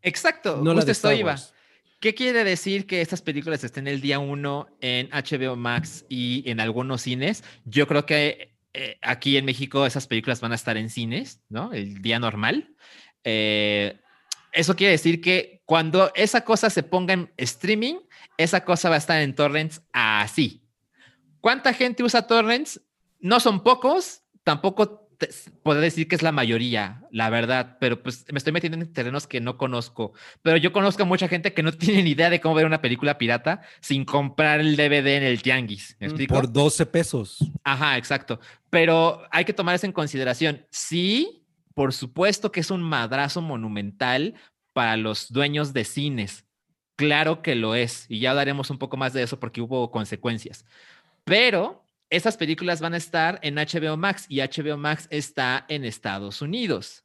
Exacto, 0.02 0.58
No 0.58 0.72
la 0.74 0.82
justo 0.82 0.86
de 0.88 0.92
esto 0.92 1.12
iba. 1.14 1.36
¿Qué 2.04 2.14
quiere 2.14 2.44
decir 2.44 2.86
que 2.86 3.00
estas 3.00 3.22
películas 3.22 3.64
estén 3.64 3.88
el 3.88 4.02
día 4.02 4.20
1 4.20 4.68
en 4.82 5.10
HBO 5.12 5.56
Max 5.56 6.04
y 6.10 6.44
en 6.52 6.60
algunos 6.60 7.02
cines? 7.02 7.46
Yo 7.64 7.88
creo 7.88 8.06
que 8.06 8.58
eh, 8.74 8.98
aquí 9.02 9.38
en 9.38 9.46
México 9.46 9.86
esas 9.86 10.06
películas 10.06 10.42
van 10.42 10.52
a 10.52 10.56
estar 10.56 10.76
en 10.76 10.90
cines, 10.90 11.40
¿no? 11.48 11.72
El 11.72 12.02
día 12.02 12.20
normal. 12.20 12.76
Eh, 13.24 14.02
eso 14.52 14.76
quiere 14.76 14.92
decir 14.92 15.22
que 15.22 15.62
cuando 15.64 16.12
esa 16.14 16.44
cosa 16.44 16.70
se 16.70 16.84
ponga 16.84 17.14
en 17.14 17.32
streaming, 17.38 17.96
esa 18.36 18.66
cosa 18.66 18.90
va 18.90 18.96
a 18.96 18.98
estar 18.98 19.22
en 19.22 19.34
torrents 19.34 19.82
así. 19.94 20.68
¿Cuánta 21.40 21.74
gente 21.74 22.04
usa 22.04 22.28
torrents? 22.28 22.82
No 23.22 23.40
son 23.40 23.64
pocos, 23.64 24.24
tampoco 24.44 25.03
podré 25.64 25.82
decir 25.82 26.08
que 26.08 26.16
es 26.16 26.22
la 26.22 26.32
mayoría, 26.32 27.04
la 27.12 27.30
verdad, 27.30 27.78
pero 27.80 28.02
pues 28.02 28.26
me 28.32 28.38
estoy 28.38 28.54
metiendo 28.54 28.78
en 28.78 28.92
terrenos 28.92 29.28
que 29.28 29.42
no 29.42 29.58
conozco. 29.58 30.14
Pero 30.42 30.58
yo 30.58 30.72
conozco 30.72 31.04
a 31.04 31.06
mucha 31.06 31.28
gente 31.28 31.54
que 31.54 31.64
no 31.64 31.72
tiene 31.78 32.04
ni 32.04 32.12
idea 32.12 32.30
de 32.30 32.42
cómo 32.42 32.56
ver 32.56 32.66
una 32.66 32.82
película 32.82 33.18
pirata 33.18 33.62
sin 33.82 34.06
comprar 34.06 34.60
el 34.60 34.76
DVD 34.76 35.18
en 35.18 35.24
el 35.24 35.42
tianguis. 35.42 35.96
¿Me 36.00 36.08
explico? 36.08 36.34
Por 36.34 36.52
12 36.52 36.86
pesos. 36.86 37.38
Ajá, 37.64 37.98
exacto. 37.98 38.40
Pero 38.70 39.22
hay 39.32 39.46
que 39.46 39.54
tomar 39.54 39.76
eso 39.76 39.86
en 39.86 39.92
consideración. 39.92 40.66
Sí, 40.70 41.44
por 41.74 41.94
supuesto 41.94 42.52
que 42.52 42.60
es 42.60 42.72
un 42.72 42.82
madrazo 42.82 43.42
monumental 43.42 44.36
para 44.74 44.98
los 44.98 45.32
dueños 45.32 45.74
de 45.74 45.84
cines. 45.86 46.46
Claro 46.96 47.42
que 47.42 47.56
lo 47.56 47.76
es. 47.76 48.06
Y 48.10 48.20
ya 48.20 48.32
hablaremos 48.32 48.70
un 48.70 48.78
poco 48.78 48.98
más 48.98 49.14
de 49.14 49.24
eso 49.24 49.40
porque 49.40 49.62
hubo 49.62 49.92
consecuencias. 49.92 50.66
Pero 51.24 51.83
esas 52.16 52.38
películas 52.38 52.80
van 52.82 52.94
a 52.94 52.98
estar 52.98 53.40
en 53.42 53.56
HBO 53.56 53.98
Max 53.98 54.26
y 54.30 54.40
HBO 54.42 54.78
Max 54.78 55.08
está 55.10 55.66
en 55.68 55.84
Estados 55.86 56.42
Unidos. 56.42 57.04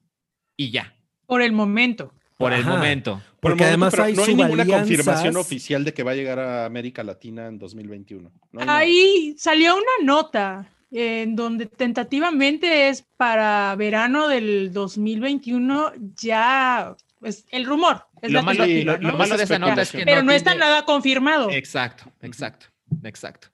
Y 0.57 0.71
ya, 0.71 0.95
Por 1.27 1.43
el 1.43 1.53
momento. 1.53 2.13
por 2.37 2.53
el 2.53 2.61
Ajá. 2.63 2.71
momento. 2.71 3.13
Por 3.41 3.53
el 3.53 3.57
Porque 3.59 3.65
momento, 3.65 3.87
además 3.87 3.99
hay 4.01 4.15
no 4.15 4.23
hay 4.25 4.35
ninguna 4.35 4.67
confirmación 4.67 5.37
oficial 5.37 5.85
de 5.85 5.93
que 5.95 6.03
va 6.03 6.13
a 6.13 6.15
llegar 6.15 6.39
a 6.39 6.65
América 6.67 7.03
Latina 7.05 7.47
en 7.47 7.59
2021. 7.59 8.31
No 8.53 8.61
hay 8.61 8.67
nada. 8.67 8.79
Ahí 8.79 9.35
salió 9.39 9.75
una 9.77 10.05
nota 10.05 10.69
en 10.91 11.37
donde 11.37 11.67
tentativamente 11.67 12.89
es 12.89 13.05
para 13.17 13.75
verano 13.77 14.27
del 14.29 14.73
2021 14.73 15.93
ya, 16.17 16.97
pues 17.21 17.45
el 17.51 17.67
rumor. 17.67 18.07
Es 18.23 18.31
Lo 18.33 18.39
la 18.39 18.43
malo, 18.43 18.65
tentativa, 18.65 18.93
lo- 18.95 18.99
¿no? 19.01 19.11
lo 19.13 19.19
malo 19.19 19.37
de 19.37 19.45
esa 19.45 19.59
nota 19.59 19.83
es 19.83 19.93
que 19.93 20.05
Pero 20.05 20.23
no, 20.23 20.33
está 20.33 20.53
tiene- 20.53 20.65
nada 20.67 20.85
confirmado. 20.85 21.51
Exacto, 21.51 22.11
exacto, 22.23 22.67
exacto. 23.05 23.49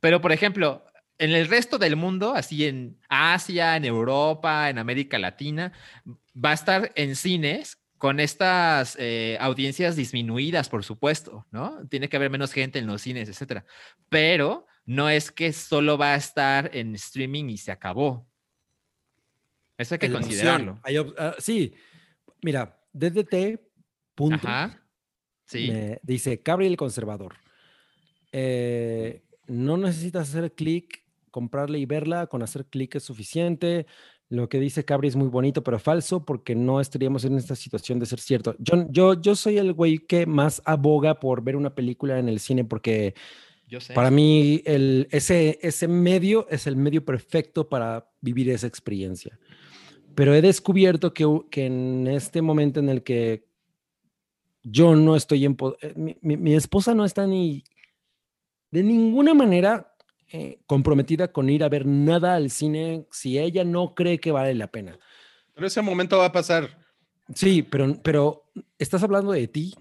Pero, 0.00 0.20
por 0.20 0.32
ejemplo, 0.32 0.84
en 1.22 1.30
el 1.30 1.46
resto 1.46 1.78
del 1.78 1.94
mundo, 1.94 2.34
así 2.34 2.66
en 2.66 2.98
Asia, 3.08 3.76
en 3.76 3.84
Europa, 3.84 4.68
en 4.68 4.78
América 4.78 5.20
Latina, 5.20 5.72
va 6.34 6.50
a 6.50 6.54
estar 6.54 6.90
en 6.96 7.14
cines 7.14 7.78
con 7.96 8.18
estas 8.18 8.96
eh, 8.98 9.36
audiencias 9.38 9.94
disminuidas, 9.94 10.68
por 10.68 10.82
supuesto, 10.82 11.46
¿no? 11.52 11.86
Tiene 11.88 12.08
que 12.08 12.16
haber 12.16 12.28
menos 12.28 12.52
gente 12.52 12.80
en 12.80 12.88
los 12.88 13.02
cines, 13.02 13.28
etcétera. 13.28 13.64
Pero 14.08 14.66
no 14.84 15.08
es 15.08 15.30
que 15.30 15.52
solo 15.52 15.96
va 15.96 16.14
a 16.14 16.16
estar 16.16 16.74
en 16.74 16.96
streaming 16.96 17.50
y 17.50 17.56
se 17.56 17.70
acabó. 17.70 18.28
Eso 19.78 19.94
hay 19.94 20.00
que 20.00 20.10
considerarlo. 20.10 20.80
Hay 20.82 20.96
ah, 20.96 21.36
sí, 21.38 21.72
mira, 22.42 22.80
DDT, 22.92 23.60
punto, 24.16 24.48
Ajá. 24.48 24.84
Sí. 25.44 25.70
me 25.70 26.00
dice 26.02 26.42
Cabri 26.42 26.66
el 26.66 26.76
conservador. 26.76 27.36
Eh, 28.32 29.22
no 29.46 29.76
necesitas 29.76 30.28
hacer 30.28 30.52
clic, 30.54 31.01
comprarla 31.32 31.78
y 31.78 31.86
verla, 31.86 32.28
con 32.28 32.42
hacer 32.44 32.66
clic 32.66 32.94
es 32.94 33.02
suficiente. 33.02 33.86
Lo 34.28 34.48
que 34.48 34.60
dice 34.60 34.84
Cabri 34.84 35.08
es 35.08 35.16
muy 35.16 35.28
bonito, 35.28 35.62
pero 35.64 35.78
falso, 35.80 36.24
porque 36.24 36.54
no 36.54 36.80
estaríamos 36.80 37.24
en 37.24 37.36
esta 37.36 37.56
situación 37.56 37.98
de 37.98 38.06
ser 38.06 38.20
cierto. 38.20 38.54
Yo, 38.60 38.86
yo, 38.90 39.20
yo 39.20 39.34
soy 39.34 39.58
el 39.58 39.72
güey 39.72 39.98
que 39.98 40.24
más 40.26 40.62
aboga 40.64 41.18
por 41.18 41.42
ver 41.42 41.56
una 41.56 41.74
película 41.74 42.18
en 42.18 42.28
el 42.28 42.38
cine, 42.38 42.64
porque 42.64 43.14
Yo 43.68 43.80
sé. 43.80 43.92
para 43.92 44.10
mí 44.10 44.62
el, 44.64 45.08
ese, 45.10 45.58
ese 45.60 45.88
medio 45.88 46.46
es 46.48 46.66
el 46.66 46.76
medio 46.76 47.04
perfecto 47.04 47.68
para 47.68 48.08
vivir 48.22 48.48
esa 48.48 48.66
experiencia. 48.66 49.38
Pero 50.14 50.34
he 50.34 50.40
descubierto 50.40 51.12
que, 51.12 51.26
que 51.50 51.66
en 51.66 52.06
este 52.06 52.40
momento 52.40 52.80
en 52.80 52.88
el 52.88 53.02
que 53.02 53.44
yo 54.62 54.94
no 54.94 55.16
estoy 55.16 55.44
en... 55.44 55.56
eh, 55.82 55.92
Mi, 55.96 56.16
mi- 56.22 56.36
mi 56.36 56.54
esposa 56.54 56.94
no 56.94 57.04
está 57.04 57.26
ni 57.26 57.64
de 58.70 58.82
ninguna 58.82 59.34
manera 59.34 59.91
eh, 60.32 60.58
comprometida 60.66 61.32
con 61.32 61.48
ir 61.50 61.62
a 61.64 61.68
ver 61.68 61.86
nada 61.86 62.34
al 62.34 62.50
cine 62.50 63.06
si 63.10 63.38
ella 63.38 63.64
no 63.64 63.94
cree 63.94 64.18
que 64.18 64.32
vale 64.32 64.54
la 64.54 64.68
pena. 64.68 64.98
Pero 65.54 65.66
ese 65.66 65.82
momento 65.82 66.18
va 66.18 66.26
a 66.26 66.32
pasar. 66.32 66.78
Sí, 67.34 67.62
pero, 67.62 68.00
pero 68.02 68.44
estás 68.78 69.02
hablando 69.02 69.32
de 69.32 69.46
ti 69.48 69.74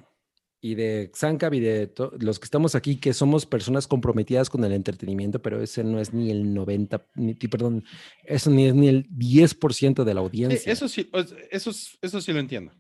y 0.64 0.76
de 0.76 1.10
Xancab 1.16 1.54
y 1.56 1.60
de 1.60 1.92
los 2.20 2.38
que 2.40 2.46
estamos 2.46 2.76
aquí, 2.76 2.98
que 2.98 3.14
somos 3.14 3.46
personas 3.48 3.88
comprometidas 3.88 4.50
con 4.50 4.64
el 4.64 4.74
entretenimiento, 4.74 5.42
pero 5.42 5.60
ese 5.62 5.84
no 5.84 6.00
es 6.00 6.14
ni 6.14 6.30
el 6.30 6.54
90, 6.54 7.08
ni, 7.16 7.34
perdón, 7.34 7.84
eso 8.24 8.52
ni 8.52 8.68
es 8.68 8.76
ni 8.76 8.88
el 8.88 9.08
10% 9.10 10.04
de 10.04 10.14
la 10.14 10.22
Sí, 10.22 10.26
audiencia. 10.26 10.72
eso 10.72 10.88
sí, 10.88 11.10
eso, 11.50 11.72
es- 11.72 11.98
eso 12.02 12.22
sí 12.22 12.32
lo 12.32 12.40
entiendo. 12.40 12.72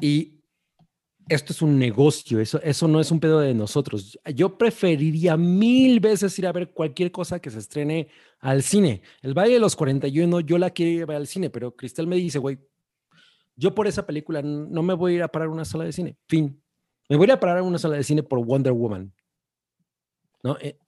Y 0.00 0.41
esto 1.28 1.52
es 1.52 1.62
un 1.62 1.78
negocio, 1.78 2.40
eso, 2.40 2.60
eso 2.62 2.88
no 2.88 3.00
es 3.00 3.10
un 3.10 3.20
pedo 3.20 3.40
de 3.40 3.54
nosotros. 3.54 4.18
Yo 4.34 4.58
preferiría 4.58 5.36
mil 5.36 6.00
veces 6.00 6.38
ir 6.38 6.46
a 6.46 6.52
ver 6.52 6.70
cualquier 6.70 7.10
cosa 7.12 7.40
que 7.40 7.50
se 7.50 7.58
estrene 7.58 8.08
al 8.40 8.62
cine. 8.62 9.02
El 9.22 9.34
Valle 9.34 9.54
de 9.54 9.60
los 9.60 9.76
41, 9.76 10.40
yo 10.40 10.58
la 10.58 10.70
quiero 10.70 10.92
ir 10.92 11.02
a 11.02 11.06
ver 11.06 11.16
al 11.16 11.26
cine, 11.26 11.50
pero 11.50 11.74
Cristal 11.74 12.06
me 12.06 12.16
dice, 12.16 12.38
güey, 12.38 12.58
yo 13.56 13.74
por 13.74 13.86
esa 13.86 14.06
película 14.06 14.42
no 14.42 14.82
me 14.82 14.94
voy 14.94 15.12
a 15.12 15.16
ir 15.16 15.22
a 15.22 15.28
parar 15.28 15.48
a 15.48 15.52
una 15.52 15.64
sala 15.64 15.84
de 15.84 15.92
cine. 15.92 16.16
Fin. 16.26 16.60
Me 17.08 17.16
voy 17.16 17.24
a 17.24 17.28
ir 17.28 17.32
a 17.32 17.40
parar 17.40 17.58
a 17.58 17.62
una 17.62 17.78
sala 17.78 17.96
de 17.96 18.04
cine 18.04 18.22
por 18.22 18.44
Wonder 18.44 18.72
Woman. 18.72 19.12
¿No? 20.42 20.56
Eh, 20.60 20.78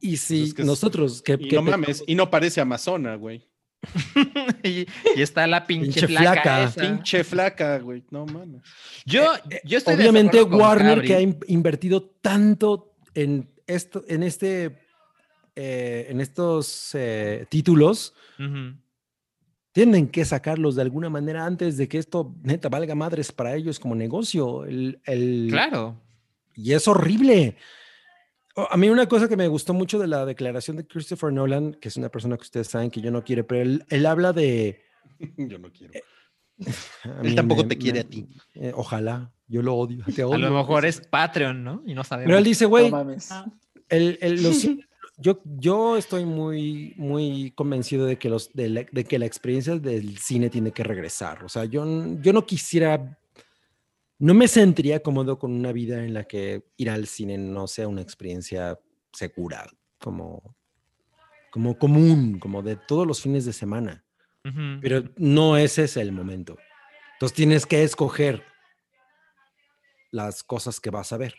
y 0.00 0.16
si 0.16 0.44
es 0.44 0.54
que 0.54 0.64
nosotros, 0.64 1.22
que, 1.22 1.34
Y 1.34 1.48
que 1.48 1.56
no 1.56 1.62
mames, 1.62 2.04
y 2.06 2.14
no 2.14 2.30
parece 2.30 2.60
Amazona, 2.60 3.14
güey. 3.16 3.48
y, 4.62 4.86
y 5.16 5.22
está 5.22 5.46
la 5.46 5.66
pinche, 5.66 5.86
Pinche 6.00 6.06
flaca. 6.08 6.32
flaca. 6.32 6.64
esa. 6.64 6.80
Pinche 6.80 7.24
flaca, 7.24 7.78
güey. 7.78 8.04
No 8.10 8.26
mames. 8.26 8.62
Yo, 9.04 9.24
yo 9.64 9.78
estoy 9.78 9.94
Obviamente 9.94 10.42
Warner 10.42 11.02
que 11.02 11.14
ha 11.14 11.20
in- 11.20 11.38
invertido 11.48 12.02
tanto 12.02 12.94
en 13.14 13.48
esto, 13.66 14.04
en 14.08 14.22
este, 14.22 14.78
eh, 15.54 16.06
en 16.10 16.20
estos 16.20 16.90
eh, 16.94 17.46
títulos, 17.48 18.14
Ujú. 18.38 18.76
tienen 19.72 20.08
que 20.08 20.24
sacarlos 20.24 20.76
de 20.76 20.82
alguna 20.82 21.08
manera 21.10 21.44
antes 21.46 21.76
de 21.76 21.88
que 21.88 21.98
esto 21.98 22.34
neta 22.42 22.68
valga 22.68 22.94
madres 22.94 23.32
para 23.32 23.54
ellos 23.56 23.78
como 23.80 23.94
negocio. 23.94 24.64
El, 24.64 25.00
el- 25.04 25.48
Claro. 25.50 26.00
Y 26.54 26.72
es 26.72 26.88
horrible. 26.88 27.56
O- 28.56 28.66
A 28.70 28.76
mí 28.76 28.88
una 28.88 29.06
cosa 29.06 29.28
que 29.28 29.36
me 29.36 29.48
gustó 29.48 29.72
mucho 29.74 29.98
de 29.98 30.06
la 30.06 30.24
declaración 30.26 30.76
de 30.78 30.86
Christopher 30.86 31.32
Nolan, 31.32 31.74
que 31.74 31.88
es 31.88 31.96
una 31.96 32.08
persona 32.08 32.36
que 32.36 32.42
ustedes 32.42 32.68
saben 32.68 32.90
que 32.90 33.00
yo 33.00 33.10
no 33.10 33.22
quiere, 33.22 33.44
pero 33.44 33.62
él, 33.62 33.84
él 33.88 34.06
habla 34.06 34.32
de... 34.32 34.82
Yo 35.36 35.58
no 35.58 35.70
quiero. 35.72 35.94
a 37.04 37.20
Él 37.22 37.34
tampoco 37.34 37.62
me- 37.62 37.68
te 37.68 37.78
quiere 37.78 38.00
me- 38.00 38.06
a 38.06 38.08
ti. 38.08 38.26
eh, 38.54 38.72
ojalá, 38.74 39.30
yo 39.46 39.62
lo 39.62 39.74
odio. 39.76 40.04
te 40.14 40.22
A 40.22 40.26
lo 40.26 40.50
mejor 40.50 40.84
es 40.84 41.00
Patreon, 41.00 41.62
¿no? 41.62 41.82
Y 41.86 41.94
no 41.94 42.02
sabemos. 42.02 42.28
Pero 42.28 42.38
él 42.38 42.44
dice, 42.44 42.64
No 42.64 42.70
güey, 42.70 42.90
mames. 42.90 43.30
Ah. 43.30 43.46
el- 43.88 44.18
el- 44.20 44.42
los- 44.42 44.66
yo, 45.18 45.40
yo 45.44 45.96
estoy 45.96 46.24
muy, 46.26 46.92
muy 46.96 47.52
convencido 47.52 48.04
de 48.06 48.18
que, 48.18 48.28
los, 48.28 48.52
de, 48.52 48.68
la, 48.68 48.86
de 48.90 49.04
que 49.04 49.18
la 49.18 49.24
experiencia 49.26 49.76
del 49.78 50.18
cine 50.18 50.50
tiene 50.50 50.72
que 50.72 50.82
regresar. 50.84 51.42
O 51.44 51.48
sea, 51.48 51.64
yo, 51.64 51.84
yo 52.20 52.32
no 52.34 52.44
quisiera, 52.44 53.18
no 54.18 54.34
me 54.34 54.48
sentiría 54.48 55.02
cómodo 55.02 55.38
con 55.38 55.52
una 55.52 55.72
vida 55.72 56.02
en 56.04 56.14
la 56.14 56.24
que 56.24 56.64
ir 56.76 56.90
al 56.90 57.06
cine 57.06 57.36
no 57.38 57.66
sea 57.66 57.88
una 57.88 58.00
experiencia 58.02 58.78
segura, 59.12 59.66
como, 59.98 60.56
como 61.50 61.78
común, 61.78 62.38
como 62.38 62.62
de 62.62 62.76
todos 62.76 63.06
los 63.06 63.20
fines 63.20 63.44
de 63.44 63.52
semana. 63.52 64.04
Pero 64.80 65.02
no 65.16 65.56
ese 65.56 65.84
es 65.84 65.96
el 65.96 66.12
momento. 66.12 66.56
Entonces 67.14 67.34
tienes 67.36 67.66
que 67.66 67.82
escoger 67.82 68.42
las 70.12 70.42
cosas 70.44 70.80
que 70.80 70.90
vas 70.90 71.12
a 71.12 71.16
ver. 71.18 71.34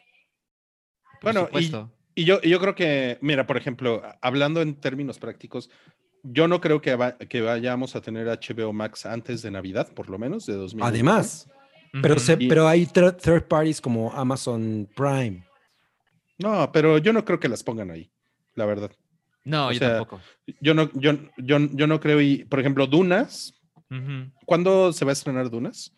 Por 1.21 1.33
Bueno, 1.33 1.41
y, 1.41 1.45
supuesto. 1.45 1.91
y 2.15 2.25
yo, 2.25 2.39
y 2.43 2.49
yo 2.49 2.59
creo 2.59 2.75
que, 2.75 3.17
mira, 3.21 3.47
por 3.47 3.57
ejemplo, 3.57 4.01
hablando 4.21 4.61
en 4.61 4.75
términos 4.75 5.17
prácticos, 5.19 5.69
yo 6.23 6.47
no 6.47 6.59
creo 6.61 6.81
que, 6.81 6.95
va- 6.95 7.17
que 7.17 7.41
vayamos 7.41 7.95
a 7.95 8.01
tener 8.01 8.27
HBO 8.27 8.73
Max 8.73 9.05
antes 9.05 9.41
de 9.41 9.51
Navidad, 9.51 9.93
por 9.93 10.09
lo 10.09 10.17
menos, 10.19 10.45
de 10.45 10.53
2000. 10.53 10.83
Además, 10.83 11.49
pero, 12.01 12.15
Ujú. 12.15 12.23
se- 12.23 12.37
Y- 12.39 12.47
pero 12.47 12.67
hay 12.67 12.85
thir- 12.85 13.15
third 13.17 13.47
parties 13.47 13.81
como 13.81 14.11
Amazon 14.13 14.87
Prime. 14.95 15.43
No, 16.37 16.71
pero 16.71 16.97
yo 16.99 17.13
no 17.13 17.25
creo 17.25 17.39
que 17.39 17.49
las 17.49 17.63
pongan 17.63 17.89
ahí, 17.91 18.11
la 18.55 18.65
verdad. 18.65 18.91
No, 19.43 19.67
o 19.67 19.71
yo 19.71 19.79
sea, 19.79 19.89
tampoco. 19.97 20.21
Yo 20.61 20.73
no, 20.73 20.89
yo, 20.93 21.13
yo, 21.37 21.57
yo 21.71 21.87
no 21.87 21.99
creo, 21.99 22.21
y 22.21 22.43
por 22.45 22.59
ejemplo, 22.59 22.85
Dunas, 22.85 23.53
Ujú. 23.89 24.31
¿cuándo 24.45 24.91
se 24.93 25.05
va 25.05 25.11
a 25.11 25.13
estrenar 25.13 25.49
Dunas? 25.49 25.93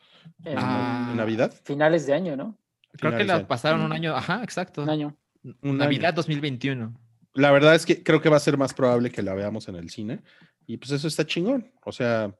En 0.45 0.57
Ah. 0.57 1.07
¿En 1.11 1.17
Navidad? 1.17 1.53
finales 1.65 2.05
de 2.05 2.13
año, 2.13 2.35
¿no? 2.35 2.57
Creo 2.93 3.11
que 3.11 3.17
Finales 3.17 3.27
la 3.27 3.35
año. 3.35 3.47
pasaron 3.47 3.81
un 3.81 3.91
año. 3.93 4.15
Ajá, 4.15 4.41
exacto. 4.43 4.83
Un 4.83 4.89
año. 4.89 5.15
Un 5.61 5.77
Navidad 5.77 6.09
año. 6.09 6.15
2021. 6.17 6.93
La 7.33 7.51
verdad 7.51 7.75
es 7.75 7.85
que 7.85 8.03
creo 8.03 8.21
que 8.21 8.29
va 8.29 8.37
a 8.37 8.41
ser 8.41 8.57
más 8.57 8.73
probable 8.73 9.11
que 9.11 9.21
la 9.21 9.33
veamos 9.33 9.67
en 9.67 9.75
el 9.75 9.89
cine. 9.89 10.21
Y 10.67 10.77
pues 10.77 10.91
eso 10.91 11.07
está 11.07 11.25
chingón. 11.25 11.71
O 11.85 11.91
sea, 11.91 12.31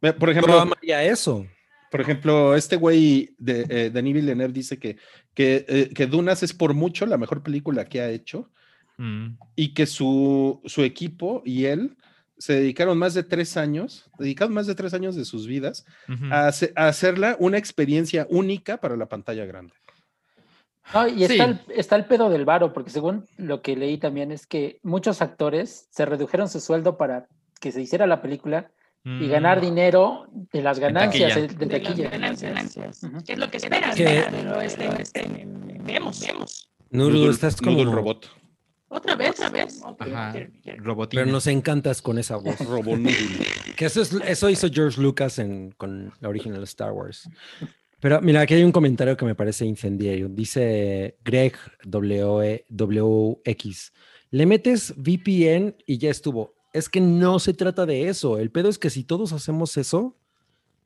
por 0.00 0.18
Yo 0.18 0.30
ejemplo, 0.30 0.60
amaría 0.60 1.02
eso. 1.04 1.46
Por 1.92 2.00
ejemplo, 2.00 2.56
este 2.56 2.74
güey 2.76 3.34
de 3.38 3.66
eh, 3.68 3.90
Denis 3.90 4.14
Villeneuve 4.14 4.52
dice 4.52 4.78
que, 4.80 4.96
que, 5.34 5.64
eh, 5.68 5.90
que 5.94 6.06
Dunas 6.08 6.42
es 6.42 6.52
por 6.52 6.74
mucho 6.74 7.06
la 7.06 7.18
mejor 7.18 7.42
película 7.44 7.84
que 7.84 8.00
ha 8.00 8.08
hecho 8.10 8.50
Mm. 8.98 9.38
y 9.56 9.72
que 9.72 9.86
su, 9.86 10.60
su 10.66 10.82
equipo 10.82 11.42
y 11.46 11.64
él 11.64 11.96
se 12.36 12.52
dedicaron 12.54 12.98
más 12.98 13.14
de 13.14 13.22
tres 13.22 13.56
años, 13.56 14.10
dedicaron 14.18 14.52
más 14.52 14.66
de 14.66 14.74
tres 14.74 14.92
años 14.92 15.16
de 15.16 15.24
sus 15.24 15.46
vidas 15.46 15.86
a, 16.30 16.46
hace- 16.48 16.72
a 16.76 16.88
hacerla 16.88 17.36
una 17.38 17.56
experiencia 17.56 18.26
única 18.28 18.76
para 18.76 18.96
la 18.96 19.06
pantalla 19.06 19.46
grande. 19.46 19.72
No, 20.92 21.08
y 21.08 21.22
está, 21.24 21.34
Sí. 21.34 21.40
el, 21.40 21.60
está 21.74 21.96
el 21.96 22.04
pedo 22.04 22.28
del 22.28 22.44
varo, 22.44 22.72
porque 22.74 22.90
según 22.90 23.26
lo 23.38 23.62
que 23.62 23.76
leí 23.76 23.96
también 23.98 24.30
es 24.30 24.46
que 24.46 24.78
muchos 24.82 25.22
actores 25.22 25.86
se 25.90 26.04
redujeron 26.04 26.48
su 26.48 26.60
sueldo 26.60 26.96
para 26.98 27.28
que 27.60 27.72
se 27.72 27.80
hiciera 27.80 28.06
la 28.06 28.20
película 28.20 28.70
y 29.04 29.26
ganar 29.28 29.58
Mm. 29.58 29.62
dinero 29.62 30.26
de 30.52 30.62
las 30.62 30.78
ganancias 30.78 31.34
taquilla. 31.34 31.44
eh, 31.46 31.56
de 31.58 31.66
De 31.66 31.80
las 31.80 31.88
taquilla. 31.90 33.22
¿Qué 33.26 33.32
es 33.32 33.38
lo 33.38 33.50
que 33.50 33.56
esperas? 33.56 33.96
Que- 33.96 34.24
Pero 34.30 34.60
este, 34.60 35.02
este, 35.02 35.46
vemos, 35.84 36.20
vemos. 36.20 36.68
Noodle, 36.90 37.30
estás 37.30 37.56
como... 37.56 37.72
Noodle 37.78 37.92
robot. 37.94 38.30
Otra 38.88 39.16
vez, 39.16 39.30
otra 39.40 39.48
vez. 39.48 39.82
Ajá. 39.98 40.34
Pero 41.10 41.26
nos 41.26 41.46
encantas 41.46 42.02
con 42.02 42.18
esa 42.18 42.36
voz. 42.36 42.58
Robot 42.68 42.98
Noodle. 42.98 43.46
que 43.76 43.86
eso, 43.86 44.02
es, 44.02 44.12
eso 44.12 44.50
hizo 44.50 44.68
George 44.70 45.00
Lucas 45.00 45.38
en, 45.38 45.72
con 45.72 46.12
la 46.20 46.28
original 46.28 46.62
Star 46.64 46.92
Wars. 46.92 47.28
Pero 48.00 48.20
mira, 48.20 48.42
aquí 48.42 48.52
hay 48.54 48.64
un 48.64 48.72
comentario 48.72 49.16
que 49.16 49.24
me 49.24 49.34
parece 49.34 49.64
incendiario. 49.64 50.28
Dice 50.28 51.16
Greg 51.24 51.54
W- 51.84 52.64
WX. 52.68 53.92
Le 54.30 54.46
metes 54.46 54.94
VPN 54.96 55.76
y 55.86 55.98
ya 55.98 56.10
estuvo. 56.10 56.54
Es 56.72 56.88
que 56.88 57.00
no 57.00 57.38
se 57.38 57.52
trata 57.54 57.84
de 57.86 58.08
eso. 58.08 58.38
El 58.38 58.50
pedo 58.50 58.68
es 58.68 58.78
que 58.78 58.90
si 58.90 59.04
todos 59.04 59.32
hacemos 59.32 59.76
eso, 59.76 60.16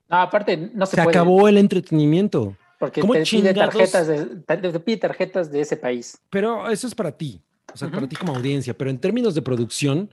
No, 0.08 0.16
aparte, 0.20 0.56
no 0.74 0.86
se, 0.86 0.96
se 0.96 1.02
puede. 1.02 1.16
acabó 1.16 1.48
el 1.48 1.58
entretenimiento. 1.58 2.56
Porque 2.78 3.00
¿Cómo 3.00 3.12
te 3.14 3.20
pide, 3.20 3.24
chingados? 3.26 3.56
tarjetas 3.74 4.06
de, 4.06 4.26
te 4.46 4.56
te 4.58 4.80
pide 4.80 4.96
tarjetas 4.98 5.50
de 5.50 5.60
ese 5.60 5.76
país. 5.76 6.18
Pero 6.30 6.68
eso 6.68 6.86
es 6.86 6.94
para 6.94 7.10
ti, 7.16 7.40
o 7.72 7.76
sea, 7.76 7.90
para 7.90 8.06
ti 8.08 8.16
como 8.16 8.34
audiencia. 8.36 8.76
Pero 8.76 8.90
en 8.90 8.98
términos 8.98 9.34
de 9.34 9.40
producción, 9.42 10.10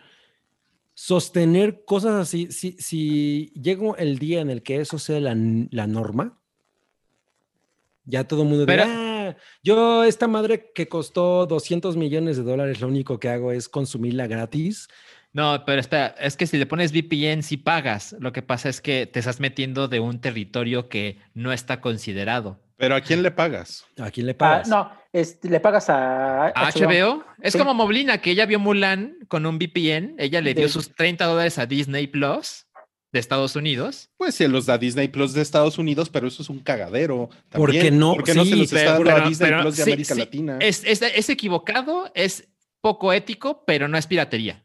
sostener 0.94 1.84
cosas 1.86 2.14
así, 2.14 2.52
si, 2.52 2.74
si 2.80 3.52
llega 3.60 3.96
el 3.98 4.20
día 4.20 4.42
en 4.42 4.50
el 4.50 4.62
que 4.64 4.78
eso 4.80 4.98
sea 5.00 5.20
la, 5.20 5.36
norma, 5.36 6.40
ya 8.06 8.26
todo 8.28 8.44
el 8.44 8.50
mundo 8.50 8.66
Pero- 8.66 8.84
dirá, 8.86 9.30
"Ah, 9.30 9.36
yo 9.64 10.04
esta 10.04 10.28
madre 10.28 10.72
que 10.76 10.88
costó 10.88 11.46
200 11.46 11.96
millones 11.98 12.38
de 12.38 12.44
dólares, 12.44 12.80
lo 12.82 12.88
único 12.88 13.20
que 13.20 13.30
hago 13.30 13.52
es 13.52 13.70
consumirla 13.70 14.28
gratis. 14.28 14.88
No, 15.34 15.64
pero 15.66 15.80
espera, 15.82 16.16
es 16.20 16.38
que 16.38 16.46
si 16.48 16.58
le 16.58 16.66
pones 16.68 16.92
VPN, 16.92 17.42
sí 17.42 17.58
pagas. 17.58 18.16
Lo 18.20 18.32
que 18.32 18.42
pasa 18.44 18.70
es 18.70 18.82
que 18.82 19.08
te 19.08 19.20
estás 19.20 19.40
metiendo 19.40 19.88
de 19.88 20.00
un 20.00 20.20
territorio 20.22 20.90
que 20.90 21.18
no 21.34 21.52
está 21.52 21.82
considerado. 21.82 22.60
Pero 22.78 22.96
¿a 22.96 23.02
quién 23.02 23.24
le 23.24 23.32
pagas? 23.32 23.86
¿A 24.00 24.12
quién 24.12 24.28
le 24.28 24.34
Ah, 24.34 24.38
pagas? 24.38 24.68
no, 24.68 24.92
este, 25.12 25.50
le 25.50 25.60
pagas 25.60 25.90
a 25.90 26.48
¿A 26.48 26.70
HBO? 26.72 27.24
Es 27.42 27.54
Sí. 27.54 27.60
como 27.60 27.74
Moblina, 27.74 28.20
que 28.20 28.32
ella 28.32 28.46
vio 28.46 28.60
Mulan 28.60 29.18
con 29.28 29.46
un 29.46 29.58
VPN. 29.58 30.16
Ella 30.20 30.42
le 30.42 30.54
dio 30.54 30.64
De- 30.64 30.70
sus 30.70 30.94
30 30.94 31.26
dólares 31.26 31.58
a 31.58 31.66
Disney 31.66 32.08
Plus 32.08 32.68
de 33.12 33.20
Estados 33.20 33.56
Unidos. 33.56 34.10
Pues 34.18 34.36
se 34.36 34.48
los 34.48 34.66
da 34.66 34.78
Disney 34.78 35.08
Plus 35.08 35.34
de 35.34 35.42
Estados 35.42 35.78
Unidos, 35.78 36.10
pero 36.10 36.28
eso 36.28 36.42
es 36.42 36.50
un 36.50 36.60
cagadero. 36.60 37.30
¿Por 37.52 37.72
qué 37.72 37.78
también. 37.78 38.00
no? 38.00 38.14
¿Por 38.16 38.24
qué 38.24 38.34
no 38.34 38.44
se 38.44 38.56
los 38.56 38.72
está 38.74 38.98
pero- 38.98 39.10
dando 39.10 39.26
a 39.26 39.30
Disney 39.30 39.50
pero 39.50 39.62
Plus 39.62 39.78
de 39.78 39.84
sí, 39.84 39.90
América 39.92 40.14
sí, 40.16 40.20
Latina? 40.20 40.58
Es, 40.60 40.84
es, 40.84 41.02
es 41.02 41.30
equivocado, 41.30 42.12
es 42.16 42.48
poco 42.82 43.14
ético, 43.14 43.64
pero 43.66 43.88
no 43.88 43.98
es 43.98 44.08
piratería. 44.08 44.63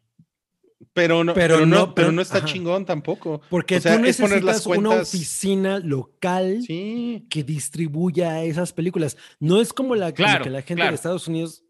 Pero 0.92 1.24
no, 1.24 1.34
pero 1.34 1.56
pero, 1.56 1.66
no, 1.66 1.76
no, 1.76 1.84
pero 1.94 2.06
pero- 2.08 2.12
no 2.12 2.22
está 2.22 2.38
ajá. 2.38 2.46
chingón 2.46 2.84
tampoco. 2.86 3.40
Porque 3.50 3.76
o 3.76 3.80
sea, 3.80 3.98
tú 3.98 4.04
es 4.04 4.16
poner 4.18 4.44
las 4.44 4.56
necesitas 4.56 4.78
una 4.78 4.88
cuentas- 4.90 5.08
oficina 5.14 5.78
local 5.80 6.62
Sí. 6.66 7.26
que 7.28 7.42
distribuya 7.44 8.42
esas 8.44 8.72
películas. 8.72 9.16
No 9.40 9.60
es 9.60 9.72
como 9.72 9.94
la, 9.94 10.06
como 10.12 10.16
Claro, 10.26 10.44
que 10.44 10.50
la 10.50 10.62
gente 10.62 10.76
claro. 10.76 10.90
de 10.90 10.94
Estados 10.96 11.26
Unidos. 11.28 11.64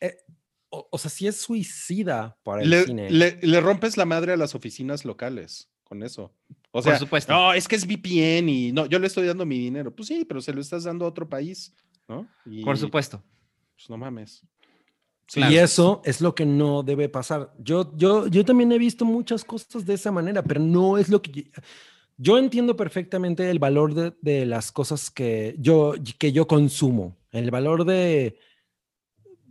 eh, 0.00 0.16
o, 0.68 0.88
o 0.90 0.98
sea, 0.98 1.10
sí 1.10 1.26
es 1.26 1.36
suicida 1.40 2.36
para 2.42 2.62
el 2.62 2.70
Le, 2.70 2.84
cine. 2.84 3.10
le- 3.10 3.38
le 3.40 3.60
rompes 3.60 3.96
la 3.96 4.04
madre 4.04 4.32
a 4.32 4.36
las 4.36 4.54
oficinas 4.54 5.04
locales 5.04 5.70
con 5.84 6.02
eso. 6.02 6.34
O 6.72 6.82
sea, 6.82 6.92
Por 6.92 7.00
supuesto. 7.00 7.32
no, 7.32 7.54
es 7.54 7.66
que 7.68 7.76
es 7.76 7.86
VPN 7.86 8.48
y 8.50 8.72
no, 8.72 8.86
yo 8.86 8.98
le 8.98 9.06
estoy 9.06 9.26
dando 9.26 9.46
mi 9.46 9.58
dinero. 9.58 9.94
Pues 9.94 10.08
sí, 10.08 10.24
pero 10.26 10.40
se 10.40 10.52
lo 10.52 10.60
estás 10.60 10.84
dando 10.84 11.04
a 11.04 11.08
otro 11.08 11.28
país, 11.28 11.74
¿no? 12.08 12.28
Y, 12.44 12.62
Por 12.64 12.76
supuesto. 12.76 13.22
Pues 13.74 13.88
no 13.88 13.96
mames. 13.96 14.42
Claro. 15.32 15.52
Y 15.52 15.58
eso 15.58 16.02
es 16.04 16.20
lo 16.20 16.34
que 16.34 16.46
no 16.46 16.82
debe 16.82 17.08
pasar. 17.08 17.52
Yo, 17.58 17.92
yo, 17.96 18.28
yo 18.28 18.44
también 18.44 18.70
he 18.72 18.78
visto 18.78 19.04
muchas 19.04 19.44
cosas 19.44 19.84
de 19.84 19.94
esa 19.94 20.12
manera, 20.12 20.42
pero 20.42 20.60
no 20.60 20.98
es 20.98 21.08
lo 21.08 21.20
que... 21.20 21.32
Yo, 21.32 21.42
yo 22.16 22.38
entiendo 22.38 22.76
perfectamente 22.76 23.50
el 23.50 23.58
valor 23.58 23.92
de, 23.92 24.14
de 24.22 24.46
las 24.46 24.72
cosas 24.72 25.10
que 25.10 25.54
yo, 25.58 25.94
que 26.18 26.32
yo 26.32 26.46
consumo. 26.46 27.16
El 27.32 27.50
valor 27.50 27.84
de 27.84 28.38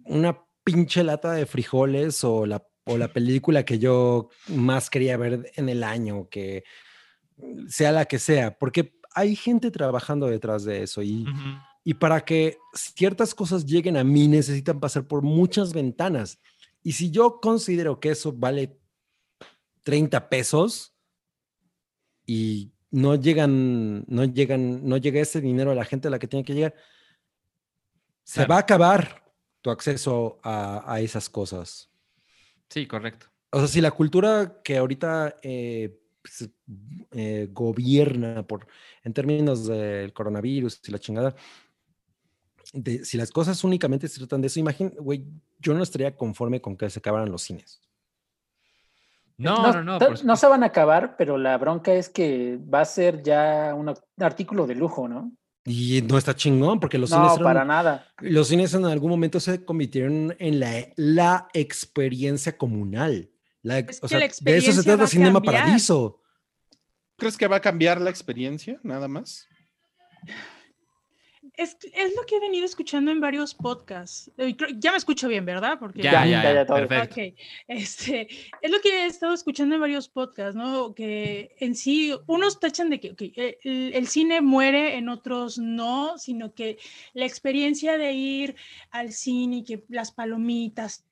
una 0.05 0.39
pinche 0.63 1.03
lata 1.03 1.33
de 1.33 1.45
frijoles 1.45 2.23
o 2.23 2.45
la, 2.45 2.65
o 2.85 2.97
la 2.97 3.09
película 3.09 3.65
que 3.65 3.77
yo 3.77 4.29
más 4.47 4.89
quería 4.89 5.17
ver 5.17 5.51
en 5.55 5.69
el 5.69 5.83
año, 5.83 6.27
que 6.29 6.63
sea 7.67 7.91
la 7.91 8.05
que 8.05 8.17
sea, 8.17 8.57
porque 8.57 8.97
hay 9.13 9.35
gente 9.35 9.71
trabajando 9.71 10.27
detrás 10.27 10.63
de 10.63 10.83
eso 10.83 11.03
y... 11.03 11.23
Ujú. 11.23 11.59
Y 11.87 11.93
para 11.93 12.25
que 12.25 12.57
ciertas 12.73 13.33
cosas 13.33 13.65
lleguen 13.65 13.95
a 13.95 14.03
mí 14.03 14.27
necesitan 14.27 14.79
pasar 14.79 15.07
por 15.07 15.21
muchas 15.21 15.71
ventanas. 15.71 16.39
Y 16.83 16.91
si 16.93 17.11
yo 17.11 17.39
considero 17.39 17.99
que 17.99 18.09
eso 18.09 18.33
vale 18.33 18.77
30 19.83 20.27
pesos 20.27 20.95
y 22.25 22.73
no 22.89 23.15
llegan, 23.15 24.03
no 24.07 24.25
llegan, 24.25 24.87
no 24.87 24.97
llega 24.97 25.21
ese 25.21 25.39
dinero 25.41 25.71
a 25.71 25.75
la 25.75 25.85
gente 25.85 26.07
a 26.07 26.11
la 26.11 26.19
que 26.19 26.27
tiene 26.27 26.43
que 26.43 26.55
llegar, 26.55 26.75
se 28.23 28.39
Claro. 28.39 28.49
va 28.49 28.55
a 28.55 28.59
acabar 28.61 29.23
tu 29.61 29.69
acceso 29.69 30.39
a, 30.43 30.91
a 30.91 31.01
esas 31.01 31.29
cosas. 31.29 31.91
Sí, 32.67 32.87
correcto. 32.87 33.27
O 33.51 33.59
sea, 33.59 33.67
si 33.67 33.79
la 33.79 33.91
cultura 33.91 34.59
que 34.63 34.77
ahorita 34.77 35.37
eh, 35.43 35.99
pues, 36.21 36.49
eh, 37.11 37.47
gobierna 37.51 38.45
por, 38.45 38.65
en 39.03 39.13
términos 39.13 39.67
del 39.67 40.11
coronavirus 40.13 40.81
y 40.87 40.91
la 40.91 40.99
chingada, 40.99 41.35
de, 42.75 43.05
si 43.05 43.17
las 43.17 43.31
cosas 43.31 43.63
únicamente 43.63 44.07
se 44.07 44.19
tratan 44.19 44.41
de 44.41 44.47
eso, 44.47 44.59
imagínate, 44.59 44.97
güey, 44.99 45.25
yo 45.59 45.73
no 45.73 45.81
estaría 45.81 46.15
conforme 46.15 46.61
con 46.61 46.77
que 46.77 46.89
se 46.89 46.99
acabaran 46.99 47.31
los 47.31 47.41
cines. 47.41 47.81
No, 49.37 49.73
no, 49.73 49.83
no. 49.83 49.99
No, 50.23 50.35
se 50.35 50.47
van 50.47 50.63
a 50.63 50.67
acabar, 50.67 51.15
pero 51.17 51.37
la 51.37 51.57
bronca 51.57 51.93
es 51.93 52.07
que 52.07 52.57
va 52.57 52.81
a 52.81 52.85
ser 52.85 53.21
ya 53.21 53.73
un 53.75 53.93
artículo 54.19 54.65
de 54.65 54.75
lujo, 54.75 55.07
¿no? 55.07 55.31
Y 55.65 56.01
no 56.03 56.17
está 56.17 56.35
chingón, 56.35 56.79
porque 56.79 56.97
los 56.97 57.09
cines. 57.09 57.37
No, 57.37 57.43
para 57.43 57.65
nada. 57.65 58.07
Los 58.19 58.47
cines 58.47 58.73
en 58.73 58.85
algún 58.85 59.09
momento 59.09 59.39
se 59.39 59.65
convirtieron 59.65 60.35
en 60.39 60.59
la, 60.59 60.87
la 60.95 61.47
experiencia 61.53 62.55
comunal. 62.57 63.31
La, 63.61 63.83
o 64.01 64.07
sea, 64.07 64.19
de 64.19 64.57
eso 64.57 64.71
se 64.71 64.83
trata 64.83 65.07
Cinema 65.07 65.41
Paradiso. 65.41 66.21
¿Crees 67.17 67.35
que 67.35 67.47
va 67.47 67.57
a 67.57 67.61
cambiar 67.61 67.99
la 67.99 68.09
experiencia, 68.09 68.79
nada 68.83 69.07
más? 69.07 69.47
Es, 71.57 71.77
es, 71.93 72.15
lo 72.15 72.23
que 72.25 72.37
he 72.37 72.39
venido 72.39 72.65
escuchando 72.65 73.11
en 73.11 73.19
varios 73.19 73.53
podcasts. 73.53 74.31
Ya 74.77 74.91
me 74.91 74.97
escucho 74.97 75.27
bien, 75.27 75.45
¿verdad? 75.45 75.77
Porque 75.79 76.01
ya, 76.01 76.25
ya, 76.25 76.53
ya, 76.53 76.65
perfecto. 76.65 77.13
Okay. 77.13 77.35
Este, 77.67 78.27
es 78.61 78.71
lo 78.71 78.79
que 78.81 78.89
he 78.89 79.05
estado 79.05 79.33
escuchando 79.33 79.75
en 79.75 79.81
varios 79.81 80.09
podcasts, 80.09 80.55
¿no? 80.55 80.93
Que 80.93 81.55
en 81.59 81.75
sí, 81.75 82.13
unos 82.27 82.59
tachan 82.59 82.89
de 82.89 82.99
que 82.99 83.57
el, 83.63 84.07
cine 84.07 84.41
muere, 84.41 84.97
en 84.97 85.09
otros 85.09 85.57
no, 85.57 86.17
sino 86.17 86.53
que 86.53 86.77
la 87.13 87.25
experiencia 87.25 87.97
de 87.97 88.13
ir 88.13 88.55
al 88.91 89.11
cine 89.11 89.57
y 89.57 89.63
que 89.63 89.83
las 89.89 90.11
palomitas, 90.11 91.05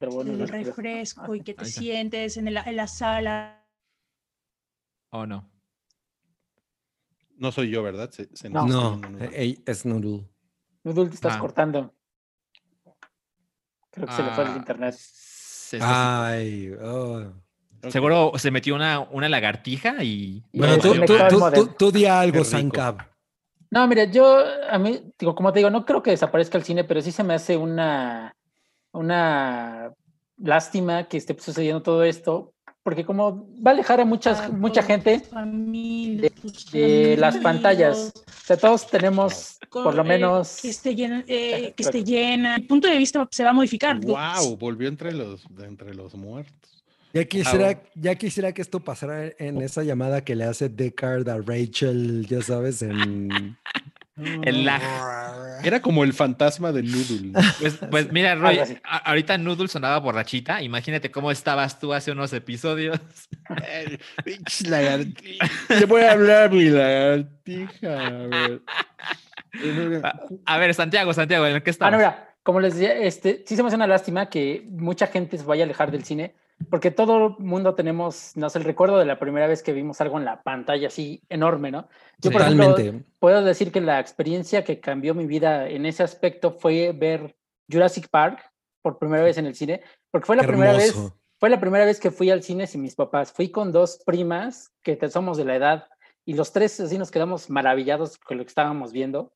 el 0.00 0.48
refresco 0.48 1.34
y 1.34 1.42
que 1.42 1.54
te 1.54 1.64
sientes 1.64 2.36
en, 2.36 2.48
en 2.48 2.76
la 2.76 2.86
sala. 2.88 3.64
Oh, 5.10 5.26
no. 5.26 5.51
No 7.42 7.50
soy 7.50 7.70
yo, 7.70 7.82
¿verdad? 7.82 8.08
no, 8.50 9.00
es 9.66 9.84
Noodle. 9.84 10.28
Noodle, 10.84 11.08
te 11.08 11.16
estás 11.16 11.34
ah. 11.34 11.40
cortando. 11.40 11.92
Creo 13.90 14.06
que 14.06 14.12
se 14.12 14.22
le 14.22 14.30
fue 14.30 14.44
el 14.44 14.50
ah, 14.50 14.56
internet. 14.56 14.94
Ay, 15.80 16.72
oh. 16.80 17.32
Seguro 17.88 18.30
se 18.36 18.52
metió 18.52 18.76
una, 18.76 19.00
una 19.00 19.28
lagartija 19.28 20.04
y. 20.04 20.44
Bueno, 20.52 20.78
tú, 20.78 20.94
tú, 21.04 21.66
tú, 21.76 21.90
di 21.90 22.06
algo, 22.06 22.44
Sankab. 22.44 22.98
No, 23.72 23.88
mira, 23.88 24.04
yo, 24.04 24.38
a 24.70 24.78
mí, 24.78 25.12
digo, 25.18 25.34
como 25.34 25.52
te 25.52 25.58
digo, 25.58 25.70
no 25.70 25.84
creo 25.84 26.00
que 26.00 26.12
desaparezca 26.12 26.58
el 26.58 26.64
cine, 26.64 26.84
pero 26.84 27.02
sí 27.02 27.10
se 27.10 27.24
me 27.24 27.34
hace 27.34 27.56
una, 27.56 28.36
una 28.92 29.92
lástima 30.36 31.08
que 31.08 31.16
esté 31.16 31.36
sucediendo 31.40 31.82
todo 31.82 32.04
esto, 32.04 32.51
porque 32.82 33.04
como 33.04 33.46
va 33.64 33.70
a 33.70 33.74
alejar 33.74 34.00
a 34.00 34.04
muchas, 34.04 34.52
mucha 34.52 34.82
gente 34.82 35.22
de, 36.72 37.16
las 37.18 37.36
pantallas. 37.38 38.12
O 38.16 38.46
sea, 38.46 38.56
todos 38.56 38.88
tenemos 38.88 39.58
por 39.70 39.94
lo 39.94 40.04
menos... 40.04 40.58
que 40.60 40.70
esté 40.70 40.94
llena, 40.94 41.24
eh, 41.28 41.72
que 41.76 41.82
esté 41.82 42.02
llena. 42.02 42.56
El 42.56 42.66
punto 42.66 42.88
de 42.88 42.98
vista 42.98 43.26
se 43.30 43.44
va 43.44 43.50
a 43.50 43.52
modificar. 43.52 44.00
¡Wow! 44.00 44.56
Volvió 44.56 44.88
entre 44.88 45.12
los, 45.12 45.42
entre 45.60 45.94
los 45.94 46.14
muertos. 46.14 46.84
Ya 47.14 47.24
quisiera, 47.26 47.82
ya 47.94 48.14
quisiera 48.14 48.52
que 48.52 48.62
esto 48.62 48.80
pasara 48.80 49.32
en 49.38 49.60
esa 49.60 49.82
llamada 49.84 50.24
que 50.24 50.34
le 50.34 50.44
hace 50.44 50.70
Deckard 50.70 51.28
a 51.28 51.38
Rachel, 51.38 52.26
ya 52.26 52.40
sabes, 52.40 52.80
en 52.80 53.28
el 54.42 54.64
lag. 54.64 54.82
Era 55.64 55.80
como 55.80 56.04
el 56.04 56.12
fantasma 56.12 56.72
de 56.72 56.82
Noodle. 56.82 57.32
Pues, 57.60 57.78
pues 57.90 58.12
mira, 58.12 58.34
Roy, 58.36 58.58
ahorita 58.82 59.38
Noodle 59.38 59.68
sonaba 59.68 59.98
borrachita. 59.98 60.62
Imagínate 60.62 61.10
cómo 61.10 61.30
estabas 61.30 61.78
tú 61.78 61.92
hace 61.92 62.10
unos 62.10 62.32
episodios. 62.32 62.98
Le 64.68 65.84
voy 65.86 66.02
a 66.02 66.12
hablar 66.12 66.50
mi 66.50 66.64
lagartija. 66.64 67.98
A 70.46 70.58
ver. 70.58 70.74
Santiago, 70.74 71.12
Santiago, 71.14 71.46
¿en 71.46 71.62
qué 71.62 71.70
estás? 71.70 71.92
Ah, 71.92 71.96
mira, 71.96 72.34
como 72.42 72.60
les 72.60 72.74
decía, 72.74 72.94
este, 72.94 73.44
sí 73.46 73.54
se 73.54 73.62
me 73.62 73.68
hace 73.68 73.76
una 73.76 73.86
lástima 73.86 74.28
que 74.28 74.66
mucha 74.70 75.06
gente 75.06 75.38
se 75.38 75.44
vaya 75.44 75.62
a 75.62 75.66
alejar 75.66 75.90
del 75.90 76.04
cine 76.04 76.34
porque 76.70 76.90
todo 76.90 77.36
el 77.38 77.44
mundo 77.44 77.74
tenemos, 77.74 78.32
no 78.36 78.50
sé, 78.50 78.58
el 78.58 78.64
recuerdo 78.64 78.98
de 78.98 79.06
la 79.06 79.18
primera 79.18 79.46
vez 79.46 79.62
que 79.62 79.72
vimos 79.72 80.00
algo 80.00 80.18
en 80.18 80.24
la 80.24 80.42
pantalla 80.42 80.88
así 80.88 81.22
enorme, 81.28 81.70
¿no? 81.70 81.88
Yo, 82.18 82.30
por 82.30 82.42
ejemplo, 82.42 82.76
puedo 83.18 83.42
decir 83.42 83.72
que 83.72 83.80
la 83.80 84.00
experiencia 84.00 84.64
que 84.64 84.80
cambió 84.80 85.14
mi 85.14 85.26
vida 85.26 85.68
en 85.68 85.86
ese 85.86 86.02
aspecto 86.02 86.52
fue 86.52 86.92
ver 86.92 87.36
Jurassic 87.70 88.08
Park 88.08 88.52
por 88.82 88.98
primera 88.98 89.22
vez 89.22 89.38
en 89.38 89.46
el 89.46 89.54
cine, 89.54 89.82
porque 90.10 90.26
fue 90.26 90.36
la 90.36 90.42
primera 90.42 90.72
vez, 90.72 90.94
fue 91.38 91.50
la 91.50 91.60
primera 91.60 91.84
vez 91.84 92.00
que 92.00 92.10
fui 92.10 92.30
al 92.30 92.42
cine 92.42 92.66
sin 92.66 92.82
mis 92.82 92.94
papás. 92.94 93.32
Fui 93.32 93.50
con 93.50 93.72
dos 93.72 94.02
primas 94.04 94.72
que 94.82 94.98
somos 95.10 95.36
de 95.36 95.44
la 95.44 95.56
edad 95.56 95.88
y 96.24 96.34
los 96.34 96.52
tres 96.52 96.78
así 96.80 96.98
nos 96.98 97.10
quedamos 97.10 97.50
maravillados 97.50 98.18
con 98.18 98.38
lo 98.38 98.44
que 98.44 98.48
estábamos 98.48 98.92
viendo. 98.92 99.32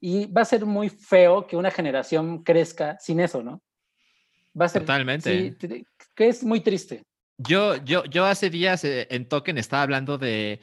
Y 0.00 0.26
va 0.26 0.42
a 0.42 0.44
ser 0.44 0.64
muy 0.64 0.88
feo 0.88 1.46
que 1.46 1.56
una 1.56 1.70
generación 1.70 2.44
crezca 2.44 2.96
sin 3.00 3.18
eso, 3.18 3.42
¿no? 3.42 3.60
Va 4.60 4.66
a 4.66 4.68
ser. 4.68 4.82
Totalmente. 4.82 5.56
que 6.14 6.28
es 6.28 6.42
muy 6.42 6.60
triste. 6.60 7.02
Yo, 7.38 7.76
yo, 7.84 8.04
yo 8.04 8.24
hace 8.24 8.50
días 8.50 8.82
eh, 8.84 9.06
en 9.10 9.28
Token 9.28 9.58
estaba 9.58 9.84
hablando 9.84 10.18
de. 10.18 10.60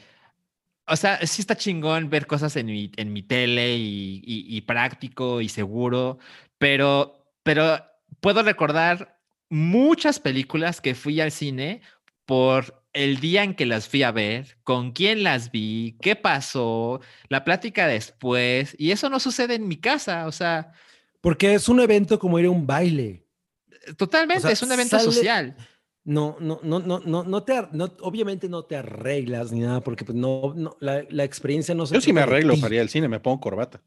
O 0.88 0.96
sea, 0.96 1.26
sí 1.26 1.42
está 1.42 1.56
chingón 1.56 2.10
ver 2.10 2.28
cosas 2.28 2.56
en 2.58 2.68
mi, 2.68 2.92
en 2.98 3.12
mi 3.12 3.24
tele 3.24 3.76
y, 3.78 4.62
práctico 4.62 5.42
y 5.42 5.50
seguro, 5.50 6.20
pero, 6.60 7.26
pero 7.42 7.84
puedo 8.20 8.44
recordar 8.44 9.20
muchas 9.50 10.20
películas 10.20 10.82
que 10.82 10.94
fui 10.94 11.20
al 11.22 11.32
cine 11.32 11.82
por 12.26 12.84
el 12.94 13.20
día 13.20 13.44
en 13.44 13.56
que 13.56 13.66
las 13.66 13.90
fui 13.90 14.04
a 14.04 14.12
ver, 14.12 14.58
con 14.64 14.92
quién 14.92 15.24
las 15.24 15.52
vi, 15.52 15.98
qué 16.02 16.16
pasó, 16.16 17.02
la 17.30 17.44
plática 17.44 17.88
después, 17.88 18.76
y 18.78 18.92
eso 18.92 19.10
no 19.10 19.20
sucede 19.20 19.56
en 19.56 19.68
mi 19.68 19.78
casa, 19.78 20.28
o 20.28 20.32
sea. 20.32 20.72
Porque 21.20 21.56
es 21.56 21.68
un 21.68 21.80
evento 21.80 22.20
como 22.20 22.38
ir 22.38 22.46
a 22.46 22.52
un 22.52 22.68
baile. 22.68 23.25
Totalmente, 23.98 24.52
es 24.52 24.62
un 24.62 24.72
evento 24.72 25.00
social. 25.00 25.56
No, 26.04 26.38
no, 26.40 26.60
no, 26.62 26.80
no, 26.80 27.00
no, 27.00 27.24
no 27.24 27.44
te, 27.44 27.60
obviamente 28.02 28.48
no 28.48 28.64
te 28.64 28.76
arreglas 28.76 29.52
ni 29.52 29.62
nada, 29.62 29.82
porque 29.82 30.06
pues 30.06 30.16
no, 30.16 30.54
no 30.56 30.78
la, 30.80 31.04
la, 31.10 31.24
experiencia 31.24 31.74
no 31.74 31.88
se. 31.88 31.96
Yo 31.96 32.02
sí 32.02 32.14
me 32.14 32.22
arreglo 32.22 32.56
para 32.62 32.76
ir 32.76 32.82
al 32.82 32.90
cine, 32.90 33.08
me 33.08 33.20
pongo 33.20 33.40
corbata. 33.40 33.82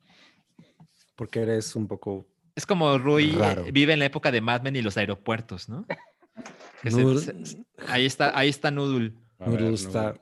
Porque 1.14 1.40
eres 1.40 1.76
un 1.76 1.86
poco. 1.86 2.26
Es 2.56 2.66
como 2.66 2.98
Rui 2.98 3.38
eh, 3.40 3.70
vive 3.72 3.92
en 3.92 4.00
la 4.00 4.06
época 4.06 4.32
de 4.32 4.40
Mad 4.40 4.62
Men 4.62 4.74
y 4.74 4.82
los 4.82 4.96
aeropuertos, 4.96 5.68
¿no? 5.68 5.86
ahí 7.86 8.04
está, 8.04 8.36
ahí 8.36 8.48
está 8.48 8.72
Noodle. 8.72 9.14
Noodle 9.38 9.74
está. 9.74 10.14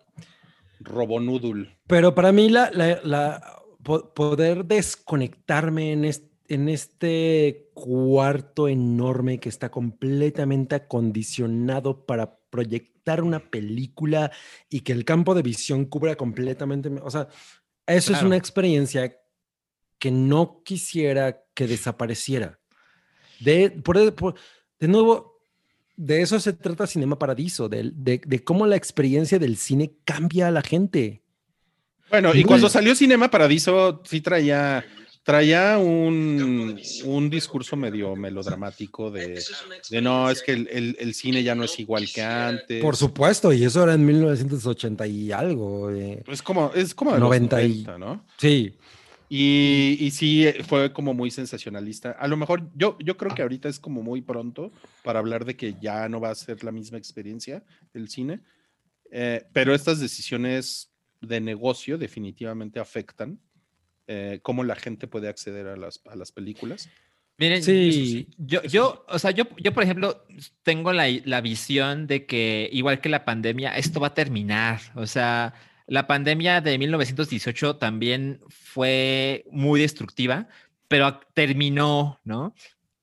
Robo 0.81 1.19
Noodle. 1.19 1.79
Pero 1.87 2.15
para 2.15 2.31
mí 2.31 2.51
la, 2.51 2.71
la, 2.73 3.01
la 3.05 3.63
poder 3.83 4.67
desconectarme 4.67 5.93
en 5.93 6.05
este 6.05 6.36
en 6.49 6.69
este 6.69 7.71
cuarto 7.75 8.69
enorme 8.69 9.39
que 9.39 9.49
está 9.49 9.71
completamente 9.71 10.75
acondicionado 10.75 12.07
para 12.07 12.39
proyectar 12.51 13.23
una 13.23 13.41
película 13.41 14.33
y 14.69 14.81
que 14.81 14.93
el 14.93 15.05
campo 15.05 15.35
de 15.35 15.43
visión 15.43 15.85
cubra 15.85 16.17
completamente, 16.17 16.89
o 17.03 17.11
sea, 17.11 17.29
eso 17.87 18.13
es 18.13 18.23
una 18.23 18.37
experiencia 18.37 19.17
que 19.99 20.11
no 20.11 20.63
quisiera 20.65 21.45
que 21.55 21.67
desapareciera. 21.67 22.59
De, 23.41 23.71
de 24.81 24.89
nuevo, 24.89 25.41
de 25.97 26.23
eso 26.23 26.39
se 26.41 26.53
trata 26.53 26.87
Cinema 26.87 27.19
Paradiso, 27.19 27.69
de, 27.69 27.93
de, 27.95 28.45
cómo 28.45 28.67
la 28.67 28.77
experiencia 28.77 29.39
del 29.39 29.57
cine 29.57 29.93
cambia 30.05 30.49
a 30.49 30.51
la 30.51 30.63
gente. 30.63 31.23
Bueno, 32.11 32.35
y 32.35 32.45
cuando 32.45 32.69
salió 32.69 32.95
Cinema 32.95 33.31
Paradiso, 33.31 34.03
sí 34.05 34.21
traía 34.21 34.85
traía 35.27 35.77
un, 35.77 36.81
un, 37.05 37.31
discurso 37.31 37.75
medio 37.75 38.15
melodramático 38.15 39.11
de, 39.11 39.43
de 39.91 40.01
no, 40.01 40.31
es 40.31 40.41
que 40.41 40.53
el, 40.53 40.97
el, 41.01 41.15
cine 41.15 41.43
ya 41.43 41.57
no 41.57 41.65
es 41.65 41.81
igual 41.81 42.07
que 42.15 42.23
antes. 42.23 42.81
Por 42.81 42.95
supuesto, 42.95 43.53
y 43.53 43.65
eso 43.65 43.83
era 43.83 43.95
en 43.95 44.07
1980 44.07 45.05
y 45.09 45.33
algo. 45.33 45.91
Eh. 45.91 46.23
Es 46.29 46.43
como, 46.43 46.71
es 46.77 46.95
como 46.95 47.13
de 47.13 47.19
90, 47.19 47.57
90 47.57 47.99
¿no? 47.99 48.25
Sí. 48.37 48.77
Y, 49.29 49.97
y, 49.99 50.13
sí, 50.13 50.47
fue 50.69 50.93
como 50.93 51.13
muy 51.13 51.33
sensacionalista. 51.33 52.13
A 52.13 52.29
lo 52.29 52.37
mejor 52.37 52.71
yo, 52.77 52.97
yo 53.01 53.17
creo 53.17 53.35
que 53.35 53.43
ahorita 53.43 53.69
es 53.69 53.81
como 53.81 54.05
muy 54.05 54.23
pronto 54.23 54.71
para 55.03 55.19
hablar 55.19 55.45
de 55.45 55.57
que 55.57 55.75
ya 55.83 56.09
no 56.09 56.21
va 56.21 56.31
a 56.31 56.37
ser 56.37 56.63
la 56.63 56.71
misma 56.71 56.99
experiencia 56.99 57.65
el 57.95 58.09
cine, 58.11 58.43
eh, 59.11 59.45
pero 59.53 59.75
estas 59.75 59.99
decisiones 59.99 60.93
de 61.21 61.41
negocio 61.41 61.99
definitivamente 61.99 62.79
afectan 62.79 63.41
eh, 64.07 64.41
cómo 64.43 64.65
la 64.65 64.77
gente 64.77 65.07
puede 65.07 65.29
acceder 65.29 65.67
a 65.67 65.77
las, 65.77 66.01
a 66.07 66.17
las 66.17 66.33
películas. 66.33 66.89
Miren, 67.39 67.63
sí. 67.63 68.29
yo, 68.39 68.63
yo, 68.63 69.05
o 69.09 69.19
sea, 69.19 69.31
yo, 69.31 69.45
yo, 69.59 69.75
por 69.75 69.83
ejemplo, 69.83 70.25
tengo 70.63 70.93
la, 70.93 71.07
la, 71.25 71.43
visión 71.43 72.07
de 72.07 72.25
que, 72.25 72.71
igual 72.73 73.01
que 73.01 73.11
la 73.11 73.27
pandemia, 73.27 73.77
esto 73.77 74.01
va 74.01 74.09
a 74.09 74.15
terminar. 74.15 74.81
O 74.95 75.07
sea, 75.07 75.53
la 75.87 76.07
pandemia 76.07 76.63
de 76.63 76.79
1918 76.79 77.77
también 77.77 78.41
fue 78.49 79.45
muy 79.51 79.81
destructiva, 79.81 80.49
pero 80.89 81.21
terminó, 81.35 82.21
¿no? 82.25 82.55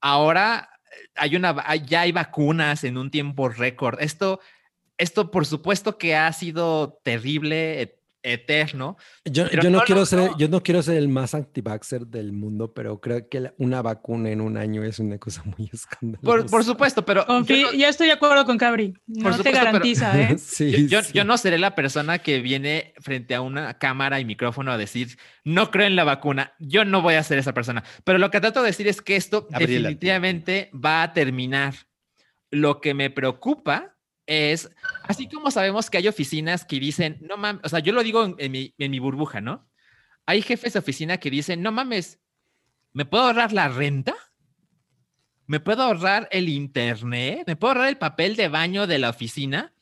Ahora 0.02 0.70
hay 1.16 1.36
una, 1.36 1.76
ya 1.86 2.02
hay 2.02 2.12
vacunas 2.12 2.84
en 2.84 2.98
un 2.98 3.12
tiempo 3.12 3.50
récord. 3.50 4.02
Esto, 4.02 4.40
esto 4.98 5.32
por 5.32 5.46
supuesto 5.46 5.98
que 5.98 6.16
ha 6.16 6.32
sido 6.34 7.00
terrible, 7.04 8.00
eterno. 8.24 8.98
Yo, 9.26 9.50
yo 9.50 9.70
no, 9.70 9.82
quiero 9.82 10.06
ser, 10.06 10.32
yo 10.38 10.48
no 10.48 10.64
quiero 10.64 10.82
ser 10.82 10.98
el 10.98 11.10
más 11.10 11.36
anti 11.36 11.62
del 12.08 12.32
mundo, 12.32 12.74
pero 12.74 13.00
creo 13.00 13.28
que 13.30 13.54
una 13.58 13.82
vacuna 13.82 14.30
en 14.30 14.42
un 14.42 14.58
año 14.58 14.84
es 14.84 15.00
una 15.00 15.18
cosa 15.18 15.44
muy 15.44 15.70
escandalosa. 15.74 16.50
Por, 16.50 16.64
supuesto, 16.64 17.06
pero... 17.06 17.26
yo, 17.46 17.88
estoy 17.88 18.08
de 18.08 18.14
acuerdo 18.14 18.46
con 18.46 18.58
Cabri. 18.58 18.94
No 19.06 19.38
te 19.38 19.52
garantiza, 19.52 20.20
¿eh? 20.22 20.38
yo, 20.88 21.02
yo, 21.14 21.24
no 21.24 21.38
seré 21.38 21.58
la 21.58 21.76
persona 21.76 22.20
que 22.20 22.40
viene 22.40 22.94
frente 23.00 23.36
a 23.36 23.42
una 23.42 23.78
cámara 23.78 24.20
y 24.20 24.26
micrófono 24.26 24.72
a 24.72 24.78
decir, 24.78 25.18
no 25.44 25.70
creo 25.70 25.88
en 25.88 25.96
la 25.96 26.04
vacuna. 26.04 26.54
Yo 26.60 26.86
no 26.86 27.02
voy 27.02 27.16
a 27.16 27.24
ser 27.24 27.38
esa 27.38 27.54
persona. 27.54 27.84
Pero 28.04 28.18
lo 28.18 28.32
que 28.32 28.40
trato 28.40 28.62
de 28.62 28.68
decir 28.68 28.88
es 28.88 29.02
que 29.02 29.16
esto 29.16 29.48
definitivamente 29.50 30.72
va 30.74 31.04
a 31.04 31.14
terminar. 31.14 31.74
Lo 32.50 32.82
que 32.82 32.94
me 32.94 33.10
preocupa 33.10 33.93
es, 34.34 34.70
así 35.04 35.28
como 35.28 35.52
sabemos 35.52 35.90
que 35.90 35.98
hay 35.98 36.08
oficinas 36.08 36.66
que 36.66 36.80
dicen, 36.80 37.18
no 37.22 37.38
mames, 37.38 37.62
o 37.64 37.70
sea, 37.70 37.80
yo 37.80 37.94
lo 37.94 38.04
digo 38.04 38.36
en, 38.38 38.52
mi, 38.52 39.00
burbuja, 39.00 39.42
¿no? 39.42 39.68
Hay 40.26 40.42
jefes 40.42 40.74
de 40.74 40.80
oficina 40.80 41.18
que 41.18 41.30
dicen, 41.30 41.62
no 41.62 41.72
mames, 41.72 42.20
¿me 42.94 43.06
puedo 43.06 43.26
ahorrar 43.26 43.52
la 43.54 43.70
renta? 43.70 44.16
¿Me 45.46 45.60
puedo 45.60 45.84
ahorrar 45.84 46.28
el 46.32 46.50
internet? 46.50 47.44
¿Me 47.46 47.56
puedo 47.56 47.74
ahorrar 47.74 47.90
el 47.90 47.98
papel 47.98 48.36
de 48.36 48.48
baño 48.48 48.88
de 48.88 49.00
la 49.00 49.10
oficina? 49.10 49.74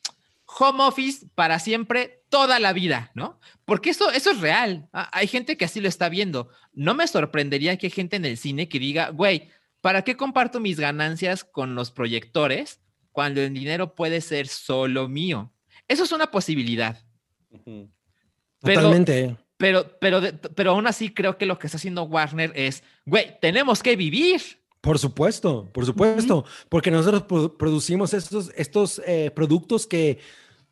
Home 0.58 0.82
office 0.82 1.26
para 1.34 1.58
siempre, 1.58 2.24
toda 2.28 2.58
la 2.58 2.72
vida, 2.72 3.10
¿no? 3.14 3.38
Porque 3.64 3.90
eso, 3.90 4.10
eso 4.10 4.32
es 4.32 4.40
real. 4.40 4.88
Hay 4.92 5.28
gente 5.28 5.56
que 5.56 5.64
así 5.64 5.80
lo 5.80 5.88
está 5.88 6.08
viendo. 6.08 6.50
No 6.72 6.94
me 6.94 7.06
sorprendería 7.06 7.76
que 7.76 7.86
hay 7.86 7.92
gente 7.92 8.16
en 8.16 8.24
el 8.24 8.36
cine 8.36 8.68
que 8.68 8.78
diga, 8.78 9.10
güey, 9.10 9.50
¿para 9.80 10.02
qué 10.02 10.16
comparto 10.16 10.58
mis 10.58 10.80
ganancias 10.80 11.44
con 11.44 11.74
los 11.74 11.90
proyectores 11.90 12.82
cuando 13.12 13.40
el 13.40 13.52
dinero 13.52 13.94
puede 13.94 14.20
ser 14.20 14.48
solo 14.48 15.08
mío. 15.08 15.52
Eso 15.86 16.04
es 16.04 16.12
una 16.12 16.30
posibilidad. 16.30 16.98
Totalmente. 18.60 19.36
Pero, 19.56 19.98
pero, 20.00 20.20
pero, 20.56 20.70
aún 20.72 20.86
así 20.86 21.10
creo 21.10 21.38
que 21.38 21.46
lo 21.46 21.58
que 21.58 21.68
está 21.68 21.76
haciendo 21.76 22.02
Warner 22.04 22.52
es, 22.56 22.82
güey, 23.06 23.38
tenemos 23.40 23.82
que 23.82 23.94
vivir. 23.94 24.40
Por 24.80 24.98
supuesto, 24.98 25.70
por 25.72 25.86
supuesto, 25.86 26.44
porque 26.68 26.90
nosotros 26.90 27.52
producimos 27.56 28.12
estos, 28.14 28.50
estos 28.56 29.00
eh, 29.06 29.30
productos 29.32 29.86
que 29.86 30.18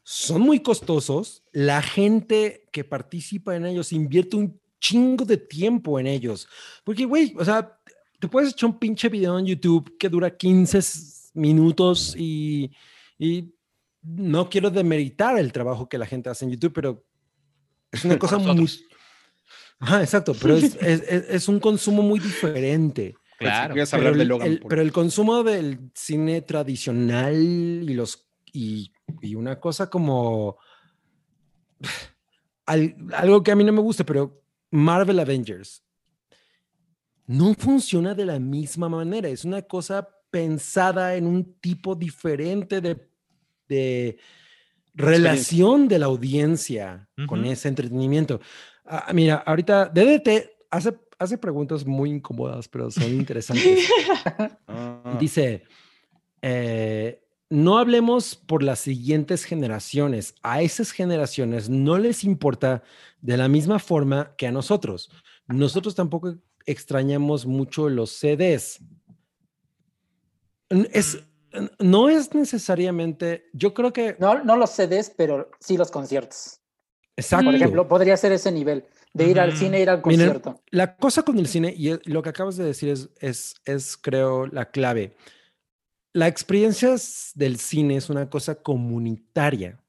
son 0.03 0.41
muy 0.41 0.61
costosos. 0.61 1.45
La 1.53 1.83
gente 1.83 2.69
que 2.73 2.83
participa 2.83 3.55
en 3.55 3.67
ellos 3.67 3.93
invierte 3.93 4.37
un 4.37 4.61
chingo 4.81 5.25
de 5.25 5.37
tiempo 5.37 6.01
en 6.01 6.09
ellos. 6.09 6.49
Porque, 6.83 7.05
güey, 7.05 7.35
o 7.39 7.45
sea, 7.45 7.79
te 8.19 8.27
puedes 8.27 8.51
echar 8.51 8.71
un 8.71 8.79
pinche 8.79 9.09
video 9.09 9.39
en 9.39 9.47
YouTube 9.47 9.97
que 9.99 10.09
dura 10.09 10.37
15 10.37 10.83
minutos 11.41 12.15
y, 12.17 12.71
no 14.03 14.49
quiero 14.49 14.71
demeritar 14.71 15.39
el 15.39 15.53
trabajo 15.53 15.89
que 15.89 15.99
la 15.99 16.07
gente 16.07 16.31
hace 16.31 16.47
en 16.47 16.53
YouTube, 16.53 16.73
pero 16.73 17.05
es 17.93 18.05
una 18.05 18.19
cosa 18.19 18.39
muy... 18.39 18.71
exacto, 20.01 20.35
pero 20.41 20.57
es, 20.81 21.49
un 21.49 21.61
consumo 21.61 22.03
muy 22.03 22.19
diferente. 22.19 23.15
Claro. 23.39 23.75
Pero 23.75 24.09
el, 24.11 24.61
pero 24.69 24.83
el, 24.83 24.93
consumo 24.93 25.43
del 25.43 25.91
cine 25.95 26.43
tradicional 26.43 27.35
y 27.37 27.95
los 27.95 28.31
y, 28.53 28.93
una 29.35 29.59
cosa 29.61 29.89
como 29.89 30.59
algo 32.67 33.43
que 33.43 33.51
a 33.51 33.57
mí 33.57 33.65
no 33.65 33.73
me 33.73 33.81
gusta, 33.81 34.05
pero 34.05 34.43
Marvel 34.71 35.19
Avengers 35.19 35.83
no 37.27 37.55
funciona 37.55 38.15
de 38.15 38.27
la 38.27 38.39
misma 38.39 38.89
manera. 38.89 39.29
Es 39.29 39.45
una 39.45 39.63
cosa 39.63 40.09
pensada 40.31 41.15
en 41.17 41.27
un 41.27 41.55
tipo 41.61 41.95
diferente 41.95 42.81
de, 43.69 44.19
relación 44.95 45.89
de 45.89 45.99
la 45.99 46.07
audiencia 46.07 47.09
con 47.27 47.45
ese 47.45 47.69
entretenimiento. 47.69 48.41
Ah, 48.85 49.13
mira, 49.13 49.37
ahorita 49.47 49.87
DDT 49.87 50.51
hace, 50.71 50.99
hace 51.19 51.39
preguntas 51.39 51.87
muy 51.87 52.11
incómodas, 52.11 52.69
pero 52.69 52.91
son 52.91 53.13
interesantes. 53.13 53.89
Ah. 54.67 55.17
Dice, 55.19 55.65
eh, 56.43 57.23
no 57.51 57.79
hablemos 57.79 58.37
por 58.37 58.63
las 58.63 58.79
siguientes 58.79 59.45
generaciones. 59.45 60.35
A 60.43 60.63
esas 60.63 60.93
generaciones 60.93 61.69
no 61.69 61.99
les 61.99 62.23
importa 62.23 62.83
de 63.21 63.37
la 63.37 63.49
misma 63.49 63.79
forma 63.81 64.35
que 64.37 64.47
a 64.47 64.53
nosotros. 64.53 65.11
Nosotros 65.49 65.97
tampoco 65.97 66.37
extrañamos 66.67 67.47
mucho 67.47 67.89
los 67.89 68.11
CDs. 68.11 68.81
Es, 70.71 71.19
no 71.79 72.09
es 72.09 72.33
necesariamente, 72.33 73.51
yo 73.53 73.75
creo 73.75 73.93
que... 73.93 74.17
No, 74.19 74.43
no 74.45 74.57
los 74.57 74.71
CDs, 74.71 75.13
pero 75.17 75.51
sí 75.59 75.77
los 75.77 75.91
conciertos. 75.91 76.61
Exacto. 77.17 77.47
Por 77.47 77.55
ejemplo, 77.55 77.89
podría 77.89 78.17
ser 78.17 78.33
ese 78.33 78.53
nivel 78.53 78.87
de 79.13 79.27
ir 79.27 79.41
al 79.41 79.57
cine, 79.57 79.81
ir 79.81 79.91
al 79.91 80.01
concierto. 80.01 80.63
la 80.71 80.97
cosa 80.97 81.23
con 81.23 81.39
el 81.39 81.49
cine, 81.49 81.75
y 81.77 81.91
lo 82.09 82.23
que 82.23 82.29
acabas 82.29 82.57
de 82.57 82.65
decir 82.65 82.91
es, 82.91 83.11
es, 83.19 83.55
es, 83.65 83.97
creo, 83.97 84.47
la 84.47 84.71
clave. 84.71 85.17
La 86.13 86.29
experiencia 86.29 86.95
del 87.35 87.59
cine 87.59 87.97
es 87.97 88.09
una 88.09 88.31
cosa 88.31 88.55
comunitaria. 88.55 89.81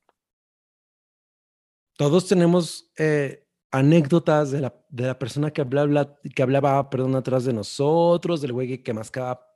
Todos 1.95 2.27
tenemos 2.27 2.91
eh, 2.97 3.47
anécdotas 3.69 4.49
de 4.49 4.61
la, 4.61 4.73
de 4.89 5.05
la 5.05 5.19
persona 5.19 5.51
que 5.51 5.61
hablaba, 5.61 6.17
que 6.35 6.41
hablaba, 6.41 6.89
perdón, 6.89 7.15
atrás 7.15 7.45
de 7.45 7.53
nosotros, 7.53 8.41
del 8.41 8.53
güey 8.53 8.81
que 8.81 8.93
mascaba 8.93 9.50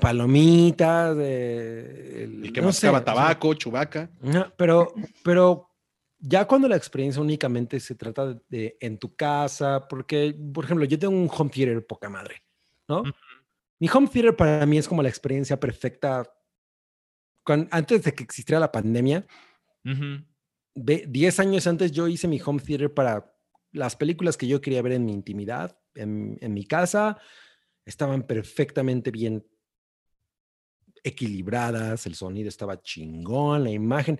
palomitas, 0.00 1.16
de, 1.16 2.24
el, 2.24 2.52
que 2.52 2.60
no 2.60 2.68
mascaba 2.68 3.04
tabaco, 3.04 3.54
chubaca. 3.54 4.10
pero, 4.56 4.92
pero 5.22 5.70
ya 6.18 6.46
cuando 6.46 6.68
la 6.68 6.76
experiencia 6.76 7.22
únicamente 7.22 7.78
se 7.80 7.94
trata 7.94 8.38
de, 8.48 8.76
en 8.80 8.98
tu 8.98 9.14
casa, 9.14 9.86
porque, 9.88 10.36
por 10.52 10.64
ejemplo, 10.64 10.84
yo 10.84 10.98
tengo 10.98 11.14
un 11.14 11.30
home 11.32 11.50
theater 11.50 11.86
poca 11.86 12.08
madre, 12.08 12.42
¿no? 12.88 13.04
Mi 13.78 13.88
home 13.92 14.08
theater 14.08 14.34
para 14.34 14.64
mí 14.66 14.78
es 14.78 14.88
como 14.88 15.02
la 15.02 15.08
experiencia 15.08 15.60
perfecta. 15.60 16.24
antes 17.70 18.02
de 18.02 18.14
que 18.14 18.24
existiera 18.24 18.58
la 18.58 18.72
pandemia, 18.72 19.26
10 20.74 21.40
años 21.40 21.66
antes 21.66 21.92
yo 21.92 22.08
hice 22.08 22.26
mi 22.26 22.40
home 22.44 22.60
theater 22.60 22.92
para 22.92 23.32
las 23.72 23.94
películas 23.94 24.36
que 24.36 24.48
yo 24.48 24.60
quería 24.60 24.82
ver 24.82 24.92
en 24.92 25.04
mi 25.04 25.12
intimidad, 25.12 25.78
en, 25.94 26.38
en 26.40 26.54
mi 26.54 26.64
casa, 26.64 27.18
estaban 27.84 28.22
perfectamente 28.22 29.10
bien 29.10 29.46
equilibradas, 31.06 32.06
el 32.06 32.16
sonido 32.16 32.48
estaba 32.48 32.82
chingón, 32.82 33.64
la 33.64 33.70
imagen, 33.70 34.18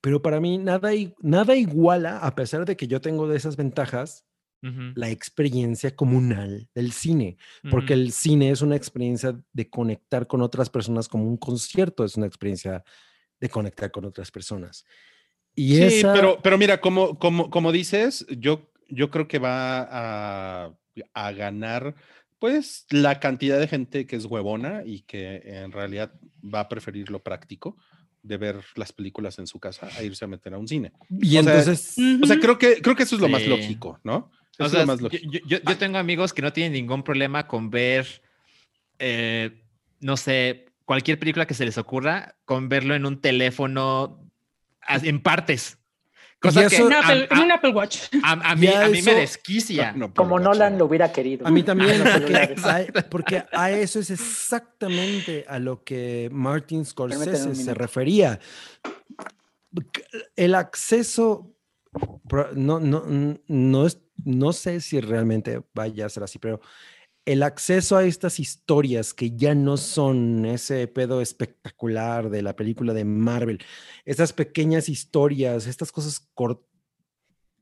pero 0.00 0.22
para 0.22 0.40
mí 0.40 0.56
nada, 0.56 0.90
nada 1.20 1.56
iguala, 1.56 2.18
a 2.18 2.34
pesar 2.34 2.64
de 2.64 2.76
que 2.76 2.86
yo 2.86 3.00
tengo 3.00 3.26
de 3.26 3.36
esas 3.36 3.56
ventajas, 3.56 4.24
la 4.60 5.08
experiencia 5.08 5.94
comunal 5.94 6.68
del 6.74 6.90
cine, 6.90 7.36
porque 7.70 7.92
el 7.92 8.10
cine 8.10 8.50
es 8.50 8.60
una 8.60 8.74
experiencia 8.74 9.40
de 9.52 9.70
conectar 9.70 10.26
con 10.26 10.42
otras 10.42 10.68
personas 10.68 11.08
como 11.08 11.28
un 11.28 11.36
concierto, 11.36 12.04
es 12.04 12.16
una 12.16 12.26
experiencia 12.26 12.82
de 13.38 13.48
conectar 13.48 13.92
con 13.92 14.04
otras 14.04 14.32
personas. 14.32 14.84
Y 15.54 15.76
sí, 15.76 16.02
pero, 16.02 16.40
pero 16.42 16.58
mira, 16.58 16.80
como, 16.80 17.20
como, 17.20 17.50
como 17.50 17.70
dices, 17.70 18.26
yo, 18.36 18.68
yo 18.88 19.10
creo 19.10 19.28
que 19.28 19.38
va 19.38 19.86
a, 19.90 20.76
a 21.14 21.32
ganar 21.32 21.94
pues 22.38 22.86
la 22.90 23.20
cantidad 23.20 23.58
de 23.58 23.68
gente 23.68 24.06
que 24.06 24.16
es 24.16 24.24
huevona 24.24 24.82
y 24.84 25.00
que 25.02 25.42
en 25.44 25.72
realidad 25.72 26.12
va 26.42 26.60
a 26.60 26.68
preferir 26.68 27.10
lo 27.10 27.22
práctico 27.22 27.76
de 28.22 28.36
ver 28.36 28.64
las 28.74 28.92
películas 28.92 29.38
en 29.38 29.46
su 29.46 29.58
casa 29.58 29.88
a 29.96 30.02
irse 30.02 30.24
a 30.24 30.28
meter 30.28 30.54
a 30.54 30.58
un 30.58 30.68
cine. 30.68 30.92
Y 31.20 31.36
entonces, 31.36 31.96
o 32.22 32.26
sea, 32.26 32.38
creo 32.38 32.58
que 32.58 32.80
creo 32.82 32.96
que 32.96 33.04
eso 33.04 33.16
es 33.16 33.20
lo 33.20 33.28
más 33.28 33.46
lógico, 33.46 34.00
¿no? 34.04 34.30
es 34.58 34.72
lo 34.72 34.86
más 34.86 35.00
lógico. 35.00 35.24
Yo, 35.46 35.58
ah. 35.64 35.74
tengo 35.76 35.98
amigos 35.98 36.32
que 36.32 36.42
no 36.42 36.52
tienen 36.52 36.72
ningún 36.72 37.02
problema 37.02 37.46
con 37.46 37.70
ver, 37.70 38.22
eh, 38.98 39.62
no 40.00 40.16
sé, 40.16 40.66
cualquier 40.84 41.18
película 41.18 41.46
que 41.46 41.54
se 41.54 41.64
les 41.64 41.78
ocurra, 41.78 42.36
con 42.44 42.68
verlo 42.68 42.94
en 42.94 43.06
un 43.06 43.20
teléfono 43.20 44.28
en 44.88 45.22
partes. 45.22 45.77
Cosa 46.40 46.68
que 46.68 46.76
en, 46.76 46.84
un 46.84 47.52
Apple 47.52 47.70
Watch. 47.70 48.02
A, 48.22 48.54
mí, 48.54 48.68
a 48.68 48.88
mí 48.88 49.02
me 49.02 49.14
desquicia. 49.14 49.94
como 50.14 50.38
Nolan 50.38 50.78
lo 50.78 50.84
hubiera 50.84 51.10
querido. 51.10 51.44
A 51.46 51.50
mí 51.50 51.64
también. 51.64 52.04
porque, 53.10 53.42
a, 53.52 53.70
eso 53.72 53.98
es 53.98 54.10
exactamente 54.10 55.44
a 55.48 55.58
lo 55.58 55.82
que 55.82 56.28
Martin 56.32 56.84
Scorsese 56.84 57.56
se 57.56 57.74
refería. 57.74 58.38
El 60.36 60.54
acceso, 60.54 61.52
no, 62.54 62.78
no, 62.78 63.02
no, 63.48 63.86
es, 63.86 64.00
no 64.24 64.52
sé 64.52 64.80
si 64.80 65.00
realmente 65.00 65.62
vaya 65.74 66.06
a 66.06 66.08
ser 66.08 66.22
así, 66.22 66.38
pero 66.38 66.60
el 67.28 67.42
acceso 67.42 67.98
a 67.98 68.04
estas 68.04 68.40
historias 68.40 69.12
que 69.12 69.36
ya 69.36 69.54
no 69.54 69.76
son 69.76 70.46
ese 70.46 70.88
pedo 70.88 71.20
espectacular 71.20 72.30
de 72.30 72.40
la 72.40 72.56
película 72.56 72.94
de 72.94 73.04
Marvel, 73.04 73.58
estas 74.06 74.32
pequeñas 74.32 74.88
historias, 74.88 75.66
estas 75.66 75.92
cosas 75.92 76.26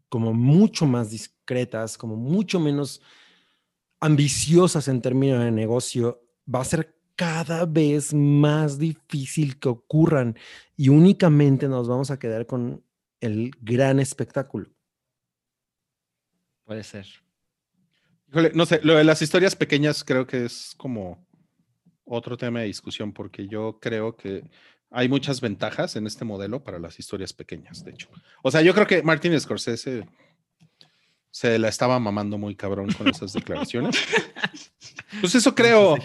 como 0.09 0.33
mucho 0.33 0.87
más 0.87 1.11
discretas, 1.11 1.99
como 1.99 2.15
mucho 2.15 2.61
menos 2.61 3.03
ambiciosas 3.99 4.87
en 4.87 5.03
términos 5.03 5.41
de 5.41 5.51
negocio, 5.51 6.23
va 6.47 6.61
a 6.61 6.65
ser 6.65 6.97
cada 7.17 7.67
vez 7.67 8.15
más 8.15 8.79
difícil 8.79 9.59
que 9.59 9.69
ocurran 9.69 10.39
y 10.77 10.91
únicamente 10.91 11.67
nos 11.67 11.89
vamos 11.89 12.13
a 12.13 12.21
quedar 12.21 12.47
con 12.47 12.85
el 13.19 13.51
gran 13.61 13.99
espectáculo. 13.99 14.71
Puede 16.63 16.85
ser. 16.85 17.26
Híjole, 18.37 18.51
no 18.53 18.67
sé, 18.67 18.81
lo 18.83 18.97
de 18.97 19.05
las 19.05 19.23
historias 19.23 19.57
pequeñas 19.57 20.05
creo 20.05 20.27
que 20.27 20.45
es 20.45 20.75
como 20.77 21.27
otro 22.05 22.37
tema 22.37 22.61
de 22.61 22.67
discusión 22.67 23.15
porque 23.15 23.49
yo 23.49 23.79
creo 23.81 24.15
que 24.15 24.45
hay 24.91 25.09
muchas 25.09 25.41
ventajas 25.41 25.97
en 25.97 26.07
este 26.07 26.27
modelo 26.27 26.63
para 26.63 26.79
las 26.79 26.99
historias 26.99 27.33
pequeñas, 27.33 27.83
de 27.83 27.93
hecho. 27.93 28.11
O 28.43 28.51
sea, 28.51 28.61
yo 28.61 28.75
creo 28.75 28.87
que 28.87 29.03
Martin 29.03 29.41
Scorsese 29.41 30.07
se 31.31 31.59
la 31.59 31.69
estaba 31.69 31.99
mamando 31.99 32.37
muy 32.37 32.55
cabrón 32.55 32.93
con 32.93 33.09
esas 33.09 33.33
declaraciones. 33.33 33.97
pues 35.23 35.35
eso 35.35 35.55
creo. 35.55 35.97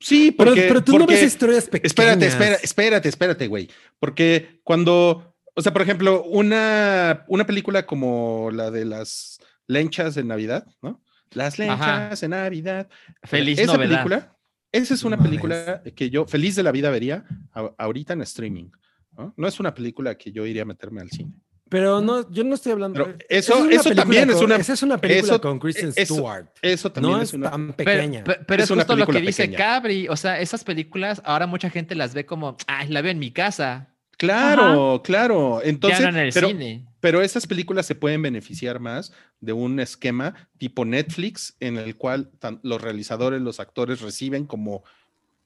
Sí, 0.00 0.30
porque, 0.30 0.62
pero, 0.62 0.82
tú 0.82 0.98
no 0.98 1.06
ves 1.06 1.24
historias 1.24 1.64
pequeñas. 1.66 1.90
Espérate, 1.90 2.26
espérate, 2.26 2.64
espérate, 2.64 3.08
espérate, 3.10 3.46
güey. 3.48 3.68
Porque 3.98 4.60
cuando, 4.64 5.36
o 5.54 5.60
sea, 5.60 5.74
por 5.74 5.82
ejemplo, 5.82 6.24
una, 6.24 7.26
una 7.28 7.44
película 7.44 7.84
como 7.84 8.50
la 8.50 8.70
de 8.70 8.86
las 8.86 9.40
lenchas 9.66 10.14
de 10.14 10.24
Navidad, 10.24 10.66
¿no? 10.82 11.02
Las 11.32 11.58
lenchas 11.58 12.20
de 12.20 12.28
Navidad. 12.28 12.88
Feliz 13.22 13.58
esa 13.58 13.72
novedad. 13.74 13.90
película, 13.90 14.36
esa 14.72 14.94
es 14.94 15.02
una 15.04 15.18
película 15.18 15.82
que 15.94 16.08
yo 16.10 16.26
feliz 16.26 16.54
de 16.56 16.62
la 16.62 16.72
vida 16.72 16.90
vería 16.90 17.24
a- 17.52 17.72
ahorita 17.78 18.12
en 18.12 18.22
streaming. 18.22 18.70
¿no? 19.16 19.32
no 19.36 19.48
es 19.48 19.58
una 19.58 19.72
película 19.74 20.14
que 20.16 20.30
yo 20.30 20.44
iría 20.44 20.62
a 20.62 20.66
meterme 20.66 21.00
al 21.00 21.08
cine. 21.10 21.32
Pero 21.70 22.00
no, 22.02 22.30
yo 22.30 22.44
no 22.44 22.54
estoy 22.54 22.72
hablando. 22.72 23.02
Pero 23.02 23.16
eso- 23.30 23.68
eso 23.70 23.92
también 23.94 24.28
es 24.30 24.36
una- 24.36 24.56
Esa 24.56 24.74
es 24.74 24.82
una 24.84 24.98
película 24.98 25.32
eso- 25.32 25.40
con 25.40 25.58
Kristen 25.58 25.92
eso- 25.96 26.14
Stewart. 26.14 26.46
Eso 26.62 26.92
también 26.92 27.16
No 27.16 27.22
es 27.22 27.30
es 27.30 27.34
una. 27.34 27.50
tan 27.50 27.72
Pero, 27.72 27.90
pequeña. 27.90 28.22
pe- 28.24 28.38
pero 28.46 28.62
Es 28.62 28.68
justo 28.70 28.94
lo 28.94 29.06
que 29.06 29.20
dice 29.20 29.44
pequeña. 29.44 29.58
Cabri. 29.58 30.06
O 30.08 30.16
sea, 30.16 30.38
esas 30.40 30.62
películas, 30.64 31.22
ahora 31.24 31.46
mucha 31.48 31.70
gente 31.70 31.94
las 31.96 32.12
ve 32.14 32.24
como, 32.26 32.56
ay, 32.68 32.88
la 32.88 33.00
veo 33.02 33.10
en 33.10 33.18
mi 33.18 33.32
casa. 33.32 33.94
Claro, 34.18 35.00
claro. 35.02 35.60
Entonces, 35.64 35.98
ya 36.00 36.10
no 36.12 36.18
en 36.18 36.26
el 36.26 36.32
pero, 36.32 36.48
cine. 36.48 36.85
Pero 37.00 37.20
esas 37.22 37.46
películas 37.46 37.86
se 37.86 37.94
pueden 37.94 38.22
beneficiar 38.22 38.80
más 38.80 39.12
de 39.40 39.52
un 39.52 39.78
esquema 39.80 40.34
tipo 40.58 40.84
Netflix 40.84 41.56
en 41.60 41.76
el 41.78 41.96
cual 41.96 42.30
tan- 42.38 42.60
los 42.62 42.80
realizadores, 42.80 43.40
los 43.42 43.60
actores 43.60 44.00
reciben 44.00 44.46
como 44.46 44.82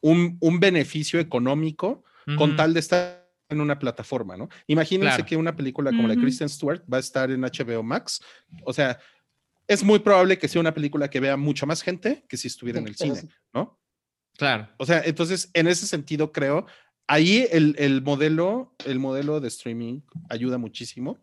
un, 0.01 0.37
un 0.41 0.61
beneficio 0.61 1.21
económico 1.21 2.05
con 2.39 2.55
tal 2.57 2.73
de 2.75 2.81
estar 2.81 3.29
en 3.49 3.61
una 3.61 3.79
plataforma, 3.81 4.37
¿no? 4.37 4.49
Imagínense 4.69 5.17
Claro. 5.17 5.27
que 5.27 5.37
una 5.37 5.57
película 5.57 5.91
como 5.91 6.07
la 6.07 6.15
de. 6.15 6.21
Kristen 6.21 6.49
Stewart 6.49 6.83
va 6.93 6.99
a 6.99 7.01
estar 7.01 7.31
en 7.33 7.41
HBO 7.41 7.83
Max. 7.83 8.23
O 8.65 8.73
sea, 8.73 8.99
es 9.67 9.83
muy 9.83 9.99
probable 9.99 10.39
que 10.39 10.47
sea 10.47 10.61
una 10.61 10.73
película 10.73 11.11
que 11.11 11.19
vea 11.19 11.37
mucha 11.37 11.67
más 11.67 11.83
gente 11.83 12.25
que 12.29 12.37
si 12.37 12.47
estuviera 12.47 12.79
en 12.79 12.87
el 12.87 12.95
cine, 12.95 13.17
sí. 13.17 13.29
¿no? 13.53 13.81
Claro. 14.37 14.69
O 14.79 14.87
sea, 14.87 15.03
entonces, 15.05 15.51
en 15.55 15.67
ese 15.67 15.87
sentido, 15.89 16.31
creo, 16.31 16.67
ahí 17.09 17.47
el, 17.51 17.75
el 17.79 18.01
modelo, 18.03 18.75
el 18.87 19.01
modelo 19.01 19.41
de 19.41 19.49
streaming 19.49 20.01
ayuda 20.29 20.57
muchísimo, 20.57 21.19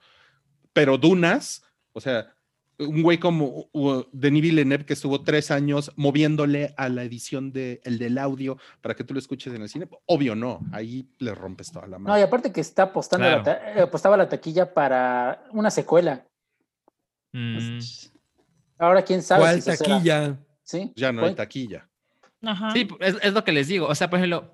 pero 0.77 0.99
Dunas, 0.99 1.64
o 1.91 1.99
sea, 1.99 2.31
un 2.77 3.01
güey 3.01 3.17
como 3.17 3.67
Denis 4.11 4.43
Villeneuve 4.43 4.85
que 4.85 4.93
estuvo 4.93 5.23
tres 5.23 5.49
años 5.49 5.91
moviéndole 5.95 6.75
a 6.77 6.88
la 6.89 7.01
edición 7.01 7.51
de, 7.51 7.81
el 7.83 7.97
del 7.97 8.19
audio 8.19 8.59
para 8.81 8.93
que 8.93 9.03
tú 9.03 9.15
lo 9.15 9.19
escuches 9.19 9.51
en 9.56 9.64
el 9.64 9.69
cine, 9.69 9.89
obvio 10.06 10.35
no, 10.35 10.59
ahí 10.72 11.09
le 11.17 11.33
rompes 11.33 11.72
toda 11.72 11.88
la 11.88 11.97
mano. 11.97 12.14
No, 12.14 12.19
y 12.19 12.22
aparte 12.22 12.51
que 12.51 12.61
está 12.61 12.83
apostando 12.83 13.27
la 13.27 13.41
Claro. 13.41 13.83
apostaba 13.85 14.15
la 14.17 14.30
taquilla 14.30 14.72
para 14.72 15.45
una 15.51 15.72
secuela. 15.72 16.23
Mm. 17.33 17.80
Ahora 18.77 19.01
quién 19.01 19.23
sabe 19.23 19.41
¿Cuál 19.41 19.56
si 19.56 19.61
será. 19.64 19.77
taquilla? 19.77 20.38
Sí. 20.61 20.93
ya 20.95 21.11
no 21.11 21.22
hay 21.22 21.30
¿Cuál? 21.30 21.35
taquilla. 21.35 21.89
Ajá. 22.43 22.69
Sí, 22.69 22.88
es, 22.99 23.15
es 23.23 23.33
lo 23.33 23.43
que 23.43 23.51
les 23.51 23.67
digo. 23.67 23.88
O 23.88 23.95
sea, 23.95 24.11
por 24.11 24.19
ejemplo, 24.19 24.53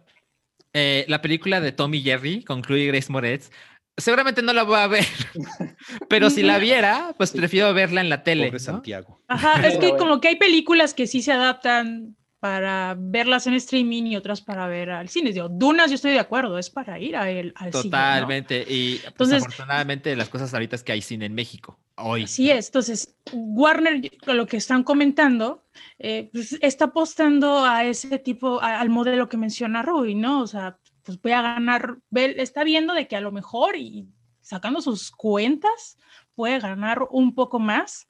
eh, 0.75 1.05
la 1.07 1.21
película 1.21 1.59
de 1.61 1.71
Tommy 1.71 2.01
Jerry 2.01 2.43
con 2.43 2.61
Chloe 2.63 2.87
Grace 2.87 3.11
Moretz, 3.11 3.51
seguramente 3.97 4.41
no 4.41 4.53
la 4.53 4.63
voy 4.63 4.77
a 4.79 4.87
ver, 4.87 5.05
pero 6.09 6.29
si 6.29 6.43
la 6.43 6.57
viera, 6.57 7.13
pues 7.17 7.31
prefiero 7.31 7.73
verla 7.73 8.01
en 8.01 8.09
la 8.09 8.23
tele. 8.23 8.45
Pobre 8.47 8.59
¿no? 8.59 8.63
Santiago. 8.65 9.21
Ajá, 9.27 9.53
es 9.67 9.77
que 9.77 9.95
como 9.97 10.19
que 10.21 10.29
hay 10.29 10.35
películas 10.37 10.93
que 10.93 11.07
sí 11.07 11.21
se 11.21 11.31
adaptan 11.31 12.15
para 12.39 12.95
verlas 12.99 13.47
en 13.47 13.53
streaming 13.53 14.03
y 14.03 14.17
otras 14.17 14.41
para 14.41 14.67
ver 14.67 14.89
al 14.89 15.07
cine. 15.07 15.31
Digo, 15.31 15.47
Dunas, 15.47 15.89
yo 15.89 15.95
estoy 15.95 16.11
de 16.11 16.19
acuerdo, 16.19 16.59
es 16.59 16.69
para 16.69 16.99
ir 16.99 17.15
a 17.15 17.29
el, 17.29 17.53
al 17.55 17.71
cine. 17.71 17.83
¿no? 17.85 17.89
Totalmente. 17.89 18.65
Y 18.67 18.95
pues, 18.97 19.07
Entonces- 19.07 19.43
afortunadamente 19.43 20.13
las 20.17 20.27
cosas 20.27 20.53
ahorita 20.53 20.75
es 20.75 20.83
que 20.83 20.91
hay 20.91 21.01
cine 21.01 21.25
en 21.25 21.35
México. 21.35 21.79
Hoy. 21.95 22.23
Así 22.23 22.51
es. 22.51 22.65
Entonces, 22.65 23.15
Warner, 23.31 24.01
con 24.25 24.35
lo 24.35 24.45
que 24.47 24.57
están 24.57 24.83
comentando, 24.83 25.63
eh, 25.99 26.29
pues, 26.33 26.57
está 26.59 26.85
apostando 26.85 27.63
a 27.63 27.85
ese 27.85 28.17
tipo, 28.19 28.61
a- 28.61 28.81
al 28.81 28.89
modelo 28.89 29.29
que 29.29 29.37
menciona 29.37 29.81
Rui, 29.81 30.13
¿no? 30.15 30.41
O 30.41 30.47
sea, 30.47 30.79
pues 31.03 31.21
voy 31.21 31.33
a 31.33 31.41
ganar, 31.41 31.97
está 32.11 32.63
viendo 32.63 32.93
de 32.93 33.07
que 33.07 33.15
a 33.15 33.21
lo 33.21 33.31
mejor 33.31 33.75
y 33.75 34.07
sacando 34.41 34.81
sus 34.81 35.11
cuentas 35.11 35.97
puede 36.35 36.59
ganar 36.59 37.07
un 37.11 37.35
poco 37.35 37.59
más 37.59 38.07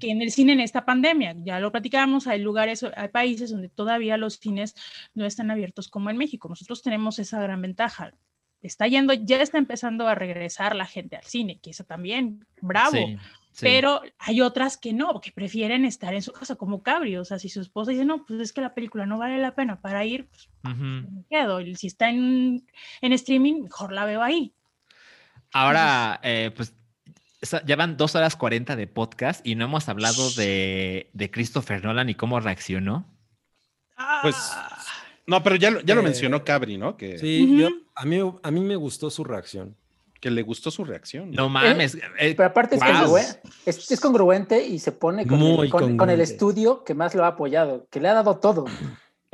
que 0.00 0.10
en 0.10 0.22
el 0.22 0.32
cine 0.32 0.52
en 0.52 0.60
esta 0.60 0.84
pandemia. 0.84 1.34
Ya 1.44 1.60
lo 1.60 1.70
platicábamos, 1.70 2.26
hay 2.26 2.40
lugares, 2.40 2.84
hay 2.96 3.08
países 3.08 3.50
donde 3.50 3.68
todavía 3.68 4.16
los 4.16 4.34
cines 4.34 4.74
no 5.14 5.24
están 5.24 5.50
abiertos 5.50 5.88
como 5.88 6.10
en 6.10 6.16
México. 6.16 6.48
Nosotros 6.48 6.82
tenemos 6.82 7.18
esa 7.18 7.40
gran 7.40 7.62
ventaja. 7.62 8.12
Está 8.62 8.86
yendo, 8.86 9.12
ya 9.12 9.40
está 9.42 9.58
empezando 9.58 10.06
a 10.08 10.14
regresar 10.14 10.76
la 10.76 10.86
gente 10.86 11.16
al 11.16 11.24
cine, 11.24 11.58
que 11.60 11.70
eso 11.70 11.84
también, 11.84 12.46
bravo. 12.60 12.92
Sí, 12.92 13.16
sí. 13.52 13.60
Pero 13.62 14.00
hay 14.18 14.40
otras 14.40 14.76
que 14.76 14.92
no, 14.92 15.20
que 15.20 15.30
prefieren 15.32 15.84
estar 15.84 16.12
en 16.14 16.22
su 16.22 16.32
casa, 16.32 16.56
como 16.56 16.82
Cabri. 16.82 17.16
O 17.16 17.24
sea, 17.24 17.38
si 17.38 17.48
su 17.48 17.60
esposa 17.60 17.90
dice, 17.92 18.04
no, 18.04 18.24
pues 18.26 18.40
es 18.40 18.52
que 18.52 18.60
la 18.60 18.74
película 18.74 19.06
no 19.06 19.18
vale 19.18 19.38
la 19.38 19.54
pena 19.54 19.80
para 19.80 20.04
ir, 20.04 20.26
pues 20.28 20.48
me 20.62 21.24
quedo. 21.30 21.60
Y 21.60 21.74
si 21.76 21.86
está 21.86 22.08
en, 22.10 22.66
en 23.00 23.12
streaming, 23.12 23.62
mejor 23.64 23.92
la 23.92 24.04
veo 24.04 24.22
ahí. 24.22 24.52
Ahora, 25.52 26.18
eh, 26.22 26.50
pues 26.56 26.74
ya 27.66 27.76
van 27.76 27.96
dos 27.96 28.14
horas 28.14 28.36
40 28.36 28.76
de 28.76 28.86
podcast 28.86 29.44
y 29.46 29.54
no 29.56 29.64
hemos 29.64 29.88
hablado 29.88 30.30
de, 30.32 31.10
de 31.12 31.30
Christopher 31.30 31.84
Nolan 31.84 32.08
y 32.08 32.14
cómo 32.14 32.40
reaccionó. 32.40 33.06
Pues, 34.22 34.36
Ah, 34.54 34.78
No, 35.26 35.42
pero 35.42 35.56
ya, 35.56 35.70
lo- 35.70 35.80
ya 35.82 35.94
lo 35.94 36.00
Eh, 36.00 36.04
mencionó 36.04 36.44
Cabri, 36.44 36.78
¿no? 36.78 36.96
Que, 36.96 37.18
Sí, 37.18 37.56
yo, 37.58 37.68
a, 37.94 38.04
mí, 38.04 38.18
a 38.42 38.50
mí 38.50 38.60
me 38.60 38.76
gustó 38.76 39.10
su 39.10 39.22
reacción. 39.24 39.76
Que 40.22 40.30
le 40.30 40.42
gustó 40.42 40.70
su 40.70 40.84
reacción. 40.84 41.32
No 41.32 41.48
mames. 41.48 41.96
eh, 41.96 42.34
Pero 42.36 42.44
aparte 42.44 42.76
es, 42.76 42.80
guau. 42.80 43.06
congruen- 43.16 43.40
es, 43.66 43.90
es 43.90 44.00
congruente 44.00 44.64
y 44.64 44.78
se 44.78 44.92
pone 44.92 45.26
con, 45.26 45.36
Muy 45.40 45.66
el, 45.66 45.70
con- 45.72 45.80
con 45.80 45.90
el 45.90 45.96
congruente. 45.98 46.22
estudio 46.22 46.84
que 46.84 46.94
más 46.94 47.14
lo 47.16 47.24
ha 47.24 47.28
apoyado, 47.28 47.88
que 47.90 48.00
le 48.00 48.08
ha 48.08 48.14
dado 48.14 48.38
todo. 48.38 48.64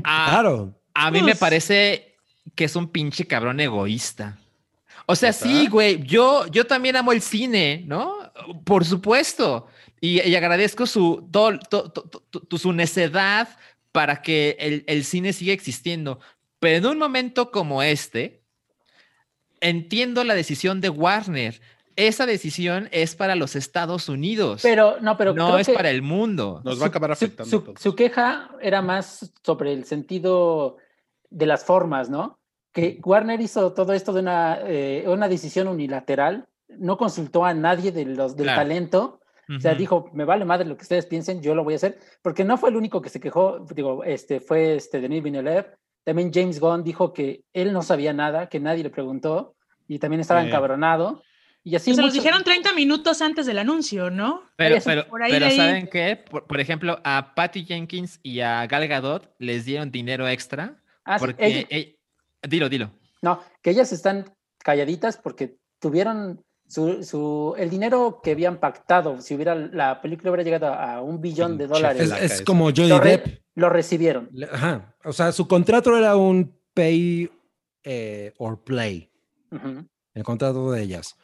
Ah, 0.03 0.29
Claro. 0.31 0.75
A 0.95 1.11
mí 1.11 1.19
me 1.21 1.33
Pues- 1.33 1.39
parece 1.39 2.17
que 2.55 2.65
es 2.65 2.75
un 2.75 2.89
pinche 2.89 3.27
cabrón 3.27 3.61
egoísta. 3.61 4.39
O 5.05 5.15
sea, 5.15 5.33
sí, 5.35 5.69
güey, 5.69 6.03
yo, 6.05 6.47
yo 6.49 6.67
también 6.67 6.97
amo 6.97 7.13
el 7.13 7.21
cine, 7.21 7.85
¿no? 7.87 8.15
Por 8.65 8.85
supuesto. 8.87 9.67
Y, 10.01 10.23
y 10.23 10.35
agradezco 10.37 10.87
su, 10.87 11.29
todo, 11.31 11.59
to- 11.59 11.91
to- 11.93 12.03
to- 12.03 12.41
to- 12.41 12.59
su 12.59 12.73
necedad 12.73 13.49
para 13.93 14.23
que 14.23 14.57
el, 14.59 14.85
el 14.87 15.05
cine 15.05 15.33
siga 15.35 15.53
existiendo. 15.53 16.19
Pero 16.61 16.79
en 16.79 16.87
un 16.87 16.99
momento 16.99 17.51
como 17.51 17.83
este, 17.83 18.38
entiendo 19.61 20.25
la 20.25 20.35
decisión 20.35 20.81
de 20.81 20.89
Warner. 20.91 21.61
Esa 21.97 22.27
decisión 22.27 22.89
es 22.93 23.17
para 23.17 23.35
los 23.35 23.57
Estados 23.57 24.09
Unidos. 24.09 24.61
Pero 24.63 25.01
no, 25.01 25.17
pero 25.17 25.35
no 25.35 25.47
creo 25.47 25.59
es 25.59 25.67
que 25.67 25.73
para 25.75 25.91
el 25.91 26.03
mundo. 26.03 26.61
Nos 26.65 26.81
va 26.81 26.85
a 26.85 26.89
acabar 26.89 27.11
su- 27.17 27.25
afectando. 27.25 27.51
Su, 27.51 27.61
todos. 27.63 27.81
su 27.81 27.95
queja 27.97 28.51
era 28.61 28.83
más 28.83 29.33
sobre 29.43 29.73
el 29.73 29.85
sentido 29.85 30.77
de 31.31 31.47
las 31.47 31.65
formas, 31.65 32.09
¿no? 32.09 32.39
Que 32.73 33.01
Warner 33.05 33.41
hizo 33.41 33.73
todo 33.73 33.93
esto 33.95 34.13
de 34.13 34.21
una, 34.21 34.61
eh, 34.65 35.05
una 35.09 35.29
decisión 35.29 35.67
unilateral, 35.67 36.47
no 36.69 36.97
consultó 36.97 37.45
a 37.45 37.53
nadie 37.53 37.91
de 37.91 38.05
los, 38.05 38.37
del 38.37 38.47
Claro. 38.47 38.61
talento, 38.63 39.21
o 39.57 39.61
sea, 39.61 39.75
dijo, 39.75 40.11
me 40.13 40.25
vale 40.27 40.45
madre 40.45 40.67
lo 40.69 40.77
que 40.77 40.83
ustedes 40.83 41.07
piensen, 41.07 41.41
yo 41.41 41.55
lo 41.55 41.65
voy 41.65 41.73
a 41.73 41.77
hacer, 41.77 41.99
porque 42.21 42.45
no 42.45 42.59
fue 42.59 42.69
el 42.69 42.77
único 42.77 43.01
que 43.01 43.09
se 43.09 43.19
quejó, 43.19 43.61
digo, 43.75 44.05
este, 44.05 44.41
fue 44.41 44.77
este 44.77 45.01
Denis 45.01 45.23
Villeneuve, 45.23 45.69
también 46.09 46.33
James 46.33 46.59
Gunn 46.59 46.83
dijo 46.83 47.13
que 47.13 47.45
él 47.53 47.75
no 47.75 47.83
sabía 47.83 48.15
nada, 48.15 48.49
que 48.49 48.59
nadie 48.61 48.83
le 48.83 48.89
preguntó, 48.89 49.55
y 49.87 49.99
también 49.99 50.21
estaba 50.21 50.41
Sí. 50.41 50.49
encabronado, 50.49 51.23
y 51.63 51.77
así... 51.77 51.95
se 51.95 52.01
los 52.01 52.15
dijeron 52.15 52.43
30 52.45 52.73
minutos 52.73 53.21
antes 53.21 53.45
del 53.45 53.59
anuncio, 53.59 54.09
¿no? 54.09 54.43
Pero, 54.57 54.77
Eso, 54.77 54.87
pero, 54.89 55.07
por 55.07 55.23
ahí 55.23 55.31
pero. 55.31 55.51
¿saben 55.51 55.87
qué? 55.89 56.17
Por, 56.17 56.47
por 56.47 56.61
ejemplo, 56.61 56.99
a 57.05 57.35
Patty 57.35 57.67
Jenkins 57.67 58.21
y 58.23 58.41
a 58.41 58.67
Gal 58.67 58.89
Gadot 58.89 59.35
les 59.39 59.67
dieron 59.67 59.91
dinero 59.91 60.27
extra 60.27 60.81
Ah, 61.05 61.19
sí, 61.19 61.27
porque... 61.27 61.47
ella- 61.47 61.69
ell- 61.69 61.95
Dilo, 62.49 62.71
dilo. 62.71 62.91
No, 63.21 63.43
que 63.61 63.69
ellas 63.71 63.93
están 63.93 64.33
calladitas 64.65 65.19
porque 65.19 65.59
tuvieron 65.79 66.43
su, 66.69 67.03
su- 67.03 67.55
el 67.59 67.71
dinero 67.71 68.21
que 68.23 68.33
habían 68.33 68.59
pactado, 68.59 69.21
si 69.21 69.35
hubiera 69.35 69.55
la 69.55 70.01
película 70.01 70.31
hubiera 70.31 70.45
llegado 70.45 70.73
a, 70.73 71.01
un 71.03 71.21
billón 71.21 71.57
de 71.59 71.67
dólares, 71.67 72.11
Es, 72.21 72.33
es 72.33 72.43
como 72.43 72.67
Johnny 72.67 72.89
lo, 72.89 73.01
re- 73.01 73.11
Depp. 73.19 73.41
lo 73.57 73.69
recibieron. 73.71 74.31
Ajá. 74.53 74.95
O 75.05 75.13
sea, 75.13 75.33
su 75.33 75.49
contrato 75.49 75.97
era 75.97 76.15
un 76.17 76.55
pay 76.75 77.31
eh, 77.83 78.33
or 78.39 78.63
play. 78.63 79.11
Ujú. 79.51 79.87
el 80.15 80.23
contrato 80.25 80.71
de 80.73 80.83
ellas. 80.83 81.17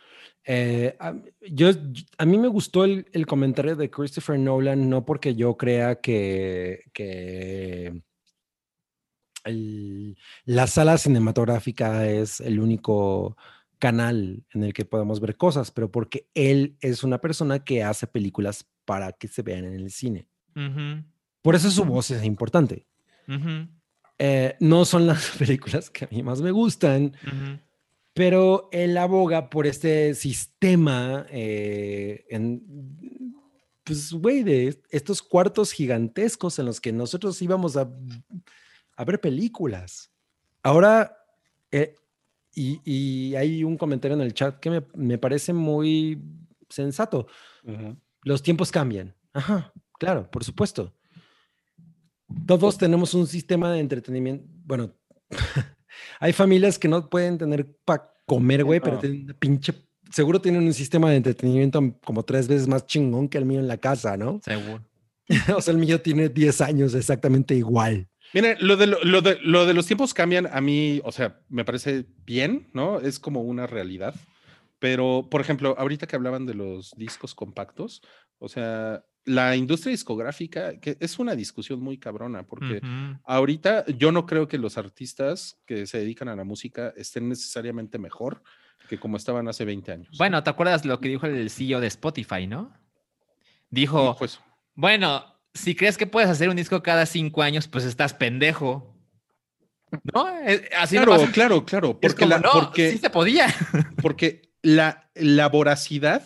Eh, 0.47 0.97
a, 0.98 1.14
yo, 1.50 1.68
a 2.18 2.24
mí 2.24 2.39
me 2.39 2.48
gustó 2.48 2.84
el, 2.84 3.06
el 3.12 3.26
comentario 3.26 3.76
de 3.76 3.90
Christopher 3.90 4.39
Nolan, 4.39 4.89
no 4.89 5.05
porque 5.05 5.34
yo 5.34 5.56
crea 5.58 5.97
que, 6.00 6.81
que 6.94 8.02
la 10.47 10.66
sala 10.66 10.97
cinematográfica 10.97 12.06
es 12.08 12.40
el 12.40 12.60
único 12.60 13.36
canal 13.84 14.46
en 14.54 14.64
el 14.64 14.72
que 14.72 14.86
podemos 14.86 15.20
ver 15.20 15.36
cosas, 15.36 15.70
pero 15.70 15.92
porque 15.92 16.26
él 16.32 16.78
es 16.80 17.04
una 17.04 17.20
persona 17.20 17.62
que 17.62 17.82
hace 17.82 18.06
películas 18.06 18.66
para 18.86 19.12
que 19.12 19.28
se 19.28 19.42
vean 19.42 19.66
en 19.66 19.74
el 19.74 19.90
cine. 19.90 20.26
Por 21.42 21.54
eso 21.54 21.70
su 21.70 21.84
voz 21.84 22.10
es 22.10 22.24
importante. 22.24 22.86
Eh, 24.18 24.56
no 24.58 24.86
son 24.86 25.06
las 25.06 25.28
películas 25.38 25.90
que 25.90 26.06
a 26.06 26.08
mí 26.10 26.22
más 26.22 26.40
me 26.40 26.50
gustan, 26.50 27.14
pero 28.14 28.70
él 28.72 28.96
aboga 28.96 29.50
por 29.50 29.66
este 29.66 30.14
sistema 30.14 31.26
eh, 31.28 32.24
en, 32.30 32.62
pues, 33.84 34.14
güey, 34.14 34.44
de 34.44 34.80
estos 34.88 35.20
cuartos 35.20 35.72
gigantescos 35.72 36.58
en 36.58 36.64
los 36.64 36.80
que 36.80 36.90
nosotros 36.90 37.42
íbamos 37.42 37.76
a, 37.76 37.86
a 38.96 39.04
ver 39.04 39.20
películas. 39.20 40.10
Ahora, 40.62 41.18
eh, 41.70 41.96
y, 42.55 43.34
hay 43.34 43.65
un 43.65 43.76
comentario 43.76 44.16
en 44.16 44.23
el 44.23 44.34
chat 44.34 44.58
que 44.60 44.83
me, 44.94 45.18
parece 45.18 45.52
muy 45.52 46.20
sensato. 46.68 47.26
Los 48.23 48.42
tiempos 48.42 48.70
cambian. 48.70 49.15
Ajá, 49.33 49.73
claro, 49.99 50.31
por 50.31 50.44
supuesto. 50.44 50.92
Todos 52.47 52.78
tenemos 52.78 53.15
un 53.15 53.26
sistema 53.26 53.73
de 53.73 53.81
entretenimiento. 53.81 54.44
Bueno, 54.65 54.94
hay 56.20 56.33
familias 56.33 56.78
que 56.78 56.89
no 56.89 57.08
pueden 57.08 57.39
tener 57.39 57.76
para 57.84 58.12
comer, 58.26 58.65
güey, 58.65 58.81
pero 58.81 58.99
tienen 58.99 59.34
pinche. 59.39 59.74
Seguro 60.10 60.41
tienen 60.41 60.62
un 60.62 60.74
sistema 60.74 61.10
de 61.10 61.16
entretenimiento 61.16 61.81
como 62.05 62.23
tres 62.23 62.47
veces 62.47 62.68
más 62.68 62.86
chingón 62.86 63.28
que 63.28 63.39
el 63.39 63.44
mío 63.44 63.60
en 63.60 63.68
la 63.68 63.78
casa, 63.78 64.16
¿no? 64.16 64.41
Seguro. 64.44 64.84
o 65.57 65.60
sea, 65.60 65.73
el 65.73 65.78
mío 65.78 66.00
tiene 66.00 66.28
10 66.28 66.60
años 66.60 66.94
exactamente 66.94 67.55
igual. 67.55 68.08
Miren, 68.34 68.56
lo 68.60 68.76
de, 68.76 68.88
lo, 68.88 69.22
de, 69.22 69.38
lo 69.42 69.64
de 69.64 69.74
los 69.74 69.86
tiempos 69.86 70.12
cambian 70.12 70.48
a 70.52 70.60
mí, 70.60 71.00
o 71.04 71.12
sea, 71.12 71.40
me 71.48 71.64
parece 71.64 72.04
bien, 72.26 72.68
¿no? 72.72 73.00
Es 73.00 73.20
como 73.20 73.42
una 73.42 73.66
realidad. 73.66 74.14
Pero, 74.80 75.28
por 75.30 75.40
ejemplo, 75.40 75.74
ahorita 75.78 76.06
que 76.06 76.16
hablaban 76.16 76.44
de 76.44 76.54
los 76.54 76.90
discos 76.96 77.34
compactos, 77.34 78.02
o 78.38 78.48
sea, 78.48 79.04
la 79.24 79.56
industria 79.56 79.92
discográfica, 79.92 80.78
que 80.80 80.96
es 81.00 81.18
una 81.18 81.34
discusión 81.34 81.80
muy 81.80 81.96
cabrona, 81.96 82.42
porque 82.42 82.82
ahorita 83.24 83.86
yo 83.86 84.12
no 84.12 84.26
creo 84.26 84.48
que 84.48 84.58
los 84.58 84.76
artistas 84.76 85.58
que 85.64 85.86
se 85.86 85.98
dedican 85.98 86.28
a 86.28 86.36
la 86.36 86.44
música 86.44 86.92
estén 86.96 87.28
necesariamente 87.28 87.98
mejor 87.98 88.42
que 88.88 88.98
como 88.98 89.16
estaban 89.16 89.48
hace 89.48 89.64
20 89.64 89.92
años. 89.92 90.18
Bueno, 90.18 90.42
¿te 90.42 90.50
acuerdas 90.50 90.84
lo 90.84 91.00
que 91.00 91.08
dijo 91.08 91.26
el 91.26 91.48
CEO 91.48 91.80
de 91.80 91.86
Spotify, 91.86 92.46
no? 92.46 92.72
Dijo, 93.70 94.16
pues, 94.18 94.40
bueno, 94.74 95.24
si 95.55 95.76
crees 95.76 95.97
que 95.97 96.07
puedes 96.07 96.28
hacer 96.28 96.49
un 96.49 96.57
disco 96.57 96.83
cada 96.83 97.07
cinco 97.07 97.42
años, 97.42 97.68
pues 97.68 97.84
estás 97.84 98.12
pendejo. 98.12 98.92
¿No? 100.12 100.28
Eh, 100.41 100.68
así 100.76 100.97
claro, 100.97 101.16
claro, 101.33 101.65
claro. 101.65 102.00
Porque, 102.00 102.26
la, 102.26 102.42
porque 102.42 102.91
sí 102.91 102.99
se 102.99 103.10
podía. 103.10 103.47
Porque 104.02 104.50
la, 104.62 105.08
la 105.15 105.49
voracidad 105.49 106.23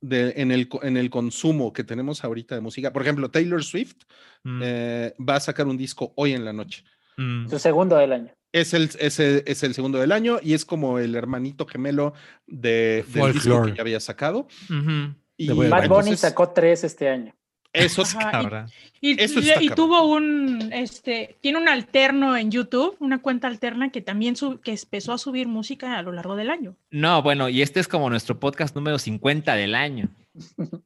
de, 0.00 0.34
en, 0.36 0.50
el, 0.50 0.68
en 0.82 0.96
el 0.96 1.08
consumo 1.10 1.72
que 1.72 1.84
tenemos 1.84 2.24
ahorita 2.24 2.56
de 2.56 2.60
música, 2.60 2.92
por 2.92 3.02
ejemplo, 3.02 3.30
Taylor 3.30 3.62
Swift 3.62 3.96
mm. 4.42 4.60
eh, 4.62 5.14
va 5.18 5.36
a 5.36 5.40
sacar 5.40 5.66
un 5.66 5.76
disco 5.76 6.12
hoy 6.16 6.32
en 6.32 6.44
la 6.44 6.52
noche. 6.52 6.84
Mm. 7.16 7.48
Su 7.48 7.58
segundo 7.60 7.96
del 7.96 8.12
año. 8.12 8.32
Es 8.52 8.74
el, 8.74 8.90
es, 8.98 9.20
el, 9.20 9.74
segundo 9.74 9.98
del 9.98 10.12
año 10.12 10.38
y 10.42 10.54
es 10.54 10.64
como 10.64 10.98
el 10.98 11.14
hermanito 11.14 11.66
gemelo 11.66 12.14
de, 12.46 13.04
del 13.08 13.34
disco 13.34 13.62
que 13.64 13.74
ya 13.74 13.82
había 13.82 14.00
sacado. 14.00 14.48
y, 15.36 15.48
Bad 15.48 15.88
Bunny 15.88 16.16
sacó 16.16 16.50
tres 16.50 16.82
este 16.82 17.08
año. 17.08 17.34
Eso 17.76 18.02
es 18.02 18.16
y, 19.00 19.22
y, 19.60 19.68
tuvo 19.70 20.06
un, 20.06 20.72
este, 20.72 21.36
tiene 21.40 21.58
un 21.58 21.68
alterno 21.68 22.36
en 22.36 22.50
YouTube, 22.50 22.96
una 22.98 23.20
cuenta 23.20 23.46
alterna 23.46 23.92
que 23.92 24.00
también 24.00 24.34
que 24.62 24.72
empezó 24.72 25.12
a 25.12 25.18
subir 25.18 25.46
música 25.46 25.98
a 25.98 26.02
lo 26.02 26.12
largo 26.12 26.36
del 26.36 26.50
año. 26.50 26.76
No, 26.90 27.22
bueno, 27.22 27.48
y 27.48 27.62
este 27.62 27.80
es 27.80 27.88
como 27.88 28.08
nuestro 28.08 28.40
podcast 28.40 28.74
número 28.74 28.98
50 28.98 29.54
del 29.54 29.74
año. 29.74 30.08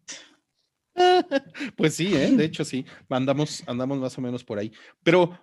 pues 1.77 1.94
sí, 1.94 2.15
¿eh? 2.15 2.33
de 2.33 2.44
hecho 2.44 2.65
sí, 2.65 2.85
andamos, 3.09 3.62
andamos 3.67 3.99
más 3.99 4.19
o 4.19 4.20
menos 4.20 4.43
por 4.43 4.59
ahí. 4.59 4.73
Pero, 5.05 5.39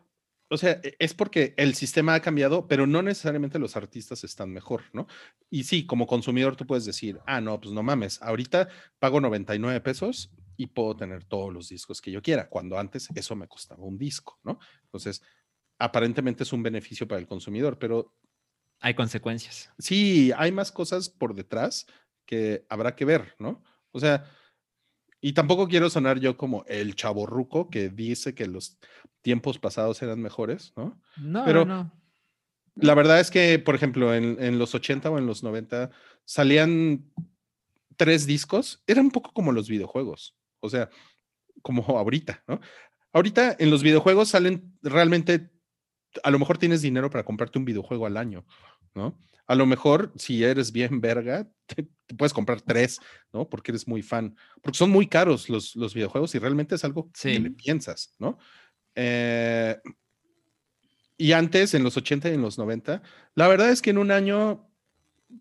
o 0.50 0.58
sea, 0.58 0.80
e, 0.84 0.95
es 1.00 1.14
porque 1.14 1.53
el 1.58 1.74
sistema 1.74 2.16
ha 2.16 2.22
cambiado, 2.22 2.67
pero 2.67 2.85
no 2.85 3.01
necesariamente 3.01 3.59
los 3.59 3.77
artistas 3.77 4.24
están 4.26 4.51
mejor, 4.51 4.84
¿no? 4.92 5.08
Y 5.50 5.64
sí, 5.64 5.85
como 5.85 6.06
consumidor 6.06 6.58
tú 6.58 6.67
puedes 6.67 6.85
decir, 6.85 7.19
ah, 7.26 7.40
no, 7.40 7.59
pues 7.61 7.74
no 7.74 7.82
mames, 7.82 8.22
ahorita 8.22 8.67
pago 9.00 9.22
99 9.22 9.80
pesos 9.82 10.30
y 10.57 10.67
puedo 10.67 10.95
tener 10.95 11.23
todos 11.23 11.53
los 11.53 11.69
discos 11.69 12.01
que 12.01 12.11
yo 12.11 12.21
quiera, 12.21 12.49
cuando 12.49 12.77
antes 12.77 13.09
eso 13.15 13.35
me 13.35 13.47
costaba 13.47 13.83
un 13.83 13.97
disco, 13.97 14.39
¿no? 14.43 14.59
Entonces, 14.83 15.21
aparentemente 15.77 16.43
es 16.43 16.51
un 16.51 16.63
beneficio 16.63 17.07
para 17.07 17.21
el 17.21 17.27
consumidor, 17.27 17.77
pero... 17.77 18.13
Hay 18.79 18.95
consecuencias. 18.95 19.71
Sí, 19.77 20.31
hay 20.35 20.51
más 20.51 20.71
cosas 20.71 21.09
por 21.09 21.35
detrás 21.35 21.85
que 22.25 22.65
habrá 22.69 22.95
que 22.95 23.05
ver, 23.05 23.35
¿no? 23.39 23.63
O 23.91 23.99
sea, 23.99 24.25
y 25.21 25.33
tampoco 25.33 25.67
quiero 25.67 25.89
sonar 25.89 26.19
yo 26.19 26.37
como 26.37 26.63
el 26.67 26.95
chaborruco 26.95 27.69
que 27.69 27.89
dice 27.89 28.35
que 28.35 28.47
los 28.47 28.77
tiempos 29.21 29.59
pasados 29.59 30.01
eran 30.01 30.21
mejores, 30.21 30.73
¿no? 30.75 31.01
No, 31.17 31.45
pero 31.45 31.65
no. 31.65 31.91
La 32.75 32.93
verdad 32.93 33.19
es 33.19 33.31
que, 33.31 33.57
por 33.57 33.73
ejemplo, 33.73 34.13
en, 34.13 34.37
en 34.39 34.59
los 34.59 34.75
80 34.75 35.09
o 35.09 35.17
en 35.17 35.25
los 35.25 35.41
90 35.41 35.89
salían 36.25 37.11
tres 37.95 38.27
discos, 38.27 38.83
era 38.85 39.01
un 39.01 39.09
poco 39.09 39.33
como 39.33 39.51
los 39.51 39.67
videojuegos. 39.67 40.36
O 40.59 40.69
sea, 40.69 40.89
como 41.61 41.83
ahorita, 41.97 42.43
¿no? 42.47 42.59
Ahorita 43.13 43.55
en 43.59 43.71
los 43.71 43.83
videojuegos 43.83 44.29
salen 44.29 44.77
realmente, 44.81 45.49
a 46.23 46.31
lo 46.31 46.39
mejor 46.39 46.57
tienes 46.57 46.81
dinero 46.81 47.09
para 47.09 47.23
comprarte 47.23 47.57
un 47.57 47.65
videojuego 47.65 48.05
al 48.05 48.17
año, 48.17 48.45
¿no? 48.93 49.17
A 49.47 49.55
lo 49.55 49.65
mejor, 49.65 50.11
si 50.17 50.43
eres 50.43 50.71
bien 50.71 50.99
verga, 50.99 51.47
te, 51.67 51.87
puedes 52.15 52.33
comprar 52.33 52.61
tres, 52.61 52.99
¿no? 53.31 53.49
Porque 53.49 53.71
eres 53.71 53.87
muy 53.87 54.01
fan. 54.01 54.35
Porque 54.61 54.77
son 54.77 54.89
muy 54.89 55.07
caros 55.07 55.49
los, 55.49 55.75
los 55.75 55.93
videojuegos 55.93 56.35
y 56.35 56.39
realmente 56.39 56.75
es 56.75 56.83
algo 56.83 57.09
que 57.11 57.39
le 57.39 57.51
piensas, 57.51 58.13
¿no? 58.19 58.37
Eh, 58.95 59.77
y 61.17 61.31
antes, 61.31 61.73
en 61.73 61.83
los 61.83 61.97
80 61.97 62.29
y 62.29 62.33
en 62.33 62.41
los 62.41 62.57
90, 62.57 63.01
la 63.35 63.47
verdad 63.47 63.69
es 63.71 63.81
que 63.81 63.89
en 63.89 63.97
un 63.97 64.11
año 64.11 64.69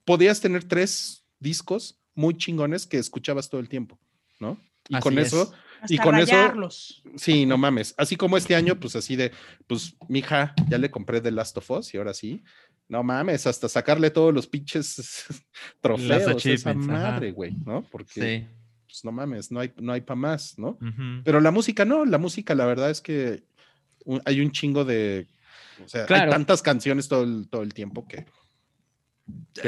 podías 0.04 0.40
tener 0.40 0.64
tres 0.64 1.26
discos 1.38 2.00
muy 2.14 2.36
chingones 2.36 2.86
que 2.86 2.98
escuchabas 2.98 3.50
todo 3.50 3.60
el 3.60 3.68
tiempo, 3.68 3.98
¿no? 4.40 4.58
Y 4.88 4.98
con 5.00 5.18
eso, 5.18 5.52
y 5.88 5.98
con 5.98 6.16
eso, 6.16 6.68
sí, 7.16 7.46
no 7.46 7.58
mames. 7.58 7.94
Así 7.96 8.16
como 8.16 8.36
este 8.36 8.54
año, 8.54 8.78
pues 8.78 8.96
así 8.96 9.16
de, 9.16 9.32
pues, 9.66 9.96
mija, 10.08 10.54
ya 10.68 10.78
le 10.78 10.90
compré 10.90 11.20
The 11.20 11.30
Last 11.30 11.56
of 11.58 11.70
Us 11.70 11.94
y 11.94 11.98
ahora 11.98 12.14
sí, 12.14 12.42
no 12.88 13.02
mames, 13.02 13.46
hasta 13.46 13.68
sacarle 13.68 14.10
todos 14.10 14.32
los 14.32 14.46
pinches 14.46 15.26
trofeos 15.80 16.46
a 16.46 16.50
esa 16.50 16.74
madre, 16.74 17.32
güey, 17.32 17.52
¿no? 17.64 17.82
Porque, 17.82 18.48
pues 18.86 19.04
no 19.04 19.12
mames, 19.12 19.50
no 19.50 19.60
hay, 19.60 19.72
no 19.76 19.92
hay 19.92 20.00
para 20.00 20.16
más, 20.16 20.58
¿no? 20.58 20.78
Pero 21.24 21.40
la 21.40 21.50
música 21.50 21.84
no, 21.84 22.04
la 22.04 22.18
música, 22.18 22.54
la 22.54 22.66
verdad 22.66 22.90
es 22.90 23.00
que 23.00 23.44
hay 24.24 24.40
un 24.40 24.52
chingo 24.52 24.84
de, 24.84 25.26
o 25.84 25.88
sea, 25.88 26.06
hay 26.08 26.30
tantas 26.30 26.62
canciones 26.62 27.08
todo 27.08 27.44
todo 27.46 27.62
el 27.62 27.74
tiempo 27.74 28.06
que 28.06 28.24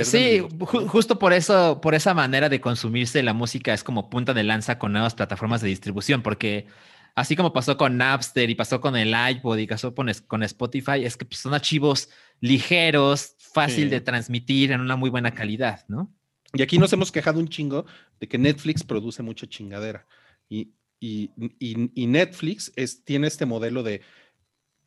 Sí, 0.04 0.40
justo 0.60 1.18
por 1.18 1.32
eso, 1.32 1.80
por 1.80 1.94
esa 1.94 2.14
manera 2.14 2.48
de 2.48 2.60
consumirse 2.60 3.22
la 3.22 3.32
música 3.32 3.74
es 3.74 3.82
como 3.82 4.08
punta 4.10 4.34
de 4.34 4.44
lanza 4.44 4.78
con 4.78 4.92
nuevas 4.92 5.14
plataformas 5.14 5.60
de 5.60 5.68
distribución, 5.68 6.22
porque 6.22 6.66
así 7.14 7.34
como 7.34 7.52
pasó 7.52 7.76
con 7.76 7.96
Napster 7.96 8.48
y 8.50 8.54
pasó 8.54 8.80
con 8.80 8.96
el 8.96 9.14
iPod 9.30 9.58
y 9.58 9.66
pasó 9.66 9.94
con, 9.94 10.08
Spotify, 10.08 11.04
es 11.04 11.16
que 11.16 11.24
pues, 11.24 11.40
son 11.40 11.54
archivos 11.54 12.10
ligeros, 12.40 13.34
fácil 13.38 13.90
de 13.90 14.00
transmitir 14.00 14.70
en 14.72 14.80
una 14.80 14.94
muy 14.96 15.10
buena 15.10 15.32
calidad, 15.32 15.84
¿no? 15.88 16.12
Y 16.54 16.62
aquí 16.62 16.78
nos 16.78 16.92
hemos 16.92 17.10
quejado 17.10 17.40
un 17.40 17.48
chingo 17.48 17.84
de 18.20 18.28
que 18.28 18.38
Netflix 18.38 18.84
produce 18.84 19.22
mucha 19.22 19.46
chingadera. 19.46 20.06
Y, 20.48 20.72
y 21.00 22.06
Netflix 22.06 22.72
es, 22.76 23.04
tiene 23.04 23.26
este 23.26 23.46
modelo 23.46 23.82
de 23.82 24.02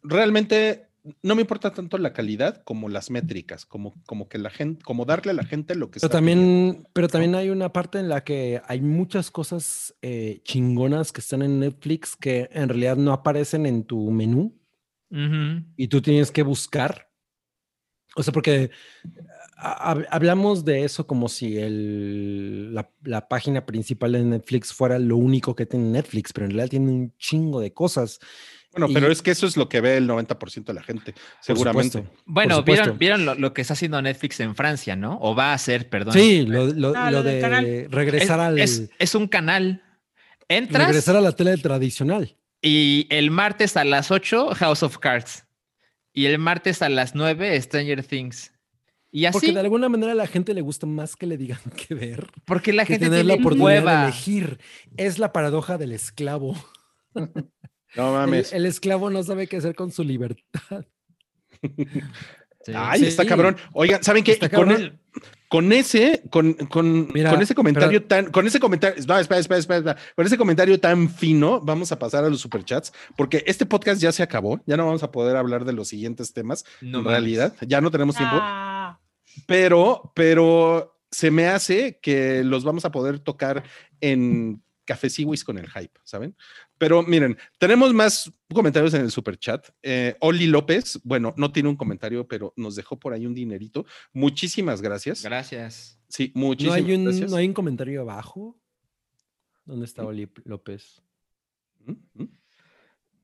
realmente 0.04 0.91
no 1.24 1.36
me 1.36 1.42
importa 1.42 1.74
tanto 1.74 1.98
la 1.98 2.14
calidad 2.14 2.62
como 2.64 2.88
las 2.88 3.10
métricas, 3.10 3.66
como, 3.66 3.94
como 4.06 4.30
que 4.30 4.38
la 4.38 4.50
gente, 4.50 4.84
como 4.84 5.06
darle 5.06 5.32
a 5.32 5.36
la 5.36 5.44
gente 5.44 5.76
lo 5.76 5.90
que 5.90 6.00
pero 6.00 6.12
también, 6.12 6.88
Pero 6.94 7.08
también 7.08 7.36
hay 7.36 7.50
una 7.50 7.74
parte 7.74 8.00
en 8.00 8.10
la 8.10 8.24
que 8.24 8.62
hay 8.68 8.82
muchas 8.82 9.32
cosas 9.32 9.96
eh, 10.02 10.42
chingonas 10.44 11.12
que 11.12 11.22
están 11.22 11.42
en 11.42 11.60
Netflix 11.60 12.16
que 12.16 12.50
en 12.52 12.70
realidad 12.70 12.98
no 12.98 13.14
aparecen 13.14 13.66
en 13.66 13.84
tu 13.84 14.12
menú 14.12 14.58
y 15.76 15.90
tú 15.90 16.02
tienes 16.02 16.32
que 16.32 16.42
buscar. 16.42 17.10
O 18.16 18.24
sea, 18.24 18.32
porque 18.32 18.72
hablamos 19.58 20.64
de 20.64 20.86
eso 20.86 21.06
como 21.06 21.28
si 21.28 21.58
el, 21.58 22.74
la, 22.74 22.90
la, 23.04 23.28
página 23.28 23.66
principal 23.66 24.14
de 24.14 24.24
Netflix 24.24 24.72
fuera 24.72 25.00
lo 25.00 25.18
único 25.18 25.54
que 25.54 25.66
tiene 25.66 25.90
Netflix, 25.90 26.32
pero 26.32 26.46
en 26.46 26.52
realidad 26.52 26.70
tiene 26.70 26.92
un 26.92 27.14
chingo 27.18 27.60
de 27.60 27.74
cosas. 27.74 28.20
Bueno, 28.74 28.94
pero 28.94 29.12
es 29.12 29.22
que 29.22 29.32
eso 29.32 29.46
es 29.48 29.58
lo 29.58 29.68
que 29.68 29.82
ve 29.82 29.98
el 29.98 30.08
90% 30.08 30.64
de 30.64 30.74
la 30.74 30.82
gente, 30.82 31.14
seguramente. 31.42 32.06
Bueno, 32.26 32.64
vieron, 32.64 32.98
vieron 32.98 33.42
lo, 33.42 33.54
que 33.54 33.62
está 33.62 33.74
haciendo 33.74 34.02
Netflix 34.02 34.40
en 34.40 34.56
Francia, 34.56 34.96
¿no? 34.96 35.18
O 35.22 35.36
va 35.36 35.52
a 35.52 35.54
hacer, 35.56 35.90
perdón. 35.90 36.14
Sí, 36.14 36.46
lo, 36.46 36.94
ah, 36.96 37.12
de 37.12 37.88
regresar 37.92 38.40
al. 38.40 38.60
Es, 38.60 39.16
un 39.16 39.28
canal. 39.28 39.84
Entras. 40.48 40.88
Regresar 40.88 41.18
a 41.18 41.22
la 41.22 41.34
tele 41.34 41.58
tradicional. 41.58 42.38
Y 42.62 43.08
el 43.10 43.30
martes 43.30 43.76
a 43.76 43.84
las 43.84 44.10
8, 44.10 44.52
House 44.56 44.84
of 44.84 45.00
Cards. 45.00 45.46
Y 46.14 46.26
el 46.26 46.38
martes 46.38 46.82
a 46.82 46.90
las 46.90 47.14
9, 47.14 47.62
Stranger 47.62 48.04
Things. 48.04 48.54
Y 49.12 49.26
así. 49.26 49.34
Porque 49.34 49.52
de 49.52 49.60
alguna 49.60 49.90
manera 49.90 50.14
a 50.14 50.16
la 50.16 50.28
gente 50.28 50.54
le 50.54 50.62
gusta 50.62 50.86
más 50.88 51.18
que 51.18 51.26
le 51.26 51.38
digan 51.38 51.60
qué 51.88 51.94
ver. 51.94 52.28
Porque 52.46 52.72
la 52.72 52.86
gente 52.86 53.06
tener 53.06 53.26
la 53.26 53.34
tiene 53.34 53.46
oportunidad 53.46 53.84
de 53.84 54.04
elegir. 54.04 54.60
Es 54.96 55.20
la 55.20 55.34
paradoja 55.34 55.78
del 55.78 55.92
esclavo. 55.92 56.56
No 57.96 58.14
mames. 58.14 58.54
el 58.54 58.66
esclavo 58.66 59.10
no 59.10 59.22
sabe 59.24 59.48
qué 59.48 59.58
hacer 59.58 59.76
con 59.76 59.92
su 59.92 60.04
libertad. 60.04 60.86
Sí. 62.64 62.74
Ay, 62.76 63.00
Sí. 63.00 63.06
está 63.08 63.26
cabrón. 63.26 63.58
Oigan, 63.74 64.04
¿saben 64.04 64.24
qué? 64.24 64.34
Está 64.34 64.46
Y 64.46 64.50
con, 64.50 64.68
cabrón. 64.70 64.82
el- 64.82 65.00
con 65.50 65.74
ese, 65.74 66.22
con, 66.30 66.54
con, 66.54 67.12
Mira, 67.12 67.32
con 67.32 67.42
ese 67.42 67.56
comentario 67.56 68.04
tan, 68.04 68.30
con 68.32 68.46
ese 68.46 68.60
comentario, 68.60 69.04
no, 69.08 69.18
espera, 69.18 69.40
espera, 69.42 69.60
espera, 69.60 69.78
espera. 69.80 69.98
con 70.16 70.26
ese 70.28 70.38
comentario 70.38 70.80
tan 70.80 71.10
fino, 71.10 71.60
vamos 71.60 71.92
a 71.92 71.98
pasar 71.98 72.24
a 72.24 72.30
los 72.30 72.40
superchats, 72.40 72.94
porque 73.18 73.44
este 73.48 73.66
podcast 73.66 74.00
ya 74.00 74.12
se 74.12 74.22
acabó, 74.22 74.62
ya 74.68 74.78
no 74.78 74.86
vamos 74.86 75.02
a 75.02 75.12
poder 75.12 75.38
hablar 75.38 75.66
de 75.66 75.74
los 75.74 75.88
siguientes 75.88 76.34
temas, 76.34 76.64
No 76.82 77.00
en 77.00 77.04
mames. 77.06 77.12
realidad, 77.20 77.56
ya 77.68 77.82
no 77.82 77.90
tenemos 77.90 78.16
tiempo, 78.16 78.38
Ah, 78.40 79.00
pero, 79.48 80.12
pero 80.16 81.00
se 81.10 81.32
me 81.32 81.48
hace 81.48 81.98
que 82.00 82.44
los 82.44 82.64
vamos 82.64 82.86
a 82.86 82.92
poder 82.92 83.18
tocar 83.20 83.64
en 84.02 84.62
Café 84.86 85.10
Siwis 85.10 85.44
con 85.44 85.58
el 85.58 85.68
hype, 85.68 86.00
¿saben? 86.04 86.36
Pero 86.82 87.04
miren, 87.04 87.38
tenemos 87.60 87.94
más 87.94 88.34
comentarios 88.52 88.92
en 88.96 89.02
el 89.04 89.12
super 89.12 89.38
chat. 89.38 89.70
Eh, 89.84 90.16
Oli 90.20 90.48
López, 90.48 91.00
bueno, 91.04 91.32
no 91.38 91.52
tiene 91.52 91.70
un 91.70 91.76
comentario, 91.76 92.28
pero 92.28 92.54
nos 92.56 92.76
dejó 92.76 92.98
por 93.00 93.14
ahí 93.14 93.28
un 93.28 93.36
dinerito. 93.36 93.86
Muchísimas 94.14 94.82
gracias. 94.82 95.22
Gracias. 95.22 96.00
Sí, 96.08 96.32
¿No 96.34 96.42
muchísimas 96.48 96.78
hay, 96.78 96.92
un, 96.96 97.04
gracias. 97.06 97.30
¿No 97.30 97.38
hay 97.38 97.48
un 97.48 97.54
comentario 97.54 98.02
abajo? 98.02 98.60
¿Dónde 99.64 99.86
está 99.86 100.04
Oli 100.04 100.28
López? 100.44 101.04
¿Mm? 101.86 101.92
¿Mm? 102.16 102.28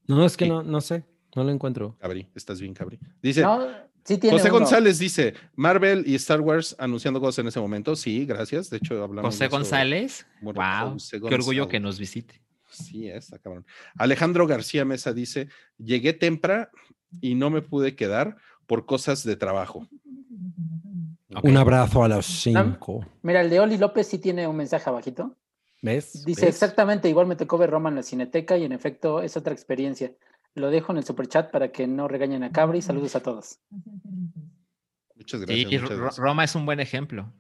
No, 0.06 0.24
es 0.24 0.38
que 0.38 0.46
Sí. 0.46 0.50
no, 0.52 0.62
no 0.62 0.80
sé. 0.80 1.04
No 1.36 1.44
lo 1.44 1.50
encuentro. 1.50 1.98
Cabri, 2.00 2.28
estás 2.36 2.62
bien, 2.62 2.76
Cabri. 2.76 3.00
Dice, 3.24 3.42
No, 3.42 3.68
sí 4.06 4.20
tiene 4.20 4.38
José 4.38 4.50
uno. 4.52 4.60
González 4.60 5.00
dice, 5.00 5.34
Marvel 5.56 6.04
y 6.06 6.14
Star 6.14 6.42
Wars 6.42 6.76
anunciando 6.78 7.20
cosas 7.20 7.40
en 7.40 7.48
ese 7.48 7.60
momento. 7.60 7.96
Sí, 7.96 8.24
gracias. 8.28 8.70
De 8.70 8.78
hecho, 8.78 9.04
hablamos 9.04 9.34
José. 9.34 9.48
González. 9.48 10.28
Bueno, 10.44 10.62
wow. 10.62 10.94
José 10.94 11.20
Qué 11.20 11.34
orgullo 11.34 11.68
que 11.68 11.78
González. 11.80 11.82
nos 11.82 11.98
visite. 12.00 12.42
Sí, 12.70 13.10
está 13.10 13.40
cabrón. 13.40 13.66
Alejandro 13.98 14.48
García 14.48 14.86
Mesa 14.86 15.14
dice: 15.14 15.50
Llegué 15.78 16.14
temprano 16.14 16.68
y 17.22 17.36
no 17.36 17.50
me 17.50 17.62
pude 17.62 17.96
quedar 17.96 18.38
por 18.66 18.86
cosas 18.86 19.24
de 19.24 19.36
trabajo. 19.36 19.88
Un 21.44 21.58
abrazo 21.58 22.04
a 22.04 22.08
los 22.08 22.26
cinco. 22.26 23.06
Mira, 23.22 23.42
el 23.42 23.50
de 23.50 23.60
Oli 23.60 23.78
López 23.78 24.08
sí 24.08 24.18
tiene 24.18 24.48
un 24.48 24.56
mensaje 24.56 24.90
abajito. 24.90 25.36
¿Ves? 25.82 26.26
Dice 26.26 26.46
¿Ves? 26.46 26.56
exactamente, 26.56 27.10
igual 27.10 27.28
me 27.28 27.36
tocó 27.36 27.58
ver 27.58 27.70
Roma 27.70 27.90
en 27.90 27.96
la 27.96 28.04
Cineteca 28.04 28.58
y 28.58 28.64
en 28.64 28.72
efecto 28.72 29.22
es 29.22 29.38
otra 29.38 29.54
experiencia. 29.54 30.14
Lo 30.56 30.72
dejo 30.72 30.92
en 30.92 30.98
el 30.98 31.04
superchat 31.04 31.52
para 31.52 31.72
que 31.72 31.86
no 31.86 32.08
regañen 32.08 32.44
a 32.44 32.52
Cabri. 32.52 32.82
Saludos 32.82 33.16
a 33.16 33.22
todos. 33.22 33.60
Muchas 35.16 35.42
gracias. 35.42 36.18
Roma 36.18 36.44
es 36.44 36.56
un 36.56 36.66
buen 36.66 36.80
ejemplo. 36.80 37.32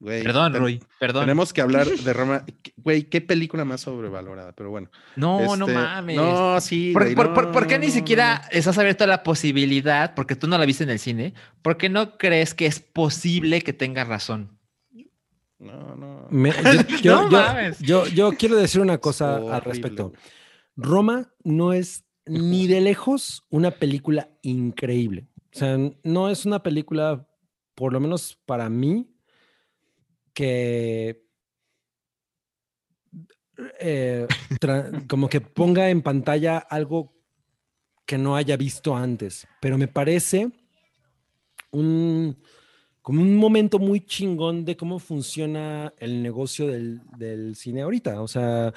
Güey, 0.00 0.22
Perdón, 0.22 0.52
ten- 0.52 0.60
Rui. 0.62 0.80
Perdón. 1.00 1.22
Tenemos 1.24 1.52
que 1.52 1.60
hablar 1.60 1.86
de 1.88 2.12
Roma. 2.12 2.44
Güey, 2.76 3.04
qué 3.04 3.20
película 3.20 3.64
más 3.64 3.80
sobrevalorada, 3.80 4.52
pero 4.52 4.70
bueno. 4.70 4.90
No, 5.16 5.56
no 5.56 5.66
Este, 5.66 5.74
mames. 5.78 6.16
No, 6.16 6.60
sí. 6.60 6.92
¿Por, 6.92 7.02
güey, 7.02 7.14
por- 7.16 7.28
no, 7.28 7.34
por- 7.34 7.50
por 7.52 7.66
qué 7.66 7.74
no, 7.74 7.80
ni 7.80 7.88
no, 7.88 7.92
siquiera 7.92 8.42
estás 8.52 8.78
abierto 8.78 9.04
a 9.04 9.08
la 9.08 9.22
posibilidad, 9.24 10.14
porque 10.14 10.36
tú 10.36 10.46
no 10.46 10.56
la 10.56 10.64
viste 10.64 10.84
en 10.84 10.90
el 10.90 10.98
cine, 11.00 11.34
por 11.62 11.76
qué 11.76 11.88
no 11.88 12.16
crees 12.16 12.54
que 12.54 12.66
es 12.66 12.78
posible 12.80 13.60
que 13.62 13.72
tenga 13.72 14.04
razón? 14.04 14.56
No, 15.58 15.96
no. 15.96 16.28
Me- 16.30 16.52
yo, 16.62 16.98
yo- 17.02 17.14
No 17.16 17.30
yo- 17.30 17.36
mames. 17.38 17.78
yo- 17.80 18.06
yo 18.06 18.30
quiero 18.32 18.56
decir 18.56 18.80
una 18.80 18.98
cosa 18.98 19.36
al 19.36 19.62
respecto. 19.62 20.12
Roma 20.76 21.32
no 21.42 21.72
es 21.72 22.04
ni 22.26 22.68
de 22.68 22.80
lejos 22.80 23.44
una 23.50 23.72
película 23.72 24.28
increíble. 24.42 25.26
O 25.54 25.58
sea, 25.58 25.76
no 26.04 26.28
es 26.30 26.46
una 26.46 26.62
película, 26.62 27.26
por 27.74 27.92
lo 27.92 27.98
menos 28.00 28.38
para 28.46 28.68
mí, 28.68 29.08
que 30.38 31.26
eh, 33.80 34.28
como 35.08 35.28
que 35.28 35.40
ponga 35.40 35.90
en 35.90 36.00
pantalla 36.00 36.58
algo 36.58 37.12
que 38.06 38.18
no 38.18 38.36
haya 38.36 38.56
visto 38.56 38.94
antes. 38.94 39.48
Pero 39.60 39.76
me 39.76 39.88
parece 39.88 40.52
un 41.72 42.36
como 43.02 43.20
un 43.20 43.34
momento 43.34 43.80
muy 43.80 44.06
chingón 44.06 44.64
de 44.64 44.76
cómo 44.76 45.00
funciona 45.00 45.92
el 45.98 46.22
negocio 46.22 46.68
del, 46.68 47.00
del 47.16 47.56
cine 47.56 47.82
ahorita. 47.82 48.22
O 48.22 48.28
sea, 48.28 48.72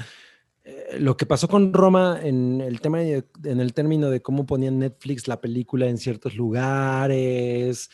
eh, 0.63 0.97
lo 0.99 1.15
que 1.15 1.27
pasó 1.27 1.47
con 1.47 1.73
Roma 1.73 2.19
en 2.23 2.59
el 2.61 2.81
tema 2.81 3.03
en 3.03 3.23
el 3.43 3.73
término 3.73 4.09
de 4.09 4.23
cómo 4.23 4.47
ponían 4.47 4.79
Netflix 4.79 5.27
la 5.27 5.39
película 5.39 5.87
en 5.87 5.99
ciertos 5.99 6.35
lugares. 6.35 7.91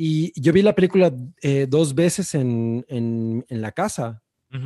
Y 0.00 0.32
yo 0.40 0.52
vi 0.52 0.62
la 0.62 0.74
película 0.76 1.12
eh, 1.42 1.66
dos 1.68 1.92
veces 1.94 2.34
en, 2.36 2.84
en- 2.88 3.44
en 3.48 3.60
la 3.60 3.72
casa. 3.72 4.22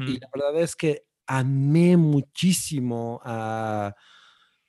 Y 0.09 0.21
la 0.21 0.29
verdad 0.33 0.61
es 0.63 0.77
que 0.77 1.07
amé 1.27 1.97
muchísimo 1.97 3.21
a, 3.25 3.95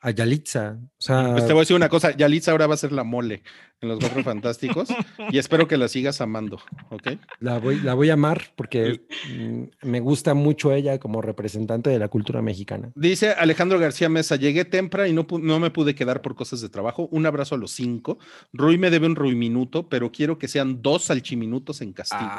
a 0.03 0.11
Yalitza. 0.11 0.77
O 0.81 1.01
sea, 1.01 1.31
Pues 1.31 1.47
te 1.47 1.53
voy 1.53 1.61
a 1.61 1.63
decir 1.63 1.77
una 1.77 1.87
cosa, 1.87 2.15
Yalitza 2.15 2.51
ahora 2.51 2.67
va 2.67 2.73
a 2.73 2.77
ser 2.77 2.91
la 2.91 3.05
mole 3.05 3.41
en 3.79 3.87
los 3.87 3.99
Cuatro 3.99 4.21
Fantásticos 4.21 4.89
y 5.31 5.37
espero 5.37 5.65
que 5.65 5.77
la 5.77 5.87
sigas 5.87 6.19
amando, 6.19 6.59
¿ok? 6.89 7.11
La 7.39 7.57
voy, 7.57 7.79
la 7.79 7.93
voy 7.93 8.09
a 8.09 8.13
amar 8.13 8.51
porque 8.57 9.01
mm, 9.33 9.63
me 9.87 10.01
gusta 10.01 10.33
mucho 10.33 10.73
ella 10.73 10.99
como 10.99 11.21
representante 11.21 11.89
de 11.89 11.99
la 11.99 12.09
cultura 12.09 12.41
mexicana. 12.41 12.91
Dice 12.95 13.31
Alejandro 13.31 13.79
García 13.79 14.09
Mesa, 14.09 14.35
llegué 14.35 14.65
temprano 14.65 15.07
y 15.07 15.13
no, 15.13 15.25
no 15.39 15.59
me 15.61 15.71
pude 15.71 15.95
quedar 15.95 16.21
por 16.21 16.35
cosas 16.35 16.59
de 16.59 16.67
trabajo. 16.67 17.07
Un 17.09 17.25
abrazo 17.25 17.55
a 17.55 17.57
los 17.57 17.71
cinco. 17.71 18.19
Rui 18.51 18.77
me 18.77 18.89
debe 18.89 19.07
un 19.07 19.15
Rui 19.15 19.35
minuto, 19.35 19.87
pero 19.87 20.11
quiero 20.11 20.37
que 20.37 20.49
sean 20.49 20.81
dos 20.81 21.05
salchiminutos 21.05 21.79
en 21.79 21.93
castigo. 21.93 22.29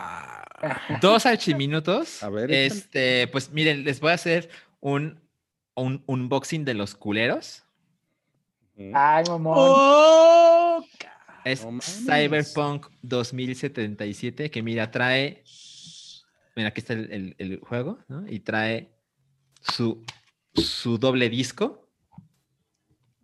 Dos 1.01 1.25
archiminutos. 1.25 2.23
A 2.23 2.29
ver. 2.29 2.53
Este, 2.53 3.27
pues 3.29 3.53
miren, 3.53 3.85
les 3.85 4.01
voy 4.01 4.11
a 4.11 4.15
hacer 4.15 4.51
un, 4.81 5.24
un 5.75 6.03
unboxing 6.07 6.65
de 6.65 6.75
los 6.75 6.95
culeros. 6.95 7.65
Ay, 8.93 9.25
mamón. 9.29 9.55
Oh, 9.57 10.85
Es 11.45 11.65
No. 11.65 11.79
Cyberpunk 11.81 12.87
2077, 13.03 14.51
que 14.51 14.63
mira, 14.63 14.91
trae. 14.91 15.45
Mira, 16.57 16.69
aquí 16.69 16.81
está 16.81 16.93
el, 16.95 17.13
el- 17.13 17.35
el 17.39 17.61
juego, 17.61 17.99
¿no? 18.09 18.25
Y 18.31 18.41
trae 18.41 18.91
su, 19.61 20.03
su 20.55 20.99
doble 20.99 21.29
disco, 21.29 21.89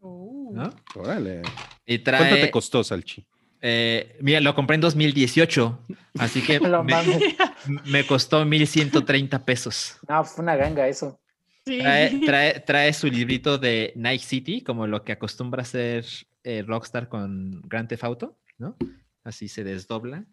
oh. 0.01 0.51
¿no? 0.53 0.71
Órale. 0.97 1.43
Y 1.87 1.99
¿Cuánto 2.03 2.35
te 2.37 2.51
costó, 2.51 2.83
Salchi? 2.85 3.25
eh, 3.63 4.17
mira, 4.21 4.41
lo 4.41 4.55
compré 4.55 4.75
en 4.77 4.81
2018, 4.81 5.79
así 6.19 6.43
que 6.43 6.59
me, 6.85 6.95
me 7.87 8.07
costó 8.07 8.45
1130 8.45 9.45
pesos. 9.45 9.99
No, 10.09 10.25
fue 10.25 10.43
una 10.43 10.57
ganga 10.57 10.87
eso. 10.89 11.21
Sí. 11.67 11.79
Trae, 11.79 12.21
trae, 12.25 12.61
trae 12.61 12.93
su 12.93 13.07
librito 13.09 13.59
de 13.59 13.93
Night 13.97 14.23
City, 14.23 14.63
como 14.63 14.87
lo 14.87 15.05
que 15.05 15.13
acostumbra 15.13 15.63
hacer 15.63 16.05
eh, 16.43 16.63
Rockstar 16.67 17.09
con 17.09 17.61
Grand 17.69 17.89
Theft 17.89 18.05
Auto, 18.05 18.39
¿no? 18.59 18.77
Así 19.25 19.49
se 19.49 19.63
desdobla. 19.65 20.25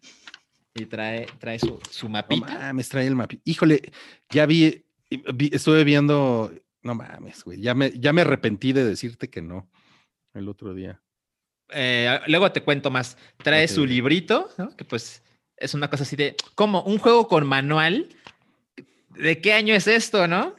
Y 0.73 0.85
trae, 0.85 1.25
trae 1.39 1.59
su, 1.59 1.79
su 1.91 2.05
No 2.05 2.11
mapita. 2.13 2.47
mames, 2.53 2.87
trae 2.89 3.07
el 3.07 3.15
mapa. 3.15 3.35
Híjole, 3.43 3.91
ya 4.29 4.45
vi, 4.45 4.85
vi- 5.33 5.49
estuve 5.51 5.83
viendo, 5.83 6.51
no 6.83 6.95
mames, 6.95 7.43
güey, 7.43 7.59
ya 7.59 7.73
me, 7.73 7.91
ya 7.99 8.13
me 8.13 8.21
arrepentí 8.21 8.73
de 8.73 8.85
decirte 8.85 9.29
que 9.29 9.41
no 9.41 9.69
el 10.33 10.47
otro 10.47 10.73
día. 10.73 11.01
Eh, 11.73 12.19
luego 12.27 12.51
te 12.51 12.61
cuento 12.61 12.89
más. 12.91 13.17
Trae 13.37 13.67
su 13.67 13.85
librito, 13.85 14.49
¿no? 14.57 14.69
Que 14.77 14.85
pues 14.85 15.23
es 15.57 15.73
una 15.73 15.89
cosa 15.89 16.03
así 16.03 16.15
de, 16.15 16.35
como 16.55 16.83
un 16.83 16.99
juego 16.99 17.27
con 17.27 17.45
manual. 17.45 18.07
¿De 19.09 19.41
qué 19.41 19.53
año 19.53 19.73
es 19.73 19.87
esto, 19.87 20.27
no? 20.27 20.55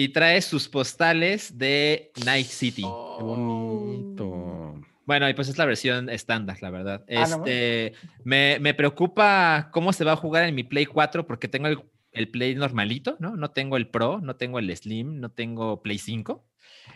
Y 0.00 0.10
trae 0.10 0.40
sus 0.42 0.68
postales 0.68 1.58
de 1.58 2.12
Night 2.24 2.46
City. 2.46 2.82
Qué 2.82 3.24
bonito. 3.24 4.80
Bueno, 5.04 5.28
y 5.28 5.34
pues 5.34 5.48
es 5.48 5.58
la 5.58 5.64
versión 5.64 6.08
estándar, 6.08 6.58
la 6.60 6.70
verdad. 6.70 7.04
Ah, 7.10 7.26
no 7.28 7.38
Este, 7.38 7.94
me, 8.22 8.60
me 8.60 8.74
preocupa 8.74 9.70
cómo 9.72 9.92
se 9.92 10.04
va 10.04 10.12
a 10.12 10.16
jugar 10.16 10.44
en 10.44 10.54
mi 10.54 10.62
Play 10.62 10.86
4 10.86 11.26
porque 11.26 11.48
tengo 11.48 11.66
el, 11.66 11.80
el 12.12 12.30
Play 12.30 12.54
normalito, 12.54 13.16
¿no? 13.18 13.34
No 13.34 13.50
tengo 13.50 13.76
el 13.76 13.88
Pro, 13.88 14.20
no 14.22 14.36
tengo 14.36 14.60
el 14.60 14.76
Slim, 14.76 15.18
no 15.18 15.32
tengo 15.32 15.82
Play 15.82 15.98
5. 15.98 16.46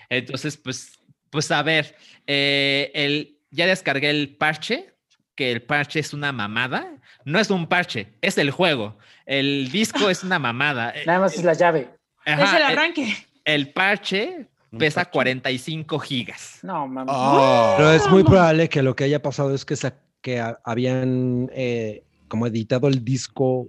Entonces, 0.09 0.57
pues, 0.57 1.01
pues 1.29 1.51
a 1.51 1.61
ver, 1.65 1.97
eh, 2.29 2.93
el, 2.95 3.41
ya 3.51 3.67
descargué 3.67 4.11
el 4.11 4.37
parche, 4.37 4.95
que 5.35 5.51
el 5.51 5.63
parche 5.63 5.99
es 5.99 6.15
una 6.15 6.31
mamada. 6.31 7.01
No 7.25 7.41
es 7.41 7.51
un 7.51 7.67
parche, 7.67 8.13
es 8.21 8.39
el 8.39 8.53
juego. 8.53 8.97
El 9.27 9.73
disco 9.73 10.09
es 10.09 10.23
una 10.23 10.39
mamada. 10.39 10.95
Nada 11.05 11.19
más 11.19 11.35
es 11.35 11.43
la 11.43 11.55
llave. 11.55 11.89
Ajá, 12.27 12.45
es 12.45 12.53
el 12.55 12.63
arranque. 12.63 13.17
el 13.45 13.73
parche 13.73 14.47
pesa 14.79 15.01
parche. 15.03 15.11
45 15.13 15.99
gigas. 15.99 16.59
No, 16.63 16.87
mames. 16.89 17.15
Ah. 17.17 17.75
Pero 17.77 17.93
es 17.93 18.09
muy 18.11 18.25
probable 18.25 18.69
que 18.69 18.83
lo 18.83 18.95
que 18.97 19.05
haya 19.05 19.21
pasado 19.23 19.55
es 19.55 19.65
que, 19.65 19.77
sa- 19.77 19.97
que 20.21 20.41
ha- 20.41 20.59
habían 20.65 21.51
eh, 21.55 22.03
como 22.29 22.47
editado 22.47 22.89
el 22.89 23.05
disco 23.05 23.69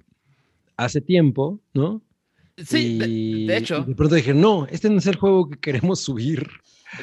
hace 0.77 1.01
tiempo, 1.01 1.59
¿no? 1.73 2.01
Sí, 2.57 2.97
de- 2.99 3.07
Y- 3.07 3.45
de, 3.47 3.57
hecho. 3.57 3.81
de 3.83 3.95
pronto 3.95 4.15
dije, 4.15 4.33
no, 4.33 4.67
este 4.69 4.89
no 4.89 4.99
es 4.99 5.07
el 5.07 5.15
juego 5.15 5.49
que 5.49 5.59
queremos 5.59 6.01
subir. 6.01 6.47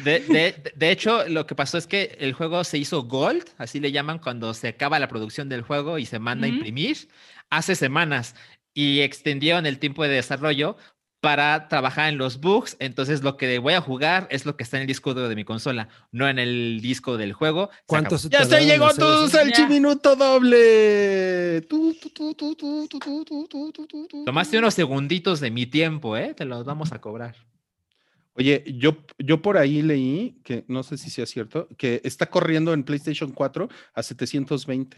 De, 0.04 0.20
de- 0.20 0.72
de 0.76 0.90
hecho, 0.92 1.28
lo 1.28 1.46
que 1.46 1.56
pasó 1.56 1.76
es 1.76 1.88
que 1.88 2.16
el 2.20 2.32
juego 2.32 2.62
se 2.62 2.78
hizo 2.78 3.02
Gold, 3.02 3.42
así 3.58 3.80
le 3.80 3.90
llaman 3.90 4.20
cuando 4.20 4.54
se 4.54 4.68
acaba 4.68 5.00
la 5.00 5.08
producción 5.08 5.48
del 5.48 5.62
juego 5.62 5.98
y 5.98 6.06
se 6.06 6.20
manda 6.20 6.46
a 6.46 6.50
imprimir, 6.50 7.08
hace 7.50 7.74
semanas 7.74 8.36
y 8.72 9.00
extendieron 9.00 9.66
el 9.66 9.80
tiempo 9.80 10.04
de 10.04 10.10
desarrollo 10.10 10.76
para 11.20 11.68
trabajar 11.68 12.08
en 12.08 12.18
los 12.18 12.40
bugs. 12.40 12.76
Entonces, 12.80 13.22
lo 13.22 13.36
que 13.36 13.58
voy 13.58 13.74
a 13.74 13.80
jugar 13.80 14.26
es 14.30 14.46
lo 14.46 14.56
que 14.56 14.64
está 14.64 14.78
en 14.78 14.82
el 14.82 14.86
disco 14.86 15.14
de 15.14 15.34
mi 15.36 15.44
consola, 15.44 15.88
no 16.12 16.28
en 16.28 16.38
el 16.38 16.80
disco 16.80 17.16
del 17.16 17.32
juego. 17.32 17.70
¿Cuántos? 17.86 18.28
Ya 18.28 18.44
se 18.44 18.64
llegó 18.64 18.92
tu 18.94 19.28
salchiminuto 19.28 20.16
doble. 20.16 21.62
Tomaste 24.24 24.58
unos 24.58 24.74
segunditos 24.74 25.40
de 25.40 25.50
mi 25.50 25.66
tiempo, 25.66 26.16
¿eh? 26.16 26.34
Te 26.34 26.44
los 26.44 26.64
vamos 26.64 26.92
a 26.92 27.00
cobrar. 27.00 27.36
Oye, 28.34 28.64
yo, 28.78 28.96
yo 29.18 29.42
por 29.42 29.58
ahí 29.58 29.82
leí, 29.82 30.40
que 30.44 30.64
no 30.68 30.82
sé 30.82 30.96
si 30.96 31.10
sea 31.10 31.26
cierto, 31.26 31.68
que 31.76 32.00
está 32.04 32.26
corriendo 32.26 32.72
en 32.72 32.84
PlayStation 32.84 33.32
4 33.32 33.68
a 33.92 34.02
720. 34.02 34.96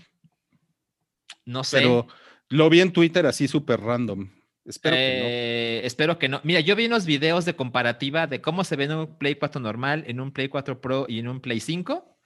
No 1.46 1.64
sé. 1.64 1.78
Pero 1.78 2.06
lo 2.50 2.70
vi 2.70 2.80
en 2.80 2.92
Twitter 2.92 3.26
así 3.26 3.48
súper 3.48 3.80
random. 3.80 4.28
Espero 4.64 4.96
que 4.96 5.02
Eh, 5.02 5.80
Espero 5.86 6.18
que 6.18 6.28
no. 6.28 6.40
Mira, 6.44 6.60
yo 6.60 6.76
vi 6.76 6.86
unos 6.86 7.04
videos 7.06 7.44
de 7.44 7.54
comparativa 7.56 8.26
de 8.26 8.40
cómo 8.40 8.64
se 8.64 8.76
ve 8.76 8.84
en 8.84 8.92
un 8.92 9.18
Play 9.18 9.34
4 9.34 9.60
normal, 9.60 10.04
en 10.06 10.20
un 10.20 10.32
Play 10.32 10.48
4 10.48 10.80
Pro 10.80 11.06
y 11.08 11.18
en 11.18 11.28
un 11.28 11.40
Play 11.40 11.60
5. 11.60 12.16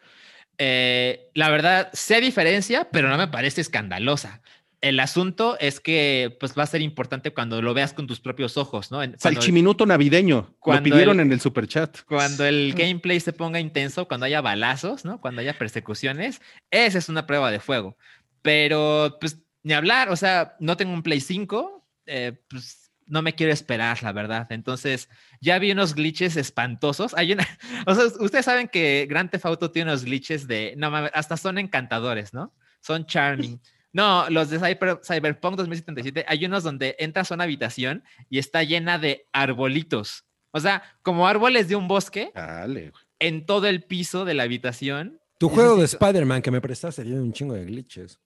Eh, 0.58 1.30
la 1.34 1.50
verdad, 1.50 1.90
sé 1.92 2.20
diferencia, 2.20 2.88
pero 2.90 3.08
no 3.08 3.16
me 3.18 3.28
parece 3.28 3.60
escandalosa. 3.60 4.42
El 4.82 5.00
asunto 5.00 5.56
es 5.58 5.80
que 5.80 6.36
pues, 6.38 6.56
va 6.56 6.62
a 6.62 6.66
ser 6.66 6.82
importante 6.82 7.32
cuando 7.32 7.60
lo 7.62 7.72
veas 7.74 7.92
con 7.94 8.06
tus 8.06 8.20
propios 8.20 8.56
ojos, 8.58 8.90
¿no? 8.90 9.02
En- 9.02 9.12
no. 9.12 9.16
Salchiminuto 9.18 9.86
navideño. 9.86 10.36
Lo 10.50 10.56
cuando 10.58 10.82
pidieron 10.84 11.18
el- 11.20 11.26
en 11.26 11.32
el 11.32 11.40
superchat. 11.40 12.02
cuando 12.06 12.44
el 12.44 12.74
gameplay 12.76 13.18
se 13.20 13.32
ponga 13.32 13.58
intenso, 13.58 14.06
cuando 14.06 14.26
haya 14.26 14.40
balazos, 14.42 15.04
¿no? 15.04 15.20
Cuando 15.20 15.40
haya 15.40 15.58
persecuciones, 15.58 16.40
esa 16.70 16.98
es 16.98 17.08
una 17.08 17.26
prueba 17.26 17.50
de 17.50 17.60
fuego. 17.60 17.96
Pero, 18.42 19.16
pues, 19.20 19.38
ni 19.62 19.72
hablar, 19.72 20.10
o 20.10 20.16
sea, 20.16 20.54
no 20.60 20.76
tengo 20.76 20.92
un 20.92 21.02
Play 21.02 21.20
5, 21.20 21.85
eh, 22.06 22.32
pues, 22.48 22.90
no 23.06 23.22
me 23.22 23.34
quiero 23.34 23.52
esperar, 23.52 24.02
la 24.02 24.12
verdad. 24.12 24.46
Entonces, 24.50 25.08
ya 25.40 25.58
vi 25.58 25.70
unos 25.72 25.94
glitches 25.94 26.36
espantosos. 26.36 27.14
Hay 27.14 27.32
una, 27.32 27.46
o 27.86 27.94
sea, 27.94 28.04
ustedes 28.20 28.44
saben 28.44 28.68
que 28.68 29.06
Grand 29.08 29.30
Theft 29.30 29.46
Auto 29.46 29.70
tiene 29.70 29.90
unos 29.90 30.04
glitches 30.04 30.46
de, 30.48 30.74
no 30.76 30.90
mames, 30.90 31.10
hasta 31.14 31.36
son 31.36 31.58
encantadores, 31.58 32.34
¿no? 32.34 32.52
Son 32.80 33.06
charming. 33.06 33.60
No, 33.92 34.28
los 34.28 34.50
de 34.50 34.58
Cyber- 34.60 35.00
Cyberpunk 35.04 35.56
2077, 35.56 36.24
hay 36.28 36.44
unos 36.44 36.62
donde 36.64 36.96
entras 36.98 37.30
a 37.30 37.34
una 37.34 37.44
habitación 37.44 38.04
y 38.28 38.38
está 38.38 38.62
llena 38.62 38.98
de 38.98 39.26
arbolitos. 39.32 40.24
O 40.50 40.60
sea, 40.60 40.82
como 41.02 41.26
árboles 41.26 41.68
de 41.68 41.76
un 41.76 41.88
bosque 41.88 42.30
Dale, 42.34 42.92
en 43.18 43.46
todo 43.46 43.66
el 43.68 43.84
piso 43.84 44.24
de 44.24 44.34
la 44.34 44.42
habitación. 44.42 45.20
Tu 45.38 45.48
juego 45.48 45.76
de 45.76 45.84
Spider-Man 45.84 46.42
que 46.42 46.50
me 46.50 46.60
prestaste 46.60 47.04
tiene 47.04 47.20
un 47.20 47.32
chingo 47.32 47.54
de 47.54 47.64
glitches. 47.64 48.18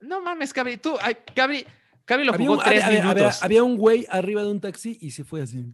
No 0.00 0.20
mames, 0.20 0.52
Cabri, 0.52 0.76
tú, 0.76 0.96
ay, 1.00 1.16
Cabri, 1.34 1.66
Cabri 2.08 2.24
lo 2.24 2.32
Había 2.32 2.46
jugó 2.48 2.58
un, 2.58 2.64
tres 2.64 2.82
había- 2.82 3.00
había- 3.00 3.14
minutos. 3.14 3.42
había 3.42 3.62
un 3.62 3.76
güey 3.76 4.06
arriba 4.08 4.42
de 4.42 4.48
un 4.50 4.60
taxi 4.60 4.96
y 5.00 5.10
se 5.10 5.24
fue 5.24 5.42
así. 5.42 5.64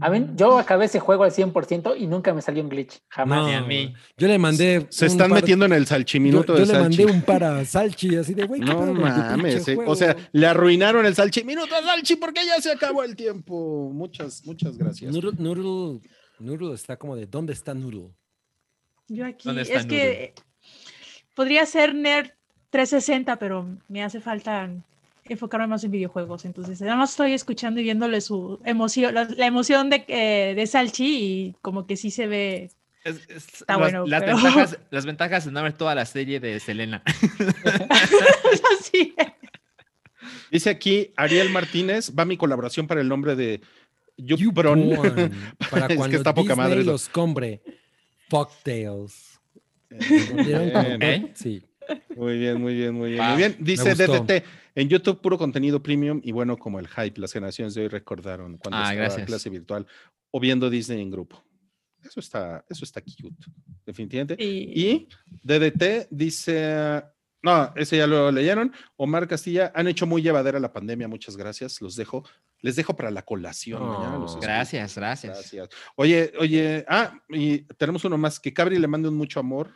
A 0.00 0.08
mí, 0.10 0.26
yo 0.34 0.58
acabé 0.58 0.86
ese 0.86 0.98
juego 0.98 1.24
al 1.24 1.30
100% 1.30 1.94
y 1.94 2.06
nunca 2.06 2.32
me 2.32 2.40
salió 2.40 2.62
un 2.62 2.70
glitch. 2.70 3.00
Jamás. 3.10 3.46
Ni 3.46 3.52
a 3.54 3.60
mí. 3.60 3.92
Yo 4.16 4.26
le 4.26 4.38
mandé. 4.38 4.86
Se 4.88 5.04
un 5.04 5.10
están 5.12 5.28
par- 5.30 5.42
metiendo 5.42 5.66
en 5.66 5.74
el 5.74 5.82
Yo, 5.84 5.88
salchiminuto 5.90 6.54
yo 6.56 6.64
de 6.66 6.72
le 6.72 6.78
mandé 6.80 6.96
Salchi. 6.96 7.12
un 7.12 7.22
para 7.22 7.64
Salchi 7.66 8.16
así 8.16 8.32
de 8.34 8.46
güey. 8.46 8.60
¿qué 8.62 8.66
No 8.72 8.92
mames, 8.94 9.68
eh. 9.68 9.74
juego?" 9.76 9.92
o 9.92 9.94
sea, 9.94 10.16
le 10.32 10.46
arruinaron 10.46 11.04
el 11.06 11.14
salchiminuto 11.14 11.74
a 11.76 11.82
Salchi 11.82 12.16
porque 12.16 12.44
ya 12.46 12.60
se 12.62 12.72
acabó 12.72 13.04
el 13.04 13.14
tiempo. 13.14 13.90
Muchas, 13.92 14.44
muchas 14.46 14.76
gracias. 14.78 15.12
Noodle, 15.14 15.32
Noodle, 15.38 16.00
Noodle 16.40 16.74
está 16.74 16.96
como 16.96 17.14
de 17.14 17.26
¿dónde 17.26 17.52
está 17.52 17.74
Noodle? 17.74 18.08
Yo 19.08 19.26
aquí, 19.26 19.46
¿Dónde 19.48 19.62
está 19.62 19.80
es 19.80 19.86
que 19.86 20.32
podría 21.34 21.66
ser 21.66 21.94
Nerd 21.94 22.30
360, 22.70 23.36
pero 23.38 23.66
me 23.88 24.02
hace 24.02 24.20
falta 24.20 24.70
enfocarme 25.34 25.66
más 25.66 25.84
en 25.84 25.90
videojuegos. 25.90 26.44
Entonces, 26.44 26.80
nada 26.80 26.96
más 26.96 27.10
estoy 27.10 27.32
escuchando 27.32 27.80
y 27.80 27.84
viéndole 27.84 28.20
su 28.20 28.60
emoción, 28.64 29.14
la, 29.14 29.24
la 29.24 29.46
emoción 29.46 29.90
de, 29.90 30.04
eh, 30.08 30.54
de 30.56 30.66
Salchi 30.66 31.06
y 31.06 31.56
como 31.62 31.86
que 31.86 31.96
sí 31.96 32.10
se 32.10 32.26
ve. 32.26 32.70
Es- 33.04 33.28
es- 33.28 33.48
Está 33.60 33.74
las, 33.74 33.78
bueno, 33.78 34.06
las 34.06 34.22
pero- 34.22 34.36
ventajas, 34.36 34.78
las 34.90 35.06
ventajas 35.06 35.44
de 35.44 35.52
no 35.52 35.62
ver 35.62 35.72
toda 35.72 35.94
la 35.94 36.04
serie 36.06 36.40
de 36.40 36.58
Selena. 36.60 37.02
así. 38.80 39.14
Dice 40.50 40.70
aquí 40.70 41.12
Ariel 41.16 41.50
Martínez, 41.50 42.12
va 42.18 42.24
mi 42.24 42.36
colaboración 42.36 42.86
para 42.86 43.00
el 43.00 43.08
nombre 43.08 43.36
de 43.36 43.60
YouPorn. 44.16 44.90
para 45.70 45.82
Es 45.82 45.88
que 45.88 45.96
cuando 45.96 46.16
está 46.16 46.34
poca 46.34 46.54
Disney 46.54 46.56
madre 46.68 46.80
eso. 46.82 46.90
los 46.92 47.08
compre. 47.08 47.62
Como- 49.90 50.98
Bien. 50.98 51.32
Sí. 51.34 51.62
Muy 52.16 52.38
bien, 52.38 52.60
muy 52.60 52.74
bien, 52.74 52.94
muy 52.94 53.12
bien. 53.12 53.24
Muy 53.24 53.36
bien. 53.38 53.56
Dice. 53.60 53.94
DDT, 53.94 54.44
en 54.78 54.88
YouTube 54.88 55.20
puro 55.20 55.36
contenido 55.36 55.82
premium 55.82 56.20
y 56.22 56.30
bueno 56.30 56.56
como 56.56 56.78
el 56.78 56.86
hype. 56.86 57.20
Las 57.20 57.32
generaciones 57.32 57.74
de 57.74 57.82
hoy 57.82 57.88
recordaron 57.88 58.58
cuando 58.58 58.78
Ah, 58.78 58.94
estaba 58.94 59.20
en 59.20 59.26
clase 59.26 59.50
virtual 59.50 59.86
o 60.30 60.38
viendo 60.38 60.70
Disney 60.70 61.02
en 61.02 61.10
grupo. 61.10 61.42
Eso 62.04 62.20
está, 62.20 62.64
eso 62.68 62.84
está 62.84 63.00
cute, 63.00 63.34
definitivamente. 63.84 64.36
Y, 64.38 64.80
Y 64.80 65.08
DDT 65.42 66.06
dice, 66.10 67.02
no, 67.42 67.72
ese 67.74 67.96
ya 67.96 68.06
lo 68.06 68.30
leyeron. 68.30 68.72
Omar 68.96 69.26
Castilla, 69.26 69.72
han 69.74 69.88
hecho 69.88 70.06
muy 70.06 70.22
llevadera 70.22 70.60
la 70.60 70.72
pandemia, 70.72 71.08
muchas 71.08 71.36
gracias. 71.36 71.80
Los 71.80 71.96
dejo, 71.96 72.24
les 72.60 72.76
dejo 72.76 72.94
para 72.94 73.10
la 73.10 73.22
colación. 73.22 73.84
mañana 73.84 74.16
los 74.18 74.36
Oh. 74.36 74.40
Gracias, 74.40 74.94
gracias. 74.94 75.34
Gracias. 75.34 75.68
Oye, 75.96 76.32
oye, 76.38 76.84
ah, 76.88 77.18
y 77.28 77.62
tenemos 77.74 78.04
uno 78.04 78.16
más, 78.16 78.38
que 78.38 78.54
Cabri 78.54 78.78
le 78.78 78.86
mande 78.86 79.08
un 79.08 79.16
mucho 79.16 79.40
amor, 79.40 79.72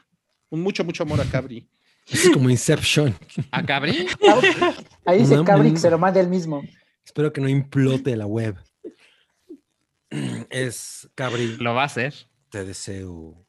un 0.49 0.61
mucho, 0.61 0.85
mucho 0.85 1.03
amor 1.03 1.21
a 1.21 1.25
Cabri. 1.25 1.69
Es 2.07 2.31
como 2.31 2.51
Inception. 2.51 3.15
¿A 3.51 3.63
Cabri? 3.65 4.07
Ahí 5.07 5.21
dice 5.21 5.37
No, 5.37 5.45
Cabri 5.45 5.73
que 5.73 5.79
se 5.79 5.91
lo 5.91 5.99
manda 5.99 6.21
él 6.21 6.29
mismo. 6.29 6.63
Espero 7.05 7.33
que 7.33 7.41
no 7.41 7.49
implote 7.49 8.17
la 8.17 8.27
web. 8.27 8.57
Es 10.51 11.09
Cabri. 11.15 11.57
Lo 11.57 11.75
va 11.75 11.83
a 11.83 11.87
hacer. 11.87 12.15
Te 12.51 12.65
deseo 12.65 13.47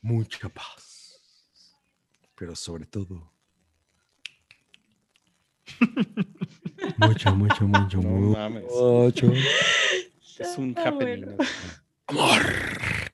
mucha 0.00 0.48
paz. 0.48 1.20
Pero 2.36 2.54
sobre 2.56 2.86
todo. 2.86 3.30
Mucho, 6.98 7.34
mucho, 7.34 7.66
mucho, 7.66 7.96
No 7.98 8.08
mucho. 8.08 8.38
mames. 8.38 8.64
mucho. 8.64 9.32
Es 10.38 10.58
un 10.58 10.76
happening. 10.78 11.24
bueno. 11.24 11.38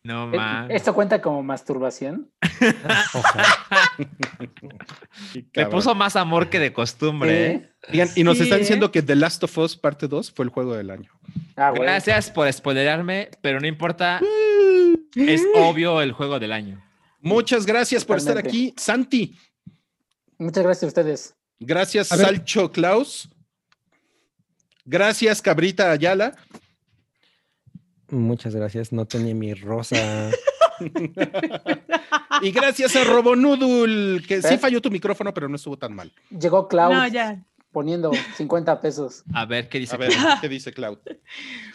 No 0.03 0.33
Eh, 0.33 0.37
más. 0.37 0.71
¿Esto 0.71 0.95
cuenta 0.95 1.21
como 1.21 1.43
masturbación? 1.43 2.31
Le 5.53 5.67
puso 5.67 5.95
más 5.95 6.17
amor 6.17 6.49
que 6.49 6.59
de 6.59 6.73
costumbre, 6.73 7.47
¿eh? 7.47 7.71
¿Eh? 7.93 8.09
Y 8.17 8.25
nos 8.25 8.39
Sí, 8.39 8.45
están 8.45 8.59
¿eh? 8.59 8.63
diciendo 8.63 8.91
que 8.91 9.03
The 9.03 9.17
Last 9.17 9.45
of 9.45 9.57
Us 9.59 9.77
parte 9.77 10.09
2 10.09 10.33
fue 10.33 10.45
el 10.45 10.51
juego 10.51 10.75
del 10.75 10.91
año. 10.91 11.13
Ah. 11.57 11.73
Gracias 11.75 12.31
por 12.31 12.51
spoilerarme, 12.53 13.31
pero 13.43 13.61
no 13.61 13.67
importa. 13.67 14.21
Es 15.15 15.43
obvio 15.55 16.01
el 16.01 16.13
juego 16.13 16.39
del 16.39 16.53
año. 16.53 16.83
Muchas 17.21 17.67
gracias 17.67 18.05
por 18.05 18.17
estar 18.17 18.39
aquí, 18.39 18.73
Santi. 18.77 19.37
Muchas 20.39 20.65
gracias 20.65 20.85
a 20.85 20.87
ustedes. 20.87 21.35
Gracias, 21.59 22.11
A. 22.13 22.17
Salcho 22.17 22.73
Klaus. 22.73 23.29
Gracias, 24.87 25.43
Cabrita 25.43 25.91
Ayala. 25.91 26.35
Muchas 28.11 28.55
gracias. 28.55 28.93
No 28.93 29.07
tenía 29.07 29.35
mi 29.35 29.55
rosa. 29.55 30.31
Y 32.43 32.53
gracias 32.53 32.97
a 32.97 33.05
Robonudul, 33.05 34.25
que 34.27 34.41
sí 34.41 34.55
¿Eh? 34.55 34.59
falló 34.59 34.81
tu 34.81 34.91
micrófono, 34.91 35.35
pero 35.35 35.47
no 35.49 35.57
estuvo 35.57 35.77
tan 35.77 35.95
mal. 35.95 36.11
Llegó 36.31 36.69
Cloud 36.69 36.93
no, 36.95 37.07
ya. 37.09 37.45
poniendo 37.71 38.11
50 38.37 38.81
pesos. 38.81 39.25
A 39.35 39.45
ver 39.45 39.69
qué 39.69 39.79
dice. 39.79 39.95
A 39.95 39.99
ver, 39.99 40.11
¿qué 40.41 40.49
dice 40.49 40.73
Cloud? 40.73 40.99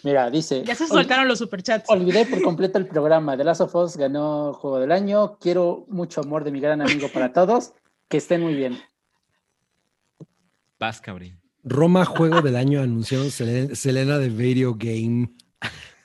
Mira, 0.04 0.30
dice. 0.32 0.64
Ya 0.66 0.74
se 0.74 0.86
"Ol- 0.86 0.90
soltaron 0.90 1.28
los 1.28 1.38
superchats. 1.40 1.88
Olvidé 1.90 2.26
por 2.26 2.42
completo 2.42 2.80
el 2.80 2.88
programa. 2.88 3.38
The 3.38 3.44
Last 3.44 3.62
of 3.62 3.76
Us 3.76 3.96
ganó 3.96 4.54
Juego 4.54 4.80
del 4.80 4.92
Año. 4.92 5.38
Quiero 5.40 5.86
mucho 5.88 6.22
amor 6.22 6.44
de 6.44 6.52
mi 6.52 6.60
gran 6.60 6.82
amigo 6.82 7.08
para 7.14 7.32
todos. 7.32 7.74
Que 8.08 8.18
estén 8.18 8.42
muy 8.42 8.56
bien. 8.56 8.80
Vas, 10.80 11.00
Cabri. 11.00 11.36
Roma 11.64 12.06
Juego 12.06 12.42
del 12.42 12.56
Año 12.56 12.82
anunció 12.82 13.24
Selen- 13.26 13.76
Selena 13.76 14.18
de 14.18 14.30
Video 14.30 14.76
Game. 14.76 15.30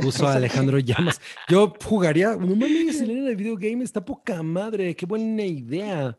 Puso 0.01 0.27
a 0.27 0.35
Alejandro 0.35 0.79
Llamas. 0.79 1.21
Yo 1.49 1.73
jugaría. 1.85 2.35
No 2.37 2.55
mames, 2.57 2.99
Selena 2.99 3.29
de 3.29 3.35
Video 3.35 3.57
Game 3.57 3.85
está 3.85 4.05
poca 4.05 4.43
madre. 4.43 4.95
Qué 4.97 5.07
buena 5.07 5.45
idea. 5.45 6.19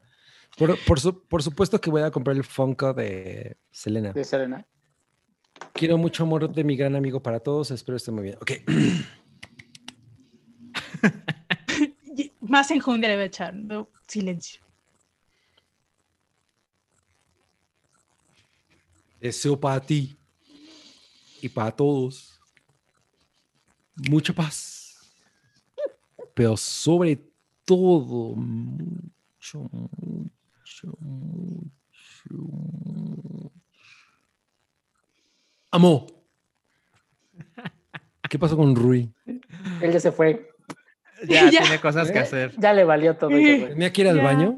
Por, 0.57 0.77
por 0.85 0.99
su- 0.99 1.23
por 1.27 1.41
supuesto 1.43 1.79
que 1.79 1.89
voy 1.89 2.01
a 2.01 2.11
comprar 2.11 2.35
el 2.35 2.43
Funko 2.43 2.93
de 2.93 3.57
Selena. 3.71 4.11
De 4.13 4.23
Serena. 4.23 4.65
Quiero 5.73 5.97
mucho 5.97 6.23
amor 6.23 6.51
de 6.53 6.63
mi 6.63 6.75
gran 6.75 6.95
amigo 6.95 7.21
para 7.21 7.39
todos. 7.39 7.71
Espero 7.71 7.97
esté 7.97 8.11
muy 8.11 8.23
bien. 8.23 8.37
Ok. 8.41 8.51
Más 12.41 12.69
enjundia 12.71 13.09
le 13.09 13.15
voy 13.15 13.23
a 13.23 13.27
echar. 13.27 13.53
no, 13.53 13.89
silencio. 14.07 14.61
Deseo 19.19 19.59
para 19.59 19.79
ti 19.79 20.17
y 21.41 21.49
para 21.49 21.71
todos 21.71 22.30
mucha 24.09 24.33
paz. 24.33 25.13
pero 26.33 26.55
sobre 26.57 27.19
todo, 27.65 28.35
mucho, 28.35 29.69
mucho, 29.71 30.97
mucho, 30.99 32.37
mucho. 32.49 33.51
Amo. 35.71 36.07
¿Qué 38.29 38.39
pasó 38.39 38.55
con 38.55 38.75
Rui? 38.75 39.11
Él 39.81 39.91
ya 39.91 39.99
se 39.99 40.11
fue. 40.11 40.49
Ya, 41.27 41.49
Ya. 41.51 41.61
tiene 41.61 41.79
cosas 41.81 42.11
que 42.11 42.19
hacer. 42.19 42.53
Ya 42.57 42.73
le 42.73 42.83
valió 42.85 43.15
todo. 43.17 43.29
¿Tenía 43.29 43.91
que 43.91 44.01
ir 44.01 44.07
al 44.07 44.17
Ya. 44.17 44.23
baño? 44.23 44.57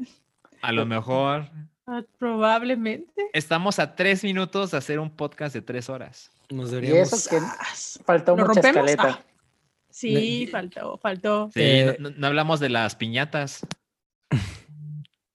A 0.62 0.72
lo 0.72 0.86
mejor. 0.86 1.50
Ah, 1.86 2.02
Probablemente. 2.18 3.28
Estamos 3.32 3.78
a 3.78 3.94
tres 3.94 4.22
minutos 4.24 4.70
de 4.70 4.78
hacer 4.78 4.98
un 4.98 5.10
podcast 5.10 5.54
de 5.54 5.60
tres 5.62 5.88
horas. 5.90 6.30
Nos 6.50 6.70
Y 6.70 6.74
deberíamos... 6.76 7.12
eso 7.12 7.30
que 7.30 7.40
faltó 8.04 8.36
¿Lo 8.36 8.46
mucha 8.46 8.60
rompemos? 8.62 8.90
escaleta. 8.90 9.20
Ah, 9.20 9.24
sí, 9.94 10.46
faltó, 10.50 10.98
faltó. 10.98 11.50
Sí, 11.54 11.60
Eh, 11.62 11.96
no, 12.00 12.10
no 12.10 12.26
hablamos 12.26 12.58
de 12.60 12.68
las 12.68 12.96
piñatas. 12.96 13.64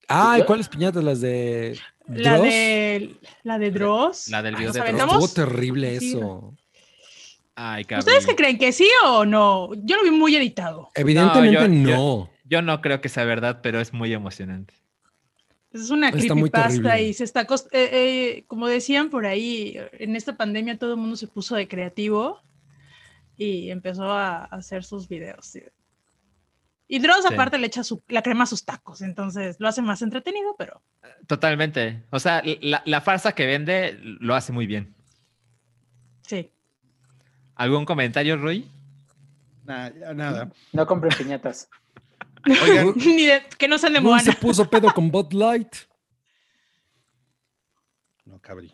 Ay, 0.07 0.43
¿cuáles 0.43 0.67
piñatas? 0.69 1.03
¿Las 1.03 1.21
de 1.21 1.77
La 2.07 2.33
Dross? 2.37 2.43
de 2.49 3.15
la 3.43 3.59
de 3.59 3.71
Dross. 3.71 4.27
La 4.29 4.41
del 4.41 4.55
Ah, 4.55 4.57
video 4.57 4.73
¿nos 4.73 4.83
de 4.85 4.91
Dross. 4.91 5.23
Estuvo 5.23 5.27
terrible 5.45 5.99
Sí, 5.99 6.09
eso. 6.09 6.55
Ay, 7.55 7.85
cabrón. 7.85 8.07
¿Ustedes 8.07 8.25
qué 8.25 8.35
creen? 8.35 8.57
¿Que 8.57 8.71
sí 8.71 8.87
o 9.05 9.25
no? 9.25 9.69
Yo 9.83 9.97
lo 9.97 10.03
vi 10.03 10.11
muy 10.11 10.35
editado. 10.35 10.89
Evidentemente 10.95 11.53
yo- 11.53 11.67
no. 11.67 12.29
Yo 12.45 12.61
no 12.63 12.81
creo 12.81 12.99
que 12.99 13.09
sea 13.09 13.25
verdad, 13.25 13.59
pero 13.61 13.79
es 13.79 13.93
muy 13.93 14.11
emocionante. 14.11 14.73
Es 15.71 15.91
una 15.91 16.09
Está 16.09 16.33
muy 16.33 16.49
creepypasta 16.49 16.81
terrible. 16.81 17.03
y 17.09 17.13
se 17.13 17.23
está, 17.23 17.41
eh, 17.41 17.45
eh, 17.73 18.43
como 18.47 18.67
decían 18.67 19.11
por 19.11 19.27
ahí, 19.27 19.77
en 19.99 20.15
esta 20.15 20.35
pandemia 20.35 20.79
todo 20.79 20.93
el 20.93 20.97
mundo 20.99 21.15
se 21.15 21.27
puso 21.27 21.55
de 21.55 21.67
creativo 21.67 22.41
y 23.39 23.71
empezó 23.71 24.03
a 24.11 24.43
hacer 24.45 24.83
sus 24.83 25.07
videos. 25.07 25.45
sí. 25.47 25.61
Y 26.91 26.97
Dross 26.99 27.23
Sí. 27.27 27.33
aparte 27.33 27.57
le 27.59 27.67
echa 27.67 27.83
su- 27.83 28.01
la 28.07 28.21
crema 28.23 28.43
a 28.43 28.47
sus 28.47 28.65
tacos, 28.65 29.01
entonces 29.01 29.55
lo 29.59 29.67
hace 29.67 29.81
más 29.83 30.01
entretenido, 30.01 30.55
pero 30.57 30.81
Totalmente. 31.27 32.03
O 32.09 32.19
sea, 32.19 32.41
la, 32.61 32.81
la 32.85 33.01
farsa 33.01 33.33
que 33.33 33.45
vende 33.45 33.97
lo 34.01 34.33
hace 34.35 34.51
muy 34.51 34.65
bien. 34.67 34.93
sí. 36.27 36.51
¿Algún 37.55 37.85
comentario, 37.85 38.37
Rui? 38.37 38.65
Nah, 39.65 39.89
nada. 40.15 40.49
No 40.73 40.87
compren 40.87 41.15
piñatas. 41.17 41.69
Oigan, 42.63 42.93
Ni 42.95 43.25
de- 43.25 43.43
que 43.57 43.67
no 43.67 43.77
sean 43.77 43.93
de 43.93 43.99
Rui 43.99 44.19
se 44.21 44.25
Moana. 44.27 44.39
puso 44.39 44.69
pedo 44.69 44.93
con 44.93 45.11
Bud 45.11 45.31
Light. 45.33 45.75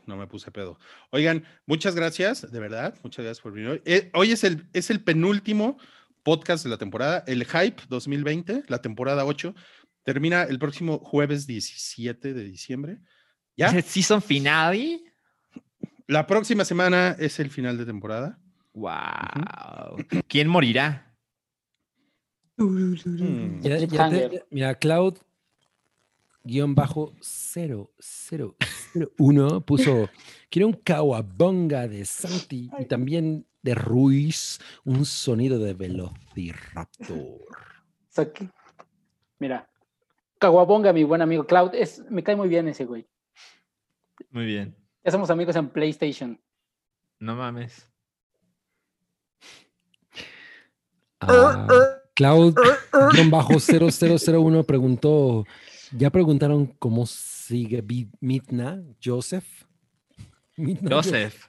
No, 0.05 0.15
me 0.17 0.27
puse 0.27 0.51
pedo. 0.51 0.77
Oigan, 1.11 1.43
muchas 1.65 1.95
gracias, 1.95 2.49
de 2.51 2.59
verdad, 2.59 2.95
muchas 3.03 3.25
gracias 3.25 3.41
por 3.41 3.53
venir 3.53 3.69
hoy. 3.69 3.81
Eh, 3.85 4.09
hoy 4.13 4.31
es 4.31 4.43
el, 4.43 4.67
es 4.73 4.89
el 4.89 5.01
penúltimo 5.03 5.77
podcast 6.23 6.63
de 6.63 6.69
la 6.69 6.77
temporada, 6.77 7.23
el 7.27 7.45
Hype 7.45 7.83
2020, 7.89 8.63
la 8.67 8.81
temporada 8.81 9.25
8. 9.25 9.53
Termina 10.03 10.43
el 10.43 10.59
próximo 10.59 10.99
jueves 10.99 11.45
17 11.47 12.33
de 12.33 12.43
diciembre. 12.43 12.99
¿Ya? 13.57 13.67
¿Es 13.67 13.73
el 13.75 13.83
season 13.83 14.21
finale? 14.21 15.01
La 16.07 16.27
próxima 16.27 16.63
semana 16.65 17.15
es 17.19 17.39
el 17.39 17.49
final 17.49 17.77
de 17.77 17.85
temporada. 17.85 18.39
Wow. 18.73 19.97
¿Quién 20.27 20.47
morirá? 20.47 21.15
Mm, 22.57 23.61
Ya- 23.61 23.69
ya 23.71 23.79
te- 23.79 23.87
Cliffhanger. 23.87 24.31
ya- 24.31 24.45
mira, 24.49 24.75
Cloud 24.75 25.17
guion 26.45 26.75
bajo 26.75 27.13
0001 27.21 29.65
puso 29.65 30.09
quiero 30.49 30.67
un 30.67 30.73
kawabonga 30.73 31.87
de 31.87 32.05
Santi 32.05 32.69
y 32.79 32.85
también 32.85 33.45
de 33.61 33.75
Ruiz 33.75 34.59
un 34.85 35.05
sonido 35.05 35.59
de 35.59 35.73
Velociraptor. 35.73 37.41
Mira, 39.39 39.69
Caguabonga, 40.37 40.93
mi 40.93 41.03
buen 41.03 41.21
amigo 41.21 41.45
Cloud, 41.45 41.71
es, 41.73 42.03
me 42.09 42.23
cae 42.23 42.35
muy 42.35 42.47
bien 42.47 42.67
ese 42.67 42.85
güey. 42.85 43.07
Muy 44.29 44.45
bien. 44.45 44.77
Ya 45.03 45.11
somos 45.11 45.29
amigos 45.29 45.55
en 45.55 45.69
PlayStation. 45.69 46.39
No 47.19 47.35
mames. 47.35 47.89
Ah, 51.21 51.67
Cloud 52.13 52.55
guion 53.13 53.31
bajo 53.31 53.59
0001 53.59 54.63
preguntó 54.63 55.45
¿ya 55.97 56.09
preguntaron 56.09 56.67
cómo 56.79 57.05
sigue 57.05 57.83
Mitna? 58.19 58.81
Joseph? 59.03 59.45
Mitna 60.57 60.95
Joseph. 60.95 61.47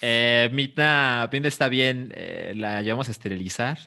Eh, 0.00 0.50
Mitna, 0.52 1.28
Mitna 1.32 1.48
está 1.48 1.68
bien, 1.68 2.12
eh, 2.16 2.52
la 2.56 2.82
llevamos 2.82 3.08
a 3.08 3.12
esterilizar 3.12 3.78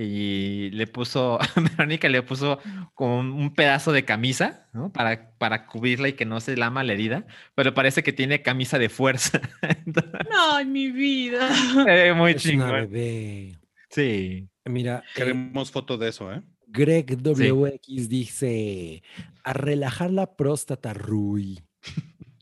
y 0.00 0.70
le 0.70 0.86
puso, 0.86 1.38
Verónica 1.76 2.08
le 2.08 2.22
puso 2.22 2.60
como 2.94 3.18
un, 3.18 3.54
pedazo 3.54 3.92
de 3.92 4.04
camisa, 4.04 4.68
¿no? 4.72 4.92
Para, 4.92 5.32
para 5.38 5.66
cubrirla 5.66 6.08
y 6.08 6.12
que 6.12 6.24
no 6.24 6.40
se 6.40 6.56
lama 6.56 6.84
la 6.84 6.92
herida, 6.92 7.26
pero 7.54 7.74
parece 7.74 8.02
que 8.02 8.12
tiene 8.12 8.42
camisa 8.42 8.78
de 8.78 8.88
fuerza. 8.88 9.40
No, 10.30 10.64
mi 10.64 10.90
vida. 10.90 11.48
eh, 11.88 12.12
muy 12.12 12.32
Es 12.32 12.44
una 12.44 12.50
chingón. 12.50 12.70
bebé. 12.70 13.58
Sí. 13.90 14.48
Mira, 14.64 14.98
eh, 14.98 15.10
Queremos 15.16 15.70
foto 15.70 15.96
de 15.98 16.08
eso, 16.08 16.32
¿eh? 16.32 16.42
Greg 16.70 17.16
WX 17.22 18.08
dice, 18.08 19.02
a 19.42 19.52
relajar 19.52 20.10
la 20.10 20.36
próstata, 20.36 20.92
Rui. 20.94 21.60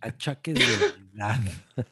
Achaques 0.01 0.55
de 0.55 0.65
edad. 1.15 1.41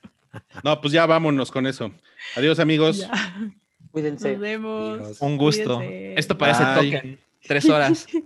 No, 0.65 0.81
pues 0.81 0.93
ya 0.93 1.07
vámonos 1.07 1.53
con 1.53 1.65
eso. 1.65 1.93
Adiós, 2.35 2.59
amigos. 2.59 2.99
Ya. 2.99 3.53
Cuídense. 3.93 4.33
Nos 4.33 4.41
vemos. 4.41 4.99
Dios. 4.99 5.21
Un 5.21 5.39
gusto. 5.39 5.77
Cuídense. 5.77 6.19
Esto 6.19 6.37
parece 6.37 6.65
Bye. 6.65 6.93
token. 6.93 7.21
Tres 7.47 7.69
horas. 7.69 8.07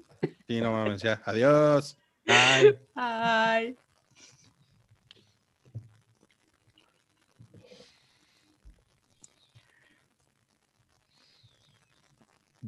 Sí, 0.48 0.60
no 0.60 0.72
mames, 0.72 1.02
ya. 1.02 1.22
Adiós. 1.26 1.96
Bye. 2.26 2.78
Ay. 2.96 3.76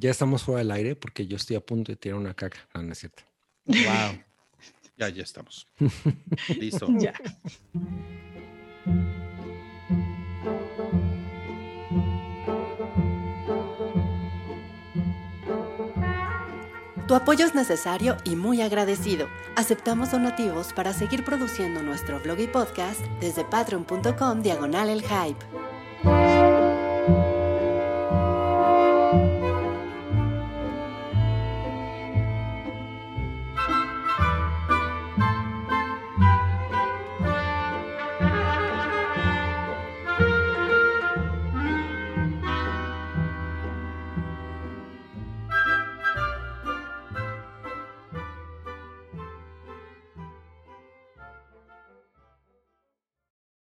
Ya 0.00 0.10
estamos 0.10 0.42
fuera 0.42 0.60
del 0.60 0.70
aire 0.70 0.96
porque 0.96 1.26
yo 1.26 1.36
estoy 1.36 1.56
a 1.56 1.60
punto 1.60 1.92
de 1.92 1.96
tirar 1.96 2.18
una 2.18 2.32
caca. 2.32 2.58
No, 2.74 2.82
no 2.82 2.92
es 2.92 2.98
cierto. 2.98 3.22
Wow. 3.66 3.76
Ya, 4.96 5.08
ya 5.08 5.22
estamos. 5.22 5.66
Listo. 6.58 6.86
Ya. 6.98 7.14
Tu 17.08 17.14
apoyo 17.14 17.46
es 17.46 17.54
necesario 17.54 18.18
y 18.26 18.36
muy 18.36 18.60
agradecido. 18.60 19.26
Aceptamos 19.56 20.10
donativos 20.10 20.74
para 20.74 20.92
seguir 20.92 21.24
produciendo 21.24 21.82
nuestro 21.82 22.20
blog 22.20 22.40
y 22.40 22.46
podcast 22.46 23.00
desde 23.20 23.46
patreon.com 23.46 24.42
diagonal 24.42 24.90
el 24.90 25.00
hype. 25.00 25.69